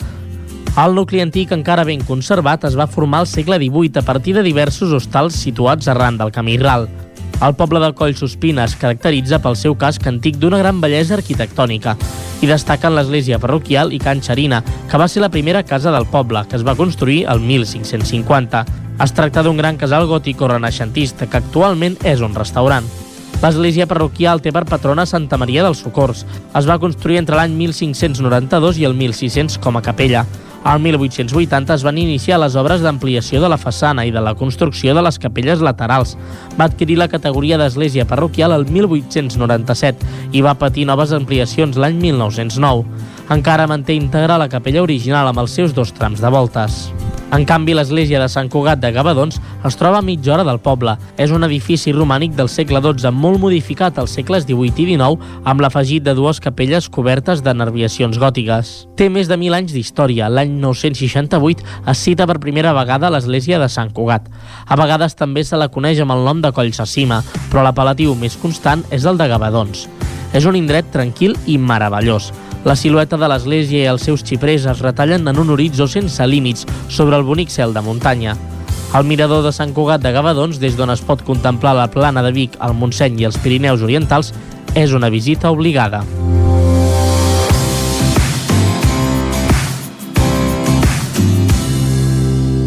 El 0.73 0.95
nucli 0.97 1.21
antic, 1.21 1.51
encara 1.53 1.83
ben 1.85 2.01
conservat, 2.09 2.63
es 2.65 2.79
va 2.81 2.87
formar 2.89 3.19
al 3.21 3.27
segle 3.29 3.59
XVIII 3.61 4.01
a 4.01 4.03
partir 4.07 4.33
de 4.33 4.43
diversos 4.43 4.89
hostals 4.97 5.37
situats 5.37 5.89
arran 5.93 6.17
del 6.17 6.31
camí 6.33 6.55
ral. 6.57 6.87
El 7.45 7.53
poble 7.59 7.81
de 7.83 7.91
Collsospina 7.93 8.65
es 8.65 8.77
caracteritza 8.81 9.37
pel 9.45 9.59
seu 9.61 9.75
casc 9.77 10.07
antic 10.09 10.39
d'una 10.41 10.63
gran 10.63 10.79
bellesa 10.81 11.19
arquitectònica 11.19 11.93
i 12.41 12.49
destaquen 12.49 12.97
l'església 12.97 13.37
parroquial 13.43 13.93
i 13.93 13.99
Can 14.01 14.23
Xerina, 14.25 14.63
que 14.89 14.97
va 14.97 15.09
ser 15.13 15.21
la 15.21 15.29
primera 15.29 15.61
casa 15.63 15.93
del 15.93 16.07
poble, 16.09 16.41
que 16.49 16.57
es 16.57 16.65
va 16.65 16.77
construir 16.79 17.27
el 17.29 17.43
1550. 17.45 18.63
Es 19.05 19.13
tracta 19.13 19.43
d'un 19.45 19.61
gran 19.61 19.77
casal 19.77 20.09
gòtico 20.09 20.49
renaixentista 20.49 21.29
que 21.29 21.37
actualment 21.43 21.99
és 22.01 22.25
un 22.25 22.33
restaurant. 22.33 22.87
L'església 23.43 23.89
parroquial 23.91 24.41
té 24.41 24.55
per 24.57 24.65
patrona 24.65 25.05
Santa 25.05 25.37
Maria 25.37 25.67
dels 25.67 25.85
Socors. 25.85 26.25
Es 26.57 26.71
va 26.71 26.79
construir 26.81 27.21
entre 27.21 27.37
l'any 27.37 27.53
1592 27.61 28.81
i 28.81 28.89
el 28.89 28.97
1600 28.97 29.59
com 29.61 29.77
a 29.77 29.85
capella. 29.85 30.25
Al 30.65 30.79
1880 30.79 31.75
es 31.75 31.83
van 31.83 31.99
iniciar 31.99 32.39
les 32.39 32.55
obres 32.55 32.85
d'ampliació 32.85 33.41
de 33.43 33.49
la 33.51 33.59
façana 33.59 34.05
i 34.07 34.13
de 34.15 34.23
la 34.23 34.37
construcció 34.39 34.95
de 34.95 35.03
les 35.03 35.19
capelles 35.19 35.59
laterals. 35.59 36.15
Va 36.55 36.69
adquirir 36.71 37.01
la 37.01 37.11
categoria 37.11 37.59
d'església 37.59 38.07
parroquial 38.07 38.55
el 38.55 38.69
1897 38.71 40.31
i 40.31 40.45
va 40.47 40.55
patir 40.55 40.87
noves 40.87 41.13
ampliacions 41.19 41.77
l'any 41.83 41.99
1909. 42.07 42.87
Encara 43.35 43.67
manté 43.67 43.99
íntegra 43.99 44.39
la 44.39 44.51
capella 44.53 44.87
original 44.87 45.27
amb 45.33 45.43
els 45.43 45.59
seus 45.59 45.75
dos 45.75 45.91
trams 45.99 46.23
de 46.23 46.31
voltes. 46.31 46.85
En 47.33 47.47
canvi, 47.49 47.73
l'església 47.73 48.19
de 48.21 48.27
Sant 48.29 48.51
Cugat 48.53 48.77
de 48.83 48.91
Gavadons 48.93 49.39
es 49.65 49.77
troba 49.81 50.03
a 50.03 50.05
mitja 50.05 50.35
hora 50.35 50.45
del 50.45 50.59
poble. 50.61 50.93
És 51.17 51.31
un 51.33 51.47
edifici 51.47 51.95
romànic 51.97 52.35
del 52.37 52.51
segle 52.53 52.83
XII, 52.85 53.09
molt 53.09 53.41
modificat 53.41 53.97
als 53.97 54.13
segles 54.19 54.45
XVIII 54.45 54.85
i 54.85 54.99
XIX, 54.99 55.17
amb 55.49 55.65
l'afegit 55.65 56.05
de 56.05 56.13
dues 56.19 56.43
capelles 56.45 56.91
cobertes 56.93 57.41
de 57.41 57.55
nerviacions 57.57 58.21
gòtiques. 58.21 58.75
Té 59.01 59.09
més 59.09 59.33
de 59.33 59.41
mil 59.41 59.57
anys 59.57 59.73
d'història. 59.73 60.29
L'any 60.29 60.59
968 60.61 61.65
es 61.89 62.05
cita 62.05 62.29
per 62.29 62.37
primera 62.37 62.77
vegada 62.77 63.09
l'església 63.09 63.57
de 63.63 63.71
Sant 63.73 63.97
Cugat. 63.97 64.29
A 64.69 64.77
vegades 64.77 65.17
també 65.17 65.41
se 65.49 65.57
la 65.57 65.73
coneix 65.73 66.05
amb 66.05 66.13
el 66.13 66.29
nom 66.29 66.45
de 66.45 66.53
Collsacima, 66.53 67.23
però 67.49 67.65
l'apel·latiu 67.65 68.13
més 68.13 68.37
constant 68.37 68.85
és 68.93 69.09
el 69.09 69.17
de 69.17 69.33
Gavadons. 69.33 69.89
És 70.37 70.45
un 70.45 70.61
indret 70.61 70.93
tranquil 70.93 71.33
i 71.49 71.57
meravellós. 71.57 72.29
La 72.65 72.77
silueta 72.79 73.19
de 73.19 73.27
l'església 73.27 73.81
i 73.81 73.89
els 73.91 74.05
seus 74.07 74.23
xiprers 74.23 74.69
es 74.71 74.83
retallen 74.85 75.27
en 75.27 75.39
un 75.43 75.51
horitzó 75.51 75.89
sense 75.91 76.27
límits 76.31 76.63
sobre 76.87 77.19
el 77.19 77.25
bonic 77.27 77.51
cel 77.51 77.75
de 77.75 77.83
muntanya. 77.83 78.37
El 78.95 79.09
mirador 79.09 79.43
de 79.43 79.51
Sant 79.57 79.73
Cugat 79.75 80.05
de 80.05 80.13
Gavadons, 80.15 80.61
des 80.63 80.77
d'on 80.79 80.93
es 80.95 81.03
pot 81.03 81.25
contemplar 81.27 81.73
la 81.75 81.89
plana 81.91 82.23
de 82.23 82.31
Vic, 82.31 82.55
el 82.63 82.77
Montseny 82.79 83.19
i 83.19 83.27
els 83.27 83.39
Pirineus 83.43 83.83
Orientals, 83.83 84.31
és 84.79 84.93
una 84.95 85.11
visita 85.11 85.51
obligada. 85.51 86.05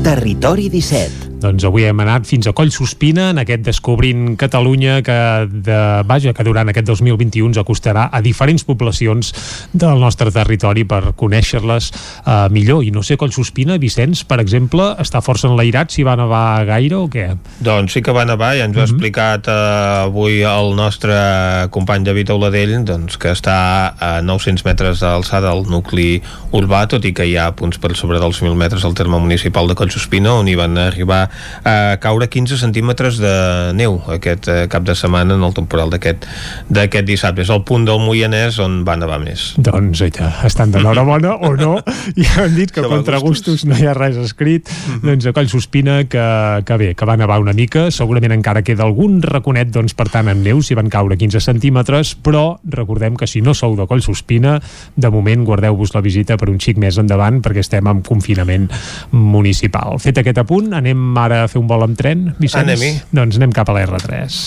Territori 0.04 0.68
17 0.70 1.35
doncs 1.42 1.66
avui 1.68 1.84
hem 1.86 2.00
anat 2.00 2.26
fins 2.28 2.48
a 2.48 2.54
Collsospina 2.56 3.30
en 3.34 3.40
aquest 3.42 3.66
Descobrint 3.66 4.36
Catalunya 4.40 5.02
que, 5.06 5.18
de, 5.52 5.80
vaja, 6.08 6.34
que 6.36 6.46
durant 6.48 6.70
aquest 6.72 6.88
2021 6.88 7.52
ens 7.52 7.60
acostarà 7.60 8.08
a 8.12 8.22
diferents 8.24 8.64
poblacions 8.66 9.32
del 9.74 10.00
nostre 10.02 10.32
territori 10.34 10.86
per 10.88 11.14
conèixer-les 11.18 11.92
uh, 11.92 12.48
millor. 12.54 12.84
I 12.86 12.94
no 12.96 13.04
sé, 13.06 13.18
Collsospina, 13.20 13.78
Vicenç, 13.82 14.24
per 14.30 14.40
exemple, 14.44 14.88
està 15.02 15.22
força 15.26 15.50
enlairat 15.50 15.94
si 15.94 16.06
va 16.08 16.16
nevar 16.20 16.64
gaire 16.70 17.00
o 17.00 17.10
què? 17.12 17.28
Doncs 17.66 17.98
sí 17.98 18.04
que 18.06 18.16
va 18.16 18.26
nevar, 18.28 18.54
ja 18.58 18.70
ens 18.70 18.78
ho 18.78 18.80
ha 18.80 18.86
mm 18.86 18.88
-hmm. 18.88 18.96
explicat 18.96 19.48
uh, 19.48 20.08
avui 20.08 20.42
el 20.42 20.76
nostre 20.76 21.68
company 21.70 22.04
David 22.04 22.30
Auladell, 22.30 22.84
doncs, 22.86 23.18
que 23.18 23.32
està 23.32 23.94
a 24.00 24.22
900 24.22 24.66
metres 24.66 25.00
d'alçada 25.00 25.52
al 25.52 25.66
nucli 25.68 26.22
urbà, 26.52 26.88
tot 26.88 27.06
i 27.06 27.14
que 27.14 27.26
hi 27.26 27.38
ha 27.38 27.52
punts 27.52 27.78
per 27.78 27.96
sobre 27.96 28.20
dels 28.20 28.42
1.000 28.42 28.56
metres 28.56 28.86
al 28.86 28.94
terme 28.94 29.20
municipal 29.20 29.68
de 29.68 29.76
Collsospina, 29.76 30.34
on 30.34 30.48
hi 30.48 30.56
van 30.56 30.78
arribar 30.78 31.25
a 31.64 31.98
caure 32.02 32.28
15 32.32 32.58
centímetres 32.62 33.20
de 33.22 33.36
neu 33.78 34.00
aquest 34.16 34.50
eh, 34.52 34.58
cap 34.72 34.86
de 34.88 34.96
setmana 34.96 35.36
en 35.36 35.44
el 35.46 35.54
temporal 35.56 35.92
d'aquest 35.94 37.06
dissabte. 37.06 37.46
És 37.46 37.52
el 37.54 37.64
punt 37.68 37.86
del 37.88 38.02
Moianès 38.04 38.60
on 38.64 38.84
va 38.88 38.98
nevar 39.00 39.20
més. 39.24 39.54
Doncs 39.58 40.04
ja, 40.16 40.32
estan 40.48 40.72
d'enhorabona 40.74 41.36
o 41.46 41.54
no, 41.58 41.76
ja 42.24 42.46
han 42.46 42.56
dit 42.56 42.72
que 42.72 42.84
contra 42.86 43.20
gustos 43.24 43.66
no 43.66 43.78
hi 43.78 43.88
ha 43.88 43.96
res 43.98 44.18
escrit, 44.22 44.70
uh 44.70 44.96
-huh. 44.96 45.02
doncs 45.10 45.26
a 45.26 45.34
Coll 45.34 45.50
Sospina 45.50 46.04
que, 46.06 46.64
que 46.66 46.78
bé, 46.78 46.96
que 46.96 47.06
va 47.06 47.18
nevar 47.18 47.40
una 47.40 47.54
mica, 47.54 47.92
segurament 47.92 48.32
encara 48.32 48.62
queda 48.62 48.84
algun 48.84 49.22
raconet 49.22 49.72
doncs 49.72 49.94
per 49.94 50.10
tant 50.10 50.28
amb 50.28 50.44
neu, 50.44 50.62
si 50.62 50.76
van 50.76 50.90
caure 50.90 51.18
15 51.18 51.40
centímetres, 51.40 52.16
però 52.16 52.60
recordem 52.64 53.16
que 53.16 53.28
si 53.28 53.42
no 53.42 53.54
sou 53.54 53.76
de 53.76 53.88
Coll 53.88 54.02
Sospina, 54.02 54.62
de 54.96 55.10
moment 55.10 55.46
guardeu-vos 55.46 55.94
la 55.96 56.02
visita 56.02 56.38
per 56.38 56.50
un 56.50 56.60
xic 56.60 56.78
més 56.78 56.98
endavant 56.98 57.42
perquè 57.42 57.64
estem 57.64 57.88
en 57.88 58.02
confinament 58.06 58.70
municipal. 59.12 60.00
Fet 60.00 60.22
aquest 60.22 60.38
apunt, 60.44 60.74
anem 60.74 61.15
ara 61.18 61.44
a 61.44 61.50
fer 61.52 61.60
un 61.62 61.68
vol 61.68 61.86
amb 61.86 61.98
tren, 61.98 62.30
Vicenç? 62.40 62.64
Anem-hi. 62.64 62.94
Doncs 63.16 63.40
anem 63.40 63.54
cap 63.56 63.70
a 63.70 63.76
la 63.78 63.86
R3. 63.88 64.40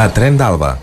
A 0.00 0.06
Tren 0.16 0.38
d'Alba. 0.40 0.76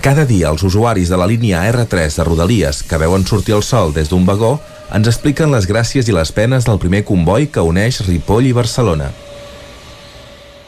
Cada 0.00 0.24
dia 0.24 0.48
els 0.48 0.62
usuaris 0.64 1.10
de 1.12 1.16
la 1.20 1.26
línia 1.28 1.64
R3 1.68 2.14
de 2.16 2.24
Rodalies 2.24 2.84
que 2.88 3.00
veuen 3.02 3.26
sortir 3.26 3.56
el 3.56 3.64
sol 3.66 3.92
des 3.92 4.08
d'un 4.08 4.24
vagó 4.24 4.54
ens 4.96 5.10
expliquen 5.10 5.52
les 5.52 5.66
gràcies 5.68 6.08
i 6.08 6.14
les 6.14 6.32
penes 6.32 6.64
del 6.66 6.78
primer 6.82 7.02
comboi 7.06 7.50
que 7.52 7.62
uneix 7.62 8.00
Ripoll 8.06 8.48
i 8.48 8.54
Barcelona. 8.56 9.10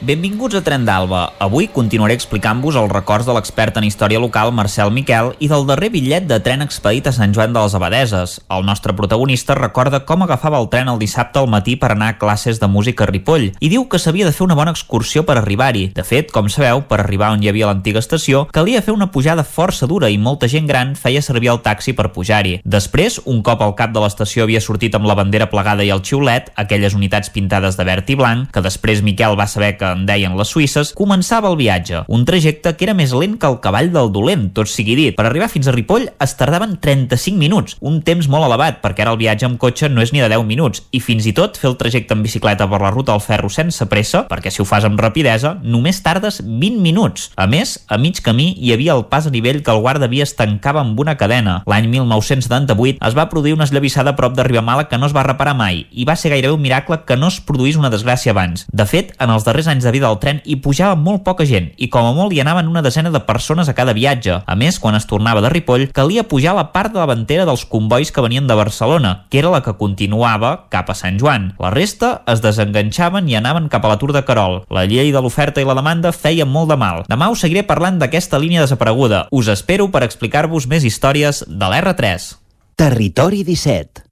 Benvinguts 0.02 0.56
a 0.58 0.64
Tren 0.66 0.82
d'Alba. 0.82 1.20
Avui 1.38 1.68
continuaré 1.70 2.16
explicant-vos 2.18 2.74
els 2.74 2.90
records 2.90 3.22
de 3.22 3.34
l'expert 3.36 3.76
en 3.78 3.84
història 3.86 4.18
local 4.18 4.50
Marcel 4.50 4.90
Miquel 4.90 5.28
i 5.38 5.46
del 5.46 5.62
darrer 5.68 5.92
bitllet 5.94 6.24
de 6.26 6.40
tren 6.42 6.64
expedit 6.64 7.06
a 7.06 7.12
Sant 7.14 7.30
Joan 7.30 7.52
de 7.54 7.60
les 7.62 7.76
Abadeses. 7.78 8.32
El 8.50 8.66
nostre 8.66 8.96
protagonista 8.98 9.54
recorda 9.54 10.00
com 10.02 10.24
agafava 10.26 10.58
el 10.58 10.66
tren 10.72 10.90
el 10.90 10.98
dissabte 10.98 11.38
al 11.38 11.46
matí 11.46 11.76
per 11.78 11.92
anar 11.94 12.08
a 12.10 12.16
classes 12.18 12.58
de 12.58 12.66
música 12.66 13.04
a 13.06 13.08
Ripoll 13.12 13.52
i 13.60 13.70
diu 13.70 13.84
que 13.86 14.00
s'havia 14.02 14.26
de 14.26 14.32
fer 14.34 14.42
una 14.42 14.56
bona 14.58 14.72
excursió 14.74 15.22
per 15.22 15.36
arribar-hi. 15.38 15.92
De 15.94 16.02
fet, 16.02 16.34
com 16.34 16.50
sabeu, 16.50 16.82
per 16.90 16.98
arribar 16.98 17.30
on 17.36 17.46
hi 17.46 17.52
havia 17.52 17.70
l'antiga 17.70 18.02
estació, 18.02 18.48
calia 18.50 18.82
fer 18.82 18.96
una 18.96 19.12
pujada 19.14 19.46
força 19.46 19.86
dura 19.86 20.10
i 20.10 20.18
molta 20.18 20.50
gent 20.50 20.66
gran 20.66 20.96
feia 20.98 21.22
servir 21.22 21.52
el 21.54 21.62
taxi 21.62 21.94
per 21.94 22.10
pujar-hi. 22.10 22.56
Després, 22.66 23.20
un 23.22 23.38
cop 23.46 23.62
el 23.62 23.78
cap 23.78 23.94
de 23.94 24.02
l'estació 24.02 24.50
havia 24.50 24.66
sortit 24.66 24.98
amb 24.98 25.06
la 25.06 25.14
bandera 25.22 25.46
plegada 25.46 25.86
i 25.86 25.94
el 25.94 26.02
xiulet, 26.02 26.50
aquelles 26.58 26.98
unitats 26.98 27.30
pintades 27.30 27.78
de 27.78 27.86
verd 27.86 28.10
i 28.10 28.18
blanc, 28.18 28.50
que 28.50 28.66
després 28.66 29.06
Miquel 29.06 29.38
va 29.38 29.46
saber 29.46 29.76
que 29.78 29.91
en 29.94 30.06
deien 30.08 30.36
les 30.38 30.52
suïsses, 30.52 30.92
començava 30.98 31.50
el 31.52 31.58
viatge. 31.60 32.04
Un 32.08 32.26
trajecte 32.28 32.74
que 32.76 32.86
era 32.88 32.96
més 32.98 33.14
lent 33.16 33.38
que 33.38 33.48
el 33.48 33.60
cavall 33.64 33.92
del 33.94 34.12
dolent, 34.14 34.48
tot 34.56 34.70
sigui 34.70 34.96
dit. 34.98 35.16
Per 35.16 35.26
arribar 35.28 35.50
fins 35.52 35.68
a 35.68 35.74
Ripoll 35.76 36.08
es 36.22 36.36
tardaven 36.38 36.78
35 36.82 37.38
minuts, 37.38 37.76
un 37.80 38.00
temps 38.02 38.28
molt 38.32 38.48
elevat, 38.48 38.80
perquè 38.82 39.04
ara 39.04 39.14
el 39.14 39.20
viatge 39.20 39.46
amb 39.48 39.60
cotxe 39.62 39.90
no 39.92 40.02
és 40.04 40.12
ni 40.14 40.22
de 40.24 40.30
10 40.32 40.46
minuts, 40.48 40.84
i 40.90 41.00
fins 41.04 41.28
i 41.28 41.34
tot 41.36 41.60
fer 41.60 41.70
el 41.70 41.78
trajecte 41.80 42.16
en 42.16 42.24
bicicleta 42.24 42.68
per 42.70 42.82
la 42.82 42.92
ruta 42.94 43.14
al 43.14 43.22
ferro 43.24 43.50
sense 43.52 43.86
pressa, 43.90 44.24
perquè 44.30 44.50
si 44.50 44.62
ho 44.62 44.68
fas 44.68 44.86
amb 44.88 45.00
rapidesa, 45.00 45.56
només 45.62 46.02
tardes 46.02 46.40
20 46.42 46.82
minuts. 46.82 47.30
A 47.36 47.46
més, 47.46 47.78
a 47.88 47.98
mig 48.00 48.20
camí 48.24 48.52
hi 48.58 48.72
havia 48.74 48.96
el 48.96 49.06
pas 49.12 49.26
a 49.28 49.34
nivell 49.34 49.62
que 49.62 49.72
el 49.74 49.82
guarda 49.84 50.10
via 50.10 50.26
tancava 50.36 50.80
amb 50.80 50.98
una 51.00 51.16
cadena. 51.18 51.60
L'any 51.68 51.88
1978 51.90 53.02
es 53.06 53.16
va 53.18 53.28
produir 53.30 53.54
una 53.56 53.66
esllavissada 53.68 54.12
a 54.12 54.16
prop 54.18 54.36
de 54.36 54.46
Ribamala 54.46 54.88
que 54.88 54.98
no 54.98 55.08
es 55.08 55.16
va 55.16 55.26
reparar 55.26 55.54
mai, 55.58 55.86
i 55.90 56.06
va 56.08 56.16
ser 56.16 56.32
gairebé 56.32 56.54
un 56.54 56.62
miracle 56.62 57.02
que 57.06 57.16
no 57.16 57.28
es 57.32 57.40
produís 57.40 57.76
una 57.76 57.90
desgràcia 57.92 58.32
abans. 58.32 58.66
De 58.72 58.86
fet, 58.88 59.12
en 59.22 59.32
els 59.34 59.46
darrers 59.46 59.68
anys 59.70 59.81
de 59.82 59.92
vida 59.94 60.08
del 60.08 60.20
tren 60.22 60.40
hi 60.44 60.56
pujava 60.62 60.96
molt 60.98 61.22
poca 61.26 61.46
gent 61.48 61.70
i 61.76 61.88
com 61.92 62.06
a 62.06 62.12
molt 62.16 62.34
hi 62.34 62.40
anaven 62.42 62.68
una 62.70 62.82
desena 62.82 63.10
de 63.10 63.20
persones 63.26 63.68
a 63.68 63.74
cada 63.74 63.94
viatge. 63.96 64.40
A 64.46 64.56
més, 64.58 64.78
quan 64.82 64.96
es 64.98 65.06
tornava 65.10 65.42
de 65.42 65.50
Ripoll, 65.52 65.88
calia 65.94 66.26
pujar 66.28 66.54
la 66.56 66.68
part 66.74 66.92
la 66.94 67.06
davantera 67.06 67.46
dels 67.48 67.64
convois 67.68 68.12
que 68.12 68.24
venien 68.24 68.46
de 68.46 68.56
Barcelona, 68.58 69.26
que 69.30 69.40
era 69.40 69.50
la 69.52 69.62
que 69.62 69.76
continuava 69.80 70.68
cap 70.72 70.90
a 70.90 70.96
Sant 70.98 71.18
Joan. 71.20 71.52
La 71.62 71.72
resta 71.74 72.12
es 72.30 72.44
desenganxaven 72.44 73.28
i 73.30 73.38
anaven 73.38 73.70
cap 73.72 73.84
a 73.84 73.92
l'atur 73.92 74.12
de 74.14 74.24
Carol. 74.28 74.62
La 74.70 74.86
llei 74.86 75.12
de 75.12 75.22
l'oferta 75.24 75.62
i 75.62 75.68
la 75.68 75.78
demanda 75.78 76.12
feia 76.12 76.46
molt 76.46 76.70
de 76.72 76.78
mal. 76.78 77.04
Demà 77.08 77.32
us 77.32 77.42
seguiré 77.44 77.66
parlant 77.66 77.98
d'aquesta 78.02 78.40
línia 78.42 78.64
desapareguda. 78.64 79.26
Us 79.32 79.50
espero 79.52 79.90
per 79.90 80.04
explicar-vos 80.06 80.68
més 80.70 80.86
històries 80.86 81.44
de 81.48 81.68
l'R3. 81.68 82.32
Territori 82.76 83.44
17 83.44 84.11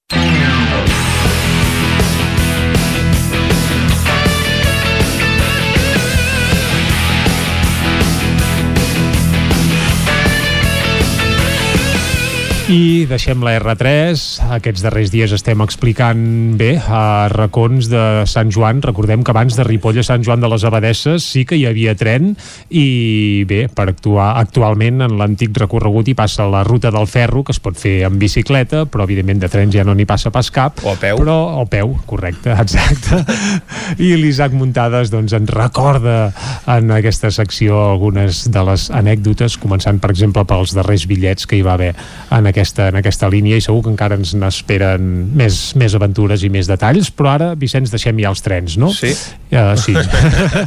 I 12.71 13.03
deixem 13.11 13.41
la 13.43 13.57
R3. 13.59 14.21
Aquests 14.55 14.85
darrers 14.85 15.11
dies 15.11 15.33
estem 15.35 15.59
explicant 15.65 16.21
bé 16.55 16.77
a 16.79 17.27
racons 17.33 17.89
de 17.91 18.03
Sant 18.31 18.53
Joan. 18.55 18.79
Recordem 18.85 19.25
que 19.27 19.33
abans 19.35 19.57
de 19.59 19.65
Ripoll 19.67 19.99
a 19.99 20.05
Sant 20.07 20.23
Joan 20.23 20.39
de 20.39 20.47
les 20.53 20.63
Abadesses 20.69 21.27
sí 21.27 21.43
que 21.43 21.59
hi 21.59 21.65
havia 21.67 21.97
tren 21.99 22.37
i 22.71 23.43
bé, 23.51 23.65
per 23.75 23.89
actuar 23.91 24.37
actualment 24.39 25.03
en 25.03 25.17
l'antic 25.19 25.59
recorregut 25.59 26.13
hi 26.13 26.15
passa 26.15 26.47
la 26.47 26.61
ruta 26.63 26.93
del 26.95 27.09
ferro, 27.11 27.43
que 27.43 27.51
es 27.51 27.59
pot 27.59 27.75
fer 27.75 28.05
en 28.07 28.21
bicicleta, 28.23 28.85
però 28.87 29.03
evidentment 29.09 29.43
de 29.43 29.51
trens 29.51 29.75
ja 29.75 29.83
no 29.83 29.97
n'hi 29.99 30.07
passa 30.07 30.31
pas 30.31 30.53
cap. 30.55 30.79
O 30.87 30.95
a 30.95 31.01
peu. 31.03 31.19
Però 31.25 31.37
al 31.59 31.67
peu, 31.67 31.97
correcte, 32.07 32.55
exacte. 32.65 33.19
I 33.99 34.13
l'Isaac 34.15 34.55
Muntades 34.55 35.11
doncs, 35.11 35.35
ens 35.35 35.51
recorda 35.51 36.31
en 36.71 36.95
aquesta 36.95 37.35
secció 37.35 37.83
algunes 37.89 38.47
de 38.47 38.65
les 38.71 38.87
anècdotes, 38.95 39.59
començant 39.59 39.99
per 39.99 40.15
exemple 40.15 40.47
pels 40.47 40.79
darrers 40.79 41.11
bitllets 41.11 41.51
que 41.51 41.59
hi 41.59 41.67
va 41.67 41.75
haver 41.75 41.93
en 42.31 42.47
aquest 42.47 42.60
aquesta, 42.61 42.89
en 42.93 43.01
aquesta 43.01 43.29
línia 43.33 43.59
i 43.59 43.65
segur 43.65 43.83
que 43.87 43.93
encara 43.95 44.19
ens 44.21 44.35
n'esperen 44.37 45.05
més, 45.37 45.73
més 45.81 45.95
aventures 45.97 46.45
i 46.45 46.51
més 46.53 46.69
detalls, 46.71 47.11
però 47.15 47.35
ara, 47.35 47.53
Vicenç, 47.59 47.91
deixem 47.93 48.21
ja 48.21 48.31
els 48.31 48.45
trens, 48.45 48.77
no? 48.81 48.93
Sí. 48.95 49.15
Uh, 49.51 49.75
sí. 49.81 49.97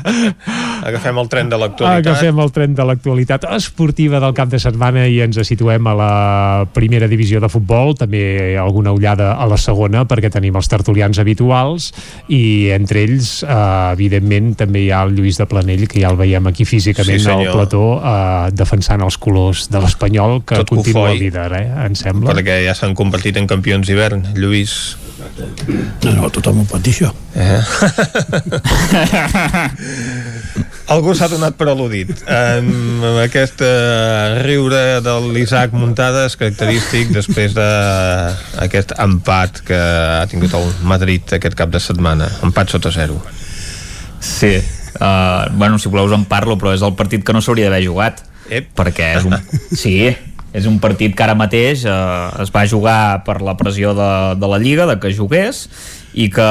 Agafem 0.89 1.19
el 1.22 1.30
tren 1.31 1.51
de 1.51 1.59
l'actualitat. 1.59 2.01
Agafem 2.03 2.39
el 2.43 2.51
tren 2.55 2.73
de 2.75 2.85
l'actualitat 2.88 3.45
esportiva 3.55 4.19
del 4.23 4.33
cap 4.35 4.49
de 4.51 4.59
setmana 4.59 5.05
i 5.07 5.22
ens 5.23 5.39
situem 5.47 5.88
a 5.88 5.93
la 5.95 6.13
primera 6.75 7.07
divisió 7.07 7.39
de 7.43 7.49
futbol, 7.51 7.93
també 7.99 8.57
alguna 8.59 8.91
ullada 8.95 9.33
a 9.38 9.47
la 9.47 9.59
segona, 9.61 10.03
perquè 10.09 10.31
tenim 10.33 10.57
els 10.59 10.67
tertulians 10.72 11.22
habituals 11.22 11.91
i 12.27 12.73
entre 12.75 13.05
ells, 13.05 13.38
uh, 13.45 13.93
evidentment, 13.93 14.53
també 14.59 14.83
hi 14.88 14.91
ha 14.91 15.03
el 15.07 15.15
Lluís 15.15 15.39
de 15.39 15.47
Planell, 15.47 15.88
que 15.88 16.01
ja 16.03 16.11
el 16.11 16.19
veiem 16.19 16.51
aquí 16.51 16.67
físicament 16.67 17.22
Sí, 17.23 17.30
al 17.31 17.45
plató, 17.53 17.83
uh, 17.99 18.49
defensant 18.51 19.03
els 19.05 19.17
colors 19.22 19.69
de 19.72 19.80
l'Espanyol, 19.83 20.41
que 20.43 20.59
Tot 20.63 20.73
continua 20.73 21.13
cofoi. 21.13 21.19
líder, 21.22 21.47
eh? 21.61 21.67
Em 21.86 21.95
sembla. 21.98 22.32
Perquè 22.34 22.62
ja 22.66 22.76
s'han 22.78 22.95
convertit 22.98 23.38
en 23.40 23.48
campions 23.50 23.88
d'hivern, 23.88 24.34
Lluís. 24.38 24.98
No, 26.03 26.12
no, 26.14 26.30
tothom 26.34 26.62
ho 26.62 26.66
pot 26.68 26.84
dir, 26.84 26.94
això. 26.94 27.10
Eh? 27.34 27.62
Algú 30.94 31.14
s'ha 31.16 31.30
donat 31.32 31.56
per 31.58 31.70
al·ludit. 31.72 32.12
Amb 32.28 33.06
aquest 33.24 33.64
eh, 33.66 34.42
riure 34.44 35.00
de 35.06 35.16
l'Isaac 35.34 35.74
Muntades 35.78 36.36
característic 36.40 37.14
després 37.16 37.56
d'aquest 37.56 38.94
empat 39.02 39.64
que 39.70 39.80
ha 39.80 40.26
tingut 40.32 40.53
el 40.60 40.70
Madrid 40.90 41.38
aquest 41.40 41.58
cap 41.60 41.72
de 41.74 41.82
setmana. 41.82 42.28
Empat 42.45 42.76
sota 42.76 42.92
zero. 42.94 43.22
Sí, 44.24 44.56
uh, 45.00 45.50
bueno, 45.56 45.80
si 45.80 45.90
voleu 45.92 46.08
us 46.08 46.16
en 46.16 46.28
parlo, 46.30 46.56
però 46.60 46.72
és 46.76 46.84
el 46.86 46.94
partit 47.00 47.26
que 47.26 47.36
no 47.36 47.42
s'hauria 47.44 47.72
d'haver 47.72 47.84
jugat. 47.88 48.24
Ep. 48.52 48.70
Perquè 48.78 49.16
és 49.18 49.26
un... 49.28 49.36
Sí, 49.84 49.98
és 50.53 50.69
un 50.69 50.77
partit 50.80 51.15
que 51.17 51.25
ara 51.25 51.35
mateix 51.38 51.83
eh, 51.90 51.98
es 52.43 52.53
va 52.53 52.67
jugar 52.69 53.23
per 53.27 53.40
la 53.41 53.57
pressió 53.59 53.95
de, 53.98 54.11
de 54.40 54.49
la 54.49 54.61
Lliga, 54.61 54.88
de 54.90 54.99
que 55.01 55.14
jugués, 55.17 55.65
i 56.14 56.27
que 56.30 56.45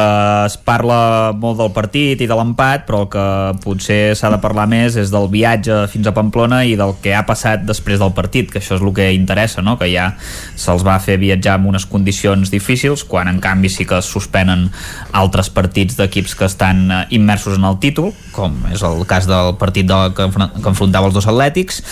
es 0.47 0.57
parla 0.59 1.33
molt 1.39 1.61
del 1.61 1.71
partit 1.75 2.21
i 2.23 2.27
de 2.27 2.37
l'empat, 2.37 2.85
però 2.89 3.05
el 3.05 3.11
que 3.13 3.27
potser 3.63 4.01
s'ha 4.19 4.31
de 4.33 4.41
parlar 4.43 4.67
més 4.71 4.97
és 4.99 5.13
del 5.15 5.29
viatge 5.31 5.85
fins 5.93 6.09
a 6.09 6.15
Pamplona 6.17 6.63
i 6.67 6.75
del 6.79 6.97
que 7.03 7.15
ha 7.15 7.23
passat 7.29 7.63
després 7.67 8.01
del 8.03 8.15
partit, 8.17 8.51
que 8.51 8.59
això 8.59 8.75
és 8.79 8.83
el 8.83 8.93
que 8.97 9.13
interessa, 9.15 9.63
no? 9.63 9.77
que 9.79 9.87
ja 9.93 10.13
se'ls 10.59 10.83
va 10.87 10.99
fer 11.03 11.19
viatjar 11.23 11.61
en 11.61 11.69
unes 11.71 11.87
condicions 11.87 12.51
difícils, 12.51 13.05
quan 13.07 13.31
en 13.31 13.39
canvi 13.43 13.71
sí 13.71 13.87
que 13.87 14.01
es 14.03 14.11
suspenen 14.11 14.69
altres 15.13 15.51
partits 15.55 15.97
d'equips 15.99 16.35
que 16.39 16.49
estan 16.49 16.85
eh, 16.91 17.03
immersos 17.15 17.59
en 17.59 17.69
el 17.69 17.79
títol, 17.83 18.11
com 18.35 18.57
és 18.73 18.83
el 18.87 19.07
cas 19.07 19.29
del 19.31 19.55
partit 19.61 19.87
de, 19.87 20.01
que, 20.17 20.27
que 20.33 20.69
enfrontava 20.73 21.09
els 21.11 21.15
dos 21.15 21.29
atlètics, 21.31 21.83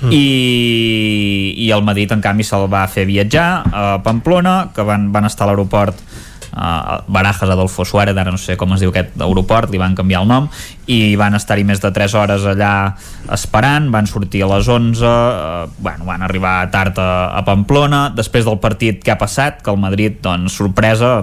mm. 0.00 0.14
i, 0.14 0.24
i 1.66 1.70
el 1.76 1.84
Madrid 1.84 2.16
en 2.16 2.24
canvi 2.24 2.46
se'l 2.46 2.68
va 2.72 2.86
fer 2.88 3.04
viatjar 3.08 3.48
a 3.68 3.86
Pamplona, 4.04 4.70
que 4.74 4.86
van, 4.86 5.10
van 5.12 5.28
estar 5.28 5.44
a 5.44 5.52
l'aeroport 5.52 6.00
uh, 6.52 7.02
Barajas 7.06 7.50
Adolfo 7.50 7.84
Suárez, 7.84 8.16
ara 8.16 8.32
no 8.32 8.40
sé 8.40 8.56
com 8.56 8.72
es 8.74 8.82
diu 8.84 8.92
aquest 8.92 9.16
aeroport, 9.20 9.70
li 9.72 9.80
van 9.80 9.96
canviar 9.98 10.22
el 10.24 10.30
nom 10.30 10.48
i 10.88 11.16
van 11.20 11.36
estar-hi 11.36 11.66
més 11.68 11.82
de 11.82 11.90
3 11.94 12.14
hores 12.16 12.46
allà 12.48 12.72
esperant, 13.34 13.90
van 13.92 14.08
sortir 14.08 14.42
a 14.44 14.50
les 14.54 14.68
11 14.68 15.04
uh, 15.04 15.68
bueno, 15.78 16.08
van 16.08 16.24
arribar 16.24 16.56
tard 16.74 16.98
a, 16.98 17.10
a 17.38 17.44
Pamplona, 17.46 18.08
després 18.16 18.48
del 18.48 18.60
partit 18.62 19.02
que 19.04 19.14
ha 19.14 19.20
passat, 19.20 19.62
que 19.62 19.72
el 19.74 19.80
Madrid, 19.80 20.20
doncs, 20.24 20.56
sorpresa 20.58 21.18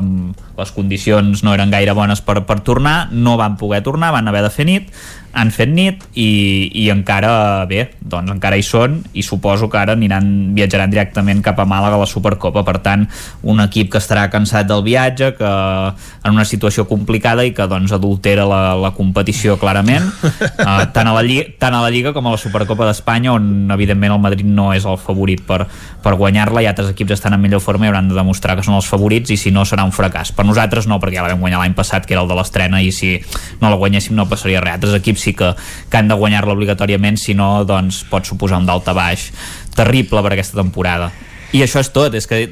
les 0.56 0.72
condicions 0.72 1.44
no 1.44 1.54
eren 1.54 1.72
gaire 1.74 1.94
bones 1.96 2.22
per, 2.24 2.40
per 2.48 2.62
tornar, 2.64 3.10
no 3.12 3.36
van 3.40 3.58
poder 3.60 3.82
tornar 3.84 4.14
van 4.16 4.28
haver 4.32 4.46
de 4.46 4.52
fer 4.54 4.68
nit, 4.70 4.92
han 5.36 5.52
fet 5.52 5.70
nit 5.72 6.04
i, 6.16 6.72
i 6.72 6.88
encara, 6.94 7.66
bé, 7.68 7.90
doncs 8.00 8.32
encara 8.32 8.58
hi 8.58 8.64
són 8.64 9.02
i 9.14 9.24
suposo 9.26 9.68
que 9.72 9.80
ara 9.80 9.96
aniran, 9.98 10.56
viatjaran 10.56 10.92
directament 10.92 11.42
cap 11.44 11.60
a 11.60 11.68
Màlaga 11.68 11.98
a 12.00 12.02
la 12.02 12.08
Supercopa, 12.10 12.64
per 12.64 12.78
tant 12.86 13.04
un 13.44 13.60
equip 13.66 13.92
que 13.92 14.00
estarà 14.00 14.26
cansat 14.32 14.70
del 14.70 14.84
viatge 14.86 15.34
que 15.36 15.52
en 15.52 16.32
una 16.32 16.46
situació 16.48 16.88
complicada 16.88 17.44
i 17.46 17.52
que 17.56 17.68
doncs 17.68 17.94
adultera 17.96 18.48
la, 18.48 18.62
la 18.80 18.94
competició 18.96 19.60
clarament, 19.60 20.08
uh, 20.24 20.86
tant, 20.96 21.10
a 21.10 21.16
la 21.16 21.24
Lliga, 21.26 21.50
tant 21.60 21.76
a 21.76 21.84
la 21.84 21.92
Lliga 21.92 22.16
com 22.16 22.30
a 22.30 22.36
la 22.36 22.42
Supercopa 22.42 22.88
d'Espanya 22.88 23.36
on 23.36 23.76
evidentment 23.76 24.16
el 24.16 24.24
Madrid 24.24 24.48
no 24.48 24.72
és 24.76 24.88
el 24.88 25.00
favorit 25.02 25.44
per, 25.46 25.66
per 26.04 26.16
guanyar-la 26.16 26.64
i 26.64 26.70
altres 26.72 26.94
equips 26.94 27.18
estan 27.18 27.36
en 27.36 27.44
millor 27.44 27.64
forma 27.64 27.90
i 27.90 27.92
hauran 27.92 28.08
de 28.12 28.16
demostrar 28.18 28.56
que 28.56 28.64
són 28.64 28.80
els 28.80 28.88
favorits 28.88 29.36
i 29.36 29.40
si 29.42 29.52
no 29.52 29.68
serà 29.68 29.84
un 29.84 29.94
fracàs. 29.96 30.32
Per 30.36 30.48
nosaltres 30.48 30.88
no, 30.88 31.02
perquè 31.04 31.20
ja 31.20 31.28
la 31.28 31.34
vam 31.34 31.44
guanyar 31.44 31.60
l'any 31.64 31.76
passat 31.76 32.08
que 32.08 32.16
era 32.16 32.24
el 32.24 32.32
de 32.32 32.40
l'estrena 32.40 32.80
i 32.82 32.92
si 32.96 33.18
no 33.60 33.72
la 33.74 33.80
guanyéssim 33.82 34.16
no 34.16 34.30
passaria 34.32 34.64
res. 34.64 34.80
Altres 34.80 34.98
equips 35.02 35.25
sí 35.26 35.34
que, 35.38 35.52
que 35.90 35.98
han 36.00 36.08
de 36.12 36.16
guanyar-la 36.22 36.54
obligatòriament, 36.56 37.18
si 37.20 37.34
no 37.38 37.64
doncs 37.66 38.04
pot 38.10 38.26
suposar 38.30 38.62
un 38.62 38.70
dalt 38.70 38.88
a 38.88 38.96
baix 38.98 39.32
terrible 39.76 40.22
per 40.24 40.34
aquesta 40.38 40.62
temporada. 40.62 41.12
I 41.56 41.62
això 41.66 41.82
és 41.84 41.90
tot, 41.94 42.14
és 42.16 42.26
que 42.28 42.46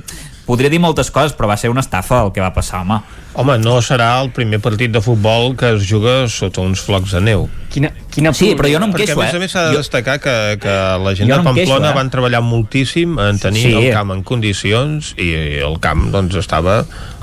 podria 0.44 0.68
dir 0.70 0.80
moltes 0.84 1.08
coses, 1.12 1.32
però 1.38 1.48
va 1.48 1.56
ser 1.56 1.70
una 1.72 1.80
estafa 1.80 2.18
el 2.26 2.34
que 2.36 2.42
va 2.44 2.50
passar, 2.56 2.82
home. 2.84 2.98
Home, 3.40 3.56
no 3.64 3.78
serà 3.82 4.10
el 4.22 4.28
primer 4.36 4.60
partit 4.62 4.92
de 4.94 5.00
futbol 5.02 5.56
que 5.58 5.70
es 5.78 5.86
juga 5.90 6.28
sota 6.30 6.62
uns 6.62 6.82
flocs 6.84 7.14
de 7.16 7.22
neu. 7.24 7.46
Quina, 7.74 7.90
quina 8.14 8.34
sí, 8.36 8.52
però 8.60 8.68
jo 8.70 8.82
no 8.84 8.90
em 8.90 8.94
Perquè 8.94 9.08
queixo, 9.08 9.22
a 9.22 9.24
més 9.24 9.34
a 9.34 9.38
eh? 9.38 9.42
més 9.42 9.56
s'ha 9.56 9.64
de 9.70 9.72
Jo- 9.78 9.80
destacar 9.82 10.18
que, 10.22 10.36
que 10.62 10.76
la 11.06 11.16
gent 11.16 11.32
Jo 11.32 11.38
de 11.40 11.44
no 11.44 11.50
em 11.54 11.56
queixo, 11.56 11.72
Pamplona 11.72 11.94
eh? 11.94 11.96
van 11.98 12.12
treballar 12.14 12.44
moltíssim 12.46 13.16
en 13.24 13.40
tenir 13.40 13.64
Sí. 13.64 13.74
el 13.80 13.88
camp 13.96 14.12
en 14.14 14.22
condicions 14.28 15.14
i 15.18 15.32
el 15.64 15.80
camp 15.82 16.10
doncs 16.14 16.36
estava 16.44 16.82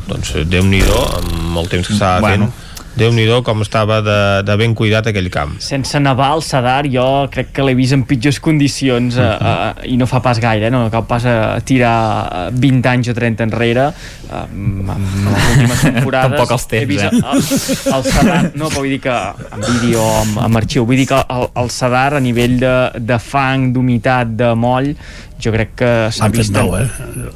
doncs, 0.09 0.33
déu 0.51 0.65
nhi 0.67 0.81
amb 0.89 1.61
el 1.61 1.69
temps 1.70 1.87
que 1.87 1.95
estava 1.95 2.20
Bueno. 2.25 2.49
fent 2.51 2.67
déu 3.01 3.12
nhi 3.17 3.25
com 3.45 3.62
estava 3.65 4.01
de, 4.05 4.19
de 4.45 4.57
ben 4.61 4.75
cuidat 4.77 5.09
aquell 5.09 5.31
camp. 5.33 5.55
Sense 5.65 5.99
nevar 6.03 6.35
el 6.37 6.43
Sadar, 6.45 6.85
jo 6.91 7.05
crec 7.33 7.55
que 7.57 7.65
l'he 7.65 7.75
vist 7.79 7.97
en 7.97 8.05
pitjors 8.09 8.41
condicions 8.45 9.17
uh, 9.17 9.29
uh, 9.41 9.85
i 9.89 9.97
no 10.01 10.09
fa 10.11 10.20
pas 10.25 10.41
gaire, 10.43 10.69
eh? 10.69 10.73
no 10.75 10.85
cal 10.93 11.07
pas 11.09 11.25
a 11.25 11.37
tirar 11.65 12.51
20 12.53 12.91
anys 12.93 13.12
o 13.12 13.17
30 13.17 13.47
enrere 13.49 13.87
uh, 13.89 14.43
amb 14.45 14.93
les 14.93 15.49
últimes 15.55 15.87
temporades. 15.87 16.37
Tampoc 16.37 16.55
els 16.59 16.69
temps, 16.75 16.83
he 16.83 16.91
vist 16.91 17.09
eh? 17.09 17.23
El, 17.23 17.97
el 17.97 18.07
Sadar, 18.11 18.43
no, 18.53 18.69
però 18.69 18.85
vull 18.85 18.93
dir 18.93 19.01
que 19.07 19.17
en 19.49 19.67
vídeo, 19.67 20.05
amb, 20.20 20.45
amb 20.45 20.61
arxiu, 20.61 20.85
vull 20.89 21.01
dir 21.01 21.09
que 21.15 21.25
el, 21.25 21.51
el 21.65 21.73
Sadar 21.73 22.11
a 22.19 22.23
nivell 22.23 22.61
de, 22.61 22.77
de 23.01 23.20
fang, 23.23 23.70
d'humitat, 23.75 24.37
de 24.41 24.53
moll, 24.59 24.93
jo 25.41 25.53
crec 25.55 25.77
que 25.81 25.93
s'ha 26.12 26.29
vist... 26.33 26.53
nou, 26.53 26.77
eh? 26.77 26.89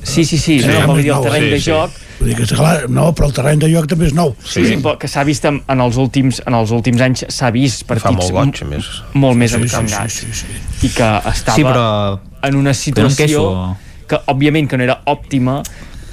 Sí, 0.03 0.25
sí, 0.29 0.37
sí, 0.37 0.61
Sí, 0.61 0.69
no, 0.69 0.93
fet 0.93 1.07
dir, 1.07 1.15
el 1.15 1.25
terreny 1.25 1.47
sí, 1.47 1.55
de 1.55 1.63
sí. 1.63 2.04
Vull 2.19 2.29
dir 2.31 2.37
que, 2.39 2.47
clar, 2.55 2.89
no, 2.89 3.09
però 3.17 3.27
el 3.27 3.33
terreny 3.37 3.59
de 3.65 3.69
joc 3.73 3.87
també 3.91 4.07
és 4.07 4.15
nou. 4.15 4.35
Sí, 4.45 4.63
sí 4.67 4.77
però 4.83 4.97
que 4.99 5.09
s'ha 5.11 5.25
vist 5.27 5.45
en, 5.51 5.63
en 5.69 5.81
els 5.81 5.97
últims 6.01 6.41
en 6.47 6.55
els 6.55 6.71
últims 6.71 7.01
anys 7.05 7.25
s'ha 7.29 7.51
vist 7.55 7.85
partits 7.89 8.31
molt 8.31 8.33
goig, 8.33 8.63
més. 8.71 8.91
molt 9.15 9.37
més 9.41 9.51
Sí, 9.51 9.59
sí, 9.59 9.65
encangats 9.65 10.21
sí, 10.21 10.27
sí, 10.33 10.47
i 10.87 10.93
que 10.95 11.11
estava 11.33 11.57
Sí, 11.57 11.65
però- 11.65 12.21
en 12.45 12.57
una 12.61 12.75
situació 12.77 13.77
que 14.07 14.19
òbviament 14.29 14.69
que 14.69 14.77
no 14.77 14.85
era 14.85 14.99
òptima 15.07 15.63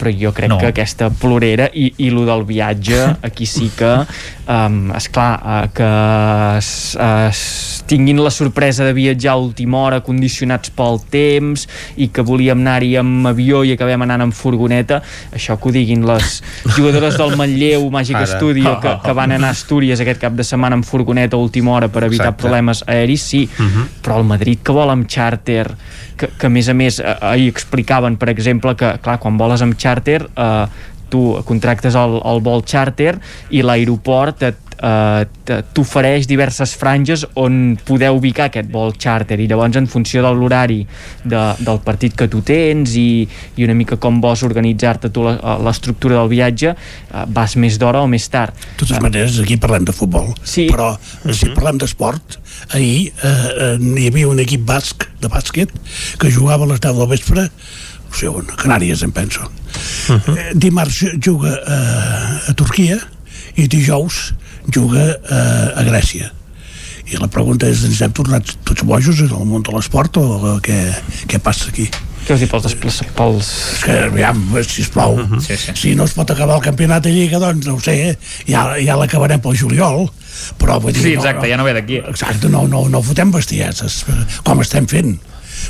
però 0.01 0.09
jo 0.17 0.31
crec 0.33 0.49
No. 0.49 0.57
que 0.57 0.71
aquesta 0.73 1.11
plorera 1.13 1.69
i, 1.73 1.91
i 2.01 2.09
lo 2.09 2.25
del 2.25 2.41
viatge 2.49 2.97
aquí 3.29 3.45
sí 3.45 3.69
que 3.77 3.91
um, 4.49 4.89
esclar 4.97 5.35
uh, 5.45 5.67
que 5.77 5.89
es, 6.57 6.97
es 6.97 7.83
tinguin 7.87 8.17
la 8.23 8.31
sorpresa 8.31 8.83
de 8.85 8.93
viatjar 8.97 9.33
a 9.35 9.37
última 9.37 9.77
hora 9.85 9.99
condicionats 10.01 10.71
pel 10.73 10.99
temps 11.11 11.67
i 12.01 12.07
que 12.09 12.23
volíem 12.25 12.59
anar-hi 12.63 12.95
amb 12.99 13.27
avió 13.29 13.61
i 13.67 13.73
acabem 13.75 14.01
anant 14.07 14.25
amb 14.27 14.33
furgoneta 14.35 15.01
això 15.35 15.57
que 15.61 15.69
ho 15.69 15.75
diguin 15.75 16.05
les 16.09 16.41
jugadores 16.75 17.17
del 17.19 17.35
Manlleu 17.37 17.87
Màgic 17.93 18.17
Ara. 18.17 18.29
Studio 18.33 18.77
que, 18.81 18.95
que 19.05 19.13
van 19.17 19.35
anar 19.37 19.51
a 19.53 19.57
Astúries 19.57 20.01
aquest 20.01 20.21
cap 20.23 20.33
de 20.33 20.43
setmana 20.47 20.79
amb 20.79 20.87
furgoneta 20.87 21.37
a 21.37 21.43
última 21.43 21.75
hora 21.77 21.89
per 21.91 22.05
evitar 22.07 22.31
Exacte. 22.31 22.41
problemes 22.47 22.83
aeris, 22.87 23.21
sí, 23.21 23.47
Mhm. 23.59 23.87
però 24.01 24.17
el 24.17 24.23
Madrid 24.25 24.59
que 24.63 24.71
vol 24.73 24.89
amb 24.89 25.05
charter 25.07 25.67
que, 26.21 26.29
que 26.37 26.49
a 26.49 26.53
més 26.53 26.69
a 26.69 26.75
més 26.77 26.99
eh, 27.01 27.15
ahir 27.31 27.49
explicaven 27.51 28.17
per 28.21 28.29
exemple 28.33 28.75
que 28.77 28.93
clar, 29.03 29.17
quan 29.23 29.39
voles 29.41 29.63
amb 29.65 29.77
charter 29.81 30.21
eh, 30.29 30.65
tu 31.11 31.21
contractes 31.47 31.95
el, 31.99 32.17
el 32.25 32.41
vol 32.45 32.63
charter 32.65 33.17
i 33.51 33.61
l'aeroport 33.65 34.43
et 34.47 34.57
eh, 34.81 35.57
t'ofereix 35.75 36.25
diverses 36.29 36.71
franges 36.79 37.25
on 37.37 37.75
poder 37.85 38.09
ubicar 38.15 38.47
aquest 38.49 38.71
vol 38.73 38.95
charter. 38.97 39.37
I 39.43 39.45
llavors 39.51 39.77
en 39.77 39.85
funció 39.91 40.23
de 40.25 40.31
l'horari 40.33 40.79
de, 41.23 41.41
del 41.61 41.81
partit 41.85 42.15
que 42.17 42.27
tu 42.31 42.41
tens 42.47 42.95
i, 42.97 43.27
i 43.59 43.67
una 43.67 43.75
mica 43.77 43.99
com 44.01 44.17
vols 44.23 44.41
organitzar-te 44.47 45.11
tu 45.13 45.27
la- 45.27 45.35
eh, 45.37 45.57
l'estructura 45.67 46.17
del 46.21 46.31
viatge 46.31 46.71
eh, 46.73 47.25
vas 47.27 47.55
més 47.61 47.77
d'hora 47.81 48.01
o 48.01 48.09
més 48.09 48.25
tard. 48.33 48.55
De 48.55 48.81
totes 48.85 49.03
maneres, 49.03 49.37
aquí 49.43 49.59
parlem 49.61 49.85
de 49.85 49.93
futbol, 49.95 50.31
Sí. 50.43 50.65
però 50.71 50.95
si 51.29 51.51
parlem 51.53 51.77
d'esport, 51.83 52.39
ahir 52.73 53.11
eh, 53.11 53.29
eh, 53.29 53.77
hi 54.01 54.07
havia 54.09 54.31
un 54.31 54.39
equip 54.41 54.65
basc 54.65 55.05
de 55.21 55.29
bàsquet 55.29 55.69
que 56.17 56.31
jugava 56.33 56.65
a 56.65 56.71
les 56.73 56.81
10 56.81 56.97
del 56.97 57.07
vespre, 57.11 57.45
no 58.11 58.19
sé 58.19 58.27
on, 58.27 58.45
a 58.51 58.59
Canàries, 58.59 59.03
em 59.07 59.11
penso. 59.15 59.47
Eh, 60.11 60.51
dimarts 60.53 61.05
juga 61.23 61.55
eh, 61.55 62.51
a 62.51 62.53
Turquia 62.59 62.99
i 63.55 63.67
dijous 63.71 64.33
juga 64.67 65.15
eh, 65.15 65.79
a 65.79 65.83
Grècia. 65.87 66.31
I 67.11 67.19
la 67.19 67.27
pregunta 67.31 67.67
és, 67.67 67.83
ens 67.87 68.03
hem 68.03 68.13
tornat 68.15 68.53
tots 68.67 68.85
bojos 68.87 69.23
en 69.23 69.31
el 69.31 69.47
món 69.47 69.63
de 69.65 69.73
l'esport 69.75 70.19
o 70.21 70.57
què, 70.63 70.79
què 71.27 71.39
passa 71.43 71.71
aquí? 71.71 71.89
què 72.21 72.35
vols 72.35 72.43
dir 72.43 72.49
pels, 72.51 72.65
desplaça, 72.67 73.07
pels... 73.17 73.47
És 73.73 73.83
que, 73.87 73.95
aviam, 74.05 74.43
sisplau, 74.67 75.15
uh 75.17 75.23
-huh. 75.25 75.39
Sí, 75.41 75.57
sí. 75.57 75.73
si 75.75 75.95
no 75.95 76.05
es 76.05 76.13
pot 76.13 76.29
acabar 76.29 76.59
el 76.59 76.61
campionat 76.61 77.03
de 77.03 77.09
Lliga, 77.09 77.39
doncs 77.39 77.65
no 77.65 77.75
ho 77.75 77.79
sé, 77.79 78.17
ja, 78.47 78.77
ja 78.77 78.95
l'acabarem 78.95 79.41
pel 79.41 79.57
juliol, 79.57 80.05
però 80.59 80.79
vull 80.79 80.93
dir... 80.93 81.01
Sí, 81.01 81.13
exacte, 81.13 81.49
ja 81.49 81.57
no 81.57 81.63
ve 81.63 81.73
d'aquí. 81.73 81.97
Exacte, 81.97 82.47
no, 82.47 82.67
no, 82.67 82.87
no 82.89 83.01
fotem 83.01 83.31
bestieses, 83.31 84.05
com 84.43 84.61
estem 84.61 84.85
fent 84.87 85.17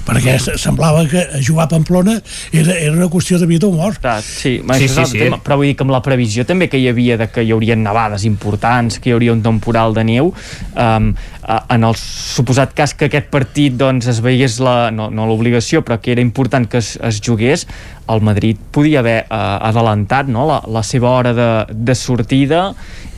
perquè 0.08 0.38
semblava 0.58 1.04
que 1.10 1.26
jugar 1.46 1.66
a 1.68 1.72
Pamplona 1.74 2.18
era, 2.52 2.74
era 2.78 2.94
una 2.94 3.08
qüestió 3.12 3.40
de 3.40 3.48
vida 3.50 3.68
o 3.68 3.72
mort. 3.76 4.06
Sí, 4.24 4.60
ma, 4.64 4.76
Sí, 4.80 4.88
sí, 4.88 4.96
sí, 4.96 5.06
sí. 5.12 5.20
Tema, 5.26 5.38
però 5.44 5.58
vull 5.60 5.70
dir 5.72 5.76
que 5.78 5.86
amb 5.86 5.94
la 5.94 6.02
previsió 6.06 6.46
també 6.48 6.70
que 6.72 6.80
hi 6.82 6.88
havia 6.90 7.18
de 7.22 7.28
que 7.32 7.44
hi 7.46 7.52
haurien 7.54 7.84
nevades 7.84 8.26
importants, 8.26 9.00
que 9.00 9.12
hi 9.12 9.14
hauria 9.18 9.34
un 9.36 9.44
temporal 9.46 9.94
de 9.94 10.04
neu, 10.08 10.34
um, 10.76 11.12
en 11.52 11.84
el 11.84 11.96
suposat 11.98 12.74
cas 12.78 12.94
que 12.96 13.10
aquest 13.10 13.30
partit 13.34 13.76
doncs, 13.78 14.08
es 14.08 14.22
veiés 14.24 14.60
la, 14.64 14.92
no, 14.96 15.10
no 15.12 15.26
l'obligació, 15.30 15.82
però 15.86 16.00
que 16.02 16.14
era 16.16 16.22
important 16.24 16.68
que 16.70 16.80
es, 16.82 16.96
es 17.02 17.22
jugués, 17.24 17.68
el 18.12 18.22
Madrid 18.26 18.58
podia 18.72 19.00
haver 19.00 19.26
uh, 19.30 19.60
adelantat 19.70 20.28
no? 20.28 20.46
la, 20.50 20.62
la 20.68 20.82
seva 20.84 21.12
hora 21.16 21.32
de, 21.38 21.50
de 21.72 21.96
sortida 21.96 22.72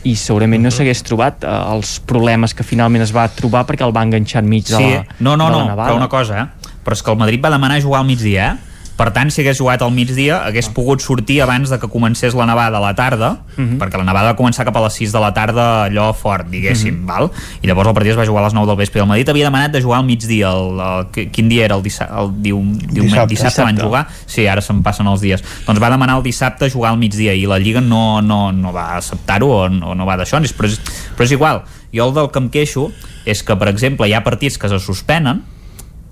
i 0.06 0.14
segurament 0.20 0.62
no 0.62 0.70
s'hagués 0.74 1.02
trobat 1.08 1.46
uh, 1.48 1.54
els 1.74 1.96
problemes 2.06 2.54
que 2.54 2.66
finalment 2.68 3.02
es 3.06 3.14
va 3.16 3.24
trobar 3.34 3.64
perquè 3.66 3.86
el 3.88 3.96
va 3.96 4.04
enganxar 4.06 4.44
enmig 4.44 4.68
de 4.68 4.76
Sí, 4.78 4.92
la, 4.98 5.06
no, 5.20 5.38
no, 5.40 5.48
de 5.48 5.56
la 5.56 5.64
no, 5.64 5.70
nevada. 5.72 5.88
però 5.88 5.98
una 5.98 6.10
cosa, 6.12 6.44
eh? 6.44 6.63
Però 6.84 6.94
és 6.94 7.04
que 7.04 7.12
el 7.12 7.18
Madrid 7.18 7.44
va 7.44 7.50
demanar 7.50 7.82
jugar 7.82 8.02
al 8.02 8.08
migdia, 8.08 8.52
eh? 8.54 8.70
Per 8.94 9.08
tant, 9.10 9.32
si 9.34 9.42
hagués 9.42 9.58
jugat 9.58 9.82
al 9.82 9.90
migdia, 9.90 10.44
hagués 10.46 10.68
pogut 10.70 11.02
sortir 11.02 11.40
abans 11.42 11.72
de 11.72 11.80
que 11.82 11.88
comencés 11.90 12.36
la 12.38 12.46
nevada 12.46 12.78
a 12.78 12.80
la 12.80 12.94
tarda, 12.94 13.40
Mhm. 13.58 13.80
perquè 13.82 13.98
la 13.98 14.04
nevada 14.04 14.32
va 14.32 14.38
començar 14.38 14.66
cap 14.66 14.78
a 14.78 14.82
les 14.84 14.94
6 14.94 15.12
de 15.12 15.20
la 15.20 15.34
tarda, 15.34 15.86
allò 15.90 16.14
fort, 16.14 16.46
diguéssim, 16.48 17.00
Mhm. 17.00 17.06
val? 17.08 17.32
I 17.64 17.68
llavors 17.68 17.88
el 17.90 17.94
partit 17.96 18.12
es 18.12 18.18
va 18.20 18.26
jugar 18.28 18.44
a 18.44 18.46
les 18.46 18.54
9 18.54 18.68
del 18.68 18.76
vespre. 18.78 19.02
El 19.02 19.08
Madrid 19.08 19.28
havia 19.30 19.46
demanat 19.46 19.72
de 19.72 19.82
jugar 19.82 19.98
al 20.00 20.06
migdia. 20.06 20.52
El, 20.52 20.80
el, 20.80 21.08
qui- 21.12 21.32
quin 21.32 21.50
dia 21.50 21.66
era? 21.66 21.76
El, 21.76 21.82
dissa, 21.82 22.06
el 22.06 22.30
diu, 22.44 22.60
diumenge, 22.62 22.94
Dissabte. 23.02 23.30
dissabte, 23.34 23.62
van 23.64 23.76
Dissabte. 23.76 23.84
jugar? 23.88 24.08
Sí, 24.28 24.46
ara 24.46 24.62
se'n 24.62 24.84
passen 24.84 25.08
els 25.08 25.22
dies. 25.22 25.44
Doncs 25.66 25.82
va 25.82 25.90
demanar 25.90 26.18
el 26.18 26.24
dissabte 26.24 26.70
jugar 26.70 26.92
al 26.92 26.98
migdia 27.00 27.34
i 27.34 27.48
la 27.48 27.58
Lliga 27.58 27.82
no, 27.82 28.22
no, 28.22 28.52
no 28.52 28.72
va 28.72 28.96
acceptar-ho 28.98 29.48
o, 29.48 29.70
no, 29.70 29.96
no 29.96 30.06
va 30.06 30.18
d'això, 30.18 30.38
però, 30.40 30.66
és, 30.66 30.80
però 31.18 31.24
és 31.24 31.32
igual. 31.32 31.64
Jo 31.92 32.10
el 32.10 32.14
del 32.14 32.30
que 32.30 32.38
em 32.38 32.50
queixo 32.50 32.92
és 33.26 33.42
que, 33.42 33.56
per 33.56 33.70
exemple, 33.70 34.08
hi 34.08 34.14
ha 34.14 34.24
partits 34.24 34.60
que 34.60 34.70
se 34.70 34.78
suspenen 34.80 35.42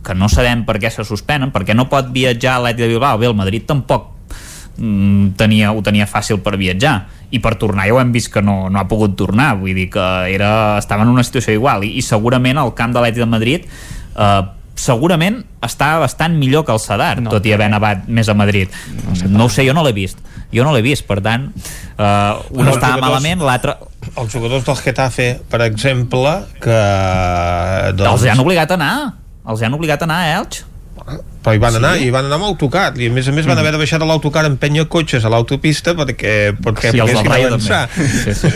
que 0.06 0.16
no 0.18 0.30
sabem 0.30 0.64
per 0.66 0.80
què 0.82 0.90
se 0.94 1.06
suspenen, 1.06 1.52
perquè 1.54 1.76
no 1.78 1.90
pot 1.90 2.10
viatjar 2.14 2.56
a 2.58 2.64
l'Atlètic 2.64 2.86
de 2.88 2.94
Bilbao. 2.96 3.20
Bé, 3.22 3.28
el 3.30 3.36
Madrid 3.38 3.68
tampoc 3.70 4.08
mm, 4.78 5.36
tenia, 5.38 5.72
ho 5.72 5.82
tenia 5.86 6.08
fàcil 6.10 6.40
per 6.42 6.58
viatjar 6.58 6.96
i 7.32 7.40
per 7.40 7.56
tornar 7.56 7.86
ja 7.88 7.94
ho 7.96 8.00
hem 8.02 8.12
vist 8.12 8.32
que 8.34 8.42
no, 8.44 8.66
no 8.70 8.80
ha 8.82 8.88
pogut 8.90 9.14
tornar 9.16 9.54
vull 9.60 9.76
dir 9.78 9.88
que 9.94 10.08
era, 10.34 10.78
estava 10.82 11.06
en 11.06 11.14
una 11.14 11.24
situació 11.24 11.54
igual 11.56 11.86
i, 11.88 11.94
i 11.96 12.02
segurament 12.04 12.60
el 12.60 12.74
camp 12.76 12.92
de 12.92 13.00
l'Atlètic 13.00 13.24
de 13.24 13.30
Madrid 13.30 13.70
eh, 14.18 14.42
segurament 14.82 15.42
està 15.64 15.94
bastant 16.02 16.36
millor 16.36 16.66
que 16.66 16.74
el 16.74 16.82
Sadar, 16.82 17.22
no, 17.22 17.30
tot 17.32 17.46
i 17.46 17.54
haver 17.54 17.70
nevat 17.70 18.08
més 18.10 18.28
a 18.32 18.34
Madrid. 18.34 18.72
No, 19.06 19.16
sé 19.16 19.30
no 19.30 19.46
ho 19.46 19.52
sé, 19.54 19.66
jo 19.68 19.76
no 19.78 19.84
l'he 19.86 19.94
vist. 19.94 20.18
Jo 20.52 20.66
no 20.66 20.74
l'he 20.74 20.82
vist, 20.84 21.06
per 21.08 21.20
tant, 21.24 21.52
eh, 21.54 22.04
un 22.50 22.66
Els 22.66 22.76
estava 22.76 22.98
jugadors- 22.98 23.04
malament, 23.06 23.44
l'altre... 23.46 23.76
Els 24.18 24.34
jugadors 24.34 24.66
del 24.66 24.80
Getafe, 24.82 25.28
per 25.52 25.62
exemple, 25.68 26.34
que... 26.64 26.80
Doncs, 27.94 28.10
Els 28.10 28.26
han 28.34 28.42
obligat 28.44 28.74
a 28.74 28.80
anar. 28.80 28.96
Els 29.50 29.64
han 29.66 29.74
obligat 29.74 30.04
a 30.04 30.06
anar 30.06 30.20
a 30.22 30.34
Elx. 30.38 30.66
Però 31.42 31.56
hi 31.56 31.58
van 31.58 31.72
Sí? 31.72 31.78
anar, 31.78 31.98
i 31.98 32.10
van 32.14 32.26
anar 32.26 32.36
amb 32.38 32.46
autocar 32.46 32.94
i 33.02 33.08
a 33.08 33.12
més 33.12 33.28
a 33.28 33.32
més 33.32 33.48
van 33.50 33.58
haver 33.58 33.72
de 33.72 33.78
baixar 33.82 33.98
de 34.00 34.06
l'autocar 34.06 34.46
en 34.46 34.58
penya 34.62 34.86
cotxes 34.86 35.24
a 35.26 35.30
l'autopista 35.30 35.96
perquè, 35.98 36.54
perquè 36.62 36.92
Sí, 36.92 37.00
poguessin 37.00 37.32
avançar. 37.32 37.90
Sí, 37.96 38.34
sí. 38.36 38.50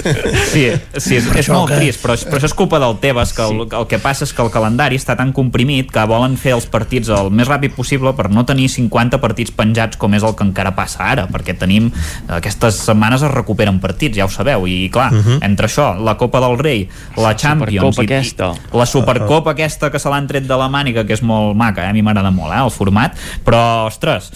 Sí, 0.52 0.66
sí 1.02 1.16
és, 1.16 1.26
és 1.36 1.50
molt 1.50 1.70
que- 1.72 1.78
trist, 1.80 2.04
però, 2.04 2.14
però 2.30 2.38
això 2.38 2.46
és 2.46 2.54
culpa 2.54 2.78
del 2.80 2.98
Tebas, 3.02 3.34
que 3.34 3.42
el, 3.42 3.62
el 3.72 3.88
que 3.88 3.98
passa 4.00 4.24
és 4.24 4.34
que 4.34 4.42
el 4.44 4.52
calendari 4.54 4.96
està 4.98 5.16
tan 5.18 5.34
comprimit 5.34 5.90
que 5.92 6.04
volen 6.06 6.38
fer 6.38 6.54
els 6.54 6.68
partits 6.68 7.10
el 7.10 7.32
més 7.32 7.48
ràpid 7.50 7.74
possible 7.76 8.14
per 8.14 8.30
no 8.30 8.46
tenir 8.46 8.70
50 8.70 9.18
partits 9.20 9.52
penjats 9.52 9.98
com 9.98 10.14
és 10.14 10.24
el 10.24 10.36
que 10.36 10.44
encara 10.46 10.76
passa 10.76 11.04
ara, 11.10 11.26
perquè 11.28 11.58
tenim 11.58 11.90
aquestes 12.28 12.76
setmanes 12.86 13.24
es 13.26 13.32
recuperen 13.32 13.80
partits, 13.82 14.18
ja 14.18 14.26
ho 14.26 14.30
sabeu, 14.30 14.68
i 14.68 14.90
clar, 14.94 15.12
uh 15.14 15.18
-huh. 15.26 15.40
entre 15.42 15.68
això, 15.68 15.96
la 16.04 16.18
Copa 16.18 16.40
del 16.40 16.58
Rei, 16.60 16.88
la 17.18 17.36
Champions, 17.36 17.96
Supercopa 17.96 18.02
i, 18.02 18.06
aquesta. 18.06 18.54
i 18.74 18.78
la 18.78 18.86
Supercopa 18.86 19.52
aquesta 19.52 19.92
que 19.92 20.00
se 20.00 20.10
l'han 20.10 20.28
tret 20.28 20.44
de 20.48 20.56
la 20.56 20.70
màniga, 20.70 21.04
que 21.06 21.14
és 21.14 21.22
molt 21.22 21.56
maca, 21.56 21.84
eh? 21.86 21.90
a 21.90 21.94
mi 21.94 22.02
m'agrada 22.02 22.32
molt, 22.32 22.54
eh? 22.54 22.64
el 22.64 22.72
format, 22.76 23.16
però, 23.46 23.62
ostres, 23.90 24.32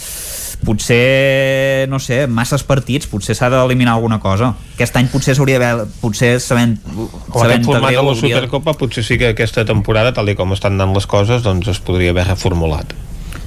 potser, 0.65 1.87
no 1.91 1.99
sé, 2.03 2.25
masses 2.27 2.65
partits, 2.67 3.07
potser 3.11 3.35
s'ha 3.37 3.51
d'eliminar 3.51 3.95
alguna 3.95 4.19
cosa. 4.23 4.53
Aquest 4.75 4.97
any 4.99 5.11
potser 5.11 5.35
s'hauria 5.37 5.59
d'haver, 5.61 5.87
potser 6.01 6.33
sabent, 6.43 6.77
o 6.95 7.43
aquest 7.43 7.67
format 7.67 7.95
de 7.95 8.07
la 8.09 8.15
Supercopa 8.19 8.75
potser 8.79 9.05
sí 9.07 9.19
que 9.21 9.33
aquesta 9.35 9.67
temporada, 9.67 10.15
tal 10.15 10.33
com 10.39 10.55
estan 10.55 10.75
anant 10.77 10.95
les 10.95 11.07
coses 11.09 11.45
doncs 11.45 11.71
es 11.71 11.79
podria 11.83 12.13
haver 12.15 12.27
reformulat 12.29 12.93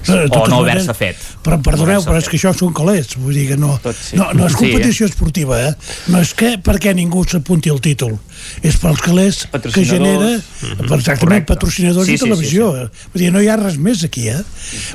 O 0.08 0.48
no 0.48 0.62
maneres- 0.62 0.88
haver-se 0.88 0.94
fet. 0.94 1.16
Però, 1.42 1.60
perdoneu, 1.62 2.00
No 2.00 2.06
però 2.10 2.18
és 2.18 2.28
que 2.28 2.36
això 2.36 2.52
són 2.56 2.72
calés, 2.74 3.16
vull 3.16 3.34
dir 3.34 3.48
que 3.48 3.56
no, 3.56 3.78
sí. 3.94 4.16
no, 4.16 4.32
no 4.32 4.46
és 4.46 4.52
Sí, 4.52 4.58
competició 4.58 5.06
esportiva, 5.06 5.60
eh? 5.68 5.74
No 6.08 6.20
és 6.20 6.32
que 6.34 6.56
perquè 6.62 6.94
ningú 6.94 7.24
s'apunti 7.24 7.70
al 7.70 7.80
títol, 7.80 8.18
és 8.62 8.76
pels 8.76 9.00
calés 9.00 9.46
que 9.72 9.84
genera, 9.84 10.40
per 10.60 10.98
exactament, 10.98 11.20
Correcte. 11.20 11.46
patrocinadors 11.54 12.06
Sí, 12.06 12.14
i 12.14 12.18
sí, 12.18 12.24
televisió. 12.24 12.70
sí, 12.74 13.08
Vull 13.12 13.22
dir, 13.22 13.32
no 13.32 13.40
hi 13.42 13.48
ha 13.48 13.56
res 13.56 13.78
més 13.78 14.02
aquí, 14.04 14.28
eh? 14.28 14.42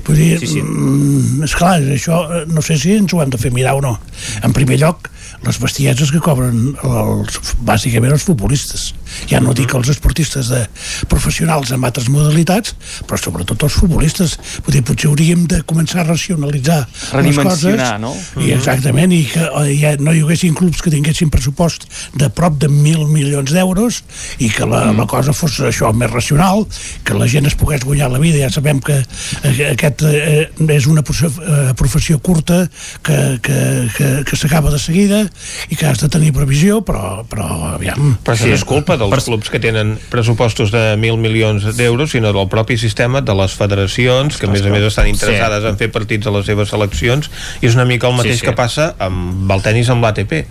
Vull 0.06 0.16
dir, 0.18 0.40
Sí, 0.40 0.48
sí. 0.48 0.62
mm, 0.62 1.44
esclar, 1.44 1.82
això 1.82 2.42
eh, 2.42 2.46
no 2.48 2.62
sé 2.62 2.78
si 2.78 2.92
ens 2.98 3.14
ho 3.14 3.22
hem 3.22 3.30
de 3.30 3.38
fer 3.38 3.52
mirar 3.52 3.76
o 3.76 3.82
no. 3.82 4.00
En 4.44 4.54
primer 4.54 4.78
lloc, 4.80 5.10
les 5.46 5.60
bestieses 5.60 6.10
que 6.12 6.20
cobren 6.20 6.76
els, 6.84 7.40
bàsicament 7.62 8.12
els 8.12 8.24
futbolistes. 8.24 8.94
Ja 9.30 9.42
no 9.44 9.56
dic 9.58 9.74
els 9.78 9.92
esportistes 9.94 10.52
de 10.54 10.64
professionals 11.12 11.72
amb 11.76 11.88
altres 11.88 12.10
modalitats, 12.14 12.76
però 13.08 13.20
sobretot 13.22 13.64
els 13.68 13.78
futbolistes. 13.80 14.38
Vull 14.66 14.78
dir, 14.78 14.84
potser 14.88 15.10
hauríem 15.12 15.46
de 15.50 15.62
començar 15.68 16.04
a 16.04 16.08
racionalitzar 16.10 16.80
les 17.24 17.40
coses. 17.42 17.84
No? 18.02 18.14
I 18.42 18.54
exactament, 18.56 19.14
i 19.16 19.24
que 19.32 19.44
eh, 19.48 19.74
ja 19.80 19.96
no 20.02 20.14
hi 20.14 20.24
haguessin 20.26 20.56
clubs 20.58 20.82
que 20.84 20.94
tinguessin 20.94 21.32
pressupost 21.34 21.88
de 22.18 22.30
prop 22.34 22.58
de 22.62 22.70
mil 22.72 23.06
milions 23.12 23.54
d'euros 23.54 24.02
i 24.44 24.50
que 24.54 24.68
la, 24.70 24.88
la 24.96 25.08
cosa 25.10 25.36
fos 25.36 25.60
això 25.68 25.92
més 25.96 26.12
racional, 26.12 26.66
que 27.08 27.18
la 27.18 27.30
gent 27.32 27.50
es 27.50 27.58
pogués 27.60 27.86
guanyar 27.88 28.12
la 28.14 28.22
vida. 28.24 28.42
Ja 28.44 28.52
sabem 28.54 28.82
que 28.84 29.00
eh, 29.00 29.72
aquest 29.72 30.04
eh, 30.08 30.48
és 30.78 30.90
una 30.90 31.04
eh, 31.04 31.74
professió 31.78 32.20
curta 32.24 32.64
que, 33.04 33.18
que, 33.44 33.60
que, 33.96 34.10
que 34.28 34.40
s'acaba 34.40 34.72
de 34.74 34.80
seguida 34.82 35.24
i 35.70 35.78
que 35.78 35.88
has 35.88 36.02
de 36.04 36.10
tenir 36.12 36.34
previsió, 36.36 36.82
però, 36.86 37.24
però 37.30 37.48
aviam... 37.74 38.16
Però 38.24 38.36
això 38.36 38.50
no 38.50 38.58
és 38.58 38.66
culpa 38.68 38.97
dels 38.98 39.26
clubs 39.26 39.50
que 39.54 39.60
tenen 39.64 39.96
pressupostos 40.12 40.72
de 40.74 40.96
mil 40.98 41.18
milions 41.22 41.66
d'euros, 41.78 42.12
sinó 42.12 42.34
del 42.36 42.50
propi 42.52 42.78
sistema 42.78 43.22
de 43.22 43.36
les 43.38 43.54
federacions, 43.58 44.38
que 44.38 44.48
a 44.48 44.52
més 44.52 44.66
a 44.66 44.72
més 44.74 44.88
estan 44.90 45.08
interessades 45.10 45.64
en 45.70 45.78
fer 45.80 45.92
partits 45.94 46.28
a 46.28 46.34
les 46.36 46.46
seves 46.46 46.70
seleccions, 46.74 47.30
i 47.62 47.70
és 47.70 47.78
una 47.78 47.86
mica 47.86 48.10
el 48.10 48.18
mateix 48.18 48.38
Sí, 48.38 48.44
sí. 48.44 48.50
que 48.50 48.56
passa 48.58 48.92
amb 49.00 49.52
el 49.52 49.62
tennis 49.66 49.90
amb 49.90 50.04
l'ATP 50.04 50.44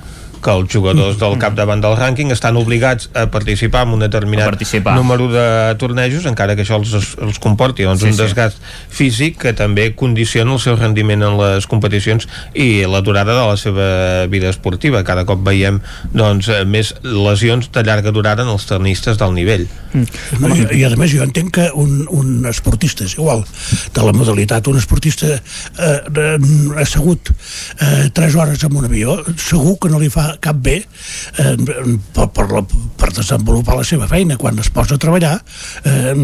que 0.47 0.55
els 0.55 0.71
jugadors 0.71 1.19
del 1.19 1.35
capdavant 1.43 1.83
del 1.83 1.97
rànquing 1.99 2.31
estan 2.31 2.57
obligats 2.61 3.11
a 3.19 3.27
participar 3.35 3.83
en 3.89 3.97
un 3.97 4.05
determinat 4.07 4.47
participar. 4.53 4.95
número 4.95 5.27
de 5.33 5.75
tornejos, 5.81 6.27
encara 6.31 6.55
que 6.55 6.63
això 6.63 6.79
els, 6.79 7.17
els 7.19 7.41
comporti 7.43 7.83
doncs, 7.89 8.05
Sí, 8.05 8.13
un 8.13 8.15
sí. 8.15 8.23
desgast 8.23 8.63
físic 8.95 9.41
que 9.43 9.53
també 9.59 9.89
condiciona 9.99 10.55
el 10.55 10.61
seu 10.63 10.77
rendiment 10.79 11.25
en 11.27 11.35
les 11.41 11.67
competicions 11.67 12.29
i 12.55 12.85
la 12.87 13.01
durada 13.03 13.35
de 13.35 13.47
la 13.51 13.57
seva 13.59 13.89
vida 14.31 14.49
esportiva. 14.53 15.03
Cada 15.05 15.25
cop 15.27 15.43
veiem 15.47 15.81
doncs, 16.15 16.49
més 16.71 16.95
lesions 17.03 17.71
de 17.75 17.83
llarga 17.83 18.13
durada 18.15 18.47
en 18.47 18.53
els 18.55 18.67
tenistes 18.71 19.19
del 19.19 19.35
nivell. 19.35 19.67
No, 19.97 20.51
i, 20.55 20.67
I 20.77 20.85
a 20.85 20.91
més 21.01 21.11
jo 21.11 21.25
entenc 21.25 21.55
que 21.57 21.67
un, 21.75 22.05
un 22.13 22.47
esportista 22.47 23.07
és 23.07 23.17
igual 23.17 23.43
de 23.97 24.05
la 24.05 24.13
modalitat, 24.13 24.69
un 24.69 24.77
esportista 24.79 25.27
eh, 25.33 25.41
eh, 25.81 26.39
assegut 26.83 27.31
eh, 27.81 28.11
3 28.15 28.37
hores 28.37 28.63
en 28.69 28.77
un 28.77 28.85
avió, 28.85 29.17
segur 29.41 29.79
que 29.81 29.89
no 29.91 29.99
li 30.03 30.11
fa 30.13 30.36
cap 30.43 30.59
bé 30.63 30.77
eh, 30.83 31.55
per, 32.15 32.29
per, 32.35 32.47
la, 32.53 32.63
per 33.07 33.15
desenvolupar 33.15 33.77
la 33.79 33.85
seva 33.87 34.09
feina. 34.11 34.35
Quan 34.41 34.59
es 34.59 34.71
posa 34.75 34.97
a 34.97 35.01
treballar 35.03 35.37
eh, 35.87 36.15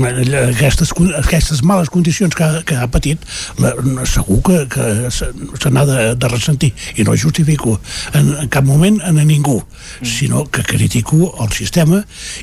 aquestes, 0.49 0.91
aquestes 1.21 1.63
males 1.63 1.91
condicions 1.93 2.35
que, 2.35 2.45
ha- 2.45 2.63
que 2.67 2.75
ha 2.77 2.89
patit 2.91 3.23
la, 3.63 3.73
segur 4.09 4.41
que, 4.47 4.59
que 4.73 4.87
se, 5.15 5.29
n'ha 5.71 5.85
de, 5.87 5.99
de 6.19 6.31
ressentir. 6.33 6.73
I 6.99 7.07
no 7.07 7.15
justifico 7.19 7.79
en, 8.19 8.33
en 8.43 8.51
cap 8.53 8.67
moment 8.67 8.99
a 9.07 9.13
ningú 9.15 9.61
sinó 10.03 10.45
que 10.51 10.63
critico 10.67 11.31
el 11.43 11.53
sistema 11.55 12.01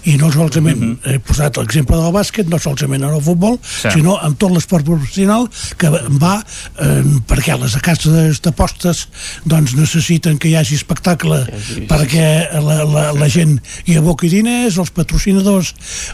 i 0.07 0.15
no 0.21 0.29
solament 0.31 0.99
he 1.09 1.17
posat 1.25 1.57
l'exemple 1.59 1.97
del 1.99 2.13
bàsquet, 2.15 2.47
no 2.51 2.59
solament 2.61 3.03
en 3.09 3.15
el 3.17 3.23
futbol 3.25 3.57
Sí. 3.79 3.89
sinó 3.93 4.15
en 4.25 4.33
tot 4.39 4.51
l'esport 4.53 4.85
professional 4.87 5.45
que 5.79 5.89
va 6.21 6.37
eh, 6.81 7.03
perquè 7.27 7.55
les 7.59 7.75
cases 7.83 8.39
d'apostes 8.43 9.05
doncs 9.49 9.75
necessiten 9.77 10.37
que 10.39 10.49
hi 10.51 10.55
hagi 10.59 10.77
espectacle 10.79 11.41
perquè 11.89 12.25
la, 12.63 12.79
la, 12.87 13.05
la 13.15 13.29
gent 13.31 13.57
hi 13.89 13.97
aboqui 13.99 14.28
diners, 14.33 14.77
els 14.81 14.91
patrocinadors 14.95 15.73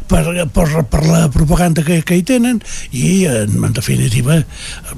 per, 0.10 0.24
per, 0.53 0.68
per 0.92 1.02
la 1.06 1.26
propaganda 1.34 1.84
que, 1.85 2.02
que 2.06 2.18
hi 2.19 2.24
tenen 2.27 2.61
i 2.95 3.26
en, 3.30 3.58
en 3.66 3.74
definitiva 3.76 4.42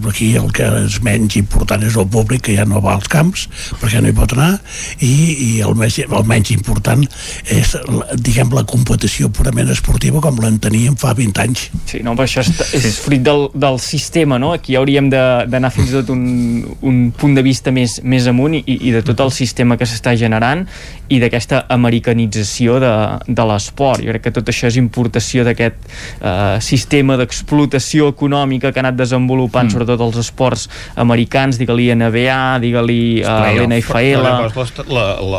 aquí 0.09 0.33
el 0.39 0.51
que 0.55 0.67
és 0.85 0.99
menys 1.05 1.37
important 1.39 1.83
és 1.87 1.97
el 1.99 2.07
públic 2.11 2.45
que 2.47 2.55
ja 2.57 2.65
no 2.69 2.81
va 2.83 2.95
als 2.97 3.09
camps 3.11 3.47
perquè 3.81 4.01
no 4.03 4.11
hi 4.11 4.15
pot 4.17 4.33
anar 4.37 4.53
i, 5.03 5.11
i 5.33 5.49
el, 5.65 5.75
més, 5.79 5.97
el 6.05 6.27
menys 6.29 6.51
important 6.55 7.03
és 7.53 7.75
diguem 8.23 8.53
la 8.55 8.63
competició 8.69 9.29
purament 9.33 9.69
esportiva 9.73 10.21
com 10.23 10.39
l'en 10.43 10.59
teníem 10.63 10.95
fa 10.99 11.13
20 11.17 11.43
anys 11.43 11.67
Sí, 11.87 12.01
no, 12.03 12.13
però 12.17 12.27
això 12.27 12.43
és, 12.43 12.51
és 12.77 12.97
fruit 13.01 13.21
del, 13.23 13.47
del 13.55 13.77
sistema, 13.83 14.37
no? 14.41 14.53
Aquí 14.57 14.75
hauríem 14.75 15.09
de- 15.11 15.45
d'anar 15.47 15.71
fins 15.73 15.91
i 15.91 15.97
tot 15.99 16.09
un, 16.13 16.23
un 16.85 16.97
punt 17.15 17.35
de 17.37 17.43
vista 17.45 17.71
més, 17.71 17.99
més 18.03 18.27
amunt 18.27 18.57
i, 18.59 18.63
i 18.67 18.91
de 18.95 19.01
tot 19.05 19.19
el 19.23 19.31
sistema 19.35 19.77
que 19.79 19.87
s'està 19.87 20.15
generant 20.19 20.65
i 21.09 21.19
d'aquesta 21.23 21.63
americanització 21.73 22.79
de, 22.83 22.91
de 23.27 23.47
l'esport. 23.51 24.03
Jo 24.03 24.13
crec 24.15 24.27
que 24.27 24.35
tot 24.35 24.51
això 24.51 24.69
és 24.71 24.77
importació 24.79 25.45
d'aquest 25.47 25.77
eh, 25.87 26.57
sistema 26.63 27.17
d'explotació 27.19 28.11
econòmica 28.13 28.71
que 28.71 28.81
ha 28.81 28.85
anat 28.85 28.99
desenvolupant 28.99 29.67
mm. 29.67 29.75
sobretot 29.75 30.03
els 30.07 30.21
esports 30.23 30.67
americans, 30.95 31.59
digue-li 31.59 31.89
NBA, 31.95 32.39
digue-li 32.63 33.01
uh, 33.23 33.49
l'NFL... 33.57 34.27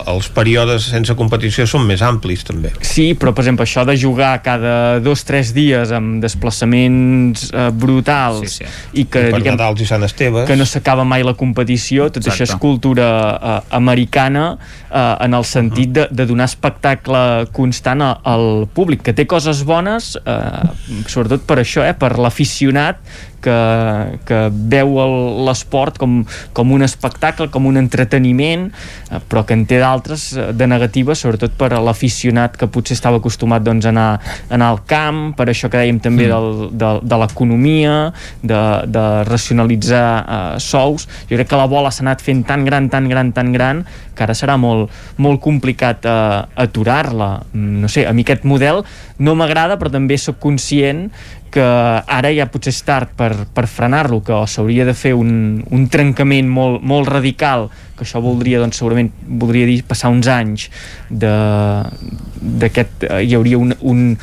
Els 0.09 0.29
períodes 0.35 0.89
sense 0.93 1.15
competició 1.19 1.67
són 1.69 1.87
més 1.89 2.03
amplis 2.05 2.45
també. 2.47 2.73
Sí, 2.85 3.13
però 3.19 3.33
per 3.35 3.45
exemple 3.45 3.67
això 3.69 3.85
de 3.89 3.97
jugar 3.99 4.39
cada 4.45 4.99
dos 5.05 5.25
tres 5.29 5.53
dies 5.57 5.93
amb 5.95 6.23
desplaçaments 6.23 7.49
eh, 7.53 7.69
brutals 7.75 8.39
Sí, 8.39 8.65
sí. 8.65 8.69
i 9.03 9.05
que, 9.11 9.29
I 9.29 9.33
per 9.33 9.41
diguem, 9.41 9.57
Nadals 9.57 9.83
i 9.83 9.89
Sant 9.89 10.05
Esteves. 10.07 10.47
que 10.49 10.57
no 10.57 10.67
s'acaba 10.69 11.05
mai 11.09 11.25
la 11.27 11.35
competició, 11.39 12.09
tot 12.13 12.23
Exacte. 12.23 12.45
això 12.45 12.49
és 12.49 12.61
cultura 12.63 13.09
eh, 13.37 13.59
americana 13.79 14.45
eh, 14.57 15.25
en 15.27 15.35
el 15.35 15.47
sentit 15.49 15.93
de, 15.95 16.07
de 16.11 16.27
donar 16.29 16.49
espectacle 16.49 17.23
constant 17.59 18.05
al 18.07 18.69
públic, 18.75 19.03
que 19.03 19.17
té 19.17 19.27
coses 19.29 19.65
bones 19.67 20.15
eh, 20.23 20.69
sobretot 21.11 21.45
per 21.49 21.59
això, 21.65 21.83
eh, 21.87 21.97
per 21.99 22.15
l'aficionat 22.23 23.03
que, 23.41 24.19
que 24.29 24.39
veu 24.53 24.99
el- 25.03 25.45
l'esport 25.49 25.99
com, 25.99 26.25
com 26.53 26.73
un 26.73 26.83
espectacle, 26.83 27.49
com 27.51 27.67
un 27.67 27.77
entreteniment, 27.81 28.69
eh, 29.11 29.21
però 29.29 29.45
que 29.47 29.55
en 29.55 29.65
té 29.67 29.79
d'altres 29.81 30.33
eh, 30.37 30.49
de 30.53 30.67
negatives, 30.67 31.19
sobretot 31.25 31.55
per 31.59 31.73
a 31.77 31.81
l'aficionat 31.85 32.57
que 32.59 32.67
potser 32.67 32.97
estava 32.99 33.21
acostumat 33.23 33.63
doncs, 33.63 33.87
a, 33.87 33.93
anar, 33.95 34.09
a 34.49 34.55
anar 34.59 34.71
al 34.75 34.83
camp, 34.89 35.23
per 35.39 35.49
això 35.53 35.71
que 35.71 35.79
dèiem 35.81 36.01
també 36.03 36.29
del, 36.31 36.69
de, 36.73 36.93
de 37.03 37.21
l'economia, 37.23 37.97
de, 38.43 38.63
de 38.87 39.07
racionalitzar 39.29 40.09
eh, 40.21 40.59
sous. 40.61 41.09
Jo 41.31 41.37
crec 41.39 41.49
que 41.51 41.57
la 41.61 41.67
bola 41.71 41.91
s'ha 41.95 42.05
anat 42.07 42.23
fent 42.25 42.45
tan 42.49 42.65
gran, 42.67 42.89
tan 42.93 43.09
gran, 43.09 43.33
tan 43.33 43.53
gran, 43.55 43.85
que 44.19 44.25
ara 44.27 44.35
serà 44.35 44.57
molt, 44.59 44.91
molt 45.23 45.39
complicat 45.41 46.05
eh, 46.07 46.43
aturar-la. 46.67 47.33
Mm, 47.53 47.77
No 47.79 47.89
sé, 47.89 48.03
a 48.09 48.13
mi 48.13 48.25
aquest 48.27 48.43
model 48.49 48.83
no 49.23 49.35
m'agrada, 49.39 49.77
però 49.79 49.91
també 49.93 50.17
sóc 50.19 50.39
conscient 50.43 51.05
que 51.51 51.65
ara 51.65 52.31
ja 52.35 52.47
potser 52.51 52.73
és 52.75 52.81
tard 52.87 53.13
per, 53.17 53.33
per 53.55 53.67
frenar-lo, 53.71 54.21
que 54.25 54.37
s'hauria 54.51 54.85
de 54.89 54.95
fer 54.97 55.15
un, 55.17 55.63
un 55.75 55.87
trencament 55.93 56.49
molt, 56.51 56.83
molt 56.87 57.09
radical, 57.11 57.69
que 57.99 58.05
això 58.07 58.21
voldria, 58.23 58.61
doncs, 58.63 58.79
segurament, 58.79 59.11
voldria 59.41 59.67
dir 59.67 59.83
passar 59.89 60.11
uns 60.15 60.29
anys 60.31 60.69
d'aquest, 61.11 63.05
eh, 63.09 63.23
hi 63.27 63.35
hauria 63.35 63.59
un, 63.59 63.75
un, 63.91 64.17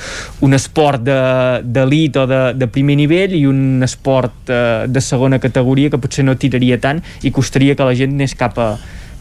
un 0.47 0.53
esport 0.55 1.03
d'elit 1.03 2.13
de, 2.15 2.21
o 2.21 2.25
de, 2.31 2.41
de 2.55 2.67
primer 2.71 2.95
nivell 3.01 3.35
i 3.35 3.45
un 3.49 3.83
esport 3.83 4.49
eh, 4.49 4.85
de 4.87 5.01
segona 5.03 5.41
categoria 5.43 5.91
que 5.91 5.99
potser 6.01 6.23
no 6.25 6.37
tiraria 6.39 6.79
tant 6.79 7.03
i 7.23 7.33
costaria 7.35 7.75
que 7.75 7.87
la 7.87 7.97
gent 7.97 8.15
anés 8.15 8.37
cap 8.39 8.59
a 8.61 8.69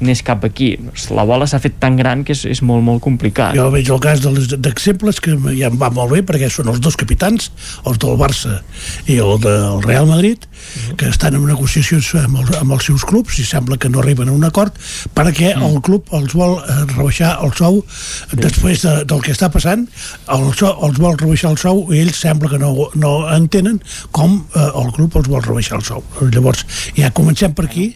anés 0.00 0.22
cap 0.22 0.44
aquí. 0.44 0.78
La 1.14 1.24
bola 1.24 1.46
s'ha 1.46 1.60
fet 1.62 1.78
tan 1.80 1.96
gran 1.96 2.24
que 2.24 2.32
és, 2.32 2.44
és 2.44 2.62
molt, 2.62 2.82
molt 2.84 3.00
complicat. 3.04 3.54
Jo 3.56 3.70
veig 3.70 3.88
el 3.90 4.00
cas 4.00 4.20
de 4.24 4.30
les- 4.34 4.48
d'exemples 4.60 5.20
que 5.20 5.36
ja 5.58 5.68
em 5.70 5.78
va 5.80 5.90
molt 5.90 6.12
bé 6.12 6.22
perquè 6.26 6.50
són 6.50 6.68
els 6.68 6.80
dos 6.80 6.96
capitans, 6.96 7.50
els 7.86 7.98
del 7.98 8.16
Barça 8.18 8.60
i 9.06 9.18
el 9.18 9.38
del 9.40 9.82
Real 9.82 10.06
Madrid, 10.06 10.44
que 10.98 11.08
estan 11.08 11.36
en 11.38 11.46
negociacions 11.48 12.12
amb, 12.20 12.40
el, 12.42 12.52
amb 12.60 12.76
els 12.76 12.88
seus 12.90 13.04
clubs 13.08 13.38
i 13.40 13.46
sembla 13.46 13.78
que 13.80 13.90
no 13.92 14.02
arriben 14.02 14.30
a 14.30 14.36
un 14.36 14.44
acord 14.46 14.76
perquè 15.14 15.54
el 15.54 15.80
club 15.84 16.10
els 16.16 16.34
vol 16.36 16.58
eh, 16.58 16.78
rebaixar 16.94 17.34
el 17.44 17.54
sou 17.56 17.80
després 18.32 18.84
de, 18.84 18.94
del 19.08 19.22
que 19.24 19.34
està 19.34 19.50
passant. 19.52 19.86
El 20.32 20.46
sou, 20.56 20.72
els 20.86 21.00
vol 21.00 21.18
rebaixar 21.20 21.54
el 21.54 21.60
sou 21.60 21.84
i 21.94 22.02
ells 22.04 22.20
sembla 22.24 22.50
que 22.52 22.60
no, 22.62 22.72
no 23.00 23.14
entenen 23.34 23.80
com 24.14 24.40
eh, 24.54 24.68
el 24.82 24.92
club 24.96 25.18
els 25.20 25.30
vol 25.30 25.44
rebaixar 25.44 25.80
el 25.80 25.86
sou. 25.86 26.04
Llavors 26.34 26.64
ja 26.96 27.12
comencem 27.14 27.54
per 27.54 27.68
aquí 27.68 27.90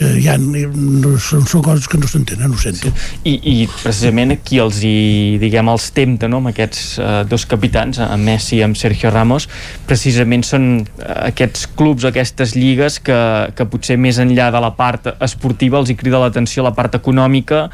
eh, 0.00 0.16
ja 0.24 0.36
no, 0.40 1.14
són, 1.22 1.44
són 1.48 1.64
coses 1.64 1.88
que 1.90 1.98
no 2.00 2.08
s'entenen, 2.10 2.52
ho 2.52 2.60
sento. 2.60 2.92
I, 3.24 3.34
i 3.36 3.56
precisament 3.82 4.36
qui 4.44 4.60
els 4.62 4.80
hi, 4.84 5.38
diguem, 5.42 5.70
els 5.72 5.90
tempta 5.96 6.28
no, 6.30 6.40
amb 6.42 6.52
aquests 6.52 6.82
uh, 6.98 7.12
dos 7.28 7.46
capitans, 7.50 8.00
amb 8.02 8.28
Messi 8.28 8.58
i 8.58 8.64
amb 8.66 8.78
Sergio 8.78 9.12
Ramos, 9.14 9.48
precisament 9.88 10.44
són 10.46 10.68
uh, 10.82 11.08
aquests 11.28 11.68
clubs, 11.78 12.06
aquestes 12.14 12.54
lligues 12.54 13.00
que, 13.02 13.18
que 13.58 13.66
potser 13.66 13.98
més 13.98 14.20
enllà 14.22 14.52
de 14.54 14.62
la 14.62 14.70
part 14.78 15.10
esportiva 15.18 15.80
els 15.82 15.90
hi 15.90 15.98
crida 15.98 16.22
l'atenció 16.22 16.62
la 16.62 16.74
part 16.76 16.94
econòmica 16.94 17.66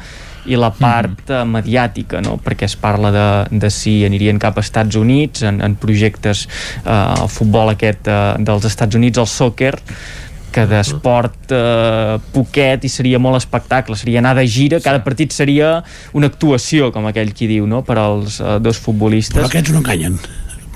i 0.49 0.57
la 0.57 0.71
part 0.73 1.29
mm 1.29 1.35
-hmm. 1.35 1.51
mediàtica, 1.53 2.21
no? 2.25 2.39
perquè 2.43 2.65
es 2.65 2.75
parla 2.75 3.11
de, 3.11 3.59
de 3.59 3.69
si 3.69 4.03
anirien 4.05 4.39
cap 4.39 4.57
a 4.57 4.61
Estats 4.61 4.95
Units 4.95 5.43
en, 5.43 5.61
en 5.61 5.75
projectes, 5.75 6.47
eh, 6.85 7.21
el 7.21 7.29
futbol 7.29 7.69
aquest 7.69 8.07
eh, 8.07 8.35
dels 8.39 8.65
Estats 8.65 8.95
Units, 8.95 9.17
el 9.17 9.27
soccer 9.27 9.77
que 10.51 10.65
d'esport 10.65 11.51
eh, 11.51 12.19
poquet 12.33 12.83
i 12.83 12.89
seria 12.89 13.19
molt 13.19 13.37
espectacle, 13.37 13.95
seria 13.95 14.19
anar 14.19 14.35
de 14.35 14.47
gira, 14.47 14.79
cada 14.79 15.03
partit 15.03 15.31
seria 15.31 15.83
una 16.13 16.27
actuació, 16.27 16.91
com 16.91 17.05
aquell 17.05 17.33
qui 17.33 17.47
diu, 17.47 17.67
no? 17.67 17.83
per 17.83 17.97
als 17.97 18.39
eh, 18.39 18.59
dos 18.59 18.77
futbolistes. 18.77 19.37
però 19.37 19.45
aquests 19.45 19.71
no 19.71 19.77
enganyen 19.77 20.19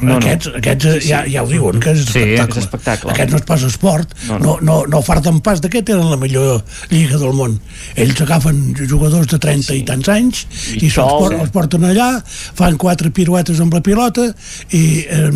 No, 0.02 0.18
aquests, 0.18 0.50
aquests 0.60 0.84
sí, 0.86 1.00
sí. 1.02 1.10
Ja, 1.10 1.22
ja 1.32 1.44
ho 1.44 1.48
diuen, 1.48 1.80
que 1.80 1.92
és 1.96 2.02
Sí, 2.06 2.20
espectacle. 2.20 2.56
és 2.58 2.64
espectacle. 2.66 3.12
Aquests 3.14 3.32
no 3.32 3.38
es 3.40 3.46
passa 3.48 3.68
esport, 3.68 4.16
No, 4.28 4.40
no, 4.40 4.40
no. 4.40 4.58
no, 4.62 4.76
no, 4.82 4.86
no 4.92 5.02
farten 5.02 5.40
pas 5.42 5.62
de 5.62 5.70
què 5.72 5.84
tenen 5.88 6.10
la 6.12 6.18
millor 6.18 6.64
lliga 6.92 7.18
del 7.22 7.32
món. 7.34 7.60
Ells 7.96 8.20
agafen 8.22 8.76
jugadors 8.90 9.28
de 9.32 9.40
30 9.40 9.70
sí. 9.72 9.78
i 9.80 9.86
tants 9.88 10.10
anys 10.10 10.42
i, 10.74 10.86
I 10.86 10.90
se'ls 10.90 10.96
sols, 10.96 11.14
por, 11.24 11.34
eh? 11.34 11.40
els 11.46 11.50
porten 11.56 11.84
allà, 11.88 12.10
fan 12.26 12.76
quatre 12.78 13.10
piruetes 13.16 13.60
amb 13.64 13.74
la 13.74 13.82
pilota 13.86 14.28
i 14.76 14.84
eh, 15.08 15.30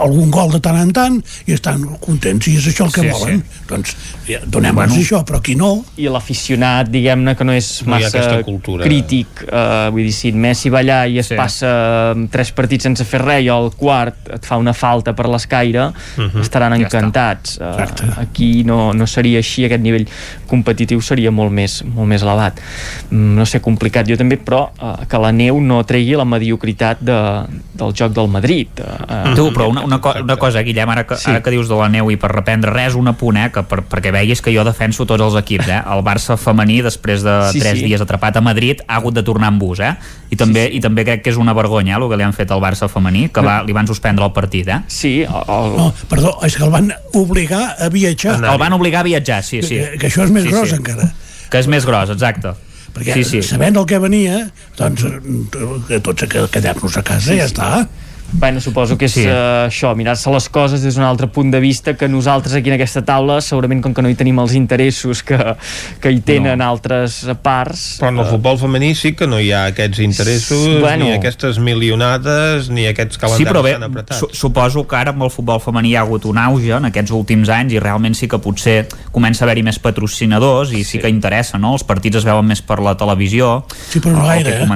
algun 0.00 0.30
gol 0.30 0.52
de 0.54 0.60
tant 0.62 0.78
en 0.80 0.92
tant 0.94 1.18
i 1.48 1.54
estan 1.56 1.82
contents 2.02 2.46
i 2.50 2.56
és 2.60 2.66
això 2.70 2.86
el 2.86 2.92
que 2.94 3.00
Sí, 3.00 3.10
volen. 3.10 3.40
sí. 3.42 3.64
Doncs 3.70 3.96
ja, 4.28 4.40
donem-los 4.46 4.74
bueno. 4.86 5.00
Això, 5.02 5.22
però 5.26 5.40
qui 5.42 5.54
no... 5.58 5.72
i 5.96 6.06
l'aficionat, 6.10 6.88
diguem-ne, 6.92 7.34
que 7.36 7.44
no 7.44 7.52
és 7.56 7.82
No 7.86 7.94
massa 7.96 8.08
aquesta 8.12 8.42
cultura. 8.46 8.84
crític 8.84 9.44
uh, 9.50 9.90
vull 9.90 10.04
dir, 10.06 10.12
si 10.14 10.32
Messi 10.32 10.70
va 10.70 10.80
allà 10.84 11.02
i 11.10 11.18
es 11.18 11.26
Sí. 11.30 11.34
sí. 11.34 11.38
passa 11.38 11.68
eh, 12.16 12.26
tres 12.32 12.50
partits 12.56 12.82
sense 12.88 13.04
fer 13.06 13.20
res 13.22 13.44
i 13.44 13.48
al 13.52 13.70
quart 13.80 14.30
et 14.36 14.44
fa 14.46 14.58
una 14.60 14.74
falta 14.76 15.14
per 15.16 15.26
l'escaire 15.32 15.88
Mhm. 16.16 16.40
estaran 16.44 16.74
Ja 16.76 16.84
encantats 16.84 17.58
uh, 17.60 18.20
aquí 18.20 18.62
no, 18.64 18.92
no 18.92 19.06
seria 19.06 19.40
així 19.40 19.64
aquest 19.66 19.82
nivell 19.82 20.06
competitiu 20.50 21.00
seria 21.00 21.30
molt 21.30 21.52
més, 21.54 21.80
molt 21.84 22.08
més 22.10 22.22
elevat 22.22 22.60
mm, 23.10 23.34
no 23.38 23.46
sé, 23.46 23.60
complicat 23.64 24.06
jo 24.08 24.16
també 24.20 24.36
però 24.36 24.66
uh, 24.76 25.04
que 25.08 25.18
la 25.22 25.32
neu 25.32 25.60
no 25.60 25.80
tregui 25.88 26.16
la 26.18 26.24
mediocritat 26.28 27.00
de, 27.00 27.18
del 27.74 27.94
joc 27.96 28.12
del 28.16 28.28
Madrid 28.28 28.68
uh, 28.84 29.34
Tu, 29.34 29.46
però 29.54 29.68
una, 29.70 29.84
una, 29.86 30.00
co 30.02 30.12
una 30.20 30.36
cosa, 30.36 30.62
Guillem, 30.66 30.90
ara 30.90 31.04
que, 31.06 31.16
sí. 31.16 31.30
ara 31.30 31.40
que 31.42 31.52
dius 31.54 31.68
de 31.70 31.76
la 31.78 31.88
neu 31.92 32.10
i 32.10 32.16
per 32.20 32.30
reprendre 32.32 32.72
res, 32.74 32.96
un 32.98 33.08
apunt, 33.08 33.38
eh, 33.40 33.48
que 33.54 33.62
per, 33.68 33.82
perquè 33.88 34.10
veiguis 34.14 34.42
que 34.42 34.52
jo 34.54 34.64
defenso 34.66 35.06
tots 35.08 35.22
els 35.22 35.36
equips, 35.38 35.68
eh? 35.70 35.78
El 35.94 36.02
Barça 36.06 36.36
femení, 36.40 36.80
després 36.84 37.22
de 37.24 37.36
Sí, 37.52 37.60
tres 37.62 37.78
sí. 37.78 37.84
dies 37.86 38.02
atrapat 38.02 38.36
a 38.36 38.42
Madrid, 38.44 38.82
ha 38.88 38.98
hagut 38.98 39.14
de 39.14 39.22
tornar 39.26 39.52
en 39.52 39.58
bus, 39.62 39.80
eh? 39.80 39.94
I 40.30 40.36
també, 40.38 40.66
sí, 40.66 40.72
sí. 40.72 40.78
i 40.78 40.80
també 40.84 41.04
crec 41.06 41.22
que 41.24 41.30
és 41.32 41.38
una 41.40 41.54
vergonya, 41.56 41.94
eh, 41.96 42.02
el 42.02 42.08
que 42.10 42.18
li 42.20 42.26
han 42.26 42.34
fet 42.36 42.50
al 42.50 42.60
Barça 42.62 42.88
femení, 42.90 43.28
que 43.30 43.40
va, 43.44 43.60
li 43.70 43.76
van 43.76 43.88
suspendre 43.88 44.26
el 44.26 44.34
partit, 44.36 44.68
eh? 44.68 44.80
Sí, 44.90 45.12
el... 45.22 45.76
No, 45.78 45.90
perdó, 46.10 46.34
és 46.46 46.56
que 46.58 46.66
el 46.66 46.72
van 46.74 46.90
obligar 47.18 47.62
a 47.78 47.90
viatjar. 47.92 48.40
El 48.42 48.58
van 48.60 48.74
obligar 48.76 49.04
a 49.04 49.08
viatjar, 49.08 49.40
sí, 49.46 49.62
sí. 49.62 49.78
Que, 49.78 50.02
que 50.02 50.10
això 50.10 50.26
és 50.26 50.34
més 50.34 50.48
sí, 50.48 50.52
gros 50.52 50.74
sí. 50.74 50.80
encara. 50.80 51.12
Que 51.50 51.62
és 51.62 51.70
més 51.70 51.86
gros, 51.86 52.12
exacte. 52.16 52.54
Perquè 52.90 53.20
sí, 53.20 53.24
sí. 53.28 53.40
sabent 53.46 53.78
el 53.78 53.86
que 53.86 54.00
venia, 54.02 54.42
doncs 54.78 55.04
que 55.86 56.00
tots 56.02 56.26
que 56.30 56.46
quedem-nos 56.50 56.96
a 56.98 57.04
casa 57.06 57.28
Sí, 57.28 57.36
i 57.38 57.42
ja 57.42 57.46
sí. 57.46 57.54
està. 57.54 57.70
Bueno, 58.32 58.60
suposo 58.60 58.96
que 58.96 59.06
és 59.06 59.12
Sí. 59.12 59.22
sí. 59.24 59.28
uh, 59.28 59.66
això, 59.68 59.94
mirar-se 59.96 60.30
les 60.30 60.48
coses 60.48 60.82
des 60.82 60.94
d'un 60.94 61.04
altre 61.04 61.26
punt 61.26 61.50
de 61.50 61.60
vista 61.60 61.94
que 61.96 62.08
nosaltres 62.08 62.54
aquí 62.54 62.70
en 62.70 62.76
aquesta 62.76 63.02
taula, 63.04 63.40
segurament 63.40 63.82
com 63.82 63.92
que 63.94 64.02
no 64.02 64.08
hi 64.08 64.14
tenim 64.14 64.38
els 64.38 64.54
interessos 64.54 65.22
que, 65.22 65.38
que 66.00 66.12
hi 66.12 66.20
tenen 66.20 66.58
no. 66.58 66.68
altres 66.70 67.26
parts... 67.42 67.98
Però 68.00 68.08
en 68.12 68.18
el 68.22 68.26
futbol 68.30 68.58
femení 68.58 68.94
sí 68.94 69.12
que 69.18 69.26
no 69.26 69.40
hi 69.40 69.50
ha 69.52 69.64
aquests 69.72 69.98
interessos, 70.00 70.80
Bueno. 70.80 71.04
ni 71.06 71.12
aquestes 71.12 71.58
milionades, 71.58 72.70
ni 72.70 72.86
aquests 72.86 73.16
Sí, 73.16 73.20
calendaris 73.20 73.50
però 73.50 73.62
bé, 73.62 73.72
tan 73.72 73.82
apretats. 73.90 74.18
su 74.20 74.28
suposo 74.32 74.86
que 74.86 74.96
ara 74.96 75.10
amb 75.10 75.22
el 75.26 75.30
futbol 75.30 75.60
femení 75.60 75.90
hi 75.90 75.96
ha 75.96 76.02
hagut 76.06 76.24
un 76.30 76.38
auge 76.38 76.70
en 76.76 76.84
aquests 76.88 77.10
últims 77.10 77.48
anys 77.50 77.72
i 77.74 77.80
realment 77.82 78.14
sí 78.14 78.28
que 78.28 78.38
potser 78.38 78.86
comença 79.12 79.44
a 79.44 79.48
haver-hi 79.48 79.62
més 79.66 79.78
patrocinadors 79.82 80.70
i 80.72 80.84
sí. 80.84 80.96
sí 80.96 80.98
que 81.02 81.08
interessa, 81.10 81.58
no? 81.58 81.72
Els 81.74 81.84
partits 81.84 82.16
es 82.22 82.24
veuen 82.24 82.46
més 82.46 82.62
per 82.62 82.80
la 82.80 82.94
televisió. 82.96 83.64
Sí, 83.90 83.98
però 84.00 84.12
no 84.16 84.26
gaire, 84.26 84.62
eh? 84.62 84.66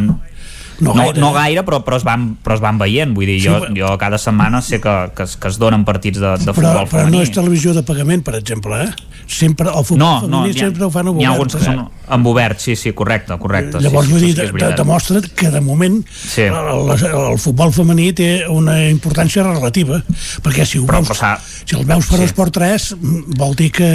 No 0.81 0.93
no, 0.93 1.03
gaire. 1.05 1.21
no 1.21 1.33
gaire, 1.33 1.63
però, 1.63 1.83
però, 1.85 1.97
es 1.97 2.05
van, 2.05 2.37
però 2.43 2.55
es 2.57 2.61
van 2.61 2.79
veient. 2.79 3.15
Vull 3.15 3.27
dir, 3.27 3.41
Sí, 3.41 3.47
jo, 3.49 3.61
però- 3.61 3.77
jo 3.79 3.99
cada 3.99 4.19
setmana 4.19 4.61
sé 4.61 4.81
que, 4.81 4.95
que, 5.15 5.23
es, 5.23 5.37
que 5.37 5.49
es 5.49 5.59
donen 5.59 5.85
partits 5.85 6.19
de, 6.19 6.33
de 6.39 6.45
Però, 6.51 6.55
futbol 6.55 6.87
però 6.89 6.89
femení. 7.05 7.17
no 7.17 7.23
és 7.23 7.31
televisió 7.31 7.73
de 7.75 7.83
pagament, 7.83 8.23
per 8.25 8.35
exemple, 8.35 8.83
eh? 8.83 8.91
Sempre, 9.27 9.69
el 9.71 9.85
futbol 9.85 9.99
no, 9.99 10.13
no, 10.21 10.43
femení 10.43 10.53
n'hi 10.53 10.61
ha, 10.61 10.65
sempre 10.67 10.85
ho 10.85 10.91
fan 10.93 11.09
a 11.09 11.13
n'hi 11.13 11.25
ha 11.25 11.31
obert, 11.33 11.35
alguns 11.35 11.55
que 11.55 11.61
eh? 11.63 11.65
són 11.65 11.91
amb 12.15 12.27
obert, 12.29 12.61
sí, 12.61 12.77
sí, 12.77 12.93
correcte, 12.93 13.37
correcte. 13.41 13.81
Llavors, 13.81 14.07
sí, 14.07 14.13
vull 14.13 14.21
sí, 14.21 14.33
dir, 14.37 14.51
sí, 14.51 14.73
demostra 14.77 15.23
que 15.35 15.49
de 15.51 15.61
moment 15.65 16.03
Sí. 16.13 16.43
el, 16.43 16.53
el, 16.53 17.05
el 17.33 17.39
futbol 17.41 17.73
femení 17.73 18.11
té 18.13 18.45
una 18.53 18.77
importància 18.91 19.43
relativa, 19.47 20.03
perquè 20.45 20.67
si, 20.69 20.79
ho 20.79 20.85
Però- 20.85 21.01
veus, 21.01 21.17
però 21.17 21.39
si 21.65 21.77
el 21.79 21.87
veus 21.89 22.07
per 22.11 22.19
Sí. 22.19 22.25
Esport 22.29 22.53
3, 22.53 22.91
mm, 23.01 23.39
vol 23.41 23.55
dir 23.57 23.71
que... 23.73 23.89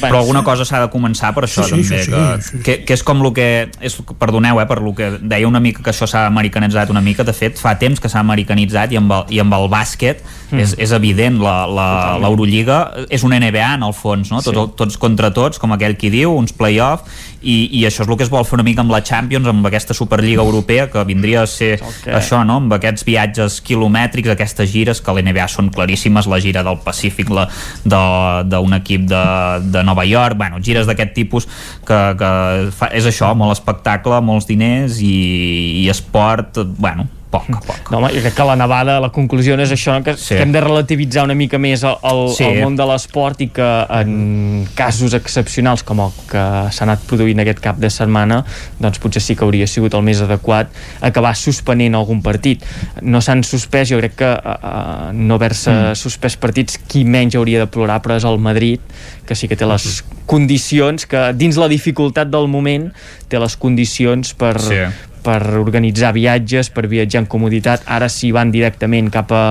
però 0.00 0.18
alguna 0.20 0.42
cosa 0.44 0.64
s'ha 0.64 0.80
de 0.84 0.88
començar 0.92 1.32
per 1.34 1.44
això 1.46 1.64
Sí, 1.66 1.82
sí, 1.82 1.88
també, 1.88 2.00
això 2.02 2.42
sí, 2.42 2.58
que, 2.58 2.62
que, 2.62 2.84
que 2.84 2.94
és 2.94 3.02
com 3.06 3.22
el 3.24 3.32
que 3.32 3.48
és, 3.80 3.98
perdoneu, 4.18 4.60
eh, 4.60 4.66
per 4.66 4.80
lo 4.82 4.94
que 4.94 5.10
deia 5.22 5.48
una 5.48 5.60
mica 5.60 5.82
que 5.82 5.90
això 5.90 6.06
s'ha 6.06 6.26
americanitzat 6.26 6.90
una 6.90 7.00
mica, 7.00 7.24
de 7.24 7.32
fet 7.32 7.58
fa 7.58 7.76
temps 7.78 8.00
que 8.00 8.08
s'ha 8.08 8.20
americanitzat 8.22 8.92
i 8.92 9.00
amb 9.00 9.12
el, 9.12 9.24
i 9.34 9.42
amb 9.42 9.54
el 9.54 9.68
bàsquet 9.72 10.22
Mm. 10.50 10.60
és, 10.62 10.74
és 10.78 10.92
evident, 10.92 11.40
la- 11.42 11.66
la- 11.66 12.18
l'Eurolliga 12.22 12.92
és 13.10 13.24
una 13.26 13.36
NBA 13.40 13.74
en 13.74 13.82
el 13.82 13.92
fons, 13.92 14.30
no? 14.30 14.40
Sí. 14.40 14.52
Tots, 14.52 14.76
tots 14.76 14.96
contra 14.96 15.32
tots, 15.34 15.58
com 15.58 15.72
aquell 15.72 15.96
qui 15.96 16.10
diu, 16.10 16.30
uns 16.36 16.52
play-off 16.52 17.02
i, 17.42 17.68
i 17.80 17.84
això 17.86 18.02
és 18.04 18.08
el 18.08 18.16
que 18.16 18.22
es 18.22 18.30
vol 18.30 18.44
fer 18.46 18.54
una 18.54 18.62
mica 18.62 18.80
amb 18.80 18.90
la 18.94 19.00
Champions 19.02 19.46
amb 19.46 19.66
aquesta 19.66 19.94
Superliga 19.94 20.42
Europea 20.42 20.88
que 20.90 21.02
vindria 21.04 21.42
a 21.42 21.46
ser 21.46 21.80
que- 22.04 22.12
això, 22.14 22.44
no? 22.46 22.56
amb 22.62 22.72
aquests 22.72 23.04
viatges 23.04 23.60
quilomètrics, 23.60 24.28
aquestes 24.30 24.70
gires 24.70 25.00
que 25.00 25.10
a 25.10 25.14
l'NBA 25.14 25.48
són 25.48 25.68
claríssimes, 25.70 26.26
la 26.26 26.38
gira 26.40 26.62
del 26.62 26.78
Pacífic 26.78 27.28
la- 27.30 27.48
de- 27.84 28.44
d'un 28.48 28.72
equip 28.74 29.02
de, 29.10 29.24
de 29.72 29.82
Nova 29.82 30.04
York, 30.06 30.36
bueno, 30.36 30.60
gires 30.62 30.86
d'aquest 30.86 31.12
tipus 31.14 31.46
que, 31.84 32.00
que 32.18 32.70
fa, 32.70 32.86
és 32.94 33.04
això, 33.06 33.34
molt 33.34 33.52
espectacle, 33.58 34.20
molts 34.22 34.46
diners 34.46 35.00
i, 35.02 35.82
i 35.82 35.88
esport, 35.90 36.58
bueno, 36.78 37.08
poc 37.36 37.56
a 37.56 37.60
poc. 37.66 37.90
No, 37.92 37.98
home, 38.00 38.10
jo 38.14 38.22
crec 38.24 38.34
que 38.38 38.46
la 38.48 38.56
nevada, 38.56 38.98
la 39.00 39.10
conclusió 39.14 39.56
és 39.60 39.72
això, 39.72 39.94
no? 39.96 40.04
que, 40.04 40.16
Sí. 40.16 40.34
que 40.34 40.42
hem 40.42 40.52
de 40.52 40.60
relativitzar 40.60 41.24
una 41.24 41.34
mica 41.34 41.58
més 41.58 41.82
el, 41.84 41.96
el, 42.02 42.22
Sí. 42.30 42.36
sí. 42.42 42.44
el 42.44 42.62
món 42.64 42.76
de 42.76 42.86
l'esport 42.88 43.40
i 43.40 43.48
que 43.48 43.68
en 44.00 44.66
casos 44.74 45.14
excepcionals 45.14 45.82
com 45.86 46.00
el 46.00 46.10
que 46.30 46.44
s'ha 46.72 46.84
anat 46.84 47.04
produint 47.06 47.40
aquest 47.40 47.60
cap 47.60 47.78
de 47.82 47.90
setmana, 47.90 48.44
doncs 48.80 48.98
potser 48.98 49.22
sí 49.22 49.36
que 49.36 49.44
hauria 49.44 49.66
sigut 49.66 49.94
el 49.94 50.02
més 50.02 50.20
adequat 50.20 50.68
acabar 51.00 51.34
suspenent 51.36 51.94
algun 51.94 52.22
partit. 52.22 52.64
No 53.02 53.20
s'han 53.20 53.42
suspès, 53.44 53.88
jo 53.90 53.98
crec 53.98 54.16
que 54.16 54.32
uh, 54.32 55.12
no 55.12 55.34
haver-se 55.36 55.70
mm. 55.70 55.94
suspès 55.96 56.36
partits, 56.36 56.78
qui 56.88 57.04
menys 57.04 57.36
hauria 57.36 57.60
de 57.64 57.66
plorar, 57.66 58.00
però 58.02 58.16
és 58.16 58.24
el 58.24 58.38
Madrid, 58.38 58.80
que 59.26 59.34
sí 59.34 59.48
que 59.48 59.56
té 59.56 59.66
les 59.66 60.04
condicions, 60.26 61.06
que 61.06 61.32
dins 61.34 61.56
la 61.56 61.68
dificultat 61.68 62.30
del 62.30 62.48
moment 62.50 62.90
té 63.30 63.38
les 63.42 63.56
condicions 63.56 64.34
per, 64.38 64.54
Sí. 64.60 64.80
Per 65.26 65.40
organitzar 65.58 66.12
viatges, 66.14 66.68
per 66.70 66.84
viatjar 66.86 67.24
en 67.24 67.26
comoditat. 67.26 67.82
Ara 67.90 68.06
si 68.12 68.30
van 68.34 68.52
directament 68.54 69.08
cap 69.10 69.32
a, 69.34 69.42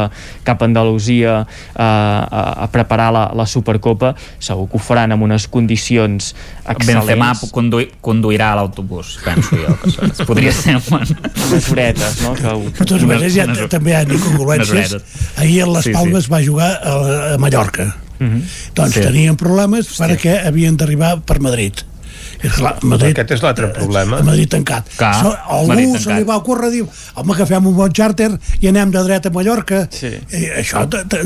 cap 0.48 0.62
a 0.64 0.68
Andalusia 0.70 1.42
a, 1.42 1.86
a, 1.86 2.42
a 2.64 2.68
preparar 2.72 3.10
la, 3.12 3.26
la 3.36 3.46
Supercopa, 3.50 4.14
segur 4.40 4.70
que 4.72 4.80
ho 4.80 4.84
faran 4.84 5.12
amb 5.12 5.28
unes 5.28 5.50
condicions 5.52 6.32
excel·lents. 6.64 6.88
Benzema 6.88 7.34
conduir, 7.52 7.90
conduirà 8.06 8.54
l'autobús, 8.56 9.18
penso 9.26 9.60
jo. 9.60 9.76
Que 9.84 10.08
es 10.14 10.24
podria 10.28 10.54
ser 10.56 10.78
un... 10.80 11.04
Unes 11.50 11.68
horetes, 11.72 12.22
no? 12.24 12.32
Que. 12.40 12.56
De 12.72 12.86
totes 12.86 13.04
maneres, 13.04 13.36
ja 13.36 13.46
també 13.72 13.92
hi 13.92 13.98
ha 14.00 14.06
incongruències. 14.08 14.96
Ahir 15.44 15.62
a 15.66 15.70
les 15.76 15.84
Sí, 15.86 15.92
sí. 15.92 15.98
Palmes 16.00 16.30
va 16.32 16.40
jugar 16.46 16.72
a, 16.80 16.96
a 17.36 17.38
Mallorca. 17.42 17.92
Mhm. 18.16 18.46
Doncs 18.78 18.96
Sí. 18.96 19.02
tenien 19.04 19.36
problemes 19.36 19.90
perquè 20.00 20.38
havien 20.48 20.78
d'arribar 20.80 21.18
per 21.28 21.42
Madrid. 21.44 21.84
Clar, 22.54 22.76
Madrid, 22.84 23.12
Aquest 23.16 23.32
és 23.32 23.42
l'altre 23.44 23.68
problema. 23.74 24.20
a 24.20 24.24
Madrid 24.24 24.50
tancat. 24.50 24.88
Clar, 24.98 25.14
so, 25.22 25.34
algú 25.50 25.68
Madrid 25.74 25.88
se 25.96 26.04
tancat. 26.04 26.18
li 26.20 26.24
va 26.30 26.38
ocórrer 26.38 26.70
dir 26.72 26.84
home, 27.16 27.36
que 27.36 27.46
fem 27.46 27.68
un 27.68 27.76
bon 27.76 27.92
xàrter 27.92 28.30
i 28.62 28.68
anem 28.68 28.92
de 28.92 29.04
dret 29.04 29.26
a 29.26 29.30
Mallorca. 29.32 29.88
Sí. 29.92 30.12
I 30.32 30.44
això 30.62 30.86
t- 30.90 31.04
t- 31.10 31.22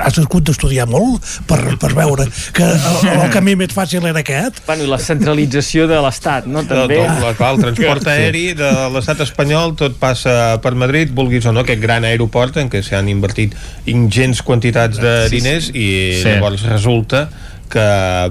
has 0.00 0.18
hagut 0.18 0.44
d'estudiar 0.44 0.86
molt 0.88 1.22
per, 1.46 1.76
per 1.78 1.92
veure 1.94 2.26
que 2.52 2.62
el, 2.64 3.08
el 3.14 3.30
camí 3.36 3.56
més 3.56 3.72
fàcil 3.74 4.04
era 4.06 4.20
aquest. 4.24 4.62
Bueno, 4.66 4.84
i 4.84 4.90
la 4.90 4.98
centralització 4.98 5.86
de 5.90 6.00
l'Estat, 6.04 6.46
no? 6.46 6.62
També. 6.64 6.96
tot, 7.02 7.36
clar, 7.38 7.52
el 7.54 7.60
transport 7.64 8.06
aeri 8.14 8.54
de 8.58 8.70
l'estat 8.94 9.20
espanyol 9.26 9.74
tot 9.76 9.96
passa 10.00 10.58
per 10.62 10.74
Madrid, 10.74 11.10
vulguis 11.14 11.46
o 11.46 11.52
no, 11.52 11.60
aquest 11.64 11.80
gran 11.82 12.04
aeroport 12.04 12.56
en 12.62 12.70
què 12.72 12.82
s'han 12.84 13.08
invertit 13.08 13.54
ingents 13.90 14.42
quantitats 14.42 14.98
de 15.00 15.14
diners 15.32 15.70
i 15.74 15.86
Sí. 16.14 16.28
llavors 16.28 16.62
resulta 16.68 17.28
que 17.74 17.84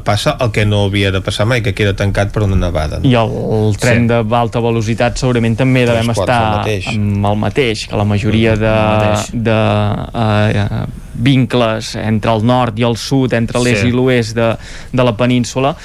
passa 0.08 0.38
el 0.40 0.52
que 0.56 0.64
no 0.66 0.86
havia 0.88 1.12
de 1.12 1.20
passar 1.22 1.46
mai, 1.50 1.60
que 1.66 1.74
queda 1.76 1.92
tancat 2.00 2.32
per 2.32 2.46
una 2.48 2.56
nevada. 2.56 3.02
I 3.04 3.14
el, 3.20 3.34
el 3.60 3.78
tren 3.82 4.08
Sí. 4.08 4.24
d'alta 4.32 4.62
velocitat 4.64 5.20
segurament 5.20 5.58
també 5.60 5.84
devem 5.86 6.08
Transports, 6.08 6.32
estar 6.32 6.42
el 6.48 6.58
mateix. 6.62 6.88
amb 6.94 7.28
el 7.34 7.38
mateix, 7.44 7.88
que 7.92 8.00
la 8.00 8.06
majoria 8.08 8.56
de, 8.56 8.74
de 9.50 9.58
uh, 10.14 10.86
vincles 11.14 11.96
entre 12.00 12.32
el 12.34 12.46
nord 12.46 12.80
i 12.80 12.86
el 12.88 12.96
sud, 12.98 13.34
entre 13.38 13.60
l'est 13.64 13.84
Sí. 13.84 13.90
i 13.90 13.92
l'oest 13.92 14.36
de, 14.38 14.48
de 14.92 15.04
la 15.04 15.14
península, 15.18 15.76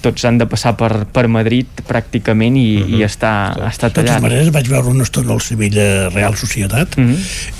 tots 0.00 0.24
han 0.24 0.38
de 0.38 0.46
passar 0.46 0.76
per, 0.78 1.06
per 1.10 1.26
Madrid 1.28 1.66
pràcticament 1.88 2.56
i, 2.56 2.66
Mhm. 2.84 2.94
i 3.00 3.04
està, 3.04 3.30
està 3.68 3.88
De 3.88 3.94
totes 3.94 4.10
tallat. 4.10 4.22
maneres, 4.22 4.50
vaig 4.52 4.68
veure 4.68 4.88
una 4.88 5.02
estona 5.02 5.32
al 5.32 5.40
Sevilla 5.40 6.08
Real 6.10 6.36
Societat 6.36 6.96
Mhm. 6.96 7.16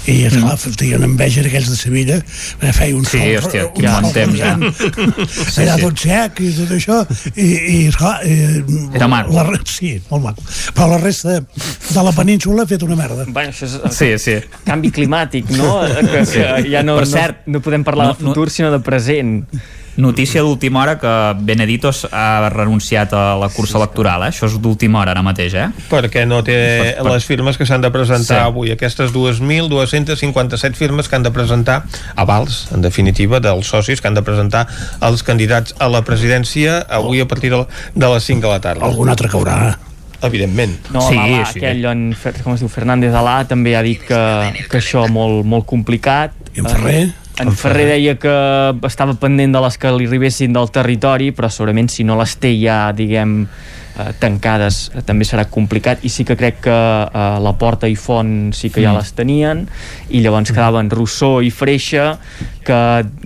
i, 0.06 0.24
esclar, 0.24 0.54
mm. 0.54 0.74
tenien 0.76 1.02
enveja 1.02 1.42
d'aquells 1.42 1.68
de 1.70 1.76
Sevilla 1.76 2.20
que 2.60 2.72
feia 2.72 2.94
un 2.96 3.04
Sí, 3.04 3.18
sol, 3.18 3.36
hòstia, 3.42 3.66
un 3.66 3.72
quin 3.74 3.88
sol 3.90 4.12
temps, 4.12 4.38
ja. 4.38 4.54
brillant, 4.54 5.28
Sí, 5.28 5.60
allà 5.62 5.74
sí. 5.76 5.80
tot 5.82 5.98
sec 5.98 6.40
i 6.40 6.52
tot 6.52 6.70
això 6.70 7.06
i, 7.34 7.48
i 7.48 7.86
esclar, 7.88 8.20
eh, 8.22 8.62
Era 8.94 9.08
maco. 9.08 9.32
La, 9.34 9.60
sí, 9.64 10.00
molt 10.10 10.22
maco 10.24 10.42
però 10.74 10.88
la 10.90 10.98
resta 10.98 11.40
de 11.40 12.02
la 12.02 12.12
península 12.12 12.62
ha 12.62 12.66
fet 12.66 12.82
una 12.82 12.96
merda 12.96 13.24
Bueno, 13.26 13.50
això 13.50 13.64
és 13.66 13.94
Sí, 13.96 14.18
sí. 14.18 14.36
canvi 14.64 14.90
climàtic, 14.90 15.48
no? 15.50 15.80
Que, 15.82 16.24
que 16.26 16.70
ja 16.70 16.82
no, 16.82 16.96
Per 16.96 17.06
no, 17.08 17.10
cert, 17.10 17.46
no 17.46 17.60
podem 17.60 17.82
parlar 17.84 18.06
no- 18.08 18.14
de 18.14 18.24
futur, 18.24 18.50
sinó 18.50 18.70
de 18.70 18.78
present. 18.80 19.44
Notícia 19.96 20.42
d'última 20.42 20.82
hora 20.82 20.98
que 20.98 21.10
Benedito 21.46 21.90
ha 22.10 22.48
renunciat 22.50 23.12
a 23.14 23.36
la 23.38 23.48
cursa 23.48 23.78
electoral, 23.78 24.24
eh? 24.26 24.32
Això 24.32 24.48
és 24.48 24.56
d'última 24.60 24.98
hora 25.00 25.12
ara 25.14 25.22
mateix, 25.22 25.54
eh? 25.54 25.68
Perquè 25.90 26.24
no 26.26 26.42
té 26.42 26.56
Per- 26.96 27.02
per- 27.04 27.12
les 27.12 27.24
firmes 27.24 27.56
que 27.56 27.64
s'han 27.64 27.80
de 27.80 27.90
presentar 27.94 28.40
Sí. 28.40 28.42
avui. 28.48 28.72
Aquestes 28.72 29.12
2.257 29.12 30.74
firmes 30.74 31.08
que 31.08 31.14
han 31.16 31.22
de 31.22 31.30
presentar 31.30 31.84
avals, 32.16 32.68
en 32.74 32.82
definitiva, 32.82 33.38
dels 33.40 33.66
socis 33.66 34.00
que 34.00 34.08
han 34.08 34.14
de 34.14 34.22
presentar 34.22 34.66
els 35.00 35.22
candidats 35.22 35.74
a 35.78 35.88
la 35.88 36.02
presidència 36.02 36.80
avui 36.88 37.20
a 37.20 37.28
partir 37.28 37.50
de, 37.52 37.64
les 37.94 38.22
5 38.24 38.40
de 38.40 38.48
la 38.52 38.60
tarda. 38.60 38.84
Algun 38.86 39.08
altre 39.08 39.28
caurà. 39.28 39.78
Evidentment. 40.24 40.78
No, 40.90 41.02
sí, 41.08 41.14
l'Alà, 41.14 41.44
sí. 41.52 41.58
aquell, 41.60 41.84
en, 41.84 42.16
com 42.42 42.54
es 42.54 42.60
diu, 42.62 42.68
Fernández 42.72 43.12
Alà 43.12 43.42
també 43.46 43.76
ha 43.76 43.82
dit 43.84 44.00
que, 44.08 44.20
que 44.70 44.78
això 44.80 45.06
molt, 45.12 45.44
molt 45.44 45.66
complicat. 45.66 46.32
I 46.56 46.60
en 46.62 46.66
Ferrer? 46.70 46.94
Eh, 47.02 47.12
en 47.40 47.50
Ferrer 47.58 47.86
deia 47.88 48.14
que 48.20 48.34
estava 48.86 49.16
pendent 49.18 49.54
de 49.56 49.62
les 49.64 49.78
que 49.80 49.90
li 49.96 50.06
arribessin 50.06 50.52
del 50.54 50.70
territori, 50.70 51.32
però 51.34 51.50
segurament 51.50 51.90
si 51.90 52.04
no 52.06 52.18
les 52.20 52.36
té 52.38 52.52
ja, 52.60 52.92
diguem, 52.94 53.40
eh, 53.98 54.12
tancades 54.20 54.90
eh, 54.94 55.02
també 55.06 55.26
serà 55.26 55.46
complicat 55.50 56.04
i 56.04 56.10
sí 56.12 56.24
que 56.26 56.36
crec 56.38 56.60
que 56.66 56.74
eh, 56.74 57.24
la 57.42 57.54
Porta 57.58 57.90
i 57.90 57.96
Font 57.98 58.52
sí 58.54 58.70
que 58.70 58.82
ja 58.82 58.92
Mm. 58.92 58.96
les 58.98 59.12
tenien 59.12 59.66
i 60.10 60.20
llavors 60.20 60.52
quedaven 60.52 60.90
Rousseau 60.90 61.42
i 61.42 61.50
Freixa 61.50 62.18
que 62.66 62.78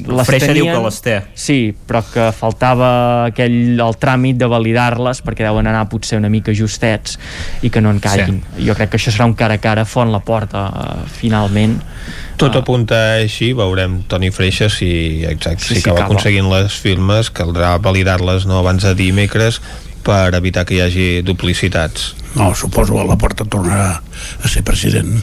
les 0.05 0.27
Freixa 0.29 0.53
diu 0.53 0.65
tenien 0.67 0.77
que 0.79 0.85
les 0.85 1.01
té. 1.05 1.17
Sí, 1.39 1.59
però 1.89 2.03
que 2.07 2.29
faltava 2.37 2.91
aquell, 3.31 3.79
el 3.81 3.97
tràmit 4.03 4.39
de 4.41 4.49
validar-les 4.51 5.23
perquè 5.25 5.47
deuen 5.47 5.67
anar 5.71 5.87
potser 5.91 6.19
una 6.21 6.31
mica 6.33 6.53
justets 6.55 7.19
i 7.63 7.71
que 7.71 7.83
no 7.85 7.93
en 7.95 8.01
caiguin. 8.05 8.43
Sí. 8.57 8.67
Jo 8.69 8.77
crec 8.79 8.93
que 8.93 9.01
això 9.01 9.15
serà 9.15 9.29
un 9.31 9.37
cara 9.39 9.59
a 9.59 9.63
cara 9.63 9.87
font 9.89 10.13
la 10.13 10.21
porta 10.21 10.67
uh, 10.69 11.03
finalment. 11.21 11.79
Tot 12.39 12.55
apunta 12.61 12.99
així, 13.19 13.53
veurem 13.57 14.03
Toni 14.11 14.31
Freixa 14.31 14.69
si, 14.71 15.25
exacte, 15.27 15.65
Sí, 15.65 15.75
si 15.75 15.81
sí, 15.81 15.87
acaba 15.87 16.05
acaba. 16.05 16.15
aconseguint 16.15 16.51
les 16.53 16.77
firmes, 16.79 17.33
caldrà 17.35 17.77
validar-les 17.83 18.47
no 18.47 18.61
abans 18.61 18.85
de 18.87 18.95
dimecres 18.95 19.61
per 20.07 20.35
evitar 20.39 20.65
que 20.65 20.77
hi 20.79 20.81
hagi 20.85 21.09
duplicitats. 21.27 22.15
No, 22.37 22.55
suposo 22.55 22.95
que 22.95 23.05
la 23.09 23.17
porta 23.19 23.45
tornarà 23.45 23.99
a 23.99 24.49
ser 24.49 24.63
president. 24.63 25.19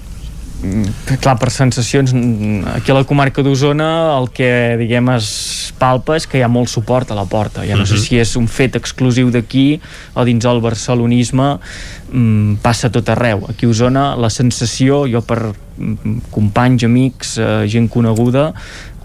Mm, 0.66 1.18
clar, 1.22 1.36
per 1.38 1.52
sensacions 1.54 2.14
aquí 2.74 2.92
a 2.92 2.96
la 2.98 3.04
comarca 3.06 3.44
d'Osona 3.46 3.88
el 4.18 4.32
que 4.34 4.50
diguem 4.80 5.12
es 5.14 5.28
palpa 5.78 6.16
és 6.18 6.26
que 6.26 6.40
hi 6.40 6.44
ha 6.46 6.50
molt 6.50 6.72
suport 6.72 7.12
a 7.12 7.18
la 7.18 7.26
porta. 7.30 7.66
Ja 7.68 7.76
no 7.78 7.86
sé 7.86 7.96
Mhm. 7.96 8.02
si 8.02 8.18
és 8.20 8.36
un 8.36 8.48
fet 8.48 8.76
exclusiu 8.76 9.30
d'aquí 9.30 9.80
o 10.16 10.26
dins 10.26 10.46
el 10.46 10.62
barcelonisme 10.62 11.60
mm, 12.12 12.56
passa 12.62 12.90
tot 12.90 13.08
arreu. 13.10 13.46
Aquí 13.50 13.66
a 13.66 13.70
Osona 13.70 14.16
la 14.16 14.30
sensació 14.30 15.06
jo 15.12 15.22
per 15.22 15.54
mm, 15.78 16.32
companys, 16.32 16.84
amics, 16.84 17.38
eh, 17.38 17.68
gent 17.68 17.90
coneguda 17.90 18.54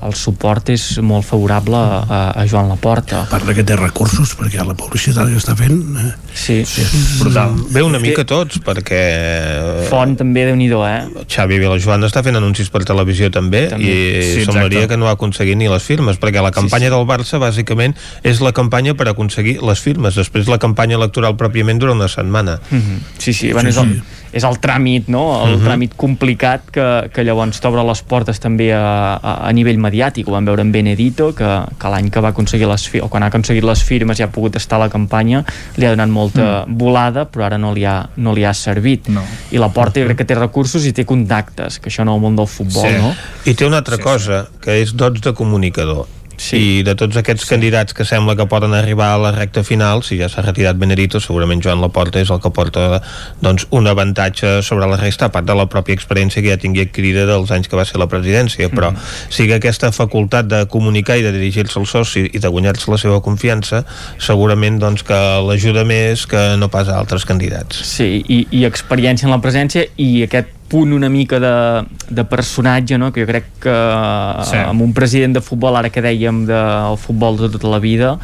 el 0.07 0.15
suport 0.19 0.71
és 0.73 0.85
molt 1.05 1.27
favorable 1.27 1.77
a, 1.77 2.21
a 2.37 2.47
Joan 2.49 2.71
Laporta 2.73 3.25
Parla 3.31 3.55
que 3.57 3.65
té 3.67 3.77
recursos 3.79 4.35
perquè 4.39 4.65
la 4.67 4.77
publicitat 4.79 5.29
que 5.31 5.41
està 5.41 5.57
fent 5.59 5.81
eh, 6.01 6.11
sí. 6.35 6.61
és 6.63 6.95
brutal. 7.21 7.55
Ve 7.73 7.83
una 7.85 8.01
mica 8.03 8.25
tots, 8.29 8.61
perquè... 8.65 9.01
Font 9.91 10.17
també, 10.19 10.45
déu 10.49 10.57
nhi 10.59 10.69
eh? 10.71 11.25
Xavi 11.31 11.59
Vilajoan 11.63 12.07
està 12.07 12.23
fent 12.27 12.39
anuncis 12.39 12.71
per 12.73 12.83
televisió 12.89 13.31
també, 13.31 13.67
També. 13.73 13.91
i 13.91 14.23
Sí, 14.31 14.45
semblaria 14.47 14.87
que 14.89 14.99
no 15.01 15.09
ha 15.09 15.15
aconseguit 15.19 15.59
ni 15.59 15.69
les 15.71 15.85
firmes, 15.87 16.19
perquè 16.21 16.43
la 16.43 16.53
campanya 16.55 16.91
del 16.93 17.07
Barça 17.09 17.41
bàsicament 17.43 17.97
és 18.23 18.41
la 18.45 18.53
campanya 18.57 18.95
per 18.99 19.09
aconseguir 19.11 19.59
les 19.67 19.83
firmes, 19.83 20.17
després 20.19 20.49
la 20.51 20.61
campanya 20.63 20.99
electoral 21.01 21.37
pròpiament 21.41 21.83
dura 21.83 21.97
una 21.97 22.09
setmana. 22.09 22.61
Mm 22.71 22.79
-hmm. 22.79 22.99
Sí, 23.19 23.33
sí, 23.33 23.53
bueno, 23.53 23.69
és, 23.69 23.77
el, 23.77 24.03
és 24.33 24.45
el 24.47 24.59
tràmit, 24.63 25.09
no? 25.09 25.45
El 25.47 25.57
Mhm. 25.59 25.67
tràmit 25.67 25.95
complicat 25.97 26.71
que, 26.71 27.11
que 27.13 27.25
llavors 27.25 27.61
t'obre 27.61 27.83
les 27.85 28.03
portes 28.03 28.39
també 28.41 28.73
a, 28.73 29.15
a, 29.17 29.49
a 29.49 29.53
nivell 29.53 29.79
mediàtic. 29.79 30.29
Ho 30.29 30.33
vam 30.33 30.45
veure 30.45 30.63
en 30.63 30.71
Benedito, 30.73 31.35
que, 31.35 31.49
que 31.79 31.89
l'any 31.89 32.11
que 32.11 32.21
va 32.21 32.29
aconseguir 32.31 32.69
les 32.69 32.89
firmes, 32.89 33.07
o 33.07 33.11
quan 33.11 33.23
ha 33.23 33.27
aconseguit 33.27 33.65
les 33.65 33.83
firmes 33.83 34.21
i 34.21 34.23
ha 34.23 34.31
pogut 34.31 34.57
estar 34.57 34.77
a 34.79 34.85
la 34.85 34.89
campanya, 34.89 35.45
li 35.77 35.87
ha 35.87 35.91
donat 35.91 36.09
molta 36.09 36.65
mm. 36.67 36.79
volada, 36.79 37.27
però 37.27 37.47
ara 37.49 37.59
no 37.59 37.73
li 37.75 37.85
ha, 37.85 38.09
no 38.17 38.33
li 38.35 38.45
ha 38.45 38.55
servit. 38.55 39.09
No. 39.09 39.23
I 39.51 39.59
la 39.59 39.69
porta 39.75 40.01
jo 40.01 40.07
crec 40.07 40.19
que 40.23 40.25
té 40.25 40.35
recursos 40.39 40.87
i 40.87 40.93
té 40.93 41.05
contactes, 41.05 41.81
que 41.81 41.91
això 41.91 42.05
no 42.05 42.15
el 42.15 42.21
món 42.23 42.37
del 42.37 42.47
futbol, 42.47 42.87
Sí. 42.87 42.97
no? 42.99 43.15
I 43.47 43.55
té 43.55 43.67
una 43.67 43.79
altra 43.79 43.97
sí, 43.97 44.03
cosa, 44.03 44.47
que 44.63 44.81
és 44.83 44.95
dots 44.95 45.21
de 45.21 45.33
comunicador. 45.35 46.07
Sí. 46.41 46.61
I 46.81 46.85
de 46.87 46.95
tots 46.97 47.19
aquests 47.21 47.45
sí. 47.45 47.51
candidats 47.53 47.93
que 47.97 48.07
sembla 48.09 48.35
que 48.39 48.47
poden 48.49 48.73
arribar 48.73 49.11
a 49.13 49.19
la 49.21 49.33
recta 49.35 49.61
final, 49.67 50.01
si 50.07 50.17
ja 50.17 50.31
s'ha 50.33 50.41
retirat 50.47 50.79
Benedito, 50.81 51.21
segurament 51.21 51.61
Joan 51.61 51.83
Laporta 51.85 52.23
és 52.23 52.31
el 52.33 52.41
que 52.41 52.53
porta 52.57 53.03
doncs, 53.45 53.67
un 53.77 53.91
avantatge 53.91 54.61
sobre 54.65 54.89
la 54.89 54.97
resta, 54.97 55.29
a 55.29 55.35
part 55.35 55.45
de 55.47 55.57
la 55.59 55.69
pròpia 55.69 55.99
experiència 55.99 56.41
que 56.41 56.49
ja 56.55 56.59
tingui 56.61 56.87
adquirida 56.87 57.27
dels 57.29 57.53
anys 57.53 57.69
que 57.69 57.77
va 57.77 57.85
ser 57.85 58.01
la 58.01 58.09
presidència, 58.09 58.71
però 58.73 58.95
mm. 58.95 59.11
sí 59.37 59.47
que 59.51 59.59
aquesta 59.61 59.93
facultat 59.93 60.49
de 60.49 60.63
comunicar 60.73 61.19
i 61.21 61.27
de 61.27 61.35
dirigir-se 61.37 61.77
al 61.81 61.89
soci 61.91 62.25
i 62.33 62.41
de 62.41 62.53
guanyar-se 62.53 62.89
la 62.91 63.01
seva 63.03 63.21
confiança, 63.21 63.85
segurament 64.17 64.81
doncs, 64.81 65.05
que 65.05 65.21
l'ajuda 65.45 65.85
més 65.85 66.25
que 66.31 66.41
no 66.57 66.71
pas 66.73 66.89
a 66.89 66.97
altres 66.97 67.29
candidats. 67.29 67.85
Sí, 67.85 68.25
i, 68.25 68.47
i 68.57 68.65
experiència 68.69 69.29
en 69.29 69.37
la 69.37 69.43
presència 69.45 69.85
i 70.01 70.25
aquest 70.25 70.57
punt 70.71 70.93
una 70.95 71.09
mica 71.11 71.41
de, 71.43 71.53
de 72.15 72.25
personatge, 72.31 72.97
no? 72.99 73.11
que 73.13 73.25
jo 73.25 73.29
crec 73.29 73.51
que 73.65 73.75
Sí. 74.51 74.57
amb 74.63 74.81
un 74.87 74.93
president 74.95 75.35
de 75.35 75.43
futbol, 75.43 75.77
ara 75.77 75.91
que 75.91 76.03
dèiem 76.05 76.45
del 76.49 76.97
futbol 76.97 77.37
de 77.43 77.49
tota 77.51 77.69
la 77.73 77.81
vida, 77.83 78.15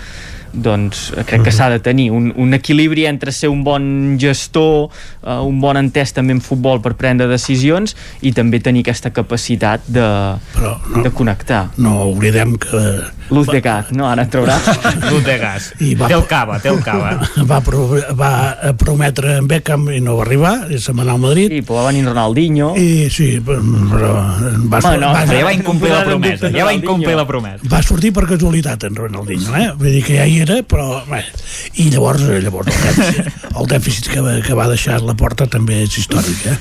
doncs 0.57 1.11
crec 1.29 1.45
que 1.47 1.53
s'ha 1.55 1.69
de 1.71 1.79
tenir 1.85 2.09
un, 2.15 2.31
un 2.37 2.55
equilibri 2.57 3.05
entre 3.07 3.33
ser 3.33 3.51
un 3.53 3.63
bon 3.67 4.17
gestor, 4.21 4.89
uh, 5.23 5.41
un 5.47 5.61
bon 5.61 5.77
entès 5.81 6.15
també 6.17 6.33
en 6.37 6.41
futbol 6.41 6.81
per 6.85 6.95
prendre 6.97 7.29
decisions 7.31 7.97
i 8.23 8.33
també 8.37 8.61
tenir 8.65 8.83
aquesta 8.87 9.13
capacitat 9.13 9.85
de, 9.87 10.07
Però 10.57 10.77
no, 10.95 11.03
de 11.05 11.11
connectar. 11.13 11.67
no 11.79 11.99
oblidem 12.11 12.57
que 12.61 12.83
Luz 13.29 13.49
de 13.51 13.59
gat, 13.61 13.89
no? 13.91 14.05
Ara 14.07 14.23
et 14.23 14.31
traurà. 14.31 14.55
Luz 15.11 15.25
de 15.27 15.35
gas. 15.39 15.73
I 15.83 15.97
va- 15.99 16.07
Té 16.07 16.15
el 16.15 16.23
cava, 16.31 16.61
té 16.63 16.71
el 16.71 16.79
cava. 16.87 17.17
va, 17.51 17.59
pro, 17.61 17.89
va 18.15 18.31
prometre 18.79 19.39
en 19.41 19.49
Beckham 19.51 19.89
i 19.91 19.99
no 20.01 20.15
va 20.21 20.23
arribar, 20.23 20.53
i 20.71 20.79
se'n 20.79 20.95
va 20.95 21.03
anar 21.03 21.17
al 21.17 21.25
Madrid. 21.25 21.51
Sí, 21.51 21.63
però 21.67 21.81
va 21.81 21.89
venir 21.91 22.05
Ronaldinho. 22.07 22.69
I 22.79 23.09
sí, 23.11 23.33
però 23.43 23.59
va, 24.15 24.79
Home, 24.79 25.01
no, 25.03 25.11
va, 25.11 25.25
Però 25.27 25.41
ja 25.41 25.49
va 25.49 25.55
incomplir 25.57 25.91
la 25.91 26.05
promesa, 26.07 26.53
ja 26.55 26.69
va 26.69 26.75
incomplir 26.77 27.17
la 27.19 27.27
promesa. 27.27 27.67
va 27.73 27.83
sortir 27.83 28.13
per 28.15 28.29
casualitat 28.31 28.87
en 28.87 28.95
Ronaldinho, 29.03 29.57
eh? 29.59 29.67
Vull 29.75 29.91
dir 29.99 30.05
que 30.07 30.21
ja 30.21 30.27
hi 30.31 30.39
era, 30.47 30.63
però... 30.67 31.03
Bé. 31.11 31.23
I 31.83 31.89
llavors, 31.93 32.23
eh, 32.31 32.39
llavors 32.45 32.71
el 32.71 32.87
dèficit, 32.87 33.45
el 33.61 33.69
dèficit 33.71 34.09
que, 34.13 34.23
va, 34.25 34.37
que 34.47 34.57
va 34.59 34.69
deixar 34.71 35.01
la 35.05 35.17
porta 35.19 35.49
també 35.51 35.83
és 35.85 35.99
històric, 36.01 36.47
eh? 36.53 36.57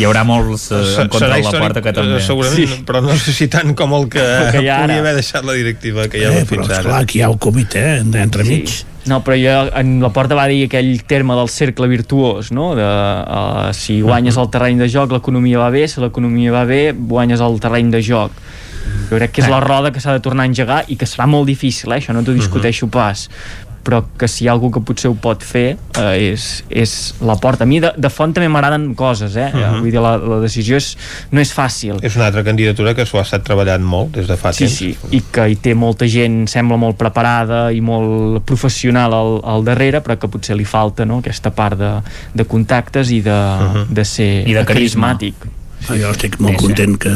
Hi 0.00 0.06
haurà 0.08 0.24
molts 0.26 0.70
eh, 0.72 0.82
en 1.02 1.12
contra 1.12 1.30
de 1.34 1.42
la 1.44 1.52
porta 1.52 1.82
que 1.84 1.92
també. 1.96 2.18
eh, 2.18 2.24
segurament, 2.24 2.74
sí. 2.74 2.82
però 2.88 3.02
no 3.04 3.16
sé 3.20 3.34
si 3.36 3.48
tant 3.52 3.74
com 3.78 3.94
el 3.98 4.10
que, 4.12 4.24
El 4.48 4.52
que 4.58 4.66
ha 4.70 4.82
ara. 4.84 4.98
haver 5.02 5.14
deixat 5.18 5.46
la 5.46 5.56
directiva 5.56 6.08
que 6.08 6.20
hi 6.20 6.26
ha 6.26 6.32
eh 6.34 6.42
eh, 6.42 6.44
fins 6.48 6.66
però, 6.66 6.68
ara. 6.70 6.82
esclar, 6.82 7.00
aquí 7.04 7.20
hi 7.20 7.24
ha 7.26 7.30
el 7.32 7.40
Covid, 7.42 7.80
eh? 7.80 7.96
Entremig. 8.24 8.68
Sí. 8.72 8.84
No, 9.06 9.20
però 9.22 9.36
jo, 9.38 9.54
en 9.78 10.00
la 10.02 10.10
porta 10.10 10.34
va 10.34 10.48
dir 10.50 10.64
aquell 10.66 10.90
terme 11.06 11.36
del 11.38 11.48
cercle 11.52 11.86
virtuós, 11.86 12.50
no? 12.50 12.72
De, 12.74 12.82
uh, 12.82 13.68
si 13.76 14.00
guanyes 14.02 14.34
el 14.42 14.48
terreny 14.50 14.82
de 14.82 14.88
joc, 14.90 15.14
l'economia 15.14 15.60
va 15.62 15.70
bé, 15.70 15.84
si 15.86 16.02
l'economia 16.02 16.50
va 16.50 16.64
bé, 16.66 16.90
guanyes 16.90 17.44
el 17.44 17.60
terreny 17.62 17.92
de 17.94 18.02
joc. 18.02 18.34
Jo 19.10 19.16
crec 19.16 19.32
que 19.32 19.42
és 19.42 19.48
la 19.52 19.60
roda 19.60 19.92
que 19.92 20.00
s'ha 20.00 20.12
de 20.16 20.20
tornar 20.24 20.44
a 20.44 20.50
engegar 20.50 20.84
i 20.88 20.96
que 20.96 21.06
serà 21.06 21.26
molt 21.30 21.46
difícil, 21.46 21.92
eh? 21.92 22.00
això 22.00 22.12
no 22.16 22.24
t'ho 22.26 22.34
discuteixo 22.36 22.88
pas 22.88 23.28
però 23.86 24.02
que 24.18 24.26
si 24.26 24.44
hi 24.44 24.48
ha 24.48 24.54
algú 24.56 24.72
que 24.74 24.82
potser 24.82 25.12
ho 25.12 25.14
pot 25.22 25.44
fer 25.46 25.76
eh, 25.76 26.32
és, 26.32 26.46
és 26.68 26.92
la 27.22 27.36
porta. 27.38 27.62
A 27.62 27.70
mi 27.70 27.78
de, 27.82 27.92
de 27.94 28.10
font 28.10 28.32
també 28.34 28.48
m'agraden 28.50 28.88
coses, 28.98 29.36
eh? 29.38 29.46
Uh 29.52 29.60
-huh. 29.60 29.80
Vull 29.84 29.92
dir, 29.94 30.00
la, 30.02 30.16
la 30.18 30.40
decisió 30.42 30.76
és, 30.76 30.96
no 31.30 31.40
és 31.40 31.52
fàcil. 31.54 32.02
És 32.02 32.16
una 32.16 32.26
altra 32.26 32.42
candidatura 32.42 32.94
que 32.94 33.06
s'ho 33.06 33.18
ha 33.18 33.22
estat 33.22 33.44
treballant 33.44 33.82
molt 33.82 34.16
des 34.18 34.26
de 34.26 34.36
fa 34.36 34.52
Sí, 34.52 34.64
temps. 34.64 34.76
sí, 34.76 34.96
i 35.10 35.22
que 35.30 35.48
hi 35.48 35.56
té 35.56 35.74
molta 35.74 36.06
gent, 36.08 36.48
sembla 36.48 36.76
molt 36.76 36.96
preparada 36.96 37.70
i 37.72 37.80
molt 37.80 38.42
professional 38.44 39.12
al, 39.14 39.40
al 39.44 39.64
darrere, 39.64 40.00
però 40.00 40.18
que 40.18 40.28
potser 40.28 40.56
li 40.56 40.64
falta 40.64 41.04
no? 41.04 41.18
aquesta 41.18 41.50
part 41.50 41.78
de, 41.78 41.92
de 42.34 42.44
contactes 42.44 43.10
i 43.10 43.20
de, 43.20 43.30
uh 43.30 43.74
-huh. 43.74 43.86
de 43.88 44.04
ser 44.04 44.48
I 44.48 44.52
de 44.52 44.64
carisma. 44.64 45.14
carismàtic. 45.14 45.34
Ah, 45.44 45.65
jo 45.88 46.10
estic 46.10 46.38
molt 46.42 46.56
content 46.58 46.96
que 46.98 47.12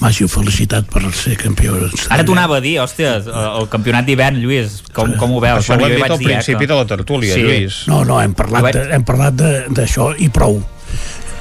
m'hàgiu 0.00 0.28
felicitat 0.32 0.86
per 0.92 1.02
ser 1.12 1.36
campió. 1.36 1.76
Ara 2.08 2.24
t'ho 2.24 2.32
anava 2.32 2.56
a 2.56 2.60
dir, 2.64 2.78
hòstia, 2.80 3.16
el 3.60 3.68
campionat 3.68 4.06
d'hivern, 4.08 4.40
Lluís, 4.40 4.80
com, 4.96 5.12
com 5.20 5.34
ho 5.36 5.40
veus? 5.44 5.64
Això 5.64 5.76
ho 5.76 5.80
hem 5.80 5.84
jo 5.84 5.94
dit 5.94 6.00
vaig 6.06 6.10
al 6.16 6.20
eh, 6.22 6.24
principi 6.30 6.64
que- 6.64 6.72
de 6.72 6.74
la 6.80 6.86
tertúlia, 6.86 7.34
Sí. 7.34 7.42
Lluís. 7.42 7.82
No, 7.90 8.04
no, 8.04 8.20
hem 8.22 8.34
parlat, 8.34 8.72
de, 8.74 8.88
hem 8.94 9.04
parlat 9.04 9.34
de- 9.34 9.64
d'això 9.70 10.14
i 10.18 10.28
prou. 10.30 10.62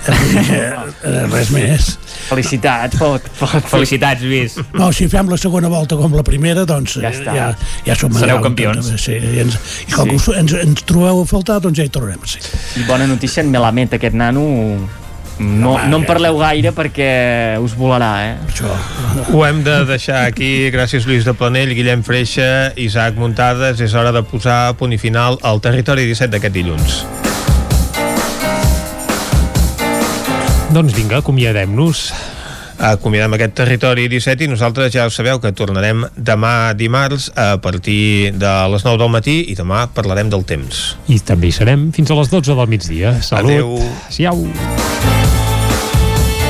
Eh, 0.08 1.26
res 1.34 1.50
més. 1.52 1.88
Felicitats, 2.30 2.96
pot, 3.00 3.24
pot, 3.40 3.64
Felicitats, 3.68 4.22
Lluís. 4.24 4.56
No, 4.74 4.92
si 4.96 5.08
fem 5.12 5.28
la 5.32 5.38
segona 5.40 5.68
volta 5.72 5.98
com 6.00 6.14
la 6.16 6.24
primera, 6.24 6.64
doncs 6.68 6.96
Ja 7.00 7.10
ja, 7.10 7.12
està. 7.12 7.34
ja, 7.36 7.48
ja 7.88 7.96
som 8.00 8.14
Sereu 8.16 8.40
campions. 8.44 8.86
toca, 8.88 8.98
Sí, 9.04 9.18
i, 9.18 9.40
ens, 9.44 9.58
I 9.88 9.92
com 9.92 10.08
que 10.10 10.16
us, 10.16 10.28
ens, 10.36 10.54
ens 10.54 10.84
trobeu 10.88 11.22
a 11.22 11.26
faltar, 11.28 11.60
doncs 11.64 11.78
ja 11.80 11.84
hi 11.88 11.90
tornarem 11.92 12.24
ser. 12.28 12.42
I 12.80 12.86
bona 12.88 13.08
notícia, 13.08 13.44
en 13.44 13.52
Melamed, 13.52 13.94
aquest 14.00 14.16
nano 14.16 14.46
no, 15.40 15.74
Home, 15.76 15.90
no 15.92 16.00
en 16.02 16.06
parleu 16.08 16.38
gaire 16.40 16.72
perquè 16.74 17.58
us 17.62 17.76
volarà, 17.78 18.12
eh? 18.26 18.36
Això, 18.48 18.72
Ho 19.34 19.44
hem 19.46 19.62
de 19.66 19.84
deixar 19.86 20.24
aquí. 20.26 20.70
Gràcies, 20.74 21.06
Lluís 21.06 21.28
de 21.28 21.36
Planell, 21.38 21.76
Guillem 21.78 22.04
Freixa, 22.06 22.74
Isaac 22.76 23.20
Muntades. 23.22 23.82
És 23.82 23.94
hora 23.94 24.14
de 24.16 24.24
posar 24.26 24.74
punt 24.80 24.96
i 24.96 25.02
final 25.02 25.38
al 25.46 25.62
territori 25.62 26.08
17 26.10 26.34
d'aquest 26.34 26.58
dilluns. 26.58 27.04
Doncs 30.74 30.98
vinga, 30.98 31.22
acomiadem-nos. 31.22 32.10
Acomiadem 32.78 33.34
aquest 33.34 33.56
territori 33.58 34.06
17 34.12 34.46
i 34.46 34.50
nosaltres 34.52 34.92
ja 34.94 35.08
ho 35.08 35.14
sabeu 35.14 35.40
que 35.42 35.50
tornarem 35.58 36.04
demà 36.14 36.76
dimarts 36.78 37.32
a 37.34 37.56
partir 37.62 38.34
de 38.38 38.54
les 38.70 38.86
9 38.86 39.02
del 39.02 39.14
matí 39.14 39.38
i 39.50 39.58
demà 39.58 39.88
parlarem 39.94 40.30
del 40.30 40.46
temps. 40.46 40.92
I 41.10 41.18
també 41.26 41.50
hi 41.50 41.56
serem 41.58 41.90
fins 41.96 42.14
a 42.14 42.20
les 42.20 42.30
12 42.30 42.54
del 42.54 42.70
migdia. 42.70 43.18
Salut. 43.26 43.56
Adéu. 43.58 43.80
Siau. 44.14 44.46